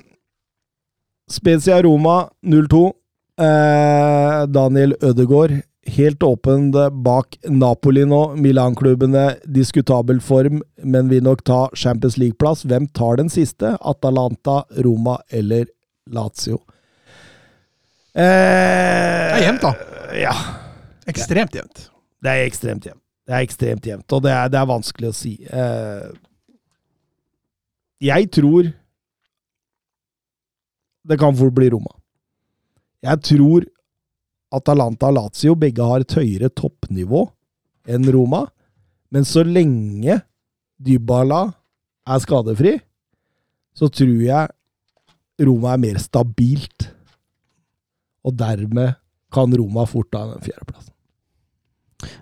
Spezia 1.29 1.81
Roma 1.83 2.29
0-2. 2.45 2.91
Eh, 3.39 4.45
Daniel 4.47 4.95
Ødegaard 5.03 5.61
helt 5.87 6.23
åpen 6.23 6.69
bak 7.03 7.37
Napoli 7.47 8.03
nå. 8.07 8.21
Milan-klubbene 8.35 9.37
diskutabel 9.45 10.19
form, 10.23 10.61
men 10.83 11.09
vil 11.11 11.23
nok 11.23 11.43
ta 11.47 11.67
Champions 11.75 12.17
League-plass. 12.19 12.63
Hvem 12.67 12.87
tar 12.95 13.19
den 13.21 13.29
siste? 13.31 13.75
Atalanta, 13.81 14.63
Roma 14.83 15.17
eller 15.29 15.67
Lazio? 16.11 16.61
Eh, 18.15 18.23
Det 18.23 19.43
er 19.43 19.45
jevnt, 19.45 19.61
da. 19.61 19.73
Ja. 20.17 20.33
Ekstremt 21.07 21.55
jevnt. 21.55 21.89
Det 22.23 22.31
er 22.33 22.47
ekstremt 22.47 22.87
jevnt. 22.87 23.03
Det 23.27 23.35
er 23.35 23.43
ekstremt 23.43 23.85
jevnt, 23.85 24.13
og 24.15 24.21
det 24.23 24.31
er, 24.31 24.47
det 24.49 24.57
er 24.59 24.67
vanskelig 24.69 25.09
å 25.11 25.15
si. 25.15 25.33
Eh, 25.51 26.07
jeg 28.07 28.29
tror 28.31 28.69
det 31.07 31.17
kan 31.19 31.35
fort 31.37 31.55
bli 31.55 31.69
Roma. 31.71 31.93
Jeg 33.05 33.23
tror 33.23 33.65
Atalanta 34.53 35.09
og 35.11 35.17
Lazio 35.17 35.55
begge 35.59 35.85
har 35.85 36.03
et 36.03 36.17
høyere 36.17 36.49
toppnivå 36.51 37.25
enn 37.87 38.07
Roma, 38.11 38.45
men 39.13 39.27
så 39.27 39.43
lenge 39.47 40.19
Dybala 40.77 41.45
er 42.07 42.21
skadefri, 42.23 42.75
så 43.75 43.89
tror 43.93 44.19
jeg 44.23 45.47
Roma 45.47 45.73
er 45.75 45.83
mer 45.83 45.99
stabilt. 46.01 46.89
Og 48.27 48.35
dermed 48.35 48.97
kan 49.31 49.53
Roma 49.53 49.85
fort 49.87 50.09
ta 50.11 50.25
den 50.31 50.43
fjerdeplassen. 50.43 50.93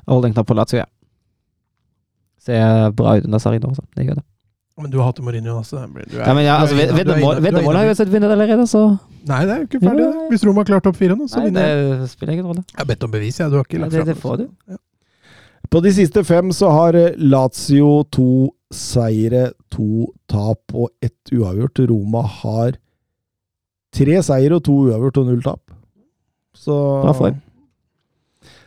Holder 0.05 0.29
en 0.29 0.35
knapp 0.35 0.49
på 0.49 0.57
Lazio, 0.57 0.83
ja. 0.83 0.89
Ser 2.45 2.91
bra 2.93 3.17
ut 3.17 3.25
under 3.25 3.69
også. 3.71 3.85
Det 3.95 4.05
gjør 4.05 4.21
det. 4.21 4.27
Men 4.77 4.91
du 4.91 4.97
har 4.99 5.05
hatt 5.07 5.19
Mourinho, 5.23 5.53
altså. 5.61 5.85
Du 5.87 6.17
er- 6.19 6.25
Ja, 6.27 6.33
men 6.33 6.43
ja, 6.43 6.57
altså, 6.59 6.75
inne- 6.75 6.87
du 6.87 6.93
er 6.93 6.97
veddemål 7.05 7.15
inne- 7.15 7.41
du 7.41 7.47
er 7.47 7.51
veddemål 7.51 7.75
har 7.75 7.85
jo 7.85 7.93
sett 7.95 8.09
vinner 8.11 8.29
allerede, 8.35 8.65
så 8.67 8.99
Nei, 9.25 9.45
det 9.45 9.51
er 9.53 9.59
jo 9.61 9.67
ikke 9.69 9.79
ferdig. 9.79 9.97
det. 10.05 10.29
Hvis 10.31 10.43
Roma 10.45 10.59
har 10.59 10.65
klart 10.65 10.85
opp 10.87 10.95
fire 10.97 11.15
nå, 11.15 11.27
så 11.31 11.37
Nei, 11.37 11.45
vinner 11.45 11.61
jeg. 11.65 11.99
det 12.01 12.09
spiller 12.09 12.33
ingen 12.33 12.45
rolle. 12.45 12.63
Jeg 12.67 12.77
har 12.77 12.85
bedt 12.85 13.03
om 13.03 13.11
bevis, 13.11 13.37
jeg. 13.39 13.49
Du 13.49 13.55
har 13.55 13.63
ikke 13.63 13.79
lagt 13.79 13.91
det, 13.91 14.03
fram 14.03 14.07
det 14.07 14.17
får 14.17 14.37
du. 14.37 14.77
På 15.71 15.81
de 15.81 15.91
siste 15.91 16.23
fem 16.25 16.49
så 16.51 16.69
har 16.71 16.93
eh, 16.95 17.13
Lazio 17.17 18.03
to 18.11 18.49
seire, 18.71 19.53
to 19.71 20.07
tap 20.27 20.59
og 20.73 20.89
ett 21.01 21.31
uavgjort. 21.31 21.79
Roma 21.89 22.21
har 22.27 22.73
tre 23.95 24.21
seire 24.21 24.51
og 24.55 24.63
to 24.63 24.71
uavgjort 24.91 25.17
og 25.17 25.25
null 25.25 25.41
tap. 25.41 25.61
Så 26.53 26.75
Bra 27.01 27.13
form. 27.13 27.41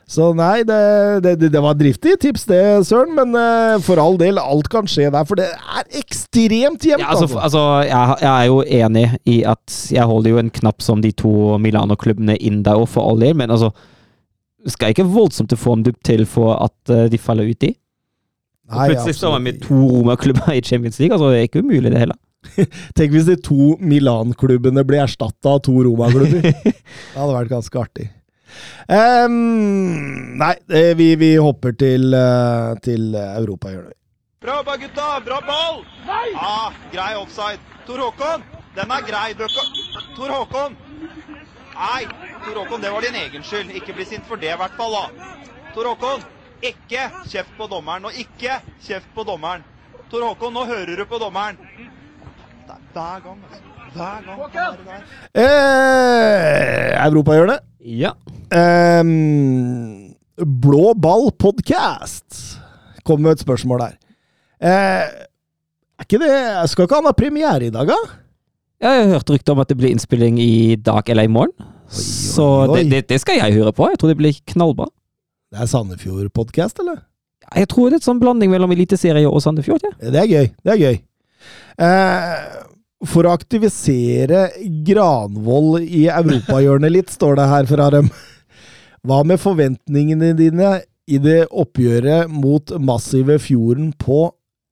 Så 0.09 0.31
nei, 0.33 0.63
det, 0.65 0.77
det, 1.25 1.35
det- 1.53 1.61
var 1.61 1.75
driftig 1.77 2.15
tips 2.23 2.47
det, 2.49 2.61
Søren, 2.89 3.11
men 3.19 3.35
uh, 3.37 3.77
for 3.85 4.01
all 4.01 4.17
del, 4.21 4.39
alt 4.41 4.71
kan 4.73 4.89
skje 4.89 5.11
der. 5.13 5.27
For 5.29 5.37
det 5.37 5.51
er 5.53 5.85
ekstremt 6.01 6.87
jevnt, 6.89 7.03
Ja, 7.05 7.11
altså, 7.13 7.27
altså. 7.29 7.43
altså 7.45 7.65
jeg, 7.85 8.17
jeg 8.25 8.33
er 8.33 8.47
jo 8.49 8.63
enig 8.79 9.05
i 9.29 9.37
at 9.53 9.77
jeg 9.93 10.09
holder 10.09 10.33
jo 10.33 10.41
en 10.41 10.49
knapp 10.61 10.81
som 10.85 11.03
de 11.05 11.13
to 11.13 11.59
Milano-klubbene 11.61 12.39
inn 12.41 12.63
der, 12.65 12.81
òg, 12.81 12.89
for 12.89 13.05
all 13.05 13.21
del, 13.21 13.37
men 13.37 13.53
altså 13.53 13.69
skal 14.69 14.91
ikke 14.97 15.07
voldsomt 15.13 15.53
til 15.53 15.61
formdupp 15.61 16.01
til 16.05 16.25
for 16.29 16.57
at 16.57 16.93
uh, 16.95 17.05
de 17.13 17.21
faller 17.21 17.53
ut 17.53 17.69
i. 17.69 17.75
Nei, 18.69 18.89
plutselig 18.91 19.17
står 19.21 19.37
man 19.37 19.45
med 19.47 19.61
to 19.65 19.77
Roma-klubber 19.77 20.57
i 20.57 20.65
Champions 20.65 20.99
League. 21.01 21.13
altså 21.15 21.31
Det 21.33 21.39
er 21.39 21.47
ikke 21.53 21.63
umulig, 21.65 21.93
det 21.93 22.01
heller. 22.07 22.19
Tenk 22.97 23.13
hvis 23.13 23.29
de 23.29 23.37
to 23.45 23.75
Milan-klubbene 23.81 24.85
blir 24.89 25.05
erstatta 25.05 25.55
av 25.57 25.63
to 25.69 25.77
Roma-klubber. 25.85 26.43
det 26.65 26.75
hadde 27.17 27.35
vært 27.37 27.53
ganske 27.53 27.81
artig. 27.81 28.09
Ehm, 28.89 30.37
nei, 30.41 30.55
eh, 30.73 30.95
vi, 30.99 31.15
vi 31.21 31.37
hopper 31.37 31.73
til, 31.77 32.15
eh, 32.15 32.75
til 32.85 33.15
Europa, 33.15 33.73
gjør 33.75 33.89
det. 33.91 33.97
Bra 34.41 34.57
jobba, 34.61 34.77
gutta! 34.77 35.21
Bra 35.27 35.41
ball! 35.47 35.83
Nei! 36.07 36.29
Ah, 36.37 36.73
grei 36.93 37.15
offside. 37.19 37.59
Tor 37.87 37.99
Håkon, 37.99 38.45
den 38.77 38.91
er 38.95 39.03
grei. 39.03 39.35
Tor 40.17 40.31
Håkon! 40.31 40.77
Nei, 41.75 42.05
Tor 42.45 42.61
Håkon, 42.61 42.81
det 42.81 42.93
var 42.95 43.03
din 43.03 43.19
egen 43.19 43.43
skyld. 43.43 43.75
Ikke 43.75 43.97
bli 43.97 44.07
sint 44.07 44.27
for 44.31 44.37
det, 44.41 44.53
i 44.55 44.61
hvert 44.61 44.77
fall. 44.79 44.95
da. 44.95 45.33
Tor 45.75 45.91
Håkon, 45.91 46.23
ikke 46.63 47.09
kjeft 47.27 47.51
på 47.59 47.67
dommeren. 47.71 48.07
Og 48.07 48.15
ikke 48.19 48.61
kjeft 48.87 49.11
på 49.15 49.27
dommeren. 49.27 49.67
Tor 50.11 50.23
Håkon, 50.29 50.55
nå 50.55 50.65
hører 50.71 50.97
du 50.97 51.05
på 51.11 51.19
dommeren. 51.19 51.59
Det 52.69 52.77
er 52.77 52.83
hver 52.95 53.25
gang, 53.27 53.43
altså. 53.51 53.65
Hver 53.95 54.27
gang. 54.55 54.81
der. 54.87 55.03
Eh, 55.35 57.07
Europahjørnet. 57.07 57.67
Ja. 57.81 58.13
Ehm, 58.55 60.15
Blå 60.39 60.93
ball 60.95 61.33
podcast 61.35 62.59
kom 63.05 63.25
med 63.25 63.37
et 63.37 63.43
spørsmål 63.43 63.81
der. 63.83 63.97
Uh, 64.59 65.27
er 65.99 66.05
ikke 66.05 66.19
det 66.19 66.35
Skal 66.71 66.87
ikke 66.87 66.99
han 66.99 67.07
ha 67.09 67.15
premiere 67.15 67.69
i 67.69 67.73
dag, 67.75 67.89
da? 67.89 67.97
Jeg 68.83 69.03
har 69.03 69.13
hørt 69.15 69.31
rykter 69.33 69.55
om 69.55 69.63
at 69.63 69.71
det 69.71 69.79
blir 69.79 69.91
innspilling 69.91 70.39
i 70.43 70.77
dag 70.77 71.09
eller 71.11 71.27
i 71.27 71.33
morgen. 71.33 71.55
Så 71.91 72.45
oi, 72.45 72.69
oi. 72.69 72.77
det, 72.77 72.91
det, 72.93 73.03
det 73.15 73.21
skal 73.23 73.41
jeg 73.41 73.57
høre 73.59 73.73
på. 73.75 73.89
Jeg 73.91 73.99
tror 73.99 74.13
det 74.13 74.19
blir 74.21 74.41
knallbra. 74.53 74.87
Det 75.51 75.63
er 75.65 75.71
Sandefjord-podkast, 75.71 76.83
eller? 76.85 77.01
Jeg 77.57 77.71
tror 77.73 77.89
det 77.89 77.99
er 77.99 78.03
et 78.03 78.07
sånn 78.07 78.21
blanding 78.21 78.53
mellom 78.53 78.75
Eliteserie 78.75 79.27
og 79.27 79.41
Sandefjord. 79.43 79.83
Ja. 79.89 80.13
Det 80.13 80.21
er 80.21 80.29
gøy. 80.29 80.51
Det 80.63 80.75
er 80.75 80.83
gøy. 80.85 80.99
Uh, 81.81 83.07
for 83.09 83.27
å 83.27 83.35
aktivisere 83.35 84.49
Granvoll 84.87 85.81
i 85.83 86.07
europahjørnet 86.13 86.93
litt, 86.93 87.15
står 87.15 87.39
det 87.41 87.49
her 87.51 87.71
fra 87.71 87.89
dem. 87.95 88.11
Hva 89.07 89.23
med 89.27 89.41
forventningene 89.41 90.33
dine 90.39 90.79
i 91.09 91.19
det 91.23 91.47
oppgjøret 91.51 92.31
mot 92.33 92.73
massive 92.83 93.39
Fjorden 93.43 93.93
på 93.99 94.29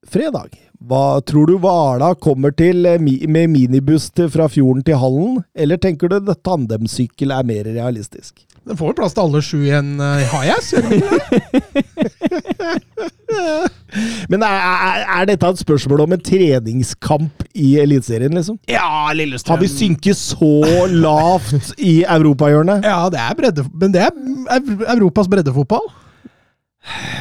fredag? 0.08 0.56
Hva 0.86 1.20
tror 1.24 1.48
du 1.48 1.56
Hvala 1.62 2.12
kommer 2.20 2.52
til 2.52 2.84
eh, 2.86 3.00
med 3.00 3.52
minibuss 3.54 4.10
fra 4.32 4.48
Fjorden 4.52 4.84
til 4.84 4.98
Hallen, 5.00 5.40
eller 5.56 5.80
tenker 5.80 6.10
du 6.10 6.18
at 6.18 6.42
tandemsykkel 6.44 7.32
er 7.32 7.46
mer 7.48 7.70
realistisk? 7.70 8.44
Den 8.66 8.78
får 8.78 8.86
jo 8.90 8.94
plass 8.98 9.14
til 9.14 9.22
alle 9.22 9.40
sju 9.46 9.58
i 9.62 9.70
en 9.78 9.90
Hajas, 10.32 10.72
gjør 10.74 10.82
den 10.88 10.94
ikke 10.98 11.16
det? 11.16 11.24
Men 14.30 14.42
er, 14.42 15.04
er 15.16 15.24
dette 15.28 15.48
et 15.52 15.58
spørsmål 15.60 16.00
om 16.06 16.12
en 16.16 16.22
treningskamp 16.22 17.44
i 17.54 17.76
Eliteserien, 17.82 18.34
liksom? 18.34 18.58
Ja, 18.70 19.12
Lillestrøm. 19.14 19.54
Har 19.54 19.60
vi 19.62 19.68
synket 19.70 20.16
så 20.18 20.86
lavt 20.90 21.72
i 21.78 22.02
europahjørnet? 22.02 22.84
Ja, 22.86 23.08
det 23.12 23.20
er 23.22 23.34
bredde... 23.38 23.62
Men 23.74 23.94
det 23.94 24.02
er 24.02 24.10
Europas 24.96 25.28
breddefotball. 25.30 25.86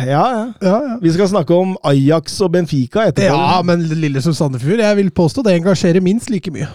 Ja, 0.06 0.26
ja. 0.30 0.44
Ja, 0.62 0.76
ja. 0.90 0.96
Vi 1.02 1.12
skal 1.14 1.30
snakke 1.32 1.54
om 1.58 1.78
Ajax 1.86 2.40
og 2.46 2.52
Benfica 2.54 3.00
etterpå. 3.10 3.34
Ja, 3.34 3.62
men 3.66 3.78
Lillestrøm 3.90 4.36
Sandefjord, 4.38 4.80
jeg 4.84 4.96
vil 5.02 5.10
påstå 5.16 5.40
det 5.46 5.54
engasjerer 5.60 6.02
minst 6.06 6.30
like 6.34 6.52
mye. 6.54 6.70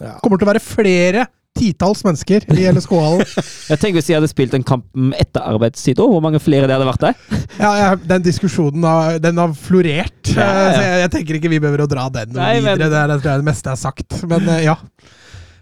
Ja. 0.00 0.16
Kommer 0.20 0.36
til 0.40 0.48
å 0.48 0.52
være 0.52 0.64
flere 0.64 1.26
titalls 1.58 2.00
mennesker 2.06 2.44
i 2.56 2.64
LSK-hallen. 2.72 3.22
Jeg 3.70 3.78
tenker 3.82 3.98
Hvis 4.00 4.08
de 4.10 4.16
hadde 4.16 4.30
spilt 4.30 4.54
en 4.58 4.64
kamp 4.66 4.86
etter 5.20 5.44
arbeidstid, 5.46 5.98
også, 6.00 6.10
hvor 6.16 6.24
mange 6.24 6.40
flere 6.42 6.66
det 6.70 6.74
hadde 6.78 6.88
vært 6.88 7.04
der? 7.04 7.40
Ja, 7.60 7.72
ja, 7.78 7.90
den 8.14 8.24
diskusjonen 8.26 8.84
har, 8.88 9.18
den 9.22 9.38
har 9.42 9.52
florert, 9.58 10.32
Ja, 10.32 10.46
ja. 10.48 10.68
så 10.76 10.82
jeg, 10.86 11.00
jeg 11.04 11.12
tenker 11.16 11.38
ikke 11.40 11.50
vi 11.52 11.60
behøver 11.62 11.84
å 11.84 11.90
dra 11.90 12.08
den 12.14 12.32
Nei, 12.36 12.54
men- 12.60 12.72
videre. 12.76 12.88
Det 12.92 13.02
er, 13.02 13.12
det 13.12 13.20
tror 13.22 13.34
jeg 13.36 13.42
det 13.44 13.50
meste 13.52 13.72
er 13.74 13.80
sagt. 13.82 14.16
Men 14.30 14.48
eh, 14.48 14.64
ja. 14.66 14.76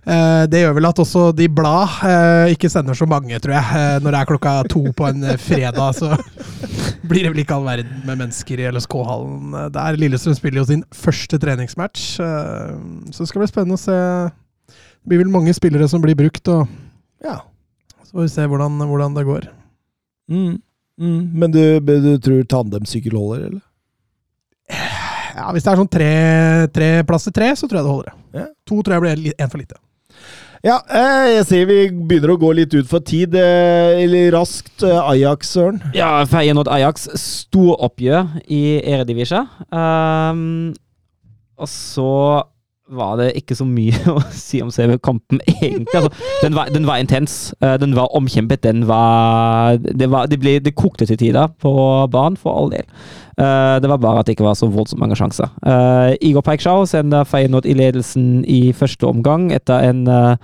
Eh, 0.06 0.44
Det 0.48 0.62
gjør 0.62 0.76
vel 0.78 0.88
at 0.88 1.00
også 1.02 1.24
de 1.36 1.48
blad 1.52 1.98
eh, 2.08 2.52
ikke 2.54 2.70
sender 2.72 2.96
så 2.96 3.04
mange, 3.10 3.36
tror 3.42 3.58
jeg. 3.58 4.00
Når 4.04 4.14
det 4.14 4.20
er 4.22 4.30
klokka 4.30 4.54
to 4.72 4.84
på 4.96 5.08
en 5.10 5.26
fredag, 5.42 5.98
så 5.98 6.14
blir 7.10 7.26
det 7.26 7.32
vel 7.34 7.42
ikke 7.42 7.58
all 7.58 7.66
verden 7.68 8.00
med 8.06 8.22
mennesker 8.22 8.62
i 8.62 8.70
LSK-hallen 8.72 9.58
der. 9.74 9.98
Lillestrøm 10.00 10.38
spiller 10.38 10.62
jo 10.62 10.68
sin 10.70 10.86
første 10.96 11.40
treningsmatch, 11.42 12.06
så 12.20 13.18
det 13.18 13.28
skal 13.28 13.42
bli 13.44 13.50
spennende 13.50 13.76
å 13.76 13.82
se. 13.82 13.98
Det 15.00 15.08
blir 15.14 15.22
vel 15.24 15.32
mange 15.32 15.54
spillere 15.56 15.88
som 15.88 16.02
blir 16.04 16.14
brukt, 16.18 16.46
og 16.48 16.68
Ja. 17.24 17.40
så 18.04 18.12
får 18.18 18.22
vi 18.26 18.28
se 18.28 18.46
hvordan, 18.46 18.78
hvordan 18.86 19.14
det 19.16 19.24
går. 19.26 19.48
Mm. 20.30 20.60
Mm. 21.00 21.20
Men 21.34 21.50
du, 21.50 21.80
du 21.80 22.18
tror 22.18 22.42
tandemsykkel 22.44 23.16
holder, 23.16 23.46
eller? 23.48 23.62
Ja, 25.36 25.46
Hvis 25.54 25.64
det 25.64 25.72
er 25.72 25.78
sånn 25.80 25.90
tre, 25.90 26.10
tre 26.74 26.88
plass 27.08 27.24
til 27.26 27.32
tre, 27.34 27.52
så 27.56 27.66
tror 27.68 27.80
jeg 27.80 27.86
det 27.86 27.94
holder. 27.94 28.12
Ja. 28.36 28.46
To 28.68 28.82
tror 28.82 28.96
jeg 28.98 29.02
blir 29.06 29.32
én 29.32 29.34
en 29.46 29.50
for 29.50 29.58
lite. 29.62 29.78
Ja, 30.62 30.74
eh, 30.92 31.38
jeg 31.38 31.44
ser 31.48 31.64
vi 31.70 31.76
begynner 31.88 32.34
å 32.34 32.38
gå 32.42 32.50
litt 32.54 32.74
ut 32.76 32.86
for 32.90 33.00
tid. 33.00 33.34
eh, 33.34 34.02
Eller 34.04 34.30
raskt. 34.34 34.82
eh, 34.84 35.00
Ajax, 35.14 35.54
Søren. 35.56 35.80
Ja, 35.96 36.24
Feyenoord 36.28 36.68
Ajax. 36.68 37.08
Storoppgjør 37.16 38.42
i 38.52 38.82
Eredivisja. 38.84 39.46
Um, 39.72 40.74
og 41.56 41.66
så 41.68 42.44
var 42.90 43.16
det 43.20 43.30
ikke 43.38 43.54
så 43.58 43.64
mye 43.68 43.96
å 44.16 44.20
si 44.34 44.60
om 44.64 44.70
selve 44.74 44.98
kampen, 45.02 45.40
egentlig. 45.46 45.94
Altså, 45.94 46.10
den, 46.42 46.56
var, 46.58 46.70
den 46.74 46.86
var 46.88 47.02
intens. 47.02 47.54
eh, 47.60 47.76
den 47.80 47.94
var 47.96 48.12
omkjempet. 48.16 48.62
Den 48.66 48.86
var 48.88 49.78
Det, 49.78 50.10
var, 50.10 50.26
det, 50.26 50.40
ble, 50.40 50.58
det 50.58 50.74
kokte 50.74 51.06
til 51.06 51.18
tider 51.20 51.50
på 51.60 51.72
banen, 52.10 52.36
for 52.40 52.56
all 52.56 52.70
del. 52.72 52.86
Eh, 53.40 53.76
det 53.80 53.88
var 53.88 53.96
bare 54.02 54.20
at 54.20 54.26
det 54.26 54.36
ikke 54.36 54.44
var 54.44 54.58
så 54.58 54.68
voldsomt 54.68 55.00
mange 55.00 55.16
sjanser. 55.16 55.48
Uh, 55.64 56.12
Igor 56.20 56.44
Peikshaw 56.44 56.84
sender 56.88 57.24
Feyenoord 57.24 57.66
i 57.66 57.76
ledelsen 57.78 58.44
i 58.44 58.72
første 58.76 59.06
omgang 59.08 59.48
etter 59.54 59.86
en 59.88 60.02
eh, 60.10 60.36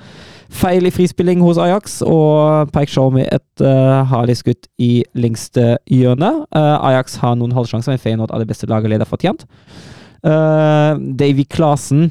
feil 0.56 0.86
i 0.86 0.92
frispilling 0.94 1.42
hos 1.44 1.58
Ajax, 1.60 1.98
og 2.06 2.70
Peikshaw 2.72 3.10
med 3.12 3.26
et 3.34 3.64
uh, 3.64 4.06
herlig 4.08 4.38
skudd 4.40 4.68
i 4.78 5.04
lengste 5.18 5.76
hjørne. 5.90 6.30
Eh, 6.54 6.76
Ajax 6.92 7.18
har 7.20 7.34
noen 7.36 7.56
halvsjanser, 7.56 7.92
men 7.92 8.00
Feyenoord 8.00 8.32
er 8.32 8.44
det 8.44 8.48
beste 8.52 8.70
laget 8.70 8.94
leder 8.94 9.08
fortjent. 9.08 9.46
Davy 10.26 11.44
Klasen 11.52 12.08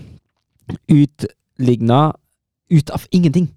utligna 0.89 2.13
ut 2.71 2.89
av 2.89 3.05
ingenting 3.11 3.49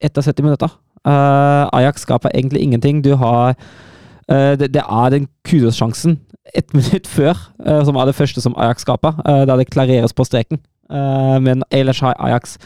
etter 0.00 0.22
70 0.22 0.42
minutter. 0.42 0.70
Uh, 1.06 1.68
Ajax 1.72 2.02
skaper 2.02 2.30
egentlig 2.34 2.62
ingenting. 2.62 3.04
Du 3.04 3.14
har 3.14 3.54
uh, 4.32 4.52
det, 4.58 4.74
det 4.74 4.82
er 4.82 5.10
den 5.10 5.28
kudossjansen 5.44 6.20
ett 6.54 6.74
minutt 6.76 7.06
før, 7.06 7.36
uh, 7.66 7.84
som 7.84 7.96
er 7.96 8.06
det 8.06 8.14
første 8.14 8.40
som 8.40 8.54
Ajax 8.56 8.82
skaper, 8.82 9.22
da 9.46 9.56
det 9.56 9.70
klareres 9.70 10.12
på 10.12 10.24
streken. 10.24 10.60
Men 11.40 11.62
ellers 11.70 12.00
har 12.00 12.16
Ajax 12.18 12.56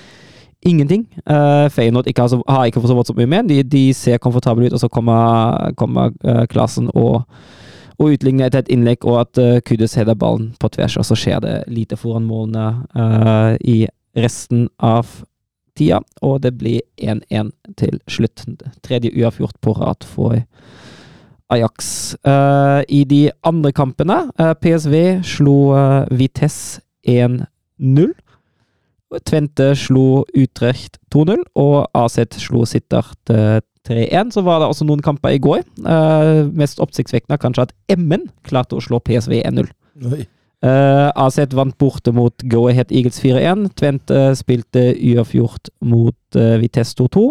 ingenting. 0.64 1.06
Uh, 1.30 1.68
Feyenoord 1.70 2.06
ikke 2.06 2.22
har, 2.22 2.28
så, 2.28 2.42
har 2.48 2.64
ikke 2.64 2.80
så 2.80 3.12
mye 3.16 3.26
med. 3.26 3.48
De, 3.48 3.62
de 3.62 3.94
ser 3.94 4.16
komfortable 4.18 4.66
ut, 4.66 4.72
og 4.72 4.80
så 4.80 4.88
kommer, 4.88 5.72
kommer 5.76 6.10
Klasen 6.46 6.90
og, 6.94 7.22
og 7.98 8.14
utligner 8.16 8.48
etter 8.48 8.64
et 8.64 8.72
innlegg, 8.74 9.04
og 9.06 9.20
at 9.22 9.40
uh, 9.40 9.60
Kudus 9.66 9.94
header 9.98 10.18
ballen 10.18 10.52
på 10.60 10.70
tvers, 10.74 10.96
og 10.98 11.06
så 11.06 11.18
skjer 11.18 11.42
det 11.44 11.54
lite 11.70 11.98
foran 11.98 12.26
målene 12.26 12.66
uh, 12.96 13.54
i 13.60 13.84
resten 14.18 14.66
av 14.82 15.20
tida, 15.78 16.00
og 16.22 16.42
det 16.44 16.54
blir 16.58 16.82
1-1 17.02 17.52
til 17.78 17.98
slutt. 18.10 18.44
Tredje 18.86 19.12
uavgjort 19.14 19.58
på 19.62 19.74
rad 19.78 20.06
for 20.06 20.38
Ajax. 21.54 22.14
Uh, 22.26 22.82
I 22.88 23.04
de 23.10 23.28
andre 23.46 23.72
kampene, 23.74 24.20
PSV 24.62 25.24
slo 25.26 25.58
Vitesse 26.14 26.82
1-0. 27.06 28.14
Tvente 29.14 29.68
slo 29.78 30.24
Utrecht 30.34 30.98
2-0, 31.14 31.42
og 31.54 31.86
AZ 31.94 32.18
slo 32.42 32.64
Sittert 32.66 33.30
3-1. 33.88 34.32
Så 34.34 34.44
var 34.46 34.60
det 34.60 34.68
også 34.68 34.86
noen 34.88 35.02
kamper 35.04 35.34
i 35.34 35.42
går. 35.42 35.64
Uh, 35.84 36.46
mest 36.56 36.80
oppsiktsvekkende 36.82 37.40
kanskje 37.40 37.68
at 37.68 37.74
Emmen 37.92 38.28
klarte 38.46 38.78
å 38.78 38.84
slå 38.84 39.00
PSV 39.04 39.40
1-0. 39.42 39.68
Oi. 40.10 40.24
Uh, 40.64 41.10
AZ 41.20 41.36
vant 41.52 41.76
borte 41.78 42.12
mot 42.16 42.46
Go 42.48 42.66
Ahead 42.70 42.92
Eagles 42.94 43.20
4-1. 43.20 43.68
Tvente 43.76 44.22
spilte 44.38 44.92
uavgjort 44.96 45.72
mot 45.84 46.38
uh, 46.38 46.56
Vitesse 46.62 46.96
2-2. 47.00 47.28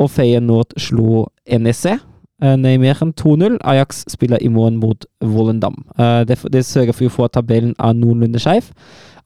Og 0.00 0.12
Feyenoord 0.14 0.78
slo 0.80 1.26
NSE. 1.50 1.98
Neymeren 2.40 2.62
Nijmegen 2.64 3.10
2-0. 3.20 3.58
Ajax 3.68 4.06
spiller 4.08 4.40
i 4.40 4.48
morgen 4.48 4.78
mot 4.80 5.04
Volendam. 5.20 5.74
Det, 6.24 6.38
det 6.48 6.62
sørger 6.64 6.96
for 6.96 7.10
å 7.10 7.12
få 7.12 7.26
tabellen 7.28 7.74
av 7.76 7.98
noenlunde 7.98 8.40
skeiv. 8.40 8.70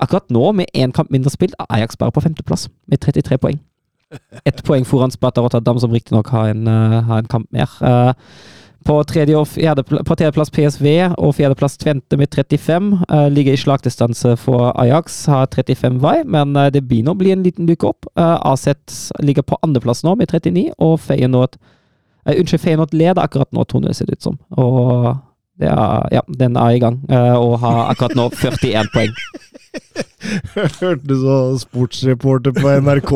Akkurat 0.03 0.27
nå, 0.35 0.49
med 0.59 0.67
én 0.75 0.91
kamp 0.91 1.13
mindre 1.15 1.31
spilt, 1.31 1.55
er 1.63 1.71
Ajax 1.79 1.95
bare 2.01 2.11
på 2.11 2.25
femteplass, 2.25 2.67
med 2.91 2.99
33 3.07 3.39
poeng. 3.39 3.61
Ett 4.45 4.65
poeng 4.67 4.85
foran 4.85 5.13
Sparta 5.15 5.43
Rotterdam, 5.45 5.81
som 5.81 5.93
riktignok 5.93 6.29
har, 6.35 6.53
en, 6.53 6.69
uh, 6.69 7.01
har 7.09 7.23
en 7.23 7.31
kamp 7.31 7.51
mer. 7.53 7.71
Uh, 7.81 8.13
på 8.85 8.99
tredje 9.09 9.39
og 9.39 9.49
på 9.49 10.17
tredjeplass 10.17 10.51
PSV 10.53 10.87
og 11.17 11.35
fjerdeplass 11.39 11.79
Tvente 11.81 12.19
med 12.21 12.29
35. 12.35 12.91
Uh, 13.09 13.29
ligger 13.33 13.57
i 13.57 13.61
slagdistanse 13.61 14.35
for 14.41 14.73
Ajax, 14.81 15.25
har 15.33 15.49
35 15.49 16.03
vei, 16.05 16.19
men 16.29 16.53
uh, 16.57 16.69
det 16.73 16.85
begynner 16.85 17.17
å 17.17 17.21
bli 17.21 17.33
en 17.33 17.45
liten 17.47 17.71
dukke 17.71 17.95
opp. 17.95 18.11
Uh, 18.19 18.37
AZ 18.53 18.69
ligger 19.25 19.47
på 19.47 19.59
andreplass 19.65 20.05
nå 20.05 20.17
med 20.21 20.29
39, 20.33 20.71
og 20.79 20.99
Feyenoord 21.01 21.57
uh, 21.57 22.35
Unnskyld, 22.35 22.61
Feyenoord 22.61 22.97
leder 22.97 23.25
akkurat 23.25 23.53
nå 23.57 23.65
2-0, 23.73 23.93
ser 23.97 24.11
det 24.11 24.21
ut 24.21 24.29
som. 24.29 24.39
Og 24.61 25.15
er, 25.61 26.09
ja, 26.13 26.21
den 26.29 26.57
er 26.57 26.71
i 26.71 26.79
gang, 26.79 27.01
eh, 27.11 27.35
og 27.35 27.59
har 27.63 27.91
akkurat 27.93 28.17
nå 28.19 28.29
41 28.35 28.91
poeng. 28.95 29.13
Hørte 30.81 31.17
så 31.21 31.35
sportsreporter 31.63 32.55
på 32.57 32.71
NRK. 32.85 33.13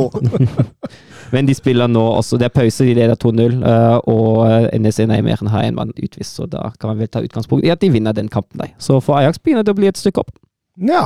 Men 1.32 1.46
de 1.48 1.54
spiller 1.56 1.90
nå 1.92 2.00
også, 2.16 2.38
det 2.40 2.46
er 2.48 2.54
pause, 2.56 2.86
de 2.88 2.94
leder 2.96 3.18
2-0, 3.20 3.58
eh, 3.60 3.96
og 4.08 4.44
eh, 4.48 4.68
NSC 4.80 5.04
Nijmegen 5.10 5.50
har 5.52 5.66
en 5.66 5.76
mann 5.76 5.90
utvist, 6.00 6.38
så 6.38 6.46
da 6.48 6.70
kan 6.80 6.88
man 6.94 7.02
vel 7.02 7.10
ta 7.12 7.20
utgangspunkt 7.24 7.66
i 7.68 7.72
at 7.74 7.82
de 7.84 7.90
vinner 7.92 8.16
den 8.16 8.30
kampen. 8.32 8.62
Der. 8.62 8.72
Så 8.80 8.96
for 9.04 9.18
Ajax 9.20 9.36
begynner 9.42 9.66
det 9.66 9.74
å 9.74 9.78
bli 9.80 9.90
et 9.90 10.00
stykke 10.00 10.24
opp. 10.24 10.32
Ja. 10.80 11.02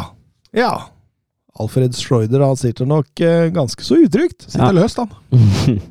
Ja. 0.55 0.71
Alfred 1.61 1.97
Schreuder 1.99 2.45
han 2.47 2.57
sitter 2.61 2.87
nok 2.89 3.21
eh, 3.21 3.49
ganske 3.53 3.83
så 3.85 3.99
utrygt. 4.05 4.47
Sitter 4.47 4.69
Ja. 4.71 4.77
løst, 4.83 5.03
han. 5.03 5.81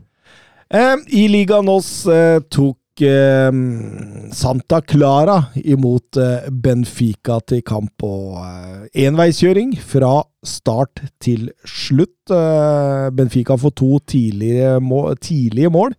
Eh, 0.72 0.94
I 1.20 1.26
Liga 1.28 1.58
Nos 1.62 2.06
eh, 2.08 2.38
tok 2.48 2.78
eh, 2.78 2.81
Santa 3.00 4.82
Clara 4.82 5.38
imot 5.56 6.18
eh, 6.18 6.50
Benfica 6.52 7.40
til 7.48 7.62
kamp 7.64 8.04
og 8.04 8.42
eh, 8.44 9.06
enveiskjøring 9.08 9.78
fra 9.80 10.24
start 10.44 11.02
til 11.24 11.50
slutt. 11.64 12.30
Eh, 12.30 13.08
Benfica 13.16 13.56
får 13.56 13.74
to 13.80 14.00
tidlige 14.06 14.80
må 14.84 15.14
tidlige 15.16 15.72
mål. 15.72 15.96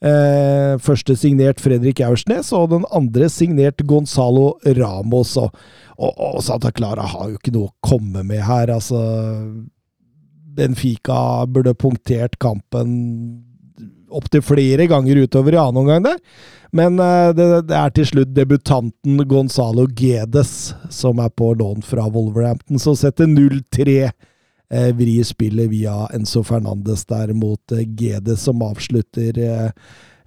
Eh, 0.00 0.78
første 0.80 1.12
signert 1.16 1.60
Fredrik 1.60 2.00
Aursnes, 2.00 2.52
og 2.56 2.70
den 2.72 2.86
andre 2.90 3.28
signert 3.28 3.84
Gonzalo 3.86 4.54
Ramos. 4.64 5.36
Og, 5.36 5.52
og, 5.98 6.16
og 6.16 6.42
Santa 6.42 6.72
Clara 6.72 7.04
har 7.04 7.28
jo 7.28 7.36
ikke 7.36 7.52
noe 7.52 7.68
å 7.68 7.76
komme 7.84 8.24
med 8.24 8.40
her. 8.48 8.72
Altså 8.72 9.02
Benfica 10.56 11.44
burde 11.46 11.76
punktert 11.76 12.38
kampen 12.40 13.49
opptil 14.10 14.42
flere 14.44 14.86
ganger 14.90 15.22
utover 15.24 15.54
i 15.54 15.60
annen 15.60 15.82
omgang 15.82 16.04
der. 16.06 16.18
Men 16.76 17.00
eh, 17.02 17.30
det, 17.34 17.48
det 17.68 17.76
er 17.76 17.94
til 17.94 18.08
slutt 18.12 18.34
debutanten 18.34 19.24
Gonzalo 19.28 19.86
Gedes 19.98 20.72
som 20.94 21.22
er 21.22 21.32
på 21.34 21.52
lån 21.58 21.82
fra 21.86 22.06
Wolverhampton, 22.08 22.78
som 22.78 22.98
setter 22.98 23.30
0-3. 23.30 24.10
Eh, 24.70 24.90
vrir 24.94 25.26
spillet 25.26 25.66
via 25.72 26.04
Enzo 26.14 26.44
Fernandes 26.46 27.02
der 27.10 27.32
mot 27.34 27.74
eh, 27.74 27.82
Gedes, 27.98 28.44
som 28.46 28.62
avslutter 28.62 29.38
eh, 29.42 29.70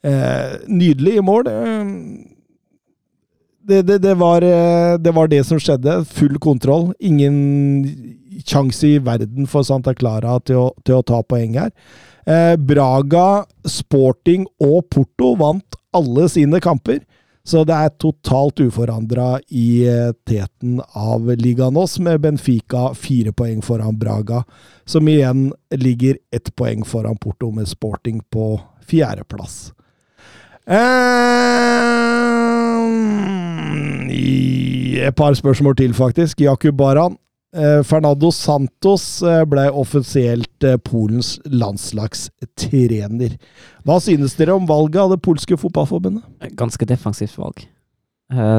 eh, 0.03 0.57
nydelig 0.67 1.17
i 1.21 1.23
mål. 1.23 1.47
Eh, 1.47 1.93
det, 3.63 3.85
det, 3.87 4.01
det, 4.03 4.17
var, 4.19 4.43
det 4.99 5.11
var 5.15 5.29
det 5.31 5.45
som 5.47 5.59
skjedde. 5.63 6.01
Full 6.11 6.35
kontroll. 6.43 6.89
Ingen 6.99 7.37
sjanse 8.43 8.89
i 8.89 8.97
verden 8.99 9.47
for 9.47 9.63
Santa 9.63 9.93
Clara 9.95 10.35
til 10.43 10.59
å, 10.59 10.65
til 10.83 10.99
å 10.99 11.05
ta 11.07 11.21
poeng 11.23 11.55
her. 11.55 11.71
Eh, 12.25 12.55
Braga, 12.55 13.45
Sporting 13.67 14.45
og 14.63 14.87
Porto 14.89 15.33
vant 15.39 15.75
alle 15.93 16.29
sine 16.31 16.61
kamper. 16.63 17.01
Så 17.43 17.65
det 17.67 17.75
er 17.75 17.89
totalt 17.99 18.61
uforandra 18.63 19.35
i 19.51 19.83
eh, 19.83 20.13
teten 20.23 20.77
av 20.95 21.27
Liganos, 21.35 21.97
med 21.99 22.21
Benfica 22.23 22.93
fire 22.95 23.33
poeng 23.35 23.59
foran 23.61 23.97
Braga, 23.99 24.43
som 24.87 25.07
igjen 25.11 25.49
ligger 25.75 26.17
ett 26.31 26.55
poeng 26.55 26.87
foran 26.87 27.19
Porto, 27.19 27.51
med 27.51 27.67
Sporting 27.67 28.21
på 28.31 28.61
fjerdeplass. 28.87 29.73
Eh, 30.63 31.43
et 35.03 35.15
par 35.19 35.35
spørsmål 35.35 35.75
til, 35.75 35.93
faktisk. 35.93 36.39
Jakub 36.41 36.77
Baran. 36.79 37.17
Eh, 37.53 37.83
Fernando 37.85 38.31
Santos 38.33 39.21
eh, 39.21 39.43
ble 39.45 39.67
offisielt 39.77 40.63
eh, 40.65 40.77
Polens 40.81 41.35
landslagstrener. 41.45 43.35
Hva 43.85 43.99
synes 44.01 44.33
dere 44.39 44.55
om 44.57 44.65
valget 44.69 45.01
av 45.03 45.11
det 45.13 45.19
polske 45.25 45.57
fotballforbundet? 45.61 46.23
Ganske 46.57 46.87
defensivt 46.89 47.35
valg, 47.37 47.61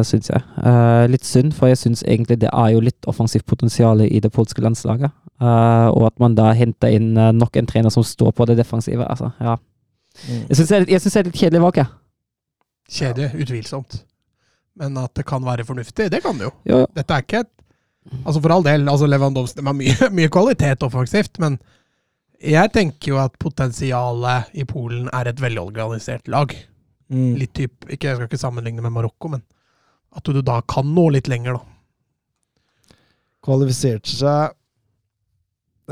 syns 0.07 0.31
jeg. 0.31 0.43
Eh, 0.63 1.07
litt 1.11 1.27
synd, 1.27 1.55
for 1.57 1.73
jeg 1.73 1.81
syns 1.81 2.05
egentlig 2.07 2.39
det 2.45 2.53
er 2.53 2.71
jo 2.77 2.85
litt 2.87 3.09
offensivt 3.11 3.47
potensial 3.51 4.05
i 4.07 4.21
det 4.23 4.31
polske 4.35 4.63
landslaget. 4.63 5.11
Eh, 5.43 5.89
og 5.91 6.07
at 6.13 6.19
man 6.23 6.37
da 6.39 6.53
henter 6.55 6.95
inn 6.95 7.13
nok 7.39 7.57
en 7.59 7.67
trener 7.67 7.91
som 7.91 8.07
står 8.07 8.31
på 8.39 8.47
det 8.47 8.59
defensive. 8.61 9.03
Altså, 9.11 9.33
ja. 9.43 9.57
Jeg 10.49 10.55
syns 10.61 10.69
det, 10.71 10.77
er 10.77 10.85
litt- 10.87 11.03
synes 11.03 11.15
det 11.19 11.21
er 11.25 11.31
litt 11.33 11.41
kjedelig 11.43 11.65
valg, 11.67 11.83
jeg. 11.83 11.91
Kjedelig, 12.95 13.33
utvilsomt. 13.43 14.03
Men 14.79 14.97
at 15.03 15.15
det 15.19 15.25
kan 15.27 15.43
være 15.47 15.65
fornuftig, 15.67 16.11
det 16.15 16.23
kan 16.23 16.39
det 16.39 16.47
jo. 16.47 16.55
Jo, 16.71 16.79
jo. 16.85 16.87
Dette 16.95 17.15
er 17.19 17.23
ikke 17.27 17.43
et 17.43 17.51
Altså 18.25 18.41
For 18.45 18.53
all 18.53 18.65
del, 18.67 18.85
altså 18.91 19.07
Lewandowski 19.09 19.61
de 19.61 19.67
har 19.67 19.77
mye, 19.79 20.09
mye 20.19 20.33
kvalitet 20.33 20.85
offensivt, 20.85 21.39
men 21.43 21.57
jeg 22.45 22.73
tenker 22.75 23.15
jo 23.15 23.21
at 23.23 23.37
potensialet 23.41 24.51
i 24.61 24.67
Polen 24.69 25.07
er 25.17 25.31
et 25.31 25.41
velorganisert 25.41 26.29
lag. 26.29 26.51
Mm. 27.09 27.31
Litt 27.41 27.55
typ, 27.57 27.87
ikke, 27.89 28.11
Jeg 28.11 28.19
skal 28.19 28.29
ikke 28.29 28.41
sammenligne 28.41 28.85
med 28.85 28.93
Marokko, 28.93 29.31
men 29.33 29.45
at 30.15 30.29
du 30.29 30.43
da 30.45 30.59
kan 30.69 30.87
nå 30.95 31.09
litt 31.15 31.31
lenger, 31.31 31.57
da. 31.57 32.99
Kvalifiserte 33.45 34.13
seg 34.13 34.55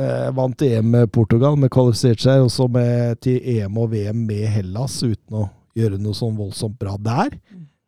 eh, 0.00 0.28
Vant 0.36 0.62
EM 0.65 0.92
med 0.94 1.10
Portugal, 1.12 1.57
men 1.60 1.73
kvalifiserte 1.73 2.24
seg 2.26 2.44
også 2.47 2.68
med, 2.73 3.18
til 3.24 3.41
EM 3.57 3.81
og 3.81 3.91
VM 3.92 4.23
med 4.28 4.47
Hellas, 4.52 5.00
uten 5.02 5.42
å 5.42 5.49
gjøre 5.78 5.99
noe 6.00 6.16
sånn 6.16 6.36
voldsomt 6.36 6.78
bra 6.81 6.97
der. 7.00 7.36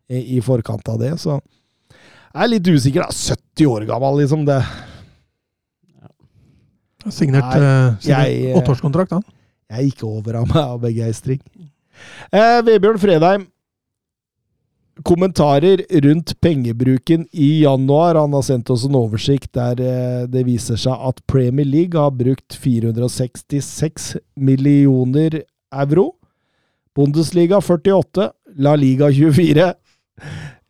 eh, 0.08 0.20
I 0.36 0.40
forkant 0.44 0.88
av 0.88 1.00
det, 1.00 1.14
så 1.20 1.38
jeg 2.34 2.42
er 2.42 2.50
litt 2.50 2.68
usikker. 2.68 3.04
da, 3.04 3.14
70 3.14 3.70
år 3.70 3.86
gammel, 3.88 4.20
liksom. 4.22 4.44
det 4.48 4.60
Signert, 7.12 7.44
Nei, 7.52 7.60
eh, 7.60 7.96
signert 8.00 8.28
eh, 8.32 8.58
åtteårskontrakt, 8.58 9.12
han. 9.12 9.24
Jeg 9.74 9.90
gikk 9.90 10.04
over 10.08 10.38
av 10.40 10.46
meg 10.48 10.62
av 10.62 10.78
begeistring. 10.80 11.42
Eh, 12.32 12.60
Vebjørn 12.64 13.00
Fredheim. 13.02 13.44
Kommentarer 15.04 15.82
rundt 16.04 16.32
pengebruken 16.40 17.26
i 17.32 17.64
januar. 17.64 18.14
Han 18.14 18.32
har 18.36 18.44
sendt 18.46 18.70
oss 18.70 18.84
en 18.86 18.94
oversikt 18.98 19.50
der 19.58 19.80
eh, 19.82 20.26
det 20.30 20.44
viser 20.46 20.78
seg 20.80 20.94
at 21.10 21.20
Premier 21.30 21.66
League 21.66 21.98
har 21.98 22.14
brukt 22.14 22.54
466 22.54 24.14
millioner 24.36 25.42
euro. 25.74 26.12
Bundesliga 26.94 27.58
48, 27.60 28.30
La 28.62 28.76
Liga 28.78 29.10
24, 29.10 29.72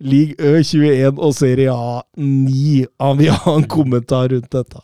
Ligue 0.05 0.35
Ø 0.39 0.59
21 0.63 1.19
og 1.19 1.33
Serie 1.37 1.73
A 1.73 2.03
9. 2.21 2.85
Han 3.01 3.19
vil 3.21 3.33
ha 3.33 3.55
en 3.59 3.69
kommentar 3.71 4.29
rundt 4.33 4.51
dette. 4.53 4.83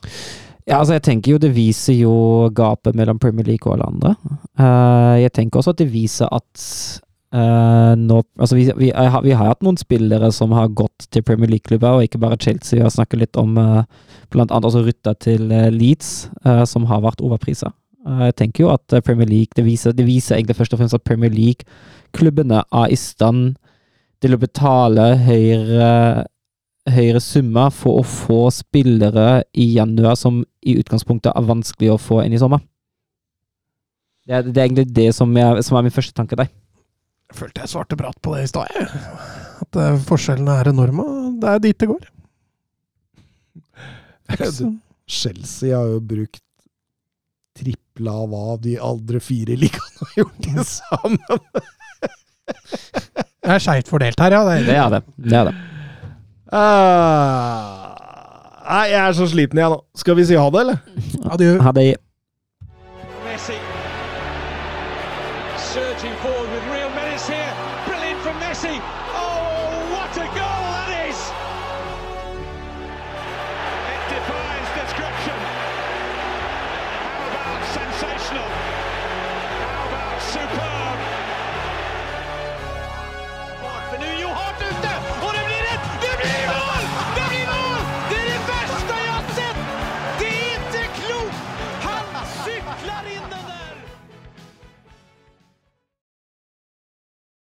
Ja, 0.68 0.78
altså 0.78 0.94
jeg 0.96 1.02
tenker 1.06 1.32
jo 1.34 1.38
det 1.42 1.50
viser 1.56 1.96
jo 1.98 2.14
gapet 2.54 2.94
mellom 2.98 3.18
Premier 3.20 3.46
League 3.48 3.66
og 3.66 3.74
alle 3.76 3.88
andre. 3.90 4.12
Uh, 4.60 5.16
jeg 5.20 5.32
tenker 5.36 5.58
også 5.60 5.72
at 5.74 5.80
det 5.80 5.88
viser 5.92 6.28
at 6.30 6.64
uh, 7.34 7.96
nå 7.98 8.20
Altså 8.38 8.54
vi, 8.58 8.68
vi, 8.78 8.90
har- 8.94 9.24
vi 9.24 9.34
har 9.34 9.50
hatt 9.50 9.64
noen 9.66 9.80
spillere 9.80 10.30
som 10.32 10.52
har 10.56 10.68
gått 10.68 11.08
til 11.10 11.24
Premier 11.26 11.50
League-klubber, 11.50 11.98
og 11.98 12.06
ikke 12.06 12.20
bare 12.22 12.38
Chelsea. 12.40 12.78
Vi 12.78 12.84
har 12.86 12.94
snakket 12.94 13.24
litt 13.24 13.40
om 13.40 13.58
uh, 13.58 13.82
annet 14.36 14.64
også 14.64 14.84
Rytta 14.86 15.16
til 15.18 15.50
eh, 15.50 15.70
Leeds, 15.74 16.30
uh, 16.46 16.62
som 16.64 16.84
har 16.86 17.02
vært 17.02 17.20
overprisa. 17.24 17.72
jeg 18.24 18.34
tenker 18.36 18.62
jo 18.64 18.70
at 18.72 18.94
Premier 19.04 19.26
League 19.28 19.52
det 19.56 19.64
viser, 19.66 19.92
det 19.92 20.06
viser 20.06 20.36
egentlig 20.38 20.56
først 20.56 20.72
og 20.72 20.78
fremst 20.80 20.94
at 20.96 21.04
Premier 21.04 21.30
League-klubbene 21.30 22.62
er 22.72 22.86
i 22.88 22.96
stand 22.96 23.56
til 24.20 24.34
å 24.36 24.40
betale 24.40 25.06
høyere 25.24 26.26
høyere 26.90 27.20
summer 27.22 27.68
for 27.70 28.00
å 28.00 28.04
få 28.08 28.38
spillere 28.54 29.42
i 29.54 29.66
januar 29.76 30.16
som 30.18 30.40
i 30.66 30.74
utgangspunktet 30.80 31.30
er 31.36 31.44
vanskelig 31.46 31.90
å 31.92 31.98
få 32.00 32.22
inn 32.24 32.34
i 32.34 32.40
sommer. 32.40 32.62
Det 34.26 34.34
er, 34.38 34.42
det 34.48 34.58
er 34.58 34.64
egentlig 34.66 34.86
det 34.96 35.08
som 35.14 35.30
er, 35.38 35.60
som 35.66 35.76
er 35.78 35.84
min 35.86 35.94
første 35.94 36.16
tanke 36.16 36.38
der. 36.40 36.48
Jeg 37.30 37.36
følte 37.38 37.62
jeg 37.62 37.70
svarte 37.72 37.98
bratt 38.00 38.18
på 38.24 38.32
det 38.34 38.42
i 38.46 38.50
stad, 38.50 38.72
jeg. 38.74 38.88
At 39.62 39.78
eh, 39.78 40.00
forskjellene 40.08 40.56
er 40.62 40.70
enorme, 40.72 41.04
det 41.42 41.52
er 41.52 41.62
dit 41.68 41.78
det 41.84 41.90
går. 41.92 42.08
Så- 44.56 44.72
Chelsea 45.10 45.74
har 45.76 45.88
jo 45.90 46.00
brukt 46.06 46.42
tripla 47.60 48.12
av 48.24 48.28
hva 48.32 48.56
de 48.62 48.76
andre 48.82 49.20
fire 49.22 49.56
ligaene 49.58 50.06
har 50.06 50.12
gjort 50.22 50.38
til 50.46 50.60
sammen. 50.70 51.18
Det 53.40 53.56
er 53.56 53.62
skeivt 53.62 53.88
fordelt 53.88 54.20
her, 54.20 54.36
ja. 54.36 54.42
Det 54.44 54.56
er 54.58 54.66
det. 54.66 54.76
Er 54.76 54.88
det. 54.88 55.02
det, 55.16 55.32
er 55.38 55.44
det. 55.48 55.54
Uh, 56.52 56.60
nei, 58.66 58.84
jeg 58.90 59.00
er 59.06 59.16
så 59.16 59.30
sliten 59.30 59.58
jeg 59.62 59.72
nå. 59.72 59.80
Skal 59.96 60.18
vi 60.18 60.28
si 60.28 60.36
ha 60.36 60.46
det, 60.52 60.60
eller? 60.66 60.84
Adjø. 61.30 61.56
Ha 61.64 61.72
det. 61.78 61.88